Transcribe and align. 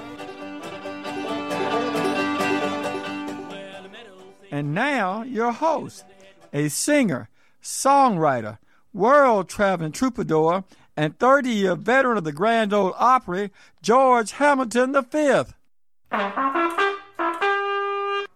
And 4.52 4.74
now, 4.74 5.24
your 5.24 5.54
host, 5.54 6.04
a 6.52 6.68
singer, 6.68 7.30
songwriter, 7.64 8.58
world 8.94 9.48
traveling 9.48 9.94
troubadour, 9.94 10.66
and 10.98 11.18
30 11.18 11.50
year 11.50 11.76
veteran 11.76 12.18
of 12.18 12.26
the 12.26 12.34
Grand 12.34 12.74
Ole 12.74 12.94
Opry, 12.98 13.52
George 13.82 14.34
Hamilton 14.34 14.94
V. 15.10 15.44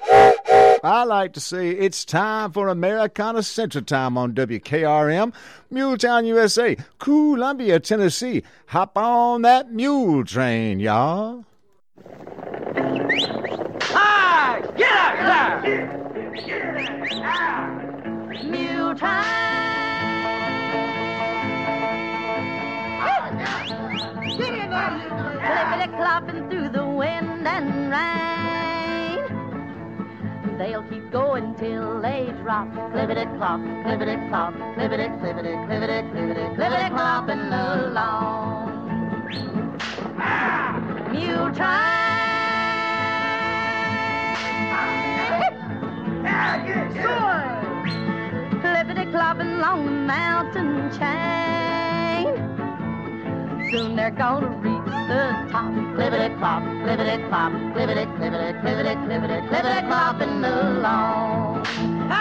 I 0.84 1.04
like 1.04 1.34
to 1.34 1.42
say 1.42 1.72
it's 1.72 2.06
time 2.06 2.54
for 2.54 2.70
Americana 2.70 3.44
Central 3.44 3.84
Time 3.84 4.18
on 4.18 4.34
WKRM, 4.34 5.34
Muletown, 5.74 6.26
USA, 6.28 6.78
Columbia, 7.00 7.80
Tennessee. 7.82 8.44
Hop 8.68 8.98
on 8.98 9.42
that 9.42 9.72
mule 9.74 10.24
train, 10.24 10.80
y'all. 10.80 11.44
Hi! 13.82 14.62
Get 14.78 14.90
out 14.90 15.64
there! 15.64 15.98
Mule 18.46 18.96
train! 18.96 19.10
Ah, 19.12 19.50
Clippity 25.50 25.90
clopping 25.98 26.50
through 26.50 26.70
the 26.70 26.86
wind 26.86 27.46
and 27.46 27.92
rain. 27.92 28.59
They'll 30.60 30.84
keep 30.84 31.10
going 31.10 31.56
till 31.56 32.02
they 32.02 32.34
drop. 32.44 32.68
Clippity 32.92 33.38
clop, 33.38 33.62
clippity 33.62 34.28
clop, 34.28 34.54
clippity, 34.76 35.08
clippity, 35.22 35.56
clippity, 35.68 36.04
clippity, 36.12 36.56
clippity 36.58 36.90
clopping 36.92 37.48
along. 37.88 38.68
Mule 41.14 41.52
train! 41.56 42.00
Clippity 48.60 49.06
clopping 49.14 49.60
along 49.60 49.86
the 49.86 49.92
mountain 49.92 50.92
chain. 51.00 51.69
Soon 53.72 53.96
they're 53.96 54.10
gonna 54.10 54.48
reach 54.48 54.86
the 54.86 55.48
top. 55.52 55.72
Clippity 55.94 56.38
clop, 56.40 56.64
clippity 56.64 57.30
clop, 57.30 57.52
clippity, 57.52 58.06
clippity, 58.18 58.62
clippity, 58.62 58.94
clippity, 59.06 59.38
clippity 59.48 59.82
clopping 59.88 60.44
along. 60.44 61.68
A 62.10 62.14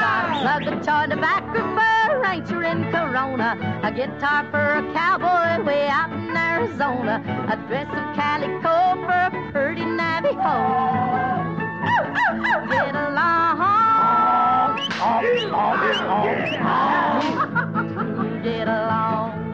plug 0.43 0.67
of 0.67 0.85
toy 0.85 1.07
tobacco 1.09 1.61
for 1.75 2.13
a 2.13 2.21
rancher 2.21 2.63
in 2.65 2.85
Corona, 2.93 3.81
a 3.83 3.91
guitar 3.91 4.45
for 4.51 4.61
a 4.61 4.93
cowboy 4.93 5.65
way 5.65 5.89
out 5.89 6.13
in 6.13 6.37
Arizona, 6.37 7.23
a 7.49 7.57
dress 7.67 7.89
of 7.97 8.15
calico 8.15 9.01
for 9.07 9.13
a 9.13 9.51
pretty 9.51 9.87
Navajo. 9.87 10.57
Get 12.69 12.95
along. 12.95 13.97
Get 18.43 18.69
along. 18.69 19.09
Mule 19.39 19.48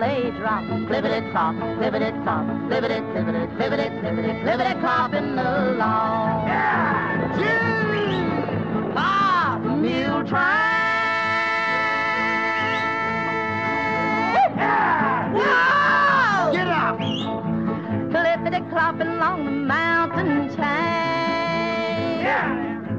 they 0.00 0.30
drop. 0.38 0.64
Clippity 0.64 1.30
clop, 1.30 1.54
clippity 1.54 2.10
clop, 2.22 2.44
clippity, 2.68 3.00
clippity, 3.12 3.46
clippity, 3.56 3.86
clippity, 4.00 4.32
clippity 4.42 4.74
clopping 4.80 5.38
along. 5.38 6.46
June, 7.38 8.92
pop, 8.94 9.60
mule 9.62 10.24
train. 10.24 10.86
Whoa! 15.36 16.52
Get 16.52 16.68
up! 16.68 16.98
Clippity 18.12 18.60
clopping 18.70 19.10
along 19.16 19.44
the 19.44 19.50
mountain 19.50 20.48
chain. 20.56 20.66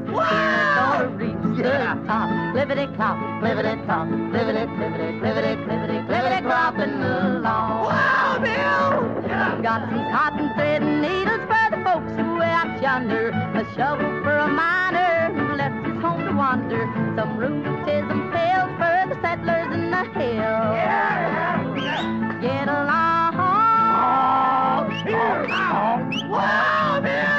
Gonna 0.07 1.07
reach 1.07 1.16
the 1.63 1.71
top. 2.05 2.29
Clippity 2.53 2.95
clop, 2.95 3.17
clippity 3.41 3.85
clop, 3.85 4.07
clippity, 4.07 4.65
clippity, 4.77 5.19
clippity, 5.19 5.53
clippity, 5.65 5.97
clippity 6.07 6.39
clopping 6.43 6.95
along. 7.01 7.83
Wow, 7.85 8.39
Bill! 8.41 9.61
Got 9.61 9.89
some 9.89 10.05
cotton 10.11 10.53
thread 10.55 10.83
and 10.83 11.01
needles 11.01 11.41
for 11.49 11.69
the 11.71 11.77
folks 11.83 12.11
who 12.15 12.41
out 12.41 12.81
yonder. 12.81 13.29
A 13.29 13.65
shovel 13.75 14.21
for 14.23 14.37
a 14.37 14.47
miner 14.47 15.33
who 15.33 15.55
left 15.55 15.85
his 15.85 15.97
home 16.01 16.25
to 16.25 16.33
wander. 16.33 16.85
Some 17.15 17.37
rheumatism 17.37 18.31
pills 18.31 18.71
for 18.77 19.07
the 19.09 19.17
settlers 19.21 19.73
in 19.73 19.91
the 19.91 20.03
hills. 20.19 20.77
Get 22.41 22.67
along. 22.67 23.07
Wow, 26.29 26.99
Bill! 27.01 27.36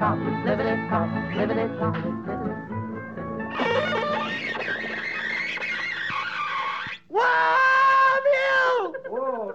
Clippity. 0.00 1.60
Wow, 7.10 8.18
Bill! 8.24 8.94
Whoa, 9.10 9.52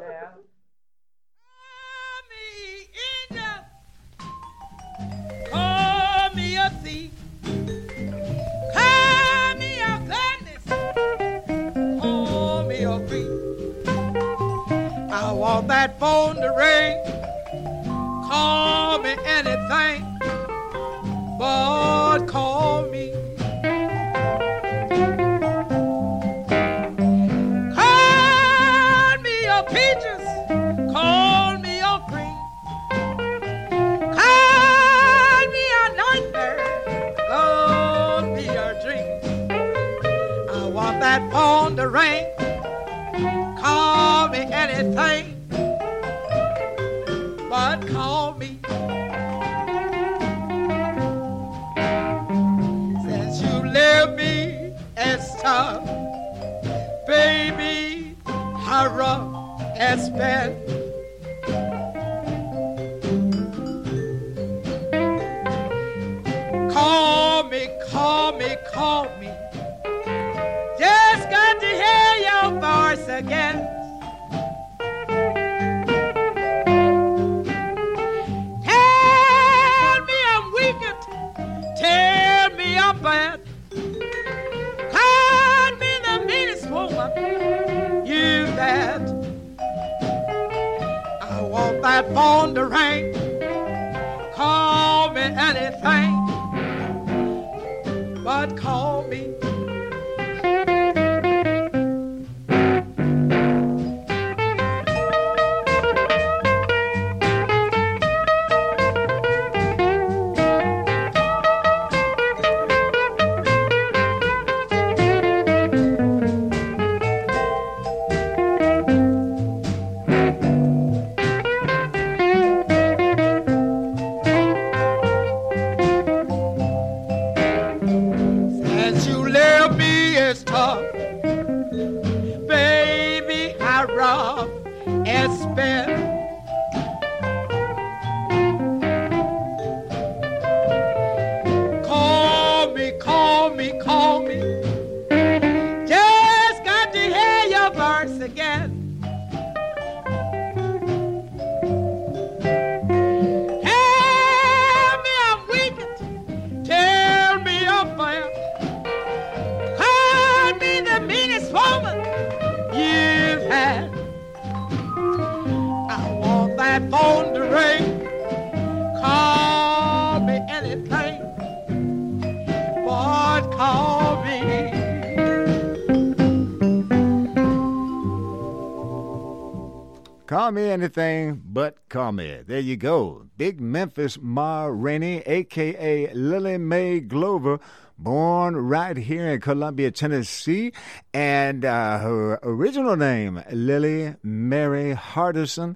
anything 180.85 181.41
but 181.43 181.77
me. 182.13 182.41
There 182.45 182.59
you 182.59 182.77
go. 182.77 183.25
Big 183.37 183.59
Memphis 183.59 184.19
Ma 184.21 184.65
Rainey, 184.65 185.23
aka 185.25 186.13
Lillie 186.13 186.59
Mae 186.59 186.99
Glover, 186.99 187.59
born 187.97 188.55
right 188.55 188.95
here 188.95 189.27
in 189.27 189.41
Columbia, 189.41 189.89
Tennessee, 189.89 190.73
and 191.11 191.65
uh, 191.65 191.97
her 191.97 192.39
original 192.43 192.95
name, 192.95 193.43
Lily 193.51 194.13
Mary 194.21 194.93
Hardison. 194.93 195.75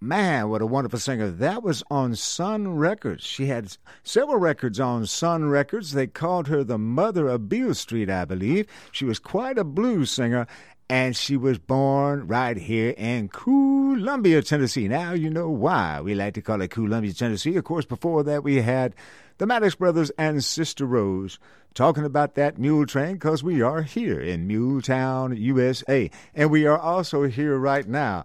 Man, 0.00 0.48
what 0.48 0.62
a 0.62 0.66
wonderful 0.66 0.98
singer. 0.98 1.30
That 1.30 1.62
was 1.62 1.82
on 1.90 2.14
Sun 2.14 2.76
Records. 2.76 3.24
She 3.24 3.46
had 3.46 3.76
several 4.02 4.38
records 4.38 4.80
on 4.80 5.04
Sun 5.04 5.50
Records. 5.50 5.92
They 5.92 6.06
called 6.06 6.48
her 6.48 6.64
the 6.64 6.78
mother 6.78 7.28
of 7.28 7.48
Beale 7.48 7.74
Street, 7.74 8.08
I 8.08 8.24
believe. 8.24 8.66
She 8.92 9.04
was 9.04 9.18
quite 9.18 9.58
a 9.58 9.64
blues 9.64 10.10
singer, 10.10 10.46
and 10.88 11.16
she 11.16 11.36
was 11.36 11.58
born 11.58 12.26
right 12.26 12.56
here 12.56 12.94
in 12.96 13.28
Columbia, 13.28 14.42
Tennessee. 14.42 14.88
Now 14.88 15.12
you 15.12 15.30
know 15.30 15.50
why 15.50 16.00
we 16.00 16.14
like 16.14 16.34
to 16.34 16.42
call 16.42 16.60
it 16.62 16.70
Columbia, 16.70 17.12
Tennessee. 17.12 17.56
Of 17.56 17.64
course, 17.64 17.84
before 17.84 18.22
that 18.24 18.44
we 18.44 18.62
had 18.62 18.94
the 19.38 19.46
Maddox 19.46 19.74
Brothers 19.74 20.10
and 20.18 20.42
Sister 20.42 20.86
Rose 20.86 21.38
talking 21.74 22.04
about 22.04 22.34
that 22.34 22.58
mule 22.58 22.86
train 22.86 23.14
because 23.14 23.42
we 23.42 23.60
are 23.60 23.82
here 23.82 24.20
in 24.20 24.48
Muletown, 24.48 25.38
USA. 25.38 26.10
And 26.34 26.50
we 26.50 26.66
are 26.66 26.78
also 26.78 27.24
here 27.24 27.58
right 27.58 27.86
now. 27.86 28.24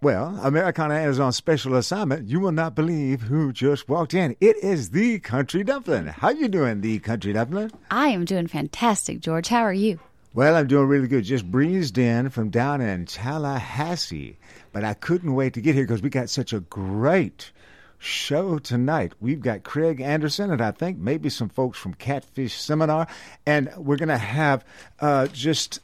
Well, 0.00 0.38
Americana 0.42 1.00
is 1.00 1.18
on 1.18 1.32
special 1.32 1.74
assignment. 1.74 2.28
You 2.28 2.38
will 2.38 2.52
not 2.52 2.76
believe 2.76 3.22
who 3.22 3.52
just 3.52 3.88
walked 3.88 4.14
in. 4.14 4.36
It 4.40 4.56
is 4.62 4.90
the 4.90 5.18
Country 5.18 5.64
Dumpling. 5.64 6.06
How 6.06 6.30
you 6.30 6.46
doing, 6.46 6.80
the 6.80 7.00
Country 7.00 7.32
Dumpling? 7.32 7.72
I 7.90 8.08
am 8.10 8.24
doing 8.24 8.46
fantastic, 8.46 9.18
George. 9.18 9.48
How 9.48 9.62
are 9.62 9.72
you? 9.72 9.98
Well, 10.34 10.56
I'm 10.56 10.66
doing 10.66 10.86
really 10.88 11.08
good. 11.08 11.24
Just 11.24 11.50
breezed 11.50 11.98
in 11.98 12.30
from 12.30 12.50
down 12.50 12.80
in 12.80 13.06
Tallahassee, 13.06 14.36
but 14.72 14.84
I 14.84 14.94
couldn't 14.94 15.34
wait 15.34 15.54
to 15.54 15.60
get 15.60 15.74
here 15.74 15.84
because 15.84 16.02
we 16.02 16.10
got 16.10 16.28
such 16.30 16.52
a 16.52 16.60
great 16.60 17.50
show 17.98 18.58
tonight. 18.58 19.14
We've 19.20 19.40
got 19.40 19.64
Craig 19.64 20.00
Anderson 20.00 20.52
and 20.52 20.60
I 20.62 20.70
think 20.70 20.98
maybe 20.98 21.28
some 21.30 21.48
folks 21.48 21.78
from 21.78 21.94
Catfish 21.94 22.54
Seminar, 22.54 23.08
and 23.46 23.70
we're 23.76 23.96
going 23.96 24.08
to 24.10 24.18
have 24.18 24.64
uh, 25.00 25.26
just. 25.28 25.80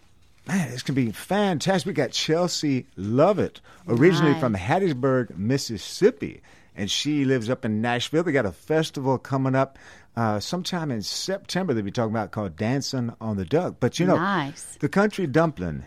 Man, 0.46 0.68
it's 0.74 0.82
going 0.82 0.94
to 0.94 1.06
be 1.06 1.10
fantastic. 1.10 1.86
We 1.86 1.94
got 1.94 2.10
Chelsea 2.10 2.84
Lovitt, 2.98 3.60
originally 3.88 4.32
Nice. 4.32 4.40
from 4.40 4.54
Hattiesburg, 4.54 5.38
Mississippi, 5.38 6.42
and 6.76 6.90
she 6.90 7.24
lives 7.24 7.48
up 7.48 7.64
in 7.64 7.80
Nashville. 7.80 8.22
They 8.24 8.32
got 8.32 8.44
a 8.44 8.52
festival 8.52 9.16
coming 9.16 9.54
up 9.54 9.78
uh, 10.16 10.40
sometime 10.40 10.90
in 10.90 11.02
September. 11.02 11.74
They'll 11.74 11.84
be 11.84 11.90
talking 11.90 12.12
about 12.12 12.30
called 12.30 12.56
Dancing 12.56 13.12
on 13.20 13.36
the 13.36 13.44
Duck. 13.44 13.76
But 13.80 13.98
you 13.98 14.06
know, 14.06 14.16
Nice. 14.16 14.76
the 14.80 14.88
country 14.88 15.26
dumpling, 15.26 15.84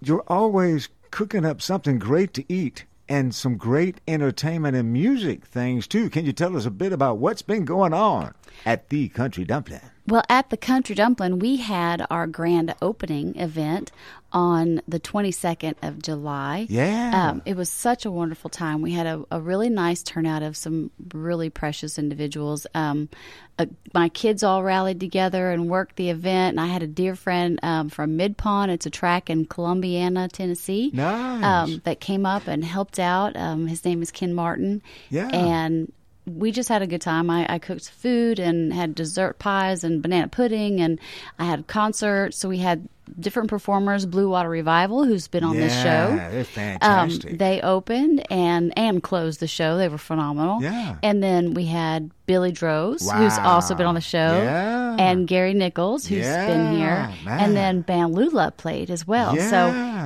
you're 0.00 0.24
always 0.28 0.88
cooking 1.10 1.44
up 1.44 1.60
something 1.60 1.98
great 1.98 2.32
to 2.34 2.52
eat 2.52 2.84
and 3.08 3.34
some 3.34 3.56
great 3.56 4.00
entertainment 4.08 4.76
and 4.76 4.92
music 4.92 5.44
things 5.44 5.86
too. 5.86 6.08
Can 6.08 6.24
you 6.24 6.32
tell 6.32 6.56
us 6.56 6.64
a 6.66 6.70
bit 6.70 6.92
about 6.92 7.18
what's 7.18 7.42
been 7.42 7.64
going 7.64 7.92
on 7.92 8.34
at 8.64 8.88
the 8.88 9.08
country 9.08 9.44
dumpling? 9.44 9.80
Well, 10.06 10.22
at 10.28 10.50
the 10.50 10.56
Country 10.56 10.96
Dumpling, 10.96 11.38
we 11.38 11.56
had 11.58 12.04
our 12.10 12.26
grand 12.26 12.74
opening 12.82 13.36
event 13.38 13.92
on 14.32 14.80
the 14.88 14.98
22nd 14.98 15.74
of 15.82 16.02
July. 16.02 16.66
Yeah. 16.68 17.30
Um, 17.30 17.42
it 17.44 17.56
was 17.56 17.68
such 17.68 18.04
a 18.04 18.10
wonderful 18.10 18.50
time. 18.50 18.82
We 18.82 18.92
had 18.92 19.06
a, 19.06 19.24
a 19.30 19.40
really 19.40 19.68
nice 19.68 20.02
turnout 20.02 20.42
of 20.42 20.56
some 20.56 20.90
really 21.14 21.50
precious 21.50 21.98
individuals. 21.98 22.66
Um, 22.74 23.10
uh, 23.58 23.66
my 23.94 24.08
kids 24.08 24.42
all 24.42 24.64
rallied 24.64 24.98
together 24.98 25.50
and 25.50 25.68
worked 25.68 25.96
the 25.96 26.10
event, 26.10 26.58
and 26.58 26.60
I 26.60 26.66
had 26.66 26.82
a 26.82 26.88
dear 26.88 27.14
friend 27.14 27.60
um, 27.62 27.88
from 27.88 28.16
Mid 28.16 28.36
Pond. 28.36 28.72
It's 28.72 28.86
a 28.86 28.90
track 28.90 29.30
in 29.30 29.44
Columbiana, 29.44 30.28
Tennessee. 30.28 30.90
Nice. 30.92 31.44
Um, 31.44 31.82
that 31.84 32.00
came 32.00 32.26
up 32.26 32.48
and 32.48 32.64
helped 32.64 32.98
out. 32.98 33.36
Um, 33.36 33.66
his 33.68 33.84
name 33.84 34.02
is 34.02 34.10
Ken 34.10 34.34
Martin. 34.34 34.82
Yeah. 35.10 35.28
And 35.28 35.92
we 36.26 36.52
just 36.52 36.68
had 36.68 36.82
a 36.82 36.86
good 36.86 37.00
time. 37.00 37.30
I, 37.30 37.46
I 37.48 37.58
cooked 37.58 37.90
food 37.90 38.38
and 38.38 38.72
had 38.72 38.94
dessert 38.94 39.38
pies 39.38 39.82
and 39.84 40.02
banana 40.02 40.28
pudding, 40.28 40.80
and 40.80 41.00
I 41.38 41.44
had 41.44 41.66
concerts. 41.66 42.38
So 42.38 42.48
we 42.48 42.58
had 42.58 42.88
different 43.18 43.48
performers, 43.50 44.06
Blue 44.06 44.28
Water 44.28 44.48
Revival, 44.48 45.04
who's 45.04 45.28
been 45.28 45.44
on 45.44 45.56
this 45.56 45.72
show. 45.74 45.82
Yeah, 46.16 46.28
they're 46.30 46.40
Um, 46.40 46.44
fantastic. 46.44 47.38
they 47.38 47.60
opened 47.60 48.24
and 48.30 48.72
and 48.78 49.02
closed 49.02 49.40
the 49.40 49.46
show. 49.46 49.76
They 49.76 49.88
were 49.88 49.98
phenomenal. 49.98 50.62
Yeah. 50.62 50.96
And 51.02 51.22
then 51.22 51.54
we 51.54 51.66
had 51.66 52.10
Billy 52.26 52.52
Droze, 52.52 53.10
who's 53.12 53.36
also 53.38 53.74
been 53.74 53.86
on 53.86 53.94
the 53.94 54.00
show, 54.00 54.40
Yeah. 54.42 54.96
and 54.98 55.26
Gary 55.26 55.54
Nichols, 55.54 56.06
who's 56.06 56.24
been 56.26 56.72
here, 56.76 57.10
Yeah, 57.10 57.12
man. 57.24 57.40
and 57.40 57.56
then 57.56 57.80
Band 57.82 58.14
Lula 58.14 58.52
played 58.56 58.90
as 58.90 59.06
well. 59.06 59.34
Yeah. 59.36 59.50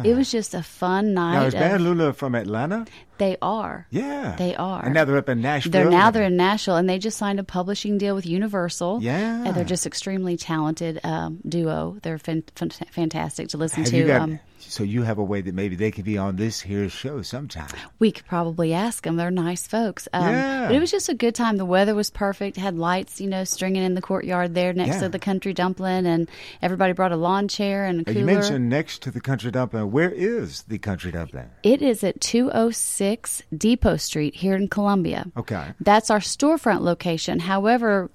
So 0.02 0.08
it 0.10 0.16
was 0.16 0.30
just 0.30 0.54
a 0.54 0.62
fun 0.62 1.14
night. 1.14 1.34
now, 1.34 1.42
is 1.44 1.54
of- 1.54 1.60
Band 1.60 1.84
Lula 1.84 2.12
from 2.14 2.34
Atlanta? 2.34 2.86
they 3.18 3.36
are. 3.40 3.86
Yeah. 3.90 4.34
They 4.36 4.54
are. 4.56 4.84
And 4.84 4.92
now 4.92 5.04
they're 5.06 5.16
up 5.16 5.28
in 5.30 5.40
Nashville. 5.40 5.72
They're 5.72 5.90
now 5.90 6.10
they're 6.10 6.24
in 6.24 6.36
Nashville, 6.36 6.76
and 6.76 6.86
they 6.88 6.98
just 6.98 7.16
signed 7.16 7.38
a 7.40 7.44
publishing 7.44 7.96
deal 7.96 8.14
with 8.14 8.26
Universal. 8.26 8.98
Yeah. 9.02 9.44
and 9.44 9.54
they're 9.54 9.64
just 9.64 9.86
extremely 9.86 10.36
talented 10.36 11.00
um, 11.04 11.38
duo. 11.48 11.96
They're 12.02 12.18
fan- 12.18 12.42
fan- 12.56 12.70
fantastic 12.96 13.48
to 13.48 13.58
listen 13.58 13.82
Have 13.84 13.90
to. 13.92 13.96
you 13.98 14.06
got, 14.06 14.20
um, 14.22 14.40
so 14.58 14.82
you 14.82 15.02
have 15.02 15.18
a 15.18 15.22
way 15.22 15.40
that 15.42 15.54
maybe 15.54 15.76
they 15.76 15.90
could 15.92 16.04
be 16.04 16.18
on 16.18 16.34
this 16.36 16.60
here 16.60 16.88
show 16.88 17.22
sometime. 17.22 17.68
we 18.00 18.10
could 18.10 18.26
probably 18.26 18.72
ask 18.74 19.04
them. 19.04 19.14
They're 19.16 19.30
nice 19.30 19.66
folks. 19.68 20.08
Um, 20.12 20.32
Yeah. 20.32 20.66
But 20.66 20.74
it 20.74 20.80
was 20.80 20.90
just 20.90 21.08
a 21.08 21.14
good 21.14 21.34
time. 21.36 21.56
The 21.58 21.64
weather 21.64 21.94
was 21.94 22.10
perfect. 22.10 22.56
Had 22.56 22.76
lights, 22.76 23.20
you 23.20 23.28
know, 23.28 23.44
stringing 23.44 23.84
in 23.84 23.94
the 23.94 24.02
courtyard 24.02 24.54
there 24.54 24.72
next 24.72 24.96
Yeah. 24.96 25.00
to 25.02 25.08
the 25.10 25.18
country 25.20 25.52
dumpling, 25.54 26.06
and 26.06 26.28
everybody 26.62 26.92
brought 26.94 27.12
a 27.12 27.16
lawn 27.16 27.46
chair 27.46 27.84
and 27.84 28.00
a 28.00 28.04
cooler. 28.04 28.18
You 28.18 28.24
mentioned 28.26 28.68
next 28.68 29.02
to 29.02 29.10
the 29.12 29.20
Country 29.20 29.50
Dumpling. 29.52 29.92
Where 29.92 30.10
is 30.10 30.62
the 30.62 30.78
Country 30.78 31.12
Dumpling? 31.12 31.48
It 31.62 31.82
is 31.82 32.02
at 32.02 32.20
206 32.20 33.42
Depot 33.56 33.96
Street 33.96 34.34
here 34.36 34.56
in 34.56 34.68
Columbia. 34.68 35.26
Okay. 35.36 35.66
That's 35.80 36.10
our 36.10 36.18
storefront 36.20 36.80
location. 36.80 37.38
However, 37.40 38.10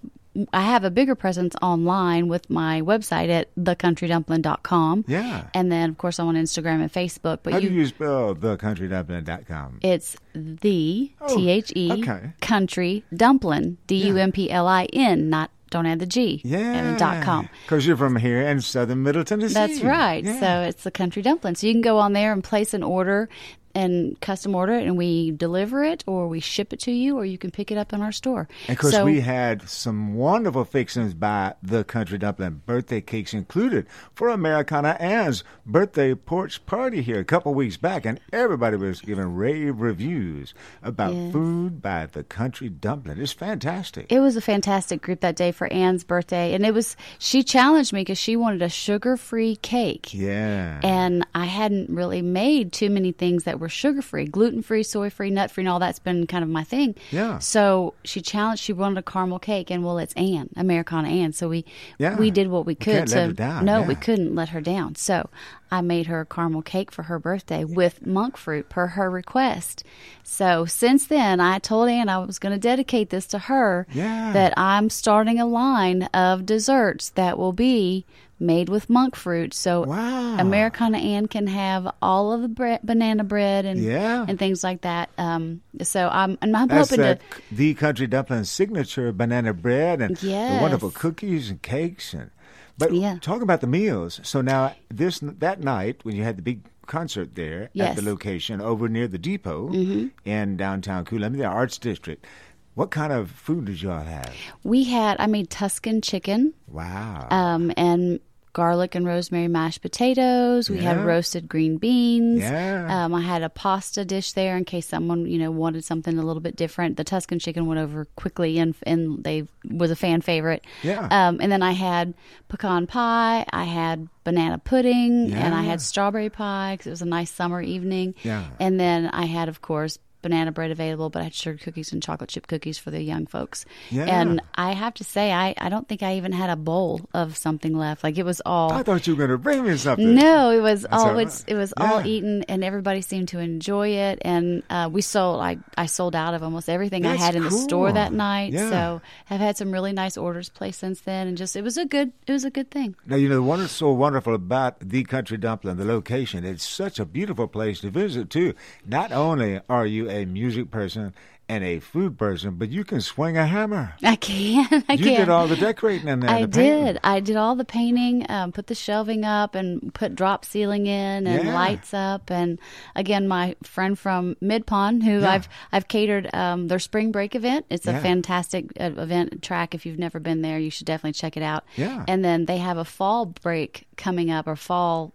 I 0.53 0.61
have 0.61 0.83
a 0.85 0.89
bigger 0.91 1.13
presence 1.15 1.55
online 1.61 2.27
with 2.29 2.49
my 2.49 2.81
website 2.81 3.29
at 3.29 3.53
thecountrydumpling.com. 3.55 5.05
Yeah. 5.07 5.47
And 5.53 5.71
then, 5.71 5.89
of 5.89 5.97
course, 5.97 6.19
I'm 6.19 6.27
on 6.27 6.35
Instagram 6.35 6.81
and 6.81 6.91
Facebook. 6.91 7.39
But 7.43 7.53
How 7.53 7.59
you, 7.59 7.69
do 7.69 7.75
you 7.75 7.85
spell 7.87 8.35
thecountrydumpling.com? 8.35 9.79
it's 9.81 10.15
the 10.33 11.11
Oh, 11.21 11.35
T 11.35 11.49
H 11.49 11.73
E 11.75 11.91
okay. 11.91 12.31
country 12.41 13.03
dumpling 13.13 13.77
D 13.87 14.07
U 14.07 14.17
M 14.17 14.31
P 14.31 14.49
L 14.49 14.67
I 14.67 14.85
N. 14.93 15.29
Not 15.29 15.51
don't 15.69 15.85
add 15.85 15.99
the 15.99 16.05
G. 16.05 16.41
Yeah. 16.43 16.59
And 16.59 16.99
dot 16.99 17.23
com. 17.23 17.49
Because 17.63 17.87
you're 17.87 17.97
from 17.97 18.17
here 18.17 18.41
in 18.41 18.61
southern 18.61 19.03
Middle 19.03 19.23
Tennessee. 19.23 19.53
That's 19.53 19.81
right. 19.81 20.23
Yeah. 20.23 20.39
So 20.39 20.61
it's 20.67 20.83
the 20.83 20.91
country 20.91 21.21
dumpling. 21.21 21.55
So 21.55 21.67
you 21.67 21.73
can 21.73 21.81
go 21.81 21.97
on 21.97 22.13
there 22.13 22.33
and 22.33 22.43
place 22.43 22.73
an 22.73 22.83
order 22.83 23.29
and 23.75 24.19
custom 24.21 24.55
order 24.55 24.73
it, 24.73 24.85
and 24.87 24.97
we 24.97 25.31
deliver 25.31 25.83
it, 25.83 26.03
or 26.07 26.27
we 26.27 26.39
ship 26.39 26.73
it 26.73 26.79
to 26.81 26.91
you, 26.91 27.17
or 27.17 27.25
you 27.25 27.37
can 27.37 27.51
pick 27.51 27.71
it 27.71 27.77
up 27.77 27.93
in 27.93 28.01
our 28.01 28.11
store. 28.11 28.47
And 28.67 28.77
of 28.77 28.81
course, 28.81 28.93
so, 28.93 29.05
we 29.05 29.21
had 29.21 29.67
some 29.69 30.15
wonderful 30.15 30.65
fixings 30.65 31.13
by 31.13 31.55
the 31.63 31.83
Country 31.83 32.17
Dumpling, 32.17 32.61
birthday 32.65 33.01
cakes 33.01 33.33
included, 33.33 33.85
for 34.13 34.29
Americana 34.29 34.97
Ann's 34.99 35.43
birthday 35.65 36.13
porch 36.15 36.65
party 36.65 37.01
here 37.01 37.19
a 37.19 37.25
couple 37.25 37.53
weeks 37.53 37.77
back, 37.77 38.05
and 38.05 38.19
everybody 38.33 38.77
was 38.77 39.01
giving 39.01 39.35
rave 39.35 39.79
reviews 39.79 40.53
about 40.83 41.13
Yes. 41.13 41.31
food 41.31 41.81
by 41.81 42.05
the 42.05 42.23
Country 42.23 42.69
Dumpling. 42.69 43.19
It's 43.19 43.31
fantastic. 43.31 44.11
It 44.11 44.19
was 44.19 44.35
a 44.35 44.41
fantastic 44.41 45.01
group 45.01 45.21
that 45.21 45.35
day 45.35 45.51
for 45.51 45.71
Ann's 45.71 46.03
birthday, 46.03 46.53
and 46.53 46.65
it 46.65 46.73
was 46.73 46.95
she 47.19 47.43
challenged 47.43 47.93
me 47.93 48.01
because 48.01 48.17
she 48.17 48.35
wanted 48.35 48.61
a 48.61 48.69
sugar-free 48.69 49.57
cake, 49.57 50.13
yeah. 50.13 50.79
and 50.83 51.25
I 51.33 51.45
hadn't 51.45 51.89
really 51.89 52.21
made 52.21 52.73
too 52.73 52.89
many 52.89 53.11
things 53.11 53.43
that 53.45 53.59
were 53.61 53.69
sugar-free, 53.69 54.25
gluten-free, 54.25 54.83
soy-free, 54.83 55.29
nut-free, 55.29 55.61
and 55.61 55.69
all 55.69 55.79
that's 55.79 55.99
been 55.99 56.27
kind 56.27 56.43
of 56.43 56.49
my 56.49 56.65
thing. 56.65 56.95
Yeah. 57.11 57.39
So 57.39 57.93
she 58.03 58.19
challenged. 58.19 58.61
She 58.61 58.73
wanted 58.73 58.97
a 58.97 59.03
caramel 59.03 59.39
cake, 59.39 59.71
and 59.71 59.85
well, 59.85 59.97
it's 59.97 60.13
Anne, 60.15 60.49
Americana 60.57 61.07
Anne. 61.07 61.31
So 61.31 61.47
we 61.47 61.63
Yeah. 61.97 62.17
we 62.17 62.31
did 62.31 62.49
what 62.49 62.65
we 62.65 62.71
We 62.71 62.75
could 62.75 62.93
can't 62.93 63.09
to 63.09 63.15
let 63.15 63.27
her 63.27 63.33
down, 63.33 63.65
no, 63.65 63.79
yeah. 63.81 63.87
we 63.87 63.95
couldn't 63.95 64.33
let 64.35 64.49
her 64.49 64.61
down. 64.61 64.95
So 64.95 65.29
I 65.69 65.81
made 65.81 66.07
her 66.07 66.21
a 66.21 66.25
caramel 66.25 66.61
cake 66.61 66.91
for 66.91 67.03
her 67.03 67.19
birthday 67.19 67.63
with 67.63 68.05
monk 68.05 68.35
fruit 68.37 68.67
per 68.67 68.87
her 68.87 69.09
request. 69.09 69.83
So 70.23 70.65
since 70.65 71.05
then, 71.07 71.39
I 71.39 71.59
told 71.59 71.89
Anne 71.89 72.09
I 72.09 72.17
was 72.19 72.39
going 72.39 72.53
to 72.53 72.59
dedicate 72.59 73.09
this 73.09 73.25
to 73.27 73.39
her. 73.39 73.87
Yeah. 73.93 74.31
That 74.33 74.53
I'm 74.57 74.89
starting 74.89 75.39
a 75.39 75.45
line 75.45 76.03
of 76.13 76.45
desserts 76.45 77.09
that 77.11 77.37
will 77.37 77.53
be 77.53 78.05
made 78.41 78.67
with 78.69 78.89
monk 78.89 79.15
fruit. 79.15 79.53
So 79.53 79.83
Wow. 79.85 80.37
Americana 80.39 80.97
Ann 80.97 81.27
can 81.27 81.47
have 81.47 81.87
all 82.01 82.33
of 82.33 82.41
the 82.41 82.47
bread, 82.49 82.79
banana 82.83 83.23
bread 83.23 83.65
and 83.65 83.79
Yeah. 83.79 84.25
and 84.27 84.37
things 84.39 84.63
like 84.63 84.81
that. 84.81 85.09
Um, 85.17 85.61
so 85.81 86.09
I'm 86.11 86.37
and 86.41 86.57
I'm 86.57 86.67
That's 86.67 86.89
hoping 86.89 87.03
that, 87.03 87.19
to. 87.21 87.55
the 87.55 87.73
Country 87.75 88.07
Dumpling 88.07 88.43
signature 88.45 89.11
banana 89.11 89.53
bread 89.53 90.01
and 90.01 90.17
the 90.17 90.57
wonderful 90.61 90.91
cookies 90.91 91.49
and 91.49 91.61
cakes 91.61 92.13
and. 92.13 92.31
But 92.77 92.93
Yeah. 92.93 93.17
talking 93.21 93.43
about 93.43 93.61
the 93.61 93.67
meals, 93.67 94.19
so 94.23 94.41
now 94.41 94.73
this 94.89 95.19
that 95.21 95.61
night 95.61 95.99
when 96.03 96.15
you 96.15 96.23
had 96.23 96.37
the 96.37 96.41
big 96.41 96.61
concert 96.87 97.35
there 97.35 97.69
at 97.79 97.95
the 97.95 98.01
location 98.01 98.59
over 98.59 98.89
near 98.89 99.07
the 99.07 99.19
depot 99.19 99.69
Mm-hmm. 99.69 100.07
in 100.25 100.57
downtown 100.57 101.05
Columbia, 101.05 101.43
the 101.43 101.47
Arts 101.47 101.77
District, 101.77 102.25
what 102.73 102.89
kind 102.89 103.13
of 103.13 103.29
food 103.29 103.65
did 103.65 103.81
y'all 103.81 104.03
have? 104.03 104.33
We 104.63 104.85
had 104.85 105.17
I 105.19 105.27
made 105.27 105.49
Tuscan 105.51 106.01
chicken. 106.01 106.53
Wow! 106.67 107.27
um, 107.29 107.71
and 107.77 108.19
garlic 108.53 108.95
and 108.95 109.05
rosemary 109.05 109.47
mashed 109.47 109.81
potatoes. 109.81 110.69
We 110.69 110.79
had 110.79 111.03
roasted 111.03 111.47
green 111.47 111.77
beans. 111.77 112.41
Yeah. 112.41 113.05
Um, 113.05 113.13
I 113.13 113.21
had 113.21 113.43
a 113.43 113.49
pasta 113.49 114.05
dish 114.05 114.33
there 114.33 114.57
in 114.57 114.65
case 114.65 114.87
someone 114.87 115.25
you 115.25 115.37
know 115.37 115.51
wanted 115.51 115.83
something 115.83 116.17
a 116.17 116.23
little 116.23 116.41
bit 116.41 116.55
different. 116.55 116.97
The 116.97 117.03
Tuscan 117.03 117.39
chicken 117.39 117.65
went 117.65 117.79
over 117.79 118.05
quickly, 118.15 118.59
and 118.59 118.75
and 118.83 119.23
they 119.23 119.47
was 119.69 119.91
a 119.91 119.95
fan 119.95 120.21
favorite. 120.21 120.65
Yeah. 120.83 121.07
Um, 121.09 121.39
and 121.41 121.51
then 121.51 121.63
I 121.63 121.71
had 121.71 122.13
pecan 122.47 122.87
pie. 122.87 123.45
I 123.51 123.63
had 123.63 124.07
banana 124.23 124.57
pudding, 124.57 125.33
and 125.33 125.53
I 125.53 125.63
had 125.63 125.81
strawberry 125.81 126.29
pie 126.29 126.73
because 126.73 126.87
it 126.87 126.91
was 126.91 127.01
a 127.01 127.05
nice 127.05 127.31
summer 127.31 127.61
evening. 127.61 128.15
Yeah. 128.23 128.45
And 128.59 128.79
then 128.79 129.07
I 129.07 129.25
had, 129.25 129.49
of 129.49 129.61
course. 129.61 129.97
Banana 130.21 130.51
bread 130.51 130.71
available, 130.71 131.09
but 131.09 131.21
I 131.21 131.23
had 131.25 131.33
sugar 131.33 131.57
cookies 131.57 131.91
and 131.91 132.01
chocolate 132.01 132.29
chip 132.29 132.47
cookies 132.47 132.77
for 132.77 132.91
the 132.91 133.01
young 133.01 133.25
folks. 133.25 133.65
Yeah. 133.89 134.05
And 134.05 134.41
I 134.55 134.73
have 134.73 134.93
to 134.95 135.03
say, 135.03 135.31
I, 135.31 135.53
I 135.57 135.69
don't 135.69 135.87
think 135.87 136.03
I 136.03 136.17
even 136.17 136.31
had 136.31 136.49
a 136.49 136.55
bowl 136.55 137.01
of 137.13 137.37
something 137.37 137.77
left. 137.77 138.03
Like 138.03 138.17
it 138.17 138.25
was 138.25 138.41
all. 138.45 138.71
I 138.71 138.83
thought 138.83 139.07
you 139.07 139.15
were 139.15 139.27
going 139.27 139.31
to 139.31 139.37
bring 139.37 139.63
me 139.63 139.77
something. 139.77 140.15
No, 140.15 140.51
it 140.51 140.61
was 140.61 140.83
That's 140.83 140.93
all 140.93 141.17
it's, 141.17 141.43
it 141.47 141.55
was 141.55 141.73
all 141.77 142.05
eaten, 142.05 142.43
and 142.43 142.63
everybody 142.63 143.01
seemed 143.01 143.29
to 143.29 143.39
enjoy 143.39 143.89
it. 143.89 144.19
And 144.21 144.63
uh, 144.69 144.89
we 144.91 145.01
sold 145.01 145.41
I 145.41 145.57
I 145.77 145.85
sold 145.87 146.15
out 146.15 146.33
of 146.33 146.43
almost 146.43 146.69
everything 146.69 147.05
I 147.05 147.15
had 147.15 147.35
in 147.35 147.43
the 147.43 147.51
store 147.51 147.91
that 147.91 148.13
night. 148.13 148.53
Yeah. 148.53 148.69
So 148.69 149.01
have 149.25 149.39
had 149.39 149.57
some 149.57 149.71
really 149.71 149.93
nice 149.93 150.17
orders 150.17 150.49
placed 150.49 150.79
since 150.79 151.01
then, 151.01 151.27
and 151.27 151.37
just 151.37 151.55
it 151.55 151.63
was 151.63 151.77
a 151.77 151.85
good 151.85 152.11
it 152.27 152.31
was 152.31 152.45
a 152.45 152.51
good 152.51 152.69
thing. 152.71 152.95
Now, 153.05 153.15
you 153.15 153.29
know, 153.29 153.35
the 153.35 153.43
one 153.43 153.59
that's 153.59 153.73
so 153.73 153.91
wonderful 153.91 154.35
about 154.35 154.79
the 154.79 155.03
Country 155.03 155.37
Dumpling, 155.37 155.77
the 155.77 155.85
location, 155.85 156.45
it's 156.45 156.67
such 156.67 156.99
a 156.99 157.05
beautiful 157.05 157.47
place 157.47 157.79
to 157.81 157.89
visit, 157.89 158.29
too. 158.29 158.53
Not 158.85 159.11
only 159.11 159.59
are 159.69 159.85
you 159.85 160.09
a 160.11 160.25
music 160.25 160.69
person 160.71 161.13
and 161.49 161.65
a 161.65 161.79
food 161.79 162.17
person, 162.17 162.55
but 162.55 162.69
you 162.69 162.85
can 162.85 163.01
swing 163.01 163.35
a 163.35 163.45
hammer. 163.45 163.93
I 164.03 164.15
can. 164.15 164.65
I 164.87 164.93
You 164.93 165.03
can. 165.03 165.19
did 165.19 165.29
all 165.29 165.47
the 165.47 165.57
decorating 165.57 166.07
in 166.07 166.21
there. 166.21 166.29
I 166.29 166.41
the 166.43 166.47
painting. 166.47 166.85
did. 166.85 166.99
I 167.03 167.19
did 167.19 167.35
all 167.35 167.55
the 167.55 167.65
painting, 167.65 168.25
um, 168.29 168.53
put 168.53 168.67
the 168.67 168.75
shelving 168.75 169.25
up, 169.25 169.53
and 169.55 169.93
put 169.93 170.15
drop 170.15 170.45
ceiling 170.45 170.85
in, 170.87 171.27
and 171.27 171.47
Yeah. 171.47 171.53
lights 171.53 171.93
up. 171.93 172.31
And 172.31 172.57
again, 172.95 173.27
my 173.27 173.57
friend 173.63 173.99
from 173.99 174.37
Mid 174.39 174.65
Pond, 174.65 175.03
who 175.03 175.19
Yeah. 175.19 175.31
I've 175.31 175.49
I've 175.73 175.87
catered 175.89 176.33
um, 176.33 176.69
their 176.69 176.79
spring 176.79 177.11
break 177.11 177.35
event. 177.35 177.65
It's 177.69 177.85
a 177.87 177.99
fantastic 177.99 178.71
uh, 178.79 178.91
event 178.97 179.41
track. 179.41 179.75
If 179.75 179.85
you've 179.85 179.99
never 179.99 180.21
been 180.21 180.41
there, 180.41 180.57
you 180.57 180.69
should 180.69 180.87
definitely 180.87 181.13
check 181.13 181.35
it 181.35 181.43
out. 181.43 181.65
Yeah. 181.75 182.05
And 182.07 182.23
then 182.23 182.45
they 182.45 182.59
have 182.59 182.77
a 182.77 182.85
fall 182.85 183.25
break 183.25 183.87
coming 183.97 184.31
up, 184.31 184.47
or 184.47 184.55
fall. 184.55 185.13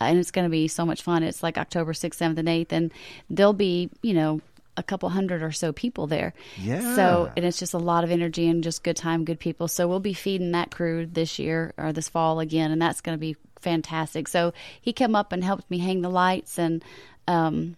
And 0.00 0.18
it's 0.18 0.30
going 0.30 0.44
to 0.44 0.50
be 0.50 0.68
so 0.68 0.84
much 0.84 1.02
fun. 1.02 1.22
It's 1.22 1.42
like 1.42 1.56
October 1.58 1.92
6th, 1.92 2.16
7th, 2.16 2.38
and 2.38 2.48
8th. 2.48 2.72
And 2.72 2.92
there'll 3.30 3.52
be, 3.52 3.90
you 4.02 4.14
know, 4.14 4.40
a 4.76 4.82
couple 4.82 5.08
hundred 5.08 5.42
or 5.42 5.52
so 5.52 5.72
people 5.72 6.06
there. 6.06 6.34
Yeah. 6.58 6.96
So, 6.96 7.32
and 7.36 7.44
it's 7.44 7.58
just 7.58 7.74
a 7.74 7.78
lot 7.78 8.04
of 8.04 8.10
energy 8.10 8.48
and 8.48 8.62
just 8.64 8.82
good 8.82 8.96
time, 8.96 9.24
good 9.24 9.38
people. 9.38 9.68
So 9.68 9.86
we'll 9.86 10.00
be 10.00 10.14
feeding 10.14 10.52
that 10.52 10.70
crew 10.70 11.06
this 11.06 11.38
year 11.38 11.72
or 11.76 11.92
this 11.92 12.08
fall 12.08 12.40
again, 12.40 12.70
and 12.70 12.82
that's 12.82 13.00
going 13.00 13.16
to 13.16 13.20
be 13.20 13.36
fantastic. 13.60 14.28
So 14.28 14.52
he 14.80 14.92
came 14.92 15.14
up 15.14 15.32
and 15.32 15.42
helped 15.44 15.70
me 15.70 15.78
hang 15.78 16.02
the 16.02 16.10
lights 16.10 16.58
and 16.58 16.84
um, 17.26 17.76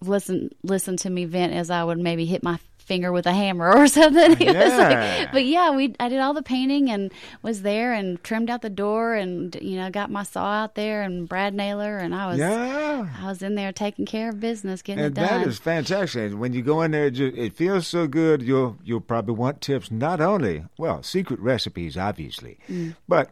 listen 0.00 0.50
listen 0.62 0.96
to 0.98 1.10
me 1.10 1.24
vent 1.24 1.54
as 1.54 1.70
I 1.70 1.82
would 1.82 1.98
maybe 1.98 2.26
hit 2.26 2.42
my 2.42 2.58
finger 2.86 3.12
with 3.12 3.26
a 3.26 3.32
hammer 3.32 3.70
or 3.76 3.86
something. 3.88 4.36
Yeah. 4.40 5.18
like, 5.20 5.32
but 5.32 5.44
yeah, 5.44 5.70
we 5.76 5.94
I 6.00 6.08
did 6.08 6.20
all 6.20 6.32
the 6.34 6.42
painting 6.42 6.88
and 6.90 7.12
was 7.42 7.62
there 7.62 7.92
and 7.92 8.22
trimmed 8.24 8.48
out 8.48 8.62
the 8.62 8.70
door 8.70 9.14
and 9.14 9.54
you 9.60 9.76
know 9.76 9.90
got 9.90 10.10
my 10.10 10.22
saw 10.22 10.46
out 10.62 10.74
there 10.76 11.02
and 11.02 11.28
brad 11.28 11.52
nailer 11.52 11.98
and 11.98 12.14
I 12.14 12.26
was 12.28 12.38
Yeah. 12.38 13.08
I 13.20 13.26
was 13.26 13.42
in 13.42 13.54
there 13.56 13.72
taking 13.72 14.06
care 14.06 14.30
of 14.30 14.40
business, 14.40 14.82
getting 14.82 15.04
And 15.04 15.16
it 15.18 15.20
done. 15.20 15.40
that 15.42 15.46
is 15.48 15.58
fantastic. 15.58 16.32
When 16.32 16.52
you 16.52 16.62
go 16.62 16.82
in 16.82 16.92
there, 16.92 17.06
it, 17.06 17.12
ju- 17.12 17.34
it 17.36 17.54
feels 17.54 17.86
so 17.86 18.06
good. 18.06 18.40
You'll 18.42 18.76
you'll 18.84 19.00
probably 19.00 19.34
want 19.34 19.60
tips. 19.60 19.90
Not 19.90 20.20
only 20.20 20.64
well, 20.78 21.02
secret 21.02 21.40
recipes, 21.40 21.96
obviously, 21.96 22.58
Mm. 22.68 22.96
but 23.08 23.30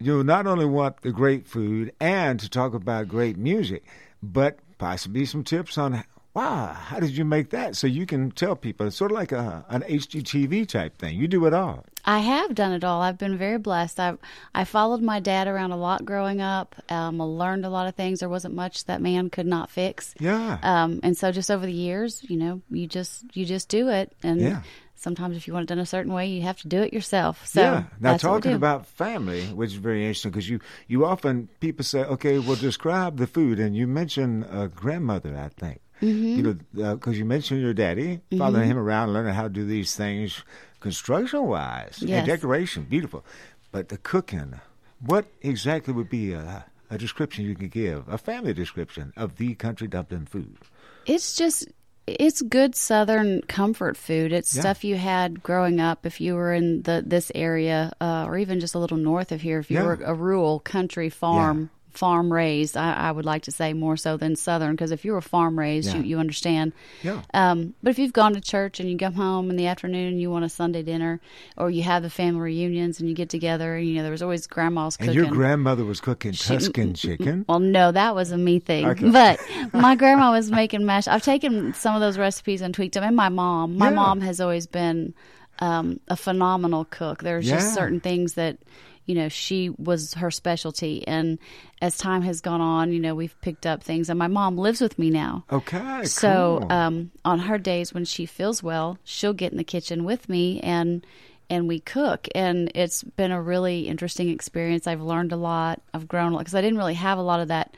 you'll 0.00 0.24
not 0.24 0.46
only 0.46 0.64
want 0.66 1.02
the 1.02 1.12
great 1.12 1.46
food 1.46 1.92
and 2.00 2.38
to 2.40 2.48
talk 2.48 2.74
about 2.74 3.08
great 3.08 3.36
music, 3.38 3.84
but 4.22 4.58
possibly 4.78 5.24
some 5.24 5.42
tips 5.44 5.78
on 5.78 6.04
Wow, 6.36 6.74
how 6.74 7.00
did 7.00 7.16
you 7.16 7.24
make 7.24 7.48
that? 7.50 7.76
So 7.76 7.86
you 7.86 8.04
can 8.04 8.30
tell 8.30 8.54
people 8.56 8.86
it's 8.86 8.96
sort 8.96 9.10
of 9.10 9.16
like 9.16 9.32
a 9.32 9.64
an 9.70 9.80
HGTV 9.88 10.68
type 10.68 10.98
thing. 10.98 11.16
You 11.18 11.28
do 11.28 11.46
it 11.46 11.54
all. 11.54 11.86
I 12.04 12.18
have 12.18 12.54
done 12.54 12.72
it 12.72 12.84
all. 12.84 13.00
I've 13.00 13.16
been 13.16 13.38
very 13.38 13.56
blessed. 13.56 13.98
I 13.98 14.18
I 14.54 14.64
followed 14.64 15.00
my 15.00 15.18
dad 15.18 15.48
around 15.48 15.72
a 15.72 15.78
lot 15.78 16.04
growing 16.04 16.42
up. 16.42 16.74
Um, 16.90 17.22
I 17.22 17.24
learned 17.24 17.64
a 17.64 17.70
lot 17.70 17.86
of 17.88 17.94
things. 17.94 18.20
There 18.20 18.28
wasn't 18.28 18.54
much 18.54 18.84
that 18.84 19.00
man 19.00 19.30
could 19.30 19.46
not 19.46 19.70
fix. 19.70 20.14
Yeah. 20.20 20.58
Um, 20.62 21.00
and 21.02 21.16
so 21.16 21.32
just 21.32 21.50
over 21.50 21.64
the 21.64 21.72
years, 21.72 22.22
you 22.28 22.36
know, 22.36 22.60
you 22.68 22.86
just 22.86 23.24
you 23.34 23.46
just 23.46 23.70
do 23.70 23.88
it. 23.88 24.12
And 24.22 24.38
Yeah. 24.38 24.60
sometimes 24.94 25.38
if 25.38 25.48
you 25.48 25.54
want 25.54 25.62
it 25.64 25.68
done 25.70 25.78
a 25.78 25.86
certain 25.86 26.12
way, 26.12 26.26
you 26.26 26.42
have 26.42 26.58
to 26.58 26.68
do 26.68 26.82
it 26.82 26.92
yourself. 26.92 27.46
So 27.46 27.62
yeah. 27.62 27.72
Now 27.98 28.10
that's 28.12 28.24
what 28.24 28.32
we 28.34 28.36
talking 28.40 28.52
about 28.52 28.84
family, 28.86 29.46
which 29.46 29.70
is 29.70 29.76
very 29.76 30.02
interesting 30.02 30.32
because 30.32 30.50
you 30.50 30.60
you 30.86 31.06
often 31.06 31.48
people 31.60 31.82
say, 31.82 32.00
okay, 32.04 32.38
well 32.38 32.56
describe 32.56 33.16
the 33.16 33.26
food, 33.26 33.58
and 33.58 33.74
you 33.74 33.86
mention 33.86 34.44
a 34.52 34.68
grandmother, 34.68 35.34
I 35.34 35.48
think. 35.48 35.80
Mm-hmm. 36.02 36.36
You 36.36 36.42
know, 36.74 36.94
because 36.96 37.18
you 37.18 37.24
mentioned 37.24 37.60
your 37.62 37.74
daddy, 37.74 38.20
following 38.36 38.68
him 38.70 38.78
around, 38.78 39.12
learning 39.12 39.34
how 39.34 39.44
to 39.44 39.48
do 39.48 39.64
these 39.64 39.96
things, 39.96 40.42
construction 40.80 41.44
wise, 41.44 42.02
and 42.06 42.26
decoration, 42.26 42.84
beautiful. 42.84 43.24
But 43.72 43.88
the 43.88 43.96
cooking, 43.98 44.60
what 45.00 45.26
exactly 45.42 45.92
would 45.94 46.10
be 46.10 46.32
a, 46.32 46.64
a 46.90 46.98
description 46.98 47.44
you 47.44 47.54
could 47.54 47.70
give, 47.70 48.08
a 48.08 48.18
family 48.18 48.52
description 48.54 49.12
of 49.16 49.36
the 49.36 49.54
country 49.54 49.88
dumpling 49.88 50.26
food? 50.26 50.58
It's 51.06 51.34
just 51.36 51.66
it's 52.06 52.40
good 52.42 52.76
southern 52.76 53.42
comfort 53.42 53.96
food. 53.96 54.32
It's 54.32 54.54
Yeah. 54.54 54.60
stuff 54.62 54.84
you 54.84 54.96
had 54.96 55.42
growing 55.42 55.80
up 55.80 56.06
if 56.06 56.20
you 56.20 56.34
were 56.34 56.52
in 56.52 56.82
the 56.82 57.02
this 57.04 57.32
area 57.34 57.92
uh, 58.00 58.26
or 58.28 58.38
even 58.38 58.60
just 58.60 58.74
a 58.74 58.78
little 58.78 58.96
north 58.96 59.32
of 59.32 59.40
here 59.40 59.58
if 59.58 59.70
you 59.70 59.78
Yeah. 59.78 59.84
were 59.84 59.98
a 60.04 60.14
rural 60.14 60.60
country 60.60 61.10
farm 61.10 61.70
farm 61.96 62.32
raised. 62.32 62.76
I, 62.76 62.92
I 62.94 63.10
would 63.12 63.24
like 63.24 63.42
to 63.44 63.50
say 63.50 63.72
more 63.72 63.96
so 63.96 64.16
than 64.16 64.36
southern 64.36 64.72
because 64.72 64.90
if 64.90 65.04
you 65.04 65.12
were 65.12 65.20
farm 65.20 65.58
raised, 65.58 65.88
Yeah. 65.88 65.96
you, 65.98 66.02
you 66.04 66.18
understand. 66.18 66.72
Yeah. 67.02 67.22
Um, 67.34 67.74
but 67.82 67.90
if 67.90 67.98
you've 67.98 68.12
gone 68.12 68.34
to 68.34 68.40
church 68.40 68.80
and 68.80 68.90
you 68.90 68.96
come 68.98 69.14
home 69.14 69.50
in 69.50 69.56
the 69.56 69.66
afternoon 69.66 70.08
and 70.08 70.20
you 70.20 70.30
want 70.30 70.44
a 70.44 70.48
Sunday 70.48 70.82
dinner, 70.82 71.20
or 71.56 71.70
you 71.70 71.82
have 71.82 72.02
the 72.02 72.10
family 72.10 72.40
reunions 72.40 73.00
and 73.00 73.08
you 73.08 73.14
get 73.14 73.28
together, 73.28 73.78
you 73.78 73.94
know 73.94 74.02
there 74.02 74.12
was 74.12 74.22
always 74.22 74.46
grandma's 74.46 74.96
And 74.96 75.08
cooking. 75.08 75.22
your 75.24 75.30
grandmother 75.32 75.84
was 75.84 76.00
cooking 76.00 76.32
Tuscan 76.32 76.94
chicken. 76.94 77.44
Well, 77.48 77.60
no, 77.60 77.92
that 77.92 78.14
was 78.14 78.30
a 78.32 78.38
me 78.38 78.58
thing. 78.58 78.86
Okay. 78.86 79.10
But 79.10 79.40
my 79.72 79.94
grandma 79.96 80.32
was 80.32 80.50
making 80.50 80.84
mash. 80.86 81.08
I've 81.08 81.22
taken 81.22 81.74
some 81.74 81.94
of 81.94 82.00
those 82.00 82.18
recipes 82.18 82.60
and 82.60 82.74
tweaked 82.74 82.94
them. 82.94 83.04
And 83.04 83.16
my 83.16 83.28
mom, 83.28 83.76
my 83.78 83.88
Yeah. 83.88 83.94
mom 83.96 84.20
has 84.20 84.40
always 84.40 84.66
been 84.66 85.14
um, 85.60 86.00
a 86.08 86.16
phenomenal 86.16 86.84
cook. 86.84 87.22
There's 87.22 87.48
Yeah. 87.48 87.54
just 87.56 87.72
certain 87.74 87.98
things 88.00 88.34
that 88.34 88.58
you 89.06 89.14
know 89.14 89.28
she 89.28 89.70
was 89.70 90.14
her 90.14 90.30
specialty. 90.30 91.06
And 91.06 91.38
as 91.80 91.96
time 91.96 92.22
has 92.22 92.40
gone 92.40 92.60
on, 92.60 92.92
you 92.92 93.00
know 93.00 93.14
we've 93.14 93.40
picked 93.40 93.64
up 93.66 93.82
things. 93.82 94.10
And 94.10 94.18
my 94.18 94.26
mom 94.26 94.58
lives 94.58 94.80
with 94.80 94.98
me 94.98 95.10
now. 95.10 95.44
Okay, 95.50 96.04
So 96.04 96.58
cool. 96.60 96.72
um, 96.72 97.10
on 97.24 97.38
her 97.40 97.58
days 97.58 97.94
when 97.94 98.04
she 98.04 98.26
feels 98.26 98.62
well, 98.62 98.98
she'll 99.04 99.32
get 99.32 99.52
in 99.52 99.58
the 99.58 99.64
kitchen 99.64 100.04
with 100.04 100.28
me 100.28 100.60
and 100.60 101.06
and 101.48 101.68
we 101.68 101.78
cook. 101.78 102.26
And 102.34 102.72
it's 102.74 103.04
been 103.04 103.30
a 103.30 103.40
really 103.40 103.86
interesting 103.88 104.28
experience. 104.30 104.86
I've 104.88 105.00
learned 105.00 105.30
a 105.32 105.36
lot. 105.36 105.80
I've 105.94 106.08
grown 106.08 106.32
a 106.32 106.34
lot 106.34 106.40
because 106.40 106.56
I 106.56 106.60
didn't 106.60 106.78
really 106.78 106.94
have 106.94 107.18
a 107.18 107.22
lot 107.22 107.38
of 107.40 107.48
that 107.48 107.74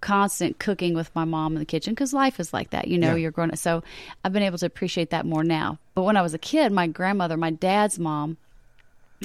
constant 0.00 0.58
cooking 0.58 0.94
with 0.94 1.14
my 1.14 1.24
mom 1.24 1.52
in 1.54 1.58
the 1.58 1.64
kitchen 1.66 1.92
because 1.92 2.14
life 2.14 2.40
is 2.40 2.52
like 2.54 2.70
that. 2.70 2.88
You 2.88 2.98
know, 2.98 3.10
Yeah. 3.10 3.16
you're 3.16 3.30
growing 3.30 3.50
up. 3.50 3.58
So 3.58 3.82
I've 4.24 4.32
been 4.32 4.42
able 4.42 4.56
to 4.58 4.66
appreciate 4.66 5.10
that 5.10 5.26
more 5.26 5.44
now. 5.44 5.78
But 5.94 6.02
when 6.04 6.16
I 6.16 6.22
was 6.22 6.32
a 6.32 6.38
kid, 6.38 6.72
my 6.72 6.86
grandmother, 6.86 7.36
my 7.36 7.50
dad's 7.50 7.98
mom, 7.98 8.38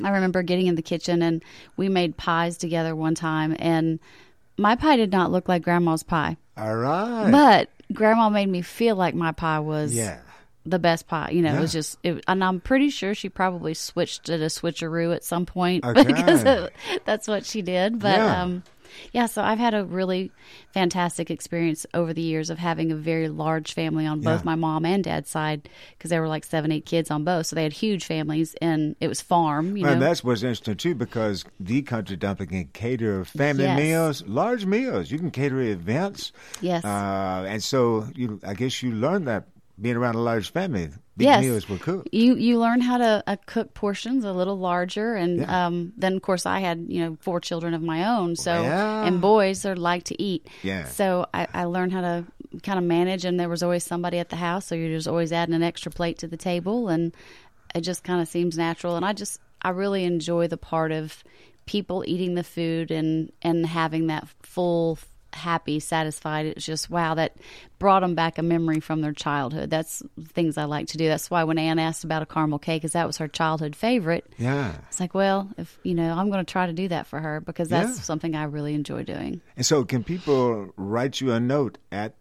I 0.04 0.10
remember 0.10 0.44
getting 0.44 0.68
in 0.68 0.76
the 0.76 0.82
kitchen 0.82 1.22
and 1.22 1.44
we 1.78 1.90
made 1.90 2.18
pies 2.18 2.58
together 2.58 2.96
one 2.96 3.16
time 3.16 3.56
and 3.60 4.00
my 4.58 4.76
pie 4.76 4.96
did 4.98 5.12
not 5.12 5.32
look 5.32 5.48
like 5.50 5.62
grandma's 5.64 6.04
pie. 6.04 6.38
All 6.58 6.76
right. 6.76 7.30
But 7.32 7.70
grandma 7.94 8.30
made 8.30 8.50
me 8.50 8.62
feel 8.62 8.96
like 8.96 9.14
my 9.16 9.32
pie 9.32 9.60
was 9.60 9.94
yeah. 9.94 10.20
the 10.66 10.80
best 10.80 11.08
pie. 11.08 11.32
You 11.32 11.42
know, 11.42 11.56
it 11.56 11.60
was 11.60 11.72
just, 11.74 11.98
it, 12.04 12.24
and 12.28 12.44
I'm 12.44 12.62
pretty 12.62 12.90
sure 12.90 13.14
she 13.14 13.30
probably 13.30 13.74
switched 13.74 14.30
it 14.30 14.42
a 14.42 14.46
switcheroo 14.46 15.14
at 15.14 15.24
some 15.24 15.46
point 15.46 15.86
Okay. 15.86 16.04
because 16.04 16.44
it, 16.44 16.74
that's 17.06 17.28
what 17.28 17.46
she 17.46 17.62
did. 17.62 18.00
But 18.00 18.18
Yeah. 18.18 18.42
um, 18.44 18.64
yeah, 19.14 19.26
so 19.26 19.42
I've 19.42 19.60
had 19.60 19.74
a 19.74 19.84
really 19.86 20.32
fantastic 20.74 21.32
experience 21.32 21.86
over 21.94 22.14
the 22.14 22.22
years 22.22 22.50
of 22.50 22.58
having 22.58 22.92
a 22.92 22.96
very 22.96 23.28
large 23.30 23.74
family 23.74 24.06
on 24.06 24.22
both 24.22 24.42
Yeah. 24.42 24.46
my 24.46 24.56
mom 24.56 24.86
and 24.86 25.04
dad's 25.04 25.30
side 25.30 25.70
because 25.98 26.10
there 26.10 26.22
were 26.22 26.28
like 26.28 26.44
seven, 26.44 26.72
eight 26.72 26.86
kids 26.86 27.10
on 27.12 27.24
both, 27.24 27.46
so 27.48 27.56
they 27.56 27.64
had 27.64 27.74
huge 27.74 28.06
families, 28.06 28.56
and 28.62 28.96
it 29.00 29.08
was 29.08 29.22
farm. 29.22 29.78
You 29.78 29.88
and 29.88 30.00
know, 30.00 30.06
that's 30.08 30.24
what's 30.24 30.44
interesting 30.44 30.76
too, 30.76 30.96
because 30.96 31.46
the 31.60 31.82
country 31.82 32.16
dumpling 32.18 32.50
can 32.50 32.66
cater 32.74 33.26
family 33.26 33.64
Yes. 33.64 33.80
meals, 33.80 34.24
large 34.28 34.66
meals. 34.66 35.12
You 35.12 35.18
can 35.20 35.32
cater 35.32 35.60
events. 35.62 36.32
Yes. 36.62 36.84
Uh, 36.84 37.46
and 37.48 37.64
so 37.64 38.08
you, 38.16 38.40
I 38.46 38.54
guess 38.54 38.82
you 38.84 38.92
learned 38.92 39.28
that 39.28 39.46
being 39.80 39.96
around 39.96 40.16
a 40.16 40.20
large 40.22 40.52
family, 40.52 40.90
big 41.18 41.26
yes. 41.28 41.44
meals 41.44 41.68
were 41.70 41.78
cooked. 41.78 42.10
You 42.14 42.36
you 42.36 42.60
learn 42.60 42.82
how 42.82 42.98
to 42.98 43.24
uh, 43.28 43.36
cook 43.46 43.74
portions 43.74 44.24
a 44.26 44.32
little 44.34 44.58
larger, 44.58 45.16
and 45.16 45.40
Yeah. 45.40 45.66
um, 45.68 45.94
then 45.98 46.16
of 46.16 46.22
course 46.22 46.46
I 46.46 46.60
had 46.60 46.86
you 46.88 47.04
know 47.04 47.18
four 47.22 47.40
children 47.40 47.74
of 47.74 47.82
my 47.82 48.06
own, 48.18 48.36
so 48.36 48.62
Yeah. 48.62 49.06
and 49.06 49.20
boys 49.22 49.66
are 49.66 49.76
like 49.76 50.04
to 50.06 50.22
eat. 50.22 50.48
Yeah. 50.64 50.86
So 50.86 51.26
I, 51.34 51.48
I 51.54 51.64
learned 51.66 51.92
how 51.94 52.02
to 52.02 52.26
kind 52.64 52.80
of 52.80 52.86
manage, 52.86 53.26
and 53.26 53.40
there 53.40 53.50
was 53.50 53.64
always 53.64 53.84
somebody 53.84 54.18
at 54.20 54.30
the 54.30 54.38
house, 54.38 54.66
so 54.66 54.76
you're 54.76 54.96
just 54.96 55.08
always 55.08 55.32
adding 55.34 55.56
an 55.56 55.64
extra 55.64 55.92
plate 55.92 56.20
to 56.20 56.28
the 56.28 56.38
table, 56.38 56.88
and 56.88 57.14
it 57.74 57.82
just 57.82 58.04
kind 58.04 58.22
of 58.22 58.28
seems 58.28 58.58
natural. 58.58 58.96
And 58.96 59.04
I 59.06 59.14
just 59.14 59.42
I 59.62 59.70
really 59.70 60.06
enjoy 60.06 60.48
the 60.48 60.58
part 60.58 60.92
of 60.92 61.24
people 61.66 62.04
eating 62.08 62.36
the 62.36 62.44
food 62.44 62.92
and 62.92 63.32
and 63.42 63.66
having 63.66 64.08
that 64.08 64.28
full 64.44 65.00
happy 65.36 65.80
satisfied 65.80 66.46
it's 66.46 66.66
just 66.66 66.90
wow 66.90 67.14
that 67.14 67.36
brought 67.78 68.00
them 68.00 68.16
back 68.16 68.38
a 68.38 68.42
memory 68.42 68.80
from 68.80 69.02
their 69.02 69.12
childhood 69.12 69.70
that's 69.70 70.02
things 70.30 70.58
i 70.58 70.64
like 70.64 70.88
to 70.88 70.98
do 70.98 71.08
that's 71.08 71.30
why 71.30 71.44
when 71.44 71.58
anne 71.58 71.78
asked 71.78 72.04
about 72.06 72.22
a 72.22 72.26
caramel 72.26 72.58
cake 72.58 72.82
because 72.82 72.94
that 72.94 73.06
was 73.06 73.18
her 73.18 73.28
childhood 73.28 73.76
favorite 73.76 74.26
Yeah. 74.38 74.76
it's 74.88 75.00
like 75.00 75.14
well 75.14 75.50
if 75.58 75.78
you 75.84 75.94
know 75.94 76.14
i'm 76.14 76.30
going 76.32 76.44
to 76.44 76.50
try 76.52 76.66
to 76.68 76.74
do 76.74 76.88
that 76.88 77.06
for 77.06 77.20
her 77.20 77.42
because 77.42 77.68
that's 77.70 77.98
Yeah. 77.98 78.04
something 78.04 78.34
i 78.36 78.44
really 78.46 78.74
enjoy 78.74 79.04
doing 79.04 79.42
And 79.58 79.66
so, 79.66 79.84
can 79.84 80.04
people 80.04 80.74
write 80.78 81.20
you 81.22 81.32
a 81.34 81.40
note 81.40 81.78
at 81.92 82.14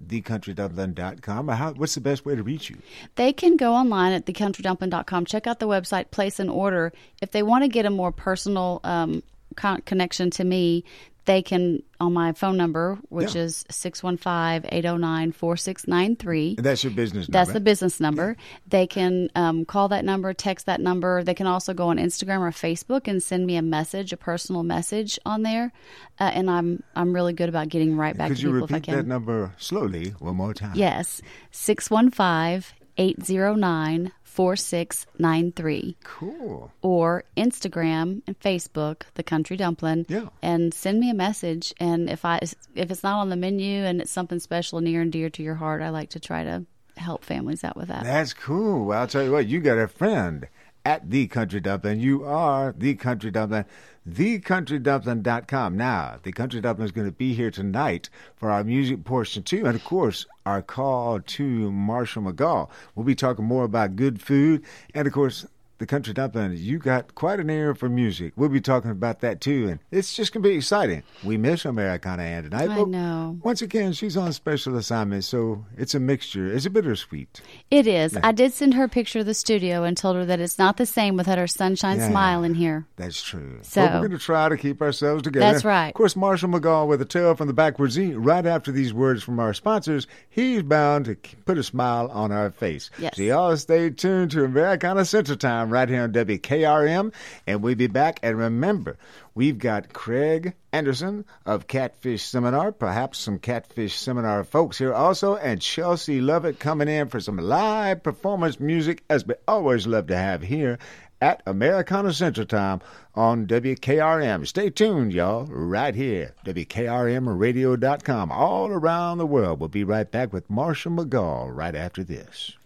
thecountrydumpling.com? 0.59 1.51
Or 1.51 1.55
how, 1.55 1.73
what's 1.73 1.95
the 1.95 2.01
best 2.01 2.25
way 2.25 2.35
to 2.35 2.43
reach 2.43 2.71
you? 2.71 2.77
They 3.17 3.33
can 3.33 3.57
go 3.57 3.75
online 3.75 4.13
at 4.13 4.27
thecountrydumpling.com, 4.27 5.27
check 5.27 5.47
out 5.47 5.59
the 5.61 5.69
website, 5.69 6.11
place 6.11 6.39
an 6.39 6.49
order. 6.49 6.93
If 7.23 7.31
they 7.33 7.43
want 7.43 7.65
to 7.65 7.69
get 7.69 7.87
a 7.87 7.91
more 7.91 8.13
personal 8.13 8.81
um, 8.85 9.23
con- 9.57 9.83
connection 9.83 10.31
to 10.33 10.45
me, 10.45 10.85
they 11.27 11.43
can 11.43 11.83
on 12.01 12.13
my 12.13 12.33
phone 12.33 12.57
number, 12.57 12.99
which 13.09 13.35
Yeah. 13.35 13.43
is 13.43 13.65
615 13.71 14.69
809 14.71 15.33
4693. 15.33 16.57
That's 16.59 16.85
your 16.85 16.93
business 16.93 17.27
That's 17.29 17.53
the 17.53 17.61
business 17.61 17.99
number. 18.01 18.37
They 18.67 18.87
can 18.87 19.31
um, 19.35 19.65
call 19.65 19.89
that 19.89 20.05
number, 20.05 20.35
text 20.35 20.67
that 20.67 20.81
number. 20.81 21.23
They 21.25 21.35
can 21.35 21.47
also 21.47 21.73
go 21.73 21.89
on 21.89 21.97
Instagram 21.99 22.41
or 22.41 22.51
Facebook 22.51 23.09
and 23.09 23.23
send 23.23 23.47
me 23.47 23.57
a 23.57 23.63
message, 23.63 24.13
a 24.13 24.17
personal 24.17 24.63
message 24.65 25.19
on 25.25 25.43
there. 25.43 25.73
Uh, 26.21 26.31
and 26.35 26.51
I'm 26.51 26.83
I'm 26.95 27.15
really 27.15 27.33
good 27.33 27.49
about 27.49 27.69
getting 27.71 27.97
right 27.97 28.17
back 28.17 28.29
to 28.29 28.35
Could 28.35 28.43
you 28.43 28.49
people 28.53 28.65
if 28.65 28.73
I 28.73 28.75
repeat 28.77 28.85
can. 28.87 28.97
that 28.97 29.07
number 29.07 29.53
slowly 29.57 30.11
one 30.19 30.37
more 30.37 30.53
time? 30.53 30.73
Yes, 30.75 31.23
615 31.53 32.65
809 32.97 34.13
4693. 34.35 35.97
Cool. 36.03 36.73
Or 36.83 37.23
Instagram 37.37 38.23
and 38.27 38.39
Facebook, 38.41 39.03
The 39.15 39.23
Country 39.23 39.57
Dumpling. 39.57 40.07
Yeah. 40.09 40.27
And 40.43 40.75
send 40.75 40.99
me 40.99 41.09
a 41.09 41.15
message. 41.15 41.73
And 41.79 42.11
if 42.11 42.25
I 42.25 42.41
if 42.75 42.91
it's 42.91 43.05
not 43.05 43.21
on 43.21 43.31
the 43.31 43.37
menu 43.37 43.85
and 43.85 44.01
it's 44.01 44.11
something 44.11 44.41
special, 44.41 44.81
near 44.81 45.03
and 45.03 45.13
dear 45.13 45.31
to 45.31 45.43
your 45.43 45.55
heart, 45.55 45.83
I 45.83 45.91
like 45.91 46.11
to 46.11 46.21
try 46.21 46.43
to 46.43 46.65
help 46.97 47.25
families 47.25 47.63
out 47.63 47.77
with 47.77 47.89
that. 47.89 48.03
That's 48.03 48.33
cool. 48.33 48.87
Well, 48.87 49.01
I'll 49.01 49.07
tell 49.07 49.23
you 49.23 49.31
what, 49.31 49.47
you 49.47 49.61
got 49.61 49.79
a 49.79 49.87
friend 49.87 50.49
at 50.85 51.11
The 51.11 51.27
Country 51.27 51.61
Dumpling. 51.61 52.01
You 52.01 52.25
are 52.25 52.75
The 52.77 52.95
Country 52.95 53.31
Dumpling. 53.31 53.65
TheCountryDumpling.com. 54.09 55.77
Now, 55.77 56.19
The 56.23 56.33
Country 56.33 56.61
Dumpling 56.61 56.85
is 56.85 56.93
going 56.93 57.07
to 57.07 57.13
be 57.13 57.33
here 57.33 57.51
tonight 57.51 58.11
for 58.37 58.51
our 58.51 58.63
music 58.63 59.05
portion, 59.05 59.43
too. 59.43 59.65
And, 59.65 59.75
of 59.75 59.85
course, 59.85 60.27
our 60.45 60.61
call 60.61 61.21
to 61.21 61.73
Marshall 61.73 62.25
McGall. 62.25 62.69
We'll 62.95 63.07
be 63.07 63.15
talking 63.15 63.47
more 63.47 63.65
about 63.65 63.97
good 63.97 64.21
food. 64.21 64.63
And, 64.95 65.07
of 65.07 65.13
course, 65.15 65.47
The 65.85 65.89
Country 65.89 66.15
Dumpling, 66.15 66.57
you 66.57 66.79
got 66.79 67.15
quite 67.15 67.41
an 67.41 67.51
ear 67.51 67.75
for 67.75 67.91
music. 67.91 68.33
We'll 68.37 68.49
be 68.49 68.63
talking 68.63 68.91
about 68.91 69.21
that, 69.21 69.43
too. 69.43 69.69
And 69.69 69.81
it's 69.91 70.15
just 70.17 70.33
going 70.33 70.43
to 70.43 70.49
be 70.49 70.55
exciting. 70.55 71.03
We 71.23 71.37
miss 71.37 71.67
Americana 71.67 72.23
Ann 72.23 72.45
tonight. 72.45 72.71
I 72.71 72.85
know. 72.85 73.39
Once 73.43 73.61
again, 73.61 73.93
she's 73.93 74.17
on 74.17 74.33
special 74.33 74.79
assignment, 74.79 75.25
so 75.25 75.67
it's 75.77 75.95
a 75.95 76.01
mixture. 76.01 76.47
It's 76.51 76.65
a 76.65 76.71
bittersweet. 76.71 77.43
It 77.71 77.87
is. 77.87 78.17
I 78.23 78.33
did 78.33 78.55
send 78.55 78.73
her 78.73 78.85
a 78.85 78.89
picture 78.89 79.19
of 79.19 79.27
the 79.27 79.35
studio 79.35 79.85
and 79.85 79.95
told 79.95 80.17
her 80.17 80.25
that 80.25 80.41
it's 80.41 80.59
not 80.59 80.79
the 80.79 80.87
same 80.87 81.19
without 81.19 81.37
her 81.37 81.47
sunshine 81.47 81.99
Yeah. 81.99 82.09
smile 82.09 82.45
in 82.45 82.55
here. 82.55 82.87
That's 82.97 83.23
true. 83.23 83.59
So- 83.61 83.83
we're 83.85 83.99
going 83.99 84.11
to 84.13 84.19
try 84.19 84.49
to 84.49 84.57
keep 84.57 84.81
ourselves 84.81 85.23
together. 85.25 85.53
That's 85.53 85.67
right. 85.67 85.89
Of 85.89 85.95
course, 85.95 86.17
Marshall 86.17 86.49
McGall 86.49 86.87
with 86.89 87.03
a 87.03 87.05
tale 87.05 87.35
from 87.35 87.47
the 87.49 87.53
backwards 87.53 87.93
Z. 87.93 88.15
Right 88.15 88.47
after 88.47 88.73
these 88.73 88.95
words 88.95 89.23
from 89.23 89.39
our 89.39 89.53
sponsors, 89.53 90.07
he's 90.31 90.63
bound 90.63 91.05
to 91.05 91.17
put 91.45 91.59
a 91.59 91.63
smile 91.63 92.09
on 92.11 92.33
our 92.33 92.49
face. 92.51 92.89
Yes. 92.99 93.19
So 93.19 93.23
y'all 93.23 93.55
stay 93.59 93.91
tuned 93.91 94.31
to 94.31 94.45
Americana 94.45 95.05
Central 95.05 95.37
Time 95.37 95.74
right 95.75 95.89
here 95.89 96.03
on 96.05 96.13
WKRM. 96.13 97.13
And 97.47 97.63
we'll 97.63 97.75
be 97.75 97.89
back. 97.89 98.21
And 98.23 98.39
remember, 98.39 98.97
we've 99.35 99.59
got 99.59 99.93
Craig 99.93 100.55
Anderson 100.73 101.25
of 101.45 101.67
Catfish 101.67 102.23
Seminar, 102.23 102.71
perhaps 102.71 103.19
some 103.19 103.41
Catfish 103.41 103.97
Seminar 103.97 104.45
folks 104.45 104.79
here 104.79 104.95
also, 104.95 105.35
and 105.37 105.61
Chelsea 105.61 106.21
Lovitt 106.21 106.61
coming 106.61 106.89
in 106.89 107.09
for 107.09 107.19
some 107.21 107.37
live 107.37 108.03
performance 108.03 108.61
music, 108.61 109.03
as 109.11 109.27
we 109.27 109.35
always 109.49 109.87
love 109.87 110.07
to 110.07 110.17
have 110.17 110.43
here 110.43 110.79
at 111.21 111.43
Americana 111.47 112.13
Central 112.13 112.47
Time 112.47 112.81
on 113.15 113.47
WKRM. 113.47 114.47
Stay 114.47 114.71
tuned, 114.71 115.13
y'all, 115.13 115.47
right 115.47 115.95
here, 115.95 116.35
WKRMradio.com, 116.45 118.31
all 118.31 118.69
around 118.69 119.19
the 119.19 119.27
world. 119.27 119.59
We'll 119.59 119.69
be 119.69 119.85
right 119.85 120.11
back 120.11 120.33
with 120.33 120.51
Marshall 120.51 120.93
McGall 120.93 121.55
right 121.55 121.75
after 121.75 122.05
this. 122.05 122.57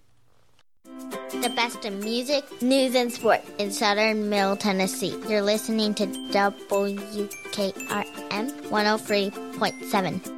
The 1.42 1.52
best 1.54 1.84
in 1.84 2.00
music, 2.00 2.44
news, 2.62 2.94
and 2.94 3.12
sport 3.12 3.42
in 3.58 3.70
southern 3.70 4.28
Middle 4.28 4.56
Tennessee. 4.56 5.14
You're 5.28 5.42
listening 5.42 5.94
to 5.94 6.06
WKRM 6.06 6.52
103.7. 8.70 10.38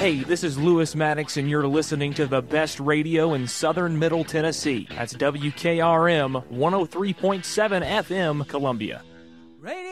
Hey, 0.00 0.22
this 0.22 0.42
is 0.44 0.56
Lewis 0.56 0.94
Maddox, 0.94 1.36
and 1.36 1.50
you're 1.50 1.66
listening 1.66 2.14
to 2.14 2.26
the 2.26 2.40
best 2.40 2.80
radio 2.80 3.34
in 3.34 3.46
southern 3.46 3.98
Middle 3.98 4.24
Tennessee. 4.24 4.88
That's 4.88 5.12
WKRM 5.12 6.42
103.7 6.48 7.84
FM, 7.84 8.48
Columbia. 8.48 9.02
Radio! 9.58 9.90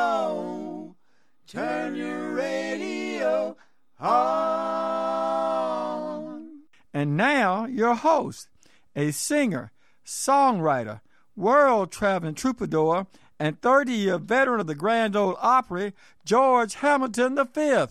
Radio! 0.00 0.96
Turn 1.46 1.94
your 1.94 2.34
radio 2.34 3.56
on. 4.00 4.80
And 6.92 7.16
now, 7.16 7.66
your 7.66 7.94
host, 7.94 8.48
a 8.96 9.12
singer, 9.12 9.70
songwriter, 10.04 11.02
world 11.36 11.92
traveling 11.92 12.34
troubadour, 12.34 13.06
and 13.40 13.60
30 13.60 13.92
year 13.92 14.18
veteran 14.18 14.60
of 14.60 14.66
the 14.66 14.74
Grand 14.74 15.16
Ole 15.16 15.36
Opry, 15.40 15.94
George 16.24 16.74
Hamilton 16.74 17.36
V. 17.52 17.86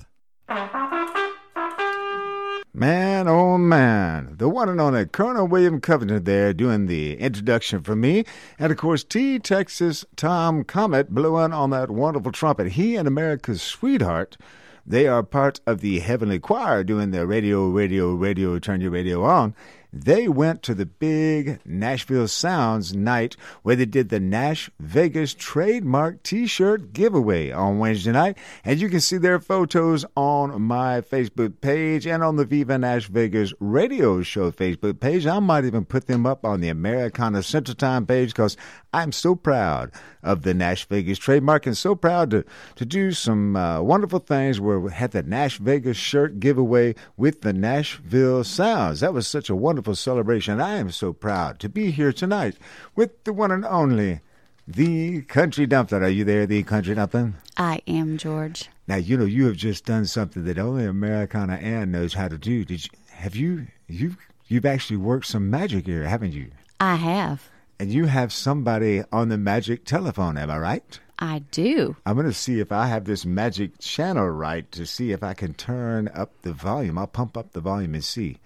Man, 2.72 3.28
oh 3.28 3.58
man, 3.58 4.36
the 4.38 4.48
one 4.48 4.70
and 4.70 4.80
only 4.80 5.06
Colonel 5.08 5.48
William 5.48 5.82
Covington 5.82 6.24
there 6.24 6.54
doing 6.54 6.86
the 6.86 7.18
introduction 7.18 7.82
for 7.82 7.96
me. 7.96 8.24
And 8.60 8.72
of 8.72 8.78
course, 8.78 9.04
T. 9.04 9.40
Texas 9.40 10.06
Tom 10.16 10.64
Comet 10.64 11.10
blowing 11.10 11.52
on 11.52 11.72
that 11.72 11.90
wonderful 11.90 12.32
trumpet. 12.32 12.74
He 12.74 12.96
and 12.96 13.08
America's 13.08 13.64
sweetheart, 13.64 14.38
they 14.86 15.08
are 15.08 15.24
part 15.24 15.60
of 15.66 15.82
the 15.82 16.00
Heavenly 16.00 16.40
Choir 16.40 16.84
doing 16.84 17.10
the 17.10 17.26
radio, 17.26 17.68
radio, 17.68 18.14
radio, 18.14 18.60
turn 18.60 18.82
your 18.82 18.92
radio 18.92 19.24
on. 19.24 19.56
They 19.92 20.28
went 20.28 20.62
to 20.64 20.76
the 20.76 20.86
big 20.86 21.60
Nashville 21.66 22.28
Sounds 22.28 22.96
night 22.96 23.36
where 23.64 23.76
they 23.76 23.86
did 23.86 24.10
the 24.10 24.20
Nash 24.20 24.70
Vegas 24.80 25.34
trademark 25.34 26.22
t 26.22 26.46
shirt 26.46 26.94
giveaway 26.94 27.52
on 27.52 27.80
Wednesday 27.80 28.12
night. 28.12 28.38
And 28.64 28.80
you 28.80 28.88
can 28.88 29.00
see 29.00 29.18
their 29.18 29.40
photos 29.40 30.06
on 30.16 30.62
my 30.62 31.02
Facebook 31.02 31.60
page 31.62 32.06
and 32.06 32.24
on 32.24 32.36
the 32.36 32.46
Viva 32.46 32.78
Nash 32.78 33.08
Vegas 33.08 33.52
radio 33.60 34.22
show 34.22 34.52
Facebook 34.52 35.00
page. 35.00 35.26
I 35.26 35.40
might 35.40 35.66
even 35.66 35.86
put 35.86 36.06
them 36.06 36.28
up 36.28 36.46
on 36.46 36.62
the 36.62 36.70
Americana 36.70 37.42
Central 37.42 37.76
Time 37.76 38.06
page 38.06 38.30
because 38.30 38.58
I'm 38.94 39.12
so 39.12 39.36
proud 39.36 39.92
of 40.22 40.44
the 40.44 40.54
Nash 40.54 40.86
Vegas 40.86 41.18
trademark 41.18 41.66
and 41.66 41.78
so 41.78 41.96
proud 41.96 42.30
to, 42.32 42.46
to 42.76 42.86
do 42.86 43.12
some 43.12 43.56
uh, 43.56 43.82
wonderful 43.82 44.20
things 44.20 44.60
where 44.60 44.80
we 44.80 44.92
had 44.92 45.12
the 45.12 45.24
Nash 45.24 45.58
Vegas 45.58 45.98
shirt 45.98 46.40
giveaway 46.40 46.94
with 47.18 47.42
the 47.42 47.54
Nashville 47.54 48.44
Sounds. 48.44 49.00
That 49.00 49.14
was 49.14 49.28
such 49.28 49.50
a 49.50 49.56
wonderful 49.56 49.79
celebration. 49.96 50.62
I 50.62 50.78
am 50.78 50.92
so 50.92 51.14
proud 51.14 51.60
to 51.60 51.70
be 51.70 51.92
here 51.92 52.14
tonight 52.14 52.56
with 52.96 53.24
the 53.24 53.34
one 53.34 53.52
and 53.52 53.66
only, 53.66 54.22
the 54.68 55.22
Country 55.24 55.66
Dumpling. 55.66 56.04
Are 56.04 56.10
you 56.10 56.24
there, 56.24 56.46
the 56.46 56.64
Country 56.64 56.96
Dumpling? 56.96 57.36
I 57.58 57.82
am, 57.88 58.18
George. 58.18 58.70
Now, 58.88 58.98
you 58.98 59.18
know, 59.18 59.26
you 59.26 59.46
have 59.46 59.56
just 59.56 59.86
done 59.86 60.06
something 60.06 60.46
that 60.46 60.60
only 60.60 60.86
Americana 60.86 61.54
Ann 61.56 61.92
knows 61.92 62.14
how 62.14 62.28
to 62.28 62.38
do. 62.38 62.66
Did 62.66 62.86
you, 62.86 62.90
have 63.12 63.36
you, 63.36 63.68
you've, 63.88 64.18
you've 64.48 64.66
actually 64.66 64.98
worked 64.98 65.26
some 65.26 65.50
magic 65.50 65.86
here, 65.86 66.04
haven't 66.04 66.34
you? 66.34 66.52
I 66.80 66.96
have. 66.96 67.50
And 67.80 67.92
you 67.92 68.06
have 68.06 68.34
somebody 68.34 69.04
on 69.12 69.30
the 69.30 69.38
magic 69.38 69.86
telephone, 69.86 70.38
am 70.38 70.52
I 70.52 70.58
right? 70.58 71.00
I 71.20 71.40
do. 71.52 71.98
I'm 72.06 72.16
going 72.16 72.28
to 72.28 72.34
see 72.34 72.60
if 72.60 72.72
I 72.72 72.88
have 72.88 73.06
this 73.06 73.26
magic 73.26 73.80
channel 73.80 74.30
right 74.30 74.72
to 74.72 74.86
see 74.86 75.12
if 75.12 75.22
I 75.22 75.34
can 75.34 75.54
turn 75.54 76.10
up 76.14 76.32
the 76.42 76.54
volume. 76.54 76.98
I'll 76.98 77.08
pump 77.08 77.36
up 77.36 77.52
the 77.52 77.60
volume 77.60 77.94
and 77.94 78.04
see. 78.04 78.38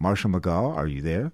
Marshall 0.00 0.30
McGaw, 0.30 0.74
are 0.76 0.86
you 0.86 1.02
there? 1.02 1.30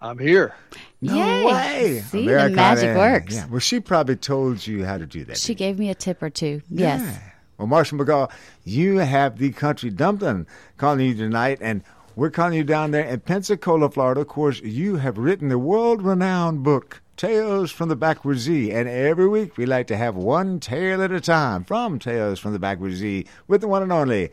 I'm 0.00 0.18
here. 0.18 0.54
No 1.02 1.14
Yay. 1.14 1.44
way. 1.44 2.00
See, 2.00 2.26
the 2.26 2.48
magic 2.50 2.96
works. 2.96 3.34
Yeah. 3.34 3.46
Well, 3.48 3.60
she 3.60 3.80
probably 3.80 4.16
told 4.16 4.66
you 4.66 4.84
how 4.84 4.98
to 4.98 5.06
do 5.06 5.24
that. 5.26 5.38
She 5.38 5.54
gave 5.54 5.78
me 5.78 5.90
a 5.90 5.94
tip 5.94 6.22
or 6.22 6.30
two. 6.30 6.62
Yes. 6.70 7.18
Well, 7.58 7.66
Marshall 7.66 7.98
McGaw, 7.98 8.30
you 8.64 8.98
have 8.98 9.38
the 9.38 9.50
country 9.52 9.90
dumpling 9.90 10.46
calling 10.78 11.06
you 11.06 11.14
tonight, 11.14 11.58
and 11.60 11.82
we're 12.14 12.30
calling 12.30 12.54
you 12.54 12.64
down 12.64 12.90
there 12.92 13.04
in 13.04 13.20
Pensacola, 13.20 13.90
Florida. 13.90 14.22
Of 14.22 14.28
course, 14.28 14.60
you 14.60 14.96
have 14.96 15.18
written 15.18 15.48
the 15.48 15.58
world 15.58 16.02
renowned 16.02 16.62
book, 16.62 17.02
Tales 17.16 17.70
from 17.70 17.88
the 17.88 17.96
Backward 17.96 18.38
Z. 18.38 18.70
And 18.72 18.88
every 18.88 19.28
week 19.28 19.56
we 19.56 19.66
like 19.66 19.86
to 19.88 19.96
have 19.96 20.16
one 20.16 20.60
tale 20.60 21.02
at 21.02 21.12
a 21.12 21.20
time 21.20 21.64
from 21.64 21.98
Tales 21.98 22.38
from 22.38 22.52
the 22.52 22.58
Backward 22.58 22.92
Z 22.92 23.26
with 23.48 23.60
the 23.62 23.68
one 23.68 23.82
and 23.82 23.92
only 23.92 24.30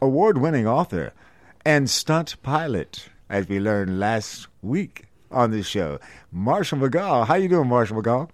award 0.00 0.38
winning 0.38 0.66
author 0.66 1.12
and 1.68 1.90
stunt 1.90 2.34
pilot, 2.42 3.10
as 3.28 3.46
we 3.46 3.60
learned 3.60 4.00
last 4.00 4.48
week 4.62 5.04
on 5.30 5.50
this 5.50 5.66
show. 5.66 5.98
Marshall 6.32 6.78
McGaw. 6.78 7.26
How 7.26 7.34
you 7.34 7.46
doing, 7.46 7.68
Marshall 7.68 8.00
McGaw? 8.02 8.30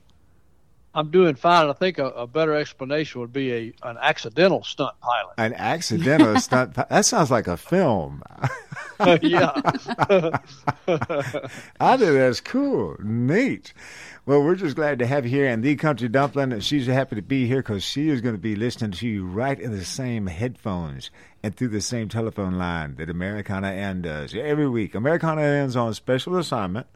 I'm 0.95 1.11
doing 1.11 1.35
fine. 1.35 1.69
I 1.69 1.73
think 1.73 1.99
a, 1.99 2.05
a 2.11 2.29
better 2.29 2.55
explanation 2.55 3.21
would 3.21 3.33
be 3.33 3.53
a 3.53 3.73
an 3.83 3.97
accidental 4.01 4.63
stunt 4.63 4.93
pilot. 5.01 5.35
An 5.37 5.53
accidental 5.55 6.39
stunt. 6.41 6.75
pi- 6.75 6.87
That 6.89 7.05
sounds 7.05 7.33
like 7.33 7.49
a 7.49 7.57
film. 7.57 8.23
yeah. 9.21 9.51
I 10.87 11.97
think 11.97 12.13
that's 12.13 12.41
cool. 12.41 12.95
Neat. 13.03 13.73
Well, 14.27 14.45
we're 14.45 14.55
just 14.55 14.77
glad 14.77 15.01
to 15.01 15.07
have 15.09 15.25
you 15.25 15.31
here. 15.33 15.49
And 15.49 15.65
the 15.65 15.75
country 15.75 16.09
dumpling, 16.09 16.53
and 16.53 16.63
she's 16.63 16.87
happy 16.87 17.17
to 17.17 17.23
be 17.23 17.49
here 17.49 17.63
because 17.63 17.83
she 17.83 18.09
is 18.11 18.21
going 18.21 18.37
to 18.37 18.41
be 18.41 18.55
listening 18.55 18.93
to 18.93 19.09
you 19.09 19.27
right 19.27 19.59
in 19.59 19.73
the 19.73 19.85
same 19.85 20.29
headphones 20.29 21.11
and 21.45 21.55
through 21.55 21.69
the 21.69 21.81
same 21.83 22.09
telephone 22.09 22.55
line 22.55 22.95
that 22.95 23.11
Americana 23.11 23.67
Ann 23.69 24.01
does 24.01 24.35
every 24.35 24.67
week. 24.67 24.95
Americana 24.95 25.43
Ann's 25.43 25.77
on 25.77 25.93
special 25.93 26.39
assignment, 26.39 26.87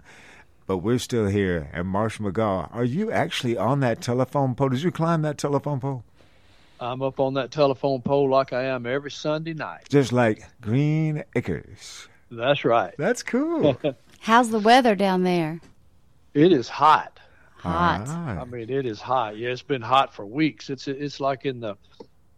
but 0.66 0.78
we're 0.78 0.98
still 0.98 1.26
here. 1.26 1.68
And 1.74 1.86
Marshall 1.86 2.32
McGaw, 2.32 2.74
are 2.74 2.82
you 2.82 3.12
actually 3.12 3.58
on 3.58 3.80
that 3.80 4.00
telephone 4.00 4.54
pole? 4.54 4.70
Did 4.70 4.82
you 4.82 4.90
climb 4.90 5.20
that 5.20 5.36
telephone 5.36 5.80
pole? 5.80 6.02
I'm 6.80 7.02
up 7.02 7.20
on 7.20 7.34
that 7.34 7.50
telephone 7.50 8.00
pole 8.00 8.30
like 8.30 8.54
I 8.54 8.62
am 8.64 8.86
every 8.86 9.10
Sunday 9.10 9.52
night. 9.52 9.86
Just 9.90 10.14
like 10.14 10.42
Green 10.62 11.24
Acres. 11.36 12.08
That's 12.30 12.64
right. 12.64 12.94
That's 12.96 13.22
cool. 13.22 13.78
How's 14.20 14.48
the 14.48 14.60
weather 14.60 14.94
down 14.94 15.24
there? 15.24 15.60
It 16.32 16.52
is 16.54 16.70
hot. 16.70 17.20
Hot. 17.58 18.08
I 18.08 18.44
mean, 18.46 18.70
it 18.70 18.86
is 18.86 18.98
hot. 18.98 19.36
Yeah, 19.36 19.50
it's 19.50 19.60
been 19.60 19.82
hot 19.82 20.14
for 20.14 20.24
weeks. 20.24 20.70
It's 20.70 20.88
it's 20.88 21.20
like 21.20 21.44
in 21.44 21.60
the 21.60 21.76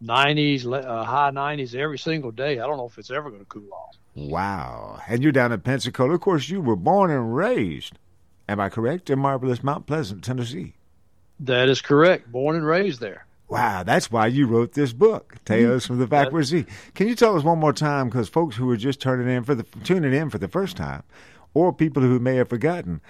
90s, 0.02 0.66
uh, 0.66 1.04
high 1.04 1.30
90s 1.30 1.74
every 1.74 1.98
single 1.98 2.30
day. 2.30 2.58
I 2.58 2.66
don't 2.66 2.76
know 2.76 2.86
if 2.86 2.98
it's 2.98 3.10
ever 3.10 3.28
going 3.30 3.42
to 3.42 3.46
cool 3.46 3.72
off. 3.72 3.96
Wow. 4.14 5.00
And 5.08 5.22
you're 5.22 5.32
down 5.32 5.52
in 5.52 5.60
Pensacola. 5.60 6.14
Of 6.14 6.20
course, 6.20 6.48
you 6.48 6.60
were 6.60 6.76
born 6.76 7.10
and 7.10 7.34
raised, 7.34 7.98
am 8.48 8.60
I 8.60 8.68
correct, 8.68 9.10
in 9.10 9.18
marvelous 9.18 9.62
Mount 9.62 9.86
Pleasant, 9.86 10.24
Tennessee. 10.24 10.74
That 11.38 11.68
is 11.68 11.80
correct. 11.80 12.30
Born 12.30 12.56
and 12.56 12.66
raised 12.66 13.00
there. 13.00 13.26
Wow, 13.48 13.82
that's 13.82 14.12
why 14.12 14.28
you 14.28 14.46
wrote 14.46 14.74
this 14.74 14.92
book, 14.92 15.34
Tales 15.44 15.84
from 15.84 15.98
the 15.98 16.06
Backward 16.06 16.44
Z. 16.44 16.66
Can 16.94 17.08
you 17.08 17.16
tell 17.16 17.36
us 17.36 17.42
one 17.42 17.58
more 17.58 17.72
time, 17.72 18.08
because 18.08 18.28
folks 18.28 18.54
who 18.54 18.70
are 18.70 18.76
just 18.76 19.00
turning 19.00 19.28
in 19.28 19.42
for 19.42 19.56
the 19.56 19.64
tuning 19.82 20.14
in 20.14 20.30
for 20.30 20.38
the 20.38 20.46
first 20.46 20.76
time, 20.76 21.02
or 21.52 21.72
people 21.72 22.00
who 22.00 22.20
may 22.20 22.36
have 22.36 22.48
forgotten, 22.48 23.00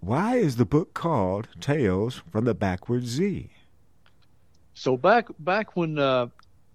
why 0.00 0.36
is 0.36 0.56
the 0.56 0.66
book 0.66 0.92
called 0.92 1.48
Tales 1.58 2.20
from 2.30 2.44
the 2.44 2.52
Backward 2.54 3.06
Z? 3.06 3.48
So 4.78 4.96
back 4.96 5.26
back 5.40 5.76
when 5.76 5.98
uh, 5.98 6.28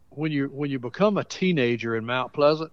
when 0.09 0.31
you 0.33 0.47
when 0.47 0.69
you 0.69 0.77
become 0.77 1.17
a 1.17 1.23
teenager 1.23 1.95
in 1.95 2.05
Mount 2.05 2.33
Pleasant, 2.33 2.71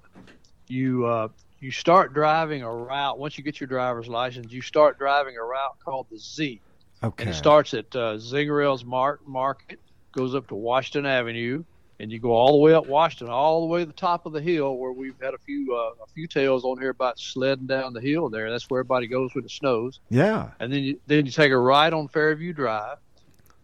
you 0.66 1.06
uh, 1.06 1.28
you 1.60 1.70
start 1.70 2.12
driving 2.12 2.62
a 2.62 2.74
route. 2.74 3.16
Once 3.16 3.38
you 3.38 3.44
get 3.44 3.60
your 3.60 3.68
driver's 3.68 4.08
license, 4.08 4.52
you 4.52 4.60
start 4.60 4.98
driving 4.98 5.36
a 5.36 5.42
route 5.42 5.78
called 5.84 6.08
the 6.10 6.18
Z. 6.18 6.60
Okay. 7.02 7.22
And 7.22 7.30
it 7.30 7.34
starts 7.34 7.74
at 7.74 7.94
uh, 7.94 8.16
Zingerell's 8.16 8.84
Mar- 8.84 9.20
Market, 9.24 9.78
goes 10.12 10.34
up 10.34 10.48
to 10.48 10.56
Washington 10.56 11.06
Avenue, 11.06 11.62
and 12.00 12.10
you 12.10 12.18
go 12.18 12.32
all 12.32 12.50
the 12.52 12.58
way 12.58 12.74
up 12.74 12.88
Washington, 12.88 13.28
all 13.28 13.60
the 13.60 13.66
way 13.66 13.80
to 13.80 13.86
the 13.86 13.92
top 13.92 14.26
of 14.26 14.32
the 14.32 14.42
hill, 14.42 14.76
where 14.78 14.92
we've 14.92 15.14
had 15.22 15.34
a 15.34 15.38
few 15.38 15.72
uh, 15.72 16.02
a 16.02 16.06
few 16.12 16.26
tales 16.26 16.64
on 16.64 16.80
here 16.80 16.90
about 16.90 17.20
sledding 17.20 17.66
down 17.66 17.92
the 17.92 18.00
hill. 18.00 18.30
There, 18.30 18.50
that's 18.50 18.68
where 18.68 18.80
everybody 18.80 19.06
goes 19.06 19.32
when 19.34 19.44
it 19.44 19.52
snows. 19.52 20.00
Yeah. 20.10 20.50
And 20.58 20.72
then 20.72 20.82
you 20.82 21.00
then 21.06 21.24
you 21.24 21.30
take 21.30 21.52
a 21.52 21.58
ride 21.58 21.92
on 21.92 22.08
Fairview 22.08 22.52
Drive, 22.52 22.98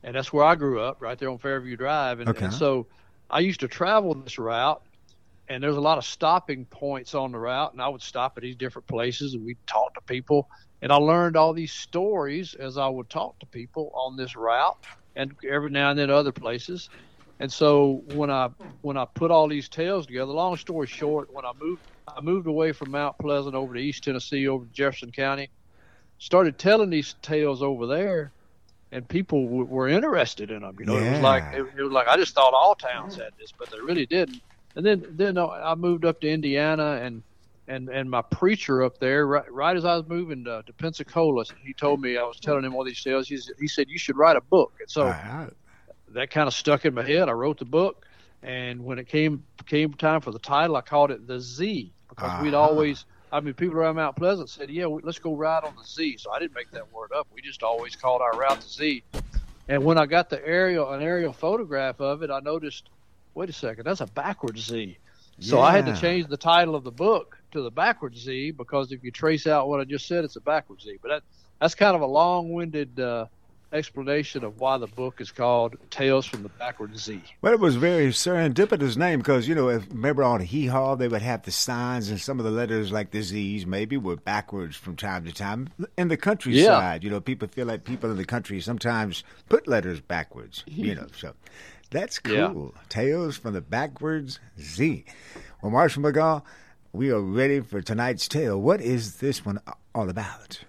and 0.06 0.14
that's 0.14 0.32
where 0.32 0.44
I 0.44 0.54
grew 0.54 0.80
up, 0.80 0.98
right 1.00 1.18
there 1.18 1.30
on 1.30 1.38
Fairview 1.38 1.76
Drive. 1.76 2.20
And, 2.20 2.30
Okay. 2.30 2.44
and 2.44 2.54
so 2.54 2.86
I 3.28 3.40
used 3.40 3.60
to 3.60 3.68
travel 3.68 4.14
this 4.14 4.38
route, 4.38 4.80
and 5.48 5.62
there's 5.62 5.76
a 5.76 5.80
lot 5.80 5.98
of 5.98 6.04
stopping 6.04 6.64
points 6.66 7.14
on 7.14 7.32
the 7.32 7.38
route, 7.38 7.72
and 7.72 7.82
I 7.82 7.88
would 7.88 8.02
stop 8.02 8.34
at 8.36 8.42
these 8.42 8.56
different 8.56 8.86
places, 8.86 9.34
and 9.34 9.44
we'd 9.44 9.58
talk 9.66 9.92
to 9.94 10.00
people, 10.06 10.48
and 10.80 10.92
I 10.92 10.96
learned 10.96 11.36
all 11.36 11.52
these 11.52 11.72
stories 11.72 12.54
as 12.54 12.78
I 12.78 12.88
would 12.88 13.10
talk 13.10 13.38
to 13.40 13.46
people 13.46 13.90
on 13.94 14.16
this 14.16 14.36
route, 14.36 14.76
and 15.16 15.32
every 15.50 15.70
now 15.70 15.90
and 15.90 15.98
then 15.98 16.10
other 16.10 16.32
places. 16.32 16.88
And 17.40 17.52
so 17.52 18.02
when 18.06 18.30
I 18.30 18.50
when 18.82 18.96
I 18.96 19.06
put 19.14 19.32
all 19.32 19.48
these 19.48 19.68
tales 19.68 20.06
together, 20.06 20.32
long 20.32 20.56
story 20.56 20.86
short, 20.86 21.28
when 21.32 21.44
I 21.44 21.52
moved 21.60 21.82
I 22.08 22.20
moved 22.20 22.46
away 22.46 22.72
from 22.72 22.92
Mount 22.92 23.16
Pleasant 23.20 23.56
over 23.56 23.74
to 23.74 23.80
East 23.80 24.04
Tennessee, 24.04 24.46
over 24.46 24.64
to 24.64 24.70
Jefferson 24.72 25.10
County, 25.10 25.50
started 26.18 26.58
telling 26.58 26.90
these 26.90 27.16
tales 27.22 27.62
over 27.62 27.86
there, 27.86 28.32
and 28.96 29.08
people 29.08 29.44
w- 29.46 29.66
were 29.66 29.88
interested 29.88 30.50
in 30.52 30.62
them. 30.62 30.76
You 30.80 30.86
know, 30.86 30.98
it 30.98 31.08
was 31.08 31.20
like 31.20 31.46
it, 31.52 31.62
it 31.78 31.82
was 31.82 31.92
like 31.92 32.08
I 32.08 32.16
just 32.16 32.34
thought 32.34 32.54
all 32.54 32.74
towns 32.76 33.16
had 33.16 33.30
this, 33.38 33.52
but 33.58 33.70
they 33.70 33.78
really 33.80 34.06
didn't. 34.06 34.42
And 34.76 34.86
then 34.86 35.04
then 35.16 35.38
I 35.38 35.74
moved 35.76 36.06
up 36.06 36.20
to 36.22 36.30
Indiana, 36.30 37.00
and 37.02 37.24
and 37.68 37.90
and 37.90 38.10
my 38.10 38.22
preacher 38.32 38.82
up 38.84 38.98
there, 39.00 39.26
right, 39.26 39.52
right 39.52 39.76
as 39.76 39.84
I 39.86 39.96
was 39.96 40.06
moving 40.08 40.44
to, 40.46 40.62
to 40.66 40.74
Pensacola, 40.74 41.44
he 41.64 41.74
told 41.74 42.00
me 42.00 42.18
I 42.18 42.24
was 42.24 42.40
telling 42.40 42.64
him 42.64 42.74
all 42.74 42.84
these 42.84 43.02
tales. 43.02 43.28
He, 43.28 43.38
he 43.58 43.68
said 43.68 43.88
you 43.88 43.98
should 43.98 44.18
write 44.18 44.36
a 44.36 44.42
book, 44.42 44.74
and 44.80 44.90
so 44.90 45.18
that 46.08 46.30
kind 46.30 46.48
of 46.48 46.54
stuck 46.54 46.84
in 46.84 46.94
my 46.94 47.02
head. 47.04 47.28
I 47.28 47.32
wrote 47.32 47.58
the 47.58 47.66
book, 47.66 48.06
and 48.42 48.84
when 48.84 48.98
it 48.98 49.08
came 49.08 49.44
came 49.66 49.94
time 49.94 50.20
for 50.20 50.32
the 50.32 50.38
title, 50.40 50.76
I 50.76 50.82
called 50.82 51.10
it 51.10 51.26
the 51.26 51.40
Z 51.40 51.94
because 52.08 52.36
we'd 52.36 52.54
Uh-huh. 52.54 52.66
always. 52.66 53.06
I 53.32 53.40
mean, 53.40 53.54
people 53.54 53.76
around 53.76 53.96
Mount 53.96 54.16
Pleasant 54.16 54.48
said, 54.48 54.70
"Yeah, 54.70 54.86
we, 54.86 55.02
let's 55.02 55.18
go 55.18 55.34
ride 55.34 55.64
on 55.64 55.74
the 55.76 55.84
Z." 55.84 56.18
So 56.18 56.30
I 56.30 56.38
didn't 56.38 56.54
make 56.54 56.70
that 56.70 56.92
word 56.92 57.10
up. 57.12 57.26
We 57.34 57.42
just 57.42 57.62
always 57.62 57.96
called 57.96 58.22
our 58.22 58.32
route 58.32 58.60
the 58.60 58.68
Z. 58.68 59.02
And 59.68 59.84
when 59.84 59.98
I 59.98 60.06
got 60.06 60.30
the 60.30 60.44
aerial 60.46 60.92
an 60.92 61.02
aerial 61.02 61.32
photograph 61.32 62.00
of 62.00 62.22
it, 62.22 62.30
I 62.30 62.40
noticed, 62.40 62.88
wait 63.34 63.50
a 63.50 63.52
second, 63.52 63.84
that's 63.84 64.00
a 64.00 64.06
backwards 64.06 64.66
Z. 64.66 64.96
So 65.38 65.60
I 65.60 65.72
had 65.72 65.84
to 65.86 65.96
change 66.00 66.28
the 66.28 66.36
title 66.36 66.74
of 66.74 66.82
the 66.84 66.90
book 66.90 67.36
to 67.52 67.60
the 67.60 67.70
backwards 67.70 68.20
Z 68.20 68.52
because 68.52 68.90
if 68.90 69.04
you 69.04 69.10
trace 69.10 69.46
out 69.46 69.68
what 69.68 69.80
I 69.80 69.84
just 69.84 70.06
said, 70.06 70.24
it's 70.24 70.36
a 70.36 70.40
backwards 70.40 70.84
Z. 70.84 70.98
But 71.02 71.08
that 71.08 71.22
that's 71.60 71.74
kind 71.74 71.96
of 71.96 72.02
a 72.02 72.06
long-winded 72.06 73.00
uh, 73.00 73.26
explanation 73.76 74.42
of 74.44 74.58
why 74.60 74.78
the 74.78 74.86
book 74.86 75.20
is 75.20 75.30
called 75.30 75.76
Tales 75.90 76.26
from 76.26 76.42
the 76.42 76.48
Backward 76.48 76.98
Z. 76.98 77.22
Well, 77.42 77.52
it 77.52 77.60
was 77.60 77.76
a 77.76 77.78
very 77.78 78.08
serendipitous 78.08 78.96
name 78.96 79.20
because, 79.20 79.46
you 79.46 79.54
know, 79.54 79.68
if, 79.68 79.88
remember 79.90 80.24
on 80.24 80.40
Hee 80.40 80.66
Haw, 80.66 80.94
they 80.96 81.08
would 81.08 81.22
have 81.22 81.42
the 81.42 81.50
signs 81.50 82.08
and 82.10 82.20
some 82.20 82.38
of 82.38 82.44
the 82.44 82.50
letters 82.50 82.90
like 82.90 83.10
the 83.10 83.22
Z's 83.22 83.66
maybe 83.66 83.96
were 83.96 84.16
backwards 84.16 84.76
from 84.76 84.96
time 84.96 85.24
to 85.24 85.32
time. 85.32 85.68
In 85.96 86.08
the 86.08 86.16
countryside, 86.16 87.04
you 87.04 87.10
know, 87.10 87.20
people 87.20 87.46
feel 87.48 87.66
like 87.66 87.84
people 87.84 88.10
in 88.10 88.16
the 88.16 88.24
country 88.24 88.60
sometimes 88.60 89.22
put 89.48 89.68
letters 89.68 90.00
backwards, 90.00 90.64
you 90.66 90.94
know, 90.94 91.06
so 91.16 91.34
that's 91.90 92.20
Yeah. 92.26 92.48
cool. 92.52 92.74
Tales 92.88 93.36
from 93.36 93.54
the 93.54 93.60
Backwards 93.60 94.40
Z. 94.58 95.04
Well, 95.62 95.70
Marshall 95.70 96.02
McGaw, 96.02 96.42
we 96.92 97.10
are 97.10 97.20
ready 97.20 97.60
for 97.60 97.80
tonight's 97.82 98.26
tale. 98.26 98.60
What 98.60 98.80
is 98.80 99.16
this 99.18 99.44
one 99.44 99.60
all 99.94 100.08
about? 100.08 100.60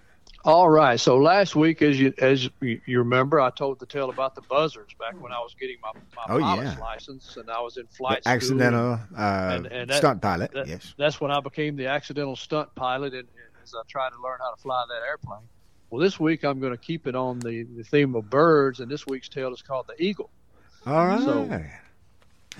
All 0.44 0.68
right. 0.70 0.98
So 1.00 1.18
last 1.18 1.56
week, 1.56 1.82
as 1.82 1.98
you 2.00 2.14
as 2.18 2.48
you 2.60 2.80
remember, 2.98 3.40
I 3.40 3.50
told 3.50 3.80
the 3.80 3.86
tale 3.86 4.08
about 4.08 4.34
the 4.34 4.40
buzzards 4.42 4.94
back 4.94 5.20
when 5.20 5.32
I 5.32 5.38
was 5.40 5.54
getting 5.58 5.76
my, 5.82 5.90
my 6.16 6.34
Oh, 6.34 6.38
pilot's 6.40 6.74
yeah. 6.78 6.80
license, 6.80 7.36
and 7.36 7.50
I 7.50 7.60
was 7.60 7.76
in 7.76 7.86
flight 7.88 8.18
The 8.24 8.30
school. 8.30 8.36
accidental 8.62 8.92
uh, 9.16 9.50
and- 9.52 9.66
and 9.66 9.90
that- 9.90 9.96
stunt 9.98 10.22
pilot, 10.22 10.52
that- 10.52 10.68
yes. 10.68 10.94
That's 10.96 11.20
when 11.20 11.30
I 11.32 11.40
became 11.40 11.76
the 11.76 11.86
accidental 11.88 12.36
stunt 12.36 12.72
pilot, 12.76 13.14
and, 13.14 13.22
and 13.24 13.62
as 13.62 13.74
I 13.74 13.82
tried 13.88 14.10
to 14.10 14.22
learn 14.22 14.38
how 14.40 14.54
to 14.54 14.60
fly 14.62 14.82
that 14.88 15.06
airplane. 15.06 15.40
Well, 15.90 16.00
this 16.00 16.20
week 16.20 16.44
I'm 16.44 16.60
going 16.60 16.72
to 16.72 16.78
keep 16.78 17.06
it 17.06 17.14
on 17.16 17.40
the, 17.40 17.64
the 17.64 17.82
theme 17.82 18.14
of 18.14 18.30
birds, 18.30 18.78
and 18.80 18.90
this 18.90 19.06
week's 19.06 19.28
tale 19.28 19.52
is 19.52 19.60
called 19.62 19.86
the 19.88 20.00
eagle. 20.02 20.30
All 20.86 21.06
right. 21.06 21.20
So- 21.20 21.44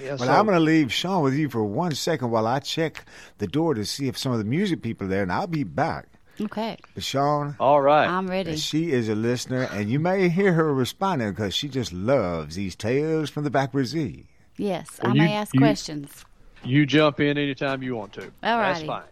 Yeah, 0.01 0.09
Well, 0.11 0.19
so- 0.19 0.33
I'm 0.33 0.47
going 0.47 0.59
to 0.59 0.65
leave 0.65 0.93
Sean 0.93 1.23
with 1.23 1.35
you 1.35 1.49
for 1.49 1.63
one 1.65 1.95
second 1.95 2.31
while 2.31 2.47
I 2.47 2.59
check 2.59 3.05
the 3.39 3.47
door 3.47 3.75
to 3.75 3.85
see 3.87 4.09
if 4.09 4.19
some 4.19 4.33
of 4.33 4.39
the 4.39 4.45
music 4.45 4.83
people 4.83 5.07
are 5.07 5.11
there, 5.11 5.23
and 5.23 5.31
I'll 5.33 5.47
be 5.47 5.63
back. 5.65 6.09
Okay. 6.41 6.77
But 6.95 7.03
Sean, 7.03 7.57
all 7.59 7.81
right, 7.81 8.07
I'm 8.09 8.29
ready. 8.29 8.57
She 8.57 8.93
is 8.93 9.09
a 9.09 9.15
listener, 9.15 9.69
and 9.73 9.91
you 9.91 9.99
may 9.99 10.29
hear 10.29 10.53
her 10.53 10.73
responding 10.73 11.31
because 11.31 11.55
she 11.55 11.69
just 11.69 11.93
loves 11.93 12.55
these 12.57 12.77
tales 12.77 13.31
from 13.31 13.45
the 13.45 13.51
backward 13.51 13.87
Z. 13.87 14.27
Yes, 14.57 14.99
Well, 15.03 15.13
I 15.13 15.15
you- 15.15 15.23
may 15.23 15.35
ask 15.35 15.55
you- 15.55 15.61
questions. 15.61 16.25
You 16.65 16.87
jump 16.87 17.21
in 17.21 17.39
anytime 17.39 17.83
you 17.83 17.95
want 17.95 18.13
to. 18.15 18.23
All 18.25 18.59
That's 18.59 18.83
fine. 18.83 19.03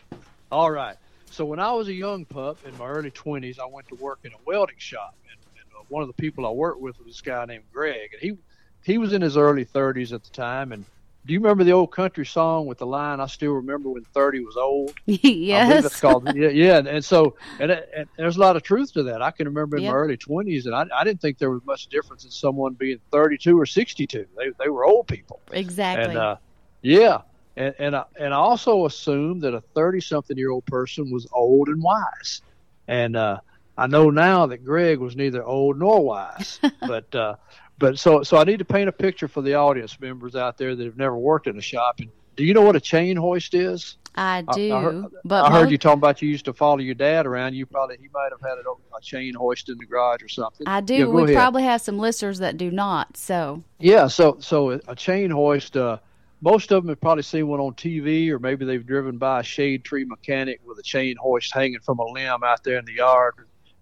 All 0.51 0.71
right. 0.71 0.97
So 1.31 1.45
when 1.45 1.61
I 1.61 1.71
was 1.73 1.87
a 1.89 1.93
young 1.93 2.25
pup 2.25 2.59
in 2.67 2.77
my 2.79 2.87
early 2.87 3.11
20s, 3.13 3.59
I 3.61 3.67
went 3.67 3.87
to 3.89 3.95
work 3.97 4.21
in 4.25 4.33
a 4.33 4.37
welding 4.45 4.79
shop, 4.79 5.15
and, 5.31 5.39
and 5.57 5.67
uh, 5.79 5.85
one 5.89 6.03
of 6.03 6.09
the 6.09 6.15
people 6.15 6.45
I 6.47 6.51
worked 6.51 6.81
with 6.81 6.99
was 6.99 7.07
this 7.07 7.21
guy 7.21 7.45
named 7.45 7.65
Greg, 7.73 8.11
and 8.13 8.21
he 8.23 8.37
he 8.83 8.99
was 8.99 9.13
in 9.13 9.21
his 9.23 9.37
early 9.37 9.65
30s 9.65 10.13
at 10.13 10.23
the 10.25 10.31
time, 10.31 10.73
and 10.73 10.85
do 11.27 11.33
you 11.33 11.41
remember 11.41 11.65
the 11.65 11.73
old 11.73 11.93
country 11.93 12.25
song 12.25 12.67
with 12.67 12.79
the 12.79 12.87
line 12.87 13.21
"I 13.21 13.27
still 13.27 13.53
remember 13.53 13.91
when 13.91 14.05
30 14.15 14.41
was 14.41 14.57
old"? 14.57 14.95
yes, 15.07 15.85
it's 15.85 16.01
called. 16.01 16.35
Yeah, 16.37 16.49
yeah. 16.49 16.79
And, 16.79 17.05
so, 17.05 17.37
and, 17.59 17.73
and, 17.73 18.09
there's 18.17 18.37
a 18.37 18.41
lot 18.41 18.55
of 18.55 18.63
truth 18.63 18.93
to 18.93 19.03
that. 19.05 19.23
I 19.23 19.33
can 19.33 19.47
remember 19.47 19.77
in 19.77 19.83
Yep. 19.83 19.93
my 19.93 19.97
early 19.97 20.17
20s, 20.17 20.67
and 20.67 20.75
I, 20.75 20.87
I 20.95 21.05
didn't 21.05 21.21
think 21.21 21.39
there 21.39 21.51
was 21.51 21.63
much 21.65 21.89
difference 21.89 22.25
in 22.25 22.31
someone 22.31 22.75
being 22.75 22.99
32 23.11 23.59
or 23.59 23.67
62. 23.67 24.27
They 24.37 24.45
they 24.59 24.69
were 24.69 24.85
old 24.85 25.09
people. 25.09 25.41
exactly. 25.53 26.05
And 26.05 26.17
uh, 26.17 26.37
yeah, 26.83 27.23
and 27.57 27.75
and 27.79 27.97
I, 27.97 28.05
and 28.21 28.33
I 28.33 28.37
also 28.37 28.87
assumed 28.87 29.43
that 29.43 29.55
a 29.55 29.63
30 29.75 30.01
something 30.01 30.37
year 30.37 30.51
old 30.51 30.67
person 30.67 31.11
was 31.11 31.27
old 31.33 31.69
and 31.69 31.83
wise. 31.83 32.43
And 32.87 33.17
uh, 33.17 33.39
I 33.77 33.89
know 33.89 34.11
now 34.11 34.47
that 34.47 34.65
Greg 34.65 34.99
was 35.01 35.17
neither 35.17 35.45
old 35.45 35.79
nor 35.79 36.05
wise. 36.05 36.61
but 36.87 37.13
uh, 37.15 37.35
but 37.79 37.99
so 37.99 38.23
so 38.23 38.37
I 38.37 38.45
need 38.45 38.59
to 38.59 38.65
paint 38.65 38.89
a 38.89 38.93
picture 38.93 39.29
for 39.29 39.43
the 39.43 39.55
audience 39.55 39.99
members 40.01 40.37
out 40.37 40.59
there 40.59 40.75
that 40.75 40.85
have 40.85 40.97
never 40.97 41.17
worked 41.17 41.47
in 41.47 41.59
a 41.59 41.63
shop. 41.63 42.01
And 42.01 42.11
do 42.37 42.45
you 42.45 42.55
know 42.55 42.63
what 42.63 42.77
a 42.77 42.81
chain 42.81 43.17
hoist 43.17 43.55
is? 43.55 43.97
I 44.19 44.43
do, 44.55 44.75
I, 44.75 44.83
heard, 44.83 45.05
but 45.25 45.45
I 45.45 45.53
heard 45.53 45.65
mo- 45.65 45.71
you 45.71 45.79
talking 45.79 45.99
about 45.99 46.23
you 46.23 46.31
used 46.31 46.47
to 46.47 46.55
follow 46.55 46.79
your 46.79 46.95
dad 46.95 47.27
around. 47.27 47.55
You 47.55 47.67
probably 47.67 47.99
he 48.01 48.09
might 48.15 48.31
have 48.31 48.41
had 48.41 48.59
a, 48.59 48.97
a 48.97 49.01
chain 49.03 49.35
hoist 49.35 49.69
in 49.69 49.77
the 49.77 49.85
garage 49.85 50.23
or 50.23 50.29
something. 50.29 50.67
I 50.67 50.81
do. 50.81 50.95
Yeah, 50.95 51.07
we 51.07 51.25
ahead. 51.25 51.35
probably 51.35 51.65
have 51.65 51.83
some 51.83 51.99
listeners 51.99 52.39
that 52.39 52.57
do 52.57 52.71
not. 52.71 53.17
So 53.17 53.63
Yeah, 53.79 54.07
so 54.07 54.39
so 54.41 54.81
a 54.89 54.97
chain 54.97 55.31
hoist. 55.31 55.77
Uh, 55.77 55.99
most 56.41 56.71
of 56.71 56.83
them 56.83 56.91
have 56.91 57.01
probably 57.01 57.23
seen 57.23 57.47
one 57.49 57.61
on 57.61 57.75
TV, 57.75 58.31
or 58.31 58.39
maybe 58.39 58.65
they've 58.65 58.87
driven 58.87 59.19
by 59.19 59.41
a 59.41 59.43
shade 59.43 59.85
tree 59.85 60.05
mechanic 60.05 60.61
with 60.65 60.79
a 60.79 60.83
chain 60.83 61.17
hoist 61.19 61.53
hanging 61.53 61.81
from 61.81 61.99
a 61.99 62.05
limb 62.05 62.43
out 62.45 62.63
there 62.63 62.79
in 62.79 62.85
the 62.85 62.93
yard, 62.93 63.35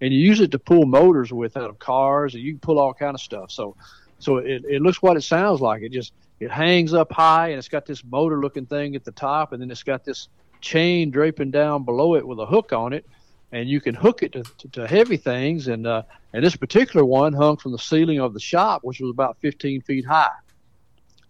and 0.04 0.12
you 0.12 0.20
use 0.20 0.40
it 0.40 0.50
to 0.50 0.58
pull 0.58 0.84
motors 0.84 1.32
with 1.32 1.56
out 1.56 1.70
of 1.70 1.78
cars, 1.78 2.34
and 2.34 2.42
you 2.42 2.52
can 2.52 2.60
pull 2.60 2.78
all 2.78 2.92
kind 2.92 3.14
of 3.14 3.20
stuff. 3.20 3.50
So, 3.50 3.74
so 4.18 4.36
it, 4.36 4.64
it 4.68 4.82
looks 4.82 5.00
what 5.00 5.16
it 5.16 5.22
sounds 5.22 5.60
like. 5.60 5.82
It 5.82 5.92
just 5.92 6.12
it 6.40 6.50
hangs 6.50 6.92
up 6.92 7.10
high, 7.10 7.48
and 7.48 7.58
it's 7.58 7.68
got 7.68 7.86
this 7.86 8.04
motor 8.04 8.40
looking 8.40 8.66
thing 8.66 8.94
at 8.96 9.04
the 9.04 9.12
top, 9.12 9.52
and 9.52 9.62
then 9.62 9.70
it's 9.70 9.82
got 9.82 10.04
this 10.04 10.28
chain 10.60 11.10
draping 11.10 11.50
down 11.50 11.84
below 11.84 12.16
it 12.16 12.26
with 12.26 12.38
a 12.38 12.46
hook 12.46 12.74
on 12.74 12.92
it, 12.92 13.06
and 13.52 13.66
you 13.68 13.80
can 13.80 13.94
hook 13.94 14.22
it 14.22 14.32
to, 14.32 14.42
to, 14.58 14.68
to 14.68 14.86
heavy 14.86 15.16
things. 15.16 15.68
And 15.68 15.86
uh, 15.86 16.02
and 16.34 16.44
this 16.44 16.54
particular 16.54 17.04
one 17.04 17.32
hung 17.32 17.56
from 17.56 17.72
the 17.72 17.78
ceiling 17.78 18.20
of 18.20 18.34
the 18.34 18.40
shop, 18.40 18.84
which 18.84 19.00
was 19.00 19.10
about 19.10 19.38
15 19.40 19.80
feet 19.80 20.04
high 20.04 20.30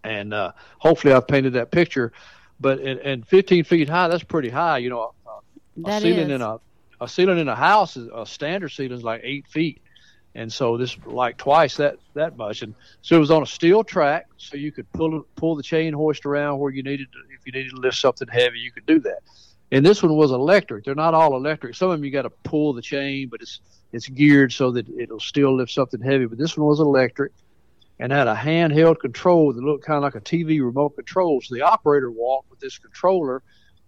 and 0.05 0.35
uh, 0.35 0.53
hopefully 0.79 1.13
I've 1.15 1.27
painted 1.27 1.55
that 1.55 1.71
picture. 1.71 2.13
But 2.61 2.79
and, 2.81 3.01
and 3.01 3.27
15 3.27 3.65
feet 3.65 3.89
high, 3.89 4.09
that's 4.09 4.23
pretty 4.23 4.51
high. 4.51 4.79
You 4.79 4.91
know, 4.91 5.15
a, 5.27 5.89
a 5.89 6.01
ceiling 6.01 6.31
is. 6.31 6.35
in 6.35 6.43
a 6.43 6.61
a 7.05 7.09
ceiling 7.09 7.39
in 7.39 7.49
a 7.49 7.55
house 7.55 7.97
is 7.97 8.09
a 8.15 8.27
standard 8.27 8.71
ceiling 8.71 8.97
is 8.97 9.05
like 9.05 9.21
eight 9.25 9.47
feet, 9.47 9.81
and 10.35 10.53
so 10.53 10.77
this 10.77 10.97
like 11.07 11.37
twice 11.37 11.77
that 11.77 11.97
that 12.15 12.37
much. 12.37 12.63
And 12.63 12.75
so 13.03 13.17
it 13.17 13.21
was 13.21 13.31
on 13.31 13.43
a 13.43 13.47
steel 13.47 13.85
track, 13.85 14.27
so 14.37 14.57
you 14.57 14.73
could 14.73 14.91
pull 14.93 15.25
pull 15.37 15.55
the 15.55 15.63
chain 15.63 15.93
hoist 15.93 16.27
around 16.27 16.59
where 16.59 16.73
you 16.73 16.83
needed 16.83 17.09
to. 17.13 17.19
If 17.39 17.47
you 17.47 17.53
needed 17.53 17.71
to 17.71 17.81
lift 17.81 17.97
something 17.97 18.29
heavy, 18.29 18.59
you 18.59 18.73
could 18.73 18.87
do 18.87 19.01
that. 19.01 19.21
And 19.71 19.85
this 19.85 20.03
one 20.03 20.15
was 20.15 20.31
electric. 20.31 20.85
They're 20.85 20.95
not 20.95 21.15
all 21.15 21.37
electric. 21.37 21.75
Some 21.75 21.91
of 21.91 21.99
them 21.99 22.05
you 22.05 22.11
got 22.11 22.23
to 22.23 22.31
pull 22.31 22.73
the 22.73 22.83
chain, 22.83 23.29
but 23.29 23.41
it's 23.43 23.61
it's 23.93 24.09
geared 24.09 24.53
so 24.53 24.73
that 24.73 24.89
it'll 24.89 25.21
still 25.21 25.57
lift 25.57 25.71
something 25.71 26.01
heavy. 26.01 26.27
But 26.27 26.39
this 26.39 26.57
one 26.57 26.67
was 26.67 26.81
electric 26.81 27.33
and 28.01 28.11
had 28.11 28.27
a 28.27 28.35
handheld 28.35 28.99
control 28.99 29.53
that 29.53 29.63
looked 29.63 29.85
kind 29.85 29.99
of 29.99 30.03
like 30.03 30.17
a 30.17 30.21
TV 30.21 30.65
remote 30.65 30.97
control. 30.97 31.41
So 31.41 31.55
the 31.55 31.63
operator 31.63 32.11
walked 32.11 32.51
with 32.51 32.61
this 32.61 32.79
controller 32.79 33.43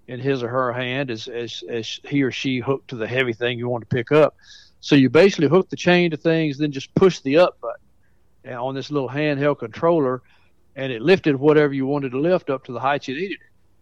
in 0.09 0.21
his 0.21 0.43
or 0.43 0.49
her 0.49 0.73
hand 0.73 1.11
as, 1.11 1.29
as, 1.29 1.63
as 1.69 2.01
he 2.05 2.23
or 2.23 2.31
she 2.31 2.59
hooked 2.59 2.89
to 2.89 2.97
the 2.97 3.07
heavy 3.07 3.33
thing 3.33 3.59
you 3.59 3.69
want 3.69 3.89
to 3.89 3.95
pick 3.95 4.13
up. 4.13 4.37
So 4.81 4.95
you 4.95 5.11
basically 5.11 5.49
hook 5.49 5.69
the 5.69 5.77
chain 5.77 6.11
to 6.13 6.17
things, 6.17 6.59
then 6.59 6.71
just 6.71 6.95
push 6.95 7.21
the 7.21 7.39
up 7.39 7.61
button 7.61 8.55
on 8.55 8.75
this 8.75 8.91
little 8.91 9.09
handheld 9.09 9.59
controller, 9.59 10.23
and 10.77 10.93
it 10.93 11.03
lifted 11.03 11.35
whatever 11.35 11.73
you 11.73 11.87
wanted 11.87 12.13
to 12.13 12.21
lift 12.21 12.51
up 12.51 12.65
to 12.65 12.73
the 12.73 12.81
height 12.81 13.09
you 13.09 13.17
needed. 13.17 13.39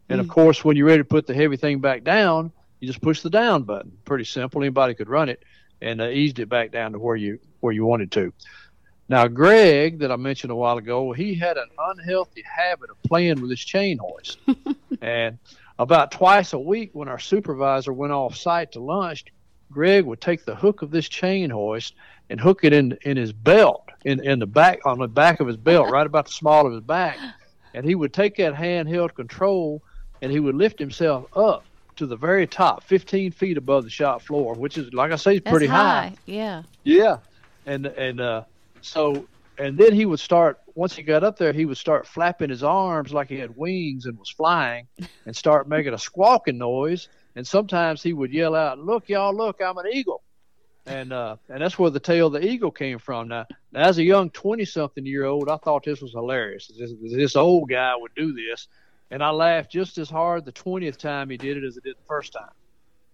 And 0.09 0.21
of 0.21 0.29
course, 0.29 0.65
when 0.65 0.77
you're 0.77 0.87
ready 0.87 1.03
to 1.03 1.05
put 1.05 1.27
the 1.27 1.35
heavy 1.35 1.57
thing 1.57 1.81
back 1.81 2.05
down, 2.05 2.53
you 2.81 2.87
just 2.87 3.01
push 3.01 3.23
the 3.23 3.31
down 3.31 3.63
button. 3.63 3.97
Pretty 4.05 4.25
simple. 4.25 4.63
Anybody 4.63 4.95
could 4.95 5.09
run 5.09 5.29
it, 5.29 5.43
and 5.81 6.01
uh, 6.01 6.09
eased 6.09 6.39
it 6.39 6.49
back 6.49 6.73
down 6.73 6.93
to 6.93 6.99
where 6.99 7.17
you 7.17 7.39
where 7.61 7.73
you 7.73 7.85
wanted 7.85 8.13
to. 8.13 8.33
Now, 9.09 9.27
Greg, 9.29 9.99
that 9.99 10.11
I 10.11 10.17
mentioned 10.17 10.51
a 10.51 10.57
while 10.57 10.79
ago, 10.79 11.13
he 11.13 11.35
had 11.35 11.57
an 11.57 11.69
unhealthy 11.79 12.43
habit 12.43 12.91
of 12.91 13.03
playing 13.03 13.41
with 13.41 13.51
his 13.51 13.61
chain 13.61 13.99
hoist. 13.99 14.39
and 15.03 15.39
about 15.79 16.11
twice 16.11 16.53
a 16.53 16.59
week, 16.59 16.91
when 16.93 17.09
our 17.09 17.19
supervisor 17.19 17.93
went 17.93 18.13
off 18.13 18.37
site 18.37 18.73
to 18.73 18.81
lunch, 18.81 19.25
Greg 19.71 20.05
would 20.05 20.21
take 20.21 20.45
the 20.45 20.55
hook 20.55 20.83
of 20.83 20.91
this 20.91 21.09
chain 21.09 21.51
hoist 21.51 21.95
and 22.31 22.41
hook 22.41 22.61
it 22.63 22.73
in 22.73 22.97
in 23.03 23.17
his 23.17 23.33
belt, 23.33 23.89
in 24.05 24.25
in 24.25 24.39
the 24.39 24.47
back 24.47 24.81
on 24.85 24.99
the 24.99 25.09
back 25.09 25.41
of 25.41 25.47
his 25.47 25.57
belt, 25.57 25.91
right 25.91 26.07
about 26.07 26.27
the 26.27 26.33
small 26.33 26.67
of 26.67 26.73
his 26.73 26.83
back, 26.83 27.19
and 27.75 27.85
he 27.85 27.95
would 27.95 28.13
take 28.13 28.37
that 28.37 28.55
handheld 28.55 29.15
control 29.15 29.83
and 30.23 30.31
he 30.31 30.41
would 30.41 30.55
lift 30.55 30.79
himself 30.79 31.27
up 31.37 31.65
to 31.97 32.07
the 32.07 32.17
very 32.17 32.47
top, 32.47 32.83
15 32.85 33.33
feet 33.33 33.57
above 33.57 33.85
the 33.85 33.91
shop 33.91 34.23
floor, 34.23 34.55
which 34.55 34.79
is 34.79 34.93
like 34.93 35.13
I 35.13 35.17
say, 35.17 35.41
pretty 35.41 35.67
high. 35.67 36.15
Yeah. 36.27 36.63
yeah, 36.83 37.19
and 37.67 37.87
and 37.87 38.21
uh, 38.21 38.45
so 38.81 39.27
and 39.59 39.79
then 39.79 39.93
he 39.95 40.07
would 40.07 40.21
start 40.21 40.61
once 40.75 40.97
he 40.97 41.03
got 41.03 41.25
up 41.25 41.39
there, 41.39 41.53
he 41.53 41.65
would 41.65 41.77
start 41.77 42.07
flapping 42.07 42.51
his 42.51 42.63
arms 42.63 43.13
like 43.13 43.29
he 43.29 43.39
had 43.39 43.57
wings 43.57 44.07
and 44.07 44.19
was 44.19 44.31
flying, 44.31 44.87
and 45.27 45.37
start 45.37 45.69
making 45.69 45.95
a 45.95 45.99
squawking 45.99 46.59
noise. 46.59 47.09
And 47.37 47.47
sometimes 47.47 48.03
he 48.03 48.13
would 48.13 48.33
yell 48.33 48.55
out, 48.55 48.79
"Look, 48.79 49.09
y'all! 49.09 49.35
Look, 49.35 49.61
I'm 49.61 49.79
an 49.79 49.87
eagle!" 49.93 50.23
And 50.87 51.13
uh, 51.13 51.37
and 51.49 51.63
that's 51.63 51.79
where 51.79 51.91
the 51.91 51.99
tail 52.01 52.27
of 52.29 52.35
the 52.35 52.47
eagle 52.47 52.71
came 52.71 52.99
from. 52.99 53.29
Now, 53.29 53.47
now 53.73 53.81
as 53.81 53.99
a 53.99 54.05
young 54.05 54.31
twenty-something-year-old, 54.31 55.49
I 55.49 55.57
thought 55.57 55.85
this 55.85 56.03
was 56.03 56.13
hilarious. 56.13 56.71
This, 56.79 56.93
this 57.01 57.37
old 57.37 57.69
guy 57.69 57.95
would 57.97 58.15
do 58.15 58.33
this, 58.35 58.69
and 59.11 59.23
I 59.23 59.31
laughed 59.31 59.71
just 59.71 59.99
as 59.99 60.11
hard 60.11 60.45
the 60.45 60.53
twentieth 60.53 60.99
time 60.99 61.31
he 61.31 61.37
did 61.37 61.57
it 61.57 61.65
as 61.65 61.77
I 61.77 61.81
did 61.83 61.97
the 61.97 62.07
first 62.07 62.33
time. 62.33 62.53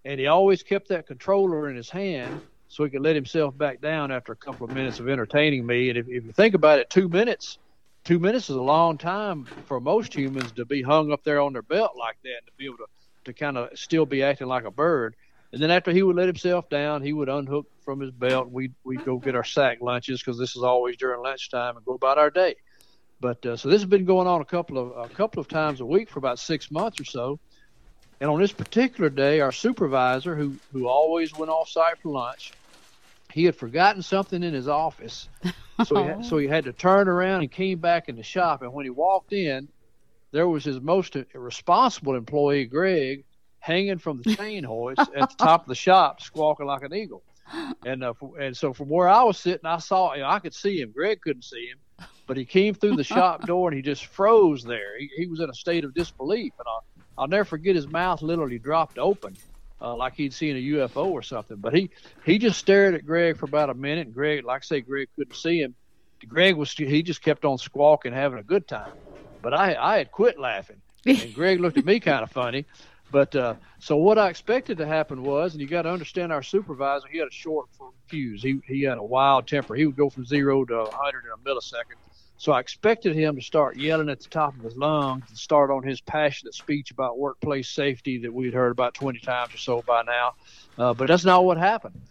And 0.03 0.19
he 0.19 0.27
always 0.27 0.63
kept 0.63 0.89
that 0.89 1.07
controller 1.07 1.69
in 1.69 1.75
his 1.75 1.89
hand 1.89 2.41
so 2.71 2.85
he 2.85 2.89
could 2.89 3.01
let 3.01 3.15
himself 3.15 3.57
back 3.57 3.81
down 3.81 4.13
after 4.13 4.31
a 4.31 4.35
couple 4.35 4.65
of 4.65 4.73
minutes 4.73 5.01
of 5.01 5.09
entertaining 5.09 5.65
me. 5.65 5.89
And 5.89 5.97
if, 5.97 6.07
if 6.07 6.23
you 6.23 6.31
think 6.31 6.55
about 6.55 6.79
it, 6.79 6.89
two 6.89 7.09
minutes, 7.09 7.57
two 8.05 8.17
minutes 8.17 8.49
is 8.49 8.55
a 8.55 8.61
long 8.61 8.97
time 8.97 9.43
for 9.65 9.81
most 9.81 10.13
humans 10.13 10.53
to 10.53 10.63
be 10.63 10.81
hung 10.81 11.11
up 11.11 11.21
there 11.25 11.41
on 11.41 11.51
their 11.51 11.63
belt 11.63 11.97
like 11.99 12.15
that 12.23 12.29
and 12.29 12.45
to 12.45 12.53
be 12.55 12.65
able 12.65 12.77
to, 12.77 12.85
to 13.25 13.33
kind 13.33 13.57
of 13.57 13.77
still 13.77 14.05
be 14.05 14.23
acting 14.23 14.47
like 14.47 14.63
a 14.63 14.71
bird. 14.71 15.17
And 15.51 15.61
then 15.61 15.69
after 15.69 15.91
he 15.91 16.01
would 16.01 16.15
let 16.15 16.27
himself 16.27 16.69
down, 16.69 17.01
he 17.01 17.11
would 17.11 17.27
unhook 17.27 17.67
from 17.83 17.99
his 17.99 18.11
belt. 18.11 18.49
We'd, 18.49 18.73
we'd 18.85 19.03
go 19.03 19.17
get 19.17 19.35
our 19.35 19.43
sack 19.43 19.79
lunches 19.81 20.21
because 20.21 20.39
this 20.39 20.55
is 20.55 20.63
always 20.63 20.95
during 20.95 21.21
lunchtime 21.21 21.75
and 21.75 21.85
go 21.85 21.95
about 21.95 22.17
our 22.17 22.29
day. 22.29 22.55
But 23.19 23.45
uh, 23.45 23.57
so 23.57 23.67
this 23.67 23.81
has 23.81 23.89
been 23.89 24.05
going 24.05 24.27
on 24.27 24.39
a 24.39 24.45
couple 24.45 24.77
of 24.77 25.11
a 25.11 25.13
couple 25.13 25.41
of 25.41 25.49
times 25.49 25.81
a 25.81 25.85
week 25.85 26.09
for 26.09 26.19
about 26.19 26.39
six 26.39 26.71
months 26.71 27.01
or 27.01 27.05
so. 27.05 27.39
And 28.21 28.29
on 28.29 28.39
this 28.39 28.51
particular 28.51 29.09
day, 29.09 29.41
our 29.41 29.51
supervisor, 29.51 30.35
who 30.35 30.55
who 30.71 30.87
always 30.87 31.31
went 31.35 31.51
off 31.51 31.69
site 31.69 31.99
for 32.01 32.09
lunch, 32.09 32.53
he 33.31 33.45
had 33.45 33.55
forgotten 33.55 34.01
something 34.01 34.43
in 34.43 34.53
his 34.53 34.67
office, 34.67 35.29
so 35.85 35.95
he 35.95 36.03
had, 36.03 36.25
so 36.25 36.37
he 36.37 36.47
had 36.47 36.63
to 36.65 36.73
turn 36.73 37.07
around 37.07 37.41
and 37.41 37.51
came 37.51 37.79
back 37.79 38.09
in 38.09 38.15
the 38.15 38.23
shop. 38.23 38.61
And 38.61 38.73
when 38.73 38.85
he 38.85 38.89
walked 38.89 39.33
in, 39.33 39.67
there 40.31 40.47
was 40.47 40.63
his 40.63 40.79
most 40.79 41.15
responsible 41.33 42.15
employee, 42.15 42.65
Greg, 42.65 43.25
hanging 43.59 43.97
from 43.97 44.21
the 44.21 44.35
chain 44.35 44.63
hoist 44.63 45.01
at 45.15 45.29
the 45.29 45.35
top 45.37 45.61
of 45.61 45.67
the 45.67 45.75
shop, 45.75 46.21
squawking 46.21 46.65
like 46.65 46.83
an 46.83 46.93
eagle. 46.93 47.23
And 47.85 48.03
uh, 48.03 48.11
f- 48.21 48.29
and 48.39 48.55
so 48.55 48.73
from 48.73 48.87
where 48.89 49.09
I 49.09 49.23
was 49.23 49.37
sitting, 49.37 49.65
I 49.65 49.77
saw 49.77 50.13
you 50.13 50.21
know, 50.21 50.29
I 50.29 50.39
could 50.39 50.53
see 50.53 50.79
him. 50.79 50.91
Greg 50.95 51.19
couldn't 51.21 51.43
see 51.43 51.67
him, 51.67 52.07
but 52.25 52.37
he 52.37 52.45
came 52.45 52.73
through 52.73 52.95
the 52.95 53.03
shop 53.03 53.41
door 53.47 53.67
and 53.69 53.75
he 53.75 53.81
just 53.81 54.05
froze 54.05 54.63
there. 54.63 54.97
He, 54.97 55.09
he 55.17 55.27
was 55.27 55.41
in 55.41 55.49
a 55.49 55.53
state 55.53 55.83
of 55.83 55.93
disbelief, 55.93 56.53
and 56.57 56.65
I'll, 56.67 56.83
I'll 57.17 57.27
never 57.27 57.43
forget 57.43 57.75
his 57.75 57.87
mouth 57.87 58.21
literally 58.21 58.57
dropped 58.57 58.97
open, 58.97 59.35
uh, 59.81 59.95
like 59.95 60.15
he'd 60.15 60.33
seen 60.33 60.55
a 60.55 60.59
UFO 60.59 61.07
or 61.07 61.21
something. 61.21 61.57
But 61.57 61.73
he 61.73 61.89
he 62.25 62.37
just 62.37 62.59
stared 62.59 62.95
at 62.95 63.05
Greg 63.05 63.37
for 63.37 63.45
about 63.45 63.69
a 63.69 63.73
minute, 63.73 64.07
and 64.07 64.13
Greg, 64.13 64.45
like 64.45 64.61
I 64.61 64.65
say, 64.65 64.81
Greg 64.81 65.07
couldn't 65.15 65.35
see 65.35 65.59
him. 65.59 65.75
Greg 66.27 66.55
was 66.55 66.71
he 66.71 67.01
just 67.01 67.21
kept 67.21 67.45
on 67.45 67.57
squawking, 67.57 68.13
having 68.13 68.39
a 68.39 68.43
good 68.43 68.67
time. 68.67 68.93
But 69.41 69.53
I 69.53 69.75
I 69.75 69.97
had 69.97 70.11
quit 70.11 70.39
laughing, 70.39 70.81
and 71.05 71.33
Greg 71.35 71.59
looked 71.59 71.77
at 71.77 71.85
me 71.85 71.99
kind 71.99 72.23
of 72.23 72.31
funny. 72.31 72.65
But 73.11 73.35
uh, 73.35 73.55
so 73.79 73.97
what 73.97 74.17
I 74.17 74.29
expected 74.29 74.77
to 74.77 74.87
happen 74.87 75.23
was, 75.23 75.53
and 75.53 75.61
you 75.61 75.67
got 75.67 75.81
to 75.81 75.91
understand 75.91 76.31
our 76.31 76.43
supervisor, 76.43 77.07
he 77.11 77.17
had 77.17 77.27
a 77.27 77.31
short 77.31 77.67
fuse. 78.07 78.41
He 78.41 78.59
he 78.67 78.83
had 78.83 78.97
a 78.97 79.03
wild 79.03 79.47
temper. 79.47 79.75
He 79.75 79.85
would 79.85 79.97
go 79.97 80.09
from 80.09 80.25
zero 80.25 80.63
to 80.65 80.75
100 80.75 81.23
in 81.25 81.31
a 81.33 81.49
millisecond. 81.49 81.97
So 82.41 82.53
I 82.53 82.59
expected 82.59 83.15
him 83.15 83.35
to 83.35 83.41
start 83.43 83.77
yelling 83.77 84.09
at 84.09 84.19
the 84.19 84.27
top 84.27 84.57
of 84.57 84.63
his 84.63 84.75
lungs 84.75 85.25
and 85.29 85.37
start 85.37 85.69
on 85.69 85.83
his 85.83 86.01
passionate 86.01 86.55
speech 86.55 86.89
about 86.89 87.19
workplace 87.19 87.69
safety 87.69 88.17
that 88.17 88.33
we'd 88.33 88.55
heard 88.55 88.71
about 88.71 88.95
20 88.95 89.19
times 89.19 89.53
or 89.53 89.59
so 89.59 89.83
by 89.83 90.01
now. 90.01 90.33
Uh, 90.75 90.91
but 90.95 91.07
that's 91.07 91.23
not 91.23 91.45
what 91.45 91.59
happened. 91.59 92.01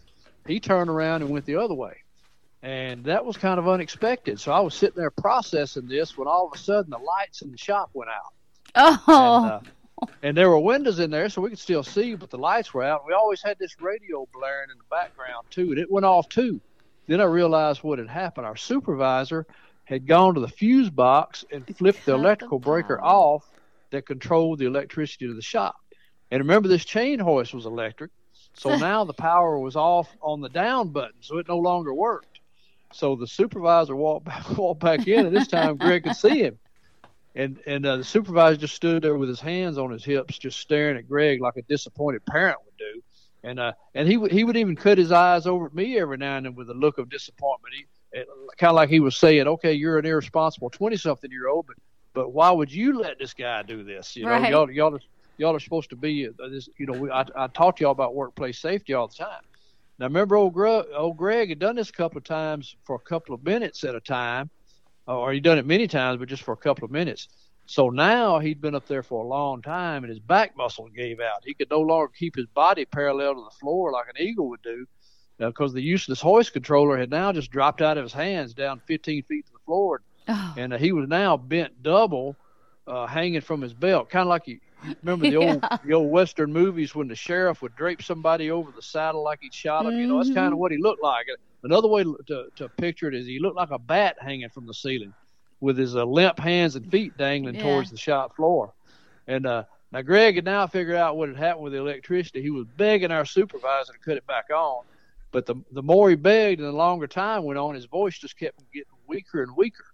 He 0.47 0.61
turned 0.61 0.89
around 0.89 1.21
and 1.21 1.31
went 1.31 1.45
the 1.45 1.57
other 1.57 1.73
way. 1.73 1.97
And 2.63 3.03
that 3.03 3.25
was 3.25 3.35
kind 3.35 3.59
of 3.59 3.67
unexpected. 3.67 4.39
So 4.39 4.53
I 4.53 4.61
was 4.61 4.73
sitting 4.73 4.95
there 4.95 5.11
processing 5.11 5.89
this 5.89 6.17
when 6.17 6.29
all 6.29 6.47
of 6.47 6.53
a 6.53 6.57
sudden 6.57 6.91
the 6.91 6.97
lights 6.97 7.41
in 7.41 7.51
the 7.51 7.57
shop 7.57 7.89
went 7.93 8.09
out. 8.09 8.33
Oh. 8.73 9.43
And, 9.43 9.51
uh, 9.51 10.11
and 10.23 10.37
there 10.37 10.49
were 10.49 10.59
windows 10.59 10.99
in 10.99 11.11
there, 11.11 11.27
so 11.27 11.41
we 11.41 11.49
could 11.49 11.59
still 11.59 11.83
see, 11.83 12.15
but 12.15 12.29
the 12.29 12.37
lights 12.37 12.73
were 12.73 12.83
out. 12.83 13.05
We 13.05 13.11
always 13.11 13.41
had 13.41 13.59
this 13.59 13.75
radio 13.81 14.25
blaring 14.31 14.69
in 14.71 14.77
the 14.77 14.85
background 14.89 15.47
too, 15.49 15.71
and 15.71 15.77
it 15.77 15.91
went 15.91 16.05
off 16.05 16.29
too. 16.29 16.61
Then 17.07 17.19
I 17.19 17.25
realized 17.25 17.83
what 17.83 17.99
had 17.99 18.07
happened. 18.07 18.47
Our 18.47 18.55
supervisor 18.55 19.45
had 19.91 20.07
gone 20.07 20.33
to 20.33 20.39
the 20.39 20.47
fuse 20.47 20.89
box 20.89 21.43
and 21.51 21.67
flipped 21.75 22.05
the 22.05 22.13
electrical 22.13 22.59
breaker 22.59 22.99
off 23.01 23.43
that 23.89 24.05
controlled 24.05 24.57
the 24.57 24.65
electricity 24.65 25.27
to 25.27 25.33
the 25.33 25.41
shop. 25.41 25.75
And 26.31 26.39
remember, 26.39 26.69
this 26.69 26.85
chain 26.85 27.19
hoist 27.19 27.53
was 27.53 27.65
electric, 27.65 28.09
so 28.53 28.77
now 28.77 29.03
the 29.03 29.13
power 29.13 29.59
was 29.59 29.75
off 29.75 30.07
on 30.21 30.39
the 30.39 30.47
down 30.47 30.89
button, 30.89 31.17
so 31.19 31.39
it 31.39 31.47
no 31.49 31.57
longer 31.57 31.93
worked. 31.93 32.39
So 32.93 33.17
the 33.17 33.27
supervisor 33.27 33.93
walked 33.93 34.25
back, 34.25 34.49
walked 34.57 34.79
back 34.79 35.07
in, 35.09 35.25
and 35.25 35.35
this 35.35 35.47
time 35.47 35.75
Greg 35.75 36.05
could 36.05 36.15
see 36.15 36.39
him. 36.41 36.57
And 37.35 37.59
and 37.65 37.85
uh, 37.85 37.97
the 37.97 38.03
supervisor 38.05 38.57
just 38.57 38.75
stood 38.75 39.03
there 39.03 39.17
with 39.17 39.27
his 39.27 39.41
hands 39.41 39.77
on 39.77 39.91
his 39.91 40.05
hips, 40.05 40.37
just 40.37 40.59
staring 40.59 40.97
at 40.97 41.07
Greg 41.07 41.41
like 41.41 41.57
a 41.57 41.63
disappointed 41.63 42.25
parent 42.25 42.57
would 42.63 42.77
do. 42.77 43.01
And 43.43 43.59
uh, 43.59 43.73
and 43.93 44.07
he 44.07 44.15
would 44.15 44.31
he 44.31 44.45
would 44.45 44.55
even 44.55 44.77
cut 44.77 44.97
his 44.97 45.11
eyes 45.11 45.47
over 45.47 45.65
at 45.65 45.75
me 45.75 45.97
every 45.99 46.17
now 46.17 46.37
and 46.37 46.45
then 46.45 46.55
with 46.55 46.69
a 46.69 46.73
look 46.73 46.97
of 46.97 47.09
disappointment. 47.09 47.73
He 47.75 47.85
kind 48.13 48.69
of 48.69 48.75
like 48.75 48.89
he 48.89 48.99
was 48.99 49.17
saying, 49.17 49.47
"Okay, 49.47 49.73
you're 49.73 49.97
an 49.99 50.05
irresponsible 50.05 50.69
twenty 50.69 50.97
something 50.97 51.31
year 51.31 51.47
old, 51.47 51.65
but 51.67 51.77
but 52.13 52.33
why 52.33 52.51
would 52.51 52.71
you 52.71 52.99
let 52.99 53.19
this 53.19 53.33
guy 53.33 53.63
do 53.63 53.83
this? 53.83 54.15
You 54.15 54.27
know, 54.27 54.41
Right. 54.41 54.49
y'all 54.49 54.69
y'all 54.71 54.95
are, 54.95 54.99
y'all 55.37 55.55
are 55.55 55.59
supposed 55.59 55.89
to 55.91 55.95
be 55.95 56.27
uh, 56.27 56.49
this. 56.49 56.69
You 56.77 56.87
know, 56.87 56.93
we, 56.93 57.09
I 57.11 57.25
I 57.35 57.47
talk 57.47 57.77
to 57.77 57.83
y'all 57.83 57.91
about 57.91 58.15
workplace 58.15 58.59
safety 58.61 58.93
all 58.93 59.07
the 59.07 59.23
time. 59.23 59.41
Now 59.99 60.07
remember, 60.07 60.35
old 60.35 60.53
Greg, 60.53 60.85
old 60.95 61.17
Greg 61.17 61.49
had 61.49 61.59
done 61.59 61.75
this 61.75 61.89
a 61.89 61.93
couple 61.93 62.17
of 62.17 62.23
times 62.23 62.75
for 62.85 62.95
a 62.95 62.99
couple 63.09 63.35
of 63.35 63.43
minutes 63.43 63.83
at 63.83 63.95
a 63.95 64.01
time, 64.01 64.49
or 65.07 65.31
he'd 65.33 65.43
done 65.43 65.57
it 65.57 65.65
many 65.65 65.87
times, 65.87 66.17
but 66.19 66.29
just 66.29 66.43
for 66.43 66.53
a 66.53 66.57
couple 66.57 66.85
of 66.85 66.91
minutes. 66.91 67.27
So 67.65 67.89
now 67.89 68.39
he'd 68.39 68.61
been 68.61 68.75
up 68.75 68.87
there 68.87 69.03
for 69.03 69.23
a 69.23 69.27
long 69.27 69.61
time, 69.61 70.03
and 70.03 70.09
his 70.09 70.19
back 70.19 70.55
muscle 70.57 70.89
gave 70.89 71.19
out. 71.19 71.43
He 71.45 71.53
could 71.53 71.69
no 71.69 71.79
longer 71.79 72.11
keep 72.17 72.35
his 72.35 72.47
body 72.47 72.85
parallel 72.85 73.35
to 73.35 73.43
the 73.43 73.55
floor 73.59 73.91
like 73.91 74.07
an 74.13 74.21
eagle 74.21 74.49
would 74.49 74.61
do, 74.61 74.85
because 75.49 75.73
the 75.73 75.81
useless 75.81 76.21
hoist 76.21 76.53
controller 76.53 76.97
had 76.97 77.09
now 77.09 77.31
just 77.31 77.51
dropped 77.51 77.81
out 77.81 77.97
of 77.97 78.03
his 78.03 78.13
hands 78.13 78.53
down 78.53 78.79
15 78.87 79.23
feet 79.23 79.45
to 79.45 79.51
the 79.53 79.59
floor, 79.65 80.01
and 80.55 80.73
uh, 80.73 80.77
he 80.77 80.91
was 80.91 81.07
now 81.07 81.37
bent 81.37 81.81
double, 81.81 82.37
uh, 82.87 83.05
hanging 83.07 83.41
from 83.41 83.61
his 83.61 83.73
belt, 83.73 84.09
kind 84.09 84.23
of 84.23 84.27
like 84.29 84.47
you 84.47 84.59
you 84.81 84.95
remember 85.03 85.25
the 85.25 85.35
old 85.37 85.63
the 85.83 85.93
old 85.93 86.11
western 86.11 86.51
movies 86.51 86.95
when 86.95 87.07
the 87.07 87.15
sheriff 87.15 87.61
would 87.61 87.75
drape 87.75 88.01
somebody 88.01 88.49
over 88.51 88.71
the 88.71 88.81
saddle 88.81 89.23
like 89.23 89.39
he'd 89.41 89.53
shot 89.53 89.85
him. 89.85 89.93
You 89.97 90.07
know, 90.07 90.17
that's 90.17 90.29
kind 90.31 90.53
of 90.53 90.59
what 90.59 90.71
he 90.71 90.77
looked 90.79 91.01
like. 91.03 91.25
Another 91.63 91.87
way 91.87 92.03
to, 92.03 92.45
to 92.55 92.69
picture 92.69 93.07
it 93.07 93.15
is 93.15 93.25
he 93.27 93.39
looked 93.39 93.57
like 93.57 93.71
a 93.71 93.79
bat 93.79 94.17
hanging 94.19 94.49
from 94.49 94.65
the 94.65 94.73
ceiling, 94.73 95.13
with 95.59 95.77
his 95.77 95.95
uh, 95.95 96.03
limp 96.05 96.39
hands 96.39 96.75
and 96.75 96.85
feet 96.87 97.15
dangling 97.17 97.55
Yeah. 97.55 97.61
towards 97.61 97.89
the 97.89 97.97
shop 97.97 98.35
floor. 98.35 98.73
And 99.27 99.45
uh, 99.45 99.63
now 99.91 100.01
Greg 100.01 100.35
had 100.35 100.45
now 100.45 100.67
figured 100.67 100.95
out 100.95 101.17
what 101.17 101.29
had 101.29 101.37
happened 101.37 101.63
with 101.63 101.73
the 101.73 101.79
electricity. 101.79 102.41
He 102.41 102.49
was 102.49 102.65
begging 102.75 103.11
our 103.11 103.25
supervisor 103.25 103.93
to 103.93 103.99
cut 103.99 104.17
it 104.17 104.25
back 104.27 104.45
on, 104.49 104.83
but 105.31 105.45
the 105.45 105.55
the 105.71 105.83
more 105.83 106.09
he 106.09 106.15
begged 106.15 106.59
and 106.59 106.69
the 106.69 106.73
longer 106.73 107.07
time 107.07 107.43
went 107.43 107.59
on, 107.59 107.75
his 107.75 107.85
voice 107.85 108.17
just 108.17 108.37
kept 108.37 108.59
getting 108.73 108.91
weaker 109.07 109.43
and 109.43 109.55
weaker. 109.55 109.85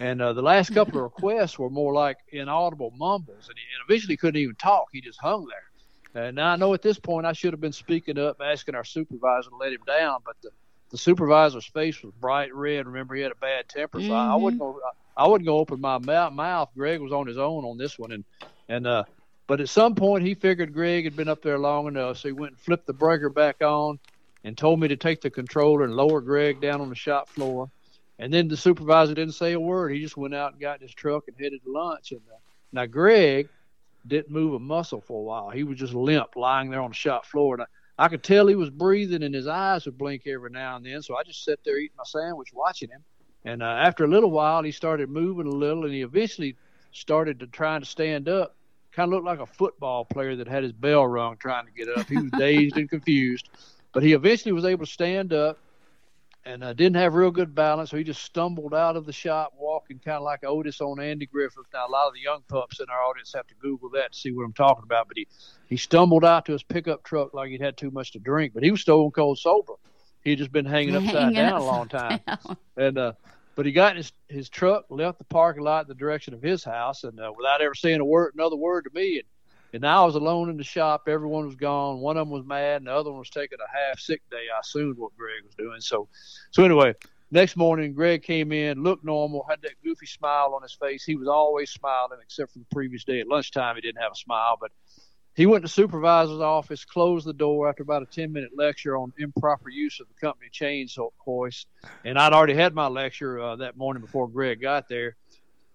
And 0.00 0.22
uh, 0.22 0.32
the 0.32 0.42
last 0.42 0.72
couple 0.72 0.98
of 0.98 1.02
requests 1.16 1.58
were 1.58 1.70
more 1.70 1.92
like 1.92 2.18
inaudible 2.30 2.92
mumbles, 2.96 3.48
and, 3.48 3.58
he, 3.58 3.64
and 3.74 3.88
eventually 3.88 4.16
couldn't 4.16 4.40
even 4.40 4.54
talk. 4.56 4.86
He 4.92 5.00
just 5.00 5.20
hung 5.20 5.46
there. 5.46 6.26
And 6.26 6.36
now 6.36 6.52
I 6.52 6.56
know 6.56 6.74
at 6.74 6.82
this 6.82 6.98
point 6.98 7.26
I 7.26 7.32
should 7.32 7.52
have 7.52 7.60
been 7.60 7.72
speaking 7.72 8.18
up, 8.18 8.40
asking 8.42 8.74
our 8.74 8.84
supervisor 8.84 9.50
to 9.50 9.56
let 9.56 9.72
him 9.72 9.80
down, 9.86 10.20
but 10.24 10.36
the, 10.42 10.50
the 10.90 10.98
supervisor's 10.98 11.66
face 11.66 12.02
was 12.02 12.12
bright 12.14 12.54
red. 12.54 12.86
Remember, 12.86 13.14
he 13.14 13.22
had 13.22 13.32
a 13.32 13.36
bad 13.36 13.68
temper, 13.68 14.00
so 14.00 14.12
I, 14.12 14.32
I 14.32 14.34
wouldn't 14.36 14.60
go. 14.60 14.80
I 15.16 15.26
wouldn't 15.26 15.46
go 15.46 15.58
open 15.58 15.80
my 15.80 15.98
mou- 15.98 16.30
mouth. 16.30 16.70
Greg 16.76 17.00
was 17.00 17.12
on 17.12 17.26
his 17.26 17.38
own 17.38 17.64
on 17.64 17.76
this 17.76 17.98
one, 17.98 18.12
and 18.12 18.24
and 18.68 18.86
uh, 18.86 19.04
but 19.48 19.60
at 19.60 19.68
some 19.68 19.94
point 19.94 20.24
he 20.24 20.34
figured 20.34 20.72
Greg 20.72 21.04
had 21.04 21.16
been 21.16 21.28
up 21.28 21.42
there 21.42 21.58
long 21.58 21.88
enough, 21.88 22.18
so 22.18 22.28
he 22.28 22.32
went 22.32 22.52
and 22.52 22.60
flipped 22.60 22.86
the 22.86 22.92
breaker 22.92 23.28
back 23.28 23.60
on, 23.62 23.98
and 24.44 24.56
told 24.56 24.80
me 24.80 24.88
to 24.88 24.96
take 24.96 25.20
the 25.20 25.30
controller 25.30 25.84
and 25.84 25.94
lower 25.94 26.20
Greg 26.20 26.60
down 26.60 26.80
on 26.80 26.88
the 26.88 26.94
shop 26.94 27.28
floor. 27.28 27.70
And 28.18 28.32
then 28.32 28.48
the 28.48 28.56
supervisor 28.56 29.14
didn't 29.14 29.34
say 29.34 29.52
a 29.52 29.60
word. 29.60 29.92
He 29.92 30.00
just 30.00 30.16
went 30.16 30.34
out 30.34 30.52
and 30.52 30.60
got 30.60 30.80
in 30.80 30.86
his 30.86 30.94
truck 30.94 31.24
and 31.28 31.36
headed 31.38 31.62
to 31.64 31.72
lunch. 31.72 32.12
And 32.12 32.20
uh, 32.32 32.38
now 32.72 32.86
Greg 32.86 33.48
didn't 34.06 34.30
move 34.30 34.54
a 34.54 34.58
muscle 34.58 35.00
for 35.00 35.20
a 35.20 35.22
while. 35.22 35.50
He 35.50 35.64
was 35.64 35.78
just 35.78 35.94
limp, 35.94 36.34
lying 36.36 36.70
there 36.70 36.80
on 36.80 36.90
the 36.90 36.96
shop 36.96 37.26
floor. 37.26 37.54
And 37.54 37.62
I, 37.62 37.66
I 38.04 38.08
could 38.08 38.22
tell 38.22 38.46
he 38.46 38.54
was 38.54 38.70
breathing, 38.70 39.22
and 39.22 39.34
his 39.34 39.46
eyes 39.46 39.84
would 39.84 39.98
blink 39.98 40.26
every 40.26 40.50
now 40.50 40.76
and 40.76 40.86
then. 40.86 41.02
So 41.02 41.16
I 41.16 41.22
just 41.24 41.44
sat 41.44 41.58
there 41.64 41.78
eating 41.78 41.96
my 41.96 42.04
sandwich, 42.04 42.50
watching 42.52 42.90
him. 42.90 43.04
And 43.44 43.62
uh, 43.62 43.66
after 43.66 44.04
a 44.04 44.08
little 44.08 44.30
while, 44.30 44.62
he 44.62 44.72
started 44.72 45.10
moving 45.10 45.46
a 45.46 45.54
little, 45.54 45.84
and 45.84 45.92
he 45.92 46.02
eventually 46.02 46.56
started 46.92 47.40
to 47.40 47.46
trying 47.46 47.80
to 47.80 47.86
stand 47.86 48.28
up. 48.28 48.54
Kind 48.92 49.08
of 49.08 49.14
looked 49.14 49.26
like 49.26 49.40
a 49.40 49.46
football 49.46 50.04
player 50.04 50.36
that 50.36 50.48
had 50.48 50.62
his 50.62 50.72
bell 50.72 51.06
rung 51.06 51.36
trying 51.36 51.66
to 51.66 51.72
get 51.72 51.88
up. 51.88 52.08
He 52.08 52.16
was 52.16 52.30
dazed 52.38 52.76
and 52.76 52.88
confused, 52.88 53.48
but 53.92 54.02
he 54.02 54.12
eventually 54.12 54.52
was 54.52 54.64
able 54.64 54.84
to 54.84 54.90
stand 54.90 55.32
up 55.32 55.58
and 56.44 56.64
uh, 56.64 56.72
didn't 56.72 56.96
have 56.96 57.14
real 57.14 57.30
good 57.30 57.54
balance, 57.54 57.90
so 57.90 57.96
he 57.96 58.04
just 58.04 58.22
stumbled 58.22 58.72
out 58.72 58.96
of 58.96 59.04
the 59.04 59.12
shop, 59.12 59.52
walking 59.58 59.98
kind 59.98 60.16
of 60.16 60.22
like 60.22 60.44
Otis 60.44 60.80
on 60.80 60.98
Andy 60.98 61.26
Griffith. 61.26 61.66
Now, 61.74 61.86
a 61.86 61.90
lot 61.90 62.06
of 62.06 62.14
the 62.14 62.20
young 62.20 62.40
pups 62.48 62.80
in 62.80 62.86
our 62.88 63.02
audience 63.02 63.32
have 63.34 63.46
to 63.48 63.54
Google 63.56 63.90
that 63.90 64.12
to 64.12 64.18
see 64.18 64.32
what 64.32 64.44
I'm 64.44 64.54
talking 64.54 64.84
about. 64.84 65.08
But 65.08 65.18
he 65.18 65.26
he 65.68 65.76
stumbled 65.76 66.24
out 66.24 66.46
to 66.46 66.52
his 66.52 66.62
pickup 66.62 67.02
truck 67.02 67.34
like 67.34 67.50
he'd 67.50 67.60
had 67.60 67.76
too 67.76 67.90
much 67.90 68.12
to 68.12 68.18
drink, 68.18 68.54
but 68.54 68.62
he 68.62 68.70
was 68.70 68.80
stone 68.80 69.10
cold 69.10 69.38
sober. 69.38 69.74
He'd 70.24 70.38
just 70.38 70.52
been 70.52 70.64
hanging 70.64 70.96
upside 71.08 71.34
down 71.34 71.60
a 71.60 71.64
long 71.64 71.88
time, 71.88 72.20
and 72.76 72.96
uh, 72.96 73.12
but 73.54 73.66
he 73.66 73.72
got 73.72 73.92
in 73.92 73.96
his 73.98 74.12
his 74.28 74.48
truck, 74.48 74.86
left 74.88 75.18
the 75.18 75.24
parking 75.24 75.64
lot 75.64 75.84
in 75.84 75.88
the 75.88 75.94
direction 75.94 76.32
of 76.32 76.40
his 76.40 76.64
house, 76.64 77.04
and 77.04 77.20
uh, 77.20 77.30
without 77.36 77.60
ever 77.60 77.74
saying 77.74 78.00
a 78.00 78.04
word, 78.04 78.32
another 78.34 78.56
word 78.56 78.84
to 78.84 78.90
me, 78.94 79.16
and 79.18 79.24
and 79.72 79.86
I 79.86 80.04
was 80.04 80.14
alone 80.14 80.50
in 80.50 80.56
the 80.56 80.64
shop. 80.64 81.04
Everyone 81.08 81.46
was 81.46 81.56
gone. 81.56 81.98
One 82.00 82.16
of 82.16 82.26
them 82.26 82.32
was 82.32 82.44
mad, 82.44 82.78
and 82.78 82.86
the 82.86 82.94
other 82.94 83.10
one 83.10 83.18
was 83.18 83.30
taking 83.30 83.58
a 83.60 83.88
half 83.88 83.98
sick 83.98 84.22
day. 84.30 84.46
I 84.54 84.60
assumed 84.60 84.98
what 84.98 85.16
Greg 85.16 85.44
was 85.44 85.54
doing. 85.54 85.80
So, 85.80 86.08
so 86.50 86.64
anyway, 86.64 86.94
next 87.30 87.56
morning, 87.56 87.92
Greg 87.92 88.22
came 88.22 88.52
in, 88.52 88.82
looked 88.82 89.04
normal, 89.04 89.46
had 89.48 89.60
that 89.62 89.82
goofy 89.84 90.06
smile 90.06 90.54
on 90.54 90.62
his 90.62 90.74
face. 90.74 91.04
He 91.04 91.16
was 91.16 91.28
always 91.28 91.70
smiling, 91.70 92.18
except 92.22 92.52
for 92.52 92.58
the 92.60 92.66
previous 92.72 93.04
day 93.04 93.20
at 93.20 93.28
lunchtime. 93.28 93.74
He 93.76 93.82
didn't 93.82 94.00
have 94.02 94.12
a 94.12 94.16
smile, 94.16 94.56
but 94.60 94.72
he 95.38 95.46
went 95.46 95.62
to 95.62 95.68
supervisor's 95.68 96.40
office, 96.40 96.84
closed 96.84 97.24
the 97.24 97.32
door 97.32 97.68
after 97.68 97.84
about 97.84 98.02
a 98.02 98.06
10 98.06 98.32
minute 98.32 98.50
lecture 98.56 98.96
on 98.96 99.12
improper 99.18 99.68
use 99.68 100.00
of 100.00 100.08
the 100.08 100.14
company 100.14 100.50
chain 100.50 100.88
so- 100.88 101.12
hoist. 101.18 101.68
And 102.04 102.18
I'd 102.18 102.32
already 102.32 102.54
had 102.54 102.74
my 102.74 102.88
lecture 102.88 103.40
uh, 103.40 103.56
that 103.56 103.76
morning 103.76 104.00
before 104.00 104.26
Greg 104.26 104.60
got 104.60 104.88
there. 104.88 105.14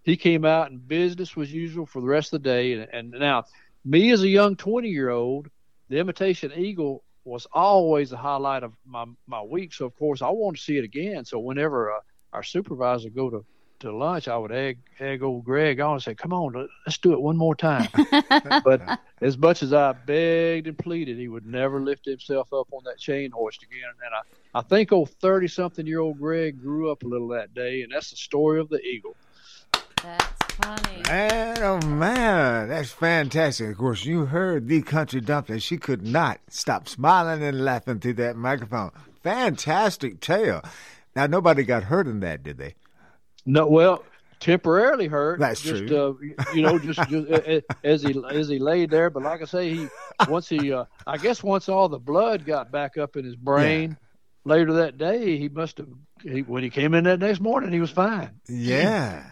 He 0.01 0.17
came 0.17 0.43
out 0.43 0.69
and 0.69 0.85
business 0.85 1.37
was 1.37 1.53
usual 1.53 1.85
for 1.85 2.01
the 2.01 2.07
rest 2.07 2.33
of 2.33 2.43
the 2.43 2.49
day. 2.49 2.73
And, 2.73 2.89
and 2.91 3.11
now, 3.11 3.45
me 3.85 4.11
as 4.11 4.21
a 4.23 4.27
young 4.27 4.55
20 4.55 4.89
year 4.89 5.09
old, 5.09 5.49
the 5.89 5.99
Imitation 5.99 6.51
Eagle 6.55 7.03
was 7.25 7.47
always 7.53 8.09
the 8.09 8.17
highlight 8.17 8.63
of 8.63 8.73
my, 8.85 9.05
my 9.27 9.41
week. 9.41 9.73
So, 9.73 9.85
of 9.85 9.95
course, 9.97 10.21
I 10.21 10.29
wanted 10.29 10.57
to 10.57 10.63
see 10.63 10.77
it 10.77 10.83
again. 10.83 11.25
So, 11.25 11.39
whenever 11.39 11.91
uh, 11.91 11.99
our 12.33 12.43
supervisor 12.43 13.09
go 13.09 13.29
to, 13.29 13.45
to 13.79 13.95
lunch, 13.95 14.27
I 14.27 14.37
would 14.37 14.51
egg, 14.51 14.79
egg 14.99 15.23
old 15.23 15.45
Greg 15.45 15.79
on 15.79 15.93
and 15.93 16.03
say, 16.03 16.15
Come 16.15 16.33
on, 16.33 16.53
let- 16.53 16.67
let's 16.85 16.97
do 16.97 17.13
it 17.13 17.21
one 17.21 17.37
more 17.37 17.55
time. 17.55 17.87
but 18.63 18.81
as 19.21 19.37
much 19.37 19.63
as 19.63 19.73
I 19.73 19.93
begged 19.93 20.67
and 20.67 20.77
pleaded, 20.77 21.17
he 21.17 21.27
would 21.27 21.45
never 21.45 21.81
lift 21.81 22.05
himself 22.05 22.51
up 22.53 22.67
on 22.71 22.83
that 22.85 22.99
chain 22.99 23.31
hoist 23.31 23.63
again. 23.63 23.89
And 24.05 24.15
I, 24.15 24.59
I 24.59 24.61
think 24.63 24.91
old 24.91 25.11
30 25.21 25.47
something 25.47 25.87
year 25.87 25.99
old 25.99 26.19
Greg 26.19 26.61
grew 26.61 26.91
up 26.91 27.03
a 27.03 27.07
little 27.07 27.29
that 27.29 27.53
day. 27.53 27.81
And 27.83 27.91
that's 27.91 28.09
the 28.09 28.17
story 28.17 28.59
of 28.59 28.69
the 28.69 28.79
Eagle. 28.81 29.15
That's 30.01 30.42
funny. 30.53 31.01
Man, 31.07 31.57
oh 31.61 31.85
man, 31.85 32.69
that's 32.69 32.91
fantastic. 32.91 33.69
Of 33.69 33.77
course, 33.77 34.05
you 34.05 34.25
heard 34.25 34.67
the 34.67 34.81
country 34.81 35.21
dumpling. 35.21 35.59
She 35.59 35.77
could 35.77 36.05
not 36.05 36.39
stop 36.49 36.87
smiling 36.87 37.43
and 37.43 37.63
laughing 37.63 37.99
through 37.99 38.13
that 38.13 38.35
microphone. 38.35 38.91
Fantastic 39.23 40.19
tale. 40.19 40.61
Now, 41.15 41.27
nobody 41.27 41.63
got 41.63 41.83
hurt 41.83 42.07
in 42.07 42.21
that, 42.21 42.43
did 42.43 42.57
they? 42.57 42.75
No, 43.45 43.67
well, 43.67 44.03
temporarily 44.39 45.07
hurt. 45.07 45.39
That's 45.39 45.61
just, 45.61 45.87
true. 45.87 46.35
Uh, 46.37 46.43
you 46.53 46.61
know, 46.61 46.79
just, 46.79 46.99
just 47.09 47.31
uh, 47.31 47.61
as 47.83 48.03
he 48.03 48.21
as 48.29 48.47
he 48.47 48.59
laid 48.59 48.89
there. 48.89 49.09
But 49.09 49.23
like 49.23 49.41
I 49.41 49.45
say, 49.45 49.73
he 49.73 49.87
once 50.27 50.49
he, 50.49 50.71
uh, 50.71 50.85
I 51.07 51.17
guess, 51.17 51.43
once 51.43 51.69
all 51.69 51.89
the 51.89 51.99
blood 51.99 52.45
got 52.45 52.71
back 52.71 52.97
up 52.97 53.15
in 53.15 53.25
his 53.25 53.35
brain 53.35 53.97
later 54.45 54.73
that 54.73 54.97
day, 54.97 55.37
he 55.37 55.49
must 55.49 55.77
have. 55.77 55.87
He, 56.21 56.41
when 56.41 56.63
he 56.63 56.69
came 56.69 56.93
in 56.93 57.03
that 57.05 57.19
next 57.19 57.41
morning, 57.41 57.71
he 57.71 57.79
was 57.79 57.91
fine. 57.91 58.31
Yeah. 58.47 59.23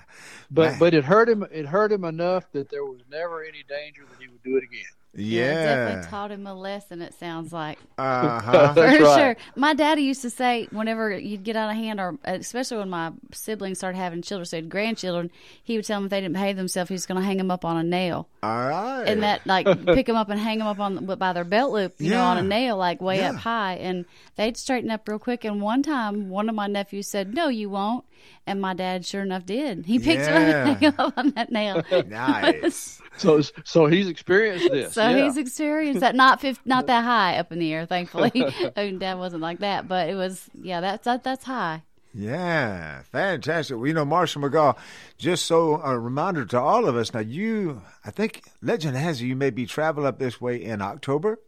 But 0.51 0.79
but 0.79 0.93
it 0.93 1.05
hurt 1.05 1.29
him. 1.29 1.45
It 1.51 1.65
hurt 1.65 1.91
him 1.91 2.03
enough 2.03 2.51
that 2.51 2.69
there 2.69 2.83
was 2.83 2.99
never 3.09 3.43
any 3.43 3.63
danger 3.67 4.03
that 4.09 4.21
he 4.21 4.27
would 4.27 4.43
do 4.43 4.57
it 4.57 4.63
again. 4.63 4.83
Yeah, 5.13 5.75
definitely 5.75 6.09
taught 6.09 6.31
him 6.31 6.47
a 6.47 6.53
lesson. 6.53 7.01
It 7.01 7.13
sounds 7.13 7.51
like. 7.51 7.79
Uh-huh. 8.01 8.73
For 8.73 8.81
right. 8.81 8.97
sure. 9.19 9.37
My 9.55 9.75
daddy 9.75 10.01
used 10.01 10.23
to 10.23 10.31
say 10.31 10.67
whenever 10.71 11.15
you'd 11.15 11.43
get 11.43 11.55
out 11.55 11.69
of 11.69 11.75
hand, 11.75 11.99
or 11.99 12.17
especially 12.23 12.77
when 12.77 12.89
my 12.89 13.11
siblings 13.31 13.77
started 13.77 13.97
having 13.97 14.23
children, 14.23 14.45
so 14.45 14.57
had 14.57 14.69
grandchildren, 14.69 15.29
he 15.63 15.75
would 15.75 15.85
tell 15.85 15.99
them 15.99 16.05
if 16.05 16.09
they 16.09 16.19
didn't 16.19 16.33
behave 16.33 16.55
themselves, 16.55 16.89
he 16.89 16.93
was 16.93 17.05
going 17.05 17.19
to 17.19 17.25
hang 17.25 17.37
them 17.37 17.51
up 17.51 17.63
on 17.63 17.77
a 17.77 17.83
nail. 17.83 18.27
All 18.41 18.67
right. 18.69 19.03
And 19.03 19.21
that, 19.21 19.45
like, 19.45 19.67
pick 19.85 20.07
them 20.07 20.15
up 20.15 20.29
and 20.29 20.39
hang 20.39 20.59
them 20.59 20.67
up 20.67 20.79
on 20.79 21.05
by 21.05 21.31
their 21.33 21.43
belt 21.43 21.73
loop, 21.73 21.93
you 21.99 22.09
know, 22.09 22.23
on 22.23 22.39
a 22.39 22.43
nail, 22.43 22.75
like 22.75 23.01
way 23.01 23.23
up 23.23 23.35
high, 23.35 23.75
and 23.75 24.05
they'd 24.35 24.57
straighten 24.57 24.89
up 24.89 25.07
real 25.07 25.19
quick. 25.19 25.45
And 25.45 25.61
one 25.61 25.83
time, 25.83 26.29
one 26.29 26.49
of 26.49 26.55
my 26.55 26.65
nephews 26.67 27.07
said, 27.07 27.35
"No, 27.35 27.49
you 27.49 27.69
won't," 27.69 28.03
and 28.47 28.59
my 28.61 28.73
dad 28.73 29.05
sure 29.05 29.21
enough 29.21 29.45
did. 29.45 29.85
He 29.85 29.99
picked 29.99 30.21
him 30.25 30.35
up 30.35 30.41
Yeah. 30.41 30.67
and 30.67 30.95
hung 30.95 31.07
up 31.07 31.17
on 31.17 31.29
that 31.31 31.51
nail. 31.51 31.83
nice. 32.07 33.01
So 33.17 33.41
so 33.63 33.85
he's 33.87 34.07
experienced 34.07 34.71
this. 34.71 34.93
So 34.93 35.07
yeah. 35.07 35.23
he's 35.25 35.37
experienced 35.37 36.01
that 36.01 36.15
not 36.15 36.41
fif- 36.41 36.65
not 36.65 36.87
that 36.87 37.03
high 37.03 37.37
up 37.37 37.51
in 37.51 37.59
the 37.59 37.73
air, 37.73 37.85
thankfully. 37.85 38.31
I 38.33 38.39
mean, 38.39 38.71
oh, 38.77 38.91
Dad 38.99 39.17
wasn't 39.19 39.41
like 39.41 39.59
that, 39.59 39.87
but 39.87 40.09
it 40.09 40.15
was 40.15 40.49
yeah, 40.53 40.81
that's 40.81 41.05
that, 41.05 41.23
that's 41.23 41.43
high. 41.45 41.83
Yeah, 42.13 43.03
fantastic. 43.03 43.77
Well, 43.77 43.87
you 43.87 43.93
know, 43.93 44.03
Marshall 44.03 44.41
McGaw, 44.41 44.75
just 45.17 45.45
so 45.45 45.81
a 45.81 45.97
reminder 45.97 46.45
to 46.47 46.59
all 46.59 46.85
of 46.85 46.97
us. 46.97 47.13
Now, 47.13 47.21
you, 47.21 47.81
I 48.03 48.11
think 48.11 48.43
legend 48.61 48.97
has 48.97 49.21
it 49.21 49.27
you 49.27 49.35
may 49.37 49.49
be 49.49 49.65
traveling 49.65 50.05
up 50.07 50.19
this 50.19 50.41
way 50.41 50.61
in 50.61 50.81
October. 50.81 51.39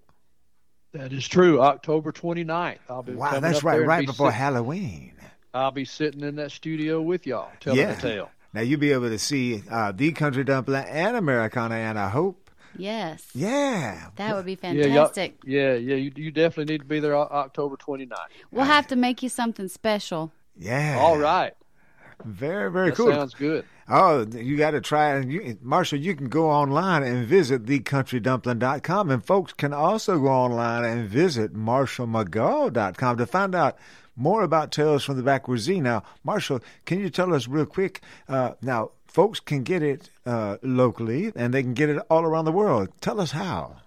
That 0.93 1.11
is 1.11 1.28
true. 1.28 1.59
October 1.59 2.13
29th. 2.13 2.78
I'll 2.88 3.03
be 3.03 3.13
Wow, 3.13 3.39
that's 3.41 3.57
up 3.57 3.63
right, 3.65 3.80
there 3.80 3.88
right 3.88 4.05
before 4.05 4.30
sit- 4.30 4.36
Halloween. 4.38 5.15
I'll 5.54 5.72
be 5.72 5.86
sitting 5.86 6.22
in 6.22 6.36
that 6.38 6.51
studio 6.51 7.01
with 7.01 7.28
y'all 7.28 7.51
telling 7.60 7.80
yeah. 7.80 7.93
the 7.93 8.01
tale. 8.01 8.32
Now 8.54 8.62
you'll 8.62 8.80
be 8.80 8.91
able 8.91 9.10
to 9.10 9.20
see 9.20 9.64
uh, 9.70 9.91
the 9.91 10.12
Country 10.12 10.43
Dumpling 10.43 10.86
and 10.86 11.18
Americana, 11.18 11.76
and 11.76 11.97
I 11.97 12.10
hope. 12.10 12.39
Yes. 12.76 13.28
Yeah. 13.36 14.10
That 14.16 14.36
would 14.36 14.45
be 14.45 14.56
fantastic. 14.56 15.38
Yeah, 15.45 15.74
yeah, 15.74 15.95
you, 15.95 16.12
you 16.16 16.32
definitely 16.32 16.74
need 16.74 16.80
to 16.80 16.86
be 16.86 16.99
there 16.99 17.16
October 17.16 17.76
29th. 17.78 18.16
We'll 18.51 18.66
have 18.66 18.88
to 18.88 18.95
make 18.95 19.22
you 19.22 19.30
something 19.30 19.68
special. 19.68 20.32
Yeah. 20.58 20.97
All 20.99 21.18
right. 21.18 21.54
Very, 22.26 22.72
very 22.72 22.89
That 22.89 22.95
cool. 22.95 23.12
sounds 23.12 23.34
good. 23.34 23.66
Oh, 23.89 24.26
you 24.26 24.56
got 24.58 24.72
to 24.72 24.82
try 24.82 25.18
it. 25.18 25.28
You, 25.28 25.58
Marshall, 25.62 25.99
you 25.99 26.16
can 26.16 26.30
go 26.30 26.49
online 26.49 27.04
and 27.04 27.28
visit 27.28 27.66
thecountrydumpling.com. 27.66 29.10
And 29.12 29.26
folks 29.26 29.54
can 29.54 29.74
also 29.74 30.20
go 30.20 30.28
online 30.28 30.86
and 30.86 31.08
visit 31.08 31.54
marshallmcgaw.com 31.54 33.18
to 33.18 33.26
find 33.26 33.56
out 33.56 33.78
more 34.16 34.43
about 34.43 34.72
Tales 34.72 35.03
from 35.03 35.18
the 35.18 35.24
Backwoods 35.24 35.64
Z. 35.64 35.80
Now, 35.82 36.03
Marshall, 36.24 36.61
can 36.86 36.99
you 36.99 37.09
tell 37.09 37.34
us 37.34 37.47
real 37.47 37.66
quick? 37.66 38.01
Uh, 38.28 38.51
now, 38.61 38.91
folks 39.07 39.39
can 39.39 39.64
get 39.64 39.84
it 39.84 40.09
uh, 40.26 40.57
locally 40.61 41.32
and 41.36 41.53
they 41.53 41.64
can 41.64 41.74
get 41.74 41.89
it 41.89 42.01
all 42.09 42.24
around 42.24 42.45
the 42.45 42.51
world. 42.51 42.89
Tell 43.01 43.20
us 43.20 43.32
how. 43.32 43.78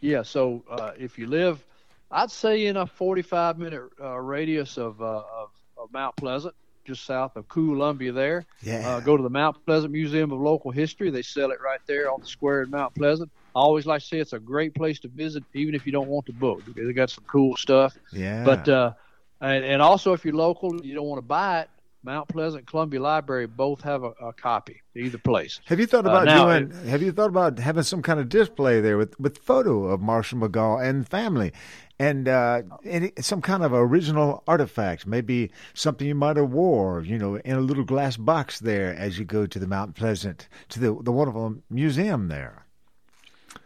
Yeah, 0.00 0.22
so 0.22 0.64
uh, 0.70 0.92
if 0.98 1.18
you 1.18 1.26
live, 1.26 1.64
I'd 2.10 2.30
say 2.30 2.66
in 2.66 2.76
a 2.76 2.86
45 2.86 3.58
minute 3.58 3.82
uh, 4.00 4.18
radius 4.18 4.78
of, 4.78 5.00
uh, 5.00 5.22
of, 5.34 5.50
of 5.76 5.92
Mount 5.92 6.16
Pleasant, 6.16 6.54
just 6.84 7.04
south 7.04 7.36
of 7.36 7.48
Columbia 7.48 8.12
there. 8.12 8.46
Yeah. 8.62 8.88
Uh, 8.88 9.00
go 9.00 9.16
to 9.16 9.22
the 9.22 9.30
Mount 9.30 9.64
Pleasant 9.64 9.92
Museum 9.92 10.32
of 10.32 10.40
Local 10.40 10.70
History. 10.70 11.10
They 11.10 11.22
sell 11.22 11.50
it 11.50 11.58
right 11.62 11.80
there 11.86 12.10
on 12.10 12.20
the 12.20 12.26
square 12.26 12.62
in 12.62 12.70
Mount 12.70 12.94
Pleasant. 12.94 13.30
I 13.54 13.60
always 13.60 13.86
like 13.86 14.00
to 14.02 14.06
say 14.06 14.18
it's 14.18 14.32
a 14.32 14.38
great 14.38 14.74
place 14.74 15.00
to 15.00 15.08
visit, 15.08 15.44
even 15.54 15.74
if 15.74 15.84
you 15.86 15.92
don't 15.92 16.08
want 16.08 16.26
the 16.26 16.32
book, 16.32 16.64
because 16.64 16.86
they 16.86 16.92
got 16.92 17.10
some 17.10 17.24
cool 17.26 17.56
stuff. 17.56 17.96
Yeah. 18.12 18.44
But 18.44 18.68
uh, 18.68 18.92
and, 19.40 19.64
and 19.64 19.82
also 19.82 20.12
if 20.12 20.24
you're 20.24 20.34
local, 20.34 20.70
and 20.70 20.84
you 20.84 20.94
don't 20.94 21.06
want 21.06 21.18
to 21.18 21.26
buy 21.26 21.60
it. 21.60 21.70
Mount 22.02 22.28
Pleasant, 22.28 22.66
Columbia 22.66 22.98
Library 22.98 23.46
both 23.46 23.82
have 23.82 24.04
a, 24.04 24.12
a 24.22 24.32
copy. 24.32 24.80
Either 24.96 25.18
place. 25.18 25.60
Have 25.66 25.78
you 25.78 25.86
thought 25.86 26.06
Uh, 26.06 26.10
about 26.10 26.24
now, 26.24 26.46
doing? 26.46 26.70
have 26.86 27.02
you 27.02 27.12
thought 27.12 27.28
about 27.28 27.58
having 27.58 27.82
some 27.82 28.00
kind 28.00 28.18
of 28.18 28.30
display 28.30 28.80
there 28.80 28.96
with 28.96 29.18
with 29.20 29.36
photo 29.36 29.84
of 29.84 30.00
Marshall 30.00 30.38
McGaw 30.38 30.82
and 30.82 31.06
family, 31.06 31.52
and 31.98 32.26
uh, 32.26 32.62
any, 32.86 33.12
some 33.20 33.42
kind 33.42 33.62
of 33.62 33.74
original 33.74 34.42
artifact? 34.48 35.06
Maybe 35.06 35.50
something 35.74 36.08
you 36.08 36.14
might 36.14 36.38
have 36.38 36.50
wore, 36.50 37.02
you 37.02 37.18
know, 37.18 37.36
in 37.36 37.56
a 37.56 37.60
little 37.60 37.84
glass 37.84 38.16
box 38.16 38.60
there 38.60 38.94
as 38.94 39.18
you 39.18 39.26
go 39.26 39.44
to 39.46 39.58
the 39.58 39.66
Mount 39.66 39.94
Pleasant 39.94 40.48
to 40.70 40.80
the 40.80 40.96
the 41.02 41.12
wonderful 41.12 41.56
museum 41.68 42.28
there. 42.28 42.64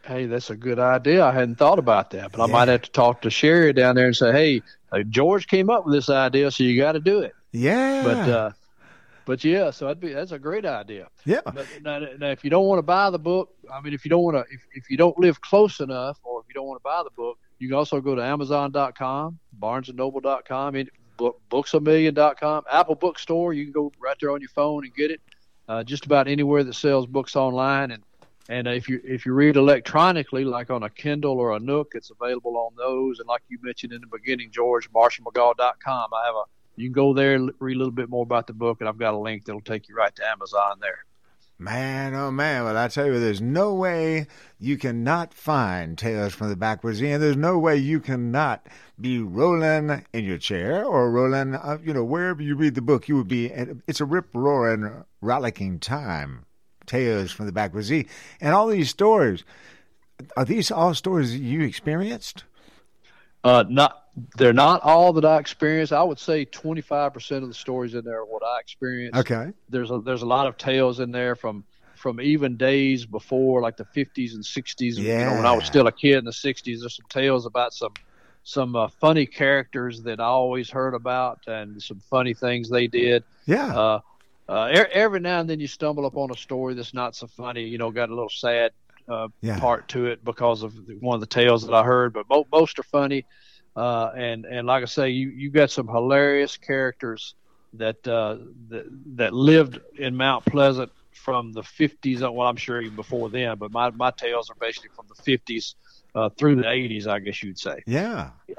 Hey, 0.07 0.27
that's 0.27 0.51
a 0.51 0.57
good 0.57 0.79
idea. 0.79 1.25
I 1.25 1.33
hadn't 1.33 1.57
thought 1.57 1.79
about 1.79 2.11
that, 2.11 2.33
but 2.33 2.43
I 2.43 2.47
might 2.47 2.69
have 2.69 2.83
to 2.83 2.91
talk 2.91 3.23
to 3.23 3.31
Sherry 3.31 3.73
down 3.73 3.95
there 3.97 4.07
and 4.07 4.17
say, 4.17 4.33
"Hey, 4.33 4.63
uh, 4.93 5.03
George 5.03 5.47
came 5.47 5.71
up 5.71 5.87
with 5.87 5.95
this 5.95 6.11
idea, 6.11 6.51
so 6.51 6.65
you 6.65 6.81
got 6.81 6.93
to 6.93 7.01
do 7.01 7.21
it." 7.21 7.35
Yeah. 7.53 8.03
But 8.03 8.29
uh, 8.29 8.51
but 9.25 9.45
yeah, 9.45 9.71
so 9.71 9.87
that'd 9.87 10.01
be 10.01 10.13
that's 10.13 10.33
a 10.33 10.39
great 10.39 10.67
idea. 10.67 11.09
Yeah. 11.25 11.41
But 11.45 11.67
now, 11.83 12.01
now 12.19 12.31
if 12.31 12.45
you 12.45 12.51
don't 12.51 12.67
want 12.67 12.79
to 12.79 12.83
buy 12.83 13.11
the 13.11 13.19
book, 13.19 13.55
I 13.73 13.81
mean, 13.81 13.95
if 13.95 14.05
you 14.05 14.11
don't 14.11 14.23
want 14.23 14.37
to, 14.37 14.55
if, 14.55 14.61
if 14.75 14.91
you 14.91 14.97
don't 14.97 15.19
live 15.19 15.41
close 15.41 15.81
enough, 15.81 16.19
or 16.23 16.41
if 16.41 16.47
you 16.49 16.55
don't 16.55 16.67
want 16.67 16.81
to 16.81 16.85
buy 16.85 17.03
the 17.03 17.11
book, 17.11 17.39
you 17.59 17.69
can 17.69 17.77
also 17.77 18.01
go 18.01 18.15
to 18.15 18.23
Amazon.com, 18.23 19.39
BarnesandNoble.com, 19.59 20.75
and 20.75 20.91
book, 21.17 21.41
BooksAMillion.com, 21.51 22.65
Apple 22.71 22.95
Bookstore. 22.97 23.55
You 23.55 23.65
can 23.65 23.73
go 23.73 23.93
right 23.99 24.17
there 24.21 24.31
on 24.31 24.41
your 24.41 24.51
phone 24.51 24.85
and 24.85 24.95
get 24.95 25.11
it. 25.11 25.21
Uh, 25.67 25.83
just 25.83 26.05
about 26.05 26.29
anywhere 26.29 26.63
that 26.63 26.75
sells 26.75 27.07
books 27.07 27.37
online, 27.37 27.91
and 27.91 28.03
and 28.49 28.69
if 28.69 28.89
you 28.89 29.01
if 29.05 29.25
you 29.25 29.33
read 29.33 29.57
electronically, 29.57 30.45
like 30.45 30.71
on 30.71 30.83
a 30.83 30.91
Kindle 30.91 31.39
or 31.39 31.53
a 31.53 31.61
Nook, 31.61 31.93
it's 31.95 32.11
available 32.11 32.57
on 32.57 32.73
those. 32.77 33.19
And 33.19 33.27
like 33.29 33.43
you 33.49 33.59
mentioned 33.63 33.93
in 33.93 34.01
the 34.01 34.07
beginning, 34.07 34.51
George, 34.51 34.91
MarshallMcGaw.com. 34.93 36.11
I 36.13 36.27
have 36.27 36.35
a 36.35 36.45
you 36.77 36.87
can 36.87 36.93
go 36.93 37.15
there 37.15 37.39
read 37.59 37.77
a 37.77 37.79
little 37.79 37.93
bit 37.93 38.11
more 38.11 38.23
about 38.23 38.47
the 38.47 38.53
book, 38.53 38.81
and 38.81 38.89
I've 38.89 38.99
got 38.99 39.15
a 39.15 39.19
link 39.19 39.45
that'll 39.45 39.61
take 39.61 39.89
you 39.89 39.95
right 39.95 40.15
to 40.17 40.29
Amazon 40.29 40.79
there. 40.81 41.05
Man, 41.57 42.15
oh 42.15 42.33
man! 42.33 42.65
Well, 42.65 42.77
I 42.77 42.89
tell 42.89 43.07
you, 43.07 43.21
there's 43.21 43.41
no 43.41 43.73
way 43.73 44.27
you 44.59 44.77
cannot 44.77 45.33
find 45.33 45.97
Tales 45.97 46.35
from 46.35 46.49
the 46.49 46.57
Backwoods 46.57 47.01
and 47.01 47.23
there's 47.23 47.37
no 47.37 47.59
way 47.59 47.77
you 47.77 48.01
cannot 48.01 48.67
be 49.01 49.21
rolling 49.21 50.05
in 50.13 50.25
your 50.25 50.39
chair 50.39 50.85
or 50.85 51.13
rolling, 51.13 51.55
uh, 51.55 51.79
you 51.83 51.95
know, 51.95 52.05
wherever 52.05 52.43
you 52.43 52.57
read 52.57 52.75
the 52.75 52.83
book. 52.83 53.09
You 53.09 53.17
would 53.17 53.29
be. 53.29 53.47
It's 53.87 54.01
a 54.01 54.05
rip 54.05 54.27
roaring, 54.35 55.05
rollicking 55.21 55.79
time. 55.79 56.45
Tales 56.87 57.33
from 57.33 57.47
the 57.47 57.53
Backwoods 57.53 57.91
and 57.91 58.55
all 58.55 58.69
these 58.69 58.91
stories. 58.91 59.45
Are 60.37 60.45
these 60.45 60.71
all 60.71 60.95
stories 60.95 61.33
that 61.33 61.39
you 61.39 61.63
experienced? 61.63 62.45
Uh, 63.43 63.65
not 63.69 64.05
they're 64.37 64.53
not 64.53 64.81
all 64.83 65.13
that 65.15 65.25
I 65.25 65.39
experienced. 65.39 65.93
I 65.93 66.03
would 66.03 66.19
say 66.19 66.47
25% 66.47 67.43
of 67.43 67.49
the 67.49 67.55
stories 67.55 67.95
in 67.95 68.05
there 68.05 68.21
are 68.21 68.25
what 68.25 68.43
I 68.45 68.61
experienced. 68.61 69.19
Okay. 69.19 69.53
There's 69.69 69.91
a 69.91 69.99
there's 69.99 70.23
a 70.23 70.27
lot 70.27 70.47
of 70.47 70.57
tales 70.57 71.01
in 71.01 71.11
there 71.11 71.35
from 71.35 71.65
from 71.97 72.21
even 72.21 72.57
days 72.57 73.07
before, 73.07 73.61
like 73.61 73.77
the 73.77 73.85
50s 73.85 74.35
and 74.35 74.45
60s. 74.45 74.99
You 74.99 75.09
know, 75.19 75.37
when 75.37 75.47
I 75.47 75.53
was 75.53 75.65
still 75.65 75.87
a 75.87 75.93
kid 75.93 76.19
in 76.19 76.25
the 76.25 76.33
60s, 76.33 76.81
there's 76.81 76.97
some 76.97 77.07
tales 77.09 77.47
about 77.47 77.73
some 77.75 77.95
some 78.45 78.77
uh, 78.77 78.89
funny 78.89 79.27
characters 79.27 80.03
that 80.03 80.21
I 80.21 80.25
always 80.25 80.71
heard 80.71 80.95
about 80.95 81.41
and 81.47 81.83
some 81.83 82.01
funny 82.11 82.35
things 82.35 82.69
they 82.69 82.87
did. 82.87 83.25
Yeah. 83.47 83.75
Uh, 83.75 84.01
uh, 84.49 84.65
every 84.93 85.21
now 85.21 85.41
and 85.41 85.49
then 85.49 85.61
you 85.61 85.67
stumble 85.67 86.07
upon 86.07 86.31
a 86.31 86.37
story 86.37 86.75
that's 86.75 86.95
not 86.95 87.15
so 87.15 87.27
funny. 87.27 87.65
You 87.65 87.79
know, 87.79 87.91
got 87.91 88.11
a 88.11 88.15
little 88.15 88.29
sad 88.31 88.73
uh, 89.11 89.29
Yeah. 89.43 89.59
part 89.59 89.89
to 89.89 90.07
it 90.07 90.25
because 90.25 90.63
of 90.63 90.75
one 91.01 91.15
of 91.15 91.21
the 91.21 91.27
tales 91.27 91.67
that 91.67 91.75
I 91.75 91.83
heard, 91.85 92.13
but 92.13 92.27
mo- 92.29 92.47
most 92.53 92.79
are 92.79 92.85
funny. 92.85 93.27
Uh, 93.77 94.11
and 94.17 94.45
and 94.45 94.67
like 94.67 94.83
I 94.83 94.87
say, 94.87 95.11
you 95.11 95.29
you 95.31 95.51
got 95.51 95.71
some 95.71 95.89
hilarious 95.89 96.57
characters 96.57 97.35
that 97.75 97.97
uh, 98.07 98.37
that 98.69 98.85
that 99.17 99.33
lived 99.35 99.79
in 99.99 100.17
Mount 100.17 100.45
Pleasant 100.47 100.93
from 101.13 101.53
the 101.53 101.63
50s. 101.63 102.21
Well, 102.21 102.41
I'm 102.49 102.57
sure 102.57 102.81
even 102.81 102.97
before 102.97 103.31
then, 103.31 103.57
but 103.59 103.73
my 103.73 103.91
my 103.91 104.13
tales 104.17 104.51
are 104.51 104.57
basically 104.61 104.91
from 104.95 105.07
the 105.09 105.15
50s 105.25 105.75
uh, 106.15 106.31
through 106.39 106.57
the 106.57 106.69
80s, 106.71 107.07
I 107.07 107.19
guess 107.21 107.43
you'd 107.43 107.59
say. 107.59 107.85
Yeah. 107.87 108.31
Yeah. 108.49 108.55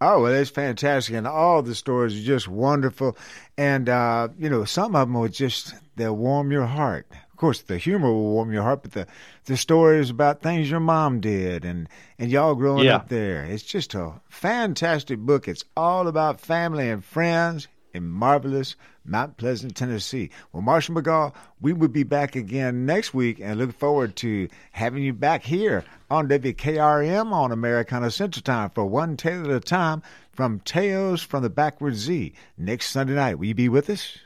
Oh, 0.00 0.22
well, 0.22 0.32
it's 0.34 0.50
fantastic. 0.50 1.14
And 1.14 1.26
all 1.26 1.62
the 1.62 1.74
stories 1.74 2.18
are 2.18 2.24
just 2.24 2.48
wonderful. 2.48 3.16
And, 3.56 3.88
uh, 3.88 4.28
you 4.38 4.50
know, 4.50 4.64
some 4.64 4.94
of 4.94 5.08
them 5.08 5.14
will 5.14 5.28
just, 5.28 5.74
they'll 5.96 6.16
warm 6.16 6.52
your 6.52 6.66
heart. 6.66 7.06
Of 7.30 7.36
course, 7.38 7.62
the 7.62 7.76
humor 7.78 8.10
will 8.12 8.32
warm 8.32 8.52
your 8.52 8.62
heart, 8.62 8.82
but 8.82 8.92
the, 8.92 9.06
the 9.44 9.56
stories 9.56 10.08
about 10.10 10.40
things 10.42 10.70
your 10.70 10.80
mom 10.80 11.20
did 11.20 11.64
and, 11.64 11.88
and 12.18 12.30
y'all 12.30 12.54
growing 12.54 12.86
Yeah. 12.86 12.96
up 12.96 13.08
there. 13.08 13.44
It's 13.44 13.62
just 13.62 13.94
a 13.94 14.12
fantastic 14.28 15.18
book. 15.18 15.46
It's 15.48 15.64
all 15.76 16.08
about 16.08 16.40
family 16.40 16.88
and 16.90 17.04
friends 17.04 17.68
in 17.96 18.08
marvelous 18.08 18.76
Mount 19.04 19.36
Pleasant, 19.36 19.74
Tennessee. 19.74 20.30
Well, 20.52 20.62
Marshall 20.62 20.94
McGaw, 20.94 21.34
we 21.60 21.72
will 21.72 21.88
be 21.88 22.02
back 22.02 22.36
again 22.36 22.86
next 22.86 23.14
week 23.14 23.40
and 23.40 23.58
look 23.58 23.72
forward 23.72 24.14
to 24.16 24.48
having 24.72 25.02
you 25.02 25.12
back 25.12 25.42
here 25.42 25.84
on 26.10 26.28
WKRM 26.28 27.32
on 27.32 27.52
Americana 27.52 28.10
Central 28.10 28.42
Time 28.42 28.70
for 28.70 28.84
one 28.86 29.16
tale 29.16 29.44
at 29.44 29.50
a 29.50 29.60
time 29.60 30.02
from 30.32 30.60
Tales 30.60 31.22
from 31.22 31.42
the 31.42 31.50
Backward 31.50 31.94
Z 31.94 32.32
next 32.58 32.90
Sunday 32.90 33.14
night. 33.14 33.38
Will 33.38 33.46
you 33.46 33.54
be 33.54 33.68
with 33.68 33.88
us? 33.88 34.18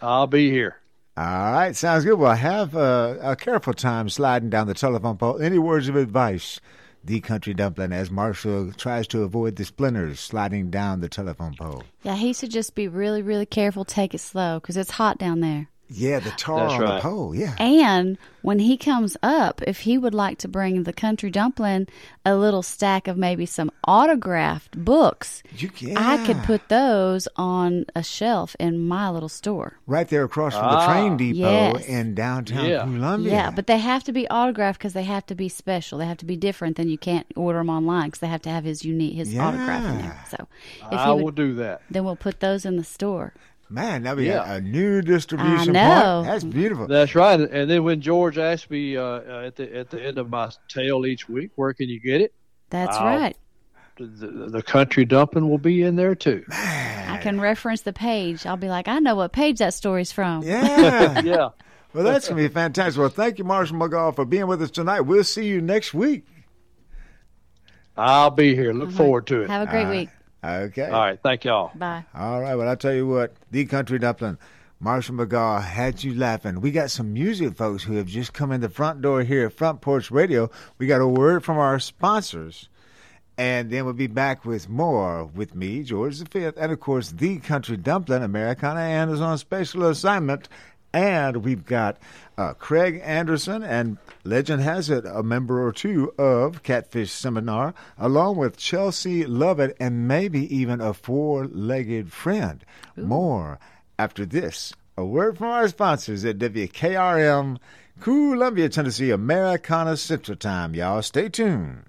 I'll 0.00 0.26
be 0.26 0.50
here. 0.50 0.76
All 1.16 1.52
right, 1.52 1.76
sounds 1.76 2.04
good. 2.04 2.18
Well, 2.18 2.34
have 2.34 2.74
a, 2.74 3.18
a 3.22 3.36
careful 3.36 3.74
time 3.74 4.08
sliding 4.08 4.48
down 4.48 4.66
the 4.66 4.74
telephone 4.74 5.18
pole. 5.18 5.42
Any 5.42 5.58
words 5.58 5.88
of 5.88 5.96
advice, 5.96 6.58
the 7.04 7.20
country 7.20 7.54
dumpling, 7.54 7.92
as 7.92 8.10
Marshall 8.10 8.72
tries 8.72 9.06
to 9.08 9.22
avoid 9.22 9.56
the 9.56 9.64
splinters 9.64 10.20
sliding 10.20 10.70
down 10.70 11.00
the 11.00 11.08
telephone 11.08 11.54
pole? 11.54 11.84
Yeah, 12.02 12.16
he 12.16 12.32
should 12.32 12.50
just 12.50 12.74
be 12.74 12.88
really, 12.88 13.22
really 13.22 13.46
careful. 13.46 13.84
Take 13.84 14.14
it 14.14 14.20
slow 14.20 14.60
because 14.60 14.76
it's 14.76 14.92
hot 14.92 15.18
down 15.18 15.40
there. 15.40 15.68
Yeah, 15.92 16.18
the 16.20 16.30
tar 16.30 16.68
That's 16.68 16.74
on 16.74 16.80
the 16.96 17.00
pole. 17.00 17.34
Yeah. 17.34 17.54
And 17.58 18.18
when 18.42 18.58
he 18.58 18.76
comes 18.76 19.16
up, 19.22 19.62
if 19.66 19.80
he 19.80 19.96
would 19.98 20.14
like 20.14 20.38
to 20.38 20.48
bring 20.48 20.82
the 20.82 20.92
country 20.92 21.30
dumpling 21.30 21.86
a 22.24 22.34
little 22.34 22.62
stack 22.62 23.06
of 23.08 23.16
maybe 23.16 23.46
some 23.46 23.70
autographed 23.86 24.76
books, 24.84 25.42
You 25.56 25.68
can. 25.68 25.96
I 25.96 26.24
could 26.26 26.38
put 26.44 26.68
those 26.68 27.28
on 27.36 27.84
a 27.94 28.02
shelf 28.02 28.56
in 28.58 28.86
my 28.86 29.10
little 29.10 29.28
store. 29.28 29.78
right 29.86 30.08
there 30.08 30.24
across 30.24 30.54
from 30.54 30.62
the 30.70 30.76
Ah, 30.78 30.92
train 30.92 31.16
depot 31.16 31.38
yes. 31.76 31.86
in 31.86 32.14
downtown 32.14 32.64
Yeah. 32.66 32.82
Columbia. 32.82 33.32
Yeah, 33.32 33.50
but 33.50 33.66
they 33.66 33.78
have 33.78 34.04
to 34.04 34.12
be 34.12 34.28
autographed 34.28 34.78
because 34.78 34.92
they 34.92 35.04
have 35.04 35.26
to 35.26 35.34
be 35.34 35.48
special. 35.48 35.98
They 35.98 36.06
have 36.06 36.18
to 36.18 36.24
be 36.26 36.36
different 36.36 36.76
than 36.76 36.88
you 36.88 36.98
can't 36.98 37.26
order 37.36 37.58
them 37.60 37.70
online 37.70 38.06
because 38.06 38.20
they 38.20 38.26
have 38.28 38.42
to 38.42 38.50
have 38.50 38.64
his 38.64 38.84
unique 38.84 39.14
his 39.14 39.36
autograph 39.38 39.84
in 39.84 39.98
there. 39.98 40.24
So 40.30 40.48
if 40.90 40.98
I 40.98 41.06
he 41.06 41.12
would, 41.14 41.24
will 41.24 41.30
do 41.32 41.54
that. 41.56 41.82
then 41.90 42.04
we'll 42.04 42.16
put 42.16 42.40
those 42.40 42.64
in 42.64 42.76
the 42.76 42.84
store. 42.84 43.34
Man, 43.72 44.02
that'd 44.02 44.18
be 44.18 44.26
Yeah. 44.26 44.52
a, 44.52 44.56
a 44.56 44.60
new 44.60 45.00
distribution 45.02 45.74
I 45.76 46.00
know. 46.00 46.14
point. 46.22 46.26
That's 46.26 46.44
beautiful. 46.44 46.86
That's 46.86 47.14
right. 47.14 47.40
And 47.40 47.70
then 47.70 47.84
when 47.84 48.00
George 48.00 48.36
asked 48.38 48.70
me 48.70 48.96
uh, 48.96 49.02
uh, 49.02 49.42
at 49.46 49.56
the 49.56 49.74
at 49.76 49.90
the 49.90 50.02
end 50.04 50.18
of 50.18 50.28
my 50.30 50.50
tale 50.68 51.06
each 51.06 51.28
week, 51.28 51.50
where 51.56 51.72
can 51.72 51.88
you 51.88 51.98
get 52.00 52.20
it? 52.20 52.34
That's 52.70 52.96
I'll- 52.96 53.06
right. 53.06 53.36
the, 53.98 54.48
the 54.50 54.62
country 54.62 55.04
dumping 55.04 55.48
will 55.48 55.58
be 55.58 55.82
in 55.82 55.96
there 55.96 56.14
too. 56.14 56.44
I 56.50 57.18
can 57.22 57.40
reference 57.40 57.82
the 57.82 57.92
page. 57.92 58.46
I'll 58.46 58.56
be 58.56 58.68
like, 58.68 58.88
I 58.88 58.98
know 58.98 59.14
what 59.14 59.32
page 59.32 59.58
that 59.58 59.74
story's 59.74 60.12
from. 60.12 60.42
Yeah. 60.42 61.20
yeah. 61.24 61.48
Well, 61.94 62.04
that's 62.04 62.26
going 62.28 62.42
to 62.42 62.48
be 62.48 62.52
fantastic. 62.52 62.98
Well, 62.98 63.10
thank 63.10 63.36
you, 63.38 63.44
Marshall 63.44 63.76
McGaw, 63.76 64.16
for 64.16 64.24
being 64.24 64.46
with 64.46 64.62
us 64.62 64.70
tonight. 64.70 65.02
We'll 65.02 65.24
see 65.24 65.46
you 65.46 65.60
next 65.60 65.92
week. 65.92 66.24
I'll 67.96 68.30
be 68.30 68.54
here. 68.54 68.72
Look 68.72 68.90
forward 68.92 69.26
to 69.26 69.42
it. 69.42 69.50
Have 69.50 69.68
a 69.68 69.70
great 69.70 69.80
All 69.84 69.90
right. 69.90 69.98
week. 69.98 70.08
Okay. 70.44 70.86
All 70.86 71.00
right. 71.00 71.18
Thank 71.22 71.44
y'all. 71.44 71.70
Bye. 71.74 72.04
All 72.14 72.40
right. 72.40 72.54
Well, 72.54 72.68
I 72.68 72.74
tell 72.74 72.94
you 72.94 73.06
what, 73.06 73.34
the 73.52 73.66
country 73.66 73.98
dumpling, 73.98 74.38
Marshall 74.80 75.14
McGaw 75.14 75.62
had 75.62 76.02
you 76.02 76.14
laughing. 76.14 76.60
We 76.60 76.72
got 76.72 76.90
some 76.90 77.12
music 77.12 77.54
folks 77.54 77.84
who 77.84 77.94
have 77.96 78.06
just 78.06 78.32
come 78.32 78.50
in 78.50 78.62
the 78.62 78.68
front 78.70 79.02
door 79.02 79.22
here 79.22 79.46
at 79.46 79.52
Front 79.52 79.82
Porch 79.82 80.10
Radio. 80.10 80.50
We 80.78 80.86
got 80.86 81.02
a 81.02 81.06
word 81.06 81.44
from 81.44 81.58
our 81.58 81.78
sponsors. 81.78 82.68
And 83.38 83.70
then 83.70 83.84
we'll 83.84 83.94
be 83.94 84.08
back 84.08 84.44
with 84.44 84.68
more 84.68 85.24
with 85.24 85.54
me, 85.54 85.82
George 85.82 86.16
V, 86.16 86.44
and 86.44 86.72
of 86.72 86.80
course, 86.80 87.12
the 87.12 87.38
country 87.38 87.76
dumpling, 87.76 88.22
Americana 88.22 88.80
Ann 88.80 89.08
is 89.08 89.20
on 89.20 89.38
special 89.38 89.86
assignment. 89.86 90.48
And 90.92 91.38
we've 91.38 91.64
got 91.64 91.96
uh, 92.36 92.52
Craig 92.54 93.00
Anderson, 93.02 93.62
and 93.62 93.98
legend 94.24 94.62
has 94.62 94.90
it, 94.90 95.04
a 95.06 95.22
member 95.22 95.66
or 95.66 95.72
two 95.72 96.12
of 96.18 96.62
Catfish 96.62 97.10
Seminar, 97.10 97.74
along 97.98 98.36
with 98.36 98.56
Chelsea 98.56 99.24
Lovitt, 99.24 99.74
and 99.80 100.06
maybe 100.06 100.54
even 100.54 100.80
a 100.80 100.92
four 100.92 101.46
legged 101.46 102.12
friend. 102.12 102.64
More 102.96 103.58
after 103.98 104.26
this. 104.26 104.74
A 104.96 105.04
word 105.04 105.38
from 105.38 105.48
our 105.48 105.68
sponsors 105.68 106.24
at 106.24 106.38
WKRM, 106.38 107.58
Columbia, 108.00 108.68
Tennessee, 108.68 109.10
Americana 109.10 109.96
Central 109.96 110.36
Time. 110.36 110.74
Y'all 110.74 111.00
stay 111.00 111.28
tuned. 111.28 111.84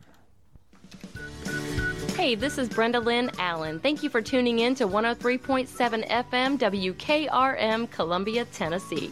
Hey, 2.23 2.35
this 2.35 2.57
is 2.57 2.69
Brenda 2.69 3.01
Lynn 3.01 3.29
Allen. 3.37 3.81
Thank 3.81 4.01
you 4.01 4.09
for 4.09 4.21
tuning 4.21 4.59
in 4.59 4.75
to 4.75 4.87
103.7 4.87 6.07
FM 6.07 6.57
WKRM, 6.57 7.91
Columbia, 7.91 8.45
Tennessee. 8.45 9.11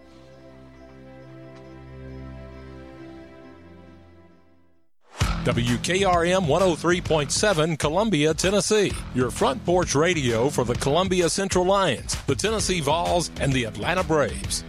WKRM 5.43 6.45
103.7 6.45 7.79
Columbia, 7.79 8.31
Tennessee. 8.31 8.91
Your 9.15 9.31
front 9.31 9.65
porch 9.65 9.95
radio 9.95 10.49
for 10.51 10.63
the 10.63 10.75
Columbia 10.75 11.27
Central 11.29 11.65
Lions, 11.65 12.15
the 12.27 12.35
Tennessee 12.35 12.79
Vols, 12.79 13.31
and 13.39 13.51
the 13.51 13.63
Atlanta 13.63 14.03
Braves. 14.03 14.63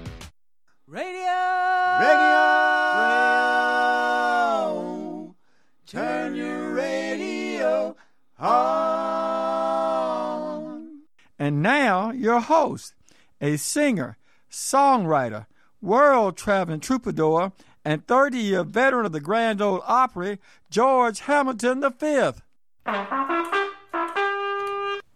Radio. 0.87 1.11
Radio! 2.01 2.39
radio. 4.65 5.35
Turn 5.87 6.35
your 6.35 6.73
radio 6.73 7.95
on. 8.39 9.03
And 11.39 11.61
now, 11.63 12.13
your 12.13 12.41
host, 12.41 12.95
a 13.43 13.59
singer, 13.59 14.17
songwriter, 14.51 15.45
world 15.83 16.39
traveling 16.39 16.81
troubadour, 16.81 17.53
and 17.85 18.07
30 18.07 18.39
year 18.39 18.65
veteran 18.65 19.07
of 19.07 19.13
the 19.13 19.21
Grand 19.21 19.61
Ole 19.61 19.83
Opry, 19.87 20.39
George 20.71 21.21
Hamilton 21.21 21.85
V. 21.99 22.31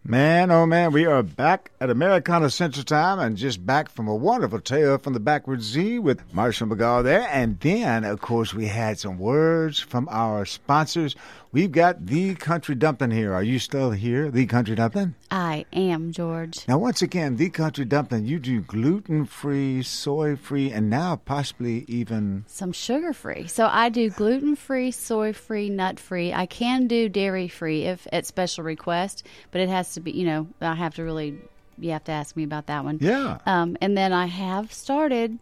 Man, 0.09 0.53
oh 0.53 0.67
man, 0.67 0.93
we 0.93 1.05
are 1.05 1.25
back 1.25 1.73
at 1.81 1.91
Americana 1.91 2.49
Central 2.49 2.85
Time 2.85 3.19
and 3.19 3.37
just 3.37 3.67
back 3.67 3.89
from 3.89 4.07
a 4.07 4.15
wonderful 4.15 4.61
tale 4.61 4.99
from 4.99 5.15
the 5.15 5.21
Backwoods 5.21 5.65
Z 5.65 5.99
with 5.99 6.33
Marshall 6.33 6.69
McGaw 6.69 7.03
there. 7.03 7.29
And 7.29 7.59
then, 7.59 8.05
of 8.05 8.21
course, 8.21 8.55
we 8.55 8.67
had 8.67 9.01
some 9.01 9.19
words 9.19 9.81
from 9.81 10.09
our 10.09 10.45
sponsors. 10.45 11.17
We've 11.57 11.73
got 11.73 12.05
The 12.05 12.35
Country 12.35 12.75
Dumpling 12.75 13.13
here. 13.13 13.33
Are 13.33 13.43
you 13.43 13.59
still 13.59 13.91
here, 13.91 14.31
The 14.31 14.45
Country 14.45 14.77
Dumpling? 14.77 15.15
I 15.31 15.65
am, 15.73 16.13
George. 16.13 16.69
Now, 16.69 16.77
once 16.77 17.01
again, 17.01 17.37
The 17.37 17.49
Country 17.49 17.87
Dumpling, 17.87 18.27
you 18.27 18.39
do 18.39 18.61
gluten 18.61 19.25
free, 19.25 19.83
soy 19.83 20.37
free, 20.37 20.71
and 20.71 20.91
now 20.91 21.17
possibly 21.17 21.87
even. 21.89 22.45
Some 22.47 22.73
sugar 22.73 23.15
free. 23.15 23.47
So 23.47 23.71
I 23.73 23.89
do 23.89 24.11
gluten 24.11 24.55
free, 24.55 24.91
soy 24.91 25.33
free, 25.33 25.71
nut 25.71 25.99
free. 25.99 26.31
I 26.31 26.45
can 26.45 26.89
do 26.89 27.09
dairy 27.09 27.49
free 27.49 27.85
if 27.85 28.07
at 28.13 28.27
special 28.27 28.63
request, 28.63 29.27
but 29.51 29.63
it 29.63 29.71
has 29.71 29.95
to 29.95 30.01
be, 30.01 30.13
you 30.13 30.27
know, 30.27 30.49
I 30.61 30.75
have 30.75 30.97
to 30.97 31.05
really, 31.05 31.39
you 31.79 31.93
have 31.93 32.05
to 32.05 32.13
ask 32.13 32.37
me 32.37 32.45
about 32.45 32.67
that 32.67 32.85
one. 32.85 32.99
Yeah. 33.01 33.39
Um, 33.47 33.79
and 33.81 33.97
then 33.97 34.13
I 34.13 34.27
have 34.27 34.75
started 34.75 35.39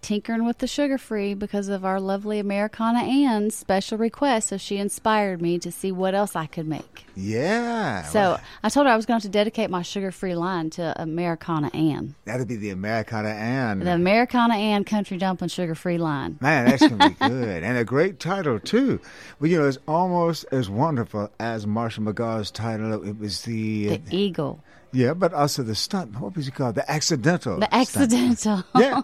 tinkering 0.00 0.44
with 0.44 0.58
the 0.58 0.66
sugar 0.66 0.98
free 0.98 1.34
because 1.34 1.68
of 1.68 1.84
our 1.84 2.00
lovely 2.00 2.38
Americana 2.38 3.00
Ann's 3.00 3.54
special 3.54 3.98
request. 3.98 4.48
So 4.48 4.56
she 4.56 4.76
inspired 4.78 5.42
me 5.42 5.58
to 5.58 5.70
see 5.72 5.92
what 5.92 6.14
else 6.14 6.36
I 6.36 6.46
could 6.46 6.66
make. 6.66 7.04
Yeah. 7.14 8.02
So 8.04 8.38
I 8.62 8.68
told 8.68 8.86
her 8.86 8.92
I 8.92 8.96
was 8.96 9.06
going 9.06 9.20
to 9.20 9.28
dedicate 9.28 9.70
my 9.70 9.82
sugar 9.82 10.12
free 10.12 10.34
line 10.34 10.70
to 10.70 10.94
Americana 11.00 11.70
Ann. 11.74 12.14
That'd 12.24 12.46
be 12.48 12.56
the 12.56 12.70
Americana 12.70 13.30
Ann. 13.30 13.80
The 13.80 13.92
Americana 13.92 14.54
Ann 14.54 14.84
Country 14.84 15.18
Dumpling 15.18 15.48
Sugar 15.48 15.74
Free 15.74 15.98
line. 15.98 16.38
Man, 16.40 16.66
that's 16.66 16.86
gonna 16.86 17.10
be 17.10 17.14
good, 17.28 17.62
and 17.62 17.76
a 17.76 17.84
great 17.84 18.20
title 18.20 18.60
too. 18.60 19.00
Well, 19.40 19.50
you 19.50 19.58
know, 19.58 19.66
it's 19.66 19.78
almost 19.88 20.44
as 20.52 20.70
wonderful 20.70 21.30
as 21.40 21.66
Marshall 21.66 22.04
McGaw's 22.04 22.50
title. 22.50 23.02
It 23.04 23.18
was 23.18 23.42
the 23.42 23.96
The 23.98 24.16
Eagle. 24.16 24.62
Yeah, 24.92 25.14
but 25.14 25.34
also 25.34 25.62
the 25.62 25.74
stunt. 25.74 26.18
What 26.18 26.34
was 26.34 26.48
it 26.48 26.54
called? 26.54 26.74
The 26.74 26.90
accidental. 26.90 27.58
The 27.58 27.74
accidental. 27.74 28.64
yeah. 28.76 29.02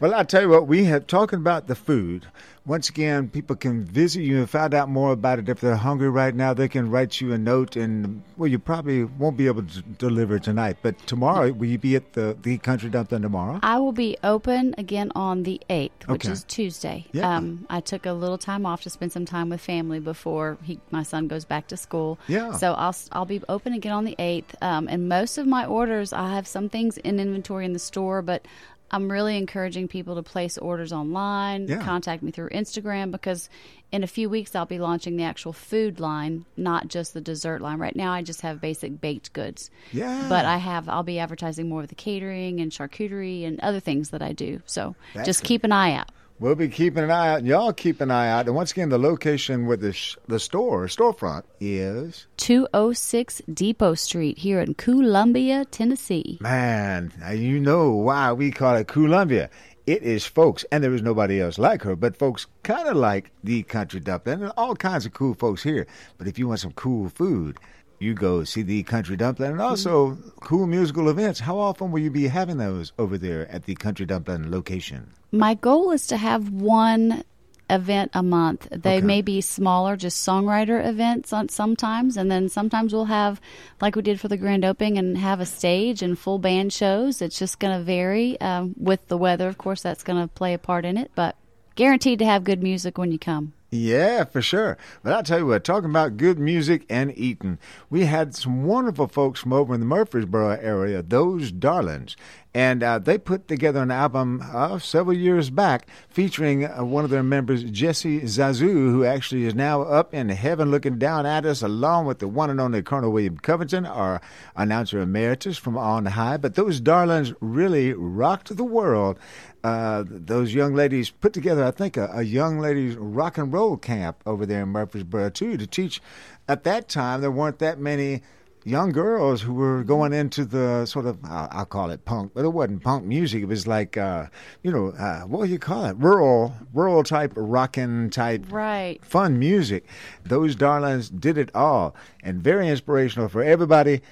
Well, 0.00 0.14
I 0.14 0.24
tell 0.24 0.42
you 0.42 0.48
what, 0.48 0.66
we 0.66 0.84
have 0.84 1.06
talking 1.06 1.38
about 1.38 1.66
the 1.66 1.74
food. 1.74 2.26
Once 2.66 2.88
again, 2.88 3.28
people 3.28 3.54
can 3.54 3.84
visit 3.84 4.22
you 4.22 4.38
and 4.38 4.50
find 4.50 4.74
out 4.74 4.88
more 4.88 5.12
about 5.12 5.38
it. 5.38 5.48
If 5.48 5.60
they're 5.60 5.76
hungry 5.76 6.10
right 6.10 6.34
now, 6.34 6.52
they 6.52 6.66
can 6.66 6.90
write 6.90 7.20
you 7.20 7.32
a 7.32 7.38
note, 7.38 7.76
and 7.76 8.22
well, 8.36 8.48
you 8.48 8.58
probably 8.58 9.04
won't 9.04 9.36
be 9.36 9.46
able 9.46 9.62
to 9.62 9.82
deliver 9.82 10.40
tonight, 10.40 10.78
but 10.82 10.98
tomorrow, 11.06 11.52
will 11.52 11.68
you 11.68 11.78
be 11.78 11.94
at 11.94 12.14
the 12.14 12.36
the 12.42 12.58
Country 12.58 12.90
Dumpling 12.90 13.22
tomorrow? 13.22 13.60
I 13.62 13.78
will 13.78 13.92
be 13.92 14.16
open 14.24 14.74
again 14.78 15.12
on 15.14 15.44
the 15.44 15.60
8th, 15.70 16.08
which 16.08 16.24
Okay. 16.24 16.32
is 16.32 16.42
Tuesday. 16.42 17.06
Yeah. 17.12 17.36
Um, 17.36 17.66
I 17.70 17.78
took 17.80 18.04
a 18.04 18.12
little 18.12 18.38
time 18.38 18.66
off 18.66 18.82
to 18.82 18.90
spend 18.90 19.12
some 19.12 19.26
time 19.26 19.48
with 19.50 19.60
family 19.60 20.00
before 20.00 20.58
he, 20.64 20.80
my 20.90 21.04
son 21.04 21.28
goes 21.28 21.44
back 21.44 21.68
to 21.68 21.76
school. 21.76 22.18
Yeah. 22.26 22.50
So 22.52 22.72
I'll 22.74 22.96
I'll 23.12 23.26
be 23.26 23.40
open 23.48 23.74
again 23.74 23.92
on 23.92 24.04
the 24.04 24.16
8th. 24.18 24.60
Um, 24.60 24.88
and 24.88 25.08
most 25.08 25.38
of 25.38 25.46
my 25.46 25.64
orders, 25.66 26.12
I 26.12 26.32
have 26.34 26.48
some 26.48 26.68
things 26.68 26.98
in 26.98 27.20
inventory 27.20 27.64
in 27.64 27.74
the 27.74 27.78
store, 27.78 28.22
but 28.22 28.44
I'm 28.90 29.10
really 29.10 29.36
encouraging 29.36 29.88
people 29.88 30.14
to 30.14 30.22
place 30.22 30.58
orders 30.58 30.92
online, 30.92 31.66
Yeah. 31.66 31.82
contact 31.82 32.22
me 32.22 32.30
through 32.30 32.50
Instagram 32.50 33.10
because 33.10 33.48
in 33.90 34.04
a 34.04 34.06
few 34.06 34.28
weeks 34.30 34.54
I'll 34.54 34.66
be 34.66 34.78
launching 34.78 35.16
the 35.16 35.24
actual 35.24 35.52
food 35.52 35.98
line, 35.98 36.44
not 36.56 36.88
just 36.88 37.12
the 37.12 37.20
dessert 37.20 37.60
line. 37.60 37.78
Right 37.78 37.96
now 37.96 38.12
I 38.12 38.22
just 38.22 38.42
have 38.42 38.60
basic 38.60 39.00
baked 39.00 39.32
goods. 39.32 39.70
Yeah. 39.92 40.26
But 40.28 40.44
I 40.44 40.58
have 40.58 40.88
I'll 40.88 41.02
be 41.02 41.18
advertising 41.18 41.68
more 41.68 41.82
of 41.82 41.88
the 41.88 41.94
catering 41.96 42.60
and 42.60 42.70
charcuterie 42.70 43.44
and 43.46 43.58
other 43.60 43.80
things 43.80 44.10
that 44.10 44.22
I 44.22 44.32
do. 44.32 44.60
So 44.66 44.94
That's 45.14 45.26
just 45.26 45.42
keep 45.44 45.64
an 45.64 45.72
eye 45.72 45.94
out. 45.94 46.10
We'll 46.38 46.54
be 46.54 46.68
keeping 46.68 47.02
an 47.02 47.10
eye 47.10 47.28
out, 47.28 47.38
and 47.38 47.46
y'all 47.46 47.72
keep 47.72 48.02
an 48.02 48.10
eye 48.10 48.28
out. 48.28 48.44
And 48.44 48.54
once 48.54 48.70
again, 48.70 48.90
the 48.90 48.98
location 48.98 49.66
where 49.66 49.78
the 49.78 49.94
sh- 49.94 50.18
the 50.28 50.38
store 50.38 50.84
storefront 50.86 51.44
is 51.60 52.26
206 52.36 53.40
Depot 53.54 53.94
Street 53.94 54.36
here 54.36 54.60
in 54.60 54.74
Columbia, 54.74 55.64
Tennessee. 55.64 56.36
Man, 56.42 57.10
you 57.32 57.58
know 57.58 57.92
why 57.92 58.34
we 58.34 58.50
call 58.50 58.76
it 58.76 58.86
Columbia. 58.86 59.48
It 59.86 60.02
is 60.02 60.26
folks, 60.26 60.66
and 60.70 60.84
there 60.84 60.92
is 60.92 61.00
nobody 61.00 61.40
else 61.40 61.58
like 61.58 61.82
her, 61.84 61.96
but 61.96 62.18
folks 62.18 62.46
kind 62.64 62.86
of 62.86 62.98
like 62.98 63.30
the 63.42 63.62
country 63.62 64.00
dumpling, 64.00 64.42
and 64.42 64.52
all 64.58 64.76
kinds 64.76 65.06
of 65.06 65.14
cool 65.14 65.32
folks 65.32 65.62
here. 65.62 65.86
But 66.18 66.28
if 66.28 66.38
you 66.38 66.48
want 66.48 66.60
some 66.60 66.72
cool 66.72 67.08
food, 67.08 67.56
you 67.98 68.12
go 68.12 68.44
see 68.44 68.60
the 68.60 68.82
country 68.82 69.16
dumpling, 69.16 69.52
and 69.52 69.62
also 69.62 70.10
mm-hmm. 70.10 70.28
cool 70.40 70.66
musical 70.66 71.08
events. 71.08 71.40
How 71.40 71.58
often 71.58 71.92
will 71.92 72.00
you 72.00 72.10
be 72.10 72.26
having 72.26 72.58
those 72.58 72.92
over 72.98 73.16
there 73.16 73.50
at 73.50 73.64
the 73.64 73.74
country 73.74 74.04
dumpling 74.04 74.50
location? 74.50 75.12
My 75.32 75.54
goal 75.54 75.90
is 75.90 76.06
to 76.08 76.16
have 76.16 76.50
one 76.50 77.24
event 77.68 78.12
a 78.14 78.22
month. 78.22 78.68
They 78.70 78.98
Okay. 78.98 79.06
may 79.06 79.22
be 79.22 79.40
smaller, 79.40 79.96
just 79.96 80.24
songwriter 80.26 80.86
events 80.86 81.32
on 81.32 81.48
sometimes, 81.48 82.16
and 82.16 82.30
then 82.30 82.48
sometimes 82.48 82.92
we'll 82.92 83.06
have, 83.06 83.40
like 83.80 83.96
we 83.96 84.02
did 84.02 84.20
for 84.20 84.28
the 84.28 84.36
grand 84.36 84.64
opening, 84.64 84.96
and 84.98 85.18
have 85.18 85.40
a 85.40 85.46
stage 85.46 86.00
and 86.00 86.16
full 86.16 86.38
band 86.38 86.72
shows. 86.72 87.20
It's 87.20 87.38
just 87.38 87.58
going 87.58 87.76
to 87.76 87.82
vary 87.84 88.40
um, 88.40 88.74
with 88.78 89.08
the 89.08 89.18
weather. 89.18 89.48
Of 89.48 89.58
course, 89.58 89.82
that's 89.82 90.04
going 90.04 90.20
to 90.22 90.28
play 90.28 90.54
a 90.54 90.58
part 90.58 90.84
in 90.84 90.96
it, 90.96 91.10
but 91.16 91.34
guaranteed 91.74 92.20
to 92.20 92.24
have 92.24 92.44
good 92.44 92.62
music 92.62 92.98
when 92.98 93.10
you 93.10 93.18
come. 93.18 93.52
Yeah, 93.72 94.24
for 94.24 94.40
sure. 94.40 94.78
But 95.02 95.12
I'll 95.12 95.24
tell 95.24 95.40
you 95.40 95.46
what, 95.46 95.64
talking 95.64 95.90
about 95.90 96.16
good 96.16 96.38
music 96.38 96.86
and 96.88 97.12
eating, 97.18 97.58
we 97.90 98.04
had 98.04 98.32
some 98.34 98.64
wonderful 98.64 99.08
folks 99.08 99.40
from 99.40 99.52
over 99.52 99.74
in 99.74 99.80
the 99.80 99.86
Murfreesboro 99.86 100.50
area, 100.62 101.02
those 101.02 101.50
Darlins. 101.50 102.14
And 102.56 102.82
uh, 102.82 102.98
they 103.00 103.18
put 103.18 103.48
together 103.48 103.82
an 103.82 103.90
album 103.90 104.42
uh, 104.42 104.78
several 104.78 105.14
years 105.14 105.50
back 105.50 105.86
featuring 106.08 106.64
uh, 106.64 106.82
one 106.86 107.04
of 107.04 107.10
their 107.10 107.22
members, 107.22 107.62
Jessi 107.64 108.22
Zazu, 108.22 108.72
who 108.72 109.04
actually 109.04 109.44
is 109.44 109.54
now 109.54 109.82
up 109.82 110.14
in 110.14 110.30
heaven 110.30 110.70
looking 110.70 110.98
down 110.98 111.26
at 111.26 111.44
us, 111.44 111.60
along 111.60 112.06
with 112.06 112.18
the 112.18 112.26
one 112.26 112.48
and 112.48 112.58
only 112.58 112.80
Colonel 112.80 113.12
William 113.12 113.36
Covington, 113.36 113.84
our 113.84 114.22
announcer 114.56 115.00
emeritus 115.00 115.58
from 115.58 115.76
on 115.76 116.06
high. 116.06 116.38
But 116.38 116.54
those 116.54 116.80
Darlins 116.80 117.34
really 117.42 117.92
rocked 117.92 118.56
the 118.56 118.64
world. 118.64 119.18
Uh, 119.62 120.04
those 120.06 120.54
young 120.54 120.74
ladies 120.74 121.10
put 121.10 121.34
together, 121.34 121.62
I 121.62 121.72
think, 121.72 121.98
a, 121.98 122.08
a 122.10 122.22
young 122.22 122.58
ladies 122.58 122.96
rock 122.96 123.36
and 123.36 123.52
roll 123.52 123.76
camp 123.76 124.22
over 124.24 124.46
there 124.46 124.62
in 124.62 124.70
Murfreesboro, 124.70 125.28
too, 125.28 125.58
to 125.58 125.66
teach. 125.66 126.00
At 126.48 126.64
that 126.64 126.88
time, 126.88 127.20
there 127.20 127.30
weren't 127.30 127.58
that 127.58 127.78
many 127.78 128.22
young 128.66 128.90
girls 128.90 129.40
who 129.40 129.54
were 129.54 129.84
going 129.84 130.12
into 130.12 130.44
the 130.44 130.84
sort 130.86 131.06
of 131.06 131.16
I'll, 131.24 131.48
I'll 131.52 131.64
call 131.66 131.90
it 131.90 132.04
punk, 132.04 132.32
but 132.34 132.44
it 132.44 132.48
wasn't 132.48 132.82
punk 132.82 133.04
music. 133.04 133.42
It 133.42 133.46
was 133.46 133.66
like 133.66 133.96
uh, 133.96 134.26
you 134.62 134.70
know 134.72 134.88
uh, 134.88 135.20
what 135.22 135.46
do 135.46 135.52
you 135.52 135.58
call 135.58 135.84
it? 135.86 135.96
Rural, 135.96 136.52
rural 136.74 137.02
type 137.04 137.32
rockin' 137.36 138.10
type 138.10 138.44
Right. 138.50 139.02
fun 139.04 139.38
music. 139.38 139.86
Those 140.24 140.56
Darlins 140.56 141.08
did 141.08 141.38
it 141.38 141.54
all, 141.54 141.94
and 142.22 142.42
very 142.42 142.68
inspirational 142.68 143.28
for 143.28 143.42
everybody. 143.42 144.02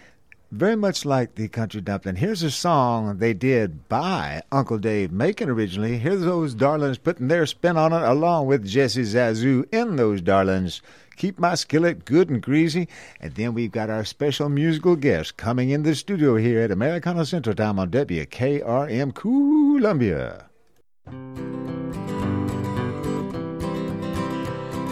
Very 0.52 0.76
much 0.76 1.04
like 1.04 1.34
the 1.34 1.48
country 1.48 1.80
dumpling. 1.80 2.14
Here's 2.14 2.44
a 2.44 2.50
song 2.50 3.18
they 3.18 3.34
did 3.34 3.88
by 3.88 4.40
Uncle 4.52 4.78
Dave 4.78 5.10
Macon 5.10 5.50
originally. 5.50 5.98
Here's 5.98 6.20
those 6.20 6.54
Darlins 6.54 7.02
putting 7.02 7.26
their 7.26 7.44
spin 7.44 7.76
on 7.76 7.92
it, 7.92 8.02
along 8.02 8.46
with 8.46 8.64
Jessi 8.64 9.02
Zazu 9.02 9.66
in 9.74 9.96
those 9.96 10.22
Darlins. 10.22 10.80
Keep 11.16 11.38
my 11.38 11.54
skillet 11.54 12.04
good 12.04 12.30
and 12.30 12.42
greasy. 12.42 12.88
And 13.20 13.34
then 13.34 13.54
we've 13.54 13.72
got 13.72 13.90
our 13.90 14.04
special 14.04 14.48
musical 14.48 14.96
guest 14.96 15.36
coming 15.36 15.70
in 15.70 15.82
the 15.82 15.94
studio 15.94 16.36
here 16.36 16.60
at 16.60 16.70
Americana 16.70 17.24
Central 17.24 17.54
Time 17.54 17.78
on 17.78 17.90
WKRM 17.90 19.14
Columbia. 19.14 20.46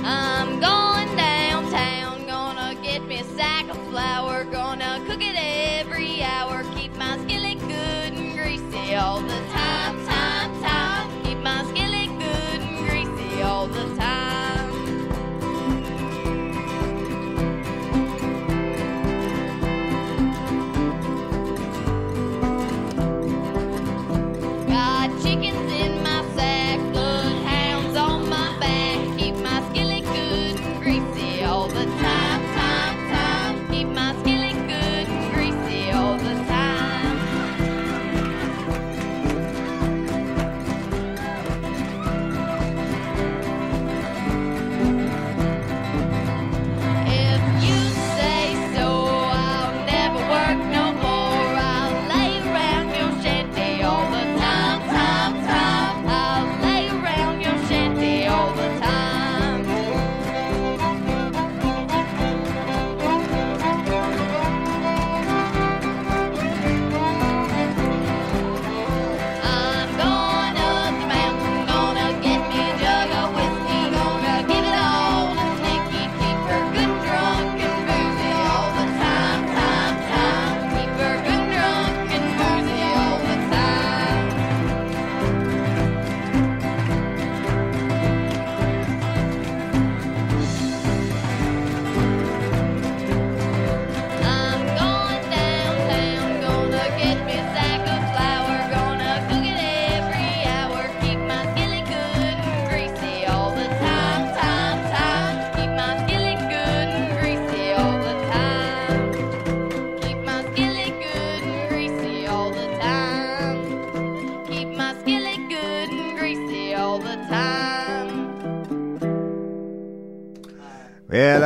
I'm 0.05 0.32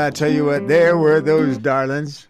I 0.06 0.10
tell 0.10 0.30
you 0.30 0.44
what, 0.44 0.68
there 0.68 0.96
were 0.96 1.20
those 1.20 1.58
Darlins. 1.58 2.28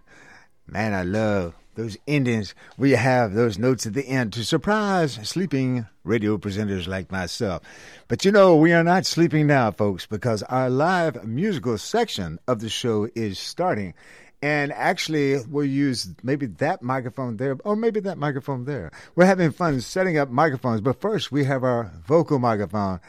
Man, 0.66 0.94
I 0.94 1.02
love 1.02 1.54
those 1.74 1.98
where 2.06 2.88
you 2.88 2.96
have 2.96 3.34
those 3.34 3.58
notes 3.58 3.84
at 3.84 3.92
the 3.92 4.08
end 4.08 4.32
to 4.32 4.44
surprise 4.44 5.18
sleeping 5.28 5.84
radio 6.02 6.38
presenters 6.38 6.88
like 6.88 7.12
myself. 7.12 7.62
But 8.08 8.24
you 8.24 8.32
know, 8.32 8.56
we 8.56 8.72
are 8.72 8.82
not 8.82 9.04
sleeping 9.04 9.46
now, 9.46 9.72
folks, 9.72 10.06
because 10.06 10.42
our 10.44 10.70
live 10.70 11.26
musical 11.26 11.76
section 11.76 12.38
of 12.48 12.60
the 12.60 12.70
show 12.70 13.10
is 13.14 13.38
starting. 13.38 13.92
And 14.40 14.72
actually, 14.72 15.44
we'll 15.44 15.66
use 15.66 16.08
maybe 16.22 16.46
that 16.46 16.80
microphone 16.80 17.36
there, 17.36 17.58
or 17.62 17.76
maybe 17.76 18.00
that 18.00 18.16
microphone 18.16 18.64
there. 18.64 18.90
We're 19.16 19.26
having 19.26 19.50
fun 19.50 19.82
setting 19.82 20.16
up 20.16 20.30
microphones, 20.30 20.80
but 20.80 21.02
first 21.02 21.30
we 21.30 21.44
have 21.44 21.62
our 21.62 21.92
vocal 22.06 22.38
microphone, 22.38 23.00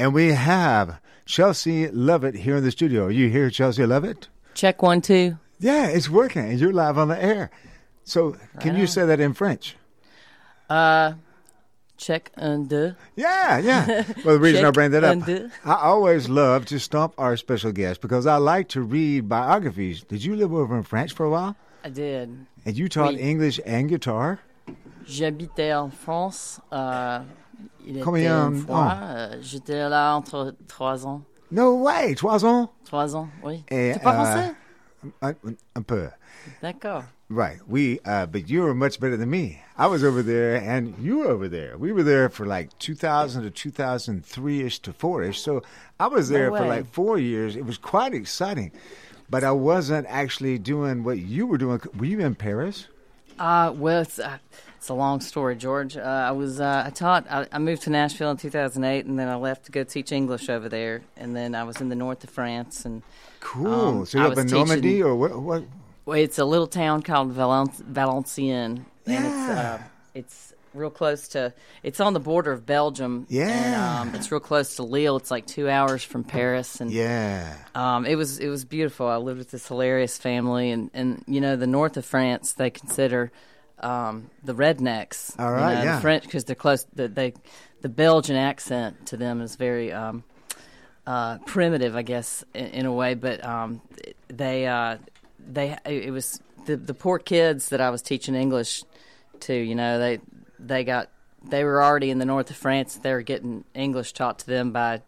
and 0.00 0.12
we 0.12 0.32
have 0.32 0.98
Chelsea 1.26 1.88
Lovitt 1.88 2.36
here 2.36 2.56
in 2.56 2.64
the 2.64 2.70
studio. 2.70 3.06
Are 3.06 3.10
you 3.10 3.28
here, 3.28 3.50
Chelsea 3.50 3.82
Lovitt? 3.82 4.28
Check 4.54 4.80
one, 4.80 5.00
two. 5.02 5.36
Yeah, 5.58 5.88
it's 5.88 6.08
working, 6.08 6.48
and 6.48 6.58
you're 6.58 6.72
live 6.72 6.96
on 6.96 7.08
the 7.08 7.22
air. 7.22 7.50
So, 8.04 8.36
can 8.60 8.72
Right 8.74 8.80
you 8.80 8.86
say 8.86 9.04
that 9.06 9.18
in 9.20 9.34
French? 9.34 9.76
Uh, 10.70 11.14
check 11.96 12.30
un, 12.36 12.66
deux. 12.66 12.94
Yeah, 13.16 13.58
yeah. 13.58 14.04
Well, 14.24 14.34
the 14.36 14.40
reason 14.40 14.64
I 14.64 14.70
bring 14.70 14.92
that 14.92 15.02
up. 15.02 15.28
I 15.64 15.74
always 15.74 16.28
love 16.28 16.66
to 16.66 16.78
stump 16.78 17.14
our 17.18 17.36
special 17.36 17.72
guest 17.72 18.00
because 18.00 18.26
I 18.26 18.36
like 18.36 18.68
to 18.70 18.82
read 18.82 19.28
biographies. 19.28 20.02
Did 20.04 20.24
you 20.24 20.36
live 20.36 20.52
over 20.54 20.76
in 20.76 20.84
France 20.84 21.10
for 21.12 21.24
a 21.26 21.30
while? 21.30 21.56
I 21.82 21.88
did. 21.88 22.46
And 22.64 22.76
you 22.76 22.88
taught 22.88 23.14
Oui. 23.14 23.20
English 23.20 23.60
and 23.66 23.88
guitar? 23.88 24.38
J'habitais 25.06 25.72
en 25.72 25.90
France. 25.90 26.60
Euh, 26.72 27.20
il 27.86 28.00
Combien 28.00 28.48
était 28.50 28.56
une 28.58 28.66
fois. 28.66 28.96
euh, 29.02 29.36
J'étais 29.40 29.88
là 29.88 30.14
entre 30.16 30.54
trois 30.68 31.06
ans. 31.06 31.22
No 31.52 31.82
way, 31.82 32.14
trois 32.14 32.44
ans. 32.44 32.70
Trois 32.84 33.14
ans, 33.16 33.28
oui. 33.44 33.64
Et, 33.70 33.92
C'est 33.94 34.02
pas 34.02 34.10
euh, 34.10 34.24
français? 34.24 34.54
Un, 35.22 35.32
un 35.76 35.82
peu. 35.82 36.08
D'accord. 36.62 37.04
Right. 37.28 37.58
We, 37.68 37.98
uh, 38.04 38.26
but 38.26 38.48
you 38.48 38.62
were 38.62 38.74
much 38.74 39.00
better 39.00 39.16
than 39.16 39.30
me. 39.30 39.58
I 39.78 39.86
was 39.88 40.04
over 40.04 40.22
there, 40.22 40.56
and 40.56 40.94
you 41.00 41.18
were 41.18 41.26
over 41.28 41.48
there. 41.48 41.76
We 41.76 41.92
were 41.92 42.04
there 42.04 42.28
for 42.28 42.46
like 42.46 42.76
2000 42.78 43.42
to 43.42 43.50
2003 43.50 44.62
ish 44.62 44.78
to 44.80 44.92
four 44.92 45.22
ish. 45.22 45.40
So 45.40 45.62
I 45.98 46.06
was 46.08 46.30
No 46.30 46.36
there 46.38 46.50
for 46.50 46.66
like 46.66 46.86
four 46.92 47.18
years. 47.18 47.56
It 47.56 47.64
was 47.66 47.78
quite 47.78 48.14
exciting, 48.14 48.70
but 49.28 49.42
I 49.44 49.50
wasn't 49.52 50.06
actually 50.08 50.58
doing 50.58 51.02
what 51.04 51.18
you 51.18 51.46
were 51.46 51.58
doing. 51.58 51.80
Were 51.98 52.06
you 52.06 52.20
in 52.20 52.34
Paris? 52.36 52.86
Uh, 53.38 53.72
well, 53.76 54.06
uh, 54.22 54.38
it's 54.86 54.90
a 54.92 54.94
long 54.94 55.20
story, 55.20 55.56
George. 55.56 55.96
Uh, 55.96 56.00
I 56.00 56.30
was 56.30 56.60
uh, 56.60 56.84
I 56.86 56.90
taught. 56.90 57.26
I, 57.28 57.48
I 57.50 57.58
moved 57.58 57.82
to 57.82 57.90
Nashville 57.90 58.30
in 58.30 58.36
2008, 58.36 59.04
and 59.06 59.18
then 59.18 59.26
I 59.26 59.34
left 59.34 59.64
to 59.66 59.72
go 59.72 59.82
teach 59.82 60.12
English 60.12 60.48
over 60.48 60.68
there. 60.68 61.02
And 61.16 61.34
then 61.34 61.56
I 61.56 61.64
was 61.64 61.80
in 61.80 61.88
the 61.88 61.96
north 61.96 62.22
of 62.22 62.30
France, 62.30 62.84
and 62.84 63.02
Cool. 63.40 63.66
um, 63.66 64.06
so 64.06 64.18
you're 64.18 64.28
up 64.30 64.38
in 64.38 64.46
Normandy, 64.46 65.02
or 65.02 65.16
what? 65.16 65.36
what? 65.42 65.64
Well, 66.04 66.16
it's 66.18 66.38
a 66.38 66.44
little 66.44 66.68
town 66.68 67.02
called 67.02 67.34
Valen- 67.34 67.82
Valenciennes, 67.82 68.84
and 69.06 69.26
it's 69.26 69.50
uh, 69.50 69.82
it's 70.14 70.52
real 70.72 70.90
close 70.90 71.26
to. 71.34 71.52
It's 71.82 71.98
on 71.98 72.12
the 72.12 72.20
border 72.20 72.52
of 72.52 72.64
Belgium. 72.64 73.26
Yeah. 73.28 74.02
and, 74.02 74.10
um, 74.10 74.14
it's 74.14 74.30
real 74.30 74.40
close 74.40 74.76
to 74.76 74.84
Lille. 74.84 75.16
It's 75.16 75.32
like 75.32 75.46
two 75.46 75.68
hours 75.68 76.04
from 76.04 76.22
Paris, 76.22 76.80
and 76.80 76.92
Yeah. 76.92 77.56
um, 77.74 78.06
it 78.06 78.14
was 78.14 78.38
it 78.38 78.46
was 78.48 78.64
beautiful. 78.64 79.08
I 79.08 79.16
lived 79.16 79.38
with 79.38 79.50
this 79.50 79.66
hilarious 79.66 80.16
family, 80.16 80.70
and 80.70 80.92
and 80.94 81.24
you 81.26 81.40
know 81.40 81.56
the 81.56 81.66
north 81.66 81.96
of 81.96 82.04
France 82.04 82.52
they 82.52 82.70
consider 82.70 83.32
um, 83.80 84.30
the 84.42 84.54
rednecks. 84.54 85.38
All 85.38 85.50
you 85.50 85.56
right, 85.56 85.74
know, 85.74 85.80
the 85.80 85.86
yeah. 85.86 86.00
French 86.00 86.24
because 86.24 86.44
they're 86.44 86.56
close. 86.56 86.84
The, 86.94 87.08
they 87.08 87.34
the 87.82 87.88
Belgian 87.88 88.36
accent 88.36 89.06
to 89.06 89.16
them 89.16 89.40
is 89.40 89.56
very 89.56 89.92
um, 89.92 90.24
uh, 91.06 91.38
primitive, 91.38 91.94
I 91.94 92.02
guess, 92.02 92.44
in, 92.54 92.66
in 92.66 92.86
a 92.86 92.92
way. 92.92 93.14
But 93.14 93.44
um, 93.44 93.82
they 94.28 94.66
uh, 94.66 94.98
they 95.38 95.76
it 95.84 96.12
was 96.12 96.40
the 96.66 96.76
the 96.76 96.94
poor 96.94 97.18
kids 97.18 97.70
that 97.70 97.80
I 97.80 97.90
was 97.90 98.02
teaching 98.02 98.34
English 98.34 98.82
to. 99.40 99.54
You 99.54 99.74
know 99.74 99.98
they 99.98 100.20
they 100.58 100.84
got 100.84 101.10
they 101.44 101.64
were 101.64 101.82
already 101.82 102.10
in 102.10 102.18
the 102.18 102.24
north 102.24 102.50
of 102.50 102.56
France. 102.56 102.96
They 102.96 103.12
were 103.12 103.22
getting 103.22 103.64
English 103.74 104.12
taught 104.12 104.40
to 104.40 104.46
them 104.46 104.72
by 104.72 105.02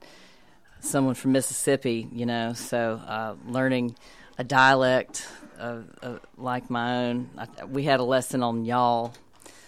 someone 0.81 1.15
from 1.15 1.33
Mississippi, 1.33 2.09
you 2.13 2.27
know, 2.27 2.53
so 2.53 3.01
uh, 3.05 3.35
learning 3.47 3.97
a 4.39 4.45
dialect 4.45 5.27
of, 5.59 5.85
of, 6.03 6.21
like 6.37 6.71
my 6.71 7.07
own. 7.07 7.31
I, 7.37 7.65
we 7.65 7.83
had 7.85 8.01
a 8.01 8.05
lesson 8.05 8.43
on 8.43 8.65
y'all, 8.65 9.13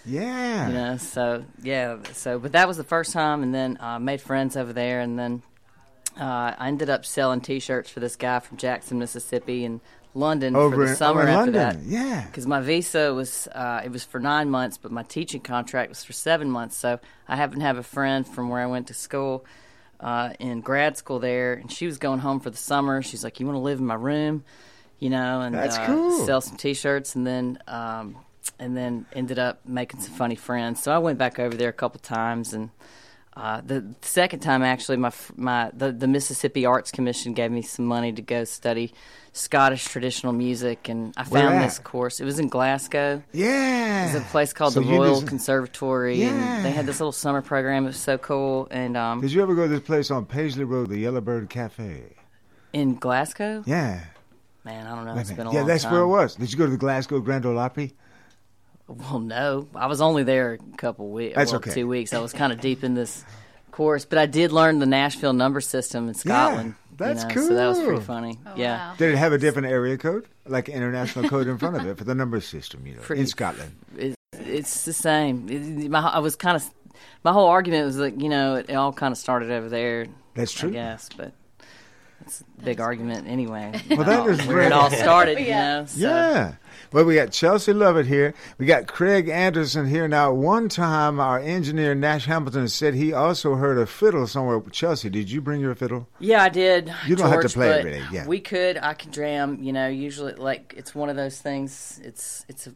Yeah. 0.05 0.67
you 0.67 0.73
know, 0.73 0.97
so 0.97 1.43
yeah, 1.61 1.97
so 2.13 2.39
but 2.39 2.53
that 2.53 2.67
was 2.67 2.77
the 2.77 2.83
first 2.83 3.11
time, 3.13 3.43
and 3.43 3.53
then 3.53 3.77
uh, 3.79 3.99
made 3.99 4.21
friends 4.21 4.55
over 4.55 4.71
there, 4.73 5.01
and 5.01 5.19
then 5.19 5.43
uh, 6.19 6.53
I 6.57 6.67
ended 6.67 6.89
up 6.89 7.05
selling 7.05 7.41
T-shirts 7.41 7.89
for 7.89 7.99
this 7.99 8.15
guy 8.15 8.39
from 8.39 8.57
Jackson, 8.57 8.99
Mississippi, 8.99 9.63
and 9.65 9.79
London 10.13 10.55
Over 10.57 10.75
for 10.75 10.81
in- 10.83 10.89
the 10.89 10.95
summer 10.95 11.21
over 11.21 11.29
after 11.29 11.51
London, 11.51 11.83
that. 11.83 11.89
yeah. 11.89 12.25
because 12.25 12.45
my 12.47 12.59
visa 12.61 13.13
was 13.13 13.47
uh, 13.53 13.81
it 13.83 13.91
was 13.91 14.03
for 14.03 14.19
nine 14.19 14.49
months, 14.49 14.77
but 14.77 14.91
my 14.91 15.03
teaching 15.03 15.39
contract 15.41 15.89
was 15.89 16.03
for 16.03 16.11
seven 16.13 16.49
months. 16.49 16.75
So 16.77 16.99
I 17.29 17.35
happened 17.37 17.61
to 17.61 17.65
have 17.65 17.77
a 17.77 17.83
friend 17.83 18.27
from 18.27 18.49
where 18.49 18.61
I 18.61 18.65
went 18.65 18.87
to 18.87 18.93
school 18.93 19.45
uh, 20.01 20.33
in 20.39 20.61
grad 20.61 20.97
school 20.97 21.19
there, 21.19 21.53
and 21.53 21.71
she 21.71 21.85
was 21.85 21.97
going 21.97 22.19
home 22.19 22.39
for 22.39 22.49
the 22.49 22.57
summer. 22.57 23.01
She's 23.01 23.23
like, 23.23 23.39
"You 23.39 23.45
want 23.45 23.55
to 23.55 23.61
live 23.61 23.79
in 23.79 23.85
my 23.85 23.95
room?" 23.95 24.43
You 24.99 25.09
know, 25.09 25.41
and 25.41 25.55
That's 25.55 25.77
uh, 25.77 25.85
cool. 25.85 26.25
sell 26.25 26.41
some 26.41 26.57
T-shirts, 26.57 27.15
and 27.15 27.25
then 27.25 27.59
um, 27.67 28.17
and 28.59 28.75
then 28.75 29.05
ended 29.13 29.39
up 29.39 29.61
making 29.65 30.01
some 30.01 30.13
funny 30.13 30.35
friends. 30.35 30.81
So 30.81 30.91
I 30.91 30.97
went 30.97 31.17
back 31.17 31.39
over 31.39 31.55
there 31.55 31.69
a 31.69 31.73
couple 31.73 31.99
times, 31.99 32.53
and 32.53 32.71
uh, 33.35 33.61
the 33.65 33.93
second 34.01 34.41
time 34.41 34.61
actually, 34.63 34.97
my 34.97 35.11
my 35.35 35.71
the, 35.73 35.91
the 35.91 36.07
Mississippi 36.07 36.65
Arts 36.65 36.91
Commission 36.91 37.33
gave 37.33 37.51
me 37.51 37.61
some 37.61 37.85
money 37.85 38.11
to 38.11 38.21
go 38.21 38.43
study 38.43 38.93
Scottish 39.33 39.85
traditional 39.85 40.33
music, 40.33 40.89
and 40.89 41.13
I 41.15 41.23
found 41.23 41.61
this 41.63 41.79
course. 41.79 42.19
It 42.19 42.25
was 42.25 42.39
in 42.39 42.49
Glasgow. 42.49 43.23
Yeah. 43.31 44.11
There's 44.11 44.21
a 44.23 44.27
place 44.27 44.51
called 44.51 44.73
So 44.73 44.81
the 44.81 44.87
Royal 44.91 45.15
just- 45.15 45.27
Conservatory, 45.27 46.15
Yeah. 46.21 46.27
and 46.57 46.65
they 46.65 46.71
had 46.71 46.85
this 46.85 46.99
little 46.99 47.13
summer 47.13 47.41
program. 47.41 47.85
It 47.85 47.87
was 47.87 47.97
so 47.97 48.17
cool. 48.17 48.67
And 48.71 48.97
um, 48.97 49.21
Did 49.21 49.31
you 49.31 49.41
ever 49.41 49.55
go 49.55 49.63
to 49.63 49.69
this 49.69 49.79
place 49.79 50.11
on 50.11 50.25
Paisley 50.25 50.65
Road, 50.65 50.89
the 50.89 50.97
Yellowbird 50.99 51.49
Cafe? 51.49 52.03
in 52.73 52.95
Glasgow, 52.95 53.63
Yeah. 53.65 54.01
man, 54.63 54.87
I 54.87 54.95
don't 54.95 55.05
know. 55.05 55.15
It's 55.17 55.29
been 55.31 55.45
a 55.47 55.51
yeah, 55.51 55.59
long 55.59 55.67
that's 55.67 55.83
time. 55.83 55.91
where 55.93 56.01
it 56.03 56.07
was. 56.07 56.35
Did 56.35 56.51
you 56.51 56.57
go 56.57 56.65
to 56.65 56.71
the 56.71 56.77
Glasgow 56.77 57.19
Grand 57.19 57.45
Ole 57.45 57.59
Opry? 57.59 57.93
Well, 58.99 59.19
no, 59.19 59.67
I 59.75 59.87
was 59.87 60.01
only 60.01 60.23
there 60.23 60.53
a 60.53 60.77
couple 60.77 61.09
weeks. 61.09 61.35
That's 61.35 61.51
well, 61.51 61.59
okay. 61.59 61.71
Two 61.73 61.87
weeks. 61.87 62.13
I 62.13 62.19
was 62.19 62.33
kind 62.33 62.51
of 62.53 62.59
deep 62.61 62.83
in 62.83 62.93
this 62.93 63.23
course, 63.71 64.05
but 64.05 64.17
I 64.19 64.25
did 64.25 64.51
learn 64.51 64.79
the 64.79 64.85
Nashville 64.85 65.33
number 65.33 65.61
system 65.61 66.07
in 66.07 66.13
Scotland. 66.13 66.75
you 66.91 66.97
that's 66.97 67.23
know, 67.23 67.47
So 67.47 67.53
that 67.55 67.67
was 67.67 67.77
pretty 67.79 67.93
cool. 67.93 68.01
funny. 68.01 68.39
yeah. 68.55 68.93
Did 68.97 69.13
it 69.13 69.17
have 69.17 69.33
a 69.33 69.37
different 69.37 69.67
area 69.69 69.97
code, 69.97 70.25
like 70.45 70.67
an 70.67 70.75
international 70.75 71.27
code 71.29 71.47
in 71.47 71.57
front 71.57 71.77
of 71.77 71.85
it 71.87 71.97
for 71.97 72.03
the 72.03 72.13
number 72.15 72.39
system? 72.41 72.85
You 72.85 72.95
know, 72.95 73.01
Pretty- 73.01 73.21
in 73.21 73.27
Scotland. 73.27 73.71
It, 73.97 74.15
it's 74.33 74.85
the 74.85 74.93
same. 74.93 75.47
It, 75.49 75.89
my, 75.89 75.99
I 76.01 76.19
was 76.19 76.35
kind 76.35 76.55
of. 76.57 76.69
My 77.23 77.31
whole 77.31 77.47
argument 77.47 77.85
was 77.85 77.97
like, 77.97 78.19
you 78.21 78.29
know, 78.29 78.55
it, 78.55 78.71
all 78.71 78.91
kind 78.93 79.11
of 79.11 79.17
started 79.17 79.51
over 79.51 79.69
there. 79.69 80.07
That's 80.35 80.51
true. 80.51 80.71
Yes, 80.71 81.09
but 81.15 81.33
it's 82.21 82.41
a 82.41 82.63
big 82.63 82.79
argument 82.79 83.27
anyway. 83.27 83.79
Well, 83.89 84.03
that 84.03 84.27
is 84.27 84.45
where 84.47 84.61
it 84.61 84.71
all 84.71 84.89
great. 84.89 84.99
started. 85.01 85.39
You 85.39 85.49
know. 85.51 85.85
So. 85.87 85.99
Yeah. 85.99 86.53
Well, 86.93 87.05
we 87.05 87.15
got 87.15 87.31
Chelsea 87.31 87.71
Lovitt 87.71 88.05
here. 88.05 88.33
We 88.57 88.65
got 88.65 88.85
Craig 88.85 89.29
Anderson 89.29 89.87
here. 89.87 90.09
Now, 90.09 90.33
one 90.33 90.67
time 90.67 91.21
our 91.21 91.39
engineer, 91.39 91.95
Nash 91.95 92.25
Hamilton, 92.25 92.67
said 92.67 92.95
he 92.95 93.13
also 93.13 93.55
heard 93.55 93.77
a 93.77 93.85
fiddle 93.85 94.27
somewhere. 94.27 94.61
Chelsea, 94.71 95.09
did 95.09 95.31
you 95.31 95.39
bring 95.39 95.61
your 95.61 95.73
fiddle? 95.73 96.09
Yeah, 96.19 96.43
I 96.43 96.49
did. 96.49 96.93
You 97.07 97.15
don't 97.15 97.29
have 97.29 97.41
to 97.41 97.49
play 97.49 97.69
it, 97.69 97.77
but 97.77 97.85
really, 97.85 98.03
yeah. 98.11 98.27
we 98.27 98.41
could. 98.41 98.77
I 98.77 98.93
could 98.93 99.13
jam. 99.13 99.63
You 99.63 99.71
know, 99.71 99.87
usually 99.87 100.33
like 100.33 100.73
it's 100.75 100.93
one 100.93 101.09
of 101.09 101.15
those 101.15 101.39
things. 101.39 102.01
It's 102.03 102.45
it's 102.49 102.67
a 102.67 102.73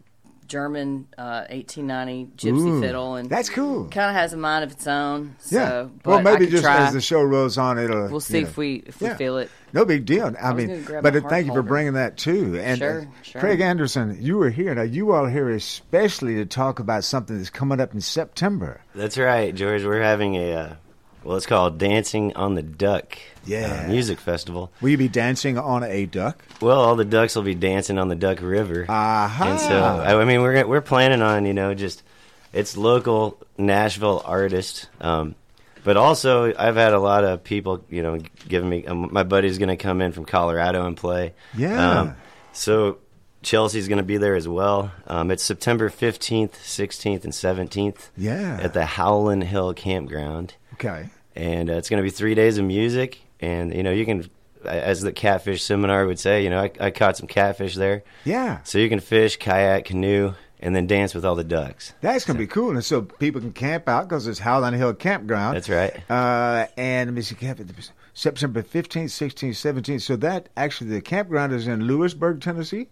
German 0.48 1.08
uh, 1.18 1.46
1890 1.50 2.32
gypsy 2.38 2.68
Ooh, 2.68 2.82
fiddle, 2.82 3.16
and 3.16 3.30
that's 3.30 3.50
cool. 3.50 3.86
Kind 3.90 4.10
of 4.10 4.16
has 4.16 4.34
a 4.34 4.38
mind 4.38 4.64
of 4.64 4.72
its 4.72 4.88
own. 4.88 5.36
So, 5.40 5.58
yeah. 5.58 5.88
well, 6.04 6.22
maybe 6.22 6.48
just 6.48 6.64
try. 6.64 6.86
as 6.86 6.94
the 6.94 7.02
show 7.02 7.22
rolls 7.22 7.58
on, 7.58 7.80
it'll. 7.80 8.10
We'll 8.10 8.20
see 8.20 8.40
you 8.40 8.44
know. 8.44 8.50
if 8.50 8.58
we 8.58 8.84
if 8.86 9.02
we 9.02 9.10
feel 9.10 9.38
it. 9.38 9.50
No 9.74 9.84
big 9.84 10.06
deal. 10.06 10.34
I, 10.42 10.50
I 10.50 10.54
mean, 10.54 10.86
but 11.02 11.14
my 11.14 11.30
thank 11.30 11.48
you 11.48 11.54
for 11.54 11.62
bringing 11.62 11.94
that 11.94 12.18
too. 12.18 12.58
And 12.58 12.78
Sure, 12.78 13.08
sure. 13.24 13.42
Craig 13.42 13.60
Anderson, 13.60 14.18
you 14.22 14.38
were 14.38 14.50
here. 14.50 14.74
Now 14.74 14.84
you 14.84 15.12
all 15.12 15.26
here 15.26 15.50
especially 15.50 16.36
to 16.36 16.46
talk 16.46 16.80
about 16.80 17.04
something 17.04 17.38
that's 17.38 17.50
coming 17.50 17.82
up 17.82 17.94
in 17.94 18.02
September. 18.02 18.82
That's 18.94 19.18
right, 19.18 19.54
George. 19.54 19.84
We're 19.84 20.02
having 20.02 20.36
a 20.36 20.54
uh, 20.54 20.76
well, 21.26 21.38
it's 21.38 21.48
called 21.48 21.80
Dancing 21.80 22.36
on 22.36 22.54
the 22.54 22.62
Duck. 22.62 23.18
Yeah. 23.46 23.86
uh, 23.86 23.90
music 23.90 24.20
festival. 24.20 24.72
Will 24.80 24.90
you 24.90 24.98
be 24.98 25.08
dancing 25.08 25.58
on 25.58 25.84
a 25.84 26.06
duck? 26.06 26.44
Well, 26.62 26.80
all 26.80 26.96
the 26.96 27.06
ducks 27.06 27.36
will 27.36 27.44
be 27.44 27.56
dancing 27.56 27.98
on 27.98 28.08
the 28.08 28.16
Duck 28.16 28.42
River. 28.42 28.86
Aha. 28.88 29.50
And 29.50 29.60
so, 29.60 29.84
I, 29.84 30.24
mean, 30.26 30.42
we're 30.42 30.66
we're 30.66 30.82
planning 30.82 31.22
on 31.22 31.46
you 31.46 31.54
know 31.54 31.74
just 31.74 32.04
it's 32.54 32.78
local 32.78 33.40
Nashville 33.58 34.22
artists. 34.24 34.88
Um, 35.02 35.36
but 35.84 35.98
also, 35.98 36.54
I've 36.56 36.76
had 36.76 36.94
a 36.94 37.00
lot 37.00 37.24
of 37.24 37.44
people, 37.44 37.84
you 37.90 38.02
know, 38.02 38.20
giving 38.48 38.70
me. 38.70 38.86
Um, 38.86 39.10
my 39.12 39.24
buddy's 39.24 39.58
going 39.58 39.70
to 39.70 39.78
come 39.78 40.02
in 40.02 40.12
from 40.12 40.26
Colorado 40.26 40.86
and 40.88 40.98
play. 40.98 41.34
Yeah. 41.56 42.00
Um, 42.00 42.16
so 42.54 42.98
Chelsea's 43.44 43.88
going 43.88 43.98
to 43.98 44.04
be 44.04 44.18
there 44.18 44.36
as 44.36 44.48
well. 44.48 44.92
Um, 45.06 45.30
it's 45.30 45.44
September 45.44 45.90
fifteenth, 45.90 46.66
sixteenth, 46.66 47.24
and 47.24 47.34
seventeenth. 47.34 48.10
Yeah. 48.18 48.60
At 48.62 48.74
the 48.74 48.86
Howland 48.86 49.44
Hill 49.44 49.74
Campground 49.76 50.56
Okay. 50.76 51.10
And 51.36 51.70
uh, 51.70 51.74
it's 51.74 51.90
going 51.90 51.98
to 51.98 52.04
be 52.04 52.10
three 52.10 52.36
days 52.36 52.58
of 52.58 52.66
music 52.66 53.22
and 53.40 53.74
you 53.74 53.84
know 53.84 53.92
you 53.92 54.06
can 54.06 54.30
as 54.66 55.02
the 55.02 55.12
catfish 55.12 55.64
seminar 55.64 56.06
would 56.06 56.20
say, 56.20 56.44
you 56.44 56.50
know, 56.50 56.60
I, 56.60 56.72
I 56.80 56.92
caught 56.92 57.18
some 57.18 57.28
catfish 57.28 57.76
there. 57.76 58.04
Yeah. 58.24 58.62
So 58.64 58.80
you 58.80 58.90
can 58.90 59.00
fish, 59.00 59.38
kayak, 59.38 59.86
canoe, 59.86 60.34
and 60.60 60.76
then 60.76 60.88
dance 60.88 61.14
with 61.14 61.26
all 61.26 61.36
the 61.36 61.44
ducks. 61.44 61.94
That's 62.02 62.26
going 62.26 62.38
to 62.38 62.44
be 62.44 62.48
cool. 62.48 62.72
And 62.72 62.84
so 62.84 63.04
people 63.04 63.42
can 63.42 63.54
camp 63.54 63.88
out 63.88 64.10
because 64.10 64.28
it's 64.28 64.40
Howland 64.40 64.76
Hill 64.76 64.94
Campground. 64.94 65.56
That's 65.56 65.70
right. 65.70 65.94
Uh, 66.10 66.68
and 66.78 67.10
let 67.10 67.14
me 67.14 67.22
see, 67.22 67.36
camp- 67.36 67.62
September 68.14 68.64
15th, 68.64 69.06
16th, 69.06 69.50
17th. 69.50 70.02
So 70.02 70.16
that 70.16 70.50
actually, 70.56 70.92
the 70.92 71.02
campground 71.02 71.54
is 71.54 71.68
in 71.68 71.86
Lewisburg, 71.86 72.42
Tennessee? 72.42 72.88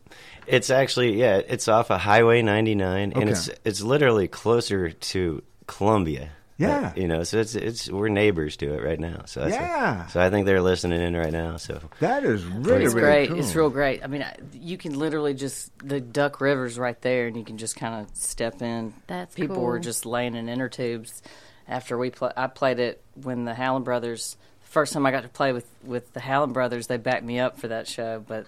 It's 0.48 0.70
actually 0.70 1.14
yeah, 1.14 1.38
it's 1.48 1.70
off 1.70 1.90
of 1.90 2.02
Highway 2.02 2.42
99, 2.42 3.14
and 3.14 3.30
it's 3.30 3.50
it's 3.64 3.82
literally 3.82 4.28
closer 4.28 4.92
to 4.92 5.42
Columbia. 5.66 6.32
Yeah. 6.58 6.90
Uh, 6.96 7.00
you 7.00 7.08
know, 7.08 7.24
so 7.24 7.40
it's 7.40 7.56
it's 7.56 7.90
we're 7.90 8.10
neighbors 8.10 8.56
to 8.58 8.74
it 8.74 8.84
right 8.84 9.00
now. 9.00 9.24
So 9.26 9.42
that's 9.42 9.56
Yeah. 9.56 10.06
so 10.08 10.22
I 10.22 10.30
think 10.30 10.46
they're 10.46 10.62
listening 10.62 11.02
in 11.02 11.16
right 11.16 11.32
now. 11.32 11.58
So 11.58 11.82
that 12.00 12.24
is 12.24 12.46
really, 12.46 12.86
it's 12.86 12.94
great. 12.94 13.32
It's 13.32 13.56
real 13.56 13.70
great. 13.72 14.04
I 14.04 14.08
mean, 14.08 14.24
you 14.54 14.78
can 14.78 14.98
literally 14.98 15.34
just 15.34 15.72
the 15.80 16.00
Duck 16.00 16.40
River's 16.42 16.78
right 16.78 17.00
there, 17.02 17.26
and 17.28 17.36
you 17.36 17.44
can 17.44 17.58
just 17.58 17.76
kind 17.76 17.96
of 18.06 18.16
step 18.16 18.62
in. 18.62 18.94
That's 19.08 19.34
people 19.34 19.56
cool. 19.56 19.66
were 19.66 19.80
just 19.80 20.06
laying 20.06 20.36
in 20.36 20.48
inner 20.48 20.70
tubes 20.70 21.24
after 21.68 21.98
we 21.98 22.12
play. 22.12 22.32
I 22.38 22.48
played 22.48 22.80
it 22.80 23.02
when 23.16 23.46
the 23.46 23.56
Howland 23.56 23.86
Brothers. 23.86 24.38
First 24.62 24.94
time 24.94 25.06
I 25.06 25.12
got 25.12 25.24
to 25.24 25.30
play 25.30 25.54
with 25.54 25.68
with 25.84 26.14
the 26.14 26.20
Howland 26.20 26.54
Brothers, 26.54 26.86
they 26.88 26.98
backed 26.98 27.24
me 27.24 27.40
up 27.40 27.58
for 27.60 27.68
that 27.70 27.88
show, 27.88 28.24
but 28.28 28.46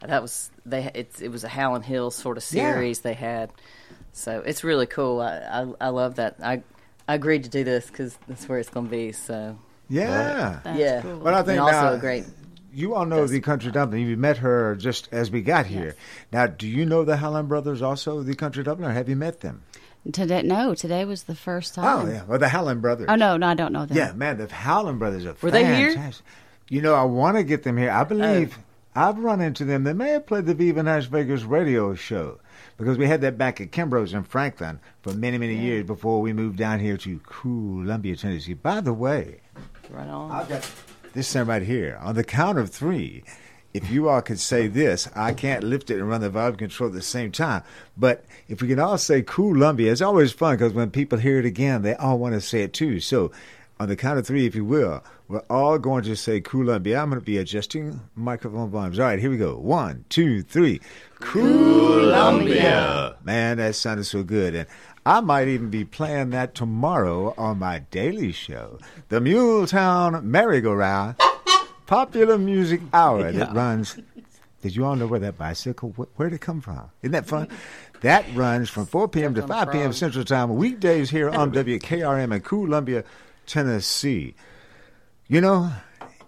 that 0.00 0.22
was 0.22 0.50
they. 0.64 0.84
It, 0.94 1.12
it 1.20 1.28
was 1.30 1.42
a 1.44 1.48
Howland 1.48 1.84
Hill 1.84 2.10
sort 2.12 2.36
of 2.38 2.44
Yeah. 2.52 2.72
series 2.74 3.00
they 3.00 3.14
had, 3.14 3.50
so 4.12 4.40
it's 4.46 4.62
really 4.62 4.86
cool. 4.86 5.20
I 5.20 5.62
I, 5.80 5.86
I 5.86 5.88
love 5.88 6.14
that. 6.16 6.36
I 6.42 6.62
I 7.10 7.14
agreed 7.14 7.42
to 7.42 7.50
do 7.50 7.64
this 7.64 7.88
because 7.88 8.16
that's 8.28 8.48
where 8.48 8.60
it's 8.60 8.68
going 8.68 8.86
to 8.86 8.90
be. 8.90 9.10
So 9.10 9.58
Yeah. 9.88 10.60
yeah. 10.76 11.02
But 11.02 11.34
I 11.34 11.42
think 11.42 11.58
and 11.58 11.60
also 11.60 11.72
now, 11.72 11.92
a 11.94 11.98
great. 11.98 12.24
You 12.72 12.94
all 12.94 13.04
know 13.04 13.26
the 13.26 13.40
Country 13.40 13.72
Dumpling. 13.72 14.06
You 14.06 14.16
met 14.16 14.36
her 14.36 14.76
just 14.76 15.08
as 15.10 15.28
we 15.28 15.42
got 15.42 15.66
here. 15.66 15.96
Now, 16.32 16.46
do 16.46 16.68
you 16.68 16.86
know 16.86 17.04
the 17.04 17.16
Howland 17.16 17.48
brothers 17.48 17.82
also, 17.82 18.22
the 18.22 18.36
Country 18.36 18.62
Dumpling, 18.62 18.90
or 18.90 18.92
have 18.92 19.08
you 19.08 19.16
met 19.16 19.40
them? 19.40 19.64
Today, 20.12 20.42
no, 20.42 20.76
today 20.76 21.04
was 21.04 21.24
the 21.24 21.34
first 21.34 21.76
oh, 21.76 21.82
time. 21.82 22.08
Oh, 22.08 22.12
yeah. 22.12 22.22
Well, 22.28 22.38
the 22.38 22.48
Howland 22.48 22.80
brothers. 22.80 23.06
Oh 23.08 23.16
no, 23.16 23.36
no, 23.36 23.48
I 23.48 23.54
don't 23.54 23.72
know 23.72 23.86
them. 23.86 23.96
Yeah, 23.96 24.12
man, 24.12 24.38
the 24.38 24.46
Howland 24.46 25.00
brothers 25.00 25.26
are 25.26 25.34
Were 25.42 25.50
they 25.50 25.66
here? 25.66 25.92
fantastic. 25.94 26.24
You 26.68 26.80
know, 26.80 26.94
I 26.94 27.02
want 27.02 27.36
to 27.38 27.42
get 27.42 27.64
them 27.64 27.76
here. 27.76 27.90
I 27.90 28.02
oh. 28.02 28.04
believe 28.04 28.56
I've 28.94 29.18
run 29.18 29.40
into 29.40 29.64
them. 29.64 29.82
They 29.82 29.94
may 29.94 30.10
have 30.10 30.26
played 30.26 30.46
the 30.46 30.54
Viva 30.54 30.84
Nash 30.84 31.06
Vegas 31.06 31.42
radio 31.42 31.96
show 31.96 32.38
because 32.80 32.96
we 32.96 33.06
had 33.06 33.20
that 33.20 33.36
back 33.36 33.60
at 33.60 33.70
Kimbro's 33.72 34.14
in 34.14 34.24
Franklin 34.24 34.80
for 35.02 35.12
many, 35.12 35.36
many 35.36 35.54
years 35.54 35.84
before 35.84 36.22
we 36.22 36.32
moved 36.32 36.56
down 36.56 36.80
here 36.80 36.96
to 36.96 37.18
Columbia, 37.20 38.16
Tennessee. 38.16 38.54
By 38.54 38.80
the 38.80 38.94
way, 38.94 39.40
Right 39.90 40.08
on. 40.08 40.30
I've 40.30 40.48
got 40.48 40.70
this 41.12 41.32
thing 41.32 41.44
right 41.44 41.62
here. 41.62 41.98
On 42.00 42.14
the 42.14 42.24
count 42.24 42.58
of 42.58 42.70
three, 42.70 43.22
if 43.74 43.90
you 43.90 44.08
all 44.08 44.22
could 44.22 44.40
say 44.40 44.66
this, 44.66 45.08
I 45.14 45.32
can't 45.32 45.62
lift 45.62 45.90
it 45.90 45.98
and 45.98 46.08
run 46.08 46.22
the 46.22 46.30
volume 46.30 46.56
control 46.56 46.88
at 46.88 46.94
the 46.94 47.02
same 47.02 47.32
time. 47.32 47.62
But 47.96 48.24
if 48.48 48.62
we 48.62 48.68
can 48.68 48.78
all 48.78 48.98
say 48.98 49.22
Columbia, 49.22 49.92
it's 49.92 50.00
always 50.00 50.32
fun 50.32 50.56
because 50.56 50.72
when 50.72 50.90
people 50.90 51.18
hear 51.18 51.38
it 51.38 51.44
again, 51.44 51.82
they 51.82 51.94
all 51.94 52.18
want 52.18 52.34
to 52.34 52.40
say 52.40 52.62
it 52.62 52.72
too. 52.72 52.98
So 53.00 53.30
on 53.78 53.88
the 53.88 53.96
count 53.96 54.18
of 54.18 54.26
three, 54.26 54.46
if 54.46 54.54
you 54.54 54.64
will, 54.64 55.04
we're 55.30 55.42
all 55.48 55.78
going 55.78 56.02
to 56.02 56.16
say 56.16 56.40
Columbia. 56.40 56.98
I'm 56.98 57.08
going 57.08 57.20
to 57.20 57.24
be 57.24 57.38
adjusting 57.38 58.00
microphone 58.16 58.68
volumes. 58.68 58.98
All 58.98 59.04
right, 59.06 59.20
here 59.20 59.30
we 59.30 59.36
go. 59.36 59.56
One, 59.56 60.04
two, 60.08 60.42
three. 60.42 60.80
Columbia. 61.20 63.14
Man, 63.22 63.58
that 63.58 63.76
sounded 63.76 64.06
so 64.06 64.24
good. 64.24 64.56
And 64.56 64.66
I 65.06 65.20
might 65.20 65.46
even 65.46 65.70
be 65.70 65.84
playing 65.84 66.30
that 66.30 66.56
tomorrow 66.56 67.32
on 67.38 67.60
my 67.60 67.78
daily 67.92 68.32
show, 68.32 68.80
the 69.08 69.20
Muletown 69.20 70.24
Merry-Go-Round 70.24 71.14
Popular 71.86 72.36
Music 72.36 72.80
Hour 72.92 73.30
that 73.30 73.54
runs. 73.54 73.96
Did 74.62 74.74
you 74.74 74.84
all 74.84 74.96
know 74.96 75.06
where 75.06 75.20
that 75.20 75.38
bicycle, 75.38 75.90
where'd 75.90 76.32
it 76.32 76.40
come 76.40 76.60
from? 76.60 76.90
Isn't 77.02 77.12
that 77.12 77.26
fun? 77.26 77.46
That 78.00 78.26
runs 78.34 78.68
from 78.68 78.84
4 78.84 79.06
p.m. 79.06 79.36
to 79.36 79.46
5 79.46 79.70
p.m. 79.70 79.92
Central 79.92 80.24
Time, 80.24 80.56
weekdays 80.56 81.08
here 81.08 81.30
on 81.30 81.52
WKRM 81.52 82.34
in 82.34 82.40
Columbia, 82.40 83.04
Tennessee. 83.46 84.34
You 85.30 85.40
know, 85.40 85.70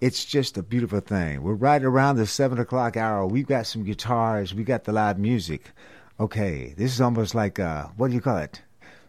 it's 0.01 0.25
just 0.25 0.57
a 0.57 0.63
beautiful 0.63 1.01
thing. 1.01 1.43
We're 1.43 1.55
right 1.55 1.83
around 1.83 2.17
the 2.19 2.27
7 2.27 2.57
o'clock 2.61 2.97
hour. 2.97 3.27
We've 3.27 3.49
got 3.49 3.67
some 3.67 3.83
guitars, 3.83 4.55
we 4.55 4.63
got 4.63 4.85
the 4.85 4.93
live 4.93 5.19
music. 5.19 5.73
Okay, 6.21 6.73
this 6.77 6.93
is 6.95 7.01
almost 7.01 7.35
like, 7.35 7.59
uh, 7.59 7.87
what 7.97 8.09
do 8.09 8.15
you 8.15 8.21
call 8.21 8.37
it? 8.37 8.63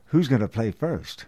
Who's 0.05 0.27
going 0.27 0.41
to 0.41 0.47
play 0.47 0.71
first? 0.71 1.25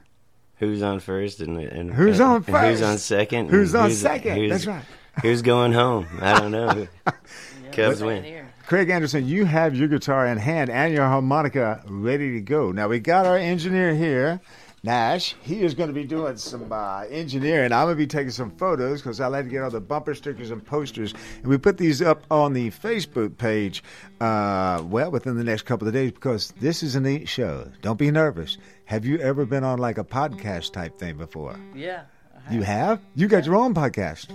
who's 0.57 0.81
on 0.81 0.99
first 0.99 1.41
and, 1.41 1.59
and 1.59 1.93
Who's 1.93 2.19
and 2.21 2.29
on 2.29 2.43
who's 2.43 2.81
on 2.81 2.97
second? 2.97 3.49
Who's 3.49 3.73
and 3.75 3.83
on 3.83 3.91
second? 3.91 4.37
who's- 4.37 4.49
That's 4.49 4.65
right. 4.65 4.85
Who's 5.21 5.41
going 5.43 5.71
home? 5.73 6.07
I 6.19 6.39
don't 6.39 6.51
know. 6.51 6.87
Cubs 7.71 8.01
win. 8.01 8.47
Craig 8.65 8.89
Anderson, 8.89 9.27
you 9.27 9.45
have 9.45 9.75
your 9.75 9.87
guitar 9.87 10.25
in 10.25 10.37
hand 10.39 10.71
and 10.71 10.91
your 10.93 11.05
harmonica 11.05 11.83
ready 11.87 12.33
to 12.33 12.41
go. 12.41 12.71
Now 12.71 12.87
we 12.87 12.99
got 12.99 13.25
our 13.27 13.37
engineer 13.37 13.93
here, 13.93 14.41
Nash. 14.85 15.35
He 15.41 15.63
is 15.63 15.73
going 15.73 15.89
to 15.89 15.93
be 15.93 16.03
doing 16.03 16.37
some 16.37 16.71
uh, 16.71 17.01
engineering. 17.09 17.73
I'm 17.73 17.85
going 17.87 17.95
to 17.95 17.97
be 17.97 18.07
taking 18.07 18.29
some 18.31 18.51
photos 18.51 19.01
because 19.01 19.19
I 19.19 19.27
like 19.27 19.45
to 19.45 19.49
get 19.51 19.63
all 19.63 19.69
the 19.71 19.81
bumper 19.81 20.13
stickers 20.13 20.51
and 20.51 20.63
posters, 20.63 21.13
and 21.37 21.47
we 21.47 21.57
put 21.57 21.77
these 21.77 22.01
up 22.01 22.23
on 22.29 22.53
the 22.53 22.69
Facebook 22.69 23.37
page. 23.37 23.83
Uh, 24.21 24.83
well, 24.85 25.09
within 25.11 25.37
the 25.37 25.43
next 25.43 25.63
couple 25.63 25.87
of 25.87 25.93
days 25.93 26.11
because 26.11 26.53
this 26.59 26.83
is 26.83 26.95
a 26.95 27.01
neat 27.01 27.27
show. 27.27 27.69
Don't 27.81 27.97
be 27.97 28.11
nervous. 28.11 28.57
Have 28.85 29.05
you 29.05 29.17
ever 29.19 29.45
been 29.45 29.63
on 29.63 29.79
like 29.79 29.97
a 29.97 30.03
podcast 30.03 30.71
type 30.73 30.97
thing 30.99 31.17
before? 31.17 31.59
Yeah. 31.73 32.03
You 32.51 32.61
have? 32.61 33.01
You 33.15 33.27
got 33.27 33.45
your 33.45 33.55
own 33.55 33.73
podcast. 33.73 34.29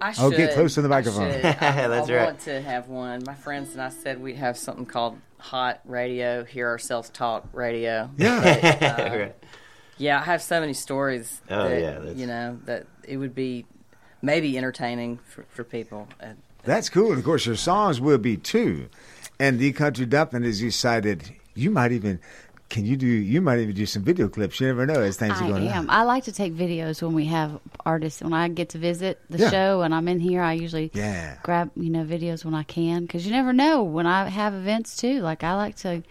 I 0.00 0.12
should. 0.12 0.24
Oh, 0.24 0.30
get 0.30 0.54
close 0.54 0.74
to 0.74 0.82
the 0.82 0.88
microphone. 0.88 1.32
should. 1.32 1.44
I, 1.46 1.50
That's 1.50 2.08
right. 2.08 2.10
I 2.10 2.16
right. 2.18 2.24
want 2.26 2.40
to 2.40 2.60
have 2.60 2.88
one. 2.88 3.22
My 3.26 3.34
friends 3.34 3.72
and 3.72 3.80
I 3.82 3.88
said 3.88 4.20
we'd 4.20 4.36
have 4.36 4.56
something 4.56 4.86
called 4.86 5.18
Hot 5.38 5.80
Radio, 5.84 6.44
Hear 6.44 6.68
Ourselves 6.68 7.10
Talk 7.10 7.48
Radio. 7.52 8.10
Yeah. 8.16 8.42
But, 8.60 8.82
uh, 8.82 9.08
Right. 9.18 9.34
Yeah, 9.98 10.20
I 10.20 10.24
have 10.24 10.40
so 10.42 10.60
many 10.60 10.72
stories. 10.74 11.40
Oh, 11.50 11.68
that, 11.68 11.80
yeah, 11.80 11.90
that's- 11.98 12.16
You 12.16 12.26
know, 12.26 12.58
that 12.66 12.86
it 13.06 13.16
would 13.16 13.34
be 13.34 13.66
maybe 14.22 14.56
entertaining 14.56 15.18
for, 15.28 15.44
for 15.50 15.64
people. 15.64 16.08
That's 16.64 16.88
cool. 16.88 17.10
And 17.10 17.18
of 17.18 17.24
course, 17.24 17.46
your 17.46 17.56
songs 17.56 18.00
will 18.00 18.18
be 18.18 18.36
too. 18.36 18.88
And 19.40 19.58
the 19.58 19.72
country 19.72 20.06
dumpling 20.06 20.42
has 20.42 20.60
decided 20.60 21.30
you 21.54 21.70
might 21.70 21.92
even 21.92 22.18
can 22.68 22.84
you 22.84 22.98
do 22.98 23.06
you 23.06 23.40
might 23.40 23.60
even 23.60 23.74
do 23.74 23.86
some 23.86 24.02
video 24.02 24.28
clips. 24.28 24.60
You 24.60 24.66
never 24.66 24.84
know 24.84 25.00
as 25.00 25.16
things 25.16 25.40
I 25.40 25.46
are 25.46 25.48
going 25.48 25.68
am. 25.68 25.88
on. 25.88 25.90
I 25.90 26.02
like 26.02 26.24
to 26.24 26.32
take 26.32 26.52
videos 26.54 27.00
when 27.00 27.14
we 27.14 27.24
have 27.26 27.58
artists. 27.86 28.20
When 28.20 28.34
I 28.34 28.46
get 28.48 28.68
to 28.70 28.78
visit 28.78 29.18
the 29.30 29.38
Yeah. 29.38 29.50
show 29.50 29.80
and 29.82 29.94
I'm 29.94 30.06
in 30.06 30.20
here, 30.20 30.42
I 30.42 30.52
usually 30.52 30.90
Yeah. 30.92 31.38
grab 31.42 31.70
you 31.76 31.88
know 31.88 32.04
videos 32.04 32.44
when 32.44 32.54
I 32.54 32.64
can 32.64 33.02
because 33.02 33.24
you 33.24 33.32
never 33.32 33.54
know 33.54 33.82
when 33.84 34.06
I 34.06 34.28
have 34.28 34.52
events 34.52 34.96
too. 34.96 35.20
Like 35.20 35.42
I 35.44 35.54
like 35.54 35.76
to, 35.76 36.02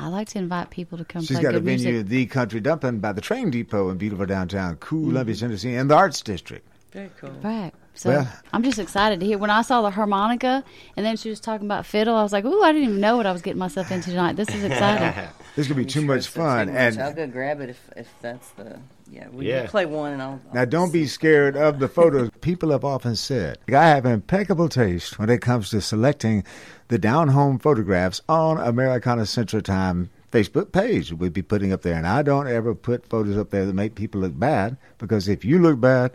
I 0.00 0.08
like 0.08 0.28
to 0.28 0.38
invite 0.38 0.70
people 0.70 0.96
to 0.96 1.04
come 1.04 1.22
She's 1.22 1.36
play 1.36 1.42
got 1.42 1.54
a 1.54 1.60
venue, 1.60 1.92
music. 1.92 2.08
the 2.08 2.24
Country 2.24 2.58
Dumpling, 2.58 3.00
by 3.00 3.12
the 3.12 3.20
train 3.20 3.50
depot 3.50 3.90
in 3.90 3.98
beautiful 3.98 4.24
downtown 4.24 4.76
Columbia, 4.76 5.34
mm. 5.34 5.40
Tennessee, 5.40 5.74
in 5.74 5.88
the 5.88 5.94
Arts 5.94 6.22
District. 6.22 6.66
Very 6.92 7.10
cool. 7.20 7.30
Right. 7.42 7.72
So 7.94 8.08
Well- 8.08 8.32
I'm 8.54 8.62
just 8.62 8.78
excited 8.78 9.20
to 9.20 9.26
hear. 9.26 9.36
When 9.36 9.50
I 9.50 9.60
saw 9.60 9.82
the 9.82 9.90
harmonica 9.90 10.64
and 10.96 11.04
then 11.04 11.18
she 11.18 11.28
was 11.28 11.38
talking 11.38 11.66
about 11.66 11.84
fiddle, 11.84 12.16
I 12.16 12.22
was 12.22 12.32
like, 12.32 12.46
"Ooh, 12.46 12.62
I 12.62 12.72
didn't 12.72 12.88
even 12.88 13.00
know 13.00 13.18
what 13.18 13.26
I 13.26 13.32
was 13.32 13.42
getting 13.42 13.58
myself 13.58 13.92
into 13.92 14.08
tonight. 14.10 14.36
This 14.36 14.48
is 14.48 14.64
exciting." 14.64 15.28
This 15.56 15.66
could 15.66 15.76
be 15.76 15.84
too 15.84 16.02
much 16.02 16.28
fun. 16.28 16.68
Too 16.68 16.72
much. 16.72 16.94
And 16.94 17.02
I'll 17.02 17.12
go 17.12 17.26
grab 17.26 17.60
it 17.60 17.70
if, 17.70 17.90
if 17.96 18.08
that's 18.22 18.50
the 18.50 18.78
yeah. 19.10 19.28
We 19.32 19.48
Yeah. 19.48 19.66
play 19.66 19.86
one 19.86 20.12
and 20.12 20.22
I'll. 20.22 20.40
Now, 20.52 20.64
don't 20.64 20.92
be 20.92 21.06
scared 21.06 21.56
of 21.56 21.78
the 21.78 21.88
photos. 21.88 22.30
People 22.40 22.70
have 22.70 22.84
often 22.84 23.16
said, 23.16 23.58
I 23.68 23.88
have 23.88 24.06
impeccable 24.06 24.68
taste 24.68 25.18
when 25.18 25.28
it 25.30 25.40
comes 25.40 25.70
to 25.70 25.80
selecting 25.80 26.44
the 26.88 26.98
down 26.98 27.28
home 27.28 27.58
photographs 27.58 28.20
on 28.28 28.58
Americana 28.58 29.26
Central 29.26 29.62
Time 29.62 30.10
Facebook 30.32 30.70
page 30.72 31.12
we'd 31.12 31.32
be 31.32 31.42
putting 31.42 31.72
up 31.72 31.82
there. 31.82 31.94
And 31.94 32.06
I 32.06 32.22
don't 32.22 32.46
ever 32.46 32.74
put 32.74 33.06
photos 33.06 33.36
up 33.36 33.50
there 33.50 33.66
that 33.66 33.74
make 33.74 33.94
people 33.94 34.20
look 34.20 34.38
bad 34.38 34.76
because 34.98 35.28
if 35.28 35.44
you 35.44 35.58
look 35.58 35.80
bad, 35.80 36.12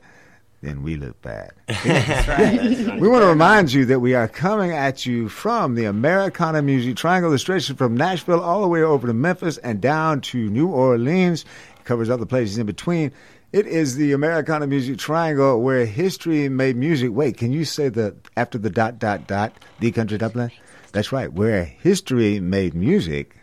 then 0.61 0.81
we 0.81 0.95
look 0.95 1.21
bad. 1.21 1.51
That's 1.67 2.27
right. 2.27 2.99
we 2.99 3.07
want 3.07 3.23
to 3.23 3.27
remind 3.27 3.73
you 3.73 3.85
that 3.85 3.99
we 3.99 4.15
are 4.15 4.27
coming 4.27 4.71
at 4.71 5.05
you 5.05 5.29
from 5.29 5.75
the 5.75 5.85
Americana 5.85 6.61
Music 6.61 6.95
Triangle, 6.95 7.29
the 7.29 7.37
stretches 7.37 7.75
from 7.75 7.95
Nashville 7.95 8.39
all 8.41 8.61
the 8.61 8.67
way 8.67 8.81
over 8.81 9.05
to 9.05 9.13
Memphis 9.13 9.57
and 9.59 9.81
down 9.81 10.21
to 10.21 10.49
New 10.49 10.67
Orleans. 10.67 11.45
It 11.86 11.88
covers 11.88 12.09
other 12.09 12.25
places 12.25 12.57
in 12.57 12.65
between. 12.65 13.11
It 13.53 13.67
is 13.67 13.95
the 13.95 14.11
Americana 14.13 14.65
Music 14.65 14.97
Triangle 14.97 15.61
where 15.61 15.86
history 15.86 16.49
made 16.49 16.75
music. 16.75 17.11
Wait, 17.13 17.38
can 17.38 17.51
you 17.51 17.63
say 17.63 17.89
the 17.89 18.15
after 18.36 18.57
the 18.57 18.71
dot 18.71 18.97
dot 18.97 19.27
dot 19.27 19.53
the 19.79 19.91
country 19.91 20.17
Dumpling? 20.17 20.51
That's 20.93 21.11
right, 21.11 21.31
where 21.31 21.63
history 21.63 22.39
made 22.39 22.73
music. 22.73 23.36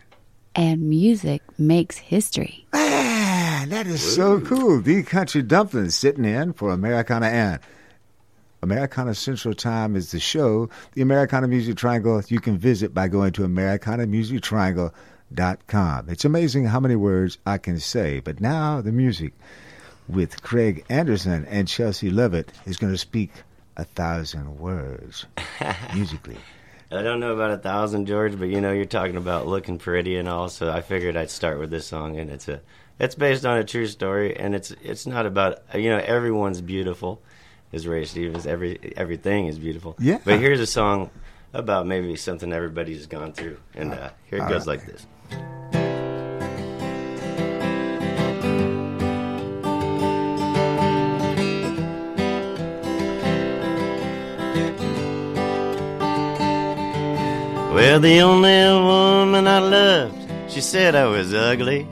and 0.55 0.89
music 0.89 1.41
makes 1.57 1.97
history. 1.97 2.67
Man, 2.73 3.69
that 3.69 3.87
is 3.87 4.01
so 4.01 4.41
cool. 4.41 4.81
The 4.81 5.03
Country 5.03 5.41
Dumpling 5.41 5.89
sitting 5.91 6.25
in 6.25 6.51
for 6.51 6.71
Americana 6.71 7.27
and 7.27 7.59
Americana 8.61 9.15
Central 9.15 9.53
Time 9.53 9.95
is 9.95 10.11
the 10.11 10.19
show. 10.19 10.69
The 10.95 11.01
Americana 11.01 11.47
Music 11.47 11.77
Triangle 11.77 12.21
you 12.27 12.41
can 12.41 12.57
visit 12.57 12.93
by 12.93 13.07
going 13.07 13.31
to 13.33 13.45
AmericanaMusicTriangle.com. 15.33 16.09
It's 16.09 16.25
amazing 16.25 16.65
how 16.65 16.79
many 16.79 16.95
words 16.95 17.37
I 17.45 17.57
can 17.57 17.79
say. 17.79 18.19
But 18.19 18.39
now 18.39 18.81
the 18.81 18.91
music 18.91 19.33
with 20.07 20.41
Craig 20.43 20.85
Anderson 20.89 21.45
and 21.45 21.67
Chelsea 21.67 22.09
Lovitt 22.11 22.49
is 22.65 22.77
going 22.77 22.93
to 22.93 22.97
speak 22.97 23.31
a 23.77 23.83
thousand 23.83 24.59
words 24.59 25.25
musically. 25.93 26.37
I 26.91 27.01
don't 27.01 27.19
know 27.19 27.33
about 27.33 27.51
a 27.51 27.57
thousand, 27.57 28.05
George, 28.05 28.37
but 28.37 28.49
you 28.49 28.61
know 28.61 28.71
you're 28.71 28.85
talking 28.85 29.17
about 29.17 29.47
looking 29.47 29.79
pretty 29.79 30.15
and 30.17 30.29
all. 30.29 30.49
So 30.49 30.71
I 30.71 30.81
figured 30.81 31.17
I'd 31.17 31.31
start 31.31 31.59
with 31.59 31.71
this 31.71 31.87
song, 31.87 32.17
and 32.17 32.29
it's 32.29 32.47
a 32.47 32.61
it's 32.99 33.15
based 33.15 33.45
on 33.45 33.57
a 33.57 33.63
true 33.63 33.87
story, 33.87 34.37
and 34.37 34.53
it's 34.53 34.69
it's 34.83 35.07
not 35.07 35.25
about 35.25 35.63
you 35.73 35.89
know 35.89 35.97
everyone's 35.97 36.61
beautiful, 36.61 37.19
as 37.71 37.87
Ray 37.87 38.05
Stevens. 38.05 38.45
Every 38.45 38.93
everything 38.95 39.47
is 39.47 39.57
beautiful. 39.57 39.95
Yeah. 39.97 40.19
But 40.23 40.39
here's 40.39 40.59
a 40.59 40.67
song 40.67 41.09
about 41.51 41.87
maybe 41.87 42.15
something 42.15 42.53
everybody's 42.53 43.07
gone 43.07 43.33
through, 43.33 43.57
and 43.73 43.93
uh, 43.93 44.11
here 44.25 44.37
it 44.37 44.41
All 44.41 44.49
goes 44.49 44.67
right. 44.67 44.77
like 44.77 44.85
this. 44.85 45.07
Well, 57.73 57.99
the 57.99 58.21
only 58.21 58.49
woman 58.49 59.47
I 59.47 59.59
loved, 59.59 60.51
she 60.51 60.61
said 60.61 60.95
I 60.95 61.05
was 61.05 61.33
ugly. 61.33 61.83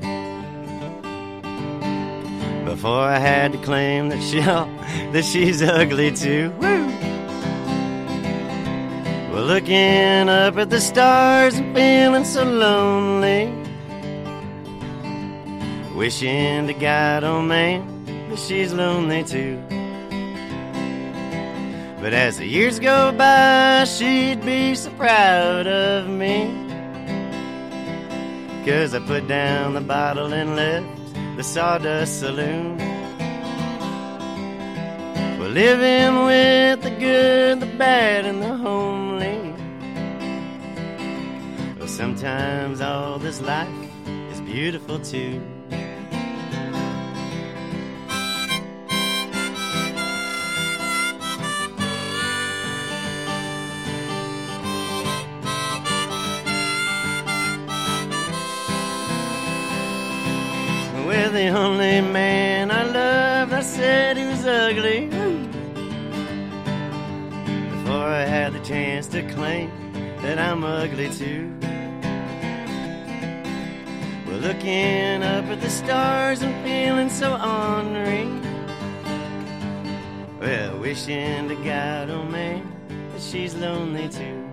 Before 2.66 3.04
I 3.04 3.20
had 3.20 3.52
to 3.52 3.58
claim 3.60 4.10
that 4.10 4.22
she 4.24 4.40
that 5.12 5.26
she's 5.26 5.62
ugly 5.62 6.12
too. 6.12 6.52
Woo! 6.60 6.92
Well, 9.32 9.46
looking 9.46 10.28
up 10.28 10.58
at 10.58 10.70
the 10.70 10.82
stars 10.82 11.56
and 11.56 11.74
feeling 11.74 12.26
so 12.26 12.44
lonely. 12.44 13.48
Wishing 15.96 16.68
to 16.68 16.74
God, 16.74 17.24
oh 17.24 17.42
man, 17.42 18.28
that 18.28 18.38
she's 18.38 18.74
lonely 18.74 19.24
too. 19.24 19.58
But 22.02 22.12
as 22.12 22.40
the 22.40 22.46
years 22.46 22.78
go 22.78 23.14
by, 23.14 23.86
she'd 23.86 24.44
be 24.44 24.76
so 24.76 24.90
proud 24.92 25.66
of 25.66 26.10
me. 26.10 26.52
Cause 28.66 28.94
I 28.94 29.00
put 29.00 29.30
down 29.30 29.76
the 29.76 29.82
bottle 29.82 30.34
and 30.34 30.58
left 30.58 31.38
the 31.38 31.44
sawdust 31.44 32.20
saloon. 32.20 32.78
We're 35.42 35.48
living 35.48 36.26
with 36.26 36.84
the 36.84 36.92
good, 36.92 37.62
the 37.62 37.66
bad, 37.66 38.28
and 38.28 38.44
the 38.44 38.56
homely. 38.56 39.56
Well, 41.80 41.88
sometimes 41.88 42.80
all 42.80 43.18
this 43.18 43.42
life 43.42 43.68
is 44.32 44.40
beautiful 44.42 45.00
too. 45.00 45.42
With 61.08 61.34
the 61.34 61.48
only 61.48 62.02
man 62.02 62.70
I 62.70 62.84
loved, 62.84 63.54
I 63.54 63.62
said 63.62 64.18
he 64.18 64.26
was 64.26 64.46
ugly. 64.46 65.21
Before 67.92 68.08
I 68.08 68.24
had 68.24 68.54
the 68.54 68.60
chance 68.62 69.06
to 69.08 69.22
claim 69.34 69.70
that 70.22 70.40
I'm 70.40 70.64
ugly 70.64 71.10
too. 71.10 71.52
We're 74.26 74.38
looking 74.38 75.22
up 75.22 75.44
at 75.48 75.60
the 75.60 75.70
stars 75.70 76.42
and 76.42 76.56
feeling 76.64 77.10
so 77.10 77.34
ornery. 77.34 78.30
Well, 80.40 80.78
wishing 80.78 81.50
to 81.50 81.56
God, 81.66 82.10
oh 82.10 82.24
man, 82.24 82.64
that 83.12 83.22
she's 83.22 83.56
lonely 83.56 84.08
too. 84.08 84.50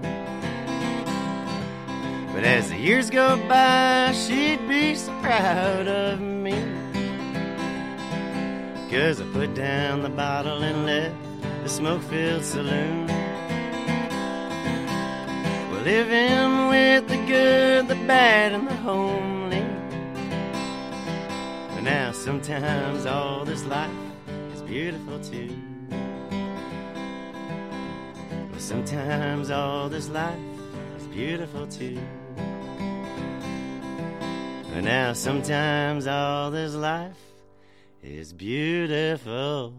But 2.34 2.43
as 2.43 2.70
the 2.70 2.76
years 2.76 3.09
go 3.09 3.36
by, 3.49 4.14
she'd 4.14 4.66
be 4.66 4.97
so 4.97 5.12
proud 5.20 5.86
of 5.86 6.20
me. 6.20 6.61
Cause 8.91 9.20
I 9.20 9.24
put 9.32 9.55
down 9.55 10.03
the 10.03 10.09
bottle 10.09 10.64
and 10.64 10.86
left 10.86 11.14
the 11.62 11.68
smoke 11.68 12.03
filled 12.03 12.45
saloon. 12.45 13.28
Living 15.85 16.68
with 16.68 17.09
the 17.09 17.16
good, 17.26 17.89
the 17.89 17.95
bad, 18.07 18.53
and 18.53 18.66
the 18.68 18.74
homely. 18.74 19.64
But 21.74 21.83
now 21.83 22.12
sometimes 22.12 23.07
all 23.07 23.45
this 23.45 23.64
life 23.64 23.91
is 24.55 24.62
beautiful 24.62 25.18
too. 25.20 25.57
But 28.53 28.61
sometimes 28.61 29.51
all 29.51 29.89
this 29.89 30.09
life 30.09 30.39
is 30.99 31.07
beautiful 31.07 31.66
too. 31.66 31.99
And 34.74 34.85
now 34.85 35.12
sometimes 35.12 36.07
all 36.07 36.51
this 36.51 36.74
life 36.74 37.16
is 38.03 38.33
beautiful 38.33 39.74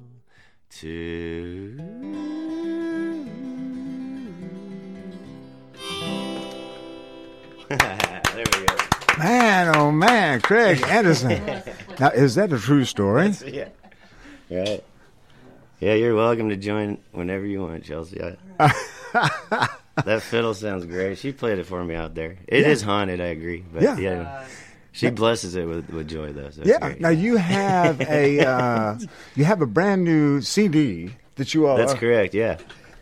too. 0.69 2.38
there 7.77 8.21
we 8.35 8.65
go. 8.65 8.75
Man, 9.17 9.75
oh 9.75 9.91
man, 9.91 10.41
Craig 10.41 10.81
Anderson. 10.87 11.43
now, 11.99 12.09
is 12.09 12.35
that 12.35 12.51
a 12.53 12.59
true 12.59 12.85
story? 12.85 13.29
yeah. 13.45 13.69
Right. 14.49 14.83
Yeah, 15.79 15.93
you're 15.93 16.15
welcome 16.15 16.49
to 16.49 16.57
join 16.57 16.97
whenever 17.11 17.45
you 17.45 17.61
want, 17.61 17.83
Chelsea. 17.83 18.21
I- 18.21 18.37
that 20.05 20.21
fiddle 20.23 20.53
sounds 20.53 20.85
great. 20.85 21.17
She 21.17 21.31
played 21.31 21.59
it 21.59 21.65
for 21.65 21.83
me 21.83 21.95
out 21.95 22.15
there. 22.15 22.37
It 22.47 22.65
is 22.65 22.81
Yeah. 22.81 22.85
haunted, 22.87 23.21
I 23.21 23.25
agree. 23.27 23.63
But 23.71 23.83
Yeah. 23.83 23.97
yeah. 23.97 24.47
She 24.91 25.09
blesses 25.11 25.55
it 25.55 25.65
with, 25.65 25.89
with 25.91 26.09
joy, 26.09 26.33
though. 26.33 26.49
So 26.49 26.63
yeah. 26.65 26.79
great. 26.79 26.99
Now 26.99 27.09
you 27.09 27.37
have 27.37 28.01
a 28.01 28.39
uh, 28.39 28.99
you 29.35 29.45
have 29.45 29.61
a 29.61 29.67
brand 29.67 30.03
new 30.03 30.41
CD 30.41 31.11
that 31.35 31.53
you 31.53 31.67
all. 31.67 31.77
That's 31.77 31.93
correct, 31.93 32.33
yeah. 32.33 32.57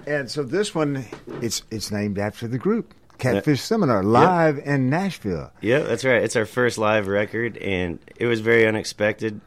And 0.06 0.30
so 0.30 0.44
this 0.44 0.76
one, 0.76 1.06
it's 1.42 1.64
it's 1.72 1.90
named 1.92 2.20
after 2.20 2.48
the 2.48 2.58
group 2.58 2.94
Catfish 3.18 3.62
Seminar 3.62 4.04
live 4.04 4.58
in 4.60 4.90
Nashville. 4.90 5.52
Yeah, 5.62 5.80
that's 5.80 6.04
right. 6.06 6.22
It's 6.24 6.36
our 6.36 6.46
first 6.46 6.78
live 6.78 7.08
record, 7.08 7.58
and 7.58 8.00
it 8.18 8.26
was 8.28 8.40
very 8.42 8.68
unexpected 8.68 9.42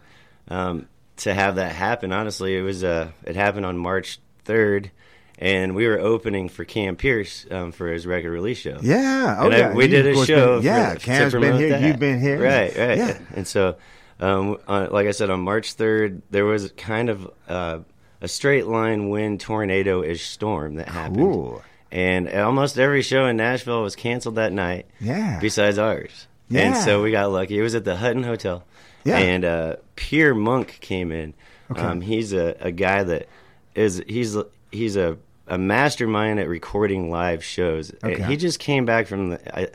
um, 0.48 0.86
to 1.18 1.32
have 1.34 1.56
that 1.56 1.72
happen. 1.72 2.12
Honestly, 2.12 2.56
it 2.56 2.62
was 2.62 2.82
uh, 2.84 3.10
it 3.24 3.36
happened 3.36 3.66
on 3.66 3.78
March 3.78 4.18
third, 4.44 4.90
and 5.38 5.74
we 5.74 5.86
were 5.86 5.98
opening 5.98 6.48
for 6.48 6.64
Cam 6.64 6.96
Pierce 6.96 7.46
um, 7.50 7.72
for 7.72 7.92
his 7.92 8.06
record 8.06 8.30
release 8.30 8.58
show. 8.58 8.78
Yeah, 8.82 9.36
oh 9.38 9.46
and 9.46 9.54
I- 9.54 9.58
yeah. 9.58 9.74
we 9.74 9.84
You, 9.84 9.90
did 9.90 10.06
a 10.06 10.24
show. 10.26 10.56
been- 10.56 10.64
yeah, 10.66 10.94
for, 10.94 11.00
Cam's 11.00 11.32
been 11.34 11.56
here, 11.58 11.68
that. 11.70 11.82
you've 11.82 11.98
been 11.98 12.20
here. 12.20 12.42
Right, 12.42 12.76
right. 12.76 12.98
Yeah. 12.98 13.18
And 13.34 13.46
so, 13.46 13.76
um, 14.18 14.58
on, 14.68 14.90
like 14.90 15.06
I 15.06 15.12
said, 15.12 15.30
on 15.30 15.40
March 15.40 15.74
third, 15.74 16.22
there 16.30 16.44
was 16.44 16.72
kind 16.72 17.08
of 17.08 17.30
uh, 17.48 17.78
a 18.20 18.28
straight 18.28 18.66
line 18.66 19.08
wind 19.08 19.40
tornado 19.40 20.02
ish 20.02 20.26
storm 20.28 20.74
that 20.76 20.88
happened. 20.88 21.16
Cool. 21.18 21.62
And 21.92 22.28
almost 22.32 22.78
every 22.78 23.02
show 23.02 23.26
in 23.26 23.36
Nashville 23.36 23.82
was 23.82 23.96
canceled 23.96 24.36
that 24.36 24.52
night. 24.52 24.86
Yeah. 25.00 25.38
Besides 25.40 25.78
ours. 25.78 26.28
Yeah. 26.48 26.62
And 26.62 26.76
so 26.76 27.02
we 27.02 27.10
got 27.10 27.30
lucky. 27.30 27.58
It 27.58 27.62
was 27.62 27.74
at 27.74 27.84
the 27.84 27.96
Hutton 27.96 28.22
Hotel. 28.22 28.64
Yeah. 29.04 29.18
And 29.18 29.44
uh, 29.44 29.76
Pierre 29.96 30.34
Monk 30.34 30.78
came 30.80 31.10
in. 31.12 31.34
Okay. 31.70 31.80
Um, 31.80 32.00
he's 32.00 32.32
a, 32.32 32.56
a 32.60 32.72
guy 32.72 33.02
that 33.02 33.28
is 33.74 34.02
he's 34.06 34.36
he's 34.70 34.96
a, 34.96 35.16
a 35.46 35.58
mastermind 35.58 36.40
at 36.40 36.48
recording 36.48 37.10
live 37.10 37.44
shows. 37.44 37.92
Okay. 38.02 38.22
He 38.24 38.36
just 38.36 38.58
came 38.58 38.84
back 38.84 39.06
from 39.06 39.30
the. 39.30 39.58
I, 39.58 39.68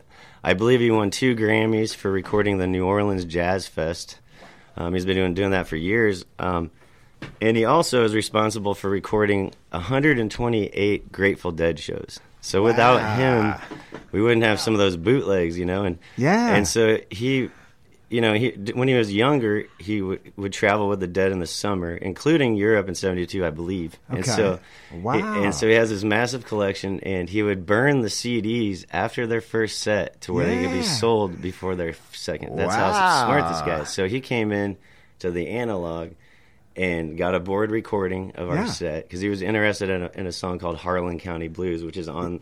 I 0.44 0.54
believe 0.54 0.80
he 0.80 0.92
won 0.92 1.10
two 1.10 1.36
Grammys 1.36 1.96
for 1.96 2.12
recording 2.12 2.60
the 2.60 2.68
New 2.68 2.86
Orleans 2.86 3.26
Jazz 3.26 3.68
Fest. 3.68 4.20
Um, 4.78 4.94
he's 4.94 5.06
been 5.06 5.16
doing 5.16 5.34
doing 5.34 5.52
that 5.52 5.68
for 5.68 5.76
years. 5.76 6.26
Um, 6.38 6.70
and 7.42 7.56
he 7.58 7.66
also 7.66 8.04
is 8.04 8.14
responsible 8.16 8.74
for 8.76 8.90
recording 8.90 9.54
128 9.72 11.12
Grateful 11.12 11.52
Dead 11.52 11.80
shows. 11.80 12.20
So 12.42 12.64
without 12.64 13.18
him, 13.18 13.56
we 14.12 14.22
wouldn't 14.22 14.44
have 14.44 14.60
some 14.60 14.74
of 14.74 14.80
those 14.80 14.98
bootlegs, 14.98 15.58
you 15.58 15.66
know. 15.66 15.84
And 15.84 15.98
Yeah. 16.16 16.56
and 16.56 16.68
so 16.68 17.00
he, 17.10 17.50
you 18.10 18.22
know, 18.22 18.34
he 18.36 18.50
when 18.76 18.88
he 18.88 18.94
was 18.94 19.12
younger, 19.12 19.66
he 19.80 20.00
w- 20.00 20.20
would 20.38 20.54
travel 20.54 20.88
with 20.88 21.00
the 21.00 21.08
Dead 21.08 21.32
in 21.32 21.40
the 21.40 21.48
summer, 21.48 21.96
including 21.96 22.56
Europe 22.56 22.88
in 22.88 22.94
'72, 22.94 23.44
I 23.44 23.50
believe. 23.50 23.98
Okay. 24.12 24.18
And 24.18 24.26
so, 24.28 24.60
Wow. 24.94 25.14
he- 25.14 25.44
and 25.44 25.56
so 25.56 25.68
he 25.68 25.74
has 25.74 25.90
this 25.90 26.04
massive 26.04 26.46
collection, 26.46 27.00
and 27.00 27.28
he 27.30 27.42
would 27.42 27.66
burn 27.66 28.02
the 28.02 28.10
CDs 28.12 28.86
after 28.94 29.26
their 29.26 29.42
first 29.42 29.80
set 29.82 30.22
to 30.22 30.34
where 30.34 30.46
they 30.46 30.62
could 30.62 30.72
be 30.72 30.84
sold 30.84 31.42
before 31.42 31.76
their 31.76 31.96
second. 32.14 32.58
That's 32.58 32.76
how 32.76 33.26
smart 33.26 33.48
this 33.50 33.62
guy 33.62 33.80
is. 33.82 33.90
So 33.90 34.08
he 34.08 34.22
came 34.22 34.52
in 34.52 34.78
to 35.20 35.32
the 35.32 35.48
analog 35.48 36.10
and 36.76 37.18
got 37.18 37.36
a 37.36 37.40
board 37.40 37.72
recording 37.72 38.32
of 38.36 38.50
our 38.50 38.56
Yeah. 38.56 38.66
set 38.66 39.04
because 39.04 39.22
he 39.22 39.30
was 39.30 39.42
interested 39.42 39.90
in 39.90 40.04
a, 40.04 40.12
in 40.16 40.28
a 40.28 40.32
song 40.32 40.60
called 40.60 40.78
Harlan 40.78 41.20
County 41.20 41.48
Blues, 41.48 41.84
which 41.84 41.98
is 41.98 42.08
on 42.10 42.42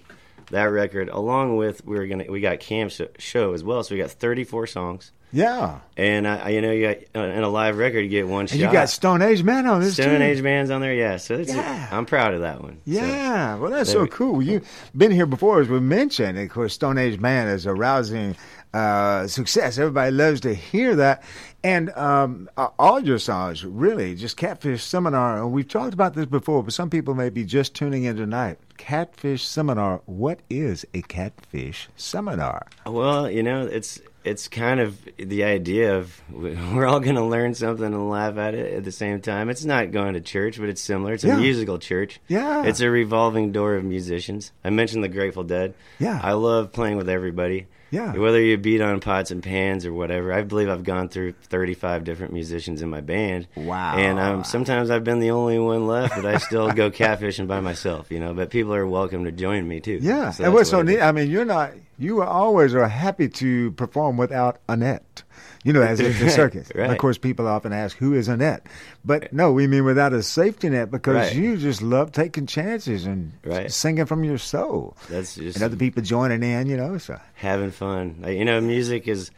that 0.51 0.63
record, 0.65 1.09
along 1.09 1.55
with 1.57 1.85
we 1.85 1.97
are 1.97 2.07
gonna 2.07 2.25
we 2.29 2.41
got 2.41 2.59
Cam's 2.59 2.99
show 3.17 3.53
as 3.53 3.63
well. 3.63 3.83
So 3.83 3.95
we 3.95 4.01
got 4.01 4.11
34 4.11 4.67
songs. 4.67 5.11
Yeah. 5.35 5.79
And 5.97 6.27
I, 6.27 6.49
you 6.49 6.61
know, 6.61 6.71
you 6.71 6.85
got 6.87 6.97
uh, 7.19 7.25
in 7.25 7.41
a 7.43 7.49
live 7.49 7.79
record, 7.79 8.01
you 8.01 8.09
get 8.09 8.27
one 8.27 8.45
shot. 8.45 8.51
And 8.53 8.61
you 8.61 8.71
got 8.71 8.87
Stone 8.89 9.23
Age 9.23 9.41
Man 9.41 9.65
on 9.65 9.81
this 9.81 9.93
Stone 9.95 10.19
too. 10.19 10.23
Age 10.23 10.43
Man's 10.43 10.69
on 10.69 10.79
there, 10.79 10.93
yeah. 10.93 11.17
So 11.17 11.33
it's, 11.35 11.51
I'm 11.55 12.05
proud 12.05 12.35
of 12.35 12.41
that 12.41 12.61
one. 12.61 12.73
So, 12.85 12.91
Yeah, 12.91 13.55
well, 13.55 13.71
that's 13.71 13.91
so 13.91 14.03
we- 14.03 14.09
cool. 14.09 14.43
You've 14.43 14.67
been 14.95 15.09
here 15.09 15.25
before, 15.25 15.59
as 15.59 15.69
we 15.69 15.79
mentioned. 15.79 16.37
Of 16.37 16.49
course, 16.51 16.73
Stone 16.75 16.99
Age 16.99 17.19
Man 17.19 17.47
is 17.47 17.65
a 17.65 17.73
rousing 17.73 18.35
uh, 18.73 19.27
success. 19.27 19.77
Everybody 19.77 20.11
loves 20.11 20.41
to 20.41 20.53
hear 20.53 20.95
that. 20.95 21.23
And 21.63 21.91
um, 21.91 22.49
uh, 22.57 22.69
all 22.77 22.99
your 22.99 23.19
songs, 23.19 23.63
really, 23.63 24.15
just 24.15 24.35
Catfish 24.35 24.83
Seminar. 24.83 25.37
And 25.37 25.51
we've 25.51 25.67
talked 25.67 25.93
about 25.93 26.13
this 26.13 26.25
before, 26.25 26.61
but 26.63 26.73
some 26.73 26.89
people 26.89 27.13
may 27.13 27.29
be 27.29 27.45
just 27.45 27.73
tuning 27.73 28.03
in 28.03 28.17
tonight. 28.17 28.57
Catfish 28.77 29.45
Seminar. 29.45 30.01
What 30.05 30.41
is 30.49 30.85
a 30.93 31.01
catfish 31.03 31.87
seminar? 31.95 32.67
Well, 32.85 33.29
you 33.29 33.43
know, 33.43 33.65
it's 33.65 34.01
it's 34.25 34.47
kind 34.47 34.79
of 34.79 34.97
the 35.17 35.43
idea 35.43 35.97
of 35.97 36.21
we're 36.31 36.85
all 36.85 36.99
going 36.99 37.15
to 37.15 37.23
learn 37.23 37.53
something 37.53 37.85
and 37.85 38.09
laugh 38.09 38.37
at 38.37 38.55
it 38.55 38.73
at 38.73 38.83
the 38.83 38.91
same 38.91 39.21
time. 39.21 39.49
It's 39.49 39.63
not 39.65 39.91
going 39.91 40.15
to 40.15 40.21
church, 40.21 40.59
but 40.59 40.67
it's 40.69 40.81
similar. 40.81 41.13
It's 41.13 41.23
a 41.23 41.27
Yeah. 41.27 41.37
musical 41.37 41.77
church. 41.77 42.19
Yeah. 42.27 42.63
It's 42.65 42.79
a 42.81 42.89
revolving 42.89 43.51
door 43.53 43.75
of 43.75 43.83
musicians. 43.85 44.51
I 44.65 44.69
mentioned 44.69 45.03
the 45.03 45.09
Grateful 45.09 45.43
Dead. 45.43 45.75
Yeah. 45.99 46.19
I 46.21 46.33
love 46.33 46.71
playing 46.73 46.97
with 46.97 47.07
everybody. 47.09 47.67
Yeah. 47.93 48.13
Whether 48.13 48.41
you 48.41 48.57
beat 48.57 48.81
on 48.81 48.99
pots 49.01 49.29
and 49.29 49.43
pans 49.43 49.85
or 49.85 49.93
whatever, 49.93 50.33
I 50.33 50.41
believe 50.41 50.67
I've 50.67 50.83
gone 50.83 51.09
through 51.09 51.33
35 51.43 52.03
different 52.03 52.33
musicians 52.33 52.81
in 52.81 52.89
my 52.89 53.01
band. 53.01 53.47
Wow. 53.55 53.95
And 53.97 54.17
um, 54.19 54.43
sometimes 54.43 54.89
I've 54.89 55.03
been 55.03 55.19
the 55.19 55.29
only 55.29 55.59
one 55.59 55.85
left, 55.85 56.15
but 56.15 56.25
I 56.25 56.39
still 56.39 56.71
go 56.71 56.89
catfishing 57.03 57.47
by 57.47 57.59
myself, 57.59 58.09
you 58.09 58.19
know. 58.19 58.33
But 58.33 58.49
people 58.49 58.73
are 58.73 58.87
welcome 58.87 59.25
to 59.25 59.31
join 59.31 59.67
me 59.67 59.79
too. 59.79 59.99
Yeah, 60.01 60.31
So 60.31 60.45
and 60.45 60.53
what's 60.55 60.71
so 60.71 60.81
neat? 60.81 61.01
I 61.01 61.11
mean, 61.11 61.29
you're 61.29 61.45
not. 61.45 61.73
You 61.99 62.23
always 62.23 62.73
are 62.73 62.87
happy 62.87 63.29
to 63.29 63.71
perform 63.73 64.17
without 64.17 64.57
Annette. 64.67 65.21
You 65.63 65.71
know, 65.73 65.81
as 65.81 65.99
in 65.99 66.11
the 66.19 66.29
circus. 66.41 66.71
Right. 66.75 66.89
of 66.91 66.97
course, 66.97 67.17
people 67.17 67.47
often 67.47 67.71
ask, 67.73 67.95
"Who 67.97 68.13
is 68.13 68.27
Annette?" 68.27 68.65
But 69.05 69.31
no, 69.31 69.51
we 69.51 69.65
mean 69.67 69.85
without 69.85 70.11
a 70.13 70.21
safety 70.21 70.69
net 70.69 70.91
because 70.91 71.15
Right. 71.15 71.35
you 71.35 71.55
just 71.57 71.81
love 71.81 72.11
taking 72.11 72.45
chances 72.47 73.05
and 73.05 73.31
Right. 73.45 73.71
singing 73.71 74.05
from 74.05 74.23
your 74.23 74.37
soul. 74.37 74.95
That's 75.09 75.35
just 75.35 75.55
and 75.57 75.63
other 75.63 75.77
people 75.77 76.03
joining 76.03 76.43
in. 76.43 76.67
You 76.67 76.77
know, 76.77 76.97
so 76.97 77.17
having 77.35 77.71
fun. 77.71 78.17
Like, 78.21 78.37
You 78.37 78.45
know, 78.45 78.59
music 78.61 79.07
is. 79.07 79.31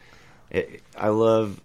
It, 0.50 0.80
I 0.96 1.08
love 1.08 1.60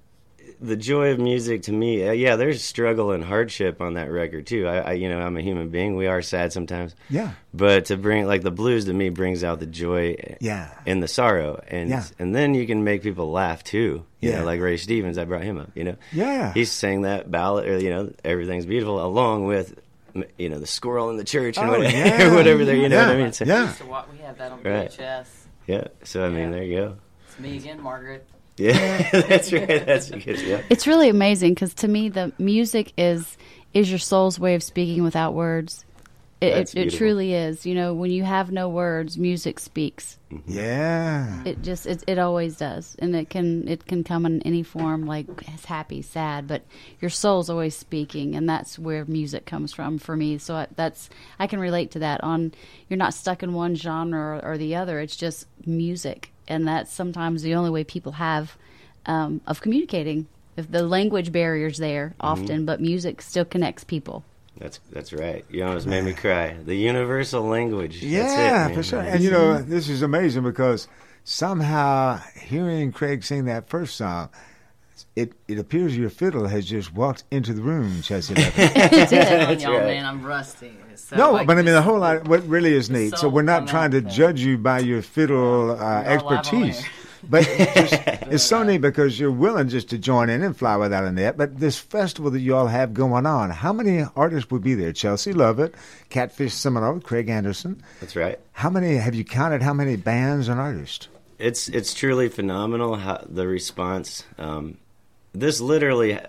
the 0.61 0.75
joy 0.77 1.09
of 1.11 1.19
music 1.19 1.63
to 1.63 1.71
me. 1.71 2.07
Uh, 2.07 2.11
yeah, 2.11 2.35
there's 2.35 2.63
struggle 2.63 3.11
and 3.11 3.23
hardship 3.23 3.81
on 3.81 3.95
that 3.95 4.11
record 4.11 4.45
too. 4.47 4.67
I, 4.67 4.77
I, 4.77 4.91
you 4.93 5.09
know, 5.09 5.19
I'm 5.19 5.35
a 5.35 5.41
human 5.41 5.69
being. 5.69 5.95
We 5.95 6.07
are 6.07 6.21
sad 6.21 6.53
sometimes. 6.53 6.95
Yeah. 7.09 7.31
But 7.53 7.85
to 7.85 7.97
bring 7.97 8.27
like 8.27 8.43
the 8.43 8.51
blues 8.51 8.85
to 8.85 8.93
me 8.93 9.09
brings 9.09 9.43
out 9.43 9.59
the 9.59 9.65
joy. 9.65 10.15
Yeah. 10.39 10.71
And 10.85 11.01
the 11.01 11.07
sorrow, 11.07 11.61
and 11.67 11.89
Yeah. 11.89 12.03
and 12.19 12.33
then 12.35 12.53
you 12.53 12.67
can 12.67 12.83
make 12.83 13.01
people 13.03 13.31
laugh 13.31 13.63
too. 13.63 14.05
You 14.21 14.29
Yeah. 14.29 14.39
know, 14.39 14.45
like 14.45 14.61
Ray 14.61 14.77
Stevens. 14.77 15.17
I 15.17 15.25
brought 15.25 15.43
him 15.43 15.57
up. 15.57 15.71
You 15.75 15.83
know. 15.83 15.95
Yeah. 16.13 16.53
He 16.53 16.65
sang 16.65 17.01
that 17.01 17.29
ballad, 17.31 17.67
or 17.67 17.79
you 17.79 17.89
know, 17.89 18.13
everything's 18.23 18.65
beautiful, 18.67 19.03
along 19.03 19.45
with. 19.45 19.77
You 20.37 20.49
know 20.49 20.59
the 20.59 20.67
squirrel 20.67 21.09
in 21.09 21.15
the 21.15 21.23
church 21.23 21.57
and 21.57 21.69
Oh, 21.69 21.77
whatever, 21.79 21.97
yeah. 21.97 22.33
whatever. 22.35 22.65
There, 22.65 22.75
you 22.75 22.89
know 22.89 22.97
what 23.07 23.15
I 23.15 23.17
mean. 23.17 23.31
So- 23.31 23.45
Yeah. 23.45 23.61
We 23.61 23.65
used 23.67 23.77
to 23.77 23.85
wa- 23.85 24.05
we 24.11 24.17
have 24.25 24.37
that 24.39 24.51
on 24.51 24.61
Right. 24.61 24.91
VHS. 24.91 25.27
Yeah. 25.67 25.87
So 26.03 26.25
I 26.25 26.29
mean, 26.29 26.51
there 26.51 26.63
you 26.63 26.75
go. 26.77 26.95
It's 27.29 27.39
me 27.39 27.55
again, 27.55 27.81
Margaret. 27.81 28.27
Yeah, 28.61 29.09
that's 29.27 29.51
right. 29.51 29.85
That's 29.85 30.09
good. 30.09 30.41
Yeah. 30.41 30.61
It's 30.69 30.87
really 30.87 31.09
amazing 31.09 31.53
because 31.53 31.73
to 31.75 31.87
me, 31.87 32.09
the 32.09 32.31
music 32.37 32.93
is 32.97 33.37
is 33.73 33.89
your 33.89 33.99
soul's 33.99 34.39
way 34.39 34.55
of 34.55 34.63
speaking 34.63 35.03
without 35.03 35.33
words. 35.33 35.85
It, 36.41 36.73
it, 36.73 36.75
it 36.75 36.89
truly 36.97 37.35
is. 37.35 37.67
You 37.67 37.75
know, 37.75 37.93
when 37.93 38.09
you 38.09 38.23
have 38.23 38.51
no 38.51 38.67
words, 38.67 39.15
music 39.15 39.59
speaks. 39.59 40.17
Mm-hmm. 40.31 40.51
Yeah. 40.51 41.43
It 41.45 41.61
just 41.61 41.85
it, 41.85 42.03
it 42.07 42.17
always 42.17 42.57
does, 42.57 42.95
and 42.97 43.15
it 43.15 43.29
can 43.29 43.67
it 43.67 43.85
can 43.85 44.03
come 44.03 44.25
in 44.25 44.41
any 44.41 44.63
form, 44.63 45.05
like 45.05 45.27
as 45.53 45.65
happy, 45.65 46.01
sad, 46.01 46.47
but 46.47 46.63
your 46.99 47.09
soul's 47.09 47.49
always 47.49 47.75
speaking, 47.75 48.35
and 48.35 48.49
that's 48.49 48.79
where 48.79 49.05
music 49.05 49.45
comes 49.45 49.71
from 49.71 49.99
for 49.99 50.17
me. 50.17 50.39
So 50.39 50.55
I, 50.55 50.67
that's 50.75 51.11
I 51.37 51.45
can 51.45 51.59
relate 51.59 51.91
to 51.91 51.99
that. 51.99 52.23
On 52.23 52.51
you're 52.89 52.97
not 52.97 53.13
stuck 53.13 53.43
in 53.43 53.53
one 53.53 53.75
genre 53.75 54.37
or, 54.37 54.53
or 54.53 54.57
the 54.57 54.75
other. 54.75 54.99
It's 54.99 55.15
just 55.15 55.45
music, 55.67 56.31
and 56.51 56.67
that's 56.67 56.91
sometimes 56.91 57.41
the 57.41 57.55
only 57.55 57.69
way 57.69 57.83
people 57.83 58.13
have 58.13 58.57
um, 59.05 59.41
of 59.47 59.61
communicating. 59.61 60.27
If 60.57 60.69
the 60.69 60.83
language 60.83 61.31
barrier's 61.31 61.77
there 61.77 62.13
often, 62.19 62.65
but 62.65 62.81
music 62.81 63.21
still 63.21 63.45
connects 63.45 63.85
people. 63.85 64.25
That's 64.57 64.79
that's 64.91 65.13
right. 65.13 65.45
You 65.49 65.63
almost 65.63 65.87
made 65.87 66.03
me 66.03 66.13
cry. 66.13 66.57
The 66.63 66.75
universal 66.75 67.43
language. 67.43 68.03
Yeah, 68.03 68.23
that's 68.23 68.33
it, 68.33 68.35
man. 68.35 68.73
for 68.75 68.83
sure. 68.83 68.99
And 68.99 69.23
you 69.23 69.31
know, 69.31 69.61
this 69.61 69.87
is 69.87 70.01
amazing 70.01 70.43
because 70.43 70.87
somehow 71.23 72.17
hearing 72.39 72.91
Craig 72.91 73.23
sing 73.23 73.45
that 73.45 73.69
first 73.69 73.95
song, 73.95 74.29
it 75.15 75.33
it 75.47 75.57
appears 75.57 75.97
your 75.97 76.09
fiddle 76.09 76.47
has 76.47 76.65
just 76.65 76.93
walked 76.93 77.23
into 77.31 77.53
the 77.53 77.61
room, 77.61 78.01
Chelsea. 78.01 78.35
Levin. 78.35 78.51
That's 78.75 79.63
y'all, 79.63 79.79
man, 79.79 80.05
I'm 80.05 80.21
rusty. 80.21 80.73
So, 81.11 81.17
no, 81.17 81.31
like, 81.33 81.45
but 81.45 81.53
I 81.53 81.55
mean 81.57 81.65
this- 81.65 81.75
the 81.75 81.81
whole 81.81 81.99
lot. 81.99 82.25
What 82.27 82.47
really 82.47 82.73
is 82.73 82.89
neat. 82.89 83.17
So 83.17 83.27
we're 83.27 83.41
not 83.41 83.67
trying 83.67 83.91
to 83.91 83.99
there. 84.01 84.09
judge 84.11 84.39
you 84.39 84.57
by 84.57 84.79
your 84.79 85.01
fiddle 85.01 85.71
uh, 85.71 86.03
expertise, 86.03 86.85
but 87.29 87.45
it's, 87.49 87.91
just, 87.91 88.03
it's 88.31 88.43
so 88.43 88.63
neat 88.63 88.77
because 88.77 89.19
you're 89.19 89.29
willing 89.29 89.67
just 89.67 89.89
to 89.89 89.97
join 89.97 90.29
in 90.29 90.41
and 90.41 90.55
fly 90.55 90.77
without 90.77 91.03
a 91.03 91.11
net. 91.11 91.35
But 91.35 91.59
this 91.59 91.77
festival 91.77 92.31
that 92.31 92.39
you 92.39 92.55
all 92.55 92.67
have 92.67 92.93
going 92.93 93.25
on, 93.25 93.49
how 93.49 93.73
many 93.73 94.05
artists 94.15 94.49
would 94.51 94.63
be 94.63 94.73
there? 94.73 94.93
Chelsea 94.93 95.33
Lovitt, 95.33 95.73
Catfish 96.09 96.53
Seminar 96.53 96.93
with 96.93 97.03
Craig 97.03 97.27
Anderson. 97.27 97.83
That's 97.99 98.15
right. 98.15 98.39
How 98.53 98.69
many 98.69 98.95
have 98.95 99.13
you 99.13 99.25
counted? 99.25 99.61
How 99.61 99.73
many 99.73 99.97
bands 99.97 100.47
and 100.47 100.61
artists? 100.61 101.09
It's 101.37 101.67
it's 101.67 101.93
truly 101.93 102.29
phenomenal 102.29 102.95
how 102.95 103.25
the 103.27 103.47
response. 103.47 104.23
Um, 104.37 104.77
this 105.33 105.59
literally 105.59 106.19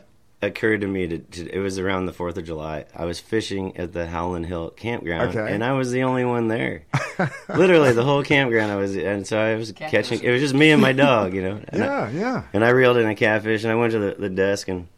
occurred 0.42 0.80
to 0.82 0.86
me. 0.86 1.06
To, 1.06 1.18
to, 1.18 1.48
it 1.54 1.58
was 1.60 1.78
around 1.78 2.06
the 2.06 2.12
Fourth 2.12 2.36
of 2.36 2.44
July. 2.44 2.84
I 2.94 3.04
was 3.04 3.20
fishing 3.20 3.76
at 3.76 3.92
the 3.92 4.06
Howland 4.06 4.46
Hill 4.46 4.70
campground, 4.70 5.36
Okay. 5.36 5.54
and 5.54 5.64
I 5.64 5.72
was 5.72 5.90
the 5.92 6.02
only 6.02 6.24
one 6.24 6.48
there. 6.48 6.82
literally, 7.48 7.92
the 7.92 8.02
whole 8.04 8.22
campground. 8.22 8.70
I 8.72 8.76
was, 8.76 8.96
and 8.96 9.26
so 9.26 9.38
I 9.38 9.54
was 9.54 9.72
catching. 9.72 10.22
It 10.22 10.30
was 10.30 10.40
just 10.40 10.54
me 10.54 10.70
and 10.72 10.82
my 10.82 10.92
dog, 10.92 11.32
you 11.34 11.42
know. 11.42 11.60
And 11.68 11.82
I- 11.82 11.86
Yeah, 11.86 12.10
yeah. 12.10 12.42
And 12.52 12.64
I 12.64 12.70
reeled 12.70 12.96
in 12.98 13.06
a 13.08 13.14
catfish, 13.14 13.62
and 13.62 13.72
I 13.72 13.76
went 13.76 13.92
to 13.92 13.98
the, 13.98 14.14
the 14.18 14.28
desk 14.28 14.68
and 14.68 14.88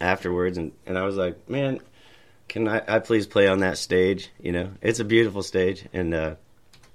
afterwards, 0.00 0.58
and, 0.58 0.72
and 0.86 0.96
I 0.96 1.02
was 1.02 1.16
like, 1.16 1.48
man, 1.50 1.80
can 2.48 2.68
I, 2.68 2.82
I 2.86 2.98
please 3.00 3.26
play 3.26 3.48
on 3.48 3.58
that 3.60 3.78
stage? 3.78 4.30
You 4.40 4.52
know, 4.52 4.70
it's 4.80 5.00
a 5.00 5.04
beautiful 5.04 5.42
stage, 5.42 5.84
and 5.92 6.14
uh, 6.14 6.34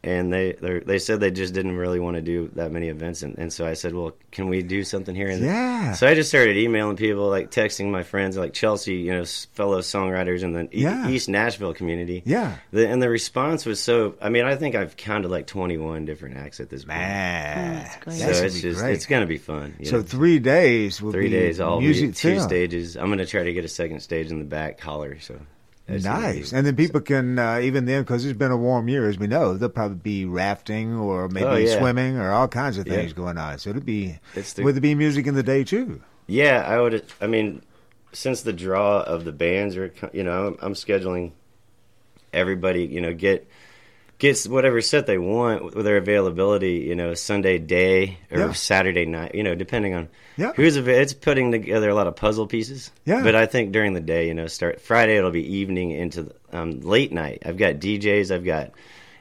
and 0.04 0.32
they 0.34 0.54
they're- 0.54 1.00
said 1.00 1.20
they 1.20 1.32
just 1.32 1.54
didn't 1.54 1.78
really 1.78 2.00
want 2.00 2.16
to 2.16 2.22
do 2.22 2.50
that 2.56 2.72
many 2.72 2.90
events, 2.90 3.24
and, 3.24 3.38
and 3.38 3.52
so 3.54 3.66
I 3.66 3.74
said, 3.74 3.94
well, 3.94 4.14
can 4.32 4.48
we 4.50 4.62
do 4.62 4.84
something 4.84 5.16
here? 5.16 5.28
And 5.30 5.42
Yeah. 5.44 5.94
So 5.94 6.08
I 6.08 6.14
just 6.16 6.30
started 6.30 6.58
emailing 6.58 6.96
people, 6.98 7.30
like 7.30 7.52
texting 7.52 7.90
my 7.92 8.04
friends, 8.04 8.36
like 8.38 8.54
Chelsea, 8.54 8.96
you 8.96 9.12
know, 9.12 9.24
fellow 9.54 9.80
songwriters 9.80 10.44
in 10.44 10.54
the 10.54 10.64
E- 10.66 10.84
Yeah. 10.84 11.10
East 11.10 11.30
Nashville 11.30 11.74
community. 11.74 12.22
Yeah. 12.26 12.56
The, 12.72 12.88
and 12.88 13.02
the 13.02 13.10
response 13.10 13.66
was 13.66 13.80
so. 13.82 14.16
I 14.22 14.30
mean, 14.30 14.46
I 14.46 14.56
think 14.56 14.76
I've 14.76 14.98
counted 14.98 15.30
like 15.30 15.48
21 15.48 16.06
different 16.06 16.38
acts 16.38 16.60
at 16.60 16.70
this 16.70 16.84
point. 16.84 16.98
Man, 16.98 17.90
oh, 18.08 18.12
so 18.12 18.26
That 18.26 18.36
should 18.36 18.46
it's 18.46 18.56
be 18.56 18.62
just 18.62 18.80
great. 18.82 18.94
it's 18.94 19.06
gonna 19.06 19.26
be 19.26 19.38
fun. 19.38 19.76
you 19.80 19.86
So 19.86 19.98
know? 19.98 20.04
three 20.04 20.40
days 20.40 21.02
will 21.02 21.12
three 21.12 21.26
be 21.30 21.32
days, 21.32 21.60
all 21.60 21.80
music 21.82 22.04
music, 22.10 22.16
two 22.22 22.36
filled. 22.36 22.50
stages. 22.50 22.96
I'm 22.98 23.10
gonna 23.10 23.26
try 23.26 23.44
to 23.44 23.54
get 23.54 23.66
a 23.66 23.70
second 23.70 24.02
stage 24.02 24.32
in 24.32 24.40
the 24.40 24.46
back 24.46 24.78
collar. 24.80 25.18
So 25.20 25.40
that's 25.88 26.04
Nice, 26.06 26.54
and 26.54 26.66
then 26.66 26.76
people 26.76 27.02
can 27.02 27.38
uh, 27.38 27.60
even 27.60 27.86
then 27.86 28.04
because 28.04 28.24
it's 28.26 28.38
been 28.38 28.52
a 28.52 28.58
warm 28.58 28.88
year, 28.88 29.08
as 29.10 29.18
we 29.20 29.28
know, 29.28 29.56
they'll 29.58 29.70
probably 29.70 29.98
be 29.98 30.26
rafting 30.26 30.96
or 30.96 31.28
maybe 31.30 31.46
Oh, 31.46 31.56
yeah. 31.56 31.78
swimming 31.78 32.18
or 32.18 32.32
all 32.32 32.48
kinds 32.48 32.78
of 32.78 32.88
Yeah. 32.88 32.96
things 32.96 33.14
going 33.14 33.38
on. 33.38 33.58
So 33.60 33.70
it'll 33.72 33.82
be 33.82 34.18
the- 34.34 34.64
will 34.64 34.72
there 34.74 34.82
be 34.82 34.96
music 34.96 35.28
in 35.28 35.36
the 35.36 35.44
day 35.44 35.64
too? 35.64 36.02
Yeah, 36.28 36.64
I 36.66 36.80
would. 36.80 37.04
I 37.20 37.28
mean, 37.28 37.62
since 38.14 38.42
the 38.44 38.54
draw 38.54 39.02
of 39.02 39.26
the 39.26 39.32
bands 39.34 39.76
are, 39.76 39.94
you 40.14 40.24
know, 40.24 40.48
I'm, 40.48 40.58
I'm 40.62 40.74
scheduling 40.74 41.32
everybody, 42.32 42.86
you 42.86 43.02
know, 43.02 43.14
get 43.14 43.48
gets 44.24 44.48
whatever 44.48 44.80
set 44.82 45.06
they 45.06 45.18
want 45.18 45.76
with 45.76 45.84
their 45.86 45.98
availability, 45.98 46.86
you 46.88 46.96
know, 46.96 47.14
Sunday 47.14 47.58
day 47.58 48.18
or 48.32 48.40
Yeah. 48.40 48.52
Saturday 48.54 49.06
night, 49.06 49.36
you 49.36 49.44
know, 49.44 49.54
depending 49.54 49.94
on 49.94 50.08
Yeah. 50.38 50.54
who's 50.56 50.78
av- 50.78 50.88
it's 50.88 51.14
putting 51.14 51.52
together 51.52 51.90
a 51.90 51.94
lot 51.94 52.08
of 52.08 52.16
puzzle 52.16 52.48
pieces. 52.48 52.90
Yeah. 53.06 53.22
But 53.22 53.36
I 53.36 53.46
think 53.46 53.74
during 53.74 53.94
the 53.94 54.00
day, 54.00 54.28
you 54.28 54.34
know, 54.34 54.48
start 54.48 54.80
Friday 54.80 55.18
it'll 55.18 55.32
be 55.32 55.58
evening 55.58 55.92
into 55.92 56.24
the, 56.24 56.34
um, 56.54 56.80
late 56.80 57.12
night. 57.12 57.44
I've 57.46 57.58
got 57.58 57.80
DJs, 57.82 58.32
I've 58.32 58.46
got 58.46 58.72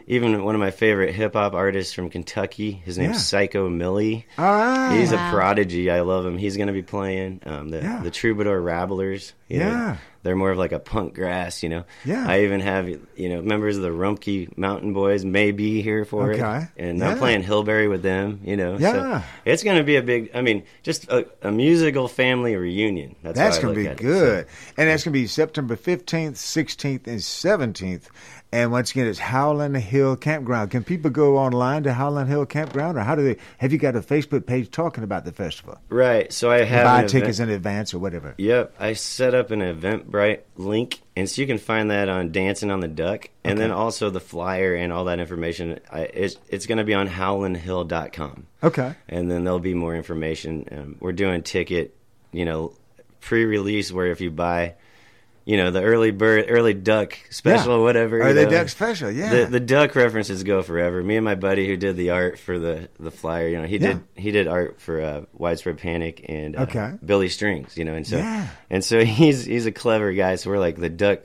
even 0.06 0.42
one 0.44 0.54
of 0.54 0.60
my 0.60 0.70
favorite 0.70 1.14
hip 1.14 1.34
hop 1.34 1.52
artists 1.54 1.92
from 1.94 2.08
Kentucky. 2.10 2.80
His 2.84 2.96
name's 2.98 3.16
Yeah. 3.16 3.20
Psycho 3.20 3.68
Millie. 3.68 4.26
All 4.38 4.44
right. 4.44 4.98
He's 4.98 5.12
Wow. 5.12 5.28
a 5.28 5.32
prodigy. 5.32 5.90
I 5.90 6.00
love 6.00 6.24
him. 6.26 6.38
He's 6.38 6.56
going 6.56 6.66
to 6.68 6.72
be 6.72 6.82
playing 6.82 7.40
um, 7.46 7.68
the 7.70 7.78
Yeah. 7.78 8.00
the 8.02 8.10
Troubadour 8.10 8.60
Rabblers. 8.60 9.32
Yeah, 9.48 9.68
know. 9.70 9.96
They're 10.22 10.36
more 10.36 10.50
of 10.52 10.58
like 10.58 10.72
a 10.72 10.78
punk 10.78 11.14
grass, 11.14 11.62
you 11.62 11.68
know. 11.68 11.84
Yeah. 12.04 12.24
I 12.28 12.42
even 12.42 12.60
have 12.60 12.88
you 12.88 13.28
know 13.28 13.42
members 13.42 13.76
of 13.76 13.82
the 13.82 13.88
Rumpke 13.90 14.56
Mountain 14.56 14.92
Boys 14.92 15.24
may 15.24 15.50
be 15.50 15.82
here 15.82 16.04
for 16.04 16.32
Okay. 16.32 16.68
it, 16.76 16.82
and 16.82 16.98
Yeah. 17.00 17.10
I'm 17.10 17.18
playing 17.18 17.42
Hillberry 17.42 17.88
with 17.90 18.02
them, 18.02 18.40
you 18.44 18.56
know. 18.56 18.76
Yeah. 18.78 19.20
So 19.20 19.26
it's 19.44 19.62
going 19.64 19.78
to 19.78 19.84
be 19.84 19.96
a 19.96 20.02
big. 20.02 20.30
I 20.34 20.40
mean, 20.40 20.62
just 20.82 21.08
a, 21.08 21.26
a 21.42 21.50
musical 21.50 22.06
family 22.08 22.54
reunion. 22.56 23.16
That's, 23.22 23.36
That's, 23.38 23.58
going 23.58 23.74
to 23.74 23.80
be 23.80 23.86
at 23.88 23.94
it. 24.00 24.02
good. 24.02 24.46
And 24.76 24.88
that's 24.88 25.04
going 25.04 25.12
to 25.12 25.18
be 25.20 25.26
September 25.26 25.76
15th, 25.76 26.32
16th, 26.34 27.06
and 27.06 27.18
17th. 27.18 28.04
And 28.54 28.70
once 28.70 28.90
again, 28.90 29.06
it's 29.06 29.18
Howland 29.18 29.78
Hill 29.78 30.14
Campground. 30.14 30.70
Can 30.70 30.84
people 30.84 31.10
go 31.10 31.38
online 31.38 31.84
to 31.84 31.92
Howland 31.94 32.28
Hill 32.28 32.44
Campground, 32.44 32.98
or 32.98 33.00
how 33.00 33.14
do 33.14 33.22
they? 33.22 33.40
Have 33.56 33.72
you 33.72 33.78
got 33.78 33.96
a 33.96 34.00
Facebook 34.02 34.44
page 34.44 34.70
talking 34.70 35.02
about 35.04 35.24
the 35.24 35.32
festival? 35.32 35.78
Right. 35.88 36.30
So 36.30 36.50
I 36.50 36.62
have 36.64 36.84
buy 36.84 37.04
tickets 37.06 37.38
event- 37.38 37.50
in 37.50 37.56
advance 37.56 37.94
or 37.94 37.98
whatever. 37.98 38.34
Yep, 38.36 38.74
I 38.78 38.92
set 38.92 39.34
up 39.34 39.50
an 39.52 39.60
Eventbrite 39.60 40.40
link, 40.56 41.00
and 41.16 41.30
so 41.30 41.40
you 41.40 41.46
can 41.46 41.56
find 41.56 41.90
that 41.90 42.10
on 42.10 42.30
Dancing 42.30 42.70
on 42.70 42.80
the 42.80 42.88
Duck, 42.88 43.30
and 43.42 43.58
then 43.58 43.70
also 43.70 44.10
the 44.10 44.20
flyer 44.20 44.74
and 44.74 44.92
all 44.92 45.06
that 45.06 45.18
information. 45.18 45.80
I, 45.90 46.00
it's 46.02 46.36
it's 46.50 46.66
going 46.66 46.78
to 46.78 46.84
be 46.84 46.92
on 46.94 47.08
howlandhill.com. 47.08 48.46
Okay. 48.62 48.94
and 49.08 49.30
then 49.30 49.44
there'll 49.44 49.60
be 49.60 49.74
more 49.74 49.96
information. 49.96 50.68
Um, 50.70 50.96
we're 51.00 51.12
doing 51.12 51.42
ticket, 51.42 51.96
you 52.32 52.44
know, 52.44 52.74
pre-release 53.20 53.90
where 53.90 54.08
if 54.08 54.20
you 54.20 54.30
buy, 54.30 54.74
you 55.44 55.56
know, 55.56 55.70
the 55.70 55.82
early 55.82 56.10
bird, 56.12 56.46
early 56.48 56.74
duck 56.74 57.18
special, 57.30 57.76
Yeah. 57.78 57.82
whatever. 57.82 58.18
you 58.18 58.22
Early 58.24 58.44
know, 58.44 58.50
duck 58.50 58.68
special, 58.68 59.10
yeah. 59.10 59.30
The, 59.44 59.46
the 59.46 59.60
duck 59.60 59.94
references 59.96 60.42
go 60.44 60.62
forever. 60.62 61.02
Me 61.02 61.16
and 61.16 61.24
my 61.24 61.34
buddy 61.34 61.66
who 61.66 61.76
did 61.76 61.96
the 61.96 62.10
art 62.10 62.38
for 62.38 62.58
the 62.58 62.88
the 63.00 63.10
flyer, 63.10 63.48
you 63.48 63.58
know, 63.60 63.66
he 63.66 63.78
Yeah. 63.78 63.94
did 63.94 64.04
he 64.14 64.30
did 64.30 64.46
art 64.46 64.80
for 64.80 65.00
uh, 65.00 65.22
Widespread 65.32 65.78
Panic 65.78 66.24
and 66.28 66.56
uh, 66.56 66.62
Okay. 66.62 66.92
Billy 67.04 67.28
Strings, 67.28 67.76
you 67.76 67.84
know, 67.84 67.94
and 67.94 68.06
so 68.06 68.18
Yeah. 68.18 68.46
and 68.70 68.84
so 68.84 69.04
he's 69.04 69.44
he's 69.44 69.66
a 69.66 69.72
clever 69.72 70.12
guy. 70.12 70.36
So 70.36 70.50
we're 70.50 70.58
like 70.58 70.76
the 70.76 70.88
duck. 70.90 71.20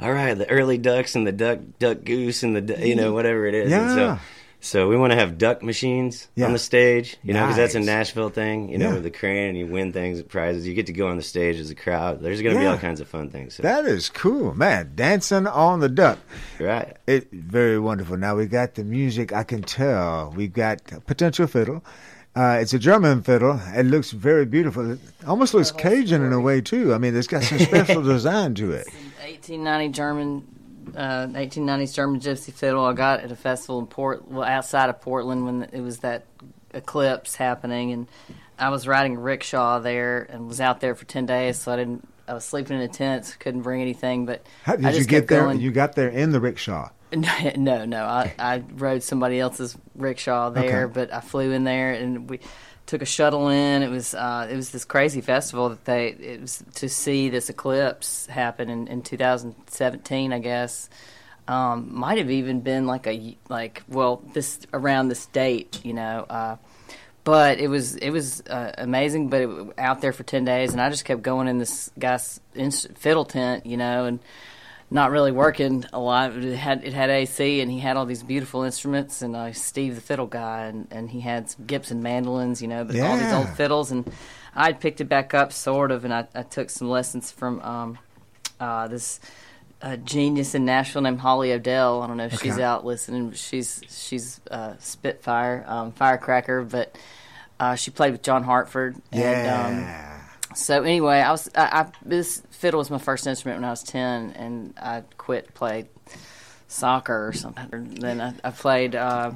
All 0.00 0.10
right, 0.12 0.32
the 0.32 0.48
early 0.48 0.78
ducks 0.78 1.14
and 1.14 1.26
the 1.26 1.32
duck 1.32 1.58
duck 1.78 2.04
goose 2.04 2.42
and 2.42 2.56
the 2.56 2.88
you 2.88 2.96
know 2.96 3.12
whatever 3.12 3.46
it 3.46 3.54
is. 3.54 3.70
And 3.72 3.90
so, 3.90 3.96
Yeah. 3.98 4.18
So 4.60 4.88
we 4.88 4.96
want 4.96 5.10
to 5.12 5.18
have 5.18 5.38
duck 5.38 5.62
machines 5.62 6.28
Yeah. 6.36 6.46
on 6.46 6.52
the 6.52 6.58
stage, 6.58 7.16
you 7.22 7.32
know, 7.32 7.40
because 7.42 7.56
that's 7.56 7.74
a 7.74 7.80
Nashville 7.80 8.28
thing, 8.28 8.68
you 8.68 8.78
know, 8.78 8.88
Yeah. 8.88 8.94
with 8.94 9.02
the 9.04 9.10
crane 9.10 9.48
and 9.48 9.58
you 9.58 9.66
win 9.66 9.92
things, 9.92 10.22
prizes. 10.22 10.66
You 10.66 10.74
get 10.74 10.86
to 10.86 10.92
go 10.92 11.08
on 11.08 11.16
the 11.16 11.22
stage 11.22 11.58
as 11.58 11.70
a 11.70 11.74
crowd. 11.74 12.20
There's 12.20 12.42
going 12.42 12.54
to 12.54 12.60
be 12.60 12.66
all 12.66 12.76
kinds 12.78 13.00
of 13.00 13.08
fun 13.08 13.30
things. 13.30 13.54
So. 13.54 13.62
That 13.62 13.86
is 13.86 14.08
cool, 14.10 14.54
man. 14.54 14.92
Dancing 14.94 15.46
on 15.46 15.80
the 15.80 15.88
duck. 15.88 16.18
Right. 16.58 16.96
It 17.06 17.28
very 17.32 17.78
wonderful. 17.78 18.16
Now 18.16 18.36
we 18.36 18.46
got 18.46 18.74
the 18.74 18.84
music. 18.84 19.32
I 19.32 19.42
can 19.44 19.62
tell 19.62 20.32
we've 20.36 20.52
got 20.52 20.82
potential 21.06 21.46
fiddle. 21.46 21.82
Uh, 22.36 22.58
it's 22.60 22.72
a 22.72 22.78
German 22.78 23.22
fiddle. 23.22 23.58
It 23.74 23.86
looks 23.86 24.12
very 24.12 24.46
beautiful. 24.46 24.92
It 24.92 25.00
almost 25.26 25.52
looks 25.52 25.72
Cajun 25.72 26.22
in 26.22 26.32
a 26.32 26.40
way 26.40 26.60
too. 26.60 26.94
I 26.94 26.98
mean, 26.98 27.16
it's 27.16 27.26
got 27.26 27.42
some 27.42 27.58
special 27.58 28.02
design 28.14 28.54
to 28.54 28.70
it. 28.70 28.86
1890 29.18 29.88
German, 29.88 30.46
uh, 30.96 31.26
1890s 31.28 31.94
German 31.94 32.20
gypsy 32.20 32.52
fiddle. 32.52 32.84
I 32.84 32.92
got 32.92 33.20
at 33.20 33.30
a 33.32 33.36
festival 33.36 33.78
in 33.80 33.86
Port, 33.86 34.28
well, 34.28 34.44
outside 34.44 34.90
of 34.90 35.00
Portland 35.00 35.44
when 35.44 35.62
it 35.72 35.80
was 35.80 35.98
that 35.98 36.24
eclipse 36.72 37.34
happening, 37.36 37.92
and 37.92 38.06
I 38.58 38.68
was 38.70 38.86
riding 38.86 39.16
a 39.16 39.20
rickshaw 39.20 39.78
there 39.78 40.22
and 40.30 40.46
was 40.46 40.60
out 40.60 40.80
there 40.80 40.94
for 40.94 41.04
10 41.04 41.26
days. 41.26 41.58
So 41.58 41.72
I 41.72 41.76
didn't. 41.76 42.06
I 42.28 42.34
was 42.34 42.44
sleeping 42.44 42.76
in 42.76 42.82
a 42.82 42.88
tent, 42.88 43.36
couldn't 43.40 43.62
bring 43.62 43.80
anything. 43.82 44.24
But 44.24 44.46
How 44.62 44.76
did 44.76 44.94
you 44.94 45.04
get 45.04 45.26
there? 45.26 45.42
going. 45.42 45.60
You 45.60 45.72
got 45.72 45.94
there 45.96 46.08
in 46.08 46.30
the 46.30 46.40
rickshaw. 46.40 46.90
No, 47.56 47.84
no. 47.84 48.04
I, 48.04 48.32
I 48.38 48.62
rode 48.74 49.02
somebody 49.02 49.40
else's 49.40 49.76
rickshaw 49.96 50.50
there, 50.50 50.84
Okay. 50.84 50.92
but 50.92 51.12
I 51.12 51.18
flew 51.20 51.50
in 51.50 51.64
there 51.64 51.90
and 51.90 52.30
we 52.30 52.38
took 52.90 53.02
a 53.02 53.06
shuttle 53.06 53.48
in. 53.48 53.82
It 53.82 53.88
was 53.88 54.14
uh, 54.14 54.48
it 54.50 54.56
was 54.56 54.70
this 54.70 54.84
crazy 54.84 55.20
festival 55.20 55.68
that 55.68 55.84
they 55.84 56.08
it 56.08 56.40
was 56.40 56.62
to 56.74 56.88
see 56.88 57.28
this 57.30 57.48
eclipse 57.48 58.26
happen 58.26 58.68
in, 58.68 58.88
in 58.88 59.02
2017, 59.02 60.32
I 60.32 60.38
guess. 60.40 60.90
Um, 61.46 61.94
might 61.94 62.18
have 62.18 62.30
even 62.30 62.60
been 62.60 62.86
like 62.86 63.06
a 63.06 63.36
like 63.48 63.84
well 63.88 64.22
this 64.34 64.58
around 64.72 65.08
this 65.08 65.26
date, 65.26 65.80
you 65.84 65.94
know. 65.94 66.26
Uh, 66.28 66.56
but 67.22 67.60
it 67.60 67.68
was 67.68 67.94
it 67.94 68.10
was 68.10 68.42
uh, 68.50 68.72
amazing. 68.76 69.28
But 69.28 69.42
it, 69.42 69.50
out 69.78 70.00
there 70.00 70.12
for 70.12 70.24
ten 70.24 70.44
days, 70.44 70.72
and 70.72 70.80
I 70.80 70.90
just 70.90 71.04
kept 71.04 71.22
going 71.22 71.46
in 71.46 71.58
this 71.58 71.92
guy's 71.96 72.40
ins- 72.56 72.88
fiddle 72.96 73.24
tent, 73.24 73.66
you 73.66 73.76
know, 73.76 74.06
and 74.06 74.18
not 74.90 75.10
really 75.12 75.30
working 75.32 75.84
a 75.92 76.00
lot. 76.00 76.32
It 76.36 76.56
had 76.56 76.84
it 76.84 76.92
had 76.92 77.10
AC, 77.10 77.60
and 77.60 77.70
he 77.70 77.78
had 77.78 77.96
all 77.96 78.06
these 78.06 78.22
beautiful 78.22 78.62
instruments, 78.62 79.22
and 79.22 79.36
uh, 79.36 79.52
Steve 79.52 79.94
the 79.94 80.00
fiddle 80.00 80.26
guy, 80.26 80.64
and, 80.66 80.88
and 80.90 81.10
he 81.10 81.20
had 81.20 81.48
some 81.50 81.64
Gibson 81.66 82.02
mandolins, 82.02 82.60
you 82.60 82.68
know, 82.68 82.84
but 82.84 82.96
all 82.98 83.16
these 83.16 83.32
old 83.32 83.48
fiddles, 83.56 83.90
and 83.92 84.10
I'd 84.54 84.80
picked 84.80 85.00
it 85.00 85.04
back 85.04 85.32
up 85.32 85.52
sort 85.52 85.90
of, 85.92 86.04
and 86.04 86.12
I, 86.12 86.26
I 86.34 86.42
took 86.42 86.70
some 86.70 86.88
lessons 86.90 87.30
from 87.30 87.60
um, 87.62 87.98
uh, 88.58 88.88
this. 88.88 89.20
uh 89.80 89.96
genius 89.96 90.54
in 90.54 90.64
Nashville 90.64 91.02
named 91.02 91.20
Holly 91.20 91.52
Odell. 91.52 92.02
I 92.02 92.06
don't 92.06 92.16
know 92.16 92.26
if 92.26 92.40
she's 92.40 92.58
out 92.58 92.84
listening. 92.84 93.30
But 93.30 93.38
she's 93.38 93.80
she's 93.88 94.40
uh, 94.50 94.74
Spitfire, 94.78 95.64
um, 95.66 95.92
firecracker, 95.92 96.64
but 96.64 96.98
uh, 97.60 97.76
she 97.76 97.90
played 97.90 98.12
with 98.12 98.22
John 98.22 98.42
Hartford. 98.42 98.96
And, 99.12 99.22
um, 99.48 99.84
so 100.54 100.82
anyway, 100.82 101.18
I 101.18 101.30
was 101.30 101.48
I, 101.54 101.80
I, 101.80 101.86
this 102.04 102.42
fiddle 102.50 102.78
was 102.78 102.90
my 102.90 102.98
first 102.98 103.26
instrument 103.26 103.60
when 103.60 103.64
I 103.64 103.70
was 103.70 103.82
ten, 103.82 104.32
and 104.32 104.74
I 104.80 105.04
quit 105.16 105.54
played 105.54 105.88
soccer 106.68 107.28
or 107.28 107.32
something. 107.32 107.94
Then 107.94 108.20
I, 108.20 108.34
I 108.44 108.50
played 108.50 108.94
uh, 108.94 109.32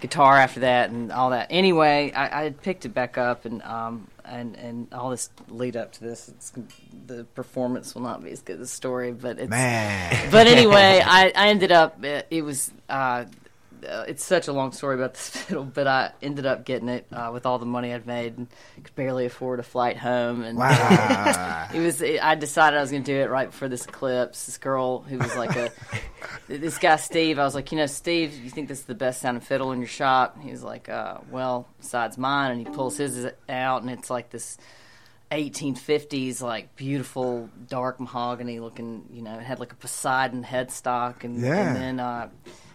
guitar 0.00 0.36
after 0.36 0.60
that 0.60 0.90
and 0.90 1.10
all 1.12 1.30
that. 1.30 1.48
Anyway, 1.50 2.12
I, 2.12 2.46
I 2.46 2.50
picked 2.50 2.84
it 2.84 2.90
back 2.90 3.18
up 3.18 3.44
and 3.44 3.62
um 3.62 4.08
and 4.24 4.56
and 4.56 4.92
all 4.92 5.10
this 5.10 5.30
lead 5.48 5.76
up 5.76 5.92
to 5.92 6.00
this. 6.00 6.28
It's, 6.28 6.52
the 7.06 7.24
performance 7.24 7.94
will 7.94 8.02
not 8.02 8.22
be 8.22 8.30
as 8.30 8.42
good 8.42 8.54
as 8.54 8.60
the 8.60 8.66
story, 8.66 9.12
but 9.12 9.38
it's 9.38 9.50
Man. 9.50 10.30
but 10.30 10.46
anyway, 10.46 11.02
I, 11.06 11.32
I 11.34 11.48
ended 11.48 11.72
up 11.72 12.02
it, 12.04 12.26
it 12.30 12.42
was. 12.42 12.70
Uh, 12.88 13.26
uh, 13.88 14.04
it's 14.06 14.24
such 14.24 14.48
a 14.48 14.52
long 14.52 14.72
story 14.72 14.94
about 14.94 15.14
this 15.14 15.28
fiddle, 15.36 15.64
but 15.64 15.86
I 15.86 16.12
ended 16.22 16.46
up 16.46 16.64
getting 16.64 16.88
it 16.88 17.06
uh, 17.12 17.30
with 17.32 17.46
all 17.46 17.58
the 17.58 17.66
money 17.66 17.92
I'd 17.92 18.06
made 18.06 18.36
and 18.38 18.46
could 18.84 18.94
barely 18.94 19.24
afford 19.26 19.58
a 19.60 19.62
flight 19.62 19.96
home. 19.96 20.42
And 20.42 20.58
Wow. 20.58 21.68
it 21.74 21.80
was. 21.80 22.02
I 22.02 22.34
decided 22.34 22.76
I 22.76 22.80
was 22.80 22.90
going 22.90 23.02
to 23.04 23.12
do 23.12 23.18
it 23.20 23.30
right 23.30 23.50
before 23.50 23.68
this 23.68 23.86
eclipse. 23.86 24.46
This 24.46 24.58
girl 24.58 25.00
who 25.00 25.18
was 25.18 25.34
like 25.36 25.56
a, 25.56 25.70
this 26.48 26.78
guy 26.78 26.96
Steve. 26.96 27.38
I 27.38 27.44
was 27.44 27.54
like, 27.54 27.72
you 27.72 27.78
know, 27.78 27.86
Steve, 27.86 28.34
you 28.42 28.50
think 28.50 28.68
this 28.68 28.80
is 28.80 28.84
the 28.84 28.94
best 28.94 29.20
sounding 29.22 29.40
fiddle 29.40 29.72
in 29.72 29.78
your 29.80 29.88
shop? 29.88 30.40
He 30.42 30.50
was 30.50 30.62
like, 30.62 30.88
uh, 30.88 31.18
well, 31.30 31.66
besides 31.80 32.18
mine. 32.18 32.52
And 32.52 32.60
he 32.66 32.72
pulls 32.72 32.96
his 32.98 33.26
out, 33.48 33.82
and 33.82 33.90
it's 33.90 34.10
like 34.10 34.30
this 34.30 34.58
1850s, 35.32 36.40
like 36.40 36.74
beautiful 36.76 37.48
dark 37.68 38.00
mahogany 38.00 38.60
looking. 38.60 39.04
You 39.12 39.22
know, 39.22 39.34
it 39.38 39.42
had 39.42 39.60
like 39.60 39.72
a 39.72 39.76
Poseidon 39.76 40.44
headstock, 40.44 41.24
and, 41.24 41.40
Yeah. 41.40 41.68
and 41.68 41.76
then. 41.76 42.00
Uh, 42.00 42.28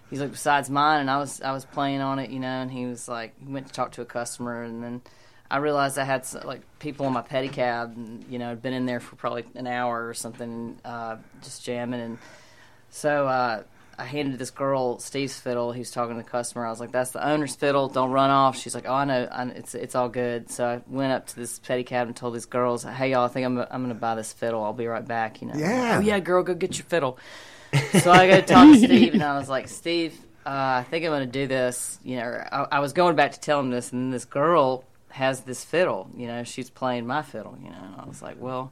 He's 0.10 0.20
like 0.20 0.32
besides 0.32 0.70
mine, 0.70 1.02
and 1.02 1.10
I 1.10 1.18
was 1.18 1.42
I 1.42 1.52
was 1.52 1.66
playing 1.66 2.02
on 2.02 2.20
it, 2.20 2.30
you 2.30 2.40
know, 2.40 2.62
and 2.62 2.72
he 2.72 2.86
was 2.86 3.08
like 3.08 3.34
he 3.40 3.52
went 3.52 3.68
to 3.68 3.74
talk 3.74 3.94
to 3.94 4.02
a 4.02 4.06
customer, 4.06 4.64
and 4.64 4.84
then 4.84 5.02
I 5.50 5.58
realized 5.58 5.98
I 5.98 6.04
had 6.04 6.26
like 6.44 6.62
people 6.80 7.06
on 7.06 7.14
my 7.14 7.22
pedicab, 7.22 7.96
and 7.96 8.26
you 8.30 8.40
know, 8.40 8.50
had 8.50 8.62
been 8.62 8.74
in 8.74 8.86
there 8.86 9.00
for 9.00 9.16
probably 9.16 9.46
an 9.56 9.68
hour 9.68 10.08
or 10.08 10.14
something, 10.14 10.78
uh, 10.86 11.18
just 11.42 11.64
jamming, 11.64 12.02
and 12.02 12.18
so 12.90 13.28
uh, 13.28 13.64
I 13.98 14.06
handed 14.06 14.40
this 14.40 14.50
girl 14.50 15.00
Steve's 15.00 15.40
fiddle. 15.40 15.72
He 15.72 15.80
was 15.80 15.92
talking 15.92 16.16
to 16.16 16.24
the 16.24 16.30
customer. 16.30 16.66
I 16.66 16.70
was 16.70 16.80
like, 16.80 16.92
"That's 16.92 17.12
the 17.12 17.28
owner's 17.28 17.56
fiddle. 17.56 17.88
Don't 17.88 18.12
run 18.12 18.30
off." 18.30 18.58
She's 18.58 18.74
like, 18.74 18.86
"Oh, 18.88 18.94
I 18.94 19.06
know. 19.06 19.28
I, 19.32 19.46
it's 19.50 19.76
it's 19.76 19.96
all 19.96 20.10
good." 20.10 20.50
So 20.50 20.66
I 20.66 20.82
went 20.88 21.14
up 21.14 21.28
to 21.28 21.36
this 21.36 21.60
pedicab 21.60 22.04
and 22.04 22.16
told 22.16 22.34
these 22.34 22.46
girls, 22.46 22.84
"Hey, 22.84 23.12
y'all, 23.12 23.26
I 23.26 23.28
think 23.28 23.46
I'm 23.46 23.58
I'm 23.60 23.84
gonna 23.84 23.94
buy 23.94 24.16
this 24.16 24.34
fiddle. 24.34 24.64
I'll 24.64 24.74
be 24.74 24.88
right 24.88 25.08
back." 25.08 25.42
You 25.42 25.50
know? 25.50 25.56
Yeah. 25.56 25.98
Oh 25.98 26.02
yeah, 26.02 26.20
girl, 26.20 26.42
go 26.42 26.56
get 26.56 26.78
your 26.78 26.86
fiddle. 26.86 27.20
So 28.02 28.12
I 28.12 28.28
go 28.28 28.42
talk 28.42 28.72
to 28.74 28.78
Steve, 28.86 29.14
and 29.14 29.24
I 29.24 29.38
was 29.38 29.50
like, 29.50 29.68
"Steve, 29.68 30.14
uh, 30.46 30.50
I 30.50 30.86
think 30.90 31.06
I'm 31.06 31.12
gonna 31.12 31.26
do 31.26 31.48
this." 31.48 32.00
You 32.04 32.18
know, 32.18 32.44
I, 32.52 32.68
I 32.74 32.80
was 32.80 32.94
going 32.94 33.16
back 33.16 33.32
to 33.34 33.40
tell 33.40 33.60
him 33.60 33.70
this, 33.72 33.92
and 33.92 34.02
then 34.04 34.10
this 34.12 34.26
girl 34.26 34.84
has 35.10 35.42
this 35.42 35.64
fiddle. 35.64 36.10
You 36.16 36.28
know, 36.28 36.44
she's 36.44 36.70
playing 36.70 37.06
my 37.08 37.22
fiddle. 37.22 37.58
You 37.64 37.70
know, 37.70 37.96
I 37.98 38.06
was 38.06 38.22
like, 38.22 38.36
"Well." 38.40 38.72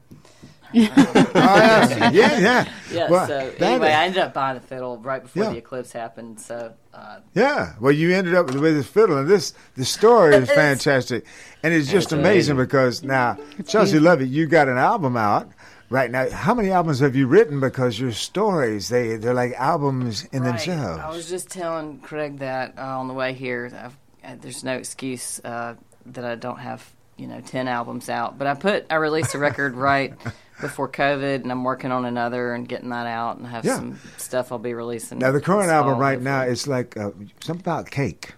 yeah, 0.74 2.10
yeah, 2.12 2.40
yeah. 2.40 2.66
Yeah. 2.94 3.10
Well, 3.10 3.28
so 3.28 3.50
that- 3.52 3.62
anyway, 3.62 3.90
I 3.92 4.06
ended 4.06 4.22
up 4.22 4.34
buying 4.34 4.56
the 4.60 4.66
fiddle 4.66 4.98
right 5.00 5.22
before 5.22 5.44
Yeah. 5.44 5.50
the 5.52 5.58
eclipse 5.58 5.92
happened. 5.92 6.40
So 6.40 6.74
uh, 6.94 7.20
Yeah, 7.34 7.74
well, 7.82 7.92
you 7.92 8.14
ended 8.16 8.36
up 8.36 8.48
with 8.54 8.62
this 8.76 8.88
fiddle, 8.88 9.18
and 9.18 9.28
this 9.30 9.54
the 9.76 9.84
story 9.86 10.36
is 10.36 10.50
fantastic, 10.50 11.26
and 11.64 11.74
it's 11.74 11.90
just 11.90 12.06
It's 12.08 12.14
amazing 12.14 12.54
amazing. 12.54 12.58
because 12.58 13.04
now 13.04 13.38
Chelsea 13.68 14.00
Lovitt, 14.00 14.30
you 14.30 14.46
got 14.48 14.70
an 14.70 14.78
album 14.78 15.18
out 15.18 15.50
right 15.92 16.10
now. 16.10 16.28
How 16.32 16.56
many 16.56 16.72
albums 16.72 17.00
have 17.02 17.16
you 17.16 17.28
written? 17.28 17.60
Because 17.60 18.00
your 18.00 18.12
stories 18.14 18.90
they 18.90 19.18
they're 19.18 19.36
like 19.36 19.54
albums 19.54 20.24
in 20.32 20.42
Right. 20.42 20.50
themselves. 20.52 21.00
I 21.04 21.10
was 21.10 21.30
just 21.30 21.50
telling 21.52 22.00
Craig 22.00 22.40
that 22.40 22.74
uh, 22.78 23.00
on 23.00 23.08
the 23.08 23.14
way 23.14 23.34
here. 23.34 23.70
I've, 23.78 23.98
uh, 24.24 24.36
there's 24.42 24.64
no 24.64 24.74
excuse 24.74 25.40
uh, 25.44 25.76
that 26.08 26.26
I 26.26 26.36
don't 26.36 26.60
have, 26.60 26.84
you 27.18 27.28
know, 27.28 27.42
ten 27.42 27.68
albums 27.68 28.10
out. 28.10 28.38
But 28.40 28.48
I 28.48 28.54
put 28.56 28.86
I 28.90 28.96
released 28.96 29.36
a 29.36 29.40
record 29.40 29.76
right 29.92 30.14
before 30.60 30.88
COVID, 30.90 31.42
and 31.42 31.52
I'm 31.52 31.64
working 31.64 31.92
on 31.92 32.06
another 32.06 32.54
and 32.54 32.68
getting 32.68 32.90
that 32.90 33.08
out, 33.08 33.38
and 33.38 33.48
have 33.48 33.66
Yeah. 33.66 33.76
some 33.78 34.00
stuff 34.18 34.52
I'll 34.52 34.60
be 34.60 34.74
releasing. 34.74 35.20
Now 35.20 35.32
the 35.32 35.42
current 35.42 35.70
album 35.72 35.98
right 36.00 36.14
hopefully. 36.20 36.24
now 36.32 36.42
is 36.44 36.68
like 36.68 36.96
uh, 36.98 37.12
something 37.42 37.62
about 37.62 37.90
cake. 37.92 38.34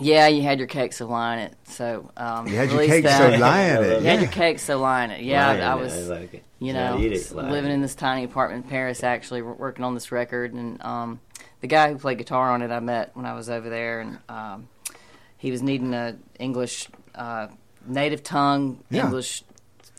Yeah, 0.00 0.26
you 0.28 0.42
had 0.42 0.58
your 0.58 0.68
cake, 0.68 0.92
so 0.92 1.06
line 1.06 1.38
it. 1.40 1.54
So 1.64 2.10
um, 2.16 2.46
You 2.46 2.56
had 2.56 2.68
your 2.70 2.80
released 2.80 2.92
cake, 2.94 3.04
that. 3.04 3.32
so 3.34 3.38
line 3.38 3.70
it, 3.82 4.00
You 4.02 4.06
had 4.08 4.20
your 4.20 4.22
yeah. 4.22 4.26
cake, 4.30 4.58
so 4.58 4.78
line 4.78 5.10
it. 5.10 5.22
Yeah, 5.22 5.46
Line 5.48 5.60
I 5.60 5.72
it, 5.76 5.80
was, 5.80 6.10
I 6.10 6.14
like 6.20 6.34
it. 6.34 6.44
you 6.58 6.72
know, 6.72 6.98
eat 6.98 7.12
it, 7.12 7.32
living 7.34 7.70
it. 7.70 7.74
in 7.74 7.82
this 7.82 7.94
tiny 7.94 8.24
apartment 8.24 8.64
in 8.64 8.70
Paris, 8.70 9.02
actually 9.02 9.42
working 9.42 9.84
on 9.84 9.94
this 9.94 10.10
record, 10.12 10.52
and 10.54 10.82
um, 10.82 11.20
the 11.60 11.66
guy 11.66 11.92
who 11.92 11.98
played 11.98 12.18
guitar 12.18 12.50
on 12.50 12.62
it, 12.62 12.70
I 12.70 12.80
met 12.80 13.10
when 13.14 13.26
I 13.26 13.34
was 13.34 13.48
over 13.50 13.68
there, 13.68 14.00
and 14.00 14.18
um, 14.28 14.68
he 15.36 15.50
was 15.50 15.62
needing 15.62 15.94
a 15.94 16.16
English 16.38 16.88
uh, 17.14 17.48
native 17.86 18.22
tongue 18.22 18.82
Yeah. 18.90 19.04
English 19.06 19.42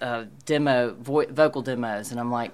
uh, 0.01 0.25
demo 0.45 0.95
vo- 0.99 1.25
vocal 1.29 1.61
demos, 1.61 2.11
and 2.11 2.19
I'm 2.19 2.31
like. 2.31 2.51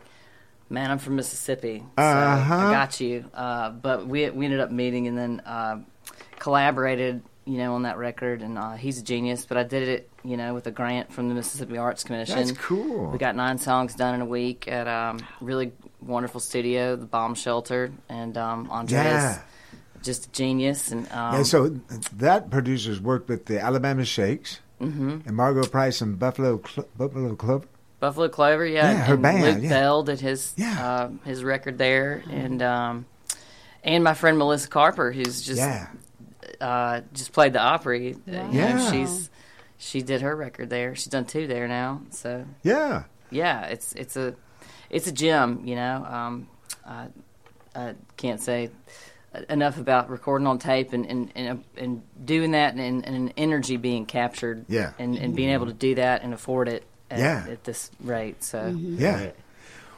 Man, 0.68 0.90
I'm 0.90 0.98
from 0.98 1.16
Mississippi, 1.16 1.84
so 1.96 2.04
Uh-huh. 2.04 2.56
I 2.56 2.72
got 2.72 3.00
you. 3.00 3.26
Uh, 3.36 3.70
but 3.70 4.08
we 4.08 4.28
we 4.32 4.46
ended 4.46 4.60
up 4.60 4.72
meeting 4.72 5.06
and 5.06 5.16
then 5.16 5.40
uh, 5.46 5.78
collaborated, 6.40 7.22
you 7.46 7.58
know, 7.58 7.76
on 7.76 7.84
that 7.84 7.98
record. 7.98 8.42
And 8.42 8.58
uh, 8.58 8.74
he's 8.74 9.00
a 9.00 9.04
genius. 9.04 9.46
But 9.46 9.58
I 9.58 9.64
did 9.64 9.88
it, 9.88 10.10
you 10.24 10.36
know, 10.38 10.54
with 10.54 10.68
a 10.68 10.72
grant 10.72 11.14
from 11.14 11.30
the 11.30 11.36
Mississippi 11.36 11.78
Arts 11.78 12.04
Commission. 12.04 12.36
That's 12.38 12.52
cool. 12.54 13.12
We 13.12 13.18
got 13.18 13.36
nine 13.36 13.58
songs 13.58 13.96
done 13.96 14.16
in 14.16 14.22
a 14.22 14.26
week 14.26 14.68
at 14.68 14.88
um, 14.88 15.20
really 15.42 15.72
wonderful 16.02 16.40
studio, 16.40 16.96
the 16.96 17.06
Bomb 17.06 17.36
Shelter, 17.36 17.92
and 18.10 18.38
um, 18.38 18.68
Andrija, 18.70 18.92
Yeah. 18.92 19.42
just 20.04 20.28
a 20.28 20.32
genius. 20.32 20.92
And 20.92 21.06
um, 21.12 21.36
yeah, 21.36 21.44
so 21.44 21.70
that 22.14 22.50
producer's 22.50 23.00
worked 23.02 23.30
with 23.30 23.46
the 23.46 23.60
Alabama 23.60 24.06
Shakes 24.06 24.60
Mhm. 24.82 25.26
and 25.26 25.36
Margo 25.36 25.64
Price 25.66 26.02
and 26.02 26.20
Buffalo 26.20 26.62
Cl- 26.68 26.88
Buffalo 26.98 27.34
Club. 27.36 27.66
Buffalo 28.02 28.28
Clover, 28.28 28.66
yeah, 28.66 28.92
Yeah, 28.92 29.04
her 29.06 29.14
and 29.14 29.24
band, 29.24 29.42
Luke 29.44 29.64
yeah. 29.64 29.70
Bell 29.70 30.04
did 30.04 30.20
his 30.20 30.54
uh, 30.62 31.10
his 31.24 31.44
record 31.46 31.78
there, 31.78 32.22
and 32.30 32.62
um, 32.62 33.06
and 33.86 34.04
my 34.04 34.14
friend 34.14 34.38
Melissa 34.38 34.68
Carper, 34.68 35.12
who's 35.14 35.42
just 35.42 35.60
Yeah. 35.60 35.88
Uh, 36.62 37.02
just 37.14 37.32
played 37.34 37.54
the 37.54 37.60
Opry. 37.62 38.14
uh, 38.14 38.32
you 38.32 38.32
know, 38.34 38.50
Yeah. 38.52 38.92
she's 38.92 39.30
she 39.78 40.02
did 40.02 40.22
her 40.22 40.36
record 40.36 40.70
there. 40.70 40.96
She's 40.96 41.08
done 41.08 41.26
two 41.26 41.48
there 41.48 41.68
now, 41.68 42.02
so 42.12 42.46
Yeah. 42.64 43.04
yeah, 43.30 43.64
it's 43.66 43.94
it's 43.94 44.16
a 44.16 44.36
it's 44.90 45.08
a 45.08 45.12
gem, 45.12 45.62
you 45.66 45.76
know. 45.76 46.06
Um, 46.06 46.48
I, 46.86 47.08
I 47.76 47.96
can't 48.18 48.40
say 48.40 48.70
enough 49.50 49.78
about 49.78 50.10
recording 50.10 50.48
on 50.48 50.60
tape 50.60 50.94
and 50.94 51.06
and 51.06 51.32
and, 51.36 51.64
and 51.78 52.02
doing 52.26 52.52
that 52.52 52.76
and, 52.76 53.06
and, 53.06 53.34
energy 53.36 53.76
being 53.78 54.06
captured, 54.06 54.66
Yeah. 54.70 54.92
and, 54.98 55.18
and 55.18 55.36
being 55.36 55.50
able 55.50 55.66
to 55.66 55.74
do 55.74 55.96
that 55.96 56.24
and 56.24 56.34
afford 56.34 56.70
it 56.70 56.84
at, 57.12 57.20
Yeah. 57.20 57.46
at 57.50 57.64
this 57.66 57.92
rate. 58.02 58.44
So 58.44 58.60
Mm-hmm. 58.60 58.98
Yeah. 59.02 59.32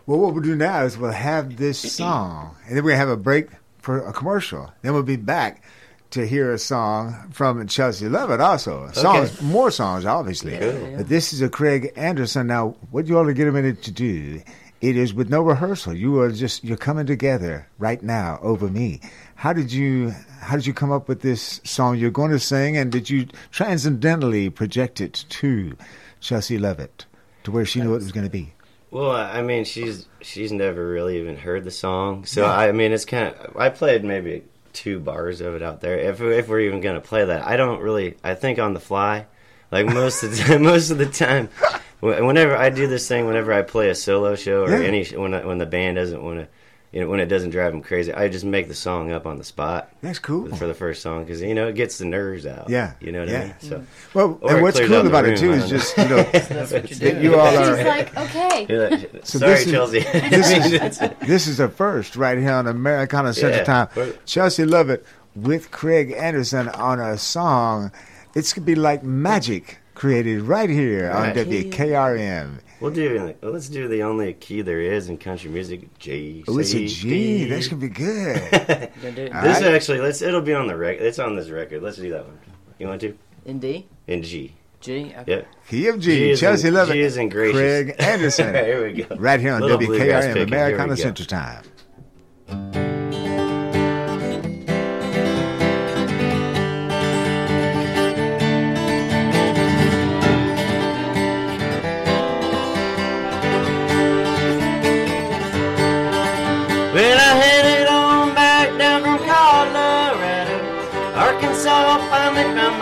Well, 0.07 0.19
what 0.19 0.34
we'll 0.34 0.41
do 0.44 0.56
now 0.56 0.84
is 0.86 0.98
we'll 0.98 1.11
have 1.11 1.57
this 1.57 1.78
song, 1.80 2.56
and 2.65 2.76
then 2.76 2.84
we're 2.84 2.91
going 2.91 3.02
to 3.02 3.07
have 3.07 3.10
a 3.10 3.18
break 3.18 3.49
for 3.80 3.99
a 4.07 4.14
commercial. 4.14 4.72
Then 4.82 4.94
we'll 4.94 5.03
be 5.03 5.18
back 5.18 5.61
to 6.11 6.25
hear 6.25 6.51
a 6.51 6.57
song 6.57 7.29
from 7.31 7.65
Chelsea 7.67 8.05
Lovitt 8.05 8.39
also. 8.39 8.89
Songs, 8.93 9.41
more 9.41 9.71
songs, 9.71 10.05
obviously. 10.05 10.57
Cool. 10.57 10.97
But 10.97 11.09
this 11.09 11.34
is 11.34 11.41
a 11.41 11.49
Craig 11.49 11.91
Anderson. 11.95 12.47
Now, 12.47 12.75
what 12.91 13.07
you 13.07 13.17
all 13.17 13.27
are 13.27 13.34
getting 13.34 13.53
ready 13.53 13.73
to 13.73 13.91
do, 13.91 14.41
it 14.81 14.95
is 14.95 15.13
with 15.13 15.29
no 15.29 15.41
rehearsal. 15.41 15.93
You 15.93 16.19
are 16.21 16.31
just, 16.31 16.63
you're 16.63 16.77
coming 16.77 17.05
together 17.05 17.67
right 17.77 18.01
now 18.01 18.39
over 18.41 18.67
me. 18.69 19.01
How 19.35 19.53
did 19.53 19.71
you, 19.71 20.13
how 20.39 20.55
did 20.55 20.65
you 20.65 20.73
come 20.73 20.91
up 20.91 21.07
with 21.07 21.21
this 21.21 21.61
song 21.63 21.97
you're 21.97 22.11
going 22.11 22.31
to 22.31 22.39
sing, 22.39 22.77
and 22.77 22.91
did 22.91 23.09
you 23.09 23.27
transcendentally 23.51 24.53
project 24.53 25.01
it 25.01 25.25
to 25.29 25.75
Chelsea 26.21 26.57
Lovitt 26.57 27.05
to 27.43 27.51
where 27.51 27.65
she 27.65 27.81
knew 27.81 27.93
it 27.93 27.97
was 27.97 28.11
going 28.11 28.25
to 28.25 28.31
be? 28.31 28.53
Well, 28.89 29.11
I 29.11 29.41
mean, 29.41 29.65
she's 29.65 30.07
she's 30.21 30.51
never 30.53 30.88
really 30.88 31.19
even 31.19 31.35
heard 31.35 31.65
the 31.65 31.71
song, 31.71 32.25
so 32.25 32.43
Yeah. 32.43 32.53
I 32.53 32.71
mean, 32.71 32.93
it's 32.93 33.03
kind 33.03 33.35
of. 33.35 33.57
I 33.57 33.67
played 33.67 34.05
maybe 34.05 34.43
two 34.77 34.99
bars 34.99 35.41
of 35.41 35.55
it 35.55 35.63
out 35.63 35.81
there. 35.81 35.97
If 35.97 36.21
if 36.21 36.47
we're 36.47 36.61
even 36.61 36.81
gonna 36.81 37.01
play 37.01 37.25
that, 37.25 37.45
I 37.45 37.57
don't 37.57 37.81
really. 37.81 38.15
I 38.23 38.35
think 38.35 38.59
on 38.59 38.73
the 38.73 38.79
fly, 38.79 39.25
like 39.71 39.85
most 39.87 40.23
of 40.23 40.31
the 40.31 40.43
time, 40.43 40.61
most 40.73 40.91
of 40.91 40.97
the 40.99 41.05
time, 41.07 41.49
whenever 41.99 42.55
I 42.55 42.69
do 42.69 42.85
this 42.87 43.07
thing, 43.07 43.25
whenever 43.25 43.51
I 43.51 43.63
play 43.63 43.89
a 43.89 43.95
solo 43.95 44.35
show 44.35 44.63
or 44.63 44.69
Yeah. 44.69 44.87
any 44.87 45.03
when 45.05 45.33
I, 45.33 45.45
when 45.45 45.57
the 45.57 45.65
band 45.65 45.95
doesn't 45.97 46.21
want 46.23 46.39
to. 46.39 46.47
You 46.98 47.03
know, 47.03 47.10
when 47.11 47.19
it 47.19 47.28
doesn't 47.28 47.52
drive 47.52 47.74
them 47.74 47.84
crazy, 47.84 48.11
I 48.11 48.28
just 48.28 48.44
make 48.44 48.68
the 48.68 48.74
song 48.74 49.11
up 49.11 49.28
on 49.28 49.38
the 49.38 49.44
spot. 49.44 49.91
That's 50.02 50.18
cool 50.18 50.48
for 50.56 50.65
the 50.65 50.74
first 50.74 51.03
song 51.03 51.26
because 51.26 51.44
you 51.44 51.53
know 51.53 51.68
it 51.68 51.76
gets 51.76 51.99
the 51.99 52.06
nerves 52.06 52.48
out. 52.48 52.72
Yeah, 52.72 52.94
you 52.99 53.11
know 53.11 53.19
what 53.19 53.30
yeah. 53.30 53.38
I 53.38 53.44
mean. 53.44 53.53
So, 53.60 53.76
mm-hmm. 53.78 54.18
Well, 54.18 54.40
or 54.41 54.53
and 54.56 54.61
what's 54.64 54.80
cool 54.80 54.95
out 54.95 55.03
the 55.03 55.10
about 55.10 55.26
it 55.26 55.38
too 55.38 55.52
is 55.52 55.69
just 55.69 55.95
you 55.95 56.06
know 56.06 56.24
That's 56.32 56.72
what 56.72 56.90
you're 56.90 57.11
that 57.14 57.22
you 57.22 57.36
all 57.40 57.52
She's 57.52 57.60
are. 57.60 57.84
like, 57.84 58.18
okay. 58.18 58.90
Like, 58.90 59.11
So 59.26 59.38
Sorry, 59.38 59.52
this 59.53 59.65
is- 59.68 59.72
Chelsea. 59.72 59.99
This 60.32 60.52
is 60.52 60.99
this 61.28 61.45
is 61.48 61.60
a 61.60 61.69
first 61.69 62.15
right 62.15 62.40
here 62.40 62.53
on 62.53 62.65
Americana 62.65 63.32
Central 63.32 63.60
Yeah. 63.60 63.64
Time. 63.64 63.88
We're- 63.95 64.14
Chelsea 64.26 64.64
Lovitt 64.64 65.03
with 65.36 65.69
Craig 65.69 66.15
Anderson 66.18 66.68
on 66.69 66.99
a 66.99 67.15
song. 67.19 67.91
It's 68.34 68.53
gonna 68.53 68.65
be 68.65 68.74
like 68.74 69.03
magic 69.03 69.78
created 69.94 70.41
right 70.41 70.69
here 70.72 71.11
on 71.11 71.28
Right. 71.28 71.36
WKRM. 71.36 72.57
We'll 72.79 72.91
do. 72.91 73.33
Well, 73.41 73.51
let's 73.51 73.69
do 73.69 73.87
the 73.87 74.03
only 74.03 74.33
key 74.33 74.61
there 74.61 74.79
is 74.81 75.09
in 75.09 75.17
country 75.17 75.49
music, 75.49 75.97
G. 75.97 76.43
Oh, 76.47 76.57
it's 76.59 76.69
a 76.69 76.71
C, 76.73 76.87
G. 76.87 77.09
D. 77.09 77.45
That's 77.45 77.67
gonna 77.67 77.81
be 77.81 77.89
good. 77.89 78.39
Gonna 78.51 79.11
do 79.11 79.21
it. 79.23 79.35
All 79.35 79.41
This 79.41 79.61
right. 79.61 79.73
actually, 79.73 79.99
let's. 79.99 80.21
It'll 80.21 80.41
be 80.41 80.53
on 80.53 80.67
the 80.67 80.77
record. 80.77 81.03
It's 81.03 81.19
on 81.19 81.35
this 81.35 81.49
record. 81.49 81.81
Let's 81.81 81.97
do 81.97 82.09
that 82.11 82.25
one. 82.25 82.37
You 82.79 82.87
want 82.87 83.01
to? 83.01 83.17
in 83.45 83.59
D, 83.59 83.87
In 84.07 84.21
G. 84.23 84.53
G, 84.79 85.13
okay. 85.17 85.23
Yep. 85.31 85.47
Key 85.69 85.87
of 85.87 85.99
G. 85.99 86.29
is 86.31 86.39
Chelsea 86.39 86.67
in, 86.67 86.73
Lovitt. 86.75 86.91
G 86.93 86.99
is 87.01 87.17
in 87.17 87.29
gracious. 87.29 87.57
Craig 87.59 87.95
Anderson. 87.99 88.53
Here 88.53 88.83
we 88.85 88.93
go. 89.03 89.15
Right 89.15 89.39
here 89.39 89.53
on 89.53 89.61
Little 89.61 89.77
bluegrass 89.79 90.25
WKRM 90.25 90.33
picking. 90.33 90.47
Here 90.49 90.57
Americana. 90.75 90.97
Central 90.97 91.25
Time. 91.25 92.86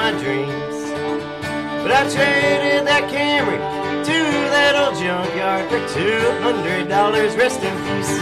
My 0.06 0.12
dreams. 0.22 0.78
But 1.82 1.92
I 1.92 2.04
traded 2.16 2.86
that 2.86 3.10
Camry 3.10 3.58
to 4.06 4.18
that 4.54 4.74
old 4.78 4.96
junkyard 5.02 5.66
for 5.68 5.82
$200. 5.98 7.38
Rest 7.42 7.62
in 7.64 7.76
peace. 7.86 8.14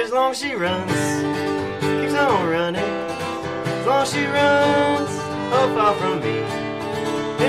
As 0.00 0.12
long 0.12 0.30
as 0.30 0.38
she 0.38 0.54
runs, 0.54 1.02
keeps 1.98 2.14
on 2.14 2.48
running. 2.48 2.94
As 3.80 3.86
long 3.86 4.02
as 4.06 4.12
she 4.12 4.24
runs, 4.38 5.12
oh, 5.56 5.66
far 5.74 5.92
from 5.98 6.20
me. 6.22 6.38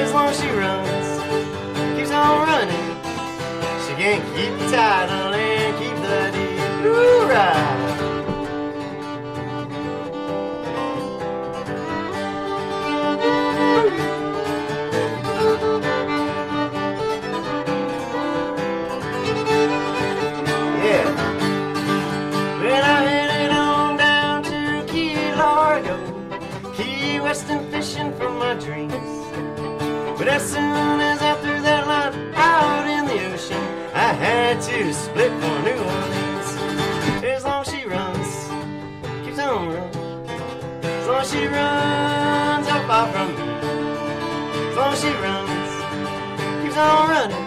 As 0.02 0.12
long 0.14 0.30
as 0.34 0.40
she 0.42 0.50
runs, 0.64 1.08
keeps 1.96 2.10
on 2.10 2.48
running. 2.50 2.90
She 3.86 3.94
can't 4.02 4.26
keep 4.34 4.54
the 4.62 4.68
title 4.76 5.32
and 5.32 5.72
keep 5.78 5.98
the 6.08 6.20
deed. 6.34 6.58
Hoorah! 6.82 7.93
Key 27.34 27.52
and 27.52 27.72
fishing 27.72 28.14
for 28.14 28.30
my 28.30 28.54
dreams. 28.54 28.94
But 30.20 30.28
as 30.28 30.52
soon 30.52 31.02
as 31.02 31.20
I 31.20 31.34
threw 31.42 31.60
that 31.64 31.88
line 31.88 32.32
out 32.36 32.86
in 32.88 33.06
the 33.08 33.34
ocean, 33.34 33.58
I 33.92 34.14
had 34.14 34.62
to 34.62 34.94
split 34.94 35.32
for 35.42 35.56
New 35.66 35.80
Orleans. 35.82 36.50
As 37.24 37.44
long 37.44 37.62
as 37.62 37.70
she 37.74 37.86
runs, 37.88 38.28
keeps 39.26 39.40
on 39.40 39.68
running. 39.68 40.30
As 40.84 41.08
long 41.08 41.22
as 41.22 41.32
she 41.32 41.48
runs, 41.48 42.68
so 42.68 42.76
far 42.86 43.12
from 43.12 43.28
me. 43.34 43.42
As 44.70 44.78
long 44.78 44.94
as 44.94 45.02
she 45.02 45.12
runs, 45.26 45.72
keeps 46.62 46.78
on 46.78 47.10
running. 47.10 47.46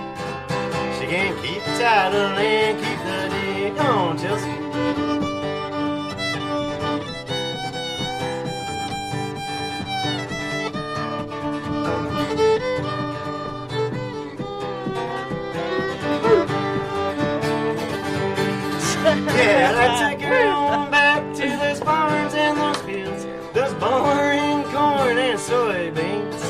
She 0.99 1.07
can't 1.07 1.37
keep 1.45 1.63
title 1.79 2.35
and 2.35 2.77
keep 2.83 2.99
the. 3.07 3.77
Come 3.77 3.99
on, 3.99 4.19
Chelsea. 4.19 4.66
Yeah, 19.47 19.71
and 19.71 19.77
I 19.79 20.11
took 20.11 20.21
her 20.23 20.49
on 20.49 20.91
back 20.91 21.23
to 21.37 21.47
those 21.63 21.79
farms 21.79 22.35
and 22.35 22.59
those 22.59 22.83
fields, 22.83 23.25
those 23.55 23.73
boring 23.75 24.65
corn 24.75 25.19
and 25.19 25.39
soybeans. 25.39 26.43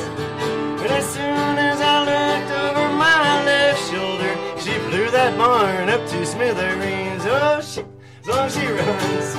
But 0.81 0.89
as 0.89 1.05
soon 1.05 1.55
as 1.69 1.79
I 1.79 1.95
looked 2.09 2.51
over 2.51 2.89
my 2.97 3.45
left 3.45 3.81
shoulder, 3.91 4.33
she 4.59 4.73
blew 4.89 5.11
that 5.11 5.37
barn 5.37 5.89
up 5.89 6.07
to 6.07 6.25
smithereens. 6.25 7.21
Oh 7.27 7.61
shit, 7.61 7.85
as 8.21 8.27
long 8.27 8.47
as 8.47 8.53
she 8.55 8.65
runs, 8.65 9.29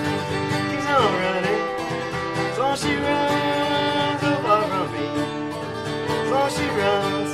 keeps 0.71 0.87
on 0.95 1.11
running. 1.25 1.63
As 2.53 2.59
long 2.59 2.73
as 2.75 2.81
she 2.81 2.95
runs, 2.95 4.21
so 4.21 4.31
far 4.47 4.63
from 4.71 4.89
long 6.31 6.47
as 6.47 6.55
she 6.57 6.67
runs, 6.79 7.33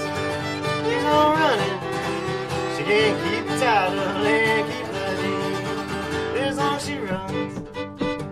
keeps 0.87 1.05
on 1.05 1.29
running. 1.37 1.79
She 2.77 2.83
can't 2.89 3.17
keep 3.25 3.47
title 3.61 4.25
and 4.25 4.73
keep. 4.73 4.84
As 6.55 6.61
long 6.61 6.79
she 6.79 6.95
runs, 6.99 7.59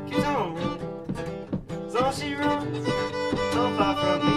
keeps 0.08 0.24
on 0.24 0.54
running. 0.54 1.86
As 1.88 1.94
long 1.94 2.12
she 2.14 2.34
runs, 2.34 2.86
don't 3.52 3.76
far 3.76 3.96
from 3.96 4.26
me. 4.26 4.31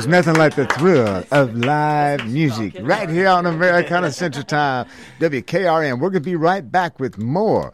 There's 0.00 0.08
nothing 0.08 0.36
like 0.36 0.54
the 0.54 0.64
thrill 0.64 1.22
of 1.30 1.54
live 1.54 2.26
music 2.26 2.74
right 2.80 3.10
here 3.10 3.28
on 3.28 3.44
Americana 3.44 4.10
Central 4.10 4.44
Time, 4.44 4.86
WKRM. 5.18 6.00
We're 6.00 6.08
going 6.08 6.14
to 6.14 6.20
be 6.20 6.36
right 6.36 6.72
back 6.72 6.98
with 6.98 7.18
more 7.18 7.70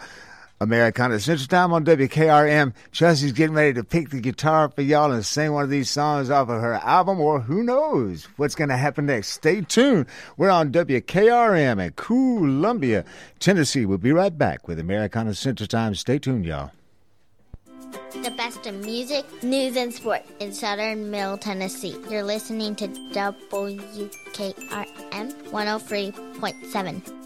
Americana 0.60 1.20
Central 1.20 1.46
Time 1.46 1.72
on 1.72 1.84
WKRM. 1.84 2.74
Chelsea's 2.90 3.30
getting 3.30 3.54
ready 3.54 3.74
to 3.74 3.84
pick 3.84 4.10
the 4.10 4.20
guitar 4.20 4.68
for 4.68 4.82
y'all 4.82 5.12
and 5.12 5.24
sing 5.24 5.52
one 5.52 5.62
of 5.62 5.70
these 5.70 5.88
songs 5.88 6.28
off 6.28 6.48
of 6.48 6.60
her 6.60 6.74
album, 6.74 7.20
or 7.20 7.38
who 7.38 7.62
knows 7.62 8.24
what's 8.38 8.56
going 8.56 8.70
to 8.70 8.76
happen 8.76 9.06
next. 9.06 9.28
Stay 9.28 9.60
tuned. 9.60 10.06
We're 10.36 10.50
on 10.50 10.72
WKRM 10.72 11.86
at 11.86 11.94
Columbia, 11.94 13.04
Tennessee. 13.38 13.86
We'll 13.86 13.98
be 13.98 14.10
right 14.10 14.36
back 14.36 14.66
with 14.66 14.80
Americana 14.80 15.32
Central 15.32 15.68
Time. 15.68 15.94
Stay 15.94 16.18
tuned, 16.18 16.44
y'all. 16.44 16.72
The 18.22 18.32
best 18.36 18.66
of 18.66 18.74
music, 18.84 19.24
news, 19.42 19.76
and 19.76 19.92
sport 19.92 20.22
in 20.40 20.52
southern 20.52 21.10
Middle 21.10 21.38
Tennessee. 21.38 21.96
You're 22.08 22.22
listening 22.22 22.74
to 22.76 22.88
WKRM 22.88 23.72
103.7. 25.50 27.25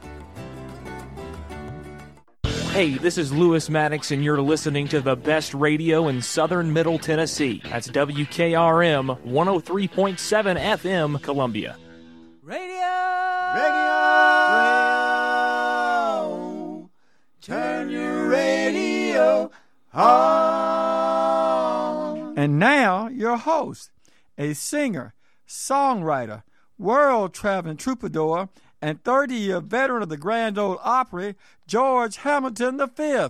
Hey, 2.71 2.97
this 2.97 3.17
is 3.17 3.33
Lewis 3.33 3.69
Maddox, 3.69 4.11
and 4.11 4.23
you're 4.23 4.41
listening 4.41 4.87
to 4.87 5.01
the 5.01 5.17
best 5.17 5.53
radio 5.53 6.07
in 6.07 6.21
southern 6.21 6.71
Middle 6.71 6.97
Tennessee. 6.97 7.61
That's 7.65 7.89
WKRM 7.89 9.21
103.7 9.25 10.77
FM, 10.79 11.21
Columbia. 11.21 11.75
Radio. 12.41 12.87
Radio! 16.31 16.89
Turn 17.41 17.89
your 17.89 18.29
radio 18.29 19.51
on. 19.93 20.21
And 22.37 22.57
now, 22.57 23.09
your 23.09 23.35
host, 23.35 23.91
a 24.37 24.53
singer, 24.53 25.13
songwriter, 25.45 26.43
world 26.77 27.33
traveling 27.33 27.75
troubadour, 27.75 28.47
and 28.81 29.03
30 29.03 29.35
year 29.35 29.59
veteran 29.59 30.03
of 30.03 30.09
the 30.09 30.17
Grand 30.17 30.57
Ole 30.57 30.79
Opry, 30.83 31.35
George 31.67 32.17
Hamilton 32.17 32.81
V. 32.95 33.27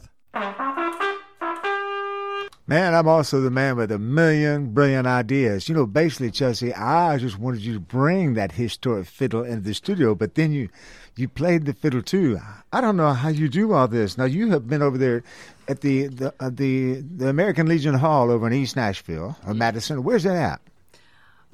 Man, 2.67 2.93
I'm 2.93 3.07
also 3.07 3.41
the 3.41 3.51
man 3.51 3.75
with 3.75 3.91
a 3.91 3.99
million 3.99 4.71
brilliant 4.71 5.05
ideas. 5.05 5.67
You 5.67 5.75
know, 5.75 5.85
basically, 5.85 6.31
Chelsea, 6.31 6.73
I 6.73 7.17
just 7.17 7.37
wanted 7.37 7.61
you 7.61 7.73
to 7.73 7.79
bring 7.81 8.35
that 8.35 8.53
historic 8.53 9.07
fiddle 9.07 9.43
into 9.43 9.61
the 9.61 9.73
studio, 9.73 10.15
but 10.15 10.35
then 10.35 10.53
you 10.53 10.69
you 11.17 11.27
played 11.27 11.65
the 11.65 11.73
fiddle 11.73 12.01
too. 12.01 12.39
I 12.71 12.79
don't 12.79 12.95
know 12.95 13.11
how 13.11 13.27
you 13.27 13.49
do 13.49 13.73
all 13.73 13.89
this. 13.89 14.17
Now 14.17 14.23
you 14.23 14.51
have 14.51 14.69
been 14.69 14.81
over 14.81 14.97
there 14.97 15.23
at 15.67 15.81
the 15.81 16.07
the 16.07 16.33
uh, 16.39 16.49
the, 16.49 17.01
the 17.01 17.27
American 17.27 17.67
Legion 17.67 17.95
Hall 17.95 18.31
over 18.31 18.47
in 18.47 18.53
East 18.53 18.77
Nashville 18.77 19.35
or 19.45 19.53
Madison. 19.53 20.03
Where's 20.03 20.23
that 20.23 20.37
at? 20.37 20.61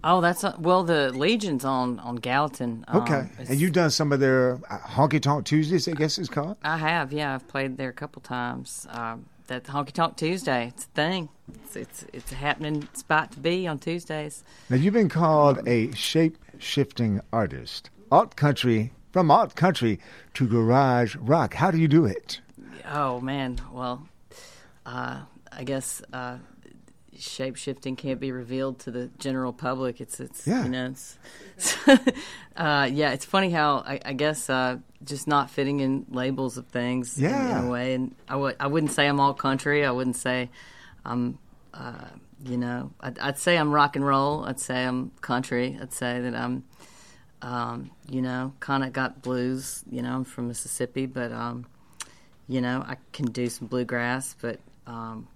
Oh, 0.03 0.21
that's 0.21 0.43
uh, 0.43 0.55
well. 0.59 0.83
The 0.83 1.11
Legion's 1.11 1.65
on 1.65 1.99
on 1.99 2.17
Gallatin. 2.17 2.85
Um, 2.87 3.01
Okay, 3.01 3.27
and 3.39 3.59
you've 3.59 3.73
done 3.73 3.89
some 3.89 4.11
of 4.11 4.19
their 4.19 4.59
uh, 4.69 4.77
honky 4.79 5.21
tonk 5.21 5.45
Tuesdays, 5.45 5.87
I 5.87 5.91
guess 5.91 6.17
it's 6.17 6.29
called. 6.29 6.57
I 6.63 6.77
have, 6.77 7.11
yeah. 7.11 7.33
I've 7.33 7.47
played 7.47 7.77
there 7.77 7.89
a 7.89 7.93
couple 7.93 8.21
times. 8.21 8.85
Um, 8.89 9.25
that 9.47 9.63
Honky 9.63 9.93
Tonk 9.93 10.17
Tuesday, 10.17 10.67
it's 10.67 10.85
a 10.85 10.87
thing. 10.89 11.29
It's 11.53 11.75
it's 11.75 12.05
it's 12.13 12.31
a 12.31 12.35
happening 12.35 12.87
spot 12.93 13.31
to 13.31 13.39
be 13.39 13.65
on 13.67 13.79
Tuesdays. 13.79 14.43
Now 14.69 14.75
you've 14.75 14.93
been 14.93 15.09
called 15.09 15.65
a 15.67 15.91
shape 15.93 16.37
shifting 16.59 17.21
artist, 17.31 17.89
alt 18.11 18.35
country 18.35 18.93
from 19.11 19.31
alt 19.31 19.55
country 19.55 19.99
to 20.35 20.47
garage 20.47 21.15
rock. 21.15 21.53
How 21.55 21.71
do 21.71 21.77
you 21.77 21.87
do 21.87 22.05
it? 22.05 22.41
Oh 22.91 23.19
man, 23.21 23.59
well, 23.71 24.07
uh, 24.85 25.21
I 25.51 25.63
guess 25.63 26.01
uh, 26.13 26.37
shape 27.19 27.55
shifting 27.55 27.95
can't 27.95 28.19
be 28.19 28.31
revealed 28.31 28.79
to 28.79 28.91
the 28.91 29.07
general 29.19 29.53
public. 29.53 29.99
It's 30.01 30.19
it's 30.19 30.45
Yeah. 30.47 30.63
you 30.63 30.69
know 30.69 30.85
it's 30.87 31.17
uh, 32.55 32.89
yeah. 32.91 33.11
It's 33.11 33.25
funny 33.25 33.49
how 33.49 33.77
I, 33.85 33.99
I 34.05 34.13
guess 34.13 34.49
uh, 34.49 34.77
just 35.03 35.27
not 35.27 35.49
fitting 35.49 35.79
in 35.79 36.05
labels 36.09 36.57
of 36.57 36.67
things 36.67 37.17
in- 37.17 37.25
in, 37.25 37.57
a 37.65 37.69
way. 37.69 37.93
And 37.93 38.15
I 38.27 38.35
would 38.35 38.55
I 38.59 38.67
wouldn't 38.67 38.91
say 38.91 39.07
I'm 39.07 39.19
all 39.19 39.33
country. 39.33 39.85
I 39.85 39.91
wouldn't 39.91 40.15
say 40.17 40.49
I'm 41.05 41.37
uh, 41.73 42.05
you 42.45 42.57
know 42.57 42.91
I'd, 42.99 43.17
I'd 43.19 43.37
say 43.37 43.57
I'm 43.57 43.71
rock 43.71 43.95
and 43.95 44.05
roll. 44.05 44.45
I'd 44.45 44.59
say 44.59 44.85
I'm 44.85 45.11
country. 45.21 45.77
I'd 45.81 45.93
say 45.93 46.21
that 46.21 46.35
I'm 46.35 46.63
um, 47.41 47.91
you 48.09 48.21
know 48.21 48.53
kind 48.59 48.83
of 48.83 48.93
got 48.93 49.21
blues. 49.21 49.83
You 49.89 50.01
know 50.01 50.13
I'm 50.15 50.23
from 50.23 50.47
Mississippi, 50.47 51.05
but 51.05 51.31
um, 51.31 51.65
you 52.47 52.61
know 52.61 52.83
I 52.87 52.97
can 53.13 53.25
do 53.27 53.49
some 53.49 53.67
bluegrass, 53.67 54.35
but 54.41 54.59
um, 54.87 55.27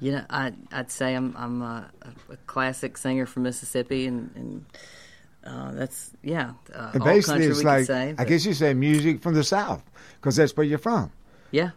you 0.00 0.12
know, 0.12 0.24
I, 0.30 0.52
I'd 0.72 0.90
say 0.90 1.14
I'm 1.14 1.34
I'm 1.36 1.62
a, 1.62 1.90
a 2.30 2.36
classic 2.46 2.96
singer 2.96 3.26
from 3.26 3.44
Mississippi, 3.44 4.06
and, 4.06 4.30
and 4.34 4.64
uh, 5.44 5.72
that's 5.72 6.12
yeah, 6.22 6.52
uh, 6.74 6.90
And 6.94 7.02
all 7.02 7.08
basically, 7.08 7.34
country 7.34 7.50
it's 7.50 7.58
we 7.58 7.64
like 7.64 7.84
say. 7.86 8.14
I 8.18 8.24
guess 8.24 8.44
you 8.44 8.54
say 8.54 8.74
music 8.74 9.22
from 9.22 9.34
the 9.34 9.44
South 9.44 9.82
because 10.16 10.36
that's 10.36 10.56
where 10.56 10.66
you're 10.66 10.78
from. 10.78 11.12
Yeah. 11.50 11.70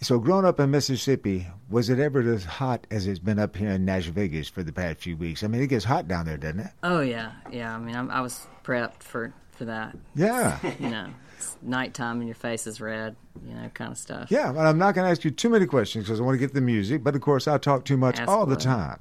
So, 0.00 0.18
growing 0.18 0.44
up 0.44 0.60
in 0.60 0.70
Mississippi, 0.70 1.46
was 1.70 1.88
it 1.88 1.98
ever 1.98 2.20
as 2.20 2.44
hot 2.44 2.86
as 2.90 3.06
it's 3.06 3.18
been 3.18 3.38
up 3.38 3.56
here 3.56 3.70
in 3.70 3.84
Nash 3.84 4.06
Vegas 4.06 4.48
for 4.48 4.62
the 4.62 4.72
past 4.72 4.98
few 4.98 5.16
weeks? 5.16 5.42
I 5.42 5.46
mean, 5.46 5.62
it 5.62 5.68
gets 5.68 5.84
hot 5.84 6.08
down 6.08 6.26
there, 6.26 6.36
doesn't 6.36 6.60
it? 6.60 6.70
Oh 6.82 7.00
yeah, 7.00 7.32
yeah. 7.50 7.74
I 7.74 7.78
mean, 7.78 7.96
I'm, 7.96 8.10
I 8.10 8.20
was 8.20 8.46
prepped 8.64 9.02
for 9.02 9.32
for 9.52 9.64
that. 9.64 9.96
Yeah. 10.14 10.58
you 10.78 10.90
know, 10.90 11.08
it's 11.44 11.56
nighttime 11.62 12.18
and 12.18 12.26
your 12.28 12.34
face 12.34 12.66
is 12.66 12.80
red, 12.80 13.16
you 13.46 13.54
know, 13.54 13.70
kind 13.74 13.92
of 13.92 13.98
stuff. 13.98 14.30
Yeah, 14.30 14.48
I'm 14.50 14.78
not 14.78 14.94
going 14.94 15.06
to 15.06 15.10
ask 15.10 15.24
you 15.24 15.30
too 15.30 15.50
many 15.50 15.66
questions 15.66 16.04
because 16.04 16.20
I 16.20 16.22
want 16.22 16.34
to 16.34 16.38
get 16.38 16.54
the 16.54 16.60
music. 16.60 17.02
But 17.04 17.14
of 17.14 17.20
course, 17.20 17.46
I 17.48 17.58
talk 17.58 17.84
too 17.84 17.96
much 17.96 18.18
Ask 18.18 18.28
all 18.28 18.46
the 18.46 18.56
time. 18.56 18.98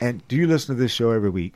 And 0.00 0.26
do 0.28 0.36
you 0.36 0.46
listen 0.46 0.76
to 0.76 0.80
this 0.80 0.92
show 0.92 1.10
every 1.10 1.30
week? 1.30 1.54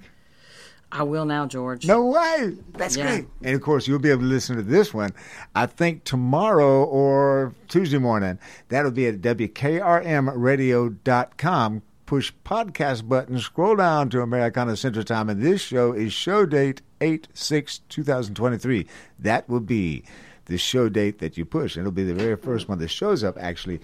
I 0.95 1.05
will 1.05 1.25
now, 1.25 1.47
George. 1.47 1.87
No 1.87 2.05
way. 2.07 2.55
That's 2.75 2.97
Yeah. 2.97 3.05
great. 3.17 3.29
And 3.43 3.55
of 3.55 3.63
course, 3.63 3.89
you'll 3.89 3.99
be 3.99 4.11
able 4.11 4.23
to 4.23 4.27
listen 4.29 4.57
to 4.57 4.63
this 4.63 4.93
one, 4.93 5.11
I 5.55 5.65
think 5.67 6.05
tomorrow 6.05 6.85
or 6.85 7.55
Tuesday 7.69 7.97
morning. 7.99 8.39
That'll 8.69 8.91
be 8.91 9.07
at 9.07 9.23
WKRMradio.com. 9.23 11.83
Push 12.05 12.33
podcast 12.45 13.09
button, 13.09 13.39
scroll 13.39 13.77
down 13.77 14.11
to 14.11 14.21
Americana 14.21 14.77
Central 14.77 15.05
Time, 15.05 15.31
and 15.31 15.41
this 15.41 15.63
show 15.63 15.93
is 15.95 16.13
show 16.13 16.45
date 16.45 16.83
8 17.03 17.29
6 17.35 17.79
2023. 17.89 18.87
That 19.19 19.49
will 19.49 19.61
be 19.61 20.05
the 20.47 20.57
show 20.57 20.89
date 20.89 21.19
that 21.19 21.37
you 21.37 21.45
push. 21.45 21.77
It'll 21.77 21.91
be 21.91 22.05
the 22.05 22.15
very 22.15 22.37
first 22.37 22.69
one 22.69 22.79
that 22.79 22.89
shows 22.89 23.23
up, 23.23 23.37
actually. 23.39 23.81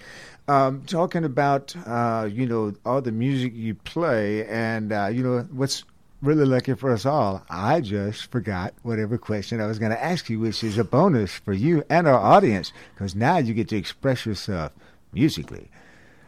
Um, 0.48 0.82
talking 0.86 1.24
about, 1.24 1.74
uh, 1.86 2.28
you 2.30 2.46
know, 2.46 2.72
all 2.86 3.02
the 3.02 3.12
music 3.12 3.52
you 3.54 3.74
play, 3.74 4.46
and, 4.46 4.92
uh, 4.92 5.08
you 5.12 5.22
know, 5.22 5.46
what's 5.50 5.84
really 6.22 6.44
lucky 6.44 6.74
for 6.74 6.92
us 6.92 7.06
all. 7.06 7.44
I 7.50 7.80
just 7.80 8.30
forgot 8.30 8.74
whatever 8.82 9.18
question 9.18 9.60
I 9.60 9.66
was 9.66 9.78
going 9.78 9.92
to 9.92 10.02
ask 10.02 10.28
you, 10.30 10.40
which 10.40 10.64
is 10.64 10.78
a 10.78 10.84
bonus 10.84 11.32
for 11.32 11.52
you 11.52 11.84
and 11.90 12.08
our 12.08 12.18
audience, 12.18 12.72
because 12.94 13.14
now 13.14 13.38
you 13.38 13.54
get 13.54 13.68
to 13.68 13.76
express 13.76 14.26
yourself 14.26 14.72
musically. 15.12 15.68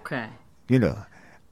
Okay. 0.02 0.26
You 0.68 0.78
know, 0.78 0.98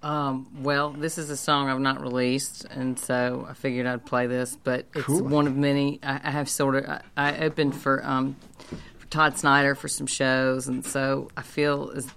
Um, 0.03 0.63
well, 0.63 0.91
this 0.91 1.19
is 1.19 1.29
a 1.31 1.37
song 1.37 1.69
I've 1.69 1.81
not 1.81 2.01
released, 2.01 2.65
and 2.71 2.99
so 2.99 3.47
I 3.49 3.55
figured 3.55 3.87
I'd 3.87 4.07
play 4.07 4.27
this. 4.29 4.57
But 4.63 4.87
it's 4.95 5.05
Cool. 5.05 5.25
one 5.25 5.47
of 5.47 5.57
many. 5.57 5.99
I, 6.03 6.21
I 6.23 6.31
have 6.31 6.49
sort 6.49 6.77
of. 6.77 6.85
I, 6.89 7.01
I 7.17 7.39
opened 7.39 7.75
for 7.75 8.05
um, 8.07 8.37
for 8.99 9.07
Todd 9.09 9.37
Snider 9.39 9.75
for 9.75 9.89
some 9.89 10.07
shows, 10.07 10.69
and 10.69 10.87
so 10.87 11.29
I 11.37 11.43
feel 11.43 11.93
as 11.97 12.09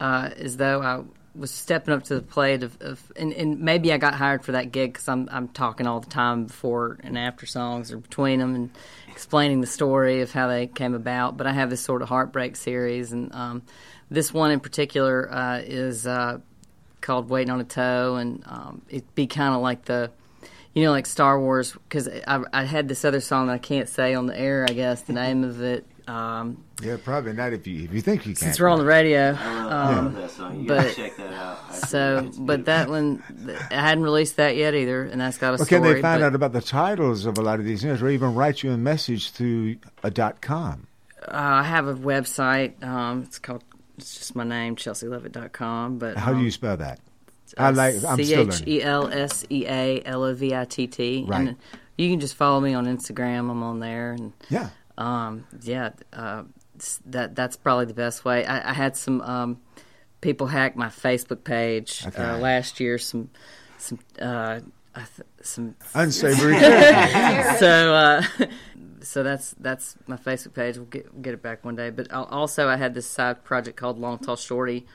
uh, 0.00 0.30
as 0.36 0.56
though 0.56 0.80
I 0.80 1.02
was 1.34 1.50
stepping 1.50 1.94
up 1.94 2.04
to 2.04 2.14
the 2.16 2.22
plate 2.22 2.62
of, 2.62 2.76
of 2.80 3.12
and, 3.16 3.32
and 3.34 3.60
maybe 3.60 3.92
I 3.92 3.98
got 3.98 4.14
hired 4.14 4.42
for 4.44 4.52
that 4.52 4.72
gig 4.72 4.94
because 4.94 5.06
I'm 5.06 5.28
I'm 5.30 5.48
talking 5.48 5.86
all 5.86 6.00
the 6.00 6.10
time 6.10 6.46
before 6.46 6.98
and 7.02 7.18
after 7.18 7.44
songs 7.44 7.92
or 7.92 7.98
between 7.98 8.40
them 8.40 8.54
and 8.54 8.70
explaining 9.08 9.60
the 9.60 9.66
story 9.66 10.22
of 10.22 10.32
how 10.32 10.48
they 10.48 10.66
came 10.68 10.94
about. 10.94 11.36
But 11.36 11.46
I 11.46 11.52
have 11.52 11.68
this 11.68 11.82
sort 11.82 12.00
of 12.00 12.08
heartbreak 12.08 12.56
series, 12.56 13.12
and 13.12 13.34
um, 13.34 13.62
this 14.10 14.32
one 14.32 14.52
in 14.52 14.60
particular 14.60 15.30
uh, 15.30 15.58
is. 15.58 16.06
Uh, 16.06 16.38
called 17.00 17.28
Waiting 17.28 17.50
on 17.50 17.60
a 17.60 17.64
Tow, 17.64 18.16
and 18.16 18.42
um, 18.46 18.82
it'd 18.88 19.14
be 19.14 19.26
kind 19.26 19.54
of 19.54 19.60
like 19.60 19.84
the, 19.86 20.10
you 20.74 20.84
know, 20.84 20.90
like 20.90 21.06
Star 21.06 21.40
Wars, 21.40 21.72
because 21.72 22.08
I, 22.08 22.42
I 22.52 22.64
had 22.64 22.88
this 22.88 23.04
other 23.04 23.20
song 23.20 23.46
that 23.48 23.54
I 23.54 23.58
can't 23.58 23.88
say 23.88 24.14
on 24.14 24.26
the 24.26 24.38
air, 24.38 24.66
I 24.68 24.72
guess, 24.72 25.02
the 25.02 25.12
name 25.14 25.44
of 25.44 25.60
it. 25.62 25.86
Um, 26.08 26.64
yeah, 26.82 26.96
probably 27.02 27.34
not 27.34 27.52
if 27.52 27.66
you 27.68 27.84
if 27.84 27.92
you 27.92 28.00
think 28.00 28.26
you 28.26 28.32
can. 28.32 28.36
since 28.36 28.58
we're 28.58 28.68
on 28.68 28.78
the 28.80 28.84
radio. 28.84 29.36
I 29.38 29.58
Um, 29.92 30.04
love 30.06 30.14
that 30.16 30.30
song. 30.32 30.60
You 30.60 30.66
gotta 30.68 30.88
but 30.88 30.96
check 30.96 31.16
that 31.18 31.32
out. 31.32 31.58
I 31.70 31.74
so, 31.74 32.30
but 32.38 32.64
that 32.64 32.88
one, 32.88 33.22
I 33.70 33.74
hadn't 33.74 34.02
released 34.02 34.36
that 34.36 34.56
yet 34.56 34.74
either, 34.74 35.04
and 35.04 35.20
that's 35.20 35.38
got 35.38 35.48
a 35.48 35.56
Well, 35.58 35.66
story. 35.66 35.80
can 35.80 35.82
they 35.82 36.02
find 36.02 36.20
but- 36.20 36.26
out 36.26 36.34
about 36.34 36.52
the 36.52 36.62
titles 36.62 37.26
of 37.26 37.38
a 37.38 37.42
lot 37.42 37.60
of 37.60 37.64
these 37.64 37.82
things, 37.82 38.02
or 38.02 38.08
even 38.08 38.34
write 38.34 38.62
you 38.64 38.72
a 38.72 38.76
message 38.78 39.30
through 39.30 39.76
a 40.02 40.10
dot 40.10 40.40
com? 40.40 40.88
Uh, 41.22 41.30
I 41.32 41.62
have 41.62 41.86
a 41.86 41.94
website. 41.94 42.82
Um, 42.82 43.22
it's 43.22 43.38
called. 43.38 43.62
It's 44.00 44.18
just 44.18 44.34
my 44.34 44.44
name, 44.44 44.76
chelsealovitt.com. 44.76 45.98
But 45.98 46.16
How 46.16 46.32
do 46.32 46.38
um, 46.38 46.44
you 46.44 46.50
spell 46.50 46.76
that? 46.78 47.00
I 47.58 47.70
like. 47.70 48.02
I'm 48.04 48.16
C 48.22 48.34
H. 48.34 48.62
E 48.66 48.82
L 48.82 49.08
S 49.08 49.44
E 49.50 49.66
A 49.66 50.02
L 50.04 50.22
O 50.24 50.34
V 50.34 50.54
I 50.54 50.64
T 50.64 50.86
T. 50.86 51.24
Right. 51.26 51.48
And 51.48 51.56
you 51.98 52.08
can 52.10 52.20
just 52.20 52.34
follow 52.34 52.60
me 52.60 52.74
on 52.74 52.86
Instagram. 52.86 53.50
I'm 53.50 53.62
on 53.62 53.80
there, 53.80 54.12
and 54.12 54.32
Yeah. 54.48 54.70
um, 54.96 55.46
yeah, 55.62 55.90
uh, 56.12 56.44
that 57.06 57.34
that's 57.34 57.56
probably 57.56 57.86
the 57.86 57.94
best 57.94 58.24
way. 58.24 58.44
I, 58.46 58.70
I 58.70 58.72
had 58.72 58.96
some 58.96 59.20
um, 59.22 59.60
people 60.20 60.46
hack 60.46 60.76
my 60.76 60.86
Facebook 60.88 61.44
page 61.44 62.04
Okay. 62.06 62.22
uh, 62.22 62.38
last 62.38 62.78
year. 62.80 62.98
Some 62.98 63.30
some 63.78 63.98
uh, 64.22 64.60
I 64.94 64.98
th- 65.00 65.28
some 65.42 65.74
Unsavory 65.94 66.58
so 67.58 67.94
uh, 67.94 68.22
so 69.02 69.22
that's 69.22 69.54
that's 69.58 69.96
my 70.06 70.16
Facebook 70.16 70.54
page. 70.54 70.76
We'll 70.76 70.86
get 70.86 71.22
get 71.22 71.34
it 71.34 71.42
back 71.42 71.64
one 71.64 71.76
day. 71.76 71.90
But 71.90 72.10
al- 72.10 72.26
also, 72.26 72.68
I 72.68 72.76
had 72.76 72.94
this 72.94 73.06
side 73.06 73.44
project 73.44 73.76
called 73.76 73.98
Long 73.98 74.18
Tall 74.18 74.36
Shorty. 74.36 74.86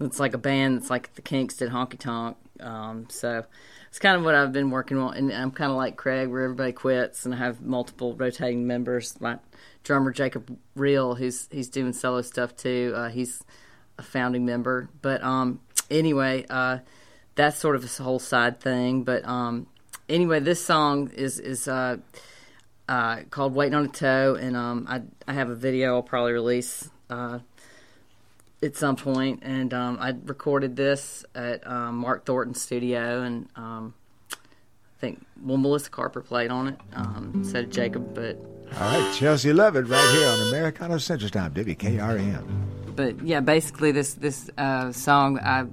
It's 0.00 0.18
like 0.20 0.34
a 0.34 0.38
band. 0.38 0.78
It's 0.78 0.90
like 0.90 1.14
the 1.14 1.22
Kinks 1.22 1.56
did 1.56 1.70
Honky 1.70 1.98
Tonk. 1.98 2.36
Um, 2.60 3.06
so 3.10 3.44
it's 3.88 3.98
kind 3.98 4.16
of 4.16 4.24
what 4.24 4.34
I've 4.34 4.52
been 4.52 4.70
working 4.70 4.98
on. 4.98 5.16
And 5.16 5.32
I'm 5.32 5.50
kind 5.50 5.70
of 5.70 5.76
like 5.76 5.96
Craig, 5.96 6.28
where 6.28 6.42
everybody 6.42 6.72
quits, 6.72 7.24
and 7.24 7.34
I 7.34 7.38
have 7.38 7.60
multiple 7.60 8.14
rotating 8.14 8.66
members. 8.66 9.20
My 9.20 9.38
drummer 9.84 10.10
Jacob 10.10 10.58
Reel, 10.74 11.14
who's 11.14 11.48
he's 11.50 11.68
doing 11.68 11.92
solo 11.92 12.22
stuff 12.22 12.56
too. 12.56 12.92
Uh, 12.96 13.08
he's 13.08 13.44
a 13.98 14.02
founding 14.02 14.44
member. 14.44 14.88
But 15.00 15.22
um, 15.22 15.60
anyway, 15.90 16.46
uh, 16.50 16.78
that's 17.34 17.58
sort 17.58 17.76
of 17.76 17.84
a 17.84 18.02
whole 18.02 18.18
side 18.18 18.60
thing. 18.60 19.04
But 19.04 19.24
um, 19.24 19.66
anyway, 20.08 20.40
this 20.40 20.64
song 20.64 21.10
is 21.10 21.38
is 21.38 21.68
uh, 21.68 21.98
uh, 22.88 23.20
called 23.30 23.54
"Waiting 23.54 23.74
on 23.74 23.84
a 23.86 23.88
Tow," 23.88 24.34
and 24.34 24.56
um, 24.56 24.86
I 24.88 25.02
I 25.26 25.34
have 25.34 25.50
a 25.50 25.54
video 25.54 25.96
I'll 25.96 26.02
probably 26.02 26.32
release 26.32 26.88
uh, 27.10 27.38
at 28.62 28.76
some 28.76 28.96
point. 28.96 29.40
and 29.42 29.72
um, 29.74 29.98
I 30.00 30.14
recorded 30.24 30.76
this 30.76 31.24
at 31.34 31.66
um, 31.66 31.96
Mark 31.98 32.24
Thornton's 32.26 32.60
studio, 32.60 33.22
and 33.22 33.48
um, 33.56 33.94
I 34.32 34.36
think 35.00 35.24
well 35.42 35.56
Melissa 35.56 35.90
Carper 35.90 36.20
played 36.20 36.50
on 36.50 36.68
it, 36.68 36.78
um, 36.94 37.44
so 37.44 37.60
did 37.62 37.70
Jacob, 37.70 38.14
but 38.14 38.36
All 38.74 38.80
right, 38.80 39.14
Chelsea 39.14 39.50
Lovitt, 39.52 39.88
right 39.88 40.14
here 40.14 40.28
on 40.28 40.48
Americana 40.48 40.98
Central 41.00 41.30
Time, 41.30 41.52
WKRM. 41.54 42.96
but 42.96 43.22
yeah, 43.22 43.40
basically 43.40 43.92
this 43.92 44.14
this 44.14 44.50
uh, 44.58 44.92
song 44.92 45.38
I 45.38 45.66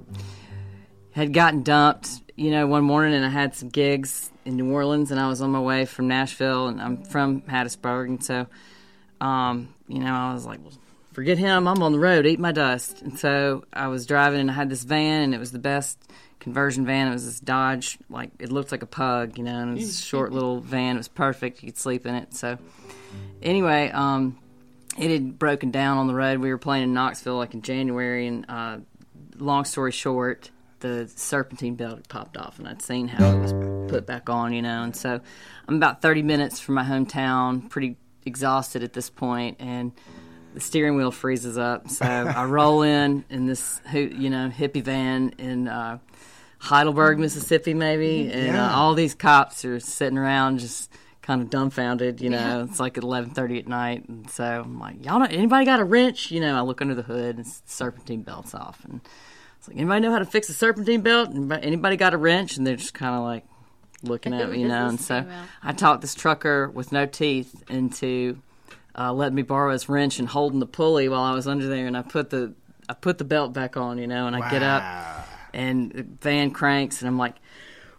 had 1.12 1.34
gotten 1.34 1.62
dumped, 1.62 2.21
you 2.36 2.50
know, 2.50 2.66
one 2.66 2.84
morning, 2.84 3.14
and 3.14 3.24
I 3.24 3.28
had 3.28 3.54
some 3.54 3.68
gigs 3.68 4.30
in 4.44 4.56
New 4.56 4.72
Orleans, 4.72 5.10
and 5.10 5.20
I 5.20 5.28
was 5.28 5.40
on 5.40 5.50
my 5.50 5.60
way 5.60 5.84
from 5.84 6.08
Nashville, 6.08 6.68
and 6.68 6.80
I'm 6.80 7.04
from 7.04 7.42
Hattiesburg, 7.42 8.06
and 8.06 8.24
so, 8.24 8.46
um, 9.20 9.74
you 9.88 9.98
know, 9.98 10.14
I 10.14 10.34
was 10.34 10.46
like, 10.46 10.60
well, 10.62 10.72
forget 11.12 11.38
him, 11.38 11.68
I'm 11.68 11.82
on 11.82 11.92
the 11.92 11.98
road, 11.98 12.26
eat 12.26 12.40
my 12.40 12.52
dust, 12.52 13.02
and 13.02 13.18
so 13.18 13.64
I 13.72 13.88
was 13.88 14.06
driving, 14.06 14.40
and 14.40 14.50
I 14.50 14.54
had 14.54 14.70
this 14.70 14.82
van, 14.82 15.22
and 15.22 15.34
it 15.34 15.38
was 15.38 15.52
the 15.52 15.58
best 15.58 15.98
conversion 16.42 16.84
van. 16.84 17.06
It 17.08 17.12
was 17.12 17.24
this 17.24 17.40
Dodge, 17.40 17.98
like 18.10 18.30
it 18.38 18.50
looked 18.50 18.72
like 18.72 18.82
a 18.82 18.86
pug, 18.86 19.38
you 19.38 19.44
know, 19.44 19.58
and 19.58 19.70
it 19.70 19.74
was 19.80 20.00
a 20.00 20.02
short 20.02 20.32
little 20.34 20.60
van. 20.60 20.96
It 20.96 20.98
was 20.98 21.08
perfect. 21.08 21.62
You 21.62 21.68
could 21.68 21.78
sleep 21.78 22.04
in 22.04 22.14
it. 22.14 22.34
So, 22.34 22.58
anyway, 23.40 23.90
um, 23.90 24.38
it 24.98 25.10
had 25.10 25.38
broken 25.38 25.70
down 25.70 25.98
on 25.98 26.08
the 26.08 26.14
road. 26.14 26.40
We 26.40 26.50
were 26.50 26.58
playing 26.58 26.84
in 26.84 26.94
Knoxville 26.94 27.36
like 27.36 27.54
in 27.54 27.62
January, 27.62 28.26
and 28.26 28.44
uh, 28.48 28.78
long 29.36 29.64
story 29.64 29.92
short, 29.92 30.50
the 30.82 31.10
serpentine 31.14 31.76
belt 31.76 31.96
had 31.96 32.08
popped 32.08 32.36
off, 32.36 32.58
and 32.58 32.68
I'd 32.68 32.82
seen 32.82 33.08
how 33.08 33.24
it 33.30 33.38
was 33.38 33.52
put 33.90 34.06
back 34.06 34.28
on, 34.28 34.52
you 34.52 34.60
know. 34.60 34.82
And 34.82 34.94
so 34.94 35.20
I'm 35.66 35.76
about 35.76 36.02
30 36.02 36.22
minutes 36.22 36.60
from 36.60 36.74
my 36.74 36.84
hometown, 36.84 37.70
pretty 37.70 37.96
exhausted 38.26 38.82
at 38.82 38.92
this 38.92 39.08
point, 39.08 39.56
and 39.60 39.92
the 40.52 40.60
steering 40.60 40.96
wheel 40.96 41.10
freezes 41.10 41.56
up. 41.56 41.88
So 41.88 42.04
I 42.36 42.44
roll 42.44 42.82
in 42.82 43.24
in 43.30 43.46
this, 43.46 43.80
you 43.92 44.28
know, 44.28 44.50
hippie 44.50 44.82
van 44.82 45.30
in 45.38 45.68
uh, 45.68 45.98
Heidelberg, 46.58 47.18
Mississippi, 47.18 47.72
maybe, 47.72 48.30
and 48.30 48.56
uh, 48.56 48.72
all 48.74 48.94
these 48.94 49.14
cops 49.14 49.64
are 49.64 49.80
sitting 49.80 50.18
around 50.18 50.58
just 50.58 50.92
kind 51.22 51.40
of 51.40 51.50
dumbfounded. 51.50 52.20
You 52.20 52.30
know, 52.30 52.66
it's 52.68 52.78
like 52.80 52.98
at 52.98 53.04
11:30 53.04 53.60
at 53.60 53.68
night, 53.68 54.08
and 54.08 54.28
so 54.30 54.44
I'm 54.44 54.78
like, 54.78 55.04
"Y'all, 55.04 55.20
know, 55.20 55.26
anybody 55.26 55.64
got 55.64 55.80
a 55.80 55.84
wrench?" 55.84 56.30
You 56.30 56.40
know, 56.40 56.56
I 56.56 56.60
look 56.60 56.80
under 56.80 56.94
the 56.94 57.02
hood, 57.02 57.36
and 57.36 57.46
serpentine 57.46 58.22
belts 58.22 58.54
off, 58.54 58.84
and 58.84 59.00
was 59.62 59.68
like, 59.68 59.76
anybody 59.76 60.00
know 60.00 60.10
how 60.10 60.18
to 60.18 60.24
fix 60.24 60.48
a 60.48 60.54
serpentine 60.54 61.02
belt? 61.02 61.30
Anybody, 61.30 61.66
anybody 61.66 61.96
got 61.96 62.14
a 62.14 62.16
wrench? 62.16 62.56
And 62.56 62.66
they're 62.66 62.76
just 62.76 62.94
kind 62.94 63.14
of 63.14 63.22
like 63.22 63.44
looking 64.02 64.34
at 64.34 64.50
me, 64.50 64.60
you 64.62 64.68
know. 64.68 64.88
And 64.88 65.00
so 65.00 65.24
I 65.62 65.72
talked 65.72 66.00
this 66.00 66.14
trucker 66.14 66.68
with 66.68 66.90
no 66.92 67.06
teeth 67.06 67.62
into 67.70 68.40
uh, 68.98 69.12
letting 69.12 69.36
me 69.36 69.42
borrow 69.42 69.72
his 69.72 69.88
wrench 69.88 70.18
and 70.18 70.28
holding 70.28 70.58
the 70.58 70.66
pulley 70.66 71.08
while 71.08 71.22
I 71.22 71.32
was 71.32 71.46
under 71.46 71.68
there. 71.68 71.86
And 71.86 71.96
I 71.96 72.02
put 72.02 72.30
the 72.30 72.54
I 72.88 72.94
put 72.94 73.18
the 73.18 73.24
belt 73.24 73.52
back 73.52 73.76
on, 73.76 73.98
you 73.98 74.06
know. 74.06 74.26
And 74.26 74.34
I 74.34 74.50
get 74.50 74.62
up, 74.62 75.28
and 75.54 75.92
the 75.92 76.02
van 76.02 76.50
cranks, 76.50 77.00
and 77.00 77.08
I'm 77.08 77.18
like, 77.18 77.36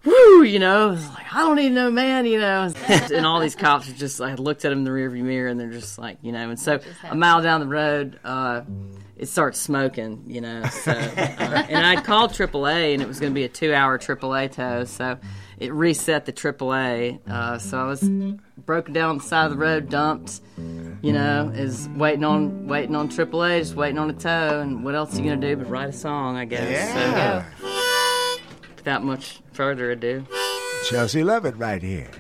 woo, 0.03 0.44
you 0.44 0.60
know, 0.60 0.91
it's 0.91 1.07
like, 1.10 1.34
I 1.34 1.40
don't 1.40 1.60
even 1.60 1.73
know, 1.73 1.90
man, 1.90 2.26
you 2.26 2.40
know. 2.40 2.72
and 2.88 3.26
all 3.26 3.40
these 3.40 3.56
cops 3.56 3.90
are 3.90 3.94
just, 3.94 4.19
I 4.19 4.35
looked 4.35 4.65
at 4.65 4.69
them 4.69 4.80
in 4.80 4.84
the 4.84 4.91
rearview 4.91 5.23
mirror 5.23 5.48
and 5.48 5.57
they're 5.60 5.72
just 5.72 5.98
like, 5.98 6.18
you 6.22 6.31
know, 6.31 6.49
and 6.49 6.60
so 6.60 6.80
a 7.10 7.15
mile 7.15 7.41
down 7.41 7.61
the 7.61 7.68
road, 7.68 8.19
uh, 8.23 8.61
it 9.18 9.27
starts 9.27 9.60
smoking, 9.60 10.23
you 10.27 10.41
know. 10.41 10.64
So, 10.65 10.91
uh, 10.91 11.65
and 11.69 11.85
I'd 11.85 12.03
called 12.03 12.31
AAA 12.31 12.94
and 12.94 13.02
it 13.02 13.07
was 13.07 13.19
going 13.19 13.31
to 13.31 13.35
be 13.35 13.44
a 13.44 13.49
two 13.49 13.73
hour 13.73 13.98
AAA 13.98 14.52
tow. 14.52 14.85
So 14.85 15.18
it 15.60 15.72
reset 15.73 16.26
the 16.26 16.34
AAA. 16.34 17.27
Uh, 17.27 17.57
so 17.60 17.80
I 17.80 17.85
was 17.85 18.02
broken 18.57 18.94
down 18.94 19.11
on 19.11 19.18
the 19.19 19.23
side 19.23 19.45
of 19.45 19.52
the 19.52 19.57
road, 19.57 19.90
dumped, 19.90 20.41
you 20.57 21.14
know, 21.14 21.52
is 21.53 21.88
waiting 21.90 22.23
on 22.23 22.68
waiting 22.68 22.95
on 22.95 23.10
AAA, 23.10 23.60
just 23.60 23.76
waiting 23.76 23.99
on 23.99 24.10
a 24.10 24.14
tow. 24.14 24.60
And 24.60 24.84
what 24.84 24.95
else 24.95 25.14
are 25.14 25.18
you 25.18 25.26
going 25.26 25.41
to 25.41 25.48
do 25.48 25.56
but 25.57 25.69
write 25.69 25.90
a 25.90 25.94
song, 25.94 26.35
I 26.35 26.45
guess. 26.45 26.72
Yeah. 26.72 27.45
So, 27.60 28.40
without 28.77 29.03
much 29.03 29.41
further 29.53 29.91
ado. 29.91 30.26
Chelsea 30.90 31.22
Lovitt 31.22 31.57
right. 31.57 31.81
Here 31.81 32.11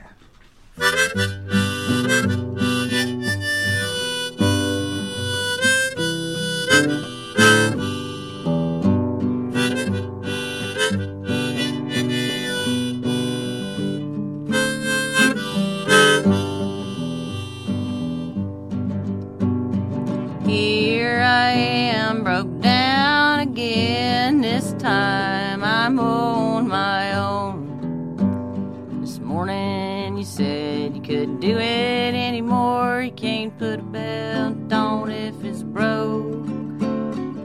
do 31.43 31.57
it 31.57 32.15
anymore. 32.15 33.01
You 33.01 33.11
can't 33.11 33.57
put 33.59 33.79
a 33.79 33.83
belt 33.83 34.71
on 34.71 35.11
if 35.11 35.43
it's 35.43 35.61
broke. 35.61 36.47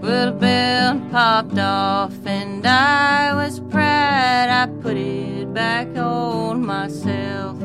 Well, 0.01 0.27
the 0.27 0.37
belt 0.39 1.11
popped 1.11 1.59
off, 1.59 2.15
and 2.25 2.65
I 2.65 3.35
was 3.35 3.59
proud. 3.59 4.51
I 4.51 4.69
put 4.83 4.97
it 4.97 5.53
back 5.53 5.89
on 5.97 6.65
myself. 6.65 7.59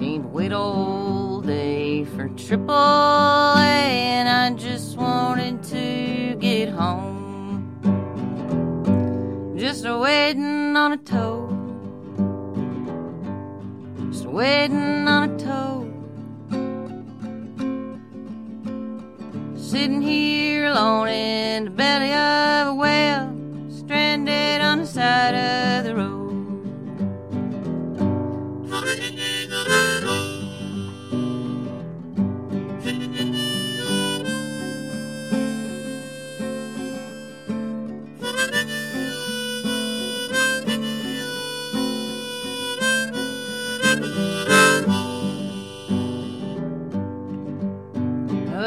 Can't 0.00 0.32
wait 0.32 0.54
all 0.54 1.42
day 1.42 2.06
for 2.06 2.30
triple 2.30 2.74
A, 2.74 3.84
and 4.16 4.26
I 4.30 4.58
just 4.58 4.96
wanted 4.96 5.62
to 5.64 6.36
get 6.40 6.70
home. 6.70 7.68
Just 9.58 9.84
waiting 9.84 10.74
on 10.74 10.92
a 10.92 10.96
tow. 10.96 11.51
Waiting 14.32 15.06
on 15.06 15.30
a 15.30 15.38
tow. 15.38 15.86
Sitting 19.54 20.00
here 20.00 20.64
alone 20.64 21.08
in 21.08 21.64
the 21.66 21.70
belly 21.70 22.14
of 22.14 22.68
a 22.68 22.74
whale, 22.74 23.30
stranded 23.68 24.62
on 24.62 24.78
the 24.78 24.86
side 24.86 25.34
of 25.34 25.84
the 25.84 25.94
road. 25.94 26.21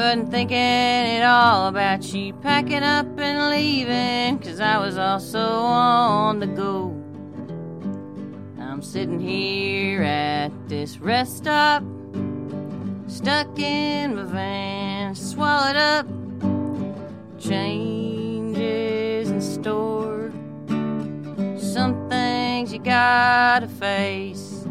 Wasn't 0.06 0.30
thinking 0.30 0.58
at 0.58 1.24
all 1.24 1.68
about 1.68 2.14
you 2.14 2.32
packing 2.34 2.84
up 2.84 3.08
and 3.18 3.50
leaving, 3.50 4.38
cause 4.38 4.60
I 4.60 4.78
was 4.78 5.00
also 5.00 5.40
on 5.40 6.40
the 6.40 6.46
go. 6.46 6.90
I'm 8.60 8.84
sitting 8.84 9.20
here 9.20 10.04
at 10.04 10.52
this 10.70 11.00
rest 11.00 11.38
stop, 11.38 11.82
stuck 13.08 13.58
in 13.58 14.16
my 14.16 14.26
van, 14.26 15.16
swallowed 15.16 15.76
up, 15.76 16.06
changes 17.40 19.32
in 19.32 19.42
store. 19.42 20.32
Some 21.58 22.08
things 22.10 22.72
you 22.72 22.78
gotta 22.78 23.68
face. 23.68 24.68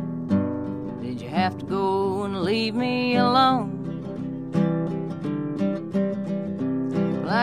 Did 1.03 1.21
you 1.21 1.29
have 1.29 1.59
to 1.59 1.67
go 1.67 2.23
and 2.23 2.43
leave 2.43 2.77
me 2.77 3.17
alone? 3.17 3.84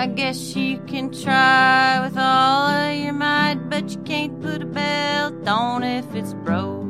I 0.02 0.08
guess 0.08 0.56
you 0.56 0.80
can 0.88 1.12
try 1.12 2.02
with 2.04 2.18
all 2.18 2.70
of 2.70 2.96
your 2.98 3.14
might, 3.14 3.70
but 3.70 3.92
you 3.92 4.00
can't 4.00 4.42
put 4.42 4.64
a 4.64 4.66
belt 4.66 5.48
on 5.48 5.84
if 5.84 6.16
it's 6.16 6.34
broke. 6.34 6.88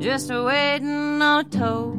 Just 0.00 0.32
a 0.32 0.42
waiting 0.42 1.22
on 1.22 1.46
a 1.46 1.48
tow. 1.48 1.96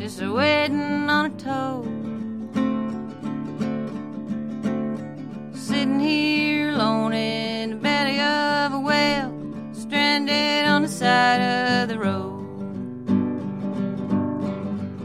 Just 0.00 0.22
a 0.22 0.32
waiting 0.32 1.10
on 1.10 1.26
a 1.26 1.36
tow. 1.36 1.84
Sitting 5.52 6.00
here 6.00 6.70
alone 6.70 7.12
in 7.12 7.68
the 7.68 7.76
belly 7.76 8.18
of 8.18 8.72
a 8.72 8.80
whale, 8.80 9.30
stranded 9.74 10.64
on 10.64 10.80
the 10.80 10.88
side 10.88 11.42
of 11.42 11.88
the 11.90 11.98
road. 11.98 12.30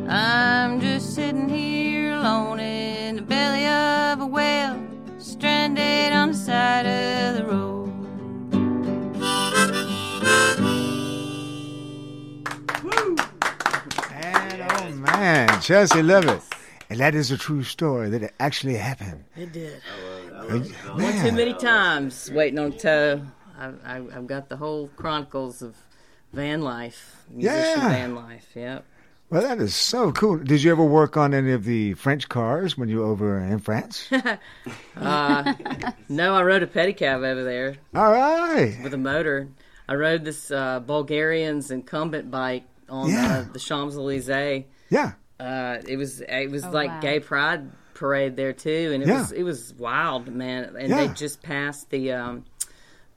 I'm 0.08 0.80
just 0.80 0.95
sitting 1.36 1.50
here 1.50 2.14
alone 2.14 2.60
in 2.60 3.18
the 3.18 3.22
belly 3.22 3.66
of 3.68 4.22
a 4.22 4.26
whale, 4.26 4.80
stranded 5.18 6.14
on 6.14 6.30
the 6.30 6.34
side 6.38 6.86
of 6.86 7.38
the 7.38 7.46
road. 7.46 7.92
And 14.12 14.62
oh 14.72 14.92
man, 14.96 15.62
Chelsea 15.62 16.02
Lovitt. 16.02 16.42
And 16.90 17.00
that 17.00 17.16
is 17.16 17.32
a 17.32 17.38
true 17.38 17.64
story 17.64 18.10
that 18.10 18.22
it 18.22 18.34
actually 18.40 18.76
happened. 18.76 19.24
It 19.36 19.52
did. 19.52 19.82
Uh, 20.32 20.60
One 20.94 21.14
too 21.24 21.32
many 21.32 21.54
times 21.56 22.30
waiting 22.32 22.60
on 22.60 22.74
tow. 22.74 23.22
I, 23.58 23.72
I, 23.84 23.96
I've 23.98 24.28
got 24.28 24.50
the 24.50 24.58
whole 24.58 24.90
chronicles 24.96 25.62
of 25.64 25.76
van 26.32 26.62
life, 26.62 27.26
musician 27.30 27.80
Yeah. 27.82 27.90
van 27.90 28.16
life. 28.16 28.48
Yep. 28.54 28.86
Well, 29.30 29.42
that 29.42 29.58
is 29.60 29.76
so 29.76 30.12
cool. 30.12 30.38
Did 30.38 30.62
you 30.64 30.72
ever 30.72 30.84
work 30.86 31.18
on 31.18 31.34
any 31.34 31.52
of 31.52 31.64
the 31.66 31.94
French 31.96 32.30
cars 32.30 32.78
when 32.78 32.90
you 32.90 33.00
were 33.00 33.06
over 33.06 33.40
in 33.40 33.58
France? 33.60 34.08
uh, 34.96 35.54
no, 36.08 36.36
I 36.36 36.44
rode 36.44 36.62
a 36.64 36.68
pedicab 36.68 37.26
over 37.26 37.44
there. 37.44 37.76
All 37.96 38.12
right. 38.12 38.78
With 38.84 38.94
a 38.94 38.98
motor. 39.00 39.50
I 39.90 39.96
rode 39.96 40.26
this 40.26 40.52
uh, 40.52 40.80
Bulgarian's 40.80 41.72
incumbent 41.72 42.30
bike 42.30 42.64
on 42.88 43.10
Yeah. 43.10 43.46
uh, 43.50 43.52
the 43.52 43.60
Champs 43.60 43.96
Elysees. 43.96 44.66
Yeah. 44.90 45.14
Uh, 45.40 45.78
it 45.88 45.98
was 45.98 46.22
it 46.22 46.50
was 46.52 46.64
Oh, 46.64 46.70
like 46.70 46.90
wow. 46.90 47.00
gay 47.02 47.20
pride 47.20 47.72
parade 47.96 48.36
there 48.36 48.54
too, 48.54 48.92
and 48.94 49.02
it 49.04 49.08
Yeah. 49.10 49.20
was 49.22 49.32
it 49.32 49.44
was 49.44 49.74
wild, 49.78 50.28
man. 50.28 50.76
And 50.78 50.90
Yeah. 50.90 51.08
they 51.08 51.14
just 51.14 51.42
passed 51.42 51.90
the 51.90 52.12
um, 52.14 52.46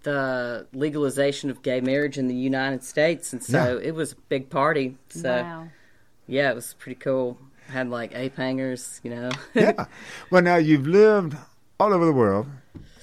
the 0.05 0.67
legalization 0.73 1.51
of 1.51 1.63
gay 1.63 1.81
marriage 1.81 2.17
in 2.19 2.29
the 2.29 2.35
United 2.35 2.83
States, 2.83 3.33
and 3.33 3.43
so 3.43 3.79
Yeah. 3.79 3.87
it 3.89 3.95
was 3.95 4.13
a 4.13 4.17
big 4.29 4.49
party. 4.51 4.97
So 5.11 5.43
Wow. 5.43 5.69
Yeah, 6.29 6.51
it 6.51 6.55
was 6.55 6.75
pretty 6.75 6.99
cool. 7.01 7.37
Had 7.67 7.91
like 7.91 8.15
ape 8.15 8.37
hangers, 8.37 9.01
you 9.03 9.11
know. 9.11 9.31
yeah. 9.55 9.87
Well, 10.31 10.43
now 10.43 10.57
you've 10.57 10.87
lived 10.87 11.37
all 11.81 11.93
over 11.93 12.05
the 12.07 12.13
world. 12.13 12.47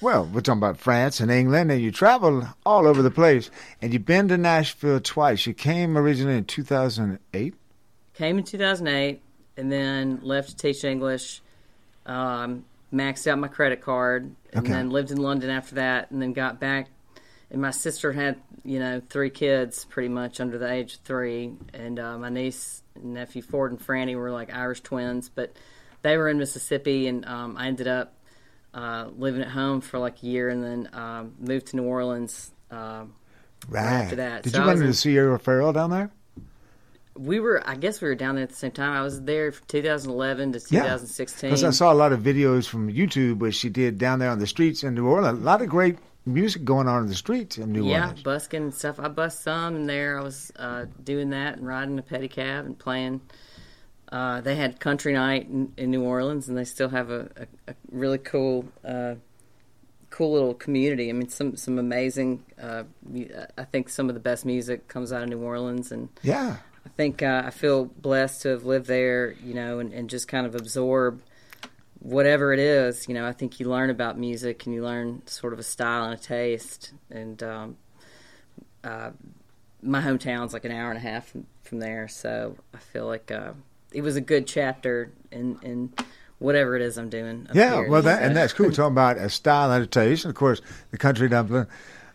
Well, 0.01 0.25
we're 0.25 0.41
talking 0.41 0.59
about 0.59 0.77
France 0.77 1.19
and 1.19 1.31
England, 1.31 1.71
and 1.71 1.81
you 1.81 1.91
traveled 1.91 2.47
all 2.65 2.87
over 2.87 3.01
the 3.01 3.11
place. 3.11 3.49
And 3.81 3.93
you've 3.93 4.05
been 4.05 4.27
to 4.29 4.37
Nashville 4.37 4.99
twice. 4.99 5.45
You 5.45 5.53
came 5.53 5.97
originally 5.97 6.37
in 6.37 6.45
2008. 6.45 7.53
Came 8.13 8.37
in 8.37 8.43
2008 8.43 9.21
and 9.57 9.71
then 9.71 10.19
left 10.21 10.49
to 10.49 10.55
teach 10.55 10.83
English. 10.83 11.41
Um, 12.05 12.65
maxed 12.93 13.25
out 13.27 13.39
my 13.39 13.47
credit 13.47 13.81
card 13.81 14.35
and 14.53 14.65
Okay. 14.65 14.73
then 14.73 14.89
lived 14.89 15.11
in 15.11 15.17
London 15.17 15.49
after 15.49 15.75
that 15.75 16.11
and 16.11 16.21
then 16.21 16.33
got 16.33 16.59
back. 16.59 16.87
And 17.49 17.61
my 17.61 17.71
sister 17.71 18.11
had, 18.13 18.37
you 18.63 18.79
know, 18.79 19.01
three 19.09 19.29
kids 19.29 19.85
pretty 19.85 20.09
much 20.09 20.39
under 20.39 20.57
the 20.57 20.71
age 20.71 20.95
of 20.95 20.99
three. 21.01 21.53
And 21.73 21.99
uh, 21.99 22.17
my 22.17 22.29
niece 22.29 22.83
nephew 23.01 23.41
Ford 23.41 23.71
and 23.71 23.79
Franny 23.79 24.15
were 24.15 24.31
like 24.31 24.53
Irish 24.53 24.81
twins. 24.81 25.29
But 25.29 25.55
they 26.01 26.17
were 26.17 26.29
in 26.29 26.37
Mississippi, 26.37 27.07
and 27.07 27.25
um, 27.25 27.57
I 27.57 27.67
ended 27.67 27.87
up 27.87 28.13
uh, 28.73 29.09
living 29.17 29.41
at 29.41 29.49
home 29.49 29.81
for 29.81 29.99
like 29.99 30.21
a 30.21 30.25
year, 30.25 30.49
and 30.49 30.63
then 30.63 30.89
um, 30.93 31.33
moved 31.39 31.67
to 31.67 31.75
New 31.77 31.83
Orleans. 31.83 32.51
Uh, 32.71 33.05
Right. 33.67 33.83
After 33.83 34.17
that, 34.17 34.43
Did 34.43 34.51
So 34.53 34.59
you 34.59 34.65
run 34.65 34.75
into 34.75 34.87
in- 34.87 34.93
Sierra 34.93 35.39
Farrell 35.39 35.73
down 35.73 35.89
there? 35.89 36.11
We 37.17 37.39
were, 37.39 37.67
I 37.67 37.75
guess, 37.75 37.99
we 37.99 38.07
were 38.09 38.13
down 38.13 38.35
there 38.35 38.43
at 38.43 38.49
the 38.49 38.55
same 38.55 38.71
time. 38.71 38.91
I 38.91 39.01
was 39.01 39.21
there 39.23 39.51
from 39.53 39.65
2011 39.67 40.51
to 40.51 40.59
2016. 40.59 41.49
Because 41.49 41.63
I 41.63 41.69
saw 41.71 41.91
a 41.91 41.95
lot 41.95 42.11
of 42.11 42.19
videos 42.19 42.67
from 42.67 42.91
YouTube 42.91 43.39
where 43.39 43.51
she 43.53 43.69
did 43.69 43.97
down 43.97 44.19
there 44.19 44.29
on 44.29 44.37
the 44.37 44.45
streets 44.45 44.83
in 44.83 44.93
New 44.93 45.07
Orleans. 45.07 45.39
A 45.39 45.41
lot 45.41 45.61
of 45.63 45.69
great 45.69 45.97
music 46.25 46.63
going 46.65 46.87
on 46.87 47.03
in 47.03 47.07
the 47.07 47.15
streets 47.15 47.57
in 47.57 47.71
New 47.71 47.87
yeah, 47.87 48.01
Orleans. 48.01 48.19
Yeah, 48.19 48.23
busking 48.23 48.63
and 48.63 48.73
stuff. 48.73 48.99
I 48.99 49.07
bust 49.07 49.43
some 49.43 49.75
in 49.75 49.85
there. 49.87 50.19
I 50.19 50.23
was 50.23 50.51
uh, 50.57 50.85
doing 51.03 51.29
that 51.31 51.57
and 51.57 51.67
riding 51.67 51.99
a 51.99 52.03
pedicab 52.03 52.65
and 52.65 52.77
playing. 52.77 53.21
Uh, 54.11 54.41
they 54.41 54.55
had 54.55 54.79
country 54.79 55.13
night 55.13 55.47
in, 55.47 55.73
in 55.77 55.91
New 55.91 56.03
Orleans, 56.03 56.47
and 56.47 56.57
they 56.57 56.63
still 56.63 56.89
have 56.89 57.09
a, 57.09 57.29
a, 57.67 57.71
a 57.71 57.75
really 57.91 58.19
cool, 58.19 58.65
uh, 58.83 59.15
cool 60.09 60.33
little 60.33 60.53
community. 60.53 61.09
I 61.09 61.13
mean, 61.13 61.29
some 61.29 61.55
some 61.55 61.79
amazing. 61.79 62.43
Uh, 62.61 62.83
I 63.57 63.63
think 63.63 63.89
some 63.89 64.09
of 64.09 64.15
the 64.15 64.21
best 64.21 64.45
music 64.45 64.87
comes 64.87 65.11
out 65.11 65.23
of 65.23 65.29
New 65.29 65.41
Orleans, 65.41 65.91
and 65.91 66.09
Yeah. 66.21 66.57
I 66.85 66.89
think 66.89 67.23
uh, 67.23 67.41
I 67.45 67.49
feel 67.49 67.85
blessed 67.85 68.43
to 68.43 68.49
have 68.49 68.63
lived 68.63 68.85
there. 68.85 69.35
You 69.43 69.55
know, 69.55 69.79
and, 69.79 69.91
and 69.91 70.07
just 70.09 70.27
kind 70.27 70.45
of 70.45 70.53
absorb 70.53 71.21
whatever 72.05 72.53
it 72.53 72.59
is. 72.59 73.07
You 73.07 73.15
know, 73.15 73.25
I 73.25 73.33
think 73.33 73.59
you 73.59 73.69
learn 73.69 73.89
about 73.89 74.17
music 74.17 74.65
and 74.65 74.75
you 74.75 74.83
learn 74.83 75.23
sort 75.25 75.53
of 75.53 75.59
a 75.59 75.63
style 75.63 76.05
and 76.05 76.13
a 76.13 76.17
taste, 76.21 76.93
and 77.09 77.41
um, 77.41 77.77
uh, 78.83 79.11
my 79.81 80.01
hometown's 80.01 80.53
like 80.53 80.65
an 80.65 80.71
hour 80.71 80.89
and 80.89 80.97
a 80.97 81.01
half 81.01 81.27
from, 81.27 81.47
from 81.63 81.79
there, 81.79 82.07
so 82.07 82.55
I 82.73 82.77
feel 82.77 83.07
like 83.07 83.31
uh, 83.31 83.53
it 83.91 84.01
was 84.01 84.15
a 84.15 84.21
good 84.21 84.47
chapter 84.47 85.11
in 85.31 85.57
in 85.63 85.93
whatever 86.37 86.75
it 86.75 86.81
is 86.81 86.97
I'm 86.97 87.09
doing. 87.09 87.47
Yeah, 87.53 87.75
here. 87.75 87.89
well, 87.89 88.03
that, 88.03 88.21
and 88.21 88.35
that's 88.35 88.53
cool. 88.53 88.71
Talking 88.71 88.93
about 88.93 89.17
a 89.17 89.29
style 89.29 89.71
and 89.71 89.83
a 89.83 89.87
taste. 89.87 90.25
And 90.25 90.29
of 90.29 90.35
course, 90.35 90.61
the 90.91 90.97
country 90.97 91.27
dumpling. 91.27 91.67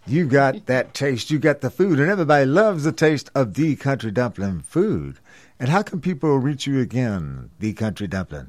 You 0.06 0.26
got 0.26 0.66
that 0.66 0.94
taste. 0.94 1.30
You 1.30 1.38
got 1.38 1.62
the 1.62 1.70
food, 1.70 1.98
and 1.98 2.08
everybody 2.08 2.46
loves 2.46 2.84
the 2.84 2.92
taste 2.92 3.28
of 3.34 3.54
the 3.54 3.74
country 3.76 4.12
dumpling 4.12 4.60
food. 4.60 5.18
And 5.58 5.68
how 5.68 5.82
can 5.82 6.00
people 6.00 6.38
reach 6.38 6.66
you 6.66 6.80
again, 6.80 7.50
the 7.58 7.74
country 7.74 8.06
dumpling? 8.06 8.48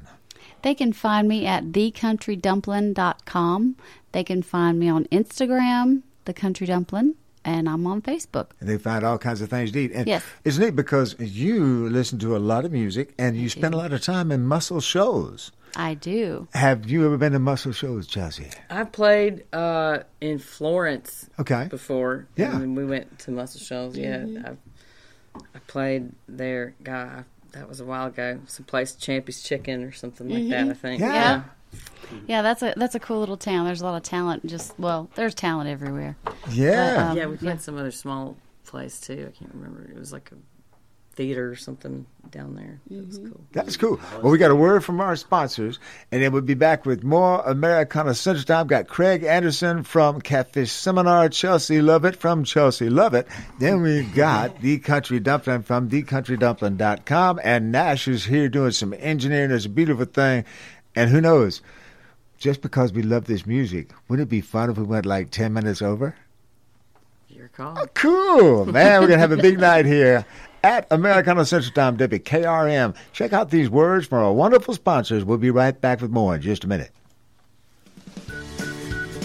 They 0.62 0.74
can 0.74 0.92
find 0.92 1.28
me 1.28 1.46
at 1.46 1.64
thecountrydumpling.com. 1.72 3.76
They 4.12 4.24
can 4.24 4.42
find 4.42 4.78
me 4.78 4.88
on 4.88 5.04
Instagram, 5.06 6.02
The 6.24 6.32
Country 6.34 6.66
Dumpling, 6.66 7.14
and 7.44 7.68
I'm 7.68 7.86
on 7.86 8.02
Facebook. 8.02 8.48
And 8.60 8.68
they 8.68 8.78
find 8.78 9.04
all 9.04 9.18
kinds 9.18 9.40
of 9.40 9.48
things 9.50 9.72
to 9.72 9.80
eat. 9.80 9.92
And 9.92 10.06
Yes. 10.06 10.22
it's 10.44 10.58
neat 10.58 10.76
because 10.76 11.16
you 11.18 11.88
listen 11.88 12.18
to 12.20 12.36
a 12.36 12.38
lot 12.38 12.64
of 12.64 12.72
music 12.72 13.14
and 13.18 13.36
you 13.36 13.48
spend 13.48 13.74
a 13.74 13.76
lot 13.76 13.92
of 13.92 14.00
time 14.02 14.30
in 14.30 14.44
Muscle 14.46 14.80
Shoals. 14.80 15.50
I 15.74 15.94
do. 15.94 16.48
Have 16.52 16.90
you 16.90 17.06
ever 17.06 17.16
been 17.16 17.32
to 17.32 17.38
Muscle 17.38 17.72
Shoals, 17.72 18.06
Chelsea? 18.06 18.46
I 18.68 18.84
played 18.84 19.44
uh, 19.54 20.00
in 20.20 20.38
Florence 20.38 21.30
Okay. 21.40 21.66
before. 21.70 22.26
Yeah. 22.36 22.54
And 22.60 22.76
we 22.76 22.84
went 22.84 23.18
to 23.20 23.30
Muscle 23.30 23.60
Shoals. 23.60 23.96
Yeah. 23.96 24.18
Mhm. 24.18 24.46
I, 24.46 25.38
I 25.54 25.58
played 25.66 26.12
there. 26.28 26.74
God, 26.82 27.24
that 27.52 27.68
was 27.68 27.80
a 27.80 27.84
while 27.84 28.06
ago. 28.06 28.40
Some 28.46 28.64
place, 28.64 28.92
Champy's 28.94 29.42
Chicken 29.42 29.84
or 29.84 29.92
something 29.92 30.28
like 30.28 30.48
that, 30.50 30.68
I 30.68 30.74
think. 30.74 31.00
Yeah. 31.00 31.44
Yeah, 32.26 32.42
that's 32.42 32.62
a 32.62 32.74
that's 32.76 32.94
a 32.94 33.00
cool 33.00 33.20
little 33.20 33.38
town. 33.38 33.64
There's 33.64 33.80
a 33.80 33.84
lot 33.84 33.96
of 33.96 34.02
talent. 34.02 34.44
Just 34.46 34.78
well, 34.78 35.08
there's 35.14 35.34
talent 35.34 35.70
everywhere. 35.70 36.16
Yeah. 36.50 36.96
But, 36.96 37.02
um, 37.02 37.16
yeah, 37.16 37.26
we 37.26 37.36
played 37.38 37.62
some 37.62 37.78
other 37.78 37.90
small 37.90 38.36
place 38.66 39.00
too. 39.00 39.30
I 39.32 39.38
can't 39.38 39.54
remember. 39.54 39.90
It 39.90 39.98
was 39.98 40.12
like 40.12 40.30
a 40.32 40.36
theater 41.14 41.50
or 41.50 41.56
something 41.56 42.06
down 42.30 42.54
there. 42.54 42.80
It 42.90 43.06
was 43.06 43.18
mm-hmm. 43.18 43.32
cool. 43.32 43.40
That's 43.52 43.76
cool. 43.76 44.00
Well, 44.22 44.32
we 44.32 44.38
got 44.38 44.50
a 44.50 44.56
word 44.56 44.82
from 44.84 45.00
our 45.00 45.14
sponsors, 45.16 45.78
and 46.10 46.22
then 46.22 46.32
we'll 46.32 46.42
be 46.42 46.54
back 46.54 46.86
with 46.86 47.04
more 47.04 47.42
Americana 47.42 48.14
Central 48.14 48.44
Time. 48.44 48.66
Got 48.66 48.88
Craig 48.88 49.22
Anderson 49.22 49.82
from 49.82 50.20
Catfish 50.20 50.72
Seminar, 50.72 51.28
Chelsea 51.28 51.80
Lovitt 51.80 52.16
from 52.16 52.44
Chelsea 52.44 52.88
Lovitt. 52.88 53.26
Then 53.58 53.82
we 53.82 54.02
got 54.02 54.60
The 54.62 54.78
Country 54.78 55.20
Dumpling 55.20 55.62
from 55.62 55.90
TheCountryDumpling.com, 55.90 57.40
and 57.44 57.70
Nash 57.70 58.08
is 58.08 58.24
here 58.24 58.48
doing 58.48 58.72
some 58.72 58.94
engineering. 58.98 59.50
It's 59.50 59.66
a 59.66 59.70
beautiful 59.70 60.06
thing. 60.06 60.44
And 60.94 61.10
who 61.10 61.20
knows, 61.20 61.62
just 62.38 62.62
because 62.62 62.92
we 62.92 63.02
love 63.02 63.26
this 63.26 63.46
music, 63.46 63.90
wouldn't 64.08 64.28
it 64.28 64.30
be 64.30 64.40
fun 64.40 64.70
if 64.70 64.78
we 64.78 64.84
went 64.84 65.06
like 65.06 65.30
10 65.30 65.52
minutes 65.52 65.82
over? 65.82 66.16
Your 67.28 67.48
call. 67.48 67.78
Oh, 67.78 67.86
cool, 67.94 68.66
man. 68.66 69.00
We're 69.00 69.08
going 69.08 69.18
to 69.18 69.26
have 69.26 69.32
a 69.32 69.36
big 69.36 69.58
night 69.58 69.86
here 69.86 70.26
at 70.62 70.86
Americana 70.90 71.44
Central 71.44 71.72
Time, 71.72 71.96
WKRM. 71.96 72.94
Check 73.12 73.32
out 73.32 73.50
these 73.50 73.68
words 73.68 74.06
from 74.06 74.18
our 74.24 74.32
wonderful 74.32 74.74
sponsors. 74.74 75.24
We'll 75.24 75.38
be 75.38 75.50
right 75.50 75.78
back 75.80 76.00
with 76.00 76.10
more 76.10 76.34
in 76.34 76.42
just 76.42 76.64
a 76.64 76.68
minute. 76.68 76.90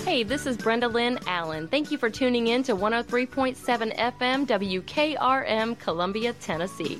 Hey, 0.06 0.24
this 0.24 0.46
is 0.46 0.58
Brenda 0.58 0.88
Lynn 0.88 1.20
Allen. 1.28 1.68
Thank 1.68 1.92
you 1.92 1.98
for 1.98 2.10
tuning 2.10 2.48
in 2.48 2.64
to 2.64 2.76
103.7 2.76 3.96
FM 3.98 4.48
WKRM, 4.48 5.78
Columbia, 5.80 6.34
Tennessee. 6.34 7.00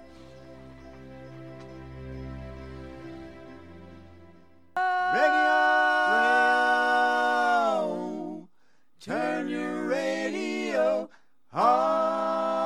Turn 9.41 9.49
your 9.49 9.87
radio 9.87 11.09
on. 11.51 12.61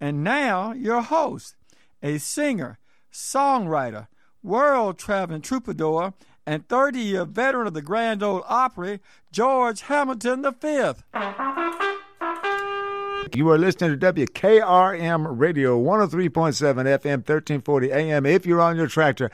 And 0.00 0.24
now, 0.24 0.72
your 0.72 1.00
host, 1.00 1.54
a 2.02 2.18
singer, 2.18 2.80
songwriter, 3.12 4.08
world 4.42 4.98
traveling 4.98 5.42
troubadour, 5.42 6.14
and 6.44 6.66
30 6.68 6.98
year 6.98 7.24
veteran 7.24 7.68
of 7.68 7.74
the 7.74 7.82
Grand 7.82 8.24
Ole 8.24 8.42
Opry, 8.48 8.98
George 9.30 9.82
Hamilton 9.82 10.42
V. 10.60 10.94
You 13.32 13.48
are 13.48 13.58
listening 13.58 13.96
to 13.96 14.12
WKRM 14.12 15.38
Radio 15.38 15.80
103.7 15.80 16.30
FM, 16.32 17.18
1340 17.18 17.92
AM. 17.92 18.26
If 18.26 18.44
you're 18.44 18.60
on 18.60 18.76
your 18.76 18.88
tractor, 18.88 19.30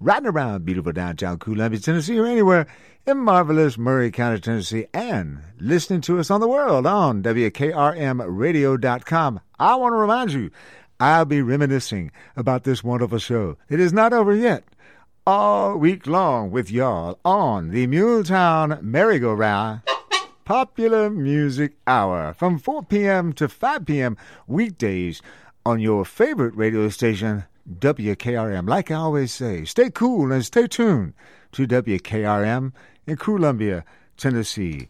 riding 0.00 0.28
around 0.28 0.64
beautiful 0.64 0.92
downtown 0.92 1.38
Columbia, 1.38 1.80
Tennessee, 1.80 2.18
or 2.18 2.26
anywhere 2.26 2.66
in 3.06 3.18
marvelous 3.18 3.78
Maury 3.78 4.10
County, 4.10 4.40
Tennessee, 4.40 4.86
and 4.92 5.40
listening 5.58 6.00
to 6.02 6.18
us 6.18 6.30
on 6.30 6.40
the 6.40 6.48
world 6.48 6.86
on 6.86 7.22
WKRMradio.com, 7.22 9.40
I 9.58 9.74
want 9.76 9.92
to 9.92 9.96
remind 9.96 10.32
you, 10.32 10.50
I'll 10.98 11.24
be 11.24 11.42
reminiscing 11.42 12.10
about 12.36 12.64
this 12.64 12.82
wonderful 12.82 13.18
show. 13.18 13.56
It 13.68 13.80
is 13.80 13.92
not 13.92 14.12
over 14.12 14.34
yet. 14.34 14.64
All 15.26 15.76
week 15.76 16.06
long 16.06 16.50
with 16.50 16.70
y'all 16.70 17.18
on 17.24 17.70
the 17.70 17.86
Muletown 17.86 18.82
Merry-Go-Round 18.82 19.82
Popular 20.44 21.10
Music 21.10 21.76
Hour 21.86 22.32
from 22.32 22.58
4 22.58 22.84
p.m. 22.84 23.32
to 23.32 23.48
5 23.48 23.86
p.m. 23.86 24.16
weekdays 24.46 25.20
on 25.64 25.80
your 25.80 26.04
favorite 26.04 26.54
radio 26.54 26.88
station, 26.88 27.44
WKRM. 27.68 28.68
Like 28.68 28.90
I 28.90 28.94
always 28.94 29.32
say, 29.32 29.64
stay 29.64 29.90
cool 29.90 30.32
and 30.32 30.44
stay 30.44 30.66
tuned 30.66 31.14
to 31.52 31.66
WKRM 31.66 32.72
in 33.06 33.16
Columbia, 33.16 33.84
Tennessee. 34.16 34.88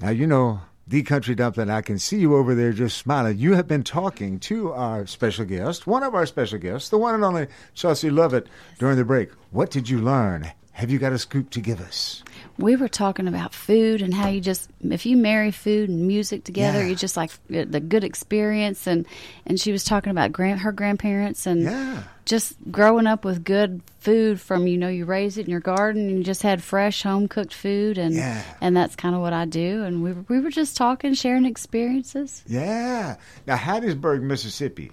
Now, 0.00 0.10
you 0.10 0.26
know, 0.26 0.60
the 0.86 1.02
Country 1.02 1.34
Dumpling, 1.34 1.70
I 1.70 1.80
can 1.80 1.98
see 1.98 2.18
you 2.18 2.36
over 2.36 2.54
there 2.54 2.72
just 2.72 2.98
smiling. 2.98 3.38
You 3.38 3.54
have 3.54 3.66
been 3.66 3.84
talking 3.84 4.38
to 4.40 4.72
our 4.72 5.06
special 5.06 5.44
guest, 5.44 5.86
one 5.86 6.02
of 6.02 6.14
our 6.14 6.26
special 6.26 6.58
guests, 6.58 6.90
the 6.90 6.98
one 6.98 7.14
and 7.14 7.24
only 7.24 7.46
Chelsea 7.72 8.10
Lovitt, 8.10 8.46
during 8.78 8.96
the 8.96 9.04
break. 9.04 9.30
What 9.50 9.70
did 9.70 9.88
you 9.88 10.00
learn? 10.00 10.52
Have 10.72 10.90
you 10.90 10.98
got 10.98 11.12
a 11.12 11.18
scoop 11.18 11.50
to 11.50 11.60
give 11.60 11.80
us? 11.80 12.22
We 12.58 12.76
were 12.76 12.88
talking 12.88 13.26
about 13.26 13.52
food 13.52 14.00
and 14.02 14.14
how 14.14 14.28
you 14.28 14.40
just 14.40 14.70
if 14.82 15.04
you 15.06 15.16
marry 15.16 15.50
food 15.50 15.88
and 15.88 16.06
music 16.06 16.44
together 16.44 16.80
Yeah. 16.80 16.86
you 16.88 16.94
just 16.94 17.16
like 17.16 17.30
uh, 17.54 17.64
the 17.68 17.80
good 17.80 18.04
experience 18.04 18.86
and 18.86 19.06
and 19.46 19.58
she 19.60 19.72
was 19.72 19.82
talking 19.84 20.10
about 20.10 20.32
grand, 20.32 20.60
her 20.60 20.72
grandparents 20.72 21.46
and 21.46 21.62
Yeah. 21.62 22.02
just 22.24 22.54
growing 22.70 23.06
up 23.06 23.24
with 23.24 23.42
good 23.44 23.80
food 23.98 24.40
from 24.40 24.66
you 24.66 24.78
know 24.78 24.88
you 24.88 25.04
raise 25.04 25.36
it 25.38 25.46
in 25.46 25.50
your 25.50 25.60
garden 25.60 26.08
and 26.08 26.18
you 26.18 26.24
just 26.24 26.42
had 26.42 26.62
fresh 26.62 27.02
home 27.02 27.26
cooked 27.26 27.54
food 27.54 27.98
and 27.98 28.14
Yeah. 28.14 28.42
and 28.60 28.76
that's 28.76 28.94
kind 28.96 29.14
of 29.14 29.20
what 29.20 29.32
I 29.32 29.46
do 29.46 29.82
and 29.82 30.02
we 30.04 30.12
we 30.12 30.40
were 30.40 30.50
just 30.50 30.76
talking 30.76 31.14
sharing 31.14 31.46
experiences 31.46 32.42
Yeah. 32.46 33.16
Now, 33.46 33.56
Hattiesburg, 33.56 34.22
Mississippi. 34.22 34.92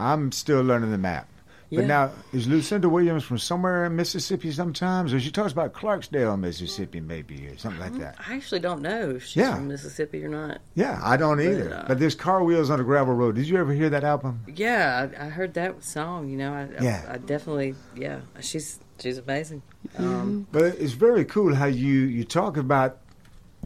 I'm 0.00 0.30
still 0.32 0.62
learning 0.62 0.90
the 0.90 0.98
map. 0.98 1.28
But 1.70 1.80
Yeah. 1.80 1.86
now, 1.86 2.10
is 2.32 2.46
Lucinda 2.46 2.88
Williams 2.88 3.24
from 3.24 3.38
somewhere 3.38 3.84
in 3.86 3.96
Mississippi 3.96 4.52
sometimes? 4.52 5.12
Or 5.12 5.18
she 5.18 5.30
talks 5.32 5.52
about 5.52 5.72
Clarksdale, 5.72 6.38
Mississippi, 6.38 7.00
maybe, 7.00 7.48
or 7.48 7.58
something 7.58 7.80
like 7.80 7.98
that. 7.98 8.16
I 8.28 8.34
actually 8.34 8.60
don't 8.60 8.82
know 8.82 9.10
if 9.16 9.24
she's 9.24 9.36
Yeah. 9.42 9.56
from 9.56 9.66
Mississippi 9.68 10.24
or 10.24 10.28
not. 10.28 10.60
Yeah, 10.74 11.00
I 11.02 11.16
don't 11.16 11.38
But, 11.38 11.46
either. 11.46 11.74
uh, 11.74 11.84
but 11.88 11.98
there's 11.98 12.14
car 12.14 12.44
wheels 12.44 12.70
on 12.70 12.78
a 12.78 12.84
gravel 12.84 13.14
road. 13.14 13.34
Did 13.34 13.48
you 13.48 13.56
ever 13.58 13.72
hear 13.72 13.90
that 13.90 14.04
album? 14.04 14.40
Yeah, 14.54 15.08
I, 15.18 15.26
I 15.26 15.28
heard 15.28 15.54
that 15.54 15.82
song. 15.82 16.28
You 16.28 16.36
know, 16.36 16.52
I, 16.52 16.68
Yeah. 16.82 17.02
I, 17.08 17.14
I 17.14 17.16
definitely, 17.18 17.74
yeah, 17.96 18.20
she's 18.40 18.78
she's 19.00 19.18
amazing. 19.18 19.62
Um, 19.98 20.46
But 20.52 20.62
it's 20.78 20.92
very 20.92 21.24
cool 21.24 21.54
how 21.56 21.66
you, 21.66 21.92
you 22.02 22.24
talk 22.24 22.56
about 22.56 22.98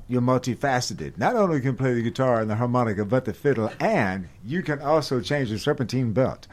you're 0.09 0.23
multifaceted. 0.23 1.19
Not 1.19 1.37
only 1.37 1.61
can 1.61 1.77
play 1.77 1.95
the 1.95 2.03
guitar 2.03 2.41
and 2.41 2.51
the 2.51 2.57
harmonica, 2.57 3.05
but 3.05 3.27
the 3.27 3.33
fiddle, 3.35 3.71
and 3.79 4.29
you 4.45 4.63
can 4.63 4.81
also 4.81 5.21
change 5.21 5.51
the 5.51 5.59
serpentine 5.59 6.13
belt. 6.13 6.49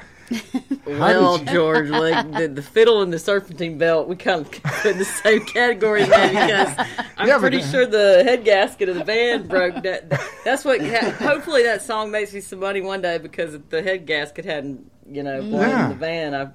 Well, 0.85 1.37
George, 1.45 1.89
like 1.89 2.31
the, 2.33 2.47
the 2.47 2.61
fiddle 2.61 3.01
and 3.01 3.11
the 3.13 3.19
serpentine 3.19 3.77
belt, 3.77 4.07
we 4.07 4.15
kind 4.15 4.41
of 4.41 4.51
put 4.63 4.85
in 4.91 4.97
the 4.97 5.05
same 5.05 5.45
category 5.45 6.03
there 6.03 6.29
because 6.29 6.87
I'm 7.17 7.27
Yeah, 7.27 7.35
but 7.35 7.41
pretty 7.41 7.61
the- 7.61 7.67
sure 7.71 7.85
the 7.85 8.23
head 8.23 8.43
gasket 8.43 8.89
of 8.89 8.95
the 8.95 9.03
van 9.03 9.47
broke. 9.47 9.81
That, 9.83 10.09
that's 10.43 10.65
what. 10.65 10.81
Hopefully, 10.81 11.63
that 11.63 11.81
song 11.81 12.11
makes 12.11 12.33
me 12.33 12.41
some 12.41 12.59
money 12.59 12.81
one 12.81 13.01
day 13.01 13.17
because 13.17 13.53
if 13.53 13.69
the 13.69 13.81
head 13.81 14.05
gasket 14.05 14.45
hadn't, 14.45 14.89
you 15.09 15.23
know, 15.23 15.41
blown 15.41 15.61
Yeah. 15.69 15.83
in 15.85 15.89
the 15.89 15.95
van, 15.95 16.35
I 16.35 16.49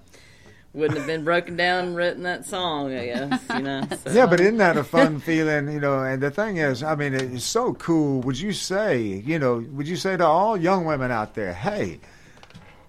wouldn't 0.74 0.96
have 0.98 1.06
been 1.06 1.22
broken 1.22 1.54
down 1.56 1.84
and 1.88 1.96
written 1.96 2.22
that 2.22 2.46
song. 2.46 2.94
I 2.94 3.04
guess 3.06 3.42
you 3.54 3.60
know. 3.62 3.82
So, 4.04 4.10
Yeah, 4.12 4.26
but 4.26 4.40
isn't 4.40 4.56
that 4.58 4.76
a 4.78 4.84
fun 4.84 5.20
feeling? 5.20 5.70
You 5.70 5.80
know, 5.80 6.02
and 6.02 6.22
the 6.22 6.30
thing 6.30 6.56
is, 6.56 6.82
I 6.82 6.94
mean, 6.94 7.12
it's 7.14 7.44
so 7.44 7.74
cool. 7.74 8.20
Would 8.22 8.38
you 8.40 8.52
say, 8.52 9.00
you 9.02 9.38
know, 9.38 9.64
would 9.72 9.86
you 9.88 9.96
say 9.96 10.16
to 10.16 10.24
all 10.24 10.56
young 10.56 10.84
women 10.86 11.10
out 11.10 11.34
there, 11.34 11.52
hey, 11.52 12.00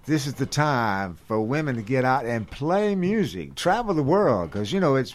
this 0.06 0.26
is 0.26 0.34
the 0.34 0.46
time 0.46 1.16
for 1.26 1.40
women 1.40 1.76
to 1.76 1.82
get 1.82 2.04
out 2.04 2.26
and 2.26 2.50
play 2.50 2.94
music, 2.94 3.54
travel 3.54 3.94
the 3.94 4.02
world? 4.02 4.50
Because, 4.50 4.72
you 4.72 4.80
know, 4.80 4.96
it's 4.96 5.14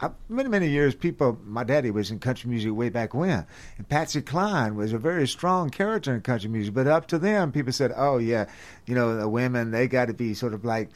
I, 0.00 0.10
many, 0.28 0.48
many 0.48 0.68
years, 0.68 0.94
people, 0.94 1.38
my 1.44 1.64
daddy 1.64 1.90
was 1.90 2.10
in 2.10 2.18
country 2.18 2.50
music 2.50 2.72
way 2.74 2.88
back 2.88 3.14
when. 3.14 3.46
And 3.78 3.88
Patsy 3.88 4.22
Cline 4.22 4.74
was 4.74 4.92
a 4.92 4.98
very 4.98 5.26
strong 5.28 5.70
character 5.70 6.14
in 6.14 6.20
country 6.20 6.50
music. 6.50 6.74
But 6.74 6.86
up 6.86 7.06
to 7.08 7.18
them, 7.18 7.52
people 7.52 7.72
said, 7.72 7.92
oh, 7.96 8.18
yeah, 8.18 8.46
you 8.86 8.94
know, 8.94 9.16
the 9.16 9.28
women, 9.28 9.70
they 9.70 9.86
got 9.86 10.06
to 10.06 10.14
be 10.14 10.34
sort 10.34 10.52
of 10.52 10.64
like, 10.64 10.90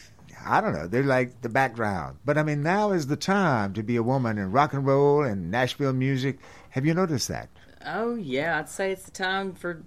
I 0.44 0.60
don't 0.60 0.73
know, 0.73 0.86
they're 0.86 1.05
like 1.05 1.43
the 1.43 1.48
background. 1.48 2.19
But 2.24 2.39
I 2.39 2.43
mean, 2.43 2.62
now 2.62 2.93
is 2.93 3.06
the 3.06 3.16
time 3.16 3.73
to 3.74 3.82
be 3.82 3.97
a 3.97 4.02
woman 4.02 4.39
in 4.39 4.52
rock 4.52 4.73
and 4.73 4.86
roll 4.86 5.23
and 5.23 5.51
Nashville 5.51 5.93
music. 5.93 6.39
Have 6.70 6.85
you 6.85 6.94
noticed 6.94 7.28
that? 7.28 7.48
Oh 7.86 8.15
yeah, 8.15 8.59
I'd 8.59 8.69
say 8.69 8.93
it's 8.93 9.05
the 9.05 9.10
time 9.10 9.52
for 9.52 9.82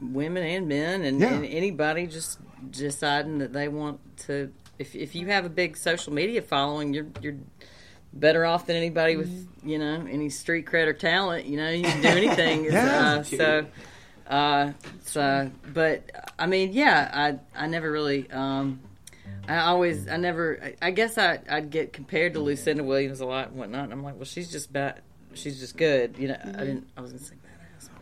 women 0.00 0.42
and 0.44 0.68
men 0.68 1.02
and, 1.02 1.20
Yeah. 1.20 1.34
and 1.34 1.44
anybody 1.44 2.06
just 2.06 2.38
deciding 2.70 3.38
that 3.38 3.52
they 3.52 3.68
want 3.68 4.00
to. 4.26 4.52
If 4.78 4.94
if 4.94 5.14
you 5.14 5.26
have 5.28 5.44
a 5.44 5.48
big 5.48 5.76
social 5.76 6.12
media 6.12 6.42
following, 6.42 6.94
you're 6.94 7.06
you're 7.20 7.36
better 8.12 8.44
off 8.46 8.66
than 8.66 8.76
anybody 8.76 9.16
with 9.16 9.48
you 9.64 9.78
know 9.78 10.06
any 10.08 10.30
street 10.30 10.66
cred 10.66 10.86
or 10.86 10.92
talent. 10.92 11.46
You 11.46 11.56
know, 11.56 11.68
you 11.70 11.82
can 11.84 12.00
do 12.02 12.08
anything. 12.24 12.64
Yeah. 12.64 13.18
uh, 13.18 13.22
so. 13.24 13.66
Uh, 14.26 14.72
so, 15.06 15.50
but 15.72 16.02
I 16.38 16.46
mean, 16.46 16.74
yeah, 16.74 17.10
I 17.54 17.64
I 17.64 17.66
never 17.66 17.90
really, 17.90 18.30
um, 18.30 18.78
I 19.48 19.60
always, 19.60 20.06
I 20.06 20.18
never, 20.18 20.60
I, 20.62 20.74
I 20.88 20.90
guess 20.90 21.16
I 21.16 21.38
I'd 21.48 21.70
get 21.70 21.94
compared 21.94 22.34
to 22.34 22.40
Lucinda 22.40 22.84
Williams 22.84 23.20
a 23.20 23.24
lot 23.26 23.48
and 23.48 23.56
whatnot, 23.56 23.84
and 23.84 23.92
I'm 23.94 24.02
like, 24.04 24.16
well, 24.16 24.26
she's 24.26 24.52
just 24.52 24.70
bad, 24.70 25.00
she's 25.32 25.58
just 25.58 25.78
good, 25.78 26.16
you 26.18 26.28
know. 26.28 26.36
I 26.44 26.50
didn't, 26.58 26.88
I 26.94 27.00
was 27.00 27.12
gonna 27.12 27.24
say 27.24 27.36
badass. 27.36 27.37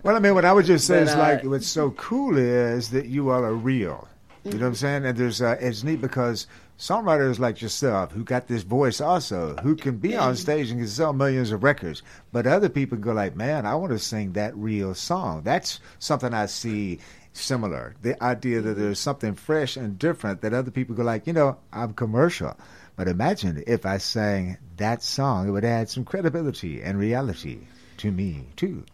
Well, 0.03 0.17
I 0.17 0.19
mean, 0.21 0.35
what 0.35 0.45
I 0.45 0.53
would 0.53 0.67
just 0.67 0.87
say 0.87 1.01
But, 1.01 1.09
is 1.09 1.15
uh, 1.15 1.19
like 1.19 1.45
what's 1.45 1.67
so 1.67 1.91
cool 1.93 2.37
is 2.37 2.91
that 2.91 3.07
you 3.07 3.31
all 3.31 3.45
are 3.45 3.55
real. 3.55 4.09
You 4.45 4.53
know 4.53 4.59
what 4.59 4.67
I'm 4.69 4.75
saying? 4.77 5.05
And 5.05 5.19
there's 5.19 5.43
uh, 5.43 5.57
it's 5.61 5.83
neat 5.83 6.01
because 6.01 6.47
songwriters 6.79 7.39
like 7.39 7.61
yourself 7.61 8.13
who 8.13 8.23
got 8.23 8.47
this 8.47 8.63
voice 8.63 9.01
also 9.01 9.57
who 9.57 9.75
can 9.75 9.97
be 9.97 10.15
on 10.15 10.37
stage 10.37 10.71
and 10.71 10.79
can 10.79 10.89
sell 10.89 11.13
millions 11.13 11.51
of 11.51 11.65
records, 11.65 12.03
but 12.33 12.47
other 12.47 12.69
people 12.69 12.99
go 12.99 13.13
like, 13.13 13.35
man, 13.35 13.67
I 13.67 13.75
want 13.75 13.93
to 13.93 13.99
sing 13.99 14.35
that 14.35 14.57
real 14.57 14.95
song. 14.95 15.43
That's 15.43 15.81
something 15.99 16.33
I 16.33 16.47
see 16.47 17.01
similar. 17.33 17.97
The 18.03 18.23
idea 18.23 18.61
that 18.61 18.75
there's 18.75 18.99
something 18.99 19.35
fresh 19.35 19.77
and 19.77 19.99
different 19.99 20.43
that 20.43 20.55
other 20.55 20.71
people 20.71 20.95
go 20.95 21.03
like, 21.03 21.27
you 21.27 21.33
know, 21.33 21.57
I'm 21.73 21.95
commercial. 21.95 22.57
But 22.95 23.09
imagine 23.09 23.65
if 23.67 23.85
I 23.85 23.99
sang 23.99 24.59
that 24.77 25.03
song, 25.03 25.49
it 25.49 25.51
would 25.51 25.65
add 25.65 25.91
some 25.91 26.05
credibility 26.05 26.83
and 26.83 26.99
reality 26.99 27.61
to 27.99 28.11
me 28.11 28.47
too. 28.57 28.85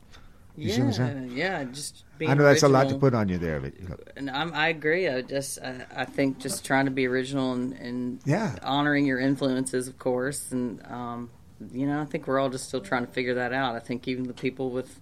You 0.56 0.70
see 0.70 0.82
what 0.82 0.86
I'm 0.86 0.90
yeah, 0.90 0.96
saying? 1.14 1.30
yeah, 1.36 1.64
just 1.64 2.04
being 2.18 2.30
I 2.30 2.34
know 2.34 2.44
that's 2.44 2.62
a 2.62 2.68
lot 2.68 2.88
to 2.90 2.94
put 2.96 3.14
on 3.14 3.28
you 3.28 3.38
there, 3.38 3.60
but 3.60 3.72
And 4.16 4.30
I'm, 4.30 4.52
I 4.54 4.68
agree. 4.68 5.08
I 5.08 5.22
just, 5.22 5.58
I, 5.60 5.86
I 5.96 6.04
think 6.04 6.38
just 6.38 6.64
trying 6.64 6.84
to 6.84 6.90
be 6.90 7.06
original 7.06 7.52
and, 7.54 7.72
and 7.74 8.20
Yeah. 8.24 8.54
honoring 8.62 9.06
your 9.06 9.18
influences, 9.18 9.88
of 9.88 9.98
course. 9.98 10.52
And, 10.52 10.84
um, 10.86 11.30
you 11.72 11.86
know, 11.86 12.00
I 12.00 12.04
think 12.04 12.26
we're 12.26 12.38
all 12.38 12.50
just 12.50 12.68
still 12.68 12.80
trying 12.80 13.06
to 13.06 13.12
figure 13.12 13.34
that 13.34 13.52
out. 13.52 13.74
I 13.74 13.78
think 13.78 14.06
even 14.08 14.26
the 14.26 14.34
people 14.34 14.70
with 14.70 15.00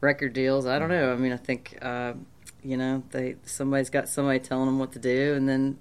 record 0.00 0.32
deals, 0.32 0.66
I 0.66 0.78
don't 0.78 0.90
know. 0.90 1.12
I 1.12 1.16
mean, 1.16 1.32
I 1.32 1.38
think, 1.38 1.76
uh, 1.82 2.14
you 2.62 2.76
know, 2.76 3.02
they 3.10 3.36
somebody's 3.44 3.90
got 3.90 4.08
somebody 4.08 4.38
telling 4.38 4.66
them 4.66 4.78
what 4.78 4.92
to 4.92 4.98
do. 4.98 5.34
And 5.34 5.48
then 5.48 5.78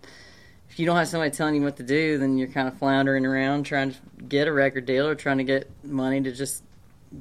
if 0.69 0.79
you 0.79 0.85
don't 0.85 0.97
have 0.97 1.07
somebody 1.07 1.31
telling 1.31 1.55
you 1.55 1.61
what 1.61 1.77
to 1.77 1.83
do, 1.83 2.17
then 2.17 2.37
you're 2.37 2.47
kind 2.47 2.67
of 2.67 2.77
floundering 2.77 3.25
around 3.25 3.63
trying 3.65 3.91
to 3.91 3.97
get 4.27 4.47
a 4.47 4.53
record 4.53 4.85
deal 4.85 5.07
or 5.07 5.13
trying 5.15 5.37
to 5.37 5.43
get 5.43 5.69
money 5.83 6.19
to 6.21 6.31
just 6.31 6.63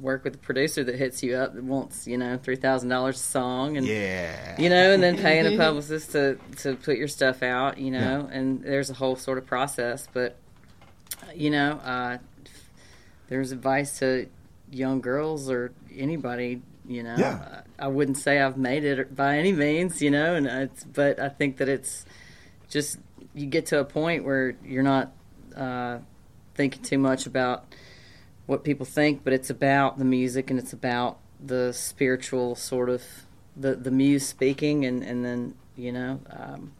work 0.01 0.23
with 0.23 0.35
a 0.35 0.39
producer 0.39 0.83
that 0.83 0.95
hits 0.95 1.21
you 1.21 1.35
up 1.35 1.53
that 1.53 1.63
wants 1.63 2.07
you 2.07 2.17
know 2.17 2.37
three 2.37 2.55
thousand 2.55 2.89
dollars 2.89 3.15
a 3.15 3.23
song 3.23 3.77
and 3.77 3.85
yeah 3.85 4.59
you 4.59 4.67
know 4.67 4.91
and 4.91 5.03
then 5.03 5.15
paying 5.17 5.45
a 5.53 5.57
publicist 5.57 6.11
to 6.13 6.37
to 6.57 6.75
put 6.75 6.97
your 6.97 7.07
stuff 7.07 7.43
out 7.43 7.77
you 7.77 7.91
know 7.91 8.27
and 8.31 8.63
there's 8.63 8.89
a 8.89 8.93
whole 8.95 9.15
sort 9.15 9.37
of 9.37 9.45
process 9.45 10.07
but 10.11 10.35
you 11.35 11.51
know 11.51 11.73
uh 11.83 12.17
there's 13.27 13.51
advice 13.51 13.99
to 13.99 14.27
young 14.71 15.01
girls 15.01 15.49
or 15.49 15.71
anybody. 15.95 16.61
You 16.85 17.03
know, 17.03 17.15
Yeah. 17.17 17.61
I, 17.79 17.85
I 17.85 17.87
wouldn't 17.87 18.17
say 18.17 18.39
I've 18.41 18.57
made 18.57 18.83
it 18.83 19.15
by 19.15 19.37
any 19.37 19.53
means. 19.53 20.01
You 20.01 20.11
know, 20.11 20.35
and 20.35 20.45
it's 20.45 20.83
but 20.83 21.19
I 21.19 21.29
think 21.29 21.57
that 21.57 21.69
it's 21.69 22.05
just 22.69 22.97
you 23.33 23.45
get 23.45 23.67
to 23.67 23.79
a 23.79 23.85
point 23.85 24.25
where 24.25 24.55
you're 24.65 24.83
not 24.83 25.13
uh, 25.55 25.99
thinking 26.55 26.83
too 26.83 26.97
much 26.97 27.25
about 27.25 27.73
what 28.45 28.63
people 28.63 28.85
think, 28.85 29.23
but 29.23 29.33
it's 29.33 29.49
about 29.49 29.97
the 29.97 30.05
music 30.05 30.49
and 30.49 30.59
it's 30.59 30.73
about 30.73 31.17
the 31.43 31.73
spiritual 31.73 32.55
sort 32.55 32.89
of 32.89 33.03
the 33.55 33.75
the 33.75 33.91
muse 33.91 34.27
speaking 34.27 34.85
and 34.85 35.03
and 35.03 35.23
then 35.25 35.53
you 35.75 35.91
know 35.91 36.19
um, 36.29 36.71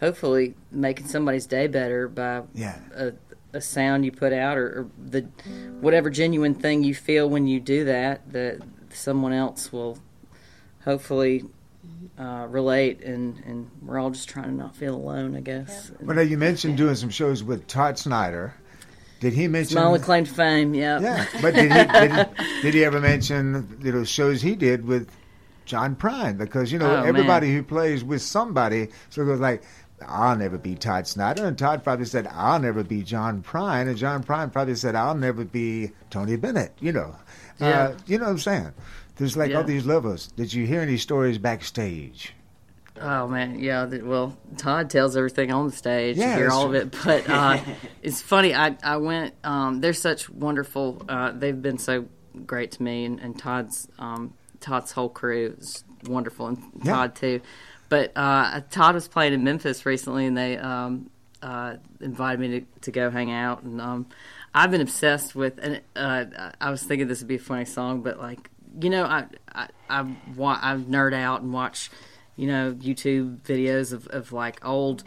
hopefully 0.00 0.54
making 0.70 1.06
somebody's 1.06 1.46
day 1.46 1.66
better 1.66 2.08
by 2.08 2.42
Yeah. 2.54 2.78
a, 2.94 3.12
a 3.52 3.60
sound 3.60 4.04
you 4.04 4.12
put 4.12 4.32
out 4.32 4.56
or, 4.56 4.66
or 4.80 4.86
the 5.10 5.22
whatever 5.80 6.10
genuine 6.10 6.54
thing 6.54 6.82
you 6.84 6.94
feel 6.94 7.28
when 7.28 7.46
you 7.46 7.60
do 7.60 7.84
that 7.84 8.32
that 8.32 8.60
someone 8.90 9.32
else 9.32 9.72
will 9.72 9.98
hopefully 10.84 11.44
uh, 12.18 12.46
relate 12.48 13.02
and 13.02 13.38
and 13.44 13.70
we're 13.82 13.98
all 13.98 14.10
just 14.10 14.28
trying 14.28 14.46
to 14.46 14.52
not 14.54 14.74
feel 14.76 14.94
alone 14.94 15.36
I 15.36 15.40
guess 15.40 15.90
Well, 16.00 16.16
now 16.16 16.22
you 16.22 16.38
mentioned 16.38 16.76
doing 16.76 16.94
some 16.94 17.10
shows 17.10 17.42
with 17.42 17.66
Todd 17.66 17.98
Snider. 17.98 18.54
Did 19.24 19.32
he 19.32 19.48
mention? 19.48 19.72
small 19.78 19.94
acclaimed 19.94 20.28
fame 20.28 20.74
yeah 20.74 21.00
Yeah, 21.00 21.26
but 21.40 21.54
did 21.54 21.72
he, 21.72 21.84
did 21.98 22.12
he 22.12 22.62
did 22.62 22.74
he 22.74 22.84
ever 22.84 23.00
mention 23.00 23.78
you 23.82 23.92
know 23.92 24.04
shows 24.04 24.42
he 24.42 24.54
did 24.54 24.84
with 24.86 25.08
John 25.64 25.96
Prine? 25.96 26.36
Because 26.36 26.70
you 26.70 26.78
know 26.78 26.90
Oh, 26.94 27.02
everybody 27.04 27.52
who 27.54 27.62
plays 27.62 28.04
with 28.04 28.20
somebody 28.22 28.88
so 29.10 29.22
it 29.22 29.26
goes 29.26 29.40
like. 29.40 29.62
I'll 30.06 30.36
never 30.36 30.58
be 30.58 30.74
Todd 30.74 31.06
Snider, 31.06 31.46
and 31.46 31.56
Todd 31.56 31.82
probably 31.84 32.04
said, 32.04 32.26
"I'll 32.30 32.58
never 32.58 32.82
be 32.82 33.02
John 33.02 33.42
Prine," 33.42 33.86
and 33.88 33.96
John 33.96 34.22
Prine 34.22 34.52
probably 34.52 34.74
said, 34.74 34.94
"I'll 34.96 35.14
never 35.14 35.44
be 35.44 35.92
Tony 36.10 36.36
Bennett." 36.36 36.72
You 36.80 36.92
know, 36.92 37.14
Yeah. 37.58 37.68
uh, 37.68 37.96
you 38.06 38.18
know 38.18 38.24
what 38.24 38.30
I'm 38.32 38.38
saying? 38.38 38.72
There's 39.16 39.36
like 39.36 39.54
all 39.54 39.62
these 39.64 39.86
levels. 39.86 40.26
Did 40.36 40.52
you 40.52 40.66
hear 40.66 40.80
any 40.82 40.98
stories 40.98 41.38
backstage? 41.38 42.34
Oh 43.00 43.26
man, 43.26 43.58
yeah. 43.58 43.86
Well, 43.86 44.36
Todd 44.56 44.88
tells 44.88 45.16
everything 45.16 45.50
on 45.52 45.66
the 45.66 45.72
stage. 45.72 46.16
Yeah, 46.16 46.32
you 46.34 46.42
hear 46.42 46.50
all 46.50 46.66
of 46.66 46.74
it, 46.74 46.94
but 47.04 47.28
uh, 47.28 47.58
it's 48.02 48.22
funny. 48.22 48.54
I 48.54 48.76
I 48.84 48.98
went. 48.98 49.34
Um, 49.42 49.80
they're 49.80 49.92
such 49.92 50.30
wonderful. 50.30 51.02
Uh, 51.08 51.32
they've 51.32 51.60
been 51.60 51.78
so 51.78 52.06
great 52.46 52.70
to 52.72 52.82
me, 52.82 53.04
and, 53.04 53.18
and 53.20 53.36
Todd's 53.38 53.88
um, 53.98 54.34
Todd's 54.60 54.92
whole 54.92 55.08
crew 55.08 55.56
is 55.58 55.82
wonderful, 56.06 56.46
and 56.48 56.62
Yeah. 56.84 56.92
Todd 56.92 57.14
too. 57.16 57.40
But 57.88 58.12
uh, 58.16 58.60
Todd 58.70 58.94
was 58.94 59.08
playing 59.08 59.32
in 59.34 59.42
Memphis 59.42 59.84
recently, 59.84 60.26
and 60.26 60.36
they 60.38 60.56
um, 60.56 61.10
uh, 61.42 61.76
invited 62.00 62.40
me 62.40 62.60
to, 62.60 62.66
to 62.82 62.90
go 62.92 63.10
hang 63.10 63.32
out, 63.32 63.64
and 63.64 63.80
um, 63.80 64.06
I've 64.54 64.70
been 64.70 64.80
obsessed 64.80 65.34
with. 65.34 65.58
And 65.60 65.80
uh, 65.96 66.50
I 66.60 66.70
was 66.70 66.82
thinking 66.84 67.08
this 67.08 67.20
would 67.20 67.28
be 67.28 67.34
a 67.36 67.38
funny 67.40 67.64
song, 67.64 68.02
but 68.02 68.20
like 68.20 68.50
you 68.80 68.88
know, 68.90 69.04
I 69.04 69.26
I 69.52 69.68
I, 69.90 70.00
I 70.00 70.74
nerd 70.76 71.12
out 71.12 71.42
and 71.42 71.52
watch 71.52 71.90
you 72.36 72.46
know 72.46 72.72
YouTube 72.74 73.40
videos 73.42 73.92
of, 73.92 74.06
of 74.08 74.32
like 74.32 74.64
old 74.66 75.04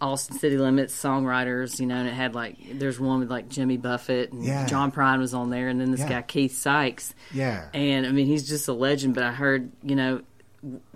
Austin 0.00 0.38
City 0.38 0.56
Limits 0.56 0.94
songwriters, 0.98 1.78
you 1.78 1.84
know, 1.86 1.96
and 1.96 2.08
it 2.08 2.14
had 2.14 2.34
like 2.34 2.56
there's 2.78 2.98
one 2.98 3.20
with 3.20 3.30
like 3.30 3.48
Jimmy 3.48 3.76
Buffett 3.76 4.32
and 4.32 4.42
Yeah. 4.44 4.66
John 4.66 4.90
Prine 4.92 5.18
was 5.18 5.34
on 5.34 5.50
there, 5.50 5.68
and 5.68 5.80
then 5.80 5.90
this 5.90 6.00
Yeah. 6.00 6.08
guy 6.08 6.22
Keith 6.22 6.56
Sykes. 6.56 7.14
Yeah. 7.34 7.68
And 7.74 8.06
I 8.06 8.10
mean, 8.12 8.26
he's 8.26 8.48
just 8.48 8.66
a 8.68 8.72
legend. 8.72 9.14
But 9.14 9.24
I 9.24 9.32
heard, 9.32 9.70
you 9.82 9.96
know, 9.96 10.22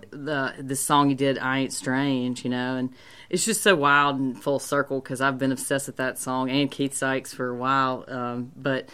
the 0.09 0.53
the 0.59 0.75
song 0.75 1.09
he 1.09 1.15
did, 1.15 1.37
"I 1.37 1.59
Ain't 1.59 1.73
Strange," 1.73 2.43
you 2.43 2.49
know, 2.49 2.75
and 2.77 2.89
it's 3.29 3.45
just 3.45 3.61
so 3.61 3.75
wild 3.75 4.19
and 4.19 4.41
full 4.41 4.59
circle 4.59 5.01
because 5.01 5.21
I've 5.21 5.37
been 5.37 5.51
obsessed 5.51 5.87
with 5.87 5.97
that 5.97 6.17
song 6.17 6.49
and 6.49 6.69
Keith 6.71 6.93
Sykes 6.95 7.33
for 7.33 7.49
a 7.49 7.55
while. 7.55 8.05
Um, 8.07 8.51
but 8.55 8.89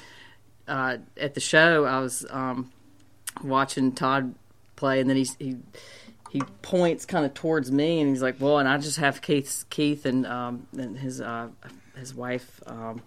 uh, 0.68 0.98
at 1.18 1.34
the 1.36 1.42
show, 1.42 1.86
I 1.86 2.00
was 2.00 2.26
um, 2.30 2.72
watching 3.44 3.92
Todd 3.94 4.36
play, 4.76 5.00
and 5.00 5.10
then 5.10 5.18
he's, 5.18 5.36
he 5.36 5.58
he 6.32 6.42
points 6.62 7.06
kind 7.06 7.26
of 7.26 7.34
towards 7.34 7.70
me, 7.74 8.00
and 8.00 8.10
he's 8.10 8.22
like, 8.22 8.38
"Well," 8.40 8.58
and 8.58 8.70
I 8.70 8.78
just 8.78 8.98
have 9.00 9.22
Keith 9.22 9.66
Keith 9.70 10.06
and 10.06 10.26
um, 10.26 10.66
and 10.78 10.98
his 10.98 11.20
uh, 11.20 11.50
his 11.98 12.16
wife. 12.16 12.62
Um, 12.66 13.02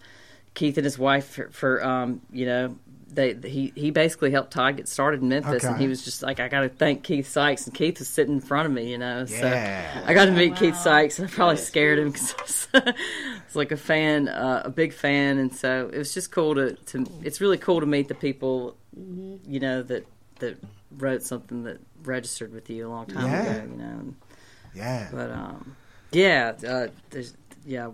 Keith 0.53 0.77
and 0.77 0.85
his 0.85 0.99
wife 0.99 1.27
for, 1.31 1.49
for 1.49 1.83
um, 1.83 2.21
you 2.31 2.45
know 2.45 2.77
they 3.15 3.33
he 3.33 3.73
he 3.75 3.91
basically 3.91 4.31
helped 4.31 4.51
Todd 4.51 4.77
get 4.77 4.89
started 4.89 5.23
in 5.23 5.31
Memphis, 5.31 5.65
and 5.65 5.81
he 5.81 5.89
was 5.89 6.05
just 6.05 6.23
like, 6.23 6.39
I 6.39 6.49
got 6.49 6.61
to 6.61 6.69
thank 6.69 7.03
Keith 7.03 7.27
Sykes, 7.27 7.67
and 7.67 7.75
Keith 7.75 7.99
was 7.99 8.09
sitting 8.09 8.35
in 8.35 8.41
front 8.43 8.67
of 8.67 8.73
me, 8.73 8.91
you 8.91 8.99
know. 8.99 9.25
Yeah. 9.27 10.01
So 10.03 10.05
I 10.07 10.13
got 10.13 10.27
to 10.27 10.33
meet 10.33 10.57
Keith 10.57 10.77
Sykes, 10.77 11.19
and 11.19 11.27
I 11.27 11.33
probably 11.33 11.57
scared 11.57 11.99
him 11.99 12.11
because 12.11 12.69
I 12.75 12.93
was 13.47 13.57
like 13.57 13.73
a 13.73 13.79
fan, 13.79 14.29
uh, 14.29 14.65
a 14.67 14.71
big 14.71 14.93
fan, 14.93 15.39
and 15.39 15.55
so 15.55 15.89
it 15.91 15.97
was 15.97 16.13
just 16.13 16.31
cool 16.31 16.57
to 16.57 16.75
to. 16.75 17.07
It's 17.23 17.41
really 17.41 17.57
cool 17.57 17.81
to 17.81 17.87
meet 17.87 18.09
the 18.09 18.15
people, 18.15 18.77
you 18.95 19.61
know 19.61 19.83
that 19.83 20.07
that 20.41 20.59
wrote 20.99 21.23
something 21.23 21.63
that 21.63 21.81
registered 22.07 22.53
with 22.53 22.69
you 22.71 22.87
a 22.87 22.91
long 22.91 23.07
time 23.07 23.27
Yeah. 23.27 23.43
ago, 23.55 23.67
you 23.71 23.77
know. 23.79 24.15
Yeah. 24.75 25.09
but 25.13 25.31
um, 25.31 25.77
yeah, 26.13 26.53
uh, 26.69 26.87
there's 27.11 27.35
yeah 27.67 27.91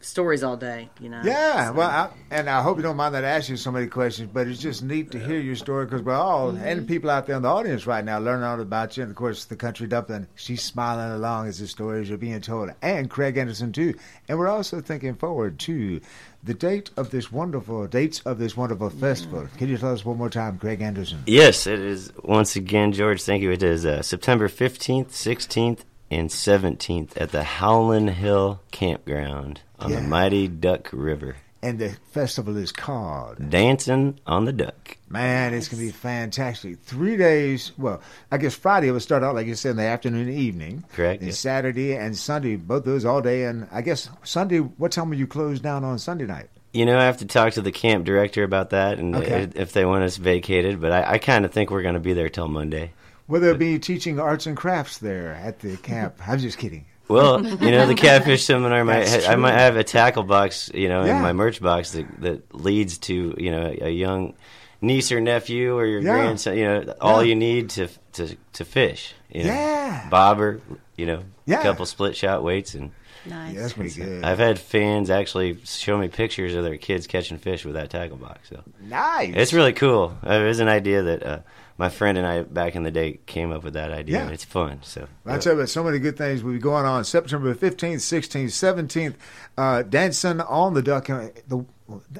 stories 0.00 0.42
all 0.42 0.56
day, 0.56 0.88
you 1.00 1.08
know. 1.08 1.20
Yeah, 1.24 1.66
So- 1.68 1.72
well, 1.74 1.90
I, 1.90 2.08
and 2.30 2.48
I 2.48 2.62
hope 2.62 2.76
you 2.76 2.82
don't 2.82 2.96
mind 2.96 3.14
that 3.14 3.24
I 3.24 3.28
ask 3.28 3.48
you 3.48 3.56
so 3.56 3.70
many 3.72 3.86
questions, 3.88 4.30
but 4.32 4.46
it's 4.46 4.60
just 4.60 4.82
neat 4.82 5.10
to 5.12 5.18
hear 5.18 5.38
your 5.40 5.56
story 5.56 5.84
because 5.86 6.02
we're 6.02 6.14
all, 6.14 6.50
and 6.50 6.86
people 6.86 7.10
out 7.10 7.26
there 7.26 7.36
in 7.36 7.42
the 7.42 7.48
audience 7.48 7.86
right 7.86 8.04
now, 8.04 8.18
learning 8.18 8.44
all 8.44 8.60
about 8.60 8.96
you. 8.96 9.02
And 9.02 9.10
of 9.10 9.16
course, 9.16 9.44
the 9.44 9.56
country 9.56 9.86
dumpling, 9.86 10.26
she's 10.36 10.62
smiling 10.62 11.12
along 11.12 11.48
as 11.48 11.58
the 11.58 11.66
stories 11.66 12.10
are 12.10 12.16
being 12.16 12.40
told, 12.40 12.70
and 12.80 13.10
Craig 13.10 13.36
Anderson 13.36 13.72
too. 13.72 13.94
And 14.28 14.38
we're 14.38 14.48
also 14.48 14.80
thinking 14.80 15.14
forward 15.16 15.58
to 15.60 16.00
the 16.42 16.54
date 16.54 16.90
of 16.96 17.10
this 17.10 17.30
wonderful 17.30 17.86
dates 17.86 18.20
of 18.20 18.38
this 18.38 18.56
wonderful 18.56 18.90
festival. 18.90 19.48
Can 19.58 19.68
you 19.68 19.78
tell 19.78 19.92
us 19.92 20.04
one 20.04 20.18
more 20.18 20.30
time, 20.30 20.58
Craig 20.58 20.80
Anderson? 20.80 21.22
Yes, 21.26 21.66
it 21.66 21.78
is. 21.78 22.12
Once 22.22 22.56
again, 22.56 22.92
George, 22.92 23.22
thank 23.22 23.42
you. 23.42 23.50
It 23.52 23.62
is 23.62 23.86
uh, 23.86 24.02
September 24.02 24.48
15th, 24.48 25.08
16th, 25.10 25.80
and 26.10 26.28
17th 26.30 27.10
at 27.20 27.30
the 27.30 27.44
Howland 27.44 28.10
Hill 28.10 28.60
Campground 28.70 29.60
on 29.78 29.90
Yeah. 29.90 30.00
the 30.00 30.08
Mighty 30.08 30.48
Duck 30.48 30.88
River. 30.92 31.36
And 31.64 31.78
the 31.78 31.90
festival 32.10 32.56
is 32.56 32.72
called 32.72 33.48
Dancing 33.50 34.18
on 34.26 34.46
the 34.46 34.52
Duck. 34.52 34.96
Man, 35.08 35.54
it's 35.54 35.68
gonna 35.68 35.82
be 35.82 35.90
fantastic. 35.90 36.80
Three 36.80 37.16
days. 37.16 37.70
Well, 37.78 38.00
I 38.32 38.38
guess 38.38 38.54
Friday 38.54 38.88
it 38.88 38.90
will 38.92 38.98
start 39.00 39.22
out 39.22 39.36
like 39.36 39.46
you 39.46 39.54
said 39.54 39.70
in 39.72 39.76
the 39.76 39.84
afternoon 39.84 40.26
and 40.28 40.36
evening. 40.36 40.82
Correct, 40.92 41.20
And 41.20 41.28
yeah. 41.30 41.34
Saturday 41.34 41.94
and 41.96 42.16
Sunday, 42.16 42.56
both 42.56 42.84
those 42.84 43.04
all 43.04 43.20
day. 43.22 43.44
And 43.44 43.68
I 43.70 43.80
guess 43.82 44.10
Sunday. 44.24 44.58
What 44.58 44.90
time 44.90 45.08
will 45.10 45.18
you 45.18 45.28
close 45.28 45.60
down 45.60 45.84
on 45.84 46.00
Sunday 46.00 46.26
night? 46.26 46.48
You 46.72 46.84
know, 46.86 46.98
I 46.98 47.04
have 47.04 47.18
to 47.18 47.26
talk 47.26 47.52
to 47.52 47.60
the 47.62 47.70
camp 47.70 48.06
director 48.06 48.42
about 48.42 48.70
that 48.70 48.98
and 48.98 49.14
Okay. 49.14 49.48
if 49.54 49.72
they 49.72 49.84
want 49.84 50.02
us 50.04 50.16
vacated, 50.16 50.80
but 50.80 50.90
I, 50.90 51.12
I 51.12 51.18
kind 51.18 51.44
of 51.44 51.52
think 51.52 51.70
we're 51.70 51.82
going 51.82 51.94
to 51.94 52.00
be 52.00 52.14
there 52.14 52.30
till 52.30 52.48
Monday. 52.48 52.92
Will 53.28 53.40
there 53.40 53.54
be 53.54 53.78
teaching 53.78 54.18
arts 54.18 54.46
and 54.46 54.56
crafts 54.56 54.98
there 54.98 55.34
at 55.34 55.60
the 55.60 55.76
camp? 55.76 56.14
I'm 56.26 56.38
just 56.38 56.58
kidding. 56.58 56.86
Well, 57.08 57.44
you 57.44 57.70
know, 57.70 57.86
the 57.86 57.94
catfish 58.08 58.44
seminar 58.44 58.84
might 58.84 59.08
ha- 59.08 59.30
I 59.30 59.36
might 59.36 59.54
have 59.54 59.76
a 59.76 59.84
tackle 59.84 60.22
box, 60.22 60.70
you 60.72 60.88
know, 60.88 61.04
Yeah. 61.04 61.16
in 61.16 61.22
my 61.22 61.32
merch 61.32 61.60
box 61.60 61.92
that, 61.92 62.06
that 62.22 62.54
leads 62.54 62.98
to 62.98 63.34
you 63.36 63.50
know 63.50 63.74
a 63.80 63.90
young 63.90 64.34
niece 64.80 65.12
or 65.12 65.20
nephew 65.20 65.76
or 65.76 65.84
your 65.86 66.00
Yeah. 66.00 66.12
grandson, 66.14 66.56
you 66.56 66.64
know, 66.64 66.94
all 67.00 67.22
Yeah. 67.22 67.28
you 67.30 67.34
need 67.34 67.70
to 67.70 67.88
to 68.14 68.36
to 68.54 68.64
fish. 68.64 69.14
You 69.30 69.44
know, 69.44 69.52
Yeah. 69.52 70.08
bobber, 70.10 70.60
you 70.96 71.06
know, 71.06 71.22
Yeah. 71.46 71.60
a 71.60 71.62
couple 71.62 71.86
split 71.86 72.16
shot 72.16 72.42
weights 72.42 72.74
and. 72.74 72.90
Nice. 73.24 73.54
Yeah, 73.54 73.60
that's 73.60 73.72
pretty 73.74 73.94
good. 73.94 74.24
I've 74.24 74.40
had 74.40 74.58
fans 74.58 75.08
actually 75.08 75.56
show 75.64 75.96
me 75.96 76.08
pictures 76.08 76.54
of 76.56 76.64
their 76.64 76.76
kids 76.76 77.06
catching 77.06 77.38
fish 77.38 77.64
with 77.64 77.74
that 77.76 77.88
tackle 77.88 78.16
box. 78.16 78.48
So 78.48 78.62
Nice. 78.88 79.32
it's 79.36 79.52
really 79.52 79.72
cool. 79.72 80.16
Uh, 80.26 80.32
It 80.32 80.44
was 80.48 80.58
an 80.58 80.66
idea 80.68 81.02
that 81.02 81.22
uh, 81.24 81.38
my 81.78 81.88
friend 81.88 82.16
and 82.18 82.26
I 82.26 82.42
back 82.42 82.74
in 82.76 82.82
the 82.82 82.90
day 82.90 83.18
came 83.26 83.50
up 83.52 83.64
with 83.64 83.74
that 83.74 83.90
idea. 83.90 84.16
Yeah. 84.18 84.22
and 84.24 84.32
It's 84.32 84.44
fun. 84.44 84.80
So 84.82 85.08
I 85.26 85.38
tell 85.38 85.52
you, 85.54 85.58
about 85.58 85.68
so 85.70 85.82
many 85.84 85.98
good 85.98 86.16
things 86.16 86.42
will 86.42 86.52
be 86.52 86.58
going 86.58 86.84
on 86.84 87.04
September 87.04 87.54
15th, 87.54 87.96
16th, 87.96 88.46
17th. 88.46 89.14
Uh, 89.56 89.82
dancing 89.82 90.40
on 90.40 90.74
the 90.74 90.82
duck. 90.82 91.08
Uh, 91.10 91.28
The, 91.48 91.64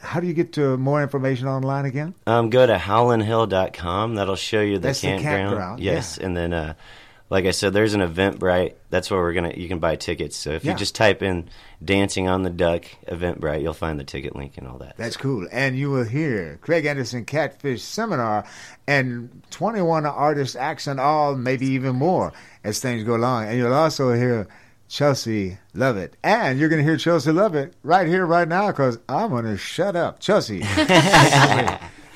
how 0.02 0.20
do 0.20 0.26
you 0.26 0.34
get 0.34 0.52
to 0.54 0.76
more 0.76 1.02
information 1.02 1.48
online 1.48 1.86
again? 1.86 2.14
Um, 2.26 2.50
go 2.50 2.66
to 2.66 2.76
howlandhill.com. 2.76 4.14
That'll 4.16 4.36
show 4.36 4.60
you 4.60 4.74
the 4.78 4.88
That's 4.88 5.00
the 5.00 5.08
campground. 5.08 5.48
campground, 5.48 5.80
Yes, 5.80 6.18
and 6.18 6.36
then, 6.36 6.52
uh, 6.52 6.74
like 7.32 7.46
I 7.46 7.50
said, 7.50 7.72
there's 7.72 7.94
an 7.94 8.02
Eventbrite. 8.02 8.74
That's 8.90 9.10
where 9.10 9.18
we're 9.20 9.32
gonna. 9.32 9.54
You 9.56 9.66
can 9.66 9.78
buy 9.78 9.96
tickets. 9.96 10.36
So 10.36 10.50
if 10.50 10.64
Yeah. 10.66 10.72
you 10.72 10.76
just 10.76 10.94
type 10.94 11.22
in 11.22 11.48
"Dancing 11.82 12.28
on 12.28 12.42
the 12.42 12.50
Duck" 12.50 12.84
Eventbrite, 13.08 13.62
you'll 13.62 13.72
find 13.72 13.98
the 13.98 14.04
ticket 14.04 14.36
link 14.36 14.58
and 14.58 14.68
all 14.68 14.76
that. 14.78 14.98
That's 14.98 15.16
cool. 15.16 15.48
And 15.50 15.76
you 15.76 15.90
will 15.90 16.04
hear 16.04 16.58
Craig 16.60 16.84
Anderson 16.84 17.24
Catfish 17.24 17.82
Seminar 17.82 18.44
and 18.86 19.30
21 19.50 20.04
artists 20.04 20.54
acts 20.56 20.86
and 20.86 21.00
all, 21.00 21.34
maybe 21.34 21.66
even 21.68 21.96
more 21.96 22.34
as 22.64 22.80
things 22.80 23.02
go 23.02 23.16
along. 23.16 23.46
And 23.48 23.56
you'll 23.56 23.72
also 23.72 24.12
hear 24.12 24.46
Chelsea 24.88 25.56
Lovitt. 25.74 26.10
And 26.22 26.58
you're 26.58 26.68
going 26.68 26.84
to 26.84 26.88
hear 26.88 26.98
Chelsea 26.98 27.30
Lovitt 27.30 27.72
right 27.82 28.06
here, 28.06 28.26
right 28.26 28.46
now, 28.46 28.66
because 28.66 28.98
I'm 29.08 29.30
going 29.30 29.44
to 29.46 29.56
shut 29.56 29.96
up. 29.96 30.20
Chelsea. 30.20 30.60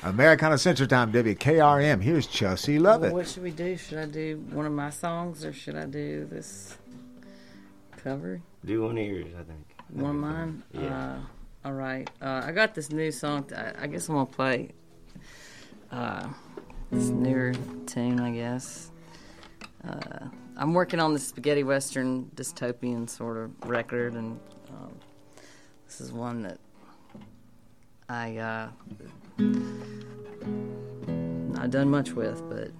Americana 0.09 0.57
Central 0.57 0.87
Time, 0.87 1.11
WKRM. 1.11 2.01
Here's 2.01 2.27
Chelsea 2.27 2.79
Lovitt. 2.79 3.11
What 3.11 3.27
should 3.27 3.43
we 3.43 3.51
do? 3.51 3.75
Should 3.75 3.97
I 3.97 4.05
do 4.05 4.41
one 4.51 4.65
of 4.65 4.71
my 4.71 4.89
songs 4.89 5.43
or 5.43 5.51
should 5.51 5.75
I 5.75 5.85
do 5.85 6.25
this 6.25 6.77
cover? 7.97 8.41
Do 8.63 8.83
one 8.83 8.97
of 8.97 9.05
yours, 9.05 9.27
I 9.37 9.43
think. 9.43 9.65
One 9.89 10.11
of 10.11 10.15
mine? 10.15 10.63
Yeah. 10.71 10.95
Uh, 10.95 11.19
all 11.65 11.73
right. 11.73 12.09
Uh, 12.21 12.41
I 12.45 12.51
got 12.53 12.73
this 12.73 12.89
new 12.89 13.11
song. 13.11 13.49
I, 13.55 13.83
I 13.83 13.87
guess 13.87 14.07
I'm 14.07 14.15
going 14.15 14.27
to 14.27 14.33
play. 14.33 14.69
uh, 15.91 16.27
this 16.89 17.09
newer 17.09 17.53
tune, 17.85 18.19
I 18.21 18.31
guess. 18.31 18.91
Uh, 19.85 20.27
I'm 20.55 20.73
working 20.73 21.01
on 21.01 21.13
the 21.13 21.19
spaghetti 21.19 21.63
western 21.63 22.31
dystopian 22.35 23.09
sort 23.09 23.37
of 23.37 23.51
record, 23.69 24.13
and 24.13 24.39
um, 24.69 24.91
this 25.85 25.99
is 25.99 26.13
one 26.13 26.43
that 26.43 26.59
I 28.07 28.37
uh, 28.37 28.69
not 29.37 29.53
done 31.69 31.89
much 31.89 32.11
with, 32.11 32.41
but. 32.49 32.71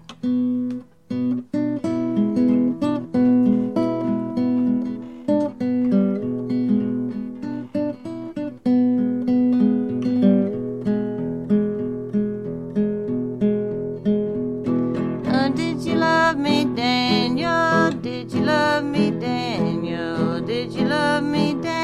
Uh, 15.27 15.49
did 15.49 15.81
you 15.81 15.95
love 15.95 16.37
me, 16.37 16.65
Daniel? 16.75 17.91
Did 18.01 18.31
you 18.33 18.41
love 18.41 18.83
me, 18.83 19.11
Daniel? 19.11 20.41
Did 20.41 20.71
you 20.71 20.85
love 20.85 21.23
me, 21.23 21.53
Daniel? 21.53 21.76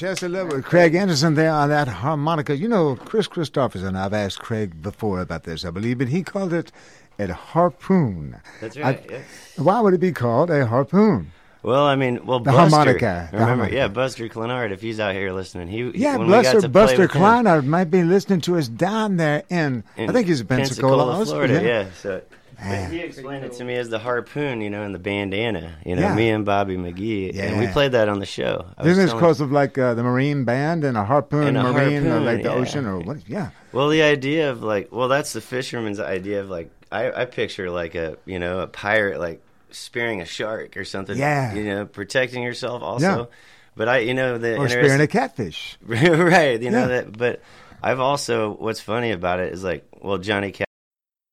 Chester 0.00 0.30
Little 0.30 0.56
with 0.56 0.64
Craig 0.64 0.94
Anderson 0.94 1.34
there 1.34 1.52
on 1.52 1.68
that 1.68 1.86
harmonica. 1.86 2.56
You 2.56 2.68
know, 2.68 2.96
Kris 2.96 3.28
Kristofferson, 3.28 3.94
I've 3.98 4.14
asked 4.14 4.38
Craig 4.38 4.80
before 4.80 5.20
about 5.20 5.42
this, 5.44 5.62
I 5.62 5.68
believe, 5.70 6.00
and 6.00 6.08
he 6.08 6.22
called 6.22 6.54
it 6.54 6.72
a 7.18 7.30
harpoon. 7.34 8.40
That's 8.62 8.78
right, 8.78 8.98
I- 8.98 9.12
yeah. 9.12 9.18
Why 9.58 9.78
would 9.82 9.92
it 9.92 10.00
be 10.00 10.12
called 10.12 10.50
a 10.50 10.64
harpoon? 10.64 11.32
Well, 11.62 11.84
I 11.84 11.96
mean, 11.96 12.24
well, 12.24 12.38
The 12.38 12.50
Buster, 12.50 12.74
harmonica, 12.76 13.28
the 13.30 13.36
Remember, 13.36 13.46
harmonica. 13.46 13.76
yeah, 13.76 13.88
Buster 13.88 14.26
Clenard. 14.30 14.72
If 14.72 14.80
he's 14.80 14.98
out 15.00 15.12
here 15.14 15.32
listening, 15.34 15.68
he 15.68 15.90
Yeah, 15.94 16.16
when 16.16 16.28
we 16.28 16.32
got 16.32 16.44
Buster, 16.44 16.60
to 16.62 16.68
Buster 16.70 17.00
with 17.02 17.12
him 17.12 17.68
might 17.68 17.90
be 17.90 18.02
listening 18.02 18.40
to 18.40 18.56
us 18.56 18.68
down 18.68 19.18
there 19.18 19.42
in, 19.50 19.84
I 19.98 20.06
think 20.12 20.28
he's 20.28 20.40
in 20.40 20.46
Pensacola, 20.46 21.12
also, 21.12 21.32
Florida. 21.32 21.62
Yeah, 21.62 21.84
so 22.00 22.22
but 22.68 22.90
he 22.90 23.00
explained 23.00 23.44
it 23.44 23.52
to 23.54 23.64
me 23.64 23.74
as 23.76 23.88
the 23.88 23.98
harpoon, 23.98 24.60
you 24.60 24.70
know, 24.70 24.82
and 24.82 24.94
the 24.94 24.98
bandana. 24.98 25.76
You 25.84 25.96
know, 25.96 26.02
Yeah. 26.02 26.14
me 26.14 26.30
and 26.30 26.44
Bobby 26.44 26.76
McGee, 26.76 27.38
and 27.38 27.58
we 27.58 27.64
Yeah. 27.64 27.72
played 27.72 27.92
that 27.92 28.08
on 28.08 28.18
the 28.18 28.26
show. 28.26 28.66
I 28.76 28.82
was 28.82 28.92
Isn't 28.92 29.02
this 29.04 29.10
telling- 29.10 29.24
close 29.24 29.40
of 29.40 29.52
like 29.52 29.78
uh, 29.78 29.94
the 29.94 30.02
Marine 30.02 30.44
Band 30.44 30.84
and 30.84 30.96
a 30.96 31.04
harpoon 31.04 31.48
And 31.48 31.56
a 31.56 31.62
Marine, 31.62 32.06
or 32.06 32.10
harpoon, 32.10 32.24
like 32.24 32.42
the 32.42 32.50
yeah. 32.50 32.54
ocean, 32.54 32.86
or 32.86 32.98
what? 32.98 33.18
Yeah. 33.28 33.50
Well, 33.72 33.88
the 33.88 34.02
idea 34.02 34.50
of 34.50 34.62
like, 34.62 34.88
well, 34.92 35.08
that's 35.08 35.32
the 35.32 35.40
fisherman's 35.40 36.00
idea 36.00 36.40
of 36.40 36.50
like, 36.50 36.70
I, 36.92 37.10
I 37.22 37.24
picture 37.24 37.70
like 37.70 37.94
a, 37.94 38.16
you 38.26 38.38
know, 38.38 38.60
a 38.60 38.66
pirate 38.66 39.20
like 39.20 39.40
spearing 39.70 40.20
a 40.20 40.24
shark 40.24 40.76
or 40.76 40.84
something. 40.84 41.16
Yeah. 41.16 41.54
You 41.54 41.64
know, 41.64 41.86
protecting 41.86 42.42
yourself 42.42 42.82
also. 42.82 43.04
Yeah. 43.18 43.24
But 43.76 43.88
I, 43.88 43.98
you 43.98 44.14
know, 44.14 44.36
the 44.36 44.56
Or 44.56 44.64
interest- 44.66 44.72
spearing 44.72 45.00
a 45.00 45.06
catfish. 45.06 45.78
right. 45.86 46.60
You 46.60 46.70
know 46.70 46.80
Yeah. 46.80 46.86
that. 46.88 47.16
But 47.16 47.40
I've 47.82 48.00
also, 48.00 48.50
what's 48.56 48.80
funny 48.80 49.12
about 49.12 49.38
it 49.40 49.52
is 49.52 49.62
like, 49.64 49.86
well, 50.02 50.18
Johnny 50.18 50.50
Cash, 50.50 50.66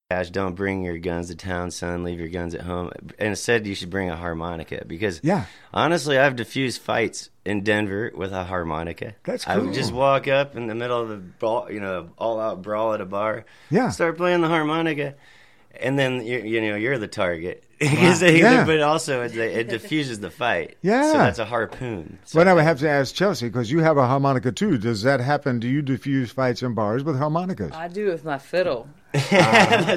don't 0.10 0.56
bring 0.56 0.84
your 0.84 0.98
guns 0.98 1.28
to 1.28 1.36
town, 1.36 1.70
son. 1.70 2.04
Leave 2.06 2.18
your 2.20 2.30
guns 2.30 2.56
at 2.56 2.62
home. 2.62 2.92
And 3.20 3.30
instead, 3.30 3.68
you 3.68 3.76
should 3.76 3.90
bring 3.90 4.10
a 4.10 4.16
harmonica 4.16 4.86
because, 4.88 5.20
Yeah. 5.22 5.44
honestly, 5.74 6.18
I've 6.18 6.38
diffused 6.38 6.82
fights 6.82 7.30
in 7.44 7.62
Denver 7.64 8.14
with 8.16 8.32
a 8.32 8.46
harmonica. 8.46 9.16
That's 9.26 9.44
cool. 9.44 9.54
I 9.54 9.58
would 9.58 9.74
just 9.74 9.92
walk 9.92 10.30
up 10.30 10.56
in 10.56 10.68
the 10.68 10.76
middle 10.76 11.02
of 11.02 11.10
the 11.10 11.18
brawl, 11.18 11.70
you 11.70 11.82
know, 11.82 12.10
all 12.18 12.40
out 12.40 12.62
brawl 12.62 12.94
at 12.94 13.02
a 13.02 13.06
bar. 13.06 13.44
Yeah. 13.70 13.90
Start 13.90 14.16
playing 14.16 14.40
the 14.40 14.48
harmonica. 14.48 15.16
And 15.82 15.98
then 15.98 16.26
you, 16.26 16.40
you 16.40 16.62
know 16.62 16.76
you're 16.76 16.98
the 16.98 17.08
target 17.08 17.64
because 17.80 18.22
Wow. 18.28 18.28
Yeah. 18.30 18.66
but 18.66 18.82
also 18.82 19.22
it, 19.22 19.36
it 19.36 19.70
diffuses 19.70 20.20
the 20.20 20.30
fight. 20.32 20.78
Yeah. 20.82 21.12
so 21.12 21.18
that's 21.18 21.40
a 21.40 21.46
harpoon. 21.46 22.18
Well, 22.34 22.46
now 22.46 22.56
we 22.56 22.64
have 22.64 22.80
to 22.80 22.90
ask 22.90 23.14
Chelsea 23.14 23.48
because 23.48 23.72
you 23.72 23.80
have 23.80 23.98
a 23.98 24.08
harmonica 24.08 24.52
too. 24.52 24.78
Does 24.78 25.04
that 25.04 25.20
happen? 25.20 25.60
Do 25.60 25.68
you 25.68 25.82
diffuse 25.82 26.32
fights 26.32 26.64
in 26.64 26.74
bars 26.74 27.04
with 27.04 27.18
harmonicas? 27.18 27.72
I 27.74 27.88
do 27.88 28.08
with 28.10 28.26
my 28.26 28.38
fiddle. 28.38 28.88
That's 29.12 29.32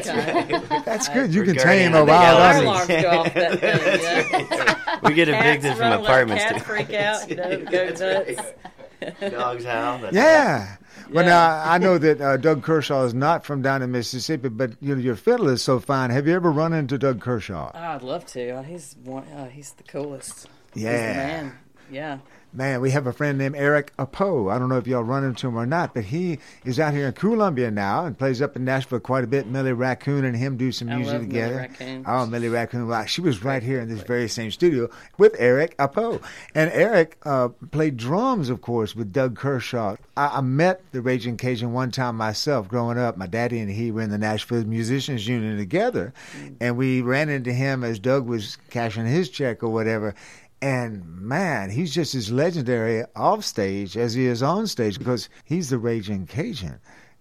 right. 0.09 0.85
That's 0.85 1.09
good. 1.09 1.35
You 1.35 1.41
We're 1.41 1.47
can 1.47 1.55
guardian 1.57 1.93
tame 1.93 1.95
a 1.95 2.03
of 2.03 2.09
wild 2.09 2.65
galaxy. 2.67 2.95
audience. 2.95 3.03
Alarms 3.03 3.03
go 3.03 3.11
off 3.21 3.35
that 3.35 4.31
thing, 4.31 4.51
you 4.51 4.57
know? 4.67 4.99
We 5.09 5.15
get 5.15 5.29
evicted 5.29 5.73
from 5.73 5.81
run, 5.81 5.91
let 5.91 6.01
apartments, 6.01 6.45
Cats 6.45 6.59
too. 6.59 6.65
freak 6.65 6.93
out, 6.95 7.29
you 7.31 7.37
go 7.37 7.85
nuts. 7.87 8.01
Dogs 8.01 8.53
howl. 9.65 9.99
That's 9.99 10.15
Yeah. 10.15 10.77
Well, 11.13 11.25
Yeah. 11.25 11.31
now 11.31 11.63
I 11.73 11.79
know 11.79 11.99
that 11.99 12.21
uh, 12.21 12.37
Doug 12.37 12.63
Kershaw 12.63 13.05
is 13.05 13.15
not 13.15 13.45
from 13.45 13.63
down 13.63 13.83
in 13.83 13.91
Mississippi, 13.91 14.49
but 14.49 14.73
you 14.81 14.95
know 14.95 15.01
your 15.01 15.17
fiddle 15.17 15.49
is 15.49 15.63
so 15.63 15.81
fine. 15.81 16.11
Have 16.11 16.27
you 16.27 16.35
ever 16.35 16.51
run 16.51 16.73
into 16.73 16.99
Doug 16.99 17.21
Kershaw? 17.21 17.71
Oh, 17.75 17.79
I'd 17.79 18.03
love 18.03 18.27
to. 18.27 18.51
Uh, 18.51 18.63
He's 18.63 18.97
one. 19.05 19.25
Uh, 19.29 19.49
he's 19.49 19.73
the 19.73 19.83
coolest. 19.85 20.49
He's 20.75 20.83
the 20.85 20.89
Yeah. 20.91 21.13
man. 21.15 21.59
Yeah. 21.91 22.19
Man, 22.53 22.81
we 22.81 22.91
have 22.91 23.07
a 23.07 23.13
friend 23.13 23.39
named 23.39 23.55
Eric 23.55 23.93
Apo. 23.97 24.49
I 24.49 24.59
don't 24.59 24.69
know 24.69 24.77
if 24.77 24.87
y'all 24.89 25.05
run 25.05 25.23
into 25.23 25.47
him 25.47 25.57
or 25.57 25.67
not, 25.67 25.95
but 25.95 26.03
he 26.03 26.41
is 26.65 26.81
out 26.81 26.93
here 26.93 27.07
in 27.07 27.13
Columbia 27.13 27.71
now 27.71 28.07
and 28.07 28.19
plays 28.19 28.43
up 28.43 28.57
in 28.57 28.65
Nashville 28.65 28.99
quite 28.99 29.23
a 29.23 29.29
bit. 29.29 29.47
Millie 29.47 29.73
Raccoon 29.73 30.25
and 30.25 30.37
him 30.37 30.57
do 30.57 30.73
some 30.73 30.89
I 30.91 30.97
music 30.97 31.13
Millie 31.15 31.27
together. 31.29 31.55
Raccoon. 31.59 32.05
Oh, 32.09 32.27
Millie 32.27 32.49
Raccoon! 32.49 32.89
Wow, 32.89 33.05
she 33.05 33.21
was 33.21 33.45
right 33.45 33.63
here 33.63 33.81
in 33.81 33.89
this 33.89 34.03
very 34.03 34.29
same 34.29 34.51
studio 34.51 34.91
with 35.17 35.37
Eric 35.39 35.77
Apo, 35.79 36.21
and 36.53 36.73
Eric 36.73 37.19
uh, 37.25 37.51
played 37.71 37.97
drums, 37.97 38.51
of 38.51 38.63
course, 38.63 38.97
with 38.97 39.13
Doug 39.13 39.37
Kershaw. 39.37 39.95
I, 40.17 40.39
I 40.39 40.41
met 40.41 40.83
the 40.91 41.03
Raging 41.03 41.37
Cajun 41.37 41.73
one 41.73 41.93
time 41.93 42.17
myself 42.17 42.67
growing 42.67 42.99
up. 42.99 43.17
My 43.17 43.29
daddy 43.29 43.61
and 43.61 43.71
he 43.71 43.93
were 43.93 44.03
in 44.03 44.11
the 44.11 44.19
Nashville 44.19 44.65
Musicians 44.65 45.29
Union 45.29 45.57
together, 45.57 46.13
Mm. 46.37 46.57
and 46.61 46.77
we 46.77 47.01
ran 47.01 47.29
into 47.29 47.53
him 47.53 47.85
as 47.85 48.01
Doug 48.01 48.27
was 48.27 48.59
cashing 48.71 49.07
his 49.07 49.31
check 49.31 49.63
or 49.63 49.69
whatever. 49.69 50.17
And 50.63 51.05
man, 51.07 51.71
he's 51.71 51.95
just 51.95 52.15
as 52.15 52.31
legendary 52.31 53.05
off 53.17 53.45
stage 53.45 53.97
as 53.97 54.15
he 54.15 54.27
is 54.27 54.43
on 54.43 54.67
stage 54.67 54.99
because 54.99 55.29
he's 55.45 55.71
the 55.71 55.79
raging 55.79 56.27
Cajun. 56.27 56.79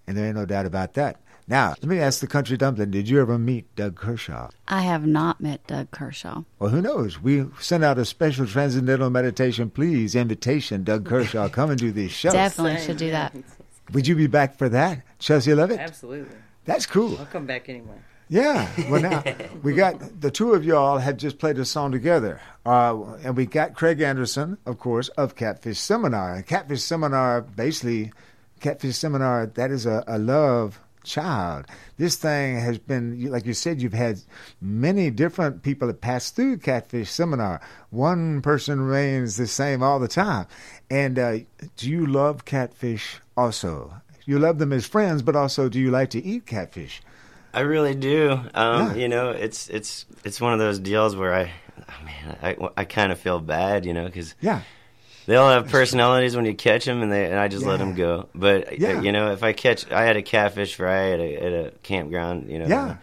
And 0.08 0.18
there 0.18 0.26
ain't 0.26 0.36
no 0.36 0.46
doubt 0.46 0.66
about 0.66 0.94
that. 0.96 1.22
Now, 1.48 1.70
let 1.70 1.86
me 1.86 2.00
ask 2.00 2.20
the 2.20 2.28
country 2.28 2.58
dumpling 2.58 2.92
did 2.92 3.10
you 3.10 3.20
ever 3.20 3.40
meet 3.40 3.76
Doug 3.76 3.96
Kershaw? 3.96 4.50
I 4.68 4.82
have 4.82 5.08
not 5.08 5.42
met 5.42 5.66
Doug 5.66 5.90
Kershaw. 5.90 6.44
Well, 6.60 6.70
who 6.70 6.80
knows? 6.80 7.20
We 7.22 7.46
sent 7.60 7.84
out 7.84 7.98
a 7.98 8.06
special 8.06 8.46
transcendental 8.46 9.10
meditation, 9.10 9.72
please, 9.72 10.14
invitation. 10.14 10.84
Doug 10.84 11.06
Kershaw, 11.06 11.50
come 11.50 11.72
and 11.72 11.80
do 11.80 11.92
these 11.92 12.12
shows. 12.12 12.34
Definitely 12.34 12.86
should 12.86 12.98
do 12.98 13.10
that. 13.10 13.36
Would 13.94 14.06
you 14.06 14.16
be 14.16 14.28
back 14.28 14.58
for 14.58 14.70
that? 14.70 15.02
Chelsea 15.18 15.52
Lovitt? 15.52 15.80
Absolutely. 15.80 16.36
That's 16.66 16.86
cool. 16.86 17.18
I'll 17.18 17.26
come 17.26 17.48
back 17.48 17.68
anyway. 17.68 17.98
Yeah. 18.30 18.70
Well, 18.90 19.02
now 19.02 19.24
we 19.64 19.74
got 19.74 20.22
the 20.22 20.30
two 20.30 20.54
of 20.54 20.64
y'all 20.64 21.00
have 21.00 21.18
just 21.18 21.40
played 21.40 21.58
a 21.58 21.66
song 21.66 21.92
together, 21.92 22.40
uh, 22.66 23.16
and 23.24 23.36
we 23.36 23.48
got 23.48 23.74
Craig 23.74 24.02
Anderson, 24.02 24.58
of 24.66 24.78
course, 24.78 25.10
of 25.10 25.36
Catfish 25.36 25.80
Seminar. 25.80 26.44
Catfish 26.44 26.84
Seminar, 26.84 27.42
basically, 27.42 28.12
Catfish 28.60 28.98
Seminar 28.98 29.48
that 29.48 29.72
is 29.72 29.88
a, 29.88 30.04
a 30.08 30.20
love 30.20 30.80
child. 31.04 31.66
This 31.98 32.18
thing 32.18 32.60
has 32.60 32.78
been, 32.78 33.32
like 33.32 33.46
you 33.46 33.54
said, 33.54 33.82
you've 33.82 33.94
had 33.94 34.22
many 34.62 35.10
different 35.10 35.64
people 35.64 35.88
that 35.88 36.02
pass 36.02 36.30
through 36.30 36.58
Catfish 36.58 37.10
Seminar. 37.10 37.62
One 37.90 38.42
person 38.42 38.80
remains 38.82 39.38
the 39.38 39.48
same 39.48 39.82
all 39.82 40.00
the 40.00 40.08
time. 40.08 40.46
And 40.90 41.18
uh, 41.18 41.38
do 41.78 41.90
you 41.90 42.06
love 42.06 42.46
catfish 42.46 43.20
also? 43.36 43.94
You 44.26 44.38
love 44.38 44.60
them 44.60 44.74
as 44.74 44.86
friends, 44.86 45.24
but 45.24 45.36
also 45.36 45.70
do 45.70 45.80
you 45.80 45.90
like 45.90 46.12
to 46.12 46.24
eat 46.24 46.46
catfish? 46.46 47.02
I 47.54 47.62
really 47.62 47.96
do. 47.96 48.32
Um, 48.54 48.90
Yeah. 48.90 48.94
You 48.96 49.08
know, 49.08 49.30
it's 49.32 49.70
it's 49.70 50.06
it's 50.24 50.40
one 50.40 50.54
of 50.54 50.60
those 50.60 50.80
deals 50.80 51.16
where 51.16 51.34
I, 51.34 51.52
oh, 51.80 52.06
man, 52.06 52.38
I, 52.42 52.56
I 52.78 52.84
kind 52.86 53.12
of 53.12 53.20
feel 53.20 53.40
bad, 53.40 53.86
you 53.86 53.94
know, 53.94 54.06
because 54.06 54.36
Yeah. 54.42 54.62
they 55.26 55.36
all 55.36 55.50
have 55.50 55.70
personalities 55.70 56.36
when 56.36 56.46
you 56.46 56.54
catch 56.56 56.86
them, 56.86 57.02
and 57.02 57.12
they 57.12 57.26
and 57.26 57.40
I 57.40 57.48
just 57.48 57.66
let 57.66 57.78
them 57.78 57.94
go. 57.96 58.30
But 58.36 58.68
uh, 58.68 58.76
Yeah. 58.78 59.02
you 59.02 59.12
know, 59.12 59.32
if 59.32 59.44
I 59.44 59.54
catch, 59.54 59.90
I 59.92 60.04
had 60.04 60.18
a 60.18 60.22
catfish 60.22 60.76
fry 60.76 61.12
at 61.12 61.20
a, 61.20 61.36
at 61.38 61.54
a 61.54 61.72
campground, 61.84 62.50
you 62.52 62.60
know, 62.60 62.68
Yeah. 62.68 62.96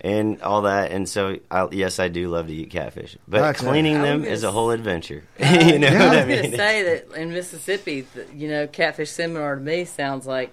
and 0.00 0.40
all 0.42 0.62
that, 0.62 0.90
and 0.92 1.08
so 1.08 1.38
I, 1.50 1.68
yes, 1.72 1.98
I 1.98 2.08
do 2.08 2.28
love 2.28 2.46
to 2.48 2.52
eat 2.54 2.70
catfish, 2.70 3.16
but 3.28 3.42
Okay. 3.56 3.66
cleaning 3.66 4.02
them 4.02 4.20
was 4.20 4.28
is 4.30 4.40
gonna 4.42 4.50
a 4.50 4.52
whole 4.52 4.70
adventure. 4.70 5.24
Uh, 5.40 5.60
you 5.64 5.78
know 5.78 5.88
I 5.88 5.92
what 5.92 6.00
was 6.00 6.10
I 6.10 6.14
going 6.26 6.28
mean? 6.42 6.50
to 6.50 6.56
say 6.56 6.82
that 6.82 7.12
in 7.20 7.32
Mississippi, 7.32 8.06
you 8.34 8.48
know, 8.48 8.66
catfish 8.66 9.10
seminar 9.10 9.54
to 9.56 9.60
me 9.62 9.84
sounds 9.86 10.26
like 10.26 10.52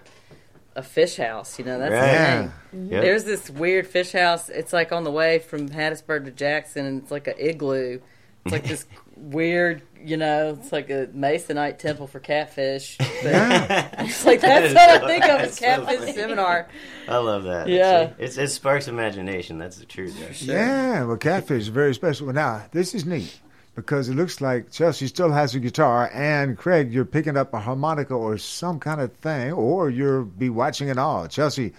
a 0.75 0.83
fish 0.83 1.17
house. 1.17 1.59
You 1.59 1.65
know, 1.65 1.79
that's 1.79 1.91
Right. 1.91 1.99
the 2.01 2.07
Yeah. 2.07 2.41
thing. 2.71 2.89
Yep. 2.91 3.01
There's 3.03 3.23
this 3.25 3.49
weird 3.49 3.87
fish 3.87 4.11
house. 4.13 4.49
It's 4.49 4.71
like 4.73 4.91
on 4.91 5.03
the 5.03 5.11
way 5.11 5.39
from 5.39 5.69
Hattiesburg 5.69 6.25
to 6.25 6.31
Jackson, 6.31 6.85
and 6.85 7.01
it's 7.01 7.11
like 7.11 7.27
an 7.27 7.35
igloo. 7.37 7.99
It's 8.45 8.51
like 8.53 8.63
this 8.63 8.85
weird, 9.15 9.83
you 10.03 10.17
know, 10.17 10.57
it's 10.59 10.71
like 10.71 10.89
a 10.89 11.07
Masonite 11.15 11.77
temple 11.77 12.07
for 12.07 12.19
catfish. 12.19 12.97
But 13.23 13.33
it's 13.99 14.25
like 14.25 14.41
that's 14.41 14.67
is 14.69 14.73
what 14.73 15.03
I 15.03 15.07
think 15.07 15.23
of 15.25 15.29
as 15.41 15.59
that's 15.59 15.59
so 15.59 15.65
catfish 15.85 16.15
seminar. 16.15 16.67
I 17.07 17.17
love 17.17 17.43
that. 17.43 17.67
Yeah. 17.67 18.09
it's, 18.17 18.35
it 18.37 18.47
sparks 18.47 18.87
imagination. 18.87 19.59
That's 19.59 19.77
the 19.77 19.85
truth. 19.85 20.41
Yeah, 20.41 21.03
well, 21.03 21.17
catfish 21.17 21.61
is 21.61 21.67
very 21.67 21.93
special. 21.93 22.25
Well, 22.25 22.33
now, 22.35 22.63
this 22.71 22.95
is 22.95 23.05
neat 23.05 23.39
because 23.75 24.09
it 24.09 24.15
looks 24.15 24.41
like 24.41 24.71
Chelsea 24.71 25.07
still 25.07 25.31
has 25.31 25.55
a 25.55 25.59
guitar, 25.59 26.09
and 26.13 26.57
Craig, 26.57 26.91
you're 26.91 27.05
picking 27.05 27.37
up 27.37 27.53
a 27.53 27.59
harmonica 27.59 28.13
or 28.13 28.37
some 28.37 28.79
kind 28.79 28.99
of 28.99 29.13
thing, 29.13 29.51
or 29.53 29.89
you'll 29.89 30.25
be 30.25 30.49
watching 30.49 30.89
it 30.89 30.97
all. 30.97 31.27
Chelsea, 31.27 31.73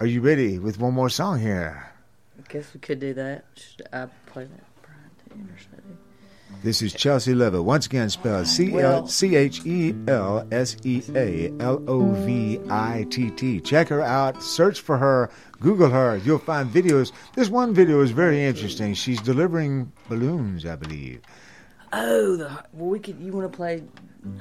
are 0.00 0.06
you 0.06 0.20
ready 0.20 0.58
with 0.58 0.78
one 0.78 0.94
more 0.94 1.10
song 1.10 1.38
here? 1.38 1.90
I 2.38 2.52
guess 2.52 2.72
we 2.72 2.80
could 2.80 3.00
do 3.00 3.14
that. 3.14 3.44
Should 3.56 3.86
I 3.92 4.06
play 4.26 4.44
that? 4.44 4.64
Brian, 4.82 5.98
This 6.62 6.80
is 6.82 6.92
Chelsea 6.94 7.34
Lovitt. 7.34 7.64
Once 7.64 7.86
again, 7.86 8.08
spelled 8.08 8.46
C 8.46 8.78
L 8.78 9.06
C 9.06 9.36
H 9.36 9.66
E 9.66 9.94
L 10.06 10.46
S 10.50 10.76
E 10.84 11.02
A 11.14 11.52
L 11.60 11.82
O 11.86 12.10
V 12.24 12.60
I 12.70 13.06
T 13.10 13.30
T. 13.30 13.60
Check 13.60 13.88
her 13.88 14.00
out. 14.02 14.42
Search 14.42 14.80
for 14.80 14.96
her. 14.96 15.30
Google 15.60 15.90
her. 15.90 16.16
You'll 16.18 16.38
find 16.38 16.70
videos. 16.70 17.12
This 17.34 17.48
one 17.48 17.74
video 17.74 18.00
is 18.00 18.10
very 18.12 18.44
interesting. 18.44 18.94
She's 18.94 19.20
delivering 19.20 19.92
balloons, 20.08 20.64
I 20.64 20.76
believe. 20.76 21.20
Oh, 21.92 22.36
the 22.36 22.44
well, 22.74 22.90
we 22.90 22.98
could. 22.98 23.18
You 23.18 23.32
want 23.32 23.50
to 23.50 23.56
play 23.56 23.82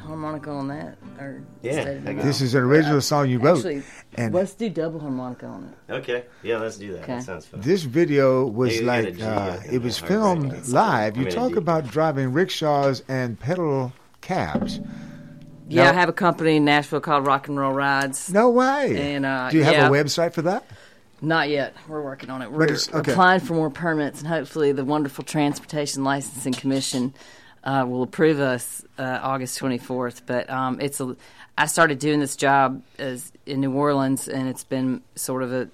harmonica 0.01 0.49
on 0.49 0.67
that, 0.67 0.97
or 1.17 1.41
Yeah, 1.61 1.71
instead 1.73 1.97
of 1.97 2.07
I 2.07 2.13
that? 2.13 2.23
This 2.25 2.41
is 2.41 2.53
an 2.55 2.63
original 2.63 2.99
song 2.99 3.29
you 3.29 3.39
wrote. 3.39 3.57
Actually, 3.59 3.83
and 4.15 4.33
let's 4.33 4.53
do 4.53 4.69
double 4.69 4.99
harmonica 4.99 5.45
on 5.45 5.73
it. 5.89 5.93
Okay, 5.93 6.25
yeah, 6.43 6.57
let's 6.57 6.77
do 6.77 6.91
that. 6.93 7.03
Okay. 7.03 7.15
That 7.15 7.23
sounds 7.23 7.45
fun. 7.45 7.61
This 7.61 7.83
video 7.83 8.45
was 8.45 8.75
Yeah, 8.79 8.99
you 8.99 9.11
got 9.11 9.31
a 9.31 9.51
like 9.51 9.59
uh, 9.61 9.71
it 9.71 9.81
was 9.81 9.97
filmed 9.97 10.51
right. 10.51 10.67
live. 10.67 11.17
I 11.17 11.21
You 11.21 11.31
talk 11.31 11.55
about 11.55 11.87
driving 11.89 12.33
rickshaws 12.33 13.01
and 13.07 13.39
pedal 13.39 13.93
cabs. 14.19 14.81
Yeah, 15.69 15.85
Now- 15.85 15.91
I 15.91 15.93
have 15.93 16.09
a 16.09 16.13
company 16.13 16.57
in 16.57 16.65
Nashville 16.65 16.99
called 17.01 17.25
Rock 17.25 17.47
and 17.47 17.57
Roll 17.57 17.73
Rides. 17.73 18.31
No 18.31 18.49
way. 18.49 19.15
And 19.15 19.25
uh, 19.25 19.49
Do 19.51 19.57
you 19.57 19.63
have 19.63 19.73
yeah, 19.73 19.87
a 19.87 19.91
website 19.91 20.33
for 20.33 20.41
that? 20.43 20.65
Not 21.21 21.49
yet. 21.49 21.75
We're 21.87 22.01
working 22.01 22.29
on 22.29 22.41
it. 22.41 22.51
We're 22.51 22.67
okay. 22.69 23.11
applying 23.11 23.39
for 23.39 23.53
more 23.53 23.69
permits, 23.71 24.19
and 24.19 24.27
hopefully, 24.27 24.71
the 24.71 24.85
wonderful 24.85 25.23
Transportation 25.23 26.03
Licensing 26.03 26.53
Commission 26.53 27.13
uh, 27.63 27.85
will 27.87 28.03
approve 28.03 28.39
us 28.39 28.85
uh, 28.99 29.19
August 29.23 29.59
24th. 29.59 30.21
But 30.25 30.49
um, 30.49 30.79
it's 30.79 30.99
a. 30.99 31.15
I 31.57 31.65
started 31.65 31.97
doing 31.97 32.19
this 32.19 32.35
job 32.35 32.83
as 32.99 33.31
in 33.47 33.61
New 33.61 33.73
Orleans, 33.73 34.27
and 34.27 34.47
it's 34.47 34.63
been 34.63 35.01
sort 35.15 35.41
of 35.41 35.51
a. 35.51 35.69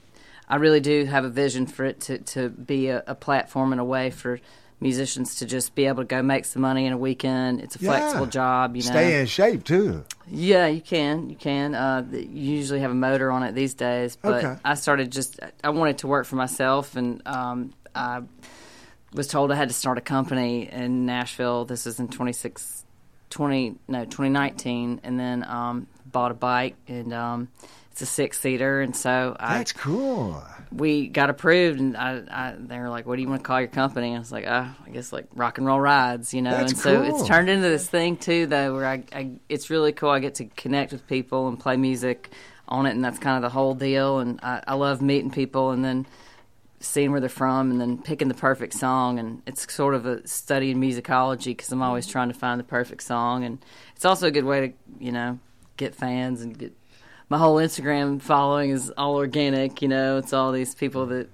I 0.48 0.56
really 0.58 0.80
do 0.80 1.06
have 1.06 1.26
a 1.26 1.30
vision 1.30 1.68
for 1.68 1.84
it 1.84 2.00
to 2.02 2.20
to 2.20 2.50
be 2.50 2.88
a, 2.88 3.04
a 3.06 3.16
platform 3.16 3.74
and 3.74 3.82
a 3.82 3.86
way 3.86 4.12
for 4.12 4.40
musicians 4.84 5.36
to 5.38 5.46
just 5.48 5.74
be 5.74 5.86
able 5.88 6.04
to 6.04 6.08
go 6.08 6.22
make 6.22 6.46
some 6.46 6.62
money 6.62 6.86
in 6.86 6.94
a 6.94 6.98
weekend. 6.98 7.62
It's 7.62 7.76
a 7.76 7.80
Yeah. 7.80 7.90
flexible 7.98 8.28
job, 8.28 8.76
you 8.76 8.84
know. 8.84 8.90
Stay 8.92 9.20
in 9.20 9.26
shape 9.26 9.64
too. 9.64 10.04
Yeah, 10.30 10.68
you 10.68 10.82
can. 10.82 11.30
You 11.30 11.36
can. 11.36 11.74
Uh, 11.74 12.06
you 12.12 12.28
usually 12.58 12.82
have 12.82 12.92
a 12.92 12.96
motor 12.96 13.32
on 13.32 13.42
it 13.44 13.56
these 13.56 13.74
days, 13.74 14.16
but 14.22 14.44
Okay. 14.46 14.60
I 14.64 14.76
started 14.76 15.12
just. 15.12 15.40
I 15.64 15.70
wanted 15.70 15.98
to 16.00 16.08
work 16.08 16.26
for 16.28 16.36
myself, 16.36 16.96
and 16.96 17.22
um, 17.26 17.74
I 17.96 18.22
was 19.14 19.28
told 19.28 19.52
I 19.52 19.56
had 19.56 19.70
to 19.70 19.74
start 19.74 19.98
a 19.98 20.02
company 20.02 20.70
in 20.72 21.06
Nashville. 21.06 21.66
This 21.66 21.86
is 21.88 22.00
in 22.00 22.08
26, 22.08 22.84
20, 23.30 23.76
no, 23.88 24.06
2019, 24.06 25.02
and 25.04 25.20
then 25.20 25.44
um, 25.46 25.88
bought 26.06 26.32
a 26.32 26.34
bike, 26.36 26.76
and 26.88 27.14
um, 27.14 27.48
it's 27.92 28.02
a 28.02 28.06
six 28.06 28.40
seater, 28.40 28.82
and 28.82 28.96
so 28.96 29.36
I. 29.40 29.58
That's 29.60 29.72
cool. 29.74 30.44
We 30.76 31.08
got 31.08 31.30
approved, 31.30 31.80
and 31.80 31.96
I, 31.96 32.22
I, 32.32 32.56
they 32.58 32.80
were 32.80 32.90
like, 32.90 33.06
"What 33.06 33.18
do 33.18 33.22
you 33.22 33.30
want 33.30 33.42
to 33.42 33.48
call 33.48 33.60
your 33.60 33.68
company?" 33.68 34.16
I 34.16 34.20
was 34.20 34.32
like, 34.32 34.48
uh, 34.48 34.66
"I 34.86 34.90
guess 34.90 35.14
like 35.14 35.28
Rock 35.36 35.58
and 35.58 35.68
Roll 35.68 35.80
Rides," 35.80 36.34
you 36.34 36.42
know. 36.42 36.52
That's 36.52 36.72
and 36.72 36.82
so 36.82 37.04
cool. 37.04 37.20
it's 37.20 37.28
turned 37.28 37.50
into 37.50 37.70
this 37.70 37.88
thing 37.88 38.18
too, 38.18 38.48
though, 38.48 38.74
where 38.74 38.88
I, 38.88 39.04
I, 39.14 39.32
it's 39.50 39.70
really 39.70 39.92
cool. 39.92 40.10
I 40.10 40.20
get 40.20 40.36
to 40.36 40.46
connect 40.46 40.92
with 40.92 41.06
people 41.08 41.48
and 41.48 41.60
play 41.60 41.78
music 41.78 42.32
on 42.68 42.86
it, 42.86 42.92
and 42.92 43.04
that's 43.06 43.20
kind 43.20 43.36
of 43.36 43.44
the 43.44 43.54
whole 43.54 43.76
deal. 43.76 44.20
And 44.20 44.40
I, 44.42 44.64
I 44.68 44.74
love 44.74 45.02
meeting 45.02 45.32
people, 45.32 45.72
and 45.72 45.86
then 45.86 46.08
seeing 46.80 47.12
where 47.12 47.20
they're 47.20 47.30
from, 47.30 47.70
and 47.70 47.80
then 47.80 47.98
picking 48.00 48.28
the 48.28 48.34
perfect 48.34 48.74
song. 48.74 49.20
And 49.20 49.42
it's 49.46 49.72
sort 49.72 49.94
of 49.94 50.06
a 50.06 50.28
study 50.28 50.72
in 50.72 50.80
musicology 50.82 51.48
because 51.48 51.72
I'm 51.72 51.84
always 51.84 52.08
trying 52.08 52.30
to 52.30 52.34
find 52.34 52.60
the 52.60 52.66
perfect 52.66 53.04
song, 53.04 53.44
and 53.44 53.64
it's 53.96 54.06
also 54.06 54.28
a 54.28 54.32
good 54.32 54.46
way 54.46 54.68
to, 54.68 54.74
you 55.00 55.12
know, 55.12 55.40
get 55.78 55.94
fans 55.94 56.42
and 56.42 56.58
get. 56.58 56.74
My 57.30 57.38
whole 57.38 57.56
Instagram 57.58 58.22
following 58.22 58.70
is 58.72 58.92
all 58.98 59.16
organic, 59.16 59.82
you 59.82 59.88
know. 59.88 60.18
It's 60.18 60.34
all 60.34 60.52
these 60.52 60.76
people 60.76 61.06
that 61.08 61.30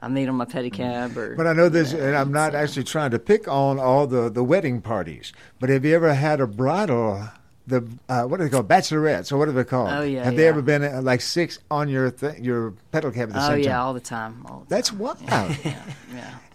I 0.00 0.08
meet 0.08 0.28
on 0.28 0.36
my 0.36 0.44
pedicab 0.46 1.16
or. 1.16 1.36
But 1.36 1.46
I 1.46 1.52
know 1.52 1.68
this, 1.68 1.92
and 1.92 2.16
I'm 2.16 2.32
not 2.32 2.54
actually 2.54 2.84
trying 2.84 3.10
to 3.10 3.18
pick 3.18 3.48
on 3.48 3.78
all 3.78 4.06
the, 4.06 4.30
the 4.30 4.42
wedding 4.44 4.80
parties. 4.80 5.32
But 5.60 5.68
have 5.68 5.84
you 5.84 5.94
ever 5.94 6.14
had 6.14 6.40
a 6.40 6.46
bridal, 6.46 7.28
the 7.66 7.86
uh, 8.08 8.22
what 8.24 8.38
do 8.38 8.44
they 8.44 8.50
call 8.50 8.64
bachelorettes, 8.64 9.30
or 9.30 9.36
what 9.36 9.48
are 9.48 9.52
they 9.52 9.64
called? 9.64 9.90
Oh, 9.90 10.02
yeah, 10.02 10.24
Have 10.24 10.36
they 10.36 10.48
ever 10.48 10.62
been 10.62 10.82
uh, 10.84 11.02
like 11.02 11.20
six 11.20 11.58
on 11.70 11.88
your 11.88 12.10
th- 12.10 12.38
your 12.38 12.72
pedal 12.90 13.10
cab 13.10 13.28
at 13.30 13.34
the 13.34 13.44
Oh 13.44 13.48
same 13.50 13.58
yeah, 13.64 13.72
time? 13.72 13.80
all 13.86 13.94
the 13.94 14.00
time. 14.00 14.46
All 14.48 14.60
the 14.60 14.74
That's 14.74 14.92
wild. 14.92 15.20
yeah. 15.28 15.84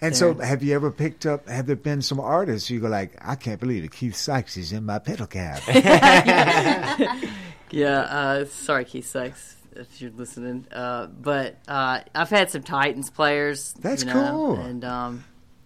And 0.01 0.15
so, 0.15 0.33
They're- 0.33 0.45
have 0.45 0.63
you 0.63 0.73
ever 0.75 0.91
picked 0.91 1.25
up? 1.25 1.47
Have 1.47 1.67
there 1.67 1.75
been 1.75 2.01
some 2.01 2.19
artists 2.19 2.69
you 2.69 2.79
go 2.79 2.87
like, 2.87 3.15
I 3.21 3.35
can't 3.35 3.59
believe 3.59 3.83
it. 3.83 3.91
Keith 3.91 4.15
Sykes 4.15 4.57
is 4.57 4.71
in 4.73 4.85
my 4.85 4.99
pedal 4.99 5.27
cab. 5.27 5.61
yeah, 7.71 7.99
uh, 7.99 8.45
sorry, 8.45 8.85
Keith 8.85 9.07
Sykes, 9.07 9.55
if 9.75 10.01
you're 10.01 10.11
listening. 10.11 10.65
Uh, 10.71 11.07
but 11.07 11.57
uh, 11.67 12.01
I've 12.15 12.29
had 12.29 12.49
some 12.51 12.63
Titans 12.63 13.09
players. 13.09 13.73
That's 13.79 14.03
you 14.03 14.11
know, 14.13 14.13
cool. 14.13 14.55
And 14.61 14.83
um, 14.85 15.23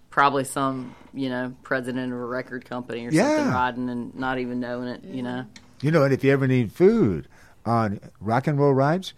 probably 0.09 0.43
some, 0.43 0.95
you 1.13 1.29
know, 1.29 1.53
president 1.63 2.11
of 2.11 2.19
a 2.19 2.25
record 2.25 2.65
company 2.65 3.05
or 3.07 3.11
Yeah. 3.11 3.35
something 3.35 3.53
riding 3.53 3.89
and 3.89 4.15
not 4.15 4.39
even 4.39 4.59
knowing 4.59 4.87
it, 4.87 5.03
you 5.03 5.23
know. 5.23 5.45
You 5.81 5.91
know, 5.91 6.03
and 6.03 6.13
if 6.13 6.23
you 6.23 6.31
ever 6.31 6.47
need 6.47 6.71
food 6.71 7.27
on 7.65 7.99
rock 8.19 8.47
and 8.47 8.59
roll 8.59 8.73
rides, 8.73 9.13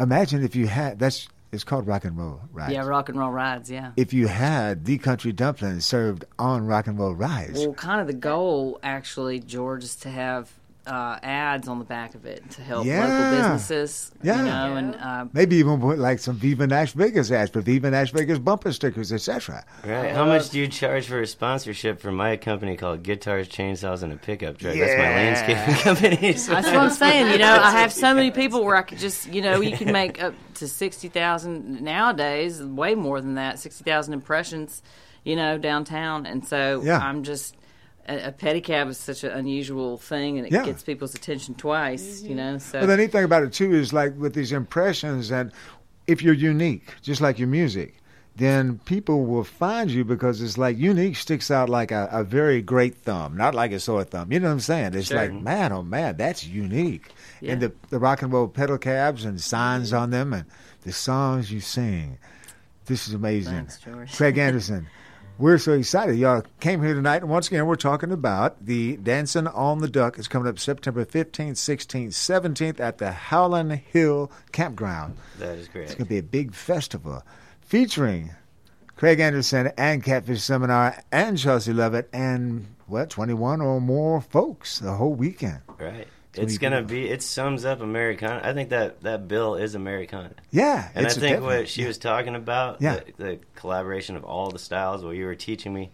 imagine 0.00 0.42
if 0.44 0.54
you 0.56 0.66
had 0.66 0.98
that's 0.98 1.28
it's 1.50 1.64
called 1.64 1.86
rock 1.86 2.04
and 2.04 2.16
roll 2.18 2.42
rides. 2.52 2.74
Yeah, 2.74 2.86
rock 2.86 3.08
and 3.08 3.18
roll 3.18 3.30
rides, 3.30 3.70
yeah. 3.70 3.92
If 3.96 4.12
you 4.12 4.26
had 4.26 4.84
the 4.84 4.98
country 4.98 5.32
dumplings 5.32 5.86
served 5.86 6.26
on 6.38 6.66
rock 6.66 6.86
and 6.86 6.98
roll 6.98 7.14
rides, 7.14 7.58
Well, 7.58 7.72
kind 7.72 8.02
of 8.02 8.06
the 8.06 8.12
goal, 8.12 8.78
actually, 8.82 9.40
George, 9.40 9.82
is 9.84 9.96
to 9.96 10.10
have 10.10 10.52
uh, 10.88 11.18
ads 11.22 11.68
on 11.68 11.78
the 11.78 11.84
back 11.84 12.14
of 12.14 12.24
it 12.24 12.48
to 12.52 12.62
help 12.62 12.86
Yeah. 12.86 13.06
local 13.06 13.36
businesses. 13.36 14.10
Yeah. 14.22 14.38
You 14.38 14.44
know, 14.44 14.76
and 14.76 14.94
uh, 14.96 15.26
Maybe 15.32 15.56
even 15.56 15.80
put 15.80 15.98
like 15.98 16.18
some 16.18 16.36
Viva 16.36 16.66
Nash 16.66 16.92
Vegas 16.92 17.30
ads 17.30 17.50
for 17.50 17.60
Viva 17.60 17.90
Nash 17.90 18.10
Vegas 18.12 18.38
bumper 18.38 18.72
stickers, 18.72 19.12
etc. 19.12 19.64
Right. 19.84 20.12
How 20.12 20.24
much 20.24 20.50
do 20.50 20.58
you 20.58 20.66
charge 20.68 21.06
for 21.06 21.20
a 21.20 21.26
sponsorship 21.26 22.00
for 22.00 22.10
my 22.10 22.36
company 22.36 22.76
called 22.76 23.02
Guitars, 23.02 23.48
Chainsaws, 23.48 24.02
and 24.02 24.12
a 24.12 24.16
Pickup 24.16 24.58
Truck? 24.58 24.74
That's 24.76 24.96
my 24.96 25.10
landscaping 25.10 25.74
company. 25.82 26.32
so- 26.34 26.52
That's 26.52 26.66
what 26.68 26.76
I'm 26.76 26.90
saying. 26.90 27.32
You 27.32 27.38
know, 27.38 27.52
I 27.60 27.70
have 27.72 27.92
so 27.92 28.14
many 28.14 28.30
people 28.30 28.64
where 28.64 28.76
I 28.76 28.82
could 28.82 28.98
just, 28.98 29.32
you 29.32 29.42
know, 29.42 29.60
you 29.60 29.76
can 29.76 29.92
make 29.92 30.22
up 30.22 30.34
to 30.54 30.66
sixty 30.66 31.08
thousand 31.08 31.82
nowadays, 31.82 32.62
way 32.62 32.94
more 32.94 33.20
than 33.20 33.34
that, 33.34 33.58
sixty 33.58 33.84
thousand 33.84 34.14
impressions, 34.14 34.82
you 35.24 35.36
know, 35.36 35.58
downtown. 35.58 36.26
And 36.26 36.46
so 36.46 36.80
Yeah. 36.82 36.98
I'm 36.98 37.22
just 37.22 37.54
a, 38.08 38.28
a 38.28 38.32
pedicab 38.32 38.88
is 38.88 38.98
such 38.98 39.24
an 39.24 39.30
unusual 39.32 39.98
thing, 39.98 40.38
and 40.38 40.46
it 40.46 40.52
Yeah. 40.52 40.64
gets 40.64 40.82
people's 40.82 41.14
attention 41.14 41.54
twice. 41.54 42.22
You 42.22 42.30
mm-hmm. 42.30 42.36
know, 42.36 42.58
so 42.58 42.78
Well, 42.78 42.88
the 42.88 42.96
neat 42.96 43.12
thing 43.12 43.24
about 43.24 43.42
it 43.42 43.52
too 43.52 43.72
is 43.72 43.92
like 43.92 44.16
with 44.18 44.34
these 44.34 44.52
impressions, 44.52 45.30
and 45.30 45.52
if 46.06 46.22
you're 46.22 46.34
unique, 46.34 46.94
just 47.02 47.20
like 47.20 47.38
your 47.38 47.48
music, 47.48 47.94
then 48.36 48.78
people 48.84 49.26
will 49.26 49.44
find 49.44 49.90
you 49.90 50.04
because 50.04 50.40
it's 50.40 50.56
like 50.56 50.78
unique 50.78 51.16
sticks 51.16 51.50
out 51.50 51.68
like 51.68 51.90
a, 51.90 52.08
a 52.12 52.22
very 52.24 52.62
great 52.62 52.94
thumb, 52.96 53.36
not 53.36 53.54
like 53.54 53.72
a 53.72 53.80
sore 53.80 54.04
thumb. 54.04 54.32
You 54.32 54.38
know 54.40 54.46
what 54.46 54.52
I'm 54.52 54.60
saying? 54.60 54.94
It's 54.94 55.08
Sure. 55.08 55.16
like, 55.18 55.32
man, 55.32 55.72
oh 55.72 55.82
man, 55.82 56.16
that's 56.16 56.46
unique. 56.46 57.10
Yeah. 57.40 57.52
And 57.52 57.62
the 57.62 57.72
the 57.90 57.98
rock 57.98 58.22
and 58.22 58.32
roll 58.32 58.48
pedal 58.48 58.78
cabs 58.78 59.24
and 59.24 59.40
signs 59.40 59.92
on 59.92 60.10
them, 60.10 60.32
and 60.32 60.44
the 60.82 60.92
songs 60.92 61.52
you 61.52 61.60
sing. 61.60 62.18
This 62.86 63.06
is 63.06 63.12
amazing. 63.14 63.52
Thanks, 63.54 63.78
George. 63.80 64.16
Craig 64.16 64.38
Anderson. 64.38 64.86
We're 65.38 65.58
so 65.58 65.74
excited. 65.74 66.16
Y'all 66.16 66.42
came 66.58 66.82
here 66.82 66.94
tonight, 66.94 67.22
and 67.22 67.30
once 67.30 67.46
again, 67.46 67.64
we're 67.66 67.76
talking 67.76 68.10
about 68.10 68.66
the 68.66 68.96
Dancing 68.96 69.46
on 69.46 69.78
the 69.78 69.86
Duck. 69.86 70.18
It's 70.18 70.26
coming 70.26 70.48
up 70.48 70.58
September 70.58 71.04
15th, 71.04 71.52
16th, 71.52 72.08
17th 72.08 72.80
at 72.80 72.98
the 72.98 73.12
Howland 73.12 73.70
Hill 73.72 74.32
Campground. 74.50 75.16
That 75.38 75.56
is 75.56 75.68
great. 75.68 75.84
It's 75.84 75.94
going 75.94 76.06
to 76.06 76.08
be 76.08 76.18
a 76.18 76.24
big 76.24 76.54
festival 76.54 77.22
featuring 77.60 78.32
Craig 78.96 79.20
Anderson 79.20 79.70
and 79.78 80.02
Catfish 80.02 80.42
Seminar 80.42 81.04
and 81.12 81.38
Chelsea 81.38 81.72
Lovitt 81.72 82.06
and, 82.12 82.66
what, 82.88 83.08
21 83.08 83.60
or 83.60 83.80
more 83.80 84.20
folks 84.20 84.80
the 84.80 84.94
whole 84.94 85.14
weekend. 85.14 85.60
Right. 85.78 86.08
Gonna 86.38 86.48
It's 86.48 86.58
gonna 86.58 86.82
be. 86.82 87.08
It 87.08 87.22
sums 87.22 87.64
up 87.64 87.80
Americana. 87.80 88.40
I 88.42 88.52
think 88.52 88.70
that 88.70 89.02
that 89.02 89.28
bill 89.28 89.54
is 89.56 89.74
Americana. 89.74 90.30
Yeah, 90.50 90.88
and 90.94 91.04
I 91.06 91.08
it's 91.08 91.16
a 91.16 91.20
think 91.20 91.42
what 91.42 91.68
she 91.68 91.84
was 91.86 91.98
talking 91.98 92.34
about, 92.34 92.80
Yeah. 92.80 93.00
the, 93.16 93.24
the 93.24 93.38
collaboration 93.54 94.16
of 94.16 94.24
all 94.24 94.50
the 94.50 94.58
styles. 94.58 95.04
What 95.04 95.16
you 95.16 95.24
were 95.26 95.34
teaching 95.34 95.72
me, 95.74 95.90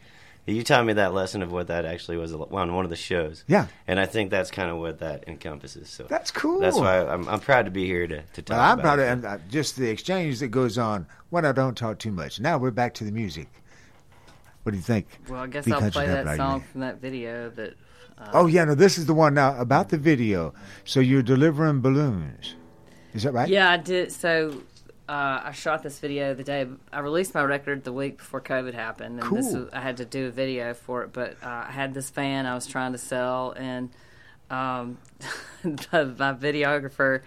you 0.46 0.62
taught 0.62 0.84
me 0.84 0.92
that 0.94 1.14
lesson 1.14 1.42
of 1.42 1.50
what 1.50 1.68
that 1.68 1.84
actually 1.84 2.16
was 2.18 2.32
on 2.34 2.74
one 2.74 2.84
of 2.84 2.90
the 2.90 2.96
shows. 2.96 3.44
Yeah. 3.46 3.66
and 3.88 3.98
I 3.98 4.06
think 4.06 4.30
that's 4.30 4.50
kind 4.50 4.70
of 4.70 4.76
what 4.78 4.98
that 5.00 5.24
encompasses. 5.26 5.88
So 5.88 6.04
That's 6.08 6.30
cool. 6.30 6.60
That's 6.60 6.76
why 6.78 7.00
I'm, 7.04 7.26
I'm 7.28 7.40
proud 7.40 7.64
to 7.64 7.70
be 7.70 7.86
here 7.86 8.06
to 8.06 8.22
to 8.22 8.42
talk 8.42 8.56
Well, 8.56 8.60
I'm 8.72 8.78
about 8.80 8.96
proud 8.96 8.98
it. 8.98 9.08
of 9.18 9.24
uh, 9.24 9.38
just 9.50 9.76
the 9.76 9.88
exchange 9.88 10.40
that 10.40 10.48
goes 10.48 10.76
on 10.78 11.06
when 11.30 11.44
I 11.44 11.52
don't 11.52 11.76
talk 11.76 11.98
too 11.98 12.12
much. 12.12 12.40
Now 12.40 12.58
we're 12.58 12.70
back 12.70 12.94
to 12.94 13.04
the 13.04 13.12
music. 13.12 13.48
What 14.64 14.72
do 14.72 14.78
you 14.78 14.82
think? 14.84 15.06
well, 15.28 15.42
I 15.42 15.46
guess 15.46 15.66
Be 15.66 15.72
I'll 15.72 15.90
play 15.90 16.06
that 16.06 16.36
song 16.38 16.52
ready? 16.60 16.64
from 16.72 16.80
that 16.82 17.00
video 17.00 17.50
that. 17.50 17.74
Uh, 18.18 18.30
Oh 18.32 18.46
yeah, 18.46 18.64
no, 18.64 18.74
this 18.74 18.98
is 18.98 19.06
the 19.06 19.14
one 19.14 19.34
now 19.34 19.58
about 19.58 19.88
the 19.88 19.98
video. 19.98 20.54
So 20.84 21.00
you're 21.00 21.22
delivering 21.22 21.80
balloons, 21.80 22.54
is 23.12 23.22
that 23.24 23.32
right? 23.32 23.48
Yeah, 23.48 23.70
I 23.70 23.76
did. 23.76 24.12
So 24.12 24.62
uh, 25.08 25.40
I 25.44 25.52
shot 25.52 25.82
this 25.82 25.98
video 25.98 26.32
the 26.34 26.44
day 26.44 26.66
I 26.92 27.00
released 27.00 27.34
my 27.34 27.42
record 27.42 27.84
the 27.84 27.92
week 27.92 28.18
before 28.18 28.40
COVID 28.40 28.74
happened, 28.74 29.20
and 29.22 29.36
this 29.36 29.52
Cool. 29.52 29.64
was, 29.64 29.72
I 29.72 29.80
had 29.80 29.98
to 29.98 30.04
do 30.04 30.28
a 30.28 30.30
video 30.30 30.74
for 30.74 31.02
it. 31.02 31.12
But 31.12 31.36
uh, 31.42 31.64
I 31.68 31.72
had 31.72 31.92
this 31.94 32.10
van 32.10 32.46
I 32.46 32.54
was 32.54 32.66
trying 32.66 32.92
to 32.92 32.98
sell, 32.98 33.52
and 33.56 33.90
um, 34.50 34.98
the, 35.62 36.14
my 36.18 36.32
videographer. 36.32 37.22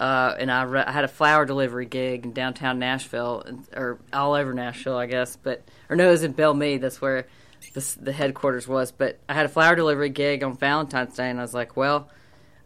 Uh, 0.00 0.32
and 0.38 0.48
I, 0.48 0.62
re- 0.62 0.84
I 0.86 0.92
had 0.92 1.02
a 1.02 1.08
flower 1.08 1.44
delivery 1.44 1.84
gig 1.84 2.24
in 2.24 2.32
downtown 2.32 2.78
Nashville, 2.78 3.42
or 3.74 3.98
all 4.12 4.34
over 4.34 4.54
Nashville, 4.54 4.96
I 4.96 5.06
guess. 5.06 5.34
But 5.34 5.64
or 5.90 5.96
no, 5.96 6.06
it 6.06 6.12
was 6.12 6.22
in 6.22 6.30
Belle 6.32 6.54
Meade. 6.54 6.82
That's 6.82 7.00
where 7.00 7.26
the, 7.72 7.96
the 8.00 8.12
headquarters 8.12 8.66
was. 8.68 8.92
But 8.92 9.18
I 9.28 9.34
had 9.34 9.46
a 9.46 9.48
flower 9.48 9.76
delivery 9.76 10.10
gig 10.10 10.42
on 10.42 10.56
Valentine's 10.56 11.16
Day, 11.16 11.30
and 11.30 11.38
I 11.38 11.42
was 11.42 11.54
like, 11.54 11.76
well, 11.76 12.08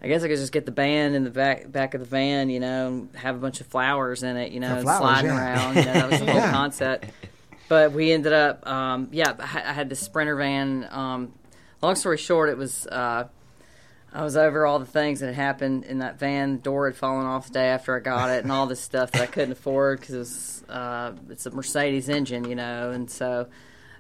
I 0.03 0.09
guess 0.09 0.23
I 0.23 0.29
could 0.29 0.39
just 0.39 0.53
get 0.53 0.67
the 0.67 0.73
band 0.73 1.15
in 1.15 1.25
the 1.25 1.31
back 1.31 1.71
back 1.71 1.95
of 1.95 2.01
the 2.01 2.07
van, 2.07 2.51
you 2.51 2.61
know, 2.61 2.89
and 2.89 3.17
have 3.17 3.37
a 3.37 3.39
bunch 3.39 3.61
of 3.61 3.67
flowers 3.69 4.23
in 4.23 4.37
it, 4.37 4.53
you 4.53 4.61
know, 4.61 4.81
flowers, 4.83 4.99
sliding 4.99 5.31
yeah. 5.31 5.39
around. 5.39 5.77
You 5.77 5.85
know, 5.85 5.93
that 5.93 6.11
was 6.11 6.21
the 6.21 6.27
whole 6.27 6.35
Yeah. 6.41 6.51
concept. 6.51 7.07
But 7.69 7.93
we 7.93 8.13
ended 8.13 8.33
up, 8.33 8.67
um, 8.67 9.09
yeah, 9.13 9.35
I 9.39 9.73
had 9.73 9.89
this 9.89 10.01
Sprinter 10.01 10.37
van. 10.37 10.87
Um, 10.91 11.33
long 11.81 11.95
story 11.95 12.19
short, 12.19 12.51
it 12.51 12.59
was 12.59 12.87
uh, 12.89 13.29
I 14.13 14.23
was 14.23 14.37
over 14.37 14.67
all 14.67 14.79
the 14.79 14.85
things 14.87 15.21
that 15.21 15.27
had 15.27 15.37
happened 15.37 15.85
in 15.85 15.99
that 16.01 16.19
van. 16.19 16.57
The 16.57 16.63
door 16.63 16.87
had 16.87 16.97
fallen 16.97 17.25
off 17.25 17.47
the 17.47 17.55
day 17.55 17.69
after 17.69 17.97
I 17.97 18.01
got 18.01 18.29
it, 18.31 18.43
and 18.43 18.53
all 18.53 18.67
this 18.67 18.81
stuff 18.81 19.13
that 19.13 19.23
I 19.23 19.27
couldn't 19.27 19.53
afford 19.53 20.01
because 20.01 20.15
it 20.15 20.19
was 20.19 20.65
uh, 20.69 21.13
it's 21.31 21.47
a 21.47 21.51
Mercedes 21.51 22.09
engine, 22.09 22.45
you 22.45 22.57
know, 22.57 22.91
and 22.91 23.11
so 23.11 23.49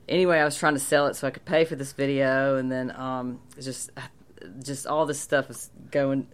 anyway, 0.08 0.38
I 0.38 0.44
was 0.44 0.56
trying 0.56 0.74
to 0.74 0.80
sell 0.80 1.06
it 1.06 1.16
so 1.16 1.26
I 1.26 1.30
could 1.30 1.44
pay 1.44 1.64
for 1.64 1.76
this 1.76 1.92
video, 1.92 2.56
and 2.56 2.70
then 2.70 2.90
um, 2.96 3.40
just 3.60 3.90
just 4.62 4.86
all 4.86 5.06
this 5.06 5.20
stuff 5.20 5.48
was 5.48 5.70
going 5.90 6.26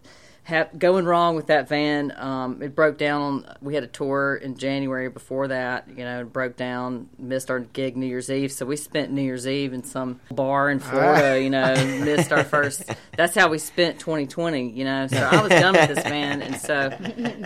ha- 0.49 0.67
going 0.77 1.05
wrong 1.05 1.35
with 1.35 1.47
that 1.47 1.69
van. 1.69 2.13
Um, 2.17 2.61
it 2.61 2.75
broke 2.75 2.97
down. 2.97 3.21
On, 3.21 3.55
we 3.61 3.75
had 3.75 3.83
a 3.83 3.87
tour 3.87 4.35
in 4.35 4.57
January 4.57 5.09
before 5.09 5.47
that. 5.47 5.87
You 5.89 6.03
know, 6.03 6.21
it 6.21 6.33
broke 6.33 6.57
down. 6.57 7.09
Missed 7.17 7.49
our 7.49 7.59
gig 7.59 7.95
New 7.95 8.07
Year's 8.07 8.29
Eve, 8.29 8.51
so 8.51 8.65
we 8.65 8.75
spent 8.75 9.11
New 9.11 9.21
Year's 9.21 9.47
Eve 9.47 9.73
in 9.73 9.83
some 9.83 10.19
bar 10.31 10.69
in 10.69 10.79
Florida. 10.79 11.41
You 11.41 11.49
know, 11.49 11.73
missed 12.03 12.33
our 12.33 12.43
first. 12.43 12.83
That's 13.15 13.35
how 13.35 13.49
we 13.49 13.59
spent 13.59 13.99
2020. 13.99 14.71
You 14.71 14.83
know, 14.83 15.07
so 15.07 15.17
I 15.17 15.41
was 15.41 15.49
done 15.49 15.73
with 15.75 15.95
this 15.95 16.03
van, 16.03 16.41
and 16.41 16.57
so 16.57 16.89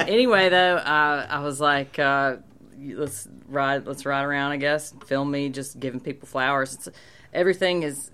anyway, 0.07 0.49
though, 0.49 0.77
uh, 0.77 1.27
I 1.29 1.39
was 1.39 1.59
like. 1.59 1.99
Uh, 1.99 2.37
let's 2.95 3.27
ride 3.47 3.85
let's 3.85 4.05
ride 4.05 4.23
around 4.23 4.51
i 4.51 4.57
guess 4.57 4.93
film 5.05 5.31
me 5.31 5.49
just 5.49 5.79
giving 5.79 5.99
people 5.99 6.27
flowers 6.27 6.73
it's, 6.73 6.89
everything 7.33 7.83
is 7.83 8.11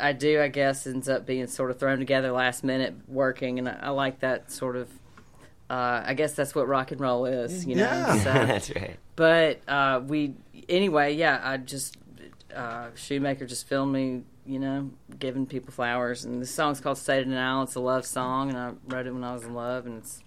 i 0.00 0.12
do 0.12 0.40
i 0.40 0.48
guess 0.48 0.86
ends 0.86 1.08
up 1.08 1.26
being 1.26 1.46
sort 1.46 1.70
of 1.70 1.78
thrown 1.78 1.98
together 1.98 2.32
last 2.32 2.62
minute 2.64 2.94
working 3.08 3.58
and 3.58 3.68
i, 3.68 3.78
I 3.82 3.88
like 3.90 4.20
that 4.20 4.50
sort 4.50 4.76
of 4.76 4.88
uh, 5.70 6.02
i 6.04 6.14
guess 6.14 6.32
that's 6.34 6.54
what 6.54 6.68
rock 6.68 6.90
and 6.92 7.00
roll 7.00 7.26
is 7.26 7.66
you 7.66 7.76
know 7.76 7.82
Yeah. 7.84 8.16
so, 8.18 8.32
That's 8.46 8.70
right. 8.74 8.96
but 9.16 9.60
uh, 9.68 10.00
we 10.06 10.34
anyway 10.68 11.14
yeah 11.14 11.40
i 11.42 11.56
just 11.56 11.96
uh, 12.54 12.88
shoemaker 12.94 13.46
just 13.46 13.66
filmed 13.68 13.92
me 13.92 14.22
you 14.44 14.58
know 14.58 14.90
giving 15.18 15.46
people 15.46 15.72
flowers 15.72 16.24
and 16.24 16.42
the 16.42 16.46
song's 16.46 16.80
called 16.80 16.98
state 16.98 17.20
of 17.20 17.26
denial 17.28 17.62
it's 17.62 17.74
a 17.76 17.80
love 17.80 18.04
song 18.04 18.48
and 18.50 18.58
i 18.58 18.72
wrote 18.88 19.06
it 19.06 19.12
when 19.14 19.24
i 19.24 19.32
was 19.32 19.44
in 19.44 19.54
love 19.54 19.86
and 19.86 19.98
it's 19.98 20.22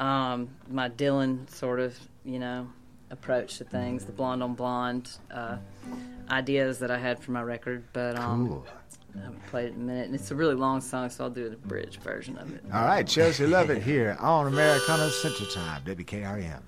um, 0.00 0.50
my 0.70 0.88
Dylan 0.88 1.50
sort 1.50 1.80
of, 1.80 1.98
you 2.24 2.38
know, 2.38 2.68
approach 3.10 3.58
to 3.58 3.64
things, 3.64 4.04
the 4.04 4.12
blonde 4.12 4.42
on 4.42 4.54
blonde 4.54 5.10
uh, 5.30 5.56
ideas 6.30 6.78
that 6.80 6.90
I 6.90 6.98
had 6.98 7.18
for 7.20 7.32
my 7.32 7.42
record. 7.42 7.84
But 7.92 8.18
um, 8.18 8.48
Cool. 8.48 8.66
I 9.16 9.20
haven't 9.22 9.46
played 9.46 9.66
it 9.66 9.74
in 9.74 9.80
a 9.82 9.84
minute, 9.84 10.06
and 10.06 10.14
it's 10.14 10.30
a 10.30 10.34
really 10.34 10.54
long 10.54 10.80
song, 10.80 11.08
so 11.10 11.24
I'll 11.24 11.30
do 11.30 11.48
the 11.48 11.56
bridge 11.56 11.98
version 11.98 12.36
of 12.38 12.54
it. 12.54 12.62
All 12.72 12.84
right, 12.84 13.06
Chelsea 13.06 13.46
Lovitt 13.46 13.82
here 13.82 14.16
on 14.20 14.46
Americana 14.46 15.10
Central 15.10 15.48
Time, 15.48 15.82
WKRM. 15.84 16.60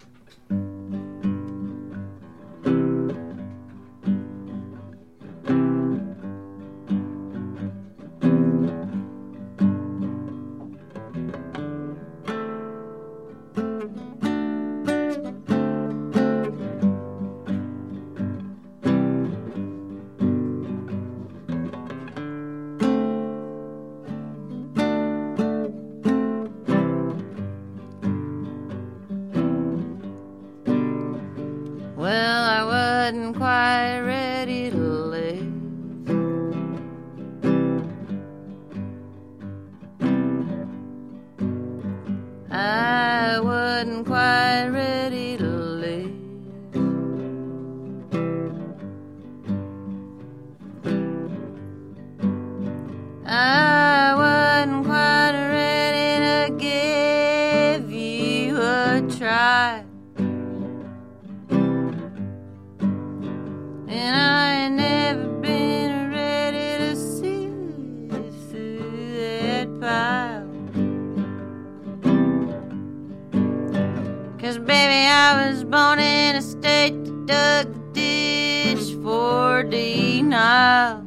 Born 75.71 76.01
in 76.01 76.35
a 76.35 76.43
state 76.43 77.05
that 77.05 77.27
dug 77.27 77.93
ditch 77.93 78.97
for 79.05 79.63
denial. 79.63 81.05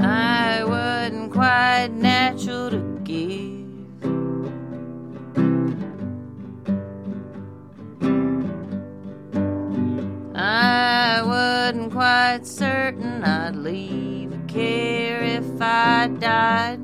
I 0.00 0.64
wasn't 0.64 1.32
quite 1.32 1.92
natural 1.92 2.70
to 2.70 2.80
give. 3.04 3.62
I 10.34 11.22
wasn't 11.24 11.92
quite 11.92 12.40
certain 12.44 13.22
I'd 13.22 13.54
leave 13.54 14.32
a 14.32 14.38
care 14.48 15.22
if 15.22 15.60
I 15.60 16.08
died. 16.08 16.81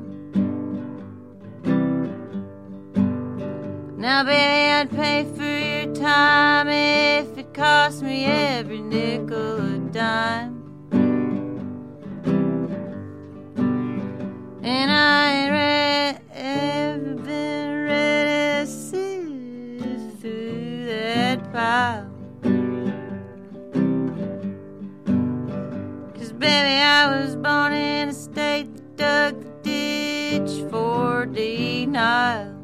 Baby, 4.23 4.71
I'd 4.71 4.91
pay 4.91 5.23
for 5.35 5.43
your 5.43 5.95
time 5.95 6.67
if 6.67 7.37
it 7.37 7.53
cost 7.53 8.01
me 8.03 8.25
every 8.25 8.81
nickel 8.81 9.59
a 9.59 9.77
dime. 9.91 10.55
And 14.61 14.91
I 14.91 15.31
ain't 15.31 16.21
ever 16.33 17.15
been 17.15 17.85
ready 17.85 18.65
to 18.65 18.71
sift 18.71 20.21
through 20.21 20.85
that 20.87 21.53
pile. 21.53 22.11
Cause 26.15 26.33
baby, 26.33 26.81
I 26.81 27.21
was 27.21 27.35
born 27.37 27.73
in 27.73 28.09
a 28.09 28.13
state 28.13 28.75
that 28.75 28.97
dug 28.97 29.43
the 29.43 29.51
ditch 29.63 30.69
for 30.69 31.25
denial. 31.25 32.58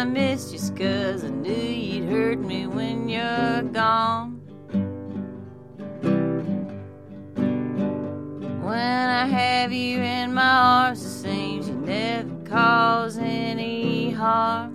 I 0.00 0.04
missed 0.04 0.54
you, 0.54 0.58
cause 0.76 1.24
I 1.24 1.28
knew 1.28 1.52
you'd 1.52 2.08
hurt 2.08 2.38
me 2.38 2.66
when 2.66 3.06
you're 3.10 3.62
gone. 3.64 4.40
When 8.62 9.08
I 9.10 9.26
have 9.26 9.70
you 9.74 9.98
in 9.98 10.32
my 10.32 10.42
arms, 10.42 11.04
it 11.04 11.10
seems 11.10 11.68
you 11.68 11.74
never 11.74 12.34
cause 12.46 13.18
any 13.18 14.12
harm. 14.12 14.72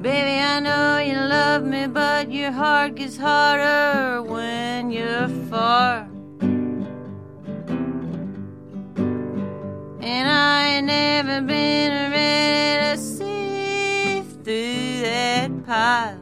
Baby, 0.00 0.40
I 0.40 0.60
know 0.60 0.98
you 1.00 1.18
love 1.18 1.64
me, 1.64 1.86
but 1.86 2.32
your 2.32 2.50
heart 2.50 2.94
gets 2.94 3.18
harder 3.18 4.22
when 4.22 4.90
you're 4.90 5.28
far. 5.50 6.13
And 10.06 10.28
I 10.28 10.66
ain't 10.66 10.86
never 10.86 11.40
been 11.40 12.12
ready 12.12 12.94
to 12.94 13.02
sift 13.02 14.44
through 14.44 15.00
that 15.00 15.64
pile. 15.64 16.20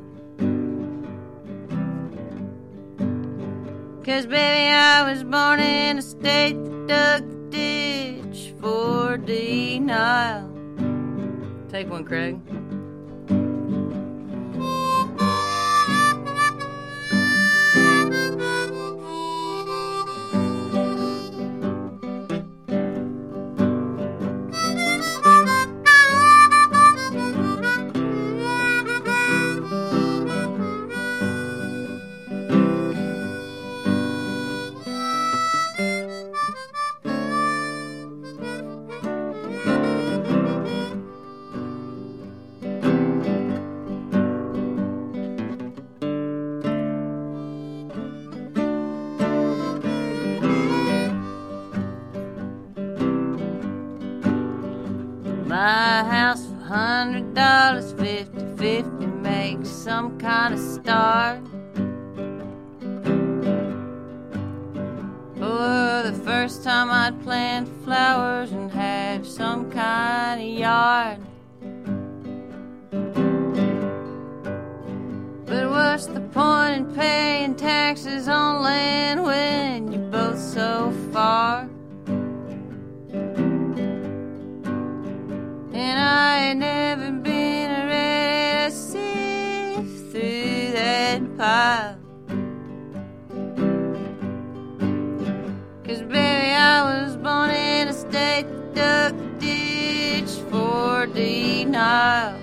Cause 4.05 4.27
baby, 4.27 4.69
I 4.69 5.03
was 5.11 5.25
born 5.25 5.59
in 5.59 5.99
a 5.99 6.03
state 6.03 6.55
that 6.65 6.87
dug 6.87 7.51
the 7.51 8.23
ditch 8.31 8.55
for 8.61 9.17
denial. 9.17 10.49
Take 11.69 11.91
one, 11.91 12.05
Craig. 12.05 12.39
Some 59.83 60.17
kind 60.17 60.55
of 60.55 60.61
start. 60.61 61.41
For 65.35 66.03
the 66.09 66.21
first 66.25 66.63
time, 66.63 66.89
I'd 66.89 67.21
plant 67.25 67.69
flowers 67.83 68.53
and 68.53 68.71
have 68.71 69.27
some 69.27 69.73
kind 69.73 70.41
of 70.41 70.47
yard. 70.47 71.19
But 75.47 75.69
what's 75.69 76.07
the 76.07 76.21
point 76.33 76.77
in 76.77 76.95
paying 76.95 77.57
taxes 77.57 78.29
on 78.29 78.63
land 78.63 79.25
when 79.25 79.91
you're 79.91 80.11
both 80.13 80.39
so 80.39 80.93
far? 81.13 81.69
And 85.75 85.99
I 85.99 86.51
ain't 86.51 86.61
never 86.61 87.22
denial. 101.15 102.39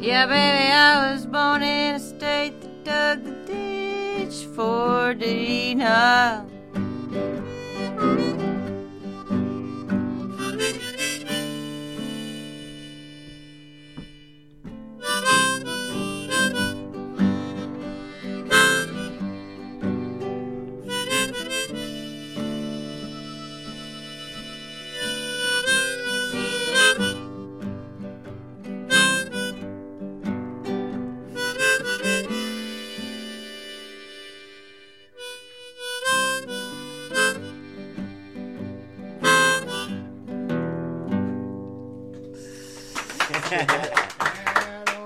Yeah, 0.00 0.26
baby, 0.26 0.72
I 0.72 1.12
was 1.12 1.26
born 1.26 1.62
in 1.62 1.94
a 1.94 2.00
state 2.00 2.60
that 2.60 2.84
dug 2.84 3.24
the 3.24 3.34
ditch 3.46 4.46
for 4.54 5.14
denial. 5.14 6.51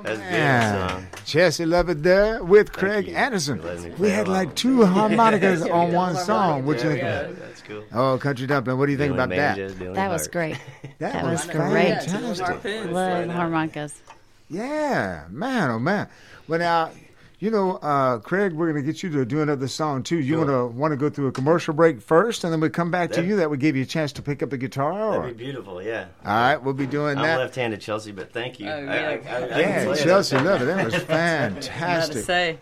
That's 0.02 0.20
good. 0.20 0.90
Son. 0.90 1.06
Jesse 1.24 1.64
there 2.04 2.42
with 2.44 2.72
Craig. 2.72 3.08
Anderson. 3.08 3.60
We 3.98 4.10
had 4.10 4.28
like 4.28 4.54
two 4.54 4.84
harmonicas 4.84 5.62
on 5.70 5.92
one 5.92 6.14
song. 6.14 6.64
What 6.64 6.78
you 6.84 6.90
think 6.90 7.02
about 7.02 7.24
about? 7.24 7.36
That's 7.40 7.62
cool. 7.62 7.84
Oh, 7.92 8.18
Country 8.18 8.46
Dumpling. 8.46 8.78
What 8.78 8.86
do 8.86 8.92
you 8.92 8.98
think 8.98 9.12
about 9.12 9.28
that? 9.30 9.56
That 9.94 10.10
was 10.10 10.28
great. 10.28 10.60
That, 10.98 11.12
that 11.12 11.24
was, 11.24 11.46
great. 11.46 12.92
Love 12.92 13.28
harmonicas. 13.28 14.00
Yeah, 14.48 15.24
man, 15.28 15.70
oh 15.70 15.78
man. 15.80 16.08
Well, 16.46 16.60
now 16.60 16.90
you 17.38 17.50
know, 17.50 17.76
uh, 17.76 18.18
Craig, 18.18 18.52
we're 18.54 18.72
going 18.72 18.82
to 18.82 18.92
get 18.92 19.02
you 19.02 19.10
to 19.10 19.24
do 19.26 19.42
another 19.42 19.68
song 19.68 20.02
too. 20.02 20.18
You 20.18 20.38
want 20.38 20.48
to 20.50 20.66
want 20.66 20.92
to 20.92 20.96
go 20.96 21.10
through 21.10 21.26
a 21.26 21.32
commercial 21.32 21.74
break 21.74 22.00
first, 22.00 22.44
and 22.44 22.52
then 22.52 22.60
we 22.60 22.70
come 22.70 22.90
back 22.90 23.12
to 23.12 23.24
you. 23.24 23.36
That 23.36 23.50
would 23.50 23.60
give 23.60 23.76
you 23.76 23.82
a 23.82 23.86
chance 23.86 24.10
to 24.12 24.22
pick 24.22 24.42
up 24.42 24.50
the 24.50 24.56
guitar. 24.56 24.92
Or? 24.92 25.20
That'd 25.22 25.36
be 25.36 25.44
beautiful, 25.44 25.82
yeah. 25.82 26.06
All 26.24 26.32
right, 26.32 26.56
we'll 26.56 26.72
be 26.74 26.86
doing 26.86 27.18
I'm 27.18 27.24
that. 27.24 27.38
left-handed, 27.38 27.80
Chelsea, 27.80 28.12
but 28.12 28.32
thank 28.32 28.58
you. 28.58 28.68
Oh, 28.70 28.78
yeah. 28.82 28.90
I- 28.90 28.94
I- 28.94 29.14
I 29.14 29.18
can 29.18 29.58
Yeah, 29.60 29.84
play 29.84 29.98
it. 29.98 30.02
Chelsea 30.04 30.36
Lovitt. 30.36 30.66
That 30.66 30.84
was 30.86 30.94
Gotta 30.94 31.06
fantastic. 31.06 32.24
say, 32.24 32.58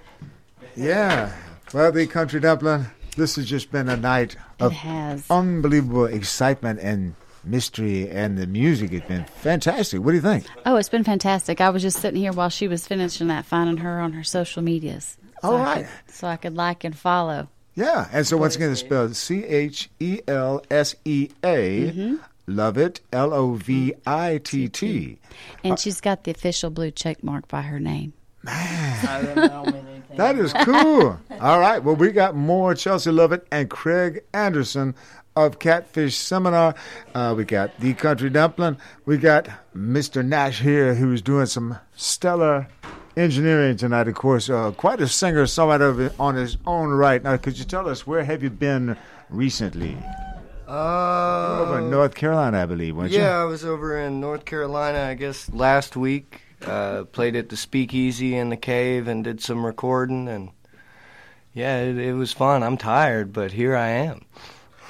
Yeah. 0.77 1.33
Well, 1.73 1.93
the 1.93 2.07
country 2.07 2.41
Dumpling. 2.41 2.87
This 3.17 3.37
has 3.37 3.47
just 3.47 3.71
been 3.71 3.89
a 3.89 3.97
night 3.97 4.37
of 4.59 4.73
has. 4.73 5.25
unbelievable 5.31 6.07
excitement 6.07 6.81
and 6.81 7.15
mystery, 7.47 8.09
and 8.11 8.37
the 8.39 8.47
music 8.47 8.91
has 8.93 9.03
been 9.03 9.25
fantastic. 9.25 10.01
What 10.01 10.11
do 10.13 10.17
you 10.17 10.23
think? 10.23 10.47
Oh, 10.67 10.77
it's 10.77 10.89
been 10.89 11.05
fantastic. 11.05 11.61
I 11.61 11.71
was 11.71 11.83
just 11.83 11.99
sitting 12.01 12.21
here 12.21 12.33
while 12.33 12.49
she 12.51 12.69
was 12.69 12.87
finishing 12.87 13.29
that, 13.29 13.45
finding 13.45 13.79
her 13.79 14.01
on 14.01 14.13
her 14.13 14.25
social 14.25 14.63
medias. 14.63 15.17
So 15.43 15.51
All 15.57 15.57
I 15.63 15.83
could- 15.83 15.89
so 16.15 16.27
I 16.29 16.37
could 16.37 16.55
like 16.57 16.85
and 16.85 16.97
follow. 16.97 17.49
Yeah, 17.75 18.09
and 18.13 18.25
so 18.27 18.37
once 18.37 18.55
again, 18.57 18.71
it's 18.71 18.81
spelled 18.81 19.17
C 19.17 19.45
H 19.45 19.91
E 19.99 20.21
L 20.29 20.63
S 20.71 20.95
E 21.05 21.29
A. 21.43 21.91
Mm-hmm. 21.91 22.17
Love 22.47 22.79
it, 22.79 23.01
L 23.13 23.35
O 23.35 23.55
V 23.55 23.95
I 24.07 24.39
T 24.45 24.69
T. 24.69 25.19
And 25.65 25.73
uh, 25.73 25.77
she's 25.77 26.01
got 26.01 26.25
the 26.25 26.31
official 26.31 26.71
blue 26.71 26.91
check 26.93 27.25
mark 27.25 27.49
by 27.49 27.63
her 27.63 27.81
name. 27.81 28.13
Man. 28.45 29.91
That 30.17 30.37
is 30.39 30.53
cool. 30.53 31.19
All 31.41 31.59
right. 31.59 31.83
Well, 31.83 31.97
we 31.97 32.13
got 32.13 32.37
more 32.37 32.75
Chelsea 32.75 33.11
Lovitt 33.11 33.43
and 33.51 33.69
Craig 33.69 34.23
Anderson 34.33 34.95
of 35.37 35.59
Catfish 35.59 36.17
Seminar. 36.17 36.75
Uh, 37.15 37.35
we 37.37 37.45
got 37.45 37.79
the 37.81 37.95
Country 37.95 38.31
Dumpling. 38.31 38.77
We 39.05 39.19
got 39.19 39.49
Mr. 39.77 40.25
Nash 40.25 40.61
here, 40.61 40.95
who's 40.95 41.23
doing 41.23 41.47
some 41.47 41.79
stellar 41.97 42.69
engineering 43.17 43.77
tonight. 43.77 44.09
Of 44.09 44.15
course, 44.15 44.49
uh, 44.49 44.71
quite 44.73 45.01
a 45.01 45.09
singer, 45.09 45.45
songwriter 45.45 46.13
on 46.19 46.35
his 46.37 46.57
own 46.67 46.91
right. 46.91 47.23
Now, 47.23 47.37
could 47.37 47.59
you 47.59 47.65
tell 47.65 47.89
us 47.89 48.07
where 48.07 48.25
have 48.25 48.43
you 48.43 48.51
been 48.51 48.97
recently? 49.29 49.97
Uh, 50.67 51.59
Over 51.63 51.79
in 51.81 51.91
North 51.91 52.15
Carolina, 52.15 52.63
I 52.63 52.67
believe, 52.67 52.97
weren't 52.97 53.13
you? 53.13 53.19
yeah, 53.19 53.39
I 53.39 53.45
was 53.45 53.65
over 53.65 53.99
in 53.99 54.21
North 54.21 54.45
Carolina, 54.45 55.01
I 55.03 55.15
guess, 55.15 55.51
last 55.53 55.97
week. 55.97 56.41
Uh, 56.65 57.05
played 57.05 57.37
at 57.37 57.51
the 57.51 57.57
Speakeasy 57.59 58.35
in 58.35 58.49
the 58.49 58.57
cave 58.57 59.07
and 59.07 59.23
did 59.23 59.43
some 59.43 59.67
recording, 59.67 60.27
and 60.29 60.49
yeah, 61.53 61.81
it, 61.81 61.99
it 61.99 62.15
was 62.15 62.33
fun. 62.33 62.63
I'm 62.63 62.79
tired, 62.79 63.35
but 63.35 63.53
here 63.53 63.77
I 63.77 63.89
am. 63.89 64.25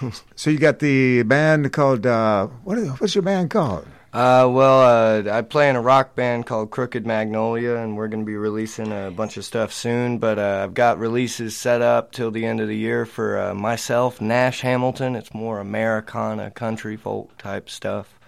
So 0.37 0.51
you 0.51 0.59
got 0.59 0.81
the 0.81 1.23
band 1.23 1.73
called 1.73 2.07
uh, 2.07 2.49
what? 2.65 2.79
Is, 2.79 2.89
what's 3.01 3.15
your 3.15 3.23
band 3.23 3.51
called? 3.51 3.87
Uh, 4.13 4.49
well, 4.49 4.81
uh, 5.27 5.29
I 5.29 5.43
play 5.43 5.69
in 5.69 5.75
a 5.75 5.81
rock 5.81 6.15
band 6.15 6.47
called 6.47 6.71
Crooked 6.71 7.05
Magnolia, 7.05 7.77
and 7.77 7.97
we're 7.97 8.07
going 8.07 8.23
to 8.23 8.27
be 8.27 8.37
releasing 8.37 8.93
a 8.93 9.11
bunch 9.11 9.37
of 9.37 9.45
stuff 9.45 9.73
soon. 9.73 10.19
But 10.19 10.39
uh, 10.39 10.61
I've 10.63 10.75
got 10.75 11.01
releases 11.01 11.57
set 11.57 11.83
up 11.83 12.13
till 12.13 12.31
the 12.31 12.45
end 12.47 12.61
of 12.61 12.69
the 12.69 12.77
year 12.77 13.07
for 13.07 13.39
uh, 13.39 13.55
myself, 13.55 14.21
Nash 14.21 14.61
Hamilton. 14.61 15.17
It's 15.17 15.35
more 15.35 15.59
Americana, 15.59 16.53
country 16.53 16.97
folk 16.97 17.37
type 17.39 17.69
stuff. 17.69 18.19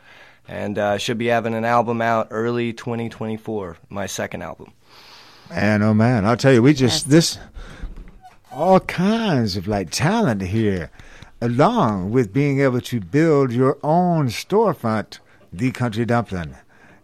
And 0.49 0.79
uh, 0.79 0.89
I 0.91 0.97
should 0.97 1.19
be 1.19 1.27
having 1.27 1.55
an 1.55 1.65
album 1.65 2.01
out 2.01 2.29
early 2.31 2.73
2024, 2.73 3.77
my 3.89 4.07
second 4.07 4.43
album. 4.43 4.73
Man, 5.51 5.83
oh 5.83 5.95
man, 5.95 6.25
I'll 6.25 6.37
tell 6.37 6.53
you, 6.53 6.63
we 6.63 6.75
just 6.75 7.09
this 7.09 7.39
all 8.51 8.81
kinds 8.81 9.57
of 9.57 9.69
like 9.69 9.91
talent 9.91 10.43
here, 10.43 10.91
along 11.41 12.11
with 12.11 12.33
being 12.33 12.61
able 12.61 12.81
to 12.81 13.01
build 13.01 13.53
your 13.53 13.79
own 13.83 14.29
storefront, 14.29 15.19
the 15.53 15.71
Country 15.71 16.05
Dumpling. 16.05 16.57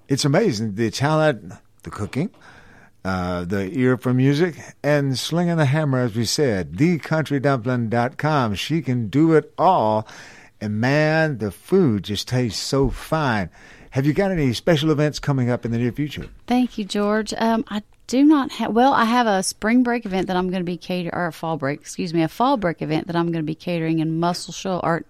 It's 0.09 0.25
amazing 0.25 0.75
the 0.75 0.91
talent, 0.91 1.53
the 1.83 1.91
cooking, 1.91 2.31
uh, 3.05 3.45
the 3.45 3.71
ear 3.77 3.97
for 3.97 4.15
music, 4.15 4.57
and 4.83 5.19
slinging 5.19 5.57
the 5.57 5.67
hammer, 5.67 6.01
as 6.01 6.15
we 6.15 6.25
said. 6.25 6.73
TheCountryDumpling.com. 6.73 8.55
She 8.55 8.83
can 8.83 9.09
do 9.09 9.33
it 9.35 9.53
all, 9.59 10.07
and 10.61 10.81
man, 10.81 11.39
the 11.39 11.51
food 11.51 12.05
just 12.05 12.29
tastes 12.29 12.61
so 12.61 12.91
fine. 12.91 13.51
Have 13.91 14.07
you 14.07 14.15
got 14.15 14.31
any 14.31 14.53
special 14.55 14.91
events 14.91 15.19
coming 15.19 15.51
up 15.51 15.65
in 15.65 15.71
the 15.71 15.79
near 15.79 15.93
future? 15.93 16.29
Thank 16.47 16.79
you, 16.79 16.85
George. 16.85 17.35
Um, 17.37 17.65
I 17.69 17.83
do 18.13 18.23
not 18.25 18.53
have. 18.53 18.73
Well, 18.73 18.93
I 18.93 19.05
have 19.07 19.27
a 19.27 19.43
spring 19.43 19.83
break 19.83 20.05
event 20.05 20.27
that 20.27 20.37
I'm 20.37 20.51
going 20.51 20.61
to 20.61 20.71
be 20.71 20.77
catering, 20.77 21.15
or 21.15 21.27
a 21.27 21.33
fall 21.33 21.57
break, 21.57 21.81
excuse 21.81 22.13
me, 22.13 22.23
a 22.23 22.29
fall 22.29 22.57
break 22.59 22.83
event 22.83 23.07
that 23.07 23.17
I'm 23.17 23.27
going 23.33 23.43
to 23.45 23.51
be 23.55 23.55
catering 23.55 24.01
in 24.01 24.21
Muscle 24.21 24.53
Shoals. 24.53 24.83
Or 24.85 25.05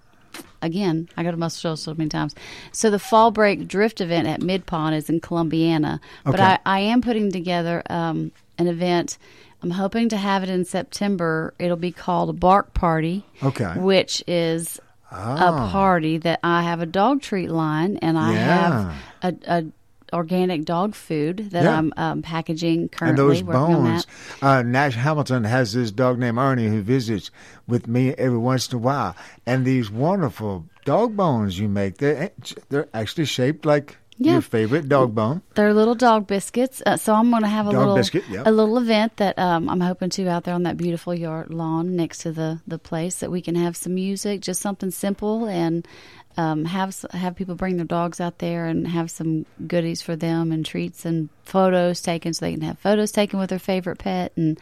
again, 0.61 1.09
I 1.17 1.23
go 1.25 1.31
to 1.33 1.37
Muscle 1.37 1.61
Shoals 1.61 1.83
so 1.83 1.95
many 1.95 2.09
times. 2.09 2.35
So 2.71 2.91
the 2.91 2.99
fall 3.01 3.31
break 3.33 3.67
drift 3.67 4.01
event 4.01 4.29
at 4.29 4.41
Mid 4.41 4.67
Pond 4.67 4.95
is 4.95 5.11
in 5.11 5.21
Columbiana, 5.21 6.01
but 6.25 6.39
I, 6.41 6.59
I 6.65 6.79
am 6.81 7.03
putting 7.03 7.33
together 7.33 7.83
um, 7.91 8.31
an 8.59 8.69
event. 8.69 9.19
I'm 9.65 9.71
hoping 9.71 10.09
to 10.11 10.17
have 10.17 10.43
it 10.45 10.49
in 10.49 10.65
September. 10.65 11.55
It'll 11.59 11.77
be 11.77 11.93
called 11.93 12.31
a 12.31 12.33
Bark 12.33 12.73
Party. 12.75 13.25
Okay. 13.43 13.73
Which 13.79 14.23
is 14.29 14.81
Ah. 15.15 15.67
a 15.67 15.71
party 15.71 16.17
that 16.19 16.41
I 16.43 16.63
have 16.63 16.81
a 16.81 16.87
dog 16.87 17.21
treat 17.21 17.51
line 17.51 17.99
and 17.99 18.17
I 18.19 18.33
Yeah. 18.33 18.93
have 19.23 19.37
a, 19.47 19.59
a 19.59 19.65
organic 20.13 20.65
dog 20.65 20.95
food 20.95 21.51
that 21.51 21.65
Yeah. 21.65 21.79
I'm 21.79 21.93
um, 21.97 22.23
packaging 22.23 22.89
currently. 22.89 23.23
and 23.23 23.31
those 23.31 23.43
bones. 23.43 24.07
Uh, 24.41 24.63
Nash 24.63 24.95
Hamilton 24.95 25.45
has 25.45 25.73
this 25.73 25.91
dog 25.91 26.19
named 26.19 26.39
Ernie 26.39 26.69
who 26.69 26.83
visits 26.83 27.31
with 27.67 27.87
me 27.89 28.11
every 28.15 28.39
once 28.39 28.69
in 28.71 28.77
a 28.77 28.79
while. 28.79 29.17
And 29.47 29.65
these 29.65 29.91
wonderful 29.91 30.67
dog 30.85 31.17
bones 31.17 31.59
you 31.59 31.69
make, 31.69 31.99
they're, 31.99 32.31
they're 32.69 32.89
actually 32.93 33.25
shaped 33.27 33.65
like 33.65 33.97
Yeah. 34.19 34.33
your 34.33 34.43
favorite 34.43 34.89
dog 34.89 35.15
bone. 35.15 35.43
They're 35.55 35.75
little 35.75 35.95
dog 35.97 36.27
biscuits. 36.27 36.83
Uh, 36.85 36.97
so 36.97 37.15
I'm 37.15 37.31
going 37.31 37.43
to 37.43 37.49
have 37.49 37.67
a 37.67 37.73
Dog 37.73 37.79
little 37.81 37.97
biscuit, 37.97 38.25
yep. 38.31 38.47
a 38.47 38.51
little 38.51 38.79
event 38.79 39.17
that 39.17 39.39
um, 39.39 39.69
I'm 39.69 39.81
hoping 39.81 40.11
to 40.11 40.29
out 40.29 40.45
there 40.45 40.55
on 40.55 40.63
that 40.65 40.77
beautiful 40.77 41.15
yard 41.15 41.53
lawn 41.53 41.97
next 41.97 42.19
to 42.23 42.33
the 42.33 42.61
the 42.67 42.79
place 42.79 43.17
that 43.21 43.31
we 43.31 43.41
can 43.41 43.55
have 43.57 43.77
some 43.77 43.95
music, 43.95 44.41
just 44.41 44.61
something 44.61 44.91
simple 44.93 45.47
and 45.47 45.87
um, 46.37 46.65
have 46.65 46.95
have 47.13 47.37
people 47.37 47.55
bring 47.55 47.77
their 47.77 47.87
dogs 47.87 48.21
out 48.21 48.39
there 48.39 48.67
and 48.67 48.89
have 48.89 49.11
some 49.11 49.47
goodies 49.67 50.03
for 50.03 50.17
them 50.17 50.53
and 50.53 50.65
treats 50.65 51.05
and 51.05 51.29
photos 51.45 52.01
taken 52.01 52.33
so 52.33 52.47
they 52.47 52.53
can 52.53 52.63
have 52.63 52.79
photos 52.79 53.13
taken 53.13 53.39
with 53.39 53.51
their 53.51 53.59
favorite 53.59 53.99
pet 53.99 54.33
and 54.37 54.59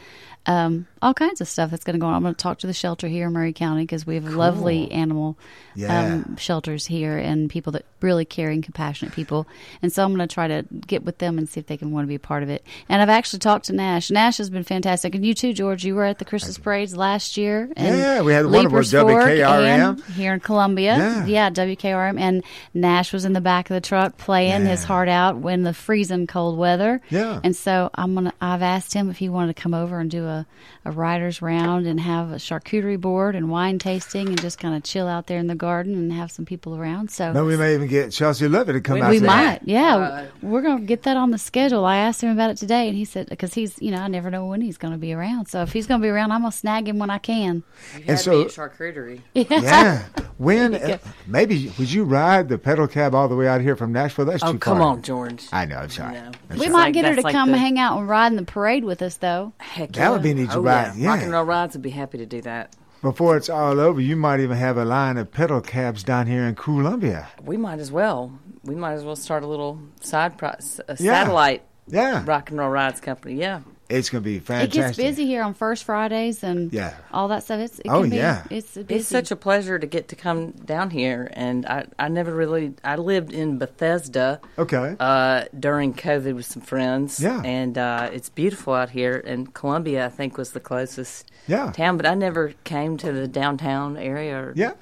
um, 0.47 0.87
all 1.03 1.15
kinds 1.15 1.41
of 1.41 1.49
stuff 1.49 1.71
that's 1.71 1.85
going 1.85 1.95
to 1.95 2.01
go 2.01 2.07
on. 2.07 2.15
I'm 2.15 2.23
going 2.23 2.35
to 2.35 2.43
talk 2.43 2.59
to 2.61 2.67
the 2.67 2.73
shelter 2.75 3.09
here 3.09 3.27
in 3.27 3.33
Maury 3.33 3.53
County 3.53 3.83
because 3.83 4.07
we 4.07 4.17
have 4.17 4.25
lovely 4.25 4.91
animal 4.93 5.39
Yeah. 5.75 6.15
um, 6.15 6.37
shelters 6.37 6.87
here 6.87 7.17
and 7.17 7.49
people 7.49 7.73
that 7.73 7.85
really 8.03 8.25
caring, 8.25 8.63
compassionate 8.63 9.15
people. 9.15 9.47
And 9.83 9.93
so 9.93 10.05
I'm 10.05 10.15
going 10.15 10.27
to 10.27 10.33
try 10.33 10.49
to 10.49 10.65
get 10.87 11.05
with 11.05 11.19
them 11.19 11.39
and 11.39 11.49
see 11.49 11.61
if 11.61 11.67
they 11.67 11.77
can 11.77 11.91
want 11.93 12.05
to 12.05 12.09
be 12.09 12.15
a 12.15 12.19
part 12.21 12.43
of 12.43 12.49
it. 12.51 12.65
And 12.89 13.01
I've 13.03 13.09
actually 13.09 13.39
talked 13.41 13.67
to 13.67 13.73
Nash. 13.75 14.11
Nash 14.11 14.39
has 14.39 14.49
been 14.51 14.65
fantastic, 14.65 15.15
and 15.15 15.25
you 15.25 15.35
too, 15.35 15.53
George. 15.53 15.85
You 15.85 15.95
were 15.95 16.05
at 16.05 16.19
the 16.19 16.25
Christmas 16.25 16.57
parades 16.59 16.97
last 16.97 17.37
year. 17.37 17.71
And 17.77 17.97
Yeah, 17.99 18.21
we 18.23 18.33
had 18.33 18.47
one 18.47 18.67
of 18.67 18.73
Leipers 18.73 18.95
our 18.95 19.03
Fork 19.03 19.25
WKRM. 19.25 19.89
and 19.91 20.01
here 20.15 20.35
in 20.35 20.41
Columbia. 20.41 21.25
Yeah. 21.27 21.51
WKRM. 21.51 22.19
And 22.21 22.43
Nash 22.75 23.13
was 23.13 23.25
in 23.25 23.33
the 23.33 23.41
back 23.41 23.71
of 23.71 23.75
the 23.75 23.81
truck 23.81 24.17
playing 24.19 24.65
his 24.67 24.85
heart 24.85 25.09
out 25.09 25.37
when 25.39 25.63
the 25.63 25.73
freezing 25.75 26.27
cold 26.27 26.59
weather. 26.59 27.01
Yeah. 27.11 27.41
And 27.45 27.55
so 27.57 27.91
I'm 27.95 28.15
gonna. 28.15 28.33
I've 28.41 28.63
asked 28.63 28.93
him 28.95 29.11
if 29.11 29.19
he 29.19 29.29
wanted 29.29 29.55
to 29.57 29.63
come 29.63 29.75
over 29.75 29.99
and 30.01 30.11
do 30.11 30.25
a, 30.27 30.47
a 30.85 30.90
riders 30.99 31.41
round 31.43 31.87
and 31.87 32.01
have 32.01 32.31
a 32.31 32.37
charcuterie 32.37 33.01
board 33.01 33.35
and 33.35 33.51
wine 33.51 33.79
tasting 33.79 34.29
and 34.29 34.41
just 34.41 34.59
kind 34.59 34.75
of 34.75 34.83
chill 34.83 35.07
out 35.09 35.27
there 35.27 35.39
in 35.39 35.47
the 35.47 35.55
garden 35.55 35.95
and 35.95 36.13
have 36.13 36.31
some 36.31 36.45
people 36.45 36.77
around. 36.77 37.11
So 37.11 37.33
No, 37.33 37.45
we 37.45 37.57
may 37.57 37.75
even 37.75 37.89
get 37.89 38.11
Chelsea 38.13 38.47
Lovitt 38.47 38.73
to 38.73 38.81
come 38.81 39.03
out 39.03 39.11
we 39.11 39.19
there. 39.19 39.27
might, 39.27 39.61
yeah. 39.65 40.27
we're 40.43 40.63
gonna 40.63 40.81
get 40.83 41.03
that 41.05 41.17
on 41.17 41.31
the 41.31 41.39
schedule. 41.39 41.85
I 41.85 41.97
asked 41.99 42.23
him 42.23 42.31
about 42.31 42.51
it 42.51 42.57
today, 42.57 42.89
and 42.89 42.97
he 42.97 43.05
said 43.05 43.29
because 43.29 43.55
he's, 43.55 43.81
you 43.81 43.91
know, 43.91 43.99
I 43.99 44.09
never 44.09 44.31
know 44.31 44.47
when 44.47 44.61
he's 44.61 44.77
gonna 44.79 44.99
be 44.99 45.13
around. 45.13 45.47
So 45.47 45.63
if 45.63 45.73
he's 45.73 45.87
gonna 45.87 46.03
be 46.03 46.09
around, 46.09 46.33
I'm 46.33 46.41
gonna 46.43 46.53
snag 46.53 46.89
him 46.89 46.99
when 46.99 47.11
I 47.11 47.19
can. 47.19 47.63
And 48.07 48.19
so, 48.19 48.45
charcuterie. 48.45 49.21
yeah. 49.35 50.05
When, 50.39 50.75
uh, 50.77 50.99
maybe, 51.27 51.73
would 51.79 51.93
you 51.93 52.05
ride 52.05 52.49
the 52.49 52.59
pedal 52.59 52.87
cab 52.89 53.15
all 53.15 53.29
the 53.29 53.37
way 53.37 53.47
out 53.49 53.61
here 53.61 53.77
from 53.77 53.93
Nashville? 53.93 54.25
That's 54.25 54.43
Oh, 54.43 54.53
too 54.53 54.59
come 54.59 54.79
far. 54.79 54.87
on, 54.89 55.03
George. 55.03 55.45
I 55.53 55.67
know, 55.67 55.77
I'm 55.79 55.91
sorry. 55.91 56.15
That's 56.49 56.61
we 56.61 56.67
all 56.67 56.73
might 56.73 56.85
right. 56.85 56.95
get 56.95 57.05
her 57.05 57.11
to 57.11 57.17
that's 57.17 57.25
like 57.25 57.35
come 57.35 57.51
the- 57.53 57.59
hang 57.59 57.79
out 57.79 57.99
and 57.99 58.09
ride 58.09 58.29
in 58.29 58.37
the 58.37 58.45
parade 58.45 58.85
with 58.85 59.03
us, 59.03 59.17
though. 59.17 59.53
Heck 59.59 59.93
That 59.93 60.11
would 60.11 60.23
be 60.23 60.33
neat 60.35 60.51
to 60.51 60.59
oh, 60.59 60.63
ride, 60.89 60.97
Yeah. 60.97 61.09
Rock 61.11 61.23
and 61.23 61.33
roll 61.33 61.45
rides 61.45 61.75
would 61.75 61.83
be 61.83 61.91
happy 61.91 62.19
to 62.19 62.27
do 62.27 62.41
that. 62.43 62.75
Before 63.03 63.37
it's 63.37 63.49
all 63.49 63.81
over, 63.81 64.01
you 64.01 64.15
might 64.15 64.41
even 64.41 64.57
have 64.59 64.77
a 64.77 64.85
line 64.85 65.17
of 65.17 65.31
pedal 65.33 65.61
cabs 65.63 66.03
down 66.05 66.27
here 66.27 66.43
in 66.45 66.55
Columbia. 66.55 67.29
We 67.43 67.57
might 67.57 67.79
as 67.79 67.91
well. 67.91 68.33
We 68.63 68.75
might 68.75 68.93
as 68.93 69.05
well 69.05 69.17
start 69.17 69.43
a 69.43 69.47
little 69.47 69.79
side 70.03 70.37
pro- 70.37 70.51
a 70.51 70.97
Yeah. 70.99 71.15
satellite 71.15 71.63
Yeah. 71.89 72.23
rock 72.27 72.51
and 72.51 72.59
roll 72.59 72.69
rides 72.69 73.01
company. 73.01 73.37
Yeah. 73.37 73.61
It's 73.91 74.09
going 74.11 74.23
to 74.23 74.31
be 74.31 74.39
fantastic. 74.39 74.79
It 74.79 74.87
gets 74.87 74.97
busy 74.97 75.27
here 75.27 75.43
on 75.43 75.53
first 75.55 75.85
Fridays 75.85 76.43
and 76.43 76.73
Yeah. 76.73 76.95
all 77.13 77.29
that 77.29 77.43
stuff. 77.43 77.61
It's, 77.61 77.79
it 77.81 77.87
Oh, 77.89 78.03
can 78.03 78.11
be, 78.11 78.17
yeah. 78.17 78.45
It's 78.51 78.75
busy. 78.75 78.95
It's 78.95 79.09
such 79.09 79.31
a 79.31 79.37
pleasure 79.37 79.79
to 79.79 79.87
get 79.87 80.09
to 80.09 80.17
come 80.17 80.53
down 80.53 80.91
here, 80.91 81.31
and 81.35 81.67
I, 81.67 81.87
I 81.99 82.09
never 82.09 82.35
really 82.35 82.75
I 82.85 82.97
lived 82.97 83.33
in 83.33 83.59
Bethesda. 83.59 84.41
Okay. 84.59 84.97
Uh, 85.01 85.45
during 85.59 85.93
COVID 85.95 86.35
with 86.35 86.47
some 86.47 86.63
friends. 86.63 87.21
Yeah. 87.21 87.43
And 87.45 87.77
uh, 87.77 88.11
it's 88.13 88.29
beautiful 88.29 88.75
out 88.75 88.91
here, 88.91 89.23
and 89.27 89.53
Columbia 89.55 90.07
I 90.07 90.09
think 90.09 90.39
was 90.39 90.53
the 90.53 90.61
closest. 90.61 91.31
Yeah. 91.47 91.73
Town, 91.73 91.97
but 91.97 92.07
I 92.07 92.15
never 92.15 92.55
came 92.65 92.97
to 92.99 93.13
the 93.13 93.27
downtown 93.27 93.97
area. 93.97 94.37
Or 94.37 94.53
Yeah. 94.55 94.73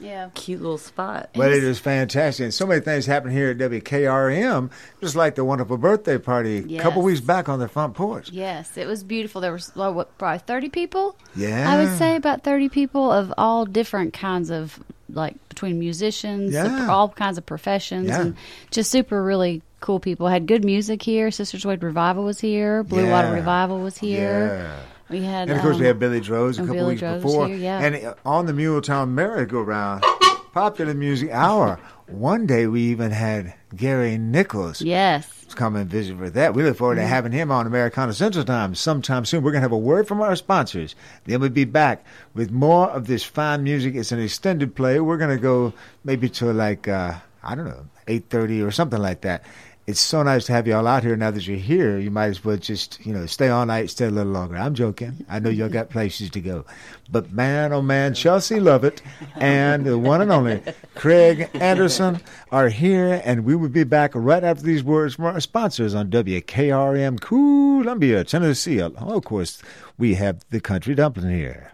Yeah. 0.00 0.30
Cute 0.34 0.60
little 0.60 0.78
spot. 0.78 1.30
But 1.34 1.52
it 1.52 1.64
is 1.64 1.78
fantastic. 1.78 2.44
And 2.44 2.54
so 2.54 2.66
many 2.66 2.80
things 2.80 3.06
happen 3.06 3.30
here 3.30 3.50
at 3.50 3.58
WKRM, 3.58 4.70
just 5.00 5.16
like 5.16 5.34
the 5.34 5.44
wonderful 5.44 5.76
birthday 5.76 6.18
party 6.18 6.76
a 6.76 6.80
couple 6.80 7.02
weeks 7.02 7.20
back 7.20 7.48
on 7.48 7.58
the 7.58 7.68
front 7.68 7.94
porch. 7.94 8.30
Yes, 8.30 8.76
it 8.76 8.86
was 8.86 9.02
beautiful. 9.04 9.40
There 9.40 9.52
was 9.52 9.72
well, 9.74 9.92
what, 9.94 10.16
probably 10.18 10.38
thirty 10.40 10.68
people. 10.68 11.16
Yeah. 11.34 11.70
I 11.70 11.82
would 11.82 11.96
say 11.98 12.16
about 12.16 12.42
thirty 12.44 12.68
people 12.68 13.10
of 13.10 13.32
all 13.38 13.64
different 13.64 14.12
kinds 14.14 14.50
of 14.50 14.78
like 15.10 15.36
between 15.48 15.78
musicians, 15.78 16.52
Yeah. 16.52 16.88
all 16.90 17.08
kinds 17.08 17.38
of 17.38 17.46
professions, 17.46 18.08
Yeah. 18.08 18.20
and 18.20 18.36
just 18.70 18.90
super 18.90 19.22
really 19.22 19.62
cool 19.80 20.00
people. 20.00 20.26
Had 20.28 20.46
good 20.46 20.64
music 20.64 21.02
here. 21.02 21.30
Sisters 21.30 21.64
Wade 21.64 21.82
Revival 21.82 22.24
was 22.24 22.40
here. 22.40 22.82
Blue 22.82 23.08
Water 23.10 23.32
Revival 23.32 23.78
was 23.80 23.96
here. 23.96 24.60
Yeah. 24.62 24.76
We 25.10 25.22
had, 25.22 25.48
And 25.48 25.56
of 25.58 25.62
course, 25.62 25.74
um, 25.74 25.80
we 25.80 25.86
had 25.86 25.98
Billy 25.98 26.20
Droze 26.20 26.56
a 26.58 26.62
couple 26.62 26.74
Billy 26.74 26.88
weeks 26.90 27.00
Droze 27.02 27.22
before. 27.22 27.48
here, 27.48 27.56
yeah. 27.56 27.80
And 27.80 27.96
uh, 28.06 28.14
on 28.26 28.46
the 28.46 28.52
Muletown 28.52 29.10
merry-go-round, 29.10 30.04
popular 30.52 30.94
music 30.94 31.30
hour. 31.30 31.78
One 32.06 32.46
day 32.46 32.66
we 32.66 32.82
even 32.82 33.10
had 33.10 33.54
Gary 33.76 34.16
Nichols. 34.18 34.80
Yes. 34.82 35.30
Come 35.54 35.76
and 35.76 35.88
visit 35.90 36.16
for 36.18 36.28
that. 36.30 36.54
We 36.54 36.62
look 36.62 36.76
forward 36.76 36.96
to 36.96 37.00
Mhm. 37.02 37.06
having 37.08 37.32
him 37.32 37.50
on 37.50 37.66
Americana 37.66 38.12
Central 38.12 38.44
Time 38.44 38.74
sometime 38.74 39.24
soon. 39.24 39.42
We're 39.42 39.50
going 39.52 39.60
to 39.60 39.64
have 39.64 39.72
a 39.72 39.78
word 39.78 40.06
from 40.06 40.20
our 40.20 40.36
sponsors. 40.36 40.94
Then 41.24 41.40
we'll 41.40 41.48
be 41.50 41.64
back 41.64 42.04
with 42.34 42.50
more 42.50 42.88
of 42.90 43.06
this 43.06 43.24
fine 43.24 43.62
music. 43.64 43.94
It's 43.94 44.12
an 44.12 44.20
extended 44.20 44.74
play. 44.74 45.00
We're 45.00 45.16
going 45.16 45.34
to 45.34 45.40
go 45.42 45.72
maybe 46.04 46.28
to 46.30 46.52
like, 46.52 46.86
uh, 46.86 47.14
I 47.42 47.54
don't 47.54 47.64
know, 47.66 47.86
8.30 48.06 48.62
or 48.66 48.70
something 48.70 49.00
like 49.00 49.22
that. 49.22 49.42
It's 49.88 50.00
so 50.00 50.22
nice 50.22 50.44
to 50.44 50.52
have 50.52 50.66
you 50.66 50.74
all 50.74 50.86
out 50.86 51.02
here. 51.02 51.16
Now 51.16 51.30
that 51.30 51.46
you're 51.46 51.56
here, 51.56 51.96
you 51.98 52.10
might 52.10 52.26
as 52.26 52.44
well 52.44 52.58
just, 52.58 53.00
you 53.06 53.12
know, 53.14 53.24
stay 53.24 53.48
all 53.48 53.64
night, 53.64 53.88
stay 53.88 54.04
a 54.04 54.10
little 54.10 54.30
longer. 54.30 54.58
I'm 54.58 54.74
joking. 54.74 55.24
I 55.30 55.38
know 55.38 55.48
y'all 55.48 55.70
got 55.70 55.88
places 55.88 56.28
to 56.28 56.42
go. 56.42 56.66
But 57.10 57.32
man, 57.32 57.72
oh 57.72 57.80
man, 57.80 58.12
Chelsea 58.12 58.56
Lovitt 58.56 59.00
and 59.36 59.86
the 59.86 59.96
one 59.96 60.20
and 60.20 60.30
only 60.30 60.60
Craig 60.94 61.48
Anderson 61.54 62.20
are 62.52 62.68
here, 62.68 63.22
and 63.24 63.46
we 63.46 63.56
will 63.56 63.70
be 63.70 63.84
back 63.84 64.10
right 64.14 64.44
after 64.44 64.62
these 64.62 64.84
words 64.84 65.14
from 65.14 65.24
our 65.24 65.40
sponsors 65.40 65.94
on 65.94 66.10
WKRM 66.10 67.18
Columbia, 67.18 68.24
Tennessee. 68.24 68.82
Of 68.82 69.24
course, 69.24 69.62
we 69.96 70.16
have 70.16 70.44
the 70.50 70.60
country 70.60 70.96
dumpling 70.96 71.34
here. 71.34 71.72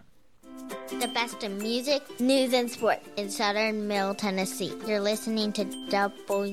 The 0.89 1.07
best 1.13 1.43
in 1.43 1.57
music, 1.57 2.01
news, 2.19 2.53
and 2.53 2.69
sport 2.69 2.99
in 3.17 3.29
southern 3.29 3.87
Middle 3.87 4.15
Tennessee. 4.15 4.73
You're 4.87 4.99
listening 4.99 5.51
to 5.53 5.65
WKRM 5.65 6.49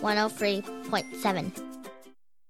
103.7. 0.00 1.77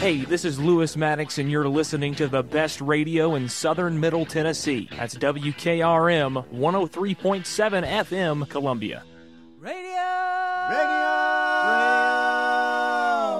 Hey, 0.00 0.24
this 0.24 0.46
is 0.46 0.58
Lewis 0.58 0.96
Maddox, 0.96 1.36
and 1.36 1.50
you're 1.50 1.68
listening 1.68 2.14
to 2.14 2.26
the 2.26 2.42
best 2.42 2.80
radio 2.80 3.34
in 3.34 3.50
southern 3.50 4.00
Middle 4.00 4.24
Tennessee. 4.24 4.88
That's 4.96 5.14
WKRM 5.14 6.48
103.7 6.48 7.86
FM, 7.86 8.48
Columbia. 8.48 9.02
Radio. 9.58 9.82
Radio! 10.70 10.96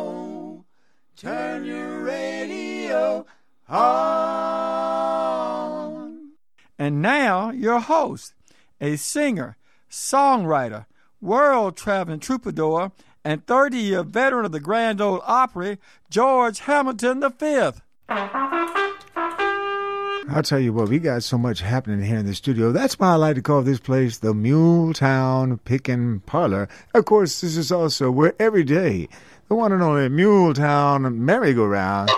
radio. 0.02 0.64
Turn 1.16 1.64
your 1.64 2.04
radio 2.04 3.24
on. 3.66 5.00
And 6.78 7.00
now, 7.00 7.52
your 7.52 7.80
host, 7.80 8.34
a 8.82 8.96
singer, 8.96 9.56
songwriter, 9.90 10.84
world 11.22 11.78
traveling 11.78 12.20
troubadour, 12.20 12.92
and 13.24 13.46
30 13.46 13.76
year 13.76 14.02
veteran 14.02 14.44
of 14.44 14.52
the 14.52 14.60
Grand 14.60 15.00
Ole 15.00 15.22
Opry, 15.26 15.78
George 16.08 16.60
Hamilton 16.60 17.24
V. 17.38 17.70
I'll 20.28 20.42
tell 20.44 20.60
you 20.60 20.72
what, 20.72 20.88
we 20.88 20.98
got 21.00 21.24
so 21.24 21.36
much 21.36 21.60
happening 21.60 22.02
here 22.02 22.18
in 22.18 22.26
the 22.26 22.34
studio. 22.34 22.70
That's 22.70 22.98
why 22.98 23.12
I 23.12 23.14
like 23.16 23.34
to 23.34 23.42
call 23.42 23.62
this 23.62 23.80
place 23.80 24.18
the 24.18 24.32
Muletown 24.32 25.58
Pickin' 25.64 26.20
Parlor. 26.20 26.68
Of 26.94 27.04
course, 27.04 27.40
this 27.40 27.56
is 27.56 27.72
also 27.72 28.10
where 28.10 28.34
every 28.38 28.62
day 28.62 29.08
the 29.48 29.56
one 29.56 29.72
and 29.72 29.82
only 29.82 30.08
Muletown 30.08 31.16
Merry-Go-Round. 31.16 32.10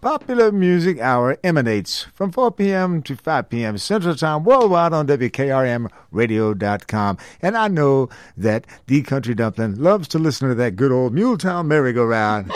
Popular 0.00 0.52
Music 0.52 1.00
Hour 1.00 1.36
emanates 1.42 2.04
from 2.14 2.30
4 2.30 2.52
p.m. 2.52 3.02
to 3.02 3.16
5 3.16 3.48
p.m. 3.50 3.76
Central 3.78 4.14
Time 4.14 4.44
worldwide 4.44 4.92
on 4.92 5.06
WKRMradio.com. 5.08 7.18
And 7.42 7.56
I 7.56 7.66
know 7.68 8.08
that 8.36 8.66
the 8.86 9.02
Country 9.02 9.34
Dumpling 9.34 9.76
loves 9.76 10.06
to 10.08 10.18
listen 10.18 10.48
to 10.48 10.54
that 10.54 10.76
good 10.76 10.92
old 10.92 11.14
Muletown 11.14 11.66
Merry-Go-Round. 11.66 12.52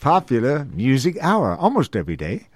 Popular 0.00 0.66
Music 0.72 1.16
Hour 1.20 1.56
almost 1.56 1.96
every 1.96 2.16
day. 2.16 2.46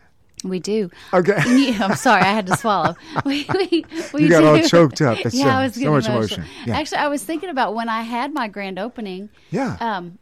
We 0.45 0.61
do. 0.61 0.91
Okay. 1.15 1.35
I'm 1.81 1.97
sorry, 1.97 2.21
I 2.23 2.33
had 2.33 2.47
to 2.49 2.57
swallow. 2.57 2.95
We, 3.25 3.47
we, 3.55 3.85
we 4.13 4.23
You 4.25 4.29
got 4.29 4.41
do. 4.43 4.47
all 4.49 4.61
choked 4.63 5.01
up. 5.01 5.19
It's, 5.25 5.35
yeah, 5.39 5.57
uh, 5.57 5.61
I 5.61 5.65
was 5.65 5.75
so 5.75 5.81
much 5.93 6.07
emotional. 6.07 6.17
emotion. 6.19 6.45
Yeah. 6.67 6.79
Actually, 6.79 6.99
I 6.99 7.09
was 7.09 7.25
thinking 7.25 7.49
about 7.49 7.75
when 7.75 7.89
I 7.89 8.03
had 8.03 8.35
my 8.35 8.47
grand 8.49 8.79
opening. 8.79 9.31
Yeah. 9.51 9.77
Um, 9.81 10.19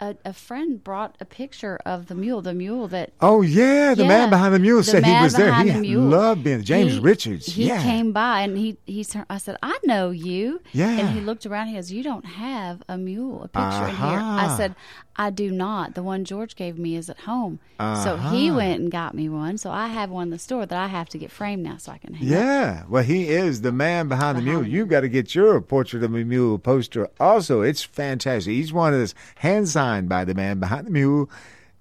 a, 0.00 0.16
a 0.24 0.32
friend 0.32 0.82
brought 0.82 1.16
a 1.20 1.24
picture 1.24 1.78
of 1.84 2.06
the 2.06 2.14
mule, 2.14 2.40
the 2.42 2.54
mule 2.54 2.88
that. 2.88 3.12
Oh 3.20 3.42
yeah, 3.42 3.94
the 3.94 4.04
man 4.04 4.30
behind 4.30 4.54
the 4.54 4.58
mule 4.58 4.78
the 4.78 4.84
said 4.84 5.04
he 5.04 5.12
was 5.12 5.34
there. 5.34 5.52
He 5.62 5.70
the 5.70 5.96
loved 5.96 6.42
being 6.44 6.62
James 6.62 6.94
He- 6.94 7.00
Richards. 7.00 7.46
He 7.46 7.68
yeah. 7.68 7.82
came 7.82 8.12
by 8.12 8.40
and 8.40 8.56
he 8.56 8.78
he 8.86 9.04
turned, 9.04 9.26
I 9.28 9.38
said, 9.38 9.56
"I 9.62 9.78
know 9.84 10.10
you." 10.10 10.60
Yeah. 10.72 10.90
And 10.98 11.10
he 11.10 11.20
looked 11.20 11.46
around. 11.46 11.68
He 11.68 11.74
goes, 11.74 11.92
"You 11.92 12.02
don't 12.02 12.24
have 12.24 12.82
a 12.88 12.96
mule, 12.96 13.42
a 13.44 13.48
picture 13.48 13.88
in 13.88 13.96
here." 13.96 14.18
Uh-huh. 14.18 14.46
I 14.52 14.56
said, 14.56 14.74
"I 15.16 15.30
do 15.30 15.50
not. 15.50 15.94
The 15.94 16.02
one 16.02 16.24
George 16.24 16.56
gave 16.56 16.78
me 16.78 16.96
is 16.96 17.10
at 17.10 17.20
home." 17.20 17.58
So 17.78 18.16
he 18.30 18.48
Uh-huh. 18.48 18.56
went 18.56 18.80
and 18.80 18.90
got 18.90 19.14
me 19.14 19.28
one. 19.28 19.56
So 19.58 19.70
I 19.70 19.88
have 19.88 20.10
one 20.10 20.24
in 20.24 20.30
the 20.30 20.38
store 20.38 20.66
that 20.66 20.78
I 20.78 20.86
have 20.88 21.08
to 21.10 21.18
get 21.18 21.30
framed 21.30 21.62
now 21.62 21.76
so 21.78 21.92
I 21.92 21.98
can 21.98 22.14
hang 22.14 22.28
up. 22.28 22.32
Yeah, 22.32 22.82
well, 22.88 23.02
he 23.02 23.28
is 23.28 23.62
the 23.62 23.72
man 23.72 24.08
behind 24.08 24.38
the 24.38 24.42
mule. 24.42 24.66
You've 24.66 24.88
got 24.88 25.00
to 25.00 25.08
get 25.08 25.34
your 25.34 25.60
portrait 25.60 26.02
of 26.02 26.14
a 26.14 26.24
mule 26.24 26.58
poster. 26.58 27.08
Also, 27.18 27.62
it's 27.62 27.82
fantastic. 27.82 28.52
Each 28.52 28.72
one 28.72 28.92
is 28.94 29.14
hand 29.36 29.68
signed 29.68 30.08
by 30.08 30.24
the 30.24 30.34
man 30.34 30.58
behind 30.60 30.86
the 30.86 30.90
mule, 30.90 31.30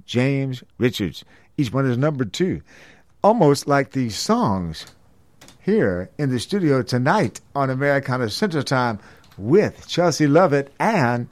James 0.06 0.64
Richards. 0.78 1.24
Each 1.58 1.72
one 1.74 1.86
is 1.86 1.98
number 1.98 2.24
two, 2.26 2.62
almost 3.24 3.68
like 3.68 3.92
these 3.92 4.16
songs 4.18 4.86
here 5.62 6.10
in 6.18 6.30
the 6.30 6.40
studio 6.40 6.82
tonight 6.82 7.42
on 7.54 7.70
Americana 7.70 8.30
Central 8.30 8.64
Time 8.64 9.00
with 9.38 9.88
Chelsea 9.88 10.26
Lovitt 10.26 10.70
and 10.80 11.28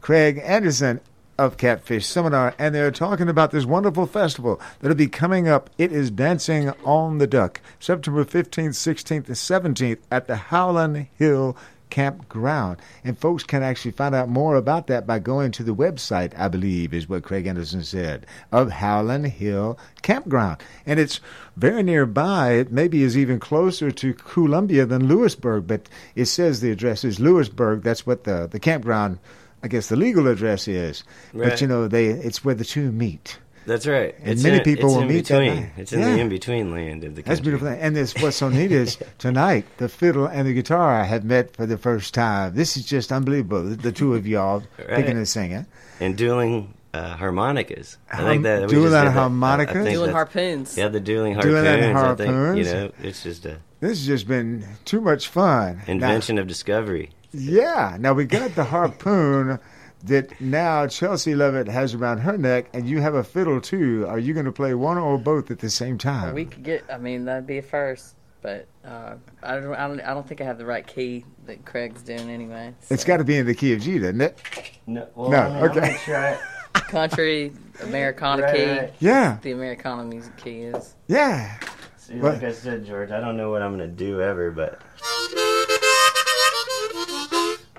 Craig 0.00 0.40
Anderson 0.44 1.00
of 1.38 1.56
Catfish 1.56 2.06
Seminar, 2.06 2.54
and 2.58 2.74
they're 2.74 2.90
talking 2.90 3.28
about 3.28 3.50
this 3.50 3.64
wonderful 3.64 4.06
festival 4.06 4.60
that'll 4.80 4.96
be 4.96 5.08
coming 5.08 5.48
up. 5.48 5.70
It 5.78 5.92
is 5.92 6.10
Dancing 6.10 6.70
on 6.84 7.18
the 7.18 7.26
Duck, 7.26 7.60
September 7.80 8.24
15th, 8.24 8.70
16th, 8.70 9.26
and 9.26 9.76
17th 9.76 9.98
at 10.10 10.26
the 10.26 10.36
Howland 10.36 11.06
Hill 11.18 11.56
Campground. 11.92 12.78
And 13.04 13.18
folks 13.18 13.44
can 13.44 13.62
actually 13.62 13.90
find 13.90 14.14
out 14.14 14.30
more 14.30 14.56
about 14.56 14.86
that 14.86 15.06
by 15.06 15.18
going 15.18 15.52
to 15.52 15.62
the 15.62 15.74
website, 15.74 16.32
I 16.38 16.48
believe, 16.48 16.94
is 16.94 17.06
what 17.06 17.22
Craig 17.22 17.46
Anderson 17.46 17.84
said, 17.84 18.24
of 18.50 18.70
Howland 18.70 19.26
Hill 19.26 19.78
Campground. 20.00 20.62
And 20.86 20.98
it's 20.98 21.20
very 21.54 21.82
nearby. 21.82 22.52
It 22.52 22.72
maybe 22.72 23.02
is 23.02 23.18
even 23.18 23.38
closer 23.38 23.90
to 23.90 24.14
Columbia 24.14 24.86
than 24.86 25.06
Lewisburg, 25.06 25.66
but 25.66 25.86
it 26.14 26.24
says 26.24 26.62
the 26.62 26.70
address 26.70 27.04
is 27.04 27.20
Lewisburg. 27.20 27.82
That's 27.82 28.06
what 28.06 28.24
the, 28.24 28.48
the 28.50 28.58
campground, 28.58 29.18
I 29.62 29.68
guess 29.68 29.88
the 29.88 29.96
legal 29.96 30.26
address 30.28 30.66
is. 30.68 31.04
But 31.32 31.60
you 31.60 31.66
know, 31.66 31.88
they 31.88 32.06
it's 32.06 32.44
where 32.44 32.54
the 32.54 32.64
two 32.64 32.90
meet. 32.92 33.38
That's 33.64 33.86
right. 33.86 34.12
And 34.18 34.30
It's 34.30 34.42
many 34.42 34.56
in, 34.58 34.64
people 34.64 34.86
it's 34.86 34.94
will 34.96 35.02
in 35.02 35.08
meet 35.08 35.26
that 35.28 35.38
between. 35.38 35.60
night. 35.62 35.72
It's 35.76 35.92
in 35.92 36.00
Yeah. 36.00 36.14
the 36.16 36.20
in 36.20 36.28
between 36.28 36.72
land 36.72 37.04
of 37.04 37.14
the 37.14 37.22
country. 37.22 37.28
That's 37.28 37.38
country. 37.38 37.50
beautiful. 37.52 37.68
And 37.68 37.94
this, 37.94 38.12
what's 38.20 38.36
so 38.36 38.48
neat 38.48 38.72
is 38.72 38.98
tonight 39.18 39.66
the 39.76 39.88
fiddle 39.88 40.26
and 40.26 40.48
the 40.48 40.52
guitar 40.52 41.04
have 41.04 41.22
met 41.22 41.54
for 41.54 41.64
the 41.64 41.78
first 41.78 42.12
time. 42.12 42.56
This 42.56 42.76
is 42.76 42.84
just 42.84 43.12
unbelievable. 43.12 43.62
The, 43.62 43.76
the 43.76 43.92
two 43.92 44.16
of 44.16 44.26
y'all 44.26 44.64
Right. 44.78 44.88
picking 44.96 45.16
and 45.16 45.28
singing. 45.28 45.66
And 46.00 46.16
dueling 46.18 46.74
uh, 46.92 47.14
harmonicas. 47.16 47.98
I 48.10 48.16
Hum- 48.16 48.26
think 48.26 48.42
that 48.42 48.62
we 48.62 48.66
dueling 48.66 48.90
just 48.90 49.04
that. 49.04 49.12
harmonicas? 49.14 49.70
I 49.70 49.72
think 49.84 49.94
Dueling 49.94 50.06
that's- 50.10 50.12
harpoons. 50.32 50.76
Yeah, 50.76 50.88
the 50.88 50.98
dueling 51.00 51.38
Dueling 51.38 51.92
harpoons. 51.94 52.20
I 52.20 52.24
think 52.56 52.66
you 52.66 52.74
know, 52.74 52.90
it's 53.00 53.22
just 53.22 53.46
a 53.46 53.58
This 53.78 53.90
has 53.90 54.06
just 54.08 54.26
been 54.26 54.64
too 54.84 55.00
much 55.00 55.28
fun. 55.28 55.82
Now- 55.86 55.92
invention 55.92 56.36
of 56.38 56.48
discovery. 56.48 57.10
Yeah. 57.32 57.96
Now 57.98 58.12
we 58.12 58.24
got 58.24 58.54
the 58.54 58.64
harpoon 58.64 59.58
that 60.04 60.40
now 60.40 60.86
Chelsea 60.86 61.32
Lovitt 61.32 61.68
has 61.68 61.94
around 61.94 62.18
her 62.18 62.36
neck, 62.36 62.66
and 62.74 62.88
you 62.88 63.00
have 63.00 63.14
a 63.14 63.22
fiddle 63.24 63.60
too. 63.60 64.04
Are 64.08 64.18
you 64.18 64.34
going 64.34 64.46
to 64.46 64.52
play 64.52 64.74
one 64.74 64.98
or 64.98 65.18
both 65.18 65.50
at 65.50 65.60
the 65.60 65.70
same 65.70 65.96
time? 65.98 66.34
We 66.34 66.44
could 66.44 66.62
get. 66.64 66.84
I 66.92 66.98
mean, 66.98 67.24
that'd 67.24 67.46
be 67.46 67.58
a 67.58 67.62
first. 67.62 68.16
But 68.42 68.66
uh, 68.84 69.14
I 69.42 69.54
don't. 69.60 69.72
I 69.74 69.86
don't. 69.86 70.00
I 70.00 70.12
don't 70.14 70.26
think 70.26 70.40
I 70.40 70.44
have 70.44 70.58
the 70.58 70.66
right 70.66 70.84
key 70.84 71.24
that 71.46 71.64
Craig's 71.64 72.02
doing 72.02 72.28
anyway. 72.28 72.74
It's 72.90 73.04
got 73.04 73.18
to 73.18 73.24
be 73.24 73.36
in 73.38 73.46
the 73.46 73.54
key 73.54 73.72
of 73.72 73.80
G, 73.80 73.98
doesn't 74.00 74.20
it? 74.20 74.38
No. 74.86 75.06
no. 75.16 75.68
Okay. 75.70 76.36
Country 76.74 77.52
Americana 77.82 78.42
Right, 78.42 78.56
key. 78.56 78.64
right. 78.70 78.94
Yeah. 78.98 79.38
The 79.42 79.52
Americana 79.52 80.04
music 80.04 80.36
key 80.36 80.62
is. 80.62 80.96
Yeah. 81.06 81.56
See, 81.96 82.14
like 82.14 82.42
I 82.42 82.50
said, 82.52 82.84
George, 82.84 83.12
I 83.12 83.20
don't 83.20 83.36
know 83.36 83.50
what 83.50 83.62
I'm 83.62 83.76
going 83.76 83.88
to 83.88 83.94
do 83.94 84.20
ever, 84.20 84.50
but 84.50 84.80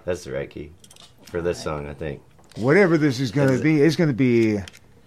that's 0.06 0.23
the 0.23 0.32
right 0.32 0.49
key 0.49 0.72
for 1.25 1.41
this 1.41 1.61
song, 1.64 1.88
I 1.88 1.93
think. 1.93 2.22
Whatever 2.57 2.98
this 2.98 3.19
is 3.19 3.32
going 3.32 3.56
to 3.57 3.64
be, 3.64 3.82
it's 3.82 3.95
going 3.95 4.09
to 4.09 4.14
be 4.14 4.59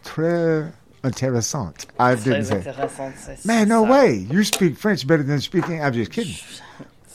très 0.05 0.73
intéressant. 1.05 1.87
I 1.99 2.15
didn't 2.17 2.45
say. 2.47 2.63
intéressant, 2.63 3.45
Man, 3.45 3.69
no 3.69 3.85
ça. 3.85 3.91
way. 3.91 4.15
You 4.31 4.43
speak 4.45 4.77
French 4.77 5.07
better 5.07 5.23
than 5.23 5.41
speaking. 5.41 5.83
I'm 5.83 5.93
just 5.93 6.11
kidding. 6.13 6.35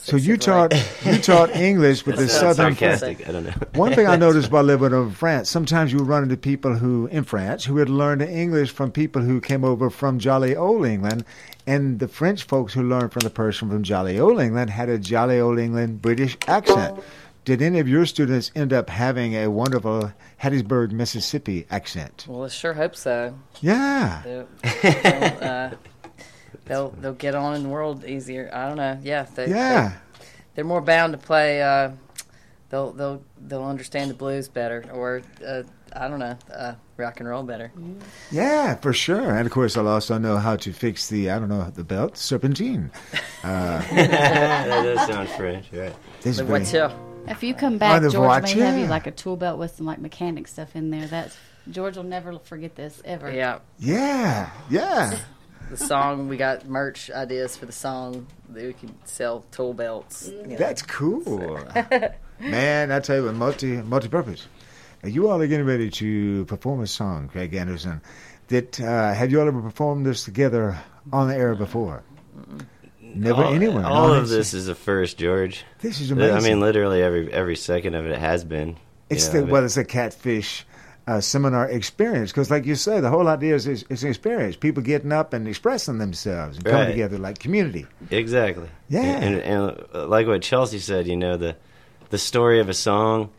So 0.04 0.18
you 0.18 0.34
c'est 0.34 0.46
taught 0.46 0.74
you 1.06 1.20
taught 1.20 1.56
English 1.56 2.08
with 2.08 2.16
the 2.16 2.24
That's 2.24 2.42
not 2.42 2.56
southern 2.56 2.76
sarcastic, 2.76 3.30
I 3.30 3.32
don't 3.34 3.44
know. 3.44 3.54
One 3.76 3.94
thing 3.94 4.08
I 4.08 4.16
noticed 4.28 4.52
while 4.52 4.64
living 4.64 4.94
over 4.94 5.10
in 5.10 5.14
France, 5.14 5.48
sometimes 5.48 5.94
you 5.94 6.00
run 6.00 6.24
into 6.24 6.38
people 6.38 6.74
who 6.76 7.06
in 7.12 7.24
France 7.24 7.66
who 7.66 7.78
had 7.78 7.88
learned 7.88 8.24
English 8.24 8.72
from 8.72 8.92
people 8.92 9.22
who 9.22 9.40
came 9.40 9.64
over 9.64 9.92
from 9.92 10.18
jolly 10.18 10.56
old 10.56 10.88
England, 10.88 11.24
and 11.68 12.00
the 12.00 12.08
French 12.08 12.46
folks 12.46 12.74
who 12.74 12.82
learned 12.82 13.12
from 13.14 13.20
the 13.20 13.30
person 13.30 13.70
from 13.70 13.84
jolly 13.84 14.20
old 14.20 14.42
England 14.42 14.72
had 14.72 14.90
a 14.90 14.98
jolly 14.98 15.40
old 15.40 15.60
England 15.60 16.02
British 16.02 16.36
accent. 16.48 16.98
Did 17.44 17.62
any 17.62 17.80
of 17.80 17.88
your 17.88 18.06
students 18.06 18.52
end 18.56 18.72
up 18.72 18.90
having 18.90 19.34
a 19.36 19.48
wonderful 19.48 20.14
Hattiesburg, 20.42 20.92
Mississippi 20.92 21.66
accent? 21.72 22.26
Well, 22.30 22.44
I 22.46 22.50
sure 22.50 22.74
hope 22.74 22.96
so. 22.96 23.36
Yeah. 23.62 24.22
They'll, 24.24 24.48
they'll, 24.84 25.38
uh, 25.44 25.70
they'll 26.66 26.90
they'll 26.92 27.14
get 27.14 27.34
on 27.34 27.56
in 27.56 27.64
the 27.64 27.70
world 27.70 28.06
easier. 28.06 28.50
I 28.54 28.68
don't 28.68 28.78
know. 28.78 29.00
Yeah. 29.02 29.24
They, 29.24 29.48
Yeah. 29.50 29.90
They, 30.20 30.26
they're 30.56 30.66
more 30.66 30.82
bound 30.82 31.14
to 31.14 31.18
play. 31.18 31.64
Uh, 31.64 31.92
they'll 32.70 32.92
they'll 32.92 33.24
they'll 33.40 33.64
understand 33.64 34.12
the 34.12 34.16
blues 34.16 34.48
better, 34.48 34.86
or 34.94 35.22
uh, 35.46 35.64
I 35.96 36.08
don't 36.08 36.20
know, 36.20 36.38
uh, 36.56 36.76
rock 36.98 37.20
and 37.22 37.28
roll 37.28 37.42
better. 37.44 37.72
Yeah, 38.32 38.76
for 38.76 38.94
sure. 38.94 39.36
And 39.36 39.48
of 39.48 39.52
course, 39.52 39.76
I'll 39.78 39.88
also 39.88 40.18
know 40.20 40.38
how 40.38 40.58
to 40.58 40.72
fix 40.74 41.10
the, 41.10 41.32
I 41.32 41.40
don't 41.40 41.50
know, 41.50 41.64
the 41.72 41.84
belt, 41.84 42.18
serpentine. 42.18 42.92
Uh, 43.44 43.80
that 43.96 44.84
does 44.84 45.08
sound 45.08 45.28
French, 45.30 45.66
right? 45.74 45.92
This 46.22 46.38
The 46.38 46.44
is 46.44 46.48
very- 46.48 46.64
voiture. 46.64 46.96
If 47.28 47.44
you 47.44 47.54
come 47.54 47.78
back, 47.78 48.02
the 48.02 48.10
George 48.10 48.44
may 48.56 48.62
have 48.62 48.78
you 48.78 48.88
like 48.88 49.08
a 49.08 49.12
tool 49.12 49.38
belt 49.38 49.60
with 49.60 49.76
some 49.76 49.86
like 49.86 50.00
mechanic 50.00 50.48
stuff 50.48 50.76
in 50.76 50.90
there. 50.90 51.08
That's 51.08 51.38
George 51.70 51.96
will 51.98 52.04
never 52.04 52.38
forget 52.40 52.76
this 52.76 53.02
ever. 53.06 53.32
Yeah. 53.32 53.60
Yeah, 53.80 54.50
yeah. 54.70 55.18
The 55.70 55.78
song 55.78 56.28
we 56.28 56.36
got 56.36 56.68
merch 56.68 57.10
ideas 57.10 57.56
for 57.56 57.66
the 57.66 57.72
song 57.72 58.28
that 58.50 58.62
we 58.62 58.74
could 58.74 58.92
sell 59.06 59.46
tool 59.52 59.74
belts. 59.74 60.28
you 60.28 60.46
know. 60.46 60.58
That's 60.58 60.82
cool. 60.82 61.58
Man, 62.42 62.92
I 62.92 63.00
tell 63.00 63.16
you 63.16 63.26
what, 63.26 63.36
multi 63.36 63.78
multi 63.78 64.10
purpose. 64.10 64.46
You 65.02 65.30
all 65.30 65.42
are 65.42 65.48
getting 65.48 65.66
ready 65.66 65.90
to 65.92 66.44
perform 66.46 66.82
a 66.82 66.88
song, 66.88 67.30
Craig 67.30 67.54
Anderson. 67.54 68.02
That 68.50 68.82
uh, 68.82 69.14
have 69.14 69.32
you 69.32 69.40
all 69.40 69.48
ever 69.48 69.62
performed 69.62 70.06
this 70.06 70.26
together 70.26 70.78
on 71.14 71.30
the 71.30 71.36
air 71.36 71.56
before? 71.56 72.04
Never 73.16 73.44
all, 73.44 73.54
anyone. 73.54 73.86
All 73.86 74.14
of 74.14 74.30
this 74.30 74.54
is 74.54 74.68
a 74.68 74.76
first, 74.76 75.18
George. 75.18 75.64
This 75.80 76.00
is 76.02 76.12
amazing. 76.12 76.36
I 76.38 76.40
mean, 76.42 76.60
literally 76.60 77.02
every 77.02 77.32
every 77.32 77.56
second 77.56 77.96
of 77.96 78.06
it 78.06 78.18
has 78.18 78.44
been. 78.44 78.78
It's 79.10 79.28
you 79.28 79.34
know, 79.42 79.46
the 79.46 79.52
well, 79.52 79.66
it's 79.66 79.78
a 79.78 79.84
catfish 79.84 80.66
uh, 81.08 81.20
seminar 81.20 81.68
experience 81.70 82.32
because, 82.32 82.50
like 82.52 82.66
you 82.66 82.76
say, 82.76 83.00
the 83.02 83.10
whole 83.10 83.28
idea 83.28 83.56
is 83.56 83.68
is, 83.68 83.84
is 83.90 84.04
an 84.04 84.10
experience. 84.10 84.56
People 84.56 84.84
getting 84.84 85.12
up 85.12 85.34
and 85.34 85.48
expressing 85.48 85.98
themselves 85.98 86.58
and 86.58 86.66
coming 86.66 86.80
Right. 86.86 86.92
together 86.92 87.18
like 87.18 87.40
community. 87.40 87.88
Exactly. 88.10 88.70
Yeah. 88.90 89.02
And, 89.02 89.36
and, 89.40 89.86
uh, 89.94 90.08
like 90.08 90.28
what 90.28 90.42
Chelsea 90.42 90.80
said, 90.80 91.08
you 91.08 91.18
know, 91.18 91.38
the 91.38 91.56
the 92.10 92.18
story 92.18 92.60
of 92.60 92.70
a 92.70 92.74
song 92.74 93.30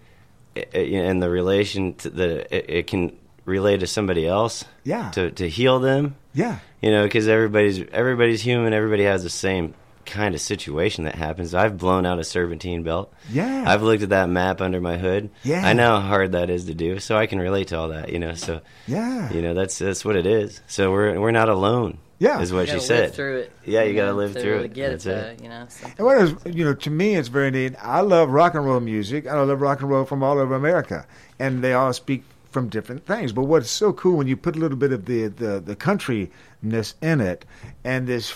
and 0.75 1.23
the 1.23 1.31
relation 1.31 1.94
to 1.94 2.10
the 2.10 2.55
it, 2.55 2.68
it 2.68 2.86
can 2.86 3.17
relate 3.44 3.81
to 3.81 3.86
somebody 3.86 4.26
else. 4.26 4.65
Yeah. 4.84 5.10
To 5.12 5.31
to 5.31 5.49
heal 5.49 5.78
them. 5.81 6.17
Yeah. 6.34 6.59
You 6.82 6.90
know, 6.90 7.04
because 7.04 7.28
everybody's 7.28 7.80
everybody's 7.92 8.42
human. 8.42 8.72
Everybody 8.72 9.04
has 9.04 9.22
the 9.22 9.30
same 9.30 9.74
kind 10.04 10.34
of 10.34 10.40
situation 10.40 11.04
that 11.04 11.14
happens. 11.14 11.54
I've 11.54 11.78
blown 11.78 12.04
out 12.04 12.18
a 12.18 12.24
serpentine 12.24 12.82
belt. 12.82 13.14
Yeah. 13.30 13.64
I've 13.66 13.82
looked 13.82 14.02
at 14.02 14.08
that 14.08 14.28
map 14.28 14.60
under 14.60 14.80
my 14.80 14.98
hood. 14.98 15.30
Yeah. 15.44 15.64
I 15.64 15.74
know 15.74 16.00
how 16.00 16.08
hard 16.08 16.32
that 16.32 16.50
is 16.50 16.64
to 16.64 16.74
do, 16.74 16.98
so 16.98 17.16
I 17.16 17.26
can 17.26 17.38
relate 17.38 17.68
to 17.68 17.78
all 17.78 17.88
that. 17.90 18.08
You 18.10 18.18
know, 18.18 18.34
so 18.34 18.60
Yeah. 18.88 19.32
you 19.32 19.42
know 19.42 19.54
that's 19.54 19.78
that's 19.78 20.04
what 20.04 20.16
it 20.16 20.26
is. 20.26 20.60
So 20.66 20.90
we're 20.90 21.18
we're 21.20 21.30
not 21.30 21.48
alone. 21.48 21.98
Yeah. 22.18 22.40
is 22.40 22.52
what 22.52 22.60
You 22.62 22.66
she 22.66 22.72
gotta 22.74 22.86
said. 22.86 23.00
live 23.06 23.14
through 23.14 23.36
it. 23.38 23.52
Yeah, 23.64 23.82
you 23.82 23.94
got 23.94 24.02
to 24.02 24.06
know, 24.12 24.16
live 24.18 24.32
through 24.34 24.52
really 24.52 24.64
it. 24.66 24.74
Get 24.74 24.90
That's 24.90 25.06
it, 25.06 25.10
it. 25.10 25.38
though, 25.38 25.42
you 25.44 25.48
know. 25.48 25.66
So. 25.68 25.86
And 25.98 26.06
what 26.06 26.18
is, 26.18 26.34
you 26.56 26.64
know, 26.64 26.74
to 26.74 26.90
me, 26.90 27.16
it's 27.16 27.26
very 27.26 27.50
neat. 27.50 27.74
I 27.82 28.00
love 28.02 28.28
rock 28.30 28.54
and 28.54 28.64
roll 28.64 28.78
music. 28.78 29.26
I 29.26 29.40
love 29.40 29.60
rock 29.60 29.80
and 29.80 29.90
roll 29.90 30.04
from 30.04 30.22
all 30.22 30.38
over 30.38 30.54
America. 30.54 31.04
And 31.40 31.64
they 31.64 31.72
all 31.74 31.92
speak 31.92 32.22
from 32.52 32.68
different 32.68 33.06
things. 33.06 33.32
But 33.32 33.44
what's 33.44 33.70
so 33.70 33.92
cool 33.92 34.16
when 34.16 34.26
you 34.26 34.36
put 34.36 34.56
a 34.56 34.58
little 34.58 34.76
bit 34.76 34.92
of 34.92 35.06
the 35.06 35.28
the, 35.28 35.60
the 35.60 35.76
countryness 35.76 36.94
in 37.00 37.20
it, 37.20 37.44
and 37.84 38.06
this, 38.06 38.32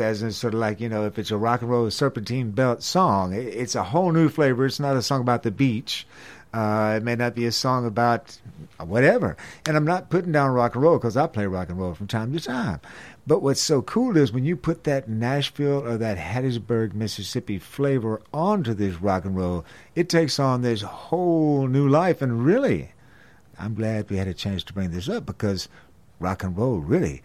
as 0.00 0.22
in 0.22 0.32
sort 0.32 0.54
of 0.54 0.60
like 0.60 0.80
you 0.80 0.88
know, 0.88 1.04
if 1.04 1.18
it's 1.18 1.30
a 1.30 1.36
rock 1.36 1.62
and 1.62 1.70
roll 1.70 1.90
serpentine 1.90 2.50
belt 2.50 2.82
song, 2.82 3.32
it, 3.32 3.46
it's 3.46 3.74
a 3.74 3.84
whole 3.84 4.12
new 4.12 4.28
flavor. 4.28 4.66
It's 4.66 4.80
not 4.80 4.96
a 4.96 5.02
song 5.02 5.20
about 5.20 5.42
the 5.42 5.50
beach. 5.50 6.06
Uh, 6.54 6.94
it 6.96 7.02
may 7.02 7.14
not 7.14 7.34
be 7.34 7.44
a 7.44 7.52
song 7.52 7.86
about 7.86 8.38
whatever. 8.78 9.36
And 9.66 9.76
I'm 9.76 9.84
not 9.84 10.08
putting 10.08 10.32
down 10.32 10.52
rock 10.52 10.74
and 10.74 10.82
roll 10.82 10.96
because 10.96 11.16
I 11.16 11.26
play 11.26 11.46
rock 11.46 11.68
and 11.68 11.78
roll 11.78 11.92
from 11.92 12.06
time 12.06 12.32
to 12.32 12.40
time. 12.40 12.80
But 13.26 13.42
what's 13.42 13.60
so 13.60 13.82
cool 13.82 14.16
is 14.16 14.32
when 14.32 14.46
you 14.46 14.56
put 14.56 14.84
that 14.84 15.08
Nashville 15.08 15.86
or 15.86 15.98
that 15.98 16.16
Hattiesburg, 16.16 16.94
Mississippi 16.94 17.58
flavor 17.58 18.22
onto 18.32 18.72
this 18.72 19.02
rock 19.02 19.24
and 19.24 19.36
roll, 19.36 19.66
it 19.94 20.08
takes 20.08 20.38
on 20.38 20.62
this 20.62 20.80
whole 20.80 21.66
new 21.66 21.88
life. 21.88 22.22
And 22.22 22.44
really, 22.44 22.92
I'm 23.58 23.74
glad 23.74 24.10
we 24.10 24.16
had 24.16 24.28
a 24.28 24.34
chance 24.34 24.62
to 24.64 24.72
bring 24.72 24.90
this 24.90 25.08
up 25.08 25.26
because 25.26 25.68
rock 26.20 26.42
and 26.42 26.56
roll 26.56 26.78
really 26.78 27.22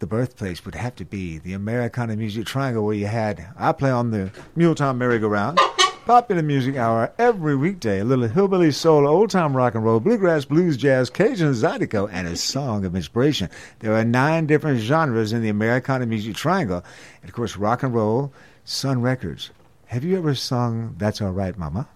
the 0.00 0.06
birthplace 0.06 0.64
would 0.64 0.74
have 0.74 0.96
to 0.96 1.04
be 1.04 1.38
the 1.38 1.52
Americana 1.52 2.16
Music 2.16 2.46
Triangle, 2.46 2.84
where 2.84 2.94
you 2.94 3.06
had 3.06 3.46
I 3.56 3.72
play 3.72 3.90
on 3.90 4.10
the 4.10 4.30
Muletown 4.56 4.96
Merry-Go-Round, 4.96 5.58
popular 6.06 6.42
music 6.42 6.76
hour 6.76 7.12
every 7.18 7.54
weekday, 7.54 8.00
a 8.00 8.04
little 8.04 8.26
hillbilly 8.26 8.72
soul, 8.72 9.06
old 9.06 9.30
time 9.30 9.54
rock 9.54 9.74
and 9.74 9.84
roll, 9.84 10.00
bluegrass, 10.00 10.46
blues, 10.46 10.78
jazz, 10.78 11.10
Cajun, 11.10 11.52
zydeco, 11.52 12.08
and 12.10 12.26
a 12.26 12.36
song 12.36 12.86
of 12.86 12.96
inspiration. 12.96 13.50
There 13.80 13.94
are 13.94 14.04
nine 14.04 14.46
different 14.46 14.80
genres 14.80 15.34
in 15.34 15.42
the 15.42 15.50
Americana 15.50 16.06
Music 16.06 16.34
Triangle, 16.34 16.82
and 17.20 17.28
of 17.28 17.34
course, 17.34 17.56
rock 17.56 17.82
and 17.82 17.94
roll, 17.94 18.32
Sun 18.64 19.02
Records. 19.02 19.50
Have 19.86 20.02
you 20.02 20.16
ever 20.16 20.34
sung 20.34 20.94
"That's 20.96 21.20
All 21.20 21.32
Right, 21.32 21.56
Mama"? 21.58 21.88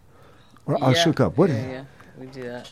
Or 0.66 0.82
"I'll 0.82 0.92
yeah. 0.92 1.02
Shook 1.04 1.20
Up"? 1.20 1.38
What? 1.38 1.48
Yeah, 1.48 1.70
yeah, 1.70 1.84
we 2.18 2.26
do 2.26 2.42
that. 2.42 2.70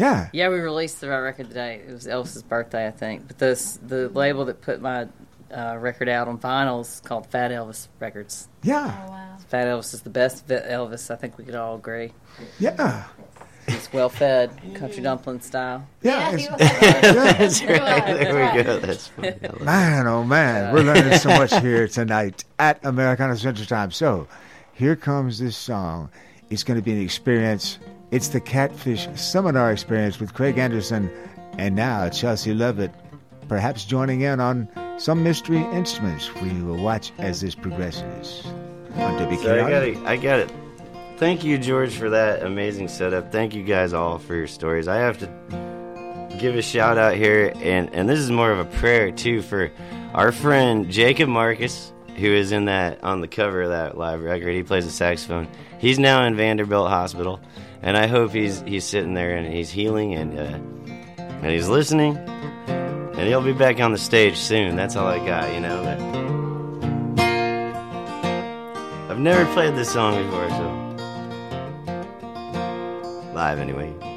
Yeah. 0.00 0.28
Yeah, 0.32 0.48
we 0.48 0.56
released 0.58 1.00
the 1.00 1.08
right 1.08 1.18
record 1.18 1.48
today. 1.48 1.82
It 1.86 1.92
was 1.92 2.06
Elvis's 2.06 2.42
birthday, 2.42 2.86
I 2.86 2.90
think. 2.90 3.26
But 3.28 3.38
this 3.38 3.78
the 3.86 4.08
label 4.08 4.46
that 4.46 4.60
put 4.62 4.80
my 4.80 5.08
uh, 5.54 5.76
record 5.78 6.08
out 6.08 6.26
on 6.28 6.38
vinyl 6.38 6.80
is 6.80 7.00
called 7.04 7.26
Fat 7.26 7.50
Elvis 7.50 7.88
Records. 7.98 8.48
Yeah. 8.62 8.90
Fat 9.48 9.66
Elvis 9.66 9.92
is 9.94 10.02
the 10.02 10.10
best 10.10 10.46
vi- 10.46 10.54
Elvis. 10.68 11.10
I 11.10 11.16
think 11.16 11.36
we 11.36 11.44
could 11.44 11.54
all 11.54 11.74
agree. 11.76 12.12
Yeah. 12.58 13.04
He's 13.68 13.92
well 13.92 14.08
fed, 14.08 14.50
country 14.74 15.02
dumpling 15.02 15.40
style. 15.40 15.86
Yeah, 16.02 16.32
it's- 16.34 16.48
That's 17.60 17.62
right. 17.62 18.04
There 18.18 18.56
we 18.56 18.62
go. 18.62 18.78
That's 18.80 19.08
funny. 19.08 19.34
Man, 19.60 20.06
oh 20.06 20.24
man, 20.24 20.72
we're 20.74 20.82
learning 20.82 21.18
so 21.18 21.28
much 21.40 21.54
here 21.60 21.86
tonight 21.86 22.42
at 22.58 22.84
Americana 22.84 23.36
Central 23.36 23.66
Time. 23.66 23.90
So, 23.90 24.26
here 24.72 24.96
comes 24.96 25.38
this 25.38 25.56
song. 25.56 26.08
It's 26.48 26.64
going 26.64 26.78
to 26.80 26.82
be 26.84 26.92
an 26.92 27.00
experience. 27.02 27.78
It's 28.10 28.28
the 28.28 28.40
Catfish 28.40 29.08
Seminar 29.14 29.70
Experience 29.70 30.18
with 30.18 30.34
Craig 30.34 30.58
Anderson, 30.58 31.08
and 31.58 31.76
now 31.76 32.08
Chelsea 32.08 32.52
Lovitt, 32.52 32.92
perhaps 33.46 33.84
joining 33.84 34.22
in 34.22 34.40
on 34.40 34.68
some 34.98 35.22
mystery 35.22 35.60
instruments. 35.72 36.34
We 36.42 36.60
will 36.62 36.82
watch 36.82 37.12
as 37.18 37.40
this 37.40 37.54
progresses 37.54 38.44
on 38.96 39.16
WKR. 39.16 39.42
So 39.42 39.64
I 39.64 39.70
got 39.70 39.82
it. 39.84 39.96
I 39.98 40.16
got 40.16 40.40
it. 40.40 40.52
Thank 41.18 41.44
you, 41.44 41.56
George, 41.56 41.94
for 41.94 42.10
that 42.10 42.42
amazing 42.42 42.88
setup. 42.88 43.30
Thank 43.30 43.54
you 43.54 43.62
guys 43.62 43.92
all 43.92 44.18
for 44.18 44.34
your 44.34 44.48
stories. 44.48 44.88
I 44.88 44.96
have 44.96 45.18
to 45.18 46.36
give 46.40 46.56
a 46.56 46.62
shout 46.62 46.98
out 46.98 47.14
here, 47.14 47.52
and 47.56 47.94
and 47.94 48.08
this 48.08 48.18
is 48.18 48.32
more 48.32 48.50
of 48.50 48.58
a 48.58 48.64
prayer 48.78 49.12
too 49.12 49.40
for 49.40 49.70
our 50.14 50.32
friend 50.32 50.90
Jacob 50.90 51.28
Marcus, 51.28 51.92
who 52.16 52.32
is 52.32 52.52
in 52.52 52.66
that 52.66 53.02
on 53.02 53.20
the 53.20 53.28
cover 53.28 53.62
of 53.62 53.70
that 53.70 53.96
live 53.96 54.20
record. 54.20 54.54
He 54.54 54.62
plays 54.62 54.84
the 54.84 54.90
saxophone. 54.90 55.48
He's 55.78 55.98
now 55.98 56.24
in 56.26 56.36
Vanderbilt 56.36 56.88
Hospital, 56.88 57.40
and 57.82 57.96
I 57.96 58.06
hope 58.06 58.32
he's 58.32 58.60
he's 58.62 58.84
sitting 58.84 59.14
there 59.14 59.36
and 59.36 59.52
he's 59.52 59.70
healing 59.70 60.14
and 60.14 60.38
uh, 60.38 60.58
and 61.42 61.46
he's 61.46 61.68
listening, 61.68 62.16
and 62.16 63.20
he'll 63.20 63.42
be 63.42 63.52
back 63.52 63.80
on 63.80 63.92
the 63.92 63.98
stage 63.98 64.36
soon. 64.36 64.76
That's 64.76 64.96
all 64.96 65.06
I 65.06 65.18
got, 65.24 65.52
you 65.54 65.60
know. 65.60 65.82
But 65.82 65.98
I've 69.10 69.18
never 69.18 69.50
played 69.54 69.74
this 69.74 69.92
song 69.92 70.22
before, 70.22 70.48
so 70.50 70.80
live 73.34 73.58
anyway. 73.58 74.09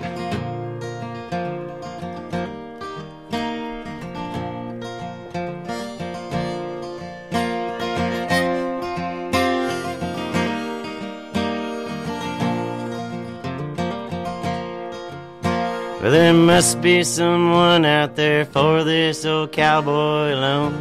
There 16.13 16.31
must 16.31 16.79
be 16.79 17.03
someone 17.03 17.83
out 17.85 18.15
there 18.15 18.45
for 18.45 18.83
this 18.83 19.25
old 19.25 19.51
cowboy 19.51 20.31
alone. 20.37 20.75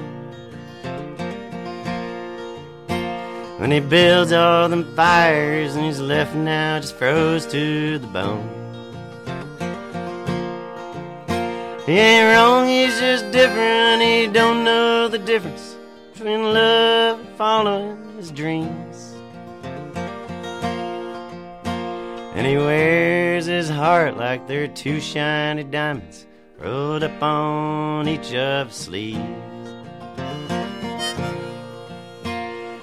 When 3.57 3.71
he 3.71 3.81
builds 3.81 4.31
all 4.31 4.69
them 4.69 4.85
fires 4.95 5.75
and 5.75 5.87
he's 5.87 6.01
left 6.01 6.35
now 6.35 6.81
just 6.81 6.97
froze 6.97 7.47
to 7.47 7.99
the 7.99 8.07
bone. 8.09 8.47
He 11.87 11.93
ain't 11.93 12.37
wrong, 12.37 12.69
he's 12.69 13.01
just 13.01 13.31
different. 13.31 14.03
He 14.03 14.27
don't 14.27 14.65
know 14.65 15.09
the 15.09 15.19
difference 15.19 15.77
between 16.13 16.43
love 16.43 17.21
and 17.21 17.37
following 17.39 18.17
his 18.19 18.31
dreams. 18.31 18.92
And 22.35 22.47
he 22.47 22.57
wears 22.57 23.47
his 23.47 23.69
heart 23.69 24.17
like 24.17 24.47
they're 24.47 24.69
two 24.69 25.01
shiny 25.01 25.65
diamonds 25.65 26.27
rolled 26.59 27.03
up 27.03 27.23
on 27.23 28.09
each 28.09 28.33
of 28.35 28.69
his 28.69 28.77
sleeves. 28.77 29.19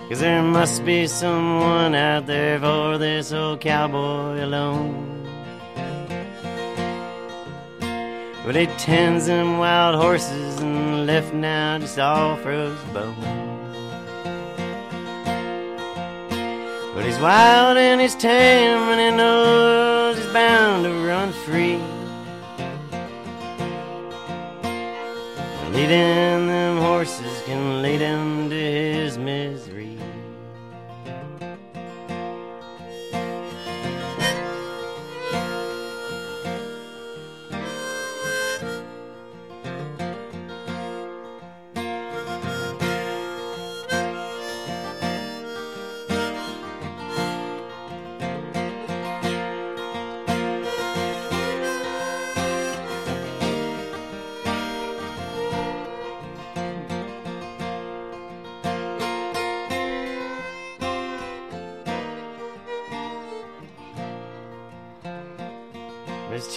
Cause 0.09 0.19
there 0.19 0.41
must 0.41 0.85
be 0.85 1.07
someone 1.07 1.93
out 1.93 2.25
there 2.25 2.59
for 2.59 2.97
this 2.97 3.31
old 3.31 3.61
cowboy 3.61 4.43
alone. 4.43 5.05
But 8.45 8.55
he 8.55 8.65
tends 8.77 9.27
them 9.27 9.59
wild 9.59 9.95
horses 9.95 10.59
and 10.59 11.05
left 11.05 11.33
now 11.33 11.77
just 11.77 11.99
all 11.99 12.35
froze 12.37 12.79
bone. 12.93 13.58
But 16.99 17.05
he's 17.05 17.19
wild 17.19 17.77
and 17.77 18.01
he's 18.01 18.13
tame 18.13 18.89
and 18.91 18.99
he 18.99 19.09
knows 19.15 20.17
he's 20.17 20.27
bound 20.33 20.83
to 20.83 20.91
run 21.07 21.31
free. 21.31 21.79
Leading 25.71 26.47
them 26.47 26.75
horses 26.79 27.41
can 27.45 27.81
lead 27.81 28.01
him 28.01 28.49
to 28.49 28.98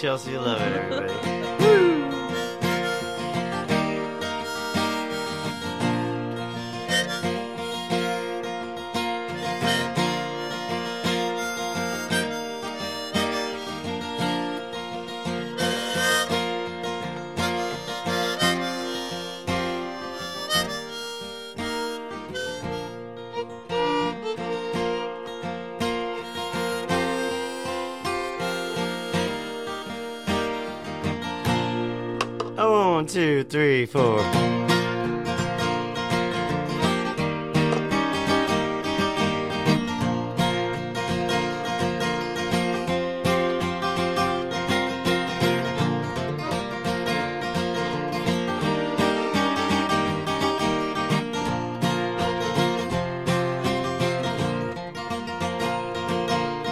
Chelsea, 0.03 0.37
love 0.37 0.92
three, 33.53 33.85
four. 33.85 34.17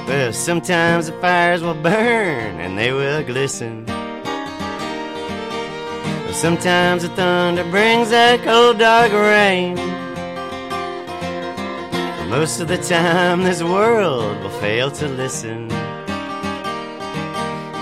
Well, 0.07 0.33
sometimes 0.33 1.05
the 1.05 1.13
fires 1.21 1.61
will 1.61 1.75
burn 1.75 2.59
and 2.59 2.75
they 2.75 2.91
will 2.91 3.23
glisten. 3.23 3.90
Sometimes 6.41 7.03
the 7.03 7.09
thunder 7.09 7.63
brings 7.65 8.09
that 8.09 8.41
cold 8.41 8.79
dark 8.79 9.11
rain. 9.11 9.75
Most 12.31 12.59
of 12.59 12.67
the 12.67 12.79
time, 12.79 13.43
this 13.43 13.61
world 13.61 14.41
will 14.41 14.49
fail 14.59 14.89
to 14.89 15.07
listen. 15.07 15.71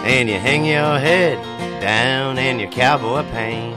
And 0.03 0.27
you 0.27 0.37
hang 0.37 0.65
your 0.65 0.99
head 0.99 1.41
down 1.79 2.37
in 2.37 2.59
your 2.59 2.69
cowboy 2.69 3.23
pain. 3.31 3.71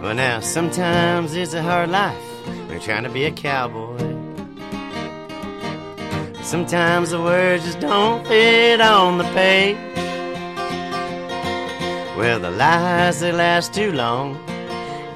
Well, 0.00 0.14
now, 0.14 0.40
sometimes 0.40 1.34
it's 1.34 1.52
a 1.52 1.62
hard 1.62 1.90
life 1.90 2.24
when 2.46 2.70
you're 2.70 2.80
trying 2.80 3.04
to 3.04 3.10
be 3.10 3.26
a 3.26 3.30
cowboy. 3.30 3.98
Sometimes 6.42 7.10
the 7.10 7.20
words 7.20 7.66
just 7.66 7.80
don't 7.80 8.26
fit 8.26 8.80
on 8.80 9.18
the 9.18 9.24
page. 9.34 9.91
Well, 12.16 12.38
the 12.38 12.50
lies 12.50 13.20
they 13.20 13.32
last 13.32 13.72
too 13.72 13.90
long, 13.90 14.36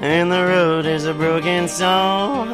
and 0.01 0.31
the 0.31 0.43
road 0.43 0.85
is 0.87 1.05
a 1.05 1.13
broken 1.13 1.67
song. 1.67 2.49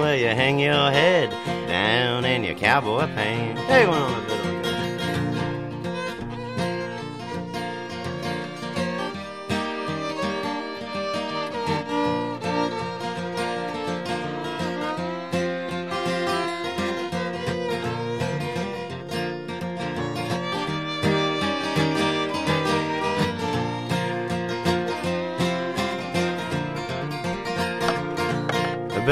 where 0.00 0.16
you 0.16 0.28
hang 0.28 0.60
your 0.60 0.90
head 0.92 1.30
down 1.66 2.24
in 2.24 2.44
your 2.44 2.54
cowboy 2.54 3.06
pants. 3.06 3.60
Take 3.66 3.88
one 3.88 3.98
on 4.00 4.22
the 4.22 4.34
fiddle. 4.36 4.59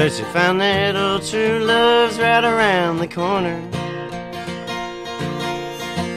I 0.09 0.11
bet 0.11 0.21
you 0.21 0.25
found 0.33 0.59
that 0.63 0.97
old 0.97 1.23
true 1.23 1.59
love's 1.59 2.19
right 2.19 2.43
around 2.43 2.97
the 2.97 3.07
corner. 3.07 3.61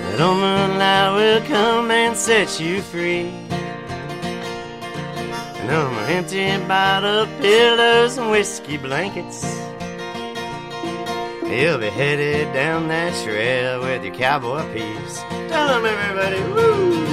That 0.07 0.21
old 0.21 0.37
moonlight 0.37 1.13
will 1.13 1.41
come 1.41 1.91
and 1.91 2.15
set 2.15 2.57
you 2.57 2.81
free. 2.81 3.27
And 5.59 5.71
on 5.71 5.93
my 5.93 6.05
empty 6.07 6.57
bottle 6.69 7.25
pillows 7.41 8.17
and 8.17 8.31
whiskey 8.31 8.77
blankets, 8.77 9.43
you'll 11.43 11.77
be 11.77 11.89
headed 11.89 12.53
down 12.53 12.87
that 12.87 13.13
trail 13.25 13.81
with 13.81 14.05
your 14.05 14.15
cowboy 14.15 14.63
peeps. 14.71 15.19
Tell 15.49 15.69
'em 15.69 15.85
everybody, 15.85 16.39
woo! 16.53 17.05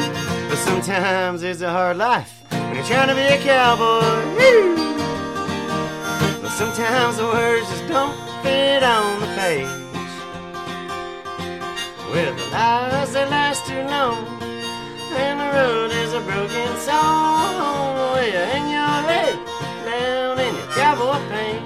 But 0.48 0.58
sometimes 0.58 1.42
it's 1.42 1.60
a 1.60 1.70
hard 1.70 1.96
life 1.96 2.44
when 2.50 2.76
you're 2.76 2.84
trying 2.84 3.08
to 3.08 3.16
be 3.16 3.22
a 3.22 3.38
cowboy. 3.42 4.14
Woo! 4.36 4.87
But 6.48 6.54
sometimes 6.54 7.18
the 7.18 7.26
words 7.26 7.68
just 7.68 7.86
don't 7.88 8.16
fit 8.42 8.82
on 8.82 9.20
the 9.20 9.26
page. 9.36 9.68
Well, 12.10 12.34
the 12.34 12.46
lies 12.50 13.12
they 13.12 13.26
last 13.26 13.66
too 13.66 13.82
long, 13.82 14.26
and 15.12 15.38
the 15.38 15.50
road 15.52 15.90
is 15.90 16.14
a 16.14 16.20
broken 16.22 16.74
song. 16.78 17.52
Well, 17.92 18.24
you 18.24 18.32
hang 18.32 18.70
your 18.70 19.02
head 19.12 19.36
down 19.84 20.38
in 20.40 20.54
your 20.54 20.68
cowboy 20.68 21.20
paint. 21.28 21.62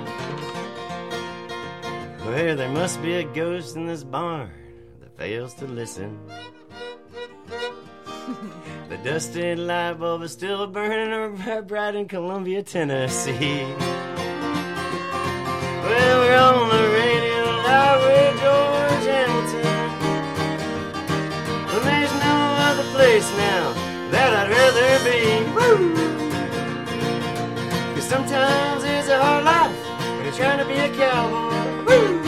Well, 2.27 2.57
there 2.57 2.69
must 2.69 3.01
be 3.02 3.15
a 3.15 3.23
ghost 3.23 3.77
in 3.77 3.86
this 3.86 4.02
barn 4.02 4.51
that 4.99 5.17
fails 5.17 5.55
to 5.55 5.67
listen. 5.67 6.19
The 8.89 8.99
dusty 8.99 9.55
light 9.55 9.94
bulb 9.94 10.23
is 10.23 10.33
still 10.33 10.67
burning 10.67 11.65
bright 11.67 11.94
in 11.94 12.09
Columbia, 12.09 12.62
Tennessee. 12.62 13.65
We're 15.93 16.37
on 16.37 16.69
the 16.75 16.85
radio 17.01 17.43
with 18.07 18.35
George 18.43 19.07
Hamilton. 19.12 19.67
And 21.73 21.83
there's 21.89 22.15
no 22.29 22.37
other 22.69 22.87
place 22.97 23.29
now 23.37 23.65
that 24.11 24.31
I'd 24.41 24.51
rather 24.51 24.91
be. 25.05 25.23
Sometimes 28.12 28.85
it's 28.85 29.09
a 29.09 29.19
hard 29.19 29.45
life 29.45 29.75
when 30.17 30.25
you're 30.27 30.35
trying 30.35 30.59
to 30.59 30.67
be 30.67 30.75
a 30.75 30.91
cowboy. 30.95 32.21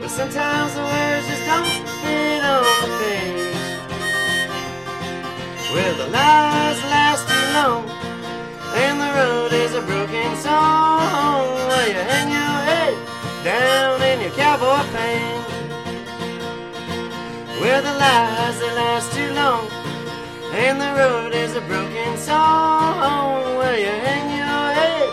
But 0.00 0.10
sometimes 0.10 0.74
the 0.74 0.80
words 0.80 1.26
just 1.26 1.44
don't 1.44 1.66
fit 2.02 2.44
on 2.44 2.62
the 2.82 2.90
page. 3.02 3.56
Well, 5.74 5.94
the 5.96 6.06
lies 6.06 6.78
last 6.86 7.26
too 7.26 7.46
long, 7.58 7.90
and 8.76 9.00
the 9.00 9.10
road 9.18 9.52
is 9.52 9.74
a 9.74 9.82
broken 9.82 10.36
song. 10.36 11.61
Well, 11.82 11.90
you 11.90 11.98
hang 11.98 12.30
your 12.30 12.58
head 12.70 12.94
down 13.42 14.02
in 14.02 14.20
your 14.20 14.30
cowboy 14.30 14.84
pants. 14.92 15.50
Well, 17.60 17.82
the 17.82 17.92
lies 17.98 18.60
they 18.60 18.70
last 18.70 19.12
too 19.12 19.32
long, 19.34 19.66
and 20.54 20.80
the 20.80 20.94
road 20.96 21.34
is 21.34 21.56
a 21.56 21.60
broken 21.62 22.16
song. 22.18 23.56
Well, 23.58 23.76
you 23.76 23.86
hang 23.86 24.30
your 24.30 24.72
head 24.78 25.10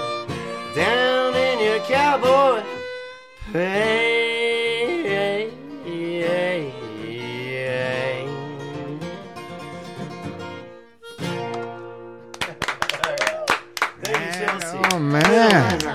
down 0.75 1.33
in 1.33 1.59
your 1.59 1.79
cowboy 1.87 2.61
pants. 3.51 4.29
Oh 14.91 14.99
man. 14.99 15.88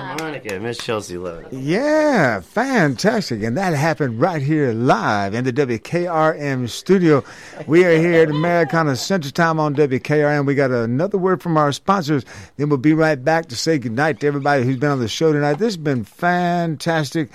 Harmonica, 0.45 0.59
Miss 0.63 0.77
Chelsea 0.77 1.17
Love. 1.17 1.51
Yeah, 1.51 2.39
fantastic. 2.39 3.43
And 3.43 3.57
that 3.57 3.73
happened 3.73 4.19
right 4.19 4.41
here 4.41 4.73
live 4.73 5.33
in 5.33 5.43
the 5.43 5.53
WKRM 5.53 6.69
studio. 6.69 7.23
We 7.67 7.85
are 7.85 7.97
here 7.97 8.23
at 8.23 8.29
Americana 8.29 8.95
Central 8.95 9.31
Time 9.31 9.59
on 9.59 9.75
WKRM. 9.75 10.45
We 10.45 10.55
got 10.55 10.71
another 10.71 11.17
word 11.17 11.41
from 11.41 11.57
our 11.57 11.71
sponsors. 11.71 12.25
Then 12.57 12.69
we'll 12.69 12.77
be 12.77 12.93
right 12.93 13.21
back 13.21 13.47
to 13.47 13.55
say 13.55 13.77
goodnight 13.77 14.19
to 14.19 14.27
everybody 14.27 14.63
who's 14.63 14.77
been 14.77 14.91
on 14.91 14.99
the 14.99 15.07
show 15.07 15.33
tonight. 15.33 15.55
This 15.55 15.75
has 15.75 15.77
been 15.77 16.03
fantastic. 16.03 17.29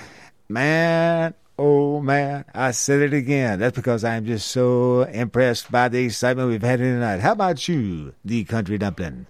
Man, 0.49 1.35
oh 1.59 2.01
man, 2.01 2.45
I 2.55 2.73
said 2.73 3.01
it 3.01 3.15
again. 3.15 3.59
That's 3.61 3.77
because 3.77 4.05
I'm 4.05 4.27
just 4.27 4.49
so 4.49 5.03
impressed 5.03 5.71
by 5.71 5.89
the 5.89 6.05
excitement 6.05 6.49
we've 6.49 6.63
had 6.63 6.79
tonight. 6.79 7.21
How 7.21 7.33
about 7.33 7.69
you, 7.69 8.15
the 8.25 8.45
country 8.45 8.79
dumpling? 8.79 9.27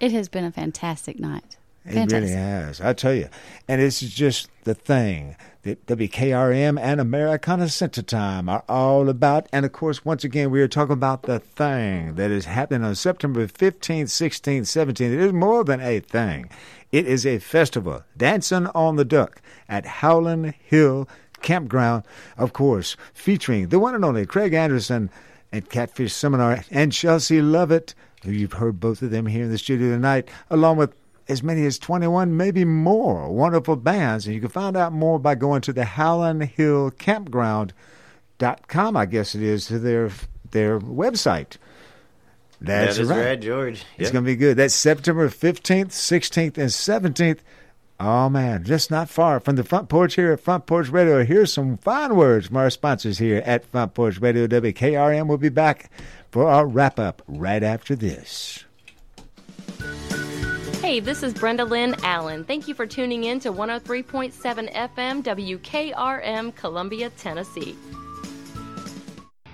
It 0.00 0.12
has 0.12 0.28
been 0.28 0.44
a 0.44 0.52
fantastic 0.52 1.18
night. 1.20 1.56
It 1.84 1.92
Fantastic. 1.92 2.22
really 2.22 2.34
has. 2.34 2.80
I 2.80 2.92
tell 2.94 3.14
you. 3.14 3.28
And 3.68 3.80
it's 3.80 4.00
just 4.00 4.48
the 4.64 4.74
thing 4.74 5.36
that 5.62 5.86
WKRM 5.86 6.78
and 6.80 7.00
Americana 7.00 7.68
Central 7.68 8.04
Time 8.04 8.48
are 8.48 8.64
all 8.68 9.08
about. 9.08 9.48
And 9.52 9.66
of 9.66 9.72
course, 9.72 10.04
once 10.04 10.24
again, 10.24 10.50
we 10.50 10.62
are 10.62 10.68
talking 10.68 10.92
about 10.94 11.22
the 11.22 11.40
thing 11.40 12.14
that 12.14 12.30
is 12.30 12.46
happening 12.46 12.84
on 12.84 12.94
September 12.94 13.46
15th, 13.46 14.04
16th, 14.04 14.62
17th. 14.62 15.00
It 15.00 15.20
is 15.20 15.32
more 15.32 15.64
than 15.64 15.80
a 15.80 16.00
thing, 16.00 16.48
it 16.92 17.06
is 17.06 17.26
a 17.26 17.38
festival, 17.38 18.04
Dancing 18.16 18.66
on 18.68 18.96
the 18.96 19.04
Duck 19.04 19.42
at 19.68 19.84
Howland 19.84 20.54
Hill 20.62 21.08
Campground, 21.42 22.04
of 22.38 22.52
course, 22.52 22.96
featuring 23.12 23.68
the 23.68 23.78
one 23.78 23.94
and 23.94 24.04
only 24.04 24.24
Craig 24.24 24.54
Anderson 24.54 25.10
and 25.52 25.68
Catfish 25.68 26.12
Seminar 26.12 26.64
and 26.70 26.92
Chelsea 26.92 27.40
Lovitt, 27.40 27.94
you've 28.22 28.54
heard 28.54 28.80
both 28.80 29.02
of 29.02 29.10
them 29.10 29.26
here 29.26 29.44
in 29.44 29.50
the 29.50 29.58
studio 29.58 29.90
tonight, 29.90 30.28
along 30.48 30.78
with 30.78 30.94
as 31.28 31.42
many 31.42 31.64
as 31.66 31.78
21, 31.78 32.36
maybe 32.36 32.64
more 32.64 33.30
wonderful 33.30 33.76
bands. 33.76 34.26
And 34.26 34.34
you 34.34 34.40
can 34.40 34.50
find 34.50 34.76
out 34.76 34.92
more 34.92 35.18
by 35.18 35.34
going 35.34 35.62
to 35.62 35.72
the 35.72 35.84
Howland 35.84 36.44
Hill 36.44 36.90
Campground.com, 36.92 38.96
I 38.96 39.06
guess 39.06 39.34
it 39.34 39.42
is, 39.42 39.66
to 39.66 39.78
their 39.78 40.10
their 40.50 40.78
website. 40.78 41.56
That's 42.60 42.96
That 42.96 43.02
is 43.02 43.08
right. 43.10 43.24
right, 43.24 43.40
George. 43.40 43.84
It's 43.98 44.10
going 44.10 44.24
to 44.24 44.30
be 44.30 44.36
good. 44.36 44.56
That's 44.56 44.74
September 44.74 45.28
15th, 45.28 45.88
16th, 45.88 46.56
and 46.56 46.70
17th. 47.16 47.40
Oh, 48.00 48.28
man, 48.28 48.64
just 48.64 48.90
not 48.90 49.08
far 49.08 49.38
from 49.38 49.56
the 49.56 49.64
front 49.64 49.88
porch 49.88 50.14
here 50.14 50.32
at 50.32 50.40
Front 50.40 50.66
Porch 50.66 50.88
Radio. 50.88 51.24
Here's 51.24 51.52
some 51.52 51.76
fine 51.76 52.16
words 52.16 52.48
from 52.48 52.56
our 52.56 52.70
sponsors 52.70 53.18
here 53.18 53.42
at 53.44 53.66
Front 53.66 53.94
Porch 53.94 54.20
Radio. 54.20 54.46
WKRM 54.46 55.28
We'll 55.28 55.38
be 55.38 55.48
back 55.48 55.90
for 56.30 56.48
our 56.48 56.66
wrap 56.66 56.98
up 56.98 57.22
right 57.28 57.62
after 57.62 57.94
this. 57.94 58.64
Hey, 60.84 61.00
this 61.00 61.22
is 61.22 61.32
Brenda 61.32 61.64
Lynn 61.64 61.96
Allen. 62.02 62.44
Thank 62.44 62.68
you 62.68 62.74
for 62.74 62.86
tuning 62.86 63.24
in 63.24 63.40
to 63.40 63.50
103.7 63.50 64.70
FM 64.74 65.22
WKRM, 65.22 66.54
Columbia, 66.56 67.08
Tennessee. 67.08 67.74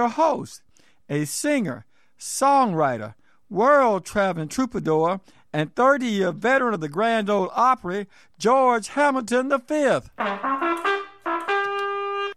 Your 0.00 0.08
host, 0.08 0.62
a 1.10 1.26
singer, 1.26 1.84
songwriter, 2.18 3.14
world 3.50 4.06
traveling 4.06 4.48
troubadour, 4.48 5.20
and 5.52 5.74
30 5.74 6.06
year 6.06 6.32
veteran 6.32 6.72
of 6.72 6.80
the 6.80 6.88
Grand 6.88 7.28
Ole 7.28 7.50
Opry, 7.54 8.06
George 8.38 8.88
Hamilton 8.88 9.52
V. 9.68 10.69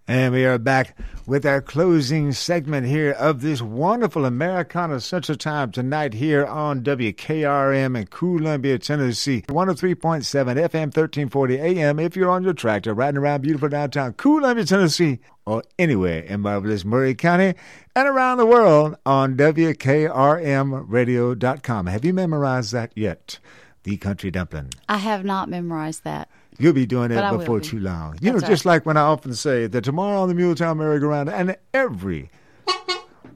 And 0.06 0.34
we 0.34 0.46
are 0.46 0.58
back 0.58 0.98
with 1.26 1.46
our 1.46 1.62
closing 1.62 2.34
segment 2.34 2.86
here 2.86 3.12
of 3.12 3.40
this 3.40 3.62
wonderful 3.62 4.26
Americana 4.26 5.00
Central 5.00 5.38
Time 5.38 5.72
tonight 5.72 6.16
here 6.16 6.46
on 6.46 6.84
WKRM 6.84 7.98
in 7.98 8.08
Columbia, 8.08 8.80
Tennessee. 8.80 9.46
103.7 9.48 10.58
FM, 10.58 10.94
1340 10.94 11.58
AM 11.58 12.00
if 12.00 12.18
you're 12.18 12.30
on 12.30 12.44
your 12.44 12.52
tractor 12.52 12.94
riding 12.94 13.18
around 13.18 13.44
beautiful 13.44 13.70
downtown 13.70 14.12
Columbia, 14.12 14.66
Tennessee, 14.66 15.20
or 15.46 15.64
anywhere 15.80 16.24
in 16.24 16.42
marvelous 16.42 16.84
Maury 16.84 17.16
County 17.16 17.54
and 17.96 18.06
around 18.06 18.40
the 18.40 18.46
world 18.46 18.98
on 19.06 19.38
WKRMradio.com. 19.38 21.88
Have 21.88 22.04
you 22.04 22.14
memorized 22.14 22.74
that 22.74 22.92
yet? 22.94 23.40
The 23.84 23.96
Country 23.96 24.32
Dumpling. 24.32 24.74
I 24.90 24.98
have 24.98 25.24
not 25.24 25.50
memorized 25.50 26.04
that. 26.04 26.28
You'll 26.60 26.74
be 26.74 26.86
doing 26.86 27.12
it 27.12 27.32
before 27.38 27.60
be. 27.60 27.66
too 27.66 27.80
long. 27.80 28.18
You 28.22 28.32
That's 28.32 28.44
know, 28.44 28.48
just 28.50 28.66
right. 28.66 28.74
like 28.74 28.86
when 28.86 28.98
I 28.98 29.02
often 29.02 29.34
say 29.34 29.68
that 29.68 29.84
tomorrow 29.84 30.22
on 30.22 30.30
the 30.30 30.36
Muletown 30.36 30.78
Merry-Go-Round 30.78 31.30
and 31.30 31.58
every 31.74 32.30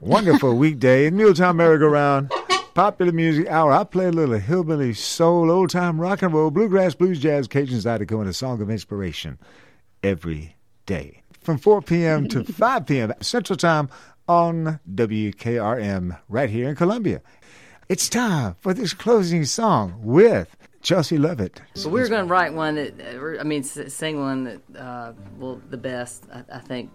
wonderful 0.00 0.56
weekday 0.56 1.06
in 1.06 1.14
Muletown 1.16 1.56
Merry-Go-Round, 1.56 2.32
popular 2.74 3.12
music 3.12 3.48
hour, 3.48 3.72
I 3.72 3.84
play 3.84 4.06
a 4.06 4.12
little 4.12 4.38
hillbilly 4.38 4.94
soul, 4.94 5.50
old 5.50 5.70
time 5.70 6.00
rock 6.00 6.22
and 6.22 6.32
roll, 6.32 6.50
bluegrass, 6.50 6.94
blues, 6.94 7.18
jazz, 7.20 7.48
Cajun 7.48 7.78
Zydeco, 7.78 8.20
and 8.20 8.28
a 8.28 8.32
song 8.32 8.60
of 8.62 8.70
inspiration 8.70 9.38
every 10.02 10.56
day. 10.86 11.22
From 11.40 11.58
4 11.58 11.82
p.m. 11.82 12.28
to 12.28 12.44
5 12.52 12.86
p.m. 12.86 13.12
Central 13.20 13.56
Time 13.56 13.88
on 14.28 14.78
WKRM 14.94 16.18
right 16.28 16.50
here 16.50 16.68
in 16.68 16.76
Columbia. 16.76 17.22
It's 17.88 18.08
time 18.10 18.54
for 18.60 18.74
this 18.74 18.92
closing 18.92 19.46
song 19.46 19.98
with 20.02 20.54
Chelsea 20.88 21.18
Lovitt. 21.18 21.58
So 21.74 21.90
we 21.90 22.00
were 22.00 22.08
going 22.08 22.26
to 22.26 22.32
write 22.32 22.54
one 22.54 22.76
that, 22.76 22.94
uh, 22.98 23.38
I 23.38 23.42
mean, 23.42 23.62
sing 23.62 24.18
one 24.18 24.44
that, 24.44 24.60
uh, 24.80 25.12
well, 25.38 25.60
the 25.68 25.76
best. 25.76 26.24
I, 26.32 26.42
I 26.56 26.60
think 26.60 26.90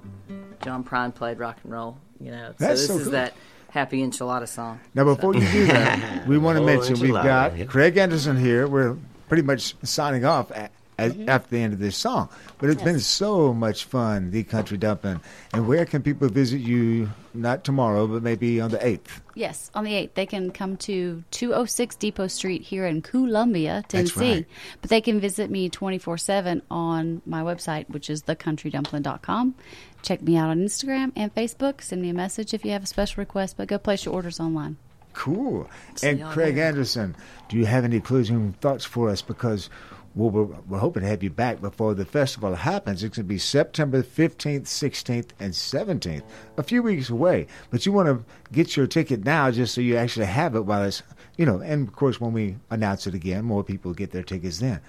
John 0.63 0.83
Prine 0.83 1.13
played 1.13 1.37
rock 1.37 1.59
and 1.63 1.71
roll. 1.71 1.99
You 2.19 2.31
know, 2.31 2.47
so 2.57 2.65
That's 2.65 2.81
this 2.81 2.87
so 2.87 2.97
is 2.97 3.03
cool. 3.03 3.11
that 3.11 3.35
happy 3.69 4.01
enchilada 4.01 4.47
song. 4.47 4.79
Now, 4.95 5.03
before 5.03 5.35
you 5.35 5.41
do 5.41 5.67
that, 5.67 6.27
we 6.27 6.39
want 6.39 6.57
to 6.57 6.63
Oh, 6.63 6.65
mention 6.65 6.99
we've 6.99 7.13
got. 7.13 7.53
Craig 7.67 7.95
Anderson 7.97 8.35
here. 8.35 8.67
We're 8.67 8.97
pretty 9.27 9.43
much 9.43 9.75
signing 9.83 10.25
off 10.25 10.51
at, 10.51 10.71
at, 10.97 11.11
mm-hmm. 11.11 11.29
after 11.29 11.49
the 11.55 11.61
end 11.61 11.73
of 11.73 11.79
this 11.79 11.97
song. 11.97 12.29
But 12.57 12.69
it's 12.69 12.81
been 12.81 12.99
so 12.99 13.53
much 13.53 13.85
fun, 13.85 14.31
the 14.31 14.43
country 14.43 14.77
dumpling. 14.77 15.21
And 15.53 15.67
where 15.67 15.85
can 15.85 16.01
people 16.01 16.29
visit 16.29 16.59
you? 16.59 17.09
Not 17.35 17.63
tomorrow, 17.63 18.05
but 18.05 18.21
maybe 18.21 18.61
on 18.61 18.69
the 18.69 18.77
8th. 18.77 19.21
Yes, 19.33 19.71
on 19.73 19.85
the 19.85 19.93
8th. 19.93 20.13
They 20.13 20.27
can 20.27 20.51
come 20.51 20.77
to 20.77 21.23
206 21.31 21.95
Depot 21.95 22.27
Street 22.27 22.61
here 22.61 22.85
in 22.85 23.01
Columbia, 23.01 23.83
That's 23.89 24.11
Tennessee. 24.11 24.33
right. 24.33 24.45
But 24.81 24.91
they 24.91 25.01
can 25.01 25.19
visit 25.19 25.49
me 25.49 25.67
24 25.69 26.19
7 26.19 26.61
on 26.69 27.23
my 27.25 27.41
website, 27.41 27.89
which 27.89 28.09
is 28.11 28.21
thecountrydumpling.com. 28.23 29.55
Check 30.03 30.21
me 30.21 30.37
out 30.37 30.49
on 30.49 30.59
Instagram 30.59 31.11
and 31.15 31.33
Facebook. 31.33 31.81
Send 31.81 32.03
me 32.03 32.09
a 32.09 32.13
message 32.13 32.53
if 32.53 32.63
you 32.63 32.71
have 32.71 32.83
a 32.83 32.87
special 32.87 33.21
request, 33.21 33.57
but 33.57 33.67
go 33.67 33.79
place 33.79 34.05
your 34.05 34.13
orders 34.13 34.39
online. 34.39 34.77
Cool. 35.13 35.69
See 35.95 36.09
and 36.09 36.23
Craig 36.25 36.55
there. 36.55 36.67
Anderson, 36.67 37.15
do 37.47 37.57
you 37.57 37.65
have 37.65 37.83
any 37.83 37.99
closing 37.99 38.53
thoughts 38.53 38.83
for 38.83 39.09
us? 39.09 39.21
Because 39.21 39.69
well, 40.15 40.29
we're, 40.29 40.43
we're 40.67 40.79
hoping 40.79 41.01
to 41.01 41.09
have 41.09 41.23
you 41.23 41.29
back 41.29 41.59
before 41.59 41.93
the 41.95 42.05
festival 42.05 42.53
happens. 42.53 43.03
It's 43.03 43.17
going 43.17 43.25
to 43.25 43.29
be 43.29 43.39
September 43.39 44.03
15th, 44.03 44.63
16th, 44.63 45.29
and 45.39 45.53
17th, 45.53 46.23
a 46.57 46.63
few 46.63 46.83
weeks 46.83 47.09
away. 47.09 47.47
But 47.71 47.85
you 47.85 47.91
want 47.91 48.09
to 48.09 48.23
get 48.51 48.77
your 48.77 48.85
ticket 48.85 49.25
now 49.25 49.49
just 49.49 49.73
so 49.73 49.81
you 49.81 49.97
actually 49.97 50.27
have 50.27 50.55
it 50.55 50.65
while 50.65 50.83
it's, 50.83 51.01
you 51.37 51.45
know, 51.45 51.59
and 51.59 51.87
of 51.87 51.95
course, 51.95 52.21
when 52.21 52.31
we 52.31 52.57
announce 52.69 53.07
it 53.07 53.15
again, 53.15 53.45
more 53.45 53.63
people 53.63 53.93
get 53.93 54.11
their 54.11 54.23
tickets 54.23 54.59
then. 54.59 54.81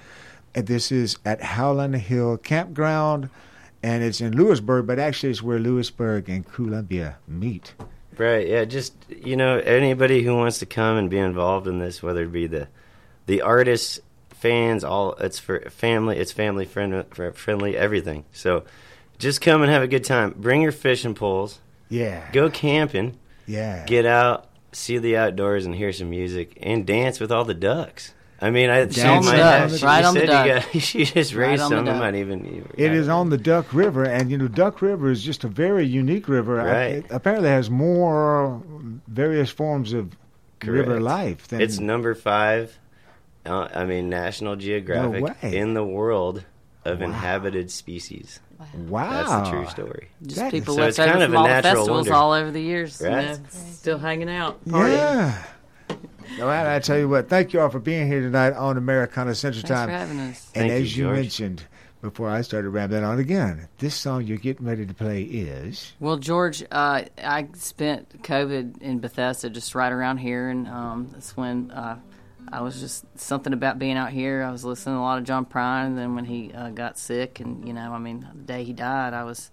And 0.55 0.67
this 0.67 0.93
is 0.93 1.17
at 1.25 1.43
Howland 1.43 1.97
Hill 1.97 2.37
Campground, 2.37 3.31
and 3.83 4.05
it's 4.05 4.21
in 4.21 4.37
Lewisburg, 4.37 4.87
but 4.87 4.99
actually 4.99 5.31
it's 5.31 5.43
where 5.43 5.59
Lewisburg 5.59 6.29
and 6.29 6.47
Columbia 6.47 7.17
meet. 7.27 7.75
Right. 8.19 8.47
Yeah. 8.47 8.65
Just 8.65 8.95
you 9.09 9.37
know, 9.37 9.59
anybody 9.59 10.23
who 10.23 10.37
wants 10.37 10.59
to 10.59 10.67
come 10.67 10.97
and 10.97 11.11
be 11.11 11.19
involved 11.19 11.67
in 11.67 11.79
this, 11.79 12.03
whether 12.03 12.23
it 12.23 12.33
be 12.33 12.47
the 12.47 12.69
the 13.27 13.41
artists 13.43 14.01
fans, 14.45 14.85
all 14.85 15.15
it's 15.15 15.39
for 15.39 15.59
family. 15.71 16.19
It's 16.19 16.31
family 16.33 16.67
friend, 16.67 17.05
friendly, 17.35 17.77
everything. 17.79 18.25
So 18.33 18.65
just 19.19 19.41
come 19.41 19.63
and 19.63 19.71
have 19.73 19.83
a 19.83 19.89
good 19.89 20.05
time. 20.05 20.35
Bring 20.37 20.61
your 20.61 20.71
fishing 20.73 21.15
poles. 21.15 21.61
Yeah. 21.89 22.31
Go 22.33 22.51
camping. 22.51 23.17
Yeah. 23.47 23.85
Get 23.87 24.05
out, 24.05 24.49
see 24.73 24.99
the 24.99 25.17
outdoors, 25.17 25.65
and 25.65 25.75
hear 25.75 25.93
some 25.95 26.11
music, 26.11 26.59
and 26.61 26.85
dance 26.87 27.21
with 27.21 27.33
all 27.33 27.45
the 27.47 27.55
ducks. 27.55 28.13
I 28.41 28.51
mean, 28.51 28.69
I 28.69 28.87
she 28.89 29.01
Dance 29.01 29.25
might 29.25 29.41
on 29.41 29.47
have, 29.61 29.79
she. 29.79 29.85
Right 29.87 30.05
on 30.05 30.13
the 30.15 30.27
duck. 30.27 30.47
got, 30.73 30.83
she 30.83 31.05
just 31.07 31.33
raised 31.33 31.63
on 31.63 31.71
the 31.71 31.77
some. 31.79 31.89
I 31.89 31.99
might 31.99 32.15
even. 32.17 32.69
It 32.77 32.93
is 32.93 33.09
on 33.09 33.31
the 33.31 33.39
Duck 33.39 33.73
River, 33.73 34.05
and 34.05 34.31
you 34.31 34.37
know 34.37 34.49
Duck 34.49 34.83
River 34.83 35.11
is 35.11 35.23
just 35.23 35.45
a 35.45 35.49
very 35.49 35.87
unique 35.87 36.29
river. 36.29 36.61
I- 36.61 36.65
Right. 36.65 36.93
It 36.97 37.07
apparently 37.11 37.49
has 37.49 37.71
more 37.71 38.61
various 39.09 39.49
forms 39.51 39.95
of 39.95 40.15
river 40.63 41.01
life 41.01 41.49
than 41.49 41.61
It's 41.63 41.79
number 41.79 42.15
five. 42.15 42.79
Uh, 43.47 43.69
I 43.75 43.85
mean, 43.85 44.09
National 44.09 44.57
Geographic 44.57 45.23
way. 45.43 45.57
in 45.57 45.75
the 45.75 45.85
world 45.85 46.45
of 46.85 47.03
inhabited 47.03 47.71
species. 47.71 48.41
Wow. 48.89 49.11
that's 49.11 49.49
the 49.51 49.57
true 49.57 49.67
story. 49.69 50.09
Just 50.23 50.37
That 50.37 50.51
people 50.51 50.75
so 50.75 50.81
left 50.81 50.91
it's 50.91 50.99
over 50.99 51.11
kind 51.11 51.23
of 51.23 51.29
from 51.29 51.35
a 51.35 51.39
all 51.39 51.45
the 51.45 51.49
natural 51.51 51.75
festivals 51.75 51.97
wonder. 52.09 52.15
all 52.15 52.33
over 52.33 52.51
the 52.51 52.61
years. 52.63 53.01
you 53.01 53.09
Right. 53.09 53.27
know, 53.27 53.39
still 53.51 53.99
hanging 53.99 54.31
out. 54.31 54.65
partying. 54.65 54.93
Yeah. 54.97 55.43
All 56.41 56.47
right, 56.47 56.75
I 56.75 56.79
tell 56.81 56.99
you 56.99 57.09
what, 57.09 57.29
thank 57.29 57.53
you 57.53 57.61
all 57.61 57.69
for 57.69 57.79
being 57.79 58.07
here 58.07 58.21
tonight 58.23 58.55
on 58.55 58.77
Americana 58.79 59.35
Central 59.35 59.61
Thanks 59.63 59.71
Time. 59.71 59.89
for 59.89 59.93
having 59.93 60.19
us. 60.21 60.51
And 60.55 60.69
Thank 60.71 60.83
as 60.83 60.97
you, 60.97 61.09
you, 61.09 61.13
mentioned 61.15 61.65
before 62.01 62.29
I 62.31 62.41
started 62.41 62.71
rambling 62.71 63.05
on 63.05 63.19
again, 63.19 63.69
this 63.79 63.95
song 63.95 64.25
you're 64.27 64.39
getting 64.39 64.67
ready 64.67 64.85
to 64.87 64.95
play 64.95 65.23
is 65.23 65.93
Well, 66.01 66.17
George, 66.17 66.63
uh, 66.73 67.03
I 67.23 67.49
spent 67.55 68.23
COVID 68.23 68.81
in 68.83 68.99
Bethesda, 69.01 69.51
just 69.51 69.75
right 69.75 69.93
around 69.93 70.19
here, 70.19 70.49
and 70.49 70.67
um, 70.67 71.09
that's 71.13 71.37
when 71.37 71.71
uh, 71.71 71.99
I 72.55 72.61
was 72.61 72.79
just 72.79 73.05
something 73.19 73.53
about 73.53 73.81
being 73.81 73.97
out 73.97 74.11
here. 74.13 74.45
I 74.45 74.53
was 74.53 74.65
listening 74.65 74.95
to 74.95 75.01
a 75.01 75.03
lot 75.03 75.19
of 75.19 75.25
John 75.25 75.45
Prine, 75.45 75.87
and 75.87 75.99
then 75.99 76.15
when 76.15 76.25
he 76.25 76.53
uh, 76.53 76.71
got 76.71 76.97
sick, 76.97 77.41
and 77.41 77.67
you 77.67 77.75
know, 77.75 77.93
I 77.93 77.99
mean, 77.99 78.29
the 78.33 78.43
day 78.45 78.63
he 78.63 78.73
died, 78.73 79.13
I 79.13 79.25
was 79.25 79.51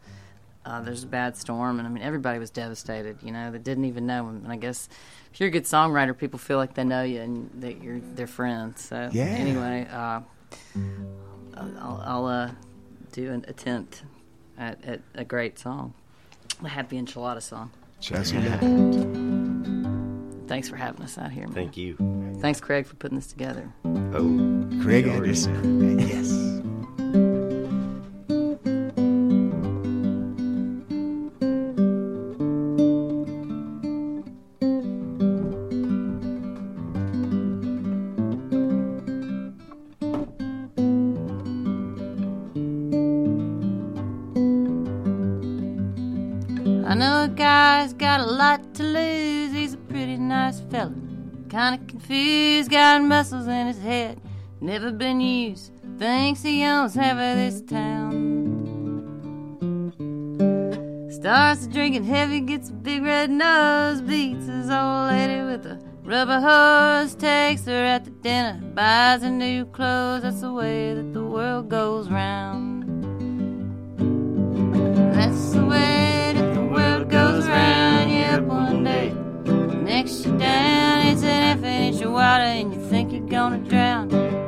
uh, 0.66 0.82
there's 0.82 1.04
a 1.04 1.08
bad 1.08 1.36
storm, 1.36 1.80
and 1.80 1.88
I 1.88 1.92
mean, 1.92 2.04
everybody 2.04 2.38
was 2.38 2.52
devastated. 2.52 3.18
You 3.24 3.32
know, 3.32 3.50
they 3.52 3.58
didn't 3.58 3.86
even 3.86 4.06
know 4.06 4.30
him, 4.30 4.42
and 4.44 4.52
I 4.54 4.56
guess 4.56 4.88
if 5.34 5.40
you're 5.40 5.50
a 5.50 5.52
good 5.52 5.64
songwriter, 5.64 6.16
people 6.16 6.38
feel 6.38 6.58
like 6.58 6.76
they 6.76 6.84
know 6.84 7.02
you 7.02 7.22
and 7.22 7.50
that 7.62 7.82
you're 7.82 8.00
their 8.00 8.28
friends. 8.28 8.82
So 8.84 9.10
Yeah. 9.12 9.24
anyway, 9.24 9.88
uh, 9.92 10.22
I'll, 11.58 12.04
I'll 12.06 12.26
uh, 12.28 12.52
do 13.14 13.32
an 13.32 13.46
attempt 13.48 14.04
at, 14.60 14.84
at 14.86 15.02
a 15.16 15.26
great 15.26 15.58
song, 15.58 15.96
the 16.62 16.70
Happy 16.70 17.02
Enchilada 17.02 17.42
song. 17.42 17.72
Chelsea. 18.00 18.38
Thanks 20.48 20.70
for 20.70 20.76
having 20.76 21.02
us 21.02 21.18
out 21.18 21.32
here. 21.32 21.46
Man. 21.48 21.54
Thank 21.56 21.78
you. 21.78 21.96
Thanks, 22.42 22.60
Craig, 22.60 22.88
for 22.88 22.95
putting 22.95 23.18
this 23.18 23.28
together. 23.28 23.72
Oh, 23.86 24.68
Craig. 24.82 25.06
Anderson. 25.08 26.00
Yes. 26.00 26.32
I 46.88 46.95
know 46.95 47.24
a 47.24 47.28
guy's 47.30 47.94
got 47.94 48.20
a 48.20 48.26
lot 48.26 48.74
to 48.74 48.84
lose. 48.84 49.53
He's 49.53 49.76
a 49.76 49.78
pretty 49.78 50.18
nice 50.18 50.60
fella. 50.60 51.01
Kinda 51.52 51.80
confused, 51.86 52.72
got 52.72 53.02
muscles 53.02 53.46
in 53.46 53.68
his 53.68 53.82
head. 53.82 54.22
Never 54.62 54.90
been 54.90 55.20
used. 55.20 55.74
Thinks 56.00 56.44
he 56.44 56.64
owns 56.64 56.96
half 56.96 57.18
of 57.18 57.36
this 57.36 57.60
town. 57.60 58.14
Starts 61.12 61.68
drinking 61.68 62.06
heavy, 62.06 62.40
gets 62.40 62.70
a 62.70 62.72
big 62.72 63.04
red 63.04 63.30
nose. 63.30 64.02
Beats 64.02 64.46
his 64.46 64.70
old 64.70 65.08
lady 65.08 65.42
with 65.44 65.66
a 65.66 65.78
rubber 66.06 66.40
hose. 66.40 67.16
Takes 67.16 67.66
her 67.66 67.86
out 67.86 68.06
to 68.06 68.12
dinner, 68.12 68.62
buys 68.74 69.22
her 69.22 69.30
new 69.30 69.66
clothes. 69.66 70.22
That's 70.22 70.40
the 70.40 70.54
way 70.54 70.94
that 70.94 71.12
the 71.12 71.26
world 71.26 71.68
goes 71.68 72.08
round. 72.08 72.84
That's 75.14 75.52
the 75.52 75.66
way 75.66 76.32
that 76.34 76.54
the 76.54 76.64
world 76.64 77.10
goes 77.10 77.46
round. 77.46 78.10
Yeah, 78.10 78.38
up 78.38 78.44
one 78.44 78.86
day, 78.86 79.14
next 79.84 80.26
you 80.26 80.38
down. 80.38 80.91
It's 81.04 81.24
an 81.24 81.64
inch 81.66 82.06
water, 82.06 82.44
and 82.44 82.74
you 82.74 82.82
think 82.90 83.12
you're 83.12 83.22
gonna 83.22 83.58
drown. 83.58 84.41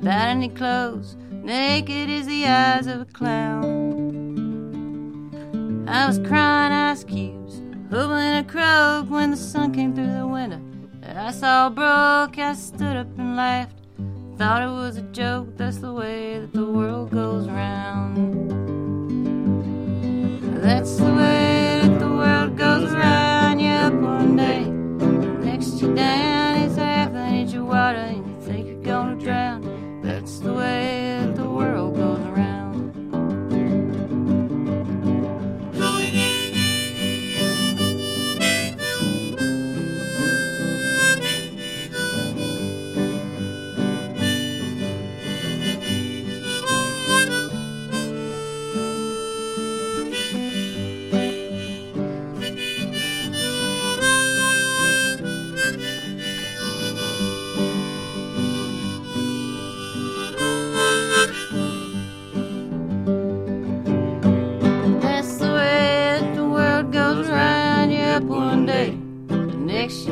Without 0.00 0.28
any 0.28 0.48
clothes, 0.48 1.16
naked 1.30 2.08
as 2.08 2.26
the 2.26 2.46
eyes 2.46 2.86
of 2.86 3.02
a 3.02 3.04
clown. 3.04 3.68
I 5.86 6.06
was 6.06 6.18
crying 6.20 6.72
ice 6.72 7.04
cubes, 7.04 7.60
hoping 7.90 8.36
a 8.38 8.44
croak 8.48 9.10
when 9.10 9.30
the 9.30 9.36
sun 9.36 9.74
came 9.74 9.94
through 9.94 10.10
the 10.12 10.26
window. 10.26 10.58
I 11.02 11.32
saw 11.32 11.68
broke, 11.68 12.38
I 12.38 12.54
stood 12.54 12.96
up 12.96 13.08
and 13.18 13.36
laughed. 13.36 13.76
Thought 14.38 14.62
it 14.62 14.70
was 14.70 14.96
a 14.96 15.02
joke, 15.02 15.48
that's 15.58 15.76
the 15.78 15.92
way 15.92 16.38
that 16.38 16.54
the 16.54 16.64
world 16.64 17.10
goes 17.10 17.46
round. 17.46 18.16
That's 20.62 20.96
the 20.96 21.12
way 21.12 21.80
that 21.82 21.98
the 22.00 22.08
world 22.08 22.56
goes 22.56 22.90
round. 22.92 23.60
Up 23.60 23.92
one 23.94 24.36
day, 24.36 24.64
next 25.44 25.82
you. 25.82 25.94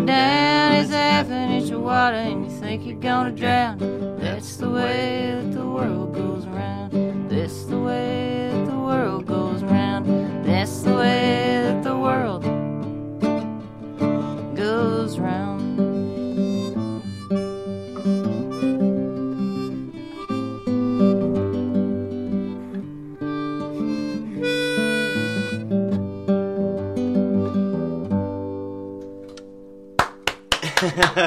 Down. 0.09 0.75
It's 0.75 0.91
half 0.91 1.31
an 1.31 1.51
inch 1.51 1.71
of 1.71 1.83
water, 1.83 2.17
and 2.17 2.45
you 2.45 2.51
think 2.51 2.87
you're 2.87 2.97
gonna 2.97 3.33
drown. 3.33 3.98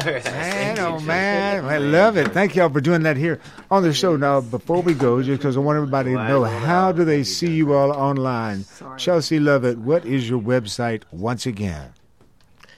Man, 0.05 0.79
oh 0.79 0.99
man, 1.01 1.65
I 1.75 1.77
love 1.77 2.17
it. 2.17 2.29
Thank 2.29 2.55
y'all 2.55 2.69
for 2.69 2.81
doing 2.81 3.03
that 3.03 3.17
here 3.17 3.39
on 3.69 3.83
the 3.83 3.93
show. 3.93 4.15
Now, 4.15 4.41
before 4.41 4.81
we 4.81 4.93
go, 4.93 5.21
just 5.21 5.39
because 5.41 5.57
I 5.57 5.59
want 5.59 5.77
everybody 5.77 6.11
to 6.11 6.27
know, 6.27 6.43
how 6.43 6.91
do 6.91 7.03
they 7.05 7.23
see 7.23 7.51
you 7.51 7.73
all 7.73 7.91
online? 7.91 8.65
Chelsea 8.97 9.39
Lovitt, 9.39 9.77
what 9.77 10.05
is 10.05 10.29
your 10.29 10.41
website 10.41 11.03
once 11.11 11.45
again? 11.45 11.91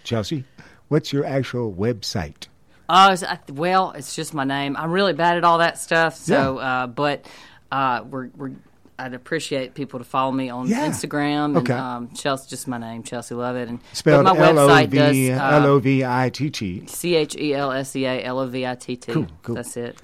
Chelsea, 0.03 0.43
What's 0.89 1.11
your 1.11 1.25
actual 1.25 1.73
website? 1.73 2.47
Uh, 2.89 3.11
it's- 3.13 3.23
I- 3.23 3.51
well, 3.51 3.91
it's 3.91 4.15
just 4.15 4.33
my 4.33 4.43
name. 4.43 4.75
I'm 4.77 4.91
really 4.91 5.13
bad 5.13 5.37
at 5.37 5.43
all 5.43 5.57
that 5.59 5.79
stuff. 5.79 6.15
So, 6.15 6.57
uh, 6.59 6.87
but 6.87 7.25
uh, 7.71 8.03
we're 8.09 8.29
we're. 8.35 8.51
I'd 8.99 9.13
appreciate 9.13 9.73
people 9.73 9.99
to 9.99 10.05
follow 10.05 10.31
me 10.31 10.49
on 10.49 10.67
Yeah. 10.67 10.87
Instagram. 10.87 11.45
And, 11.45 11.57
Okay. 11.57 11.73
Um, 11.73 12.09
Chelsea, 12.13 12.49
just 12.49 12.67
my 12.67 12.77
name, 12.77 13.03
Chelsea 13.03 13.33
Lovitt, 13.35 13.67
and 13.69 13.79
Spelled 13.93 14.25
my 14.25 14.31
website 14.35 14.89
does 14.91 15.29
L 15.39 15.65
O 15.65 15.75
uh, 15.77 15.79
V 15.79 16.05
I 16.05 16.29
T 16.29 16.49
T. 16.49 16.85
C 16.87 17.15
H 17.15 17.35
E 17.35 17.53
L 17.53 17.71
S 17.71 17.95
E 17.95 18.05
A 18.05 18.23
L 18.23 18.39
O 18.39 18.45
V 18.47 18.65
I 18.65 18.75
T 18.75 18.95
T. 18.95 19.11
Cool, 19.11 19.27
cool. 19.41 19.55
That's 19.55 19.75
it. 19.77 19.97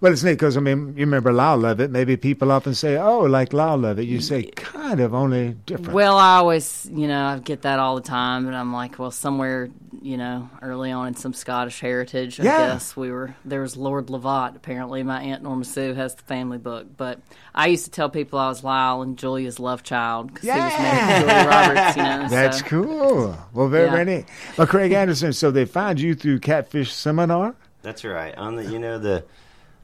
Well, 0.00 0.12
it's 0.12 0.22
neat 0.22 0.32
because 0.32 0.56
I 0.56 0.60
mean, 0.60 0.88
you 0.88 1.00
remember 1.06 1.32
Lyle 1.32 1.56
Lovett. 1.56 1.90
Maybe 1.90 2.16
people 2.16 2.52
often 2.52 2.74
say, 2.74 2.96
"Oh, 2.98 3.20
like 3.20 3.52
Lyle 3.52 3.78
Lovett." 3.78 4.04
You 4.06 4.20
say, 4.20 4.42
kind 4.44 5.00
of, 5.00 5.14
only 5.14 5.56
different. 5.64 5.92
Well, 5.94 6.18
I 6.18 6.36
always, 6.36 6.88
you 6.92 7.08
know, 7.08 7.24
I 7.24 7.38
get 7.38 7.62
that 7.62 7.78
all 7.78 7.94
the 7.94 8.02
time, 8.02 8.46
and 8.46 8.54
I'm 8.54 8.72
like, 8.74 8.98
well, 8.98 9.10
somewhere, 9.10 9.70
you 10.02 10.18
know, 10.18 10.50
early 10.60 10.92
on 10.92 11.08
in 11.08 11.14
some 11.16 11.32
Scottish 11.32 11.80
heritage, 11.80 12.38
I 12.40 12.44
Yeah. 12.44 12.66
guess 12.74 12.94
we 12.96 13.10
were. 13.10 13.34
There 13.46 13.62
was 13.62 13.76
Lord 13.76 14.08
Lovat. 14.08 14.54
Apparently, 14.54 15.02
my 15.02 15.20
aunt 15.22 15.42
Norma 15.42 15.64
Sue 15.64 15.94
has 15.94 16.14
the 16.14 16.22
family 16.24 16.58
book, 16.58 16.86
but 16.98 17.18
I 17.54 17.68
used 17.68 17.86
to 17.86 17.90
tell 17.90 18.10
people 18.10 18.38
I 18.38 18.48
was 18.48 18.62
Lyle 18.62 19.00
and 19.00 19.16
Julia's 19.16 19.58
love 19.58 19.82
child 19.82 20.26
because 20.28 20.42
he 20.44 20.50
was 20.50 20.72
married 20.78 21.14
to 21.14 21.20
Julia 21.26 21.48
Roberts. 21.48 21.96
You 21.96 22.02
know, 22.02 22.28
That's 22.30 22.58
so. 22.58 22.64
cool. 22.66 23.36
Well, 23.54 23.68
very, 23.68 23.86
Yeah. 23.86 23.90
very 23.92 24.04
neat. 24.04 24.24
Well, 24.58 24.66
Craig 24.66 24.92
Anderson. 24.92 25.32
So 25.32 25.50
they 25.50 25.64
find 25.64 25.98
you 25.98 26.14
through 26.14 26.40
Catfish 26.40 26.92
Seminar. 26.92 27.54
That's 27.82 28.04
right. 28.04 28.36
On 28.36 28.56
the 28.56 28.64
you 28.66 28.78
know 28.78 28.98
the 28.98 29.24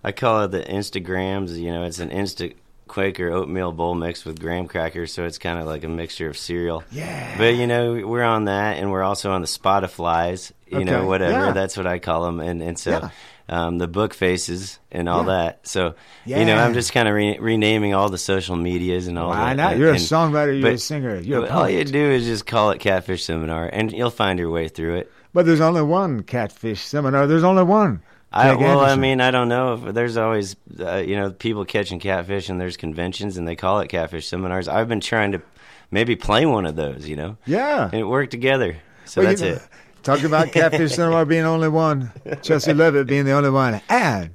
I 0.05 0.13
call 0.13 0.43
it 0.45 0.51
the 0.51 0.63
Instagrams. 0.63 1.57
You 1.59 1.73
know, 1.73 1.85
it's 1.85 1.99
an 1.99 2.11
instant 2.11 2.55
Quaker 2.89 3.31
oatmeal 3.31 3.73
bowl 3.73 3.95
mixed 3.95 4.27
with 4.27 4.39
graham 4.39 4.69
crackers, 4.69 5.13
so 5.15 5.25
it's 5.25 5.39
kind 5.39 5.59
of 5.59 5.67
like 5.67 5.83
a 5.85 5.89
mixture 5.89 6.29
of 6.29 6.37
cereal. 6.37 6.85
Yeah. 6.91 7.39
But 7.39 7.55
you 7.55 7.67
know, 7.67 7.95
we're 8.07 8.23
on 8.25 8.45
that, 8.47 8.77
and 8.79 8.91
we're 8.91 9.03
also 9.03 9.31
on 9.33 9.41
the 9.41 9.47
Spotify's. 9.47 10.53
You 10.67 10.85
know, 10.85 11.05
whatever. 11.07 11.33
Yeah. 11.47 11.53
That's 11.53 11.77
what 11.77 11.87
I 11.87 11.99
call 11.99 12.25
them, 12.25 12.41
and 12.41 12.63
and 12.63 12.79
so. 12.79 12.91
Yeah. 12.91 13.11
Um, 13.49 13.77
the 13.77 13.89
book 13.89 14.15
faces 14.15 14.79
and 14.93 15.09
all 15.09 15.23
Yeah. 15.27 15.33
that. 15.33 15.67
So, 15.67 15.95
you 16.25 16.45
know, 16.45 16.57
I'm 16.57 16.73
just 16.75 16.93
kind 16.93 17.09
of 17.09 17.13
re- 17.15 17.39
renaming 17.39 17.93
all 17.93 18.09
the 18.09 18.17
social 18.17 18.55
medias 18.57 19.09
and 19.09 19.19
all 19.19 19.29
Why 19.31 19.51
that. 19.51 19.57
not? 19.57 19.73
And- 19.73 19.81
You're 19.81 19.91
a 19.91 19.97
songwriter, 19.97 20.59
you're 20.59 20.71
a 20.71 20.79
singer, 20.79 21.17
you're 21.19 21.45
a 21.45 21.49
all 21.51 21.69
you 21.69 21.85
do 21.85 21.99
is 22.13 22.25
just 22.25 22.47
call 22.47 22.71
it 22.71 22.79
Catfish 22.79 23.25
Seminar, 23.25 23.69
and 23.71 23.93
you'll 23.93 24.11
find 24.11 24.39
your 24.39 24.51
way 24.51 24.69
through 24.69 24.95
it. 24.95 25.13
But 25.35 25.45
there's 25.45 25.61
only 25.61 25.83
one 25.83 26.23
Catfish 26.23 26.81
Seminar. 26.83 27.27
There's 27.27 27.43
only 27.45 27.65
one. 27.65 28.01
I, 28.33 28.49
Craig 28.55 28.61
well, 28.61 28.81
I 28.81 28.97
mean, 28.97 29.21
I 29.21 29.31
don't 29.31 29.49
know 29.49 29.75
if 29.75 29.95
there's 29.95 30.17
always, 30.17 30.57
uh, 30.81 30.97
you 30.97 31.17
know, 31.17 31.31
people 31.33 31.65
catching 31.65 32.01
catfish 32.01 32.49
and 32.49 32.61
there's 32.61 32.77
conventions 32.77 33.37
and 33.37 33.47
they 33.47 33.57
call 33.57 33.81
it 33.81 33.89
catfish 33.89 34.27
seminars. 34.27 34.69
I've 34.69 34.89
been 34.89 35.01
trying 35.01 35.33
to 35.33 35.43
maybe 35.91 36.17
play 36.17 36.47
one 36.47 36.65
of 36.65 36.75
those, 36.77 37.07
you 37.09 37.17
know, 37.17 37.37
Yeah. 37.45 37.85
and 37.85 37.95
it 37.95 38.05
worked 38.05 38.31
together. 38.31 38.79
So 39.05 39.21
Well, 39.21 39.31
you 39.33 39.37
that's 39.37 39.43
know, 39.61 39.63
it. 39.65 39.69
Talk 40.03 40.23
about 40.25 40.51
Catfish 40.53 40.95
Seminar 40.95 41.25
being 41.25 41.45
only 41.45 41.69
one. 41.69 42.11
Chelsea 42.43 42.73
Lovitt 42.73 43.07
being 43.07 43.25
the 43.25 43.33
only 43.33 43.51
one. 43.51 43.81
And 43.89 44.35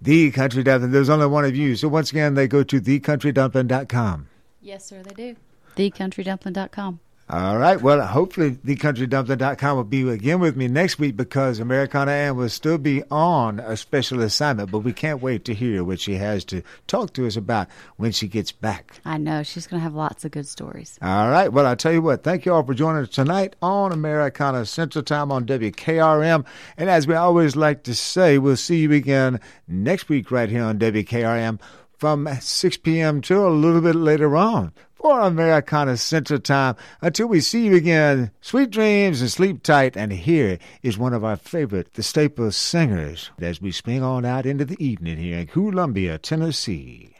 The 0.00 0.30
Country 0.30 0.62
Dumpling. 0.62 0.90
There's 0.92 1.10
only 1.10 1.26
one 1.26 1.44
of 1.44 1.54
you. 1.56 1.76
So 1.76 1.88
once 1.88 2.10
again, 2.10 2.34
they 2.34 2.46
go 2.48 2.62
to 2.62 2.80
thecountrydumpling.com. 2.80 4.28
Yes, 4.60 4.84
sir, 4.86 5.02
they 5.02 5.14
do. 5.14 5.36
TheCountryDumpling.com. 5.76 7.00
All 7.30 7.56
right. 7.56 7.80
Well, 7.80 8.06
hopefully, 8.06 8.52
thecountrydumpling.com 8.52 9.76
will 9.76 9.84
be 9.84 10.06
again 10.08 10.40
with 10.40 10.54
me 10.54 10.68
next 10.68 10.98
week 10.98 11.16
because 11.16 11.60
Americana 11.60 12.10
Ann 12.10 12.36
will 12.36 12.50
still 12.50 12.76
be 12.76 13.02
on 13.10 13.58
a 13.60 13.76
special 13.76 14.20
assignment, 14.20 14.70
but 14.70 14.80
we 14.80 14.92
can't 14.92 15.22
wait 15.22 15.44
to 15.46 15.54
hear 15.54 15.82
what 15.82 15.98
she 15.98 16.16
has 16.16 16.44
to 16.46 16.62
talk 16.88 17.14
to 17.14 17.26
us 17.26 17.36
about 17.36 17.68
when 17.96 18.12
she 18.12 18.28
gets 18.28 18.52
back. 18.52 19.00
I 19.04 19.16
know 19.16 19.42
she's 19.42 19.66
going 19.66 19.80
to 19.80 19.84
have 19.84 19.94
lots 19.94 20.24
of 20.26 20.32
good 20.32 20.46
stories. 20.46 20.98
All 21.00 21.30
right. 21.30 21.50
Well, 21.50 21.66
I'll 21.66 21.76
tell 21.76 21.92
you 21.92 22.02
what. 22.02 22.22
Thank 22.22 22.44
you 22.44 22.52
all 22.52 22.64
for 22.64 22.74
joining 22.74 23.04
us 23.04 23.08
tonight 23.08 23.56
on 23.62 23.92
Americana 23.92 24.66
Central 24.66 25.02
Time 25.02 25.32
on 25.32 25.46
WKRM. 25.46 26.44
And 26.76 26.90
as 26.90 27.06
we 27.06 27.14
always 27.14 27.56
like 27.56 27.84
to 27.84 27.94
say, 27.94 28.36
we'll 28.36 28.56
see 28.56 28.80
you 28.80 28.92
again 28.92 29.40
next 29.66 30.08
week 30.10 30.30
right 30.30 30.50
here 30.50 30.64
on 30.64 30.78
WKRM 30.78 31.60
from 31.96 32.28
6 32.40 32.76
p.m. 32.78 33.20
to 33.22 33.46
a 33.46 33.48
little 33.48 33.80
bit 33.80 33.94
later 33.94 34.36
on 34.36 34.72
for 35.02 35.20
Americana 35.20 35.96
Central 35.96 36.38
Time. 36.38 36.76
Until 37.00 37.26
we 37.26 37.40
see 37.40 37.66
you 37.66 37.74
again, 37.74 38.30
sweet 38.40 38.70
dreams 38.70 39.20
and 39.20 39.30
sleep 39.30 39.62
tight. 39.62 39.96
And 39.96 40.12
here 40.12 40.58
is 40.82 40.96
one 40.96 41.12
of 41.12 41.24
our 41.24 41.36
favorite, 41.36 41.94
the 41.94 42.02
Staples 42.02 42.56
singers, 42.56 43.30
as 43.40 43.60
we 43.60 43.72
swing 43.72 44.02
on 44.02 44.24
out 44.24 44.46
into 44.46 44.64
the 44.64 44.82
evening 44.82 45.18
here 45.18 45.40
in 45.40 45.48
Columbia, 45.48 46.18
Tennessee. 46.18 47.16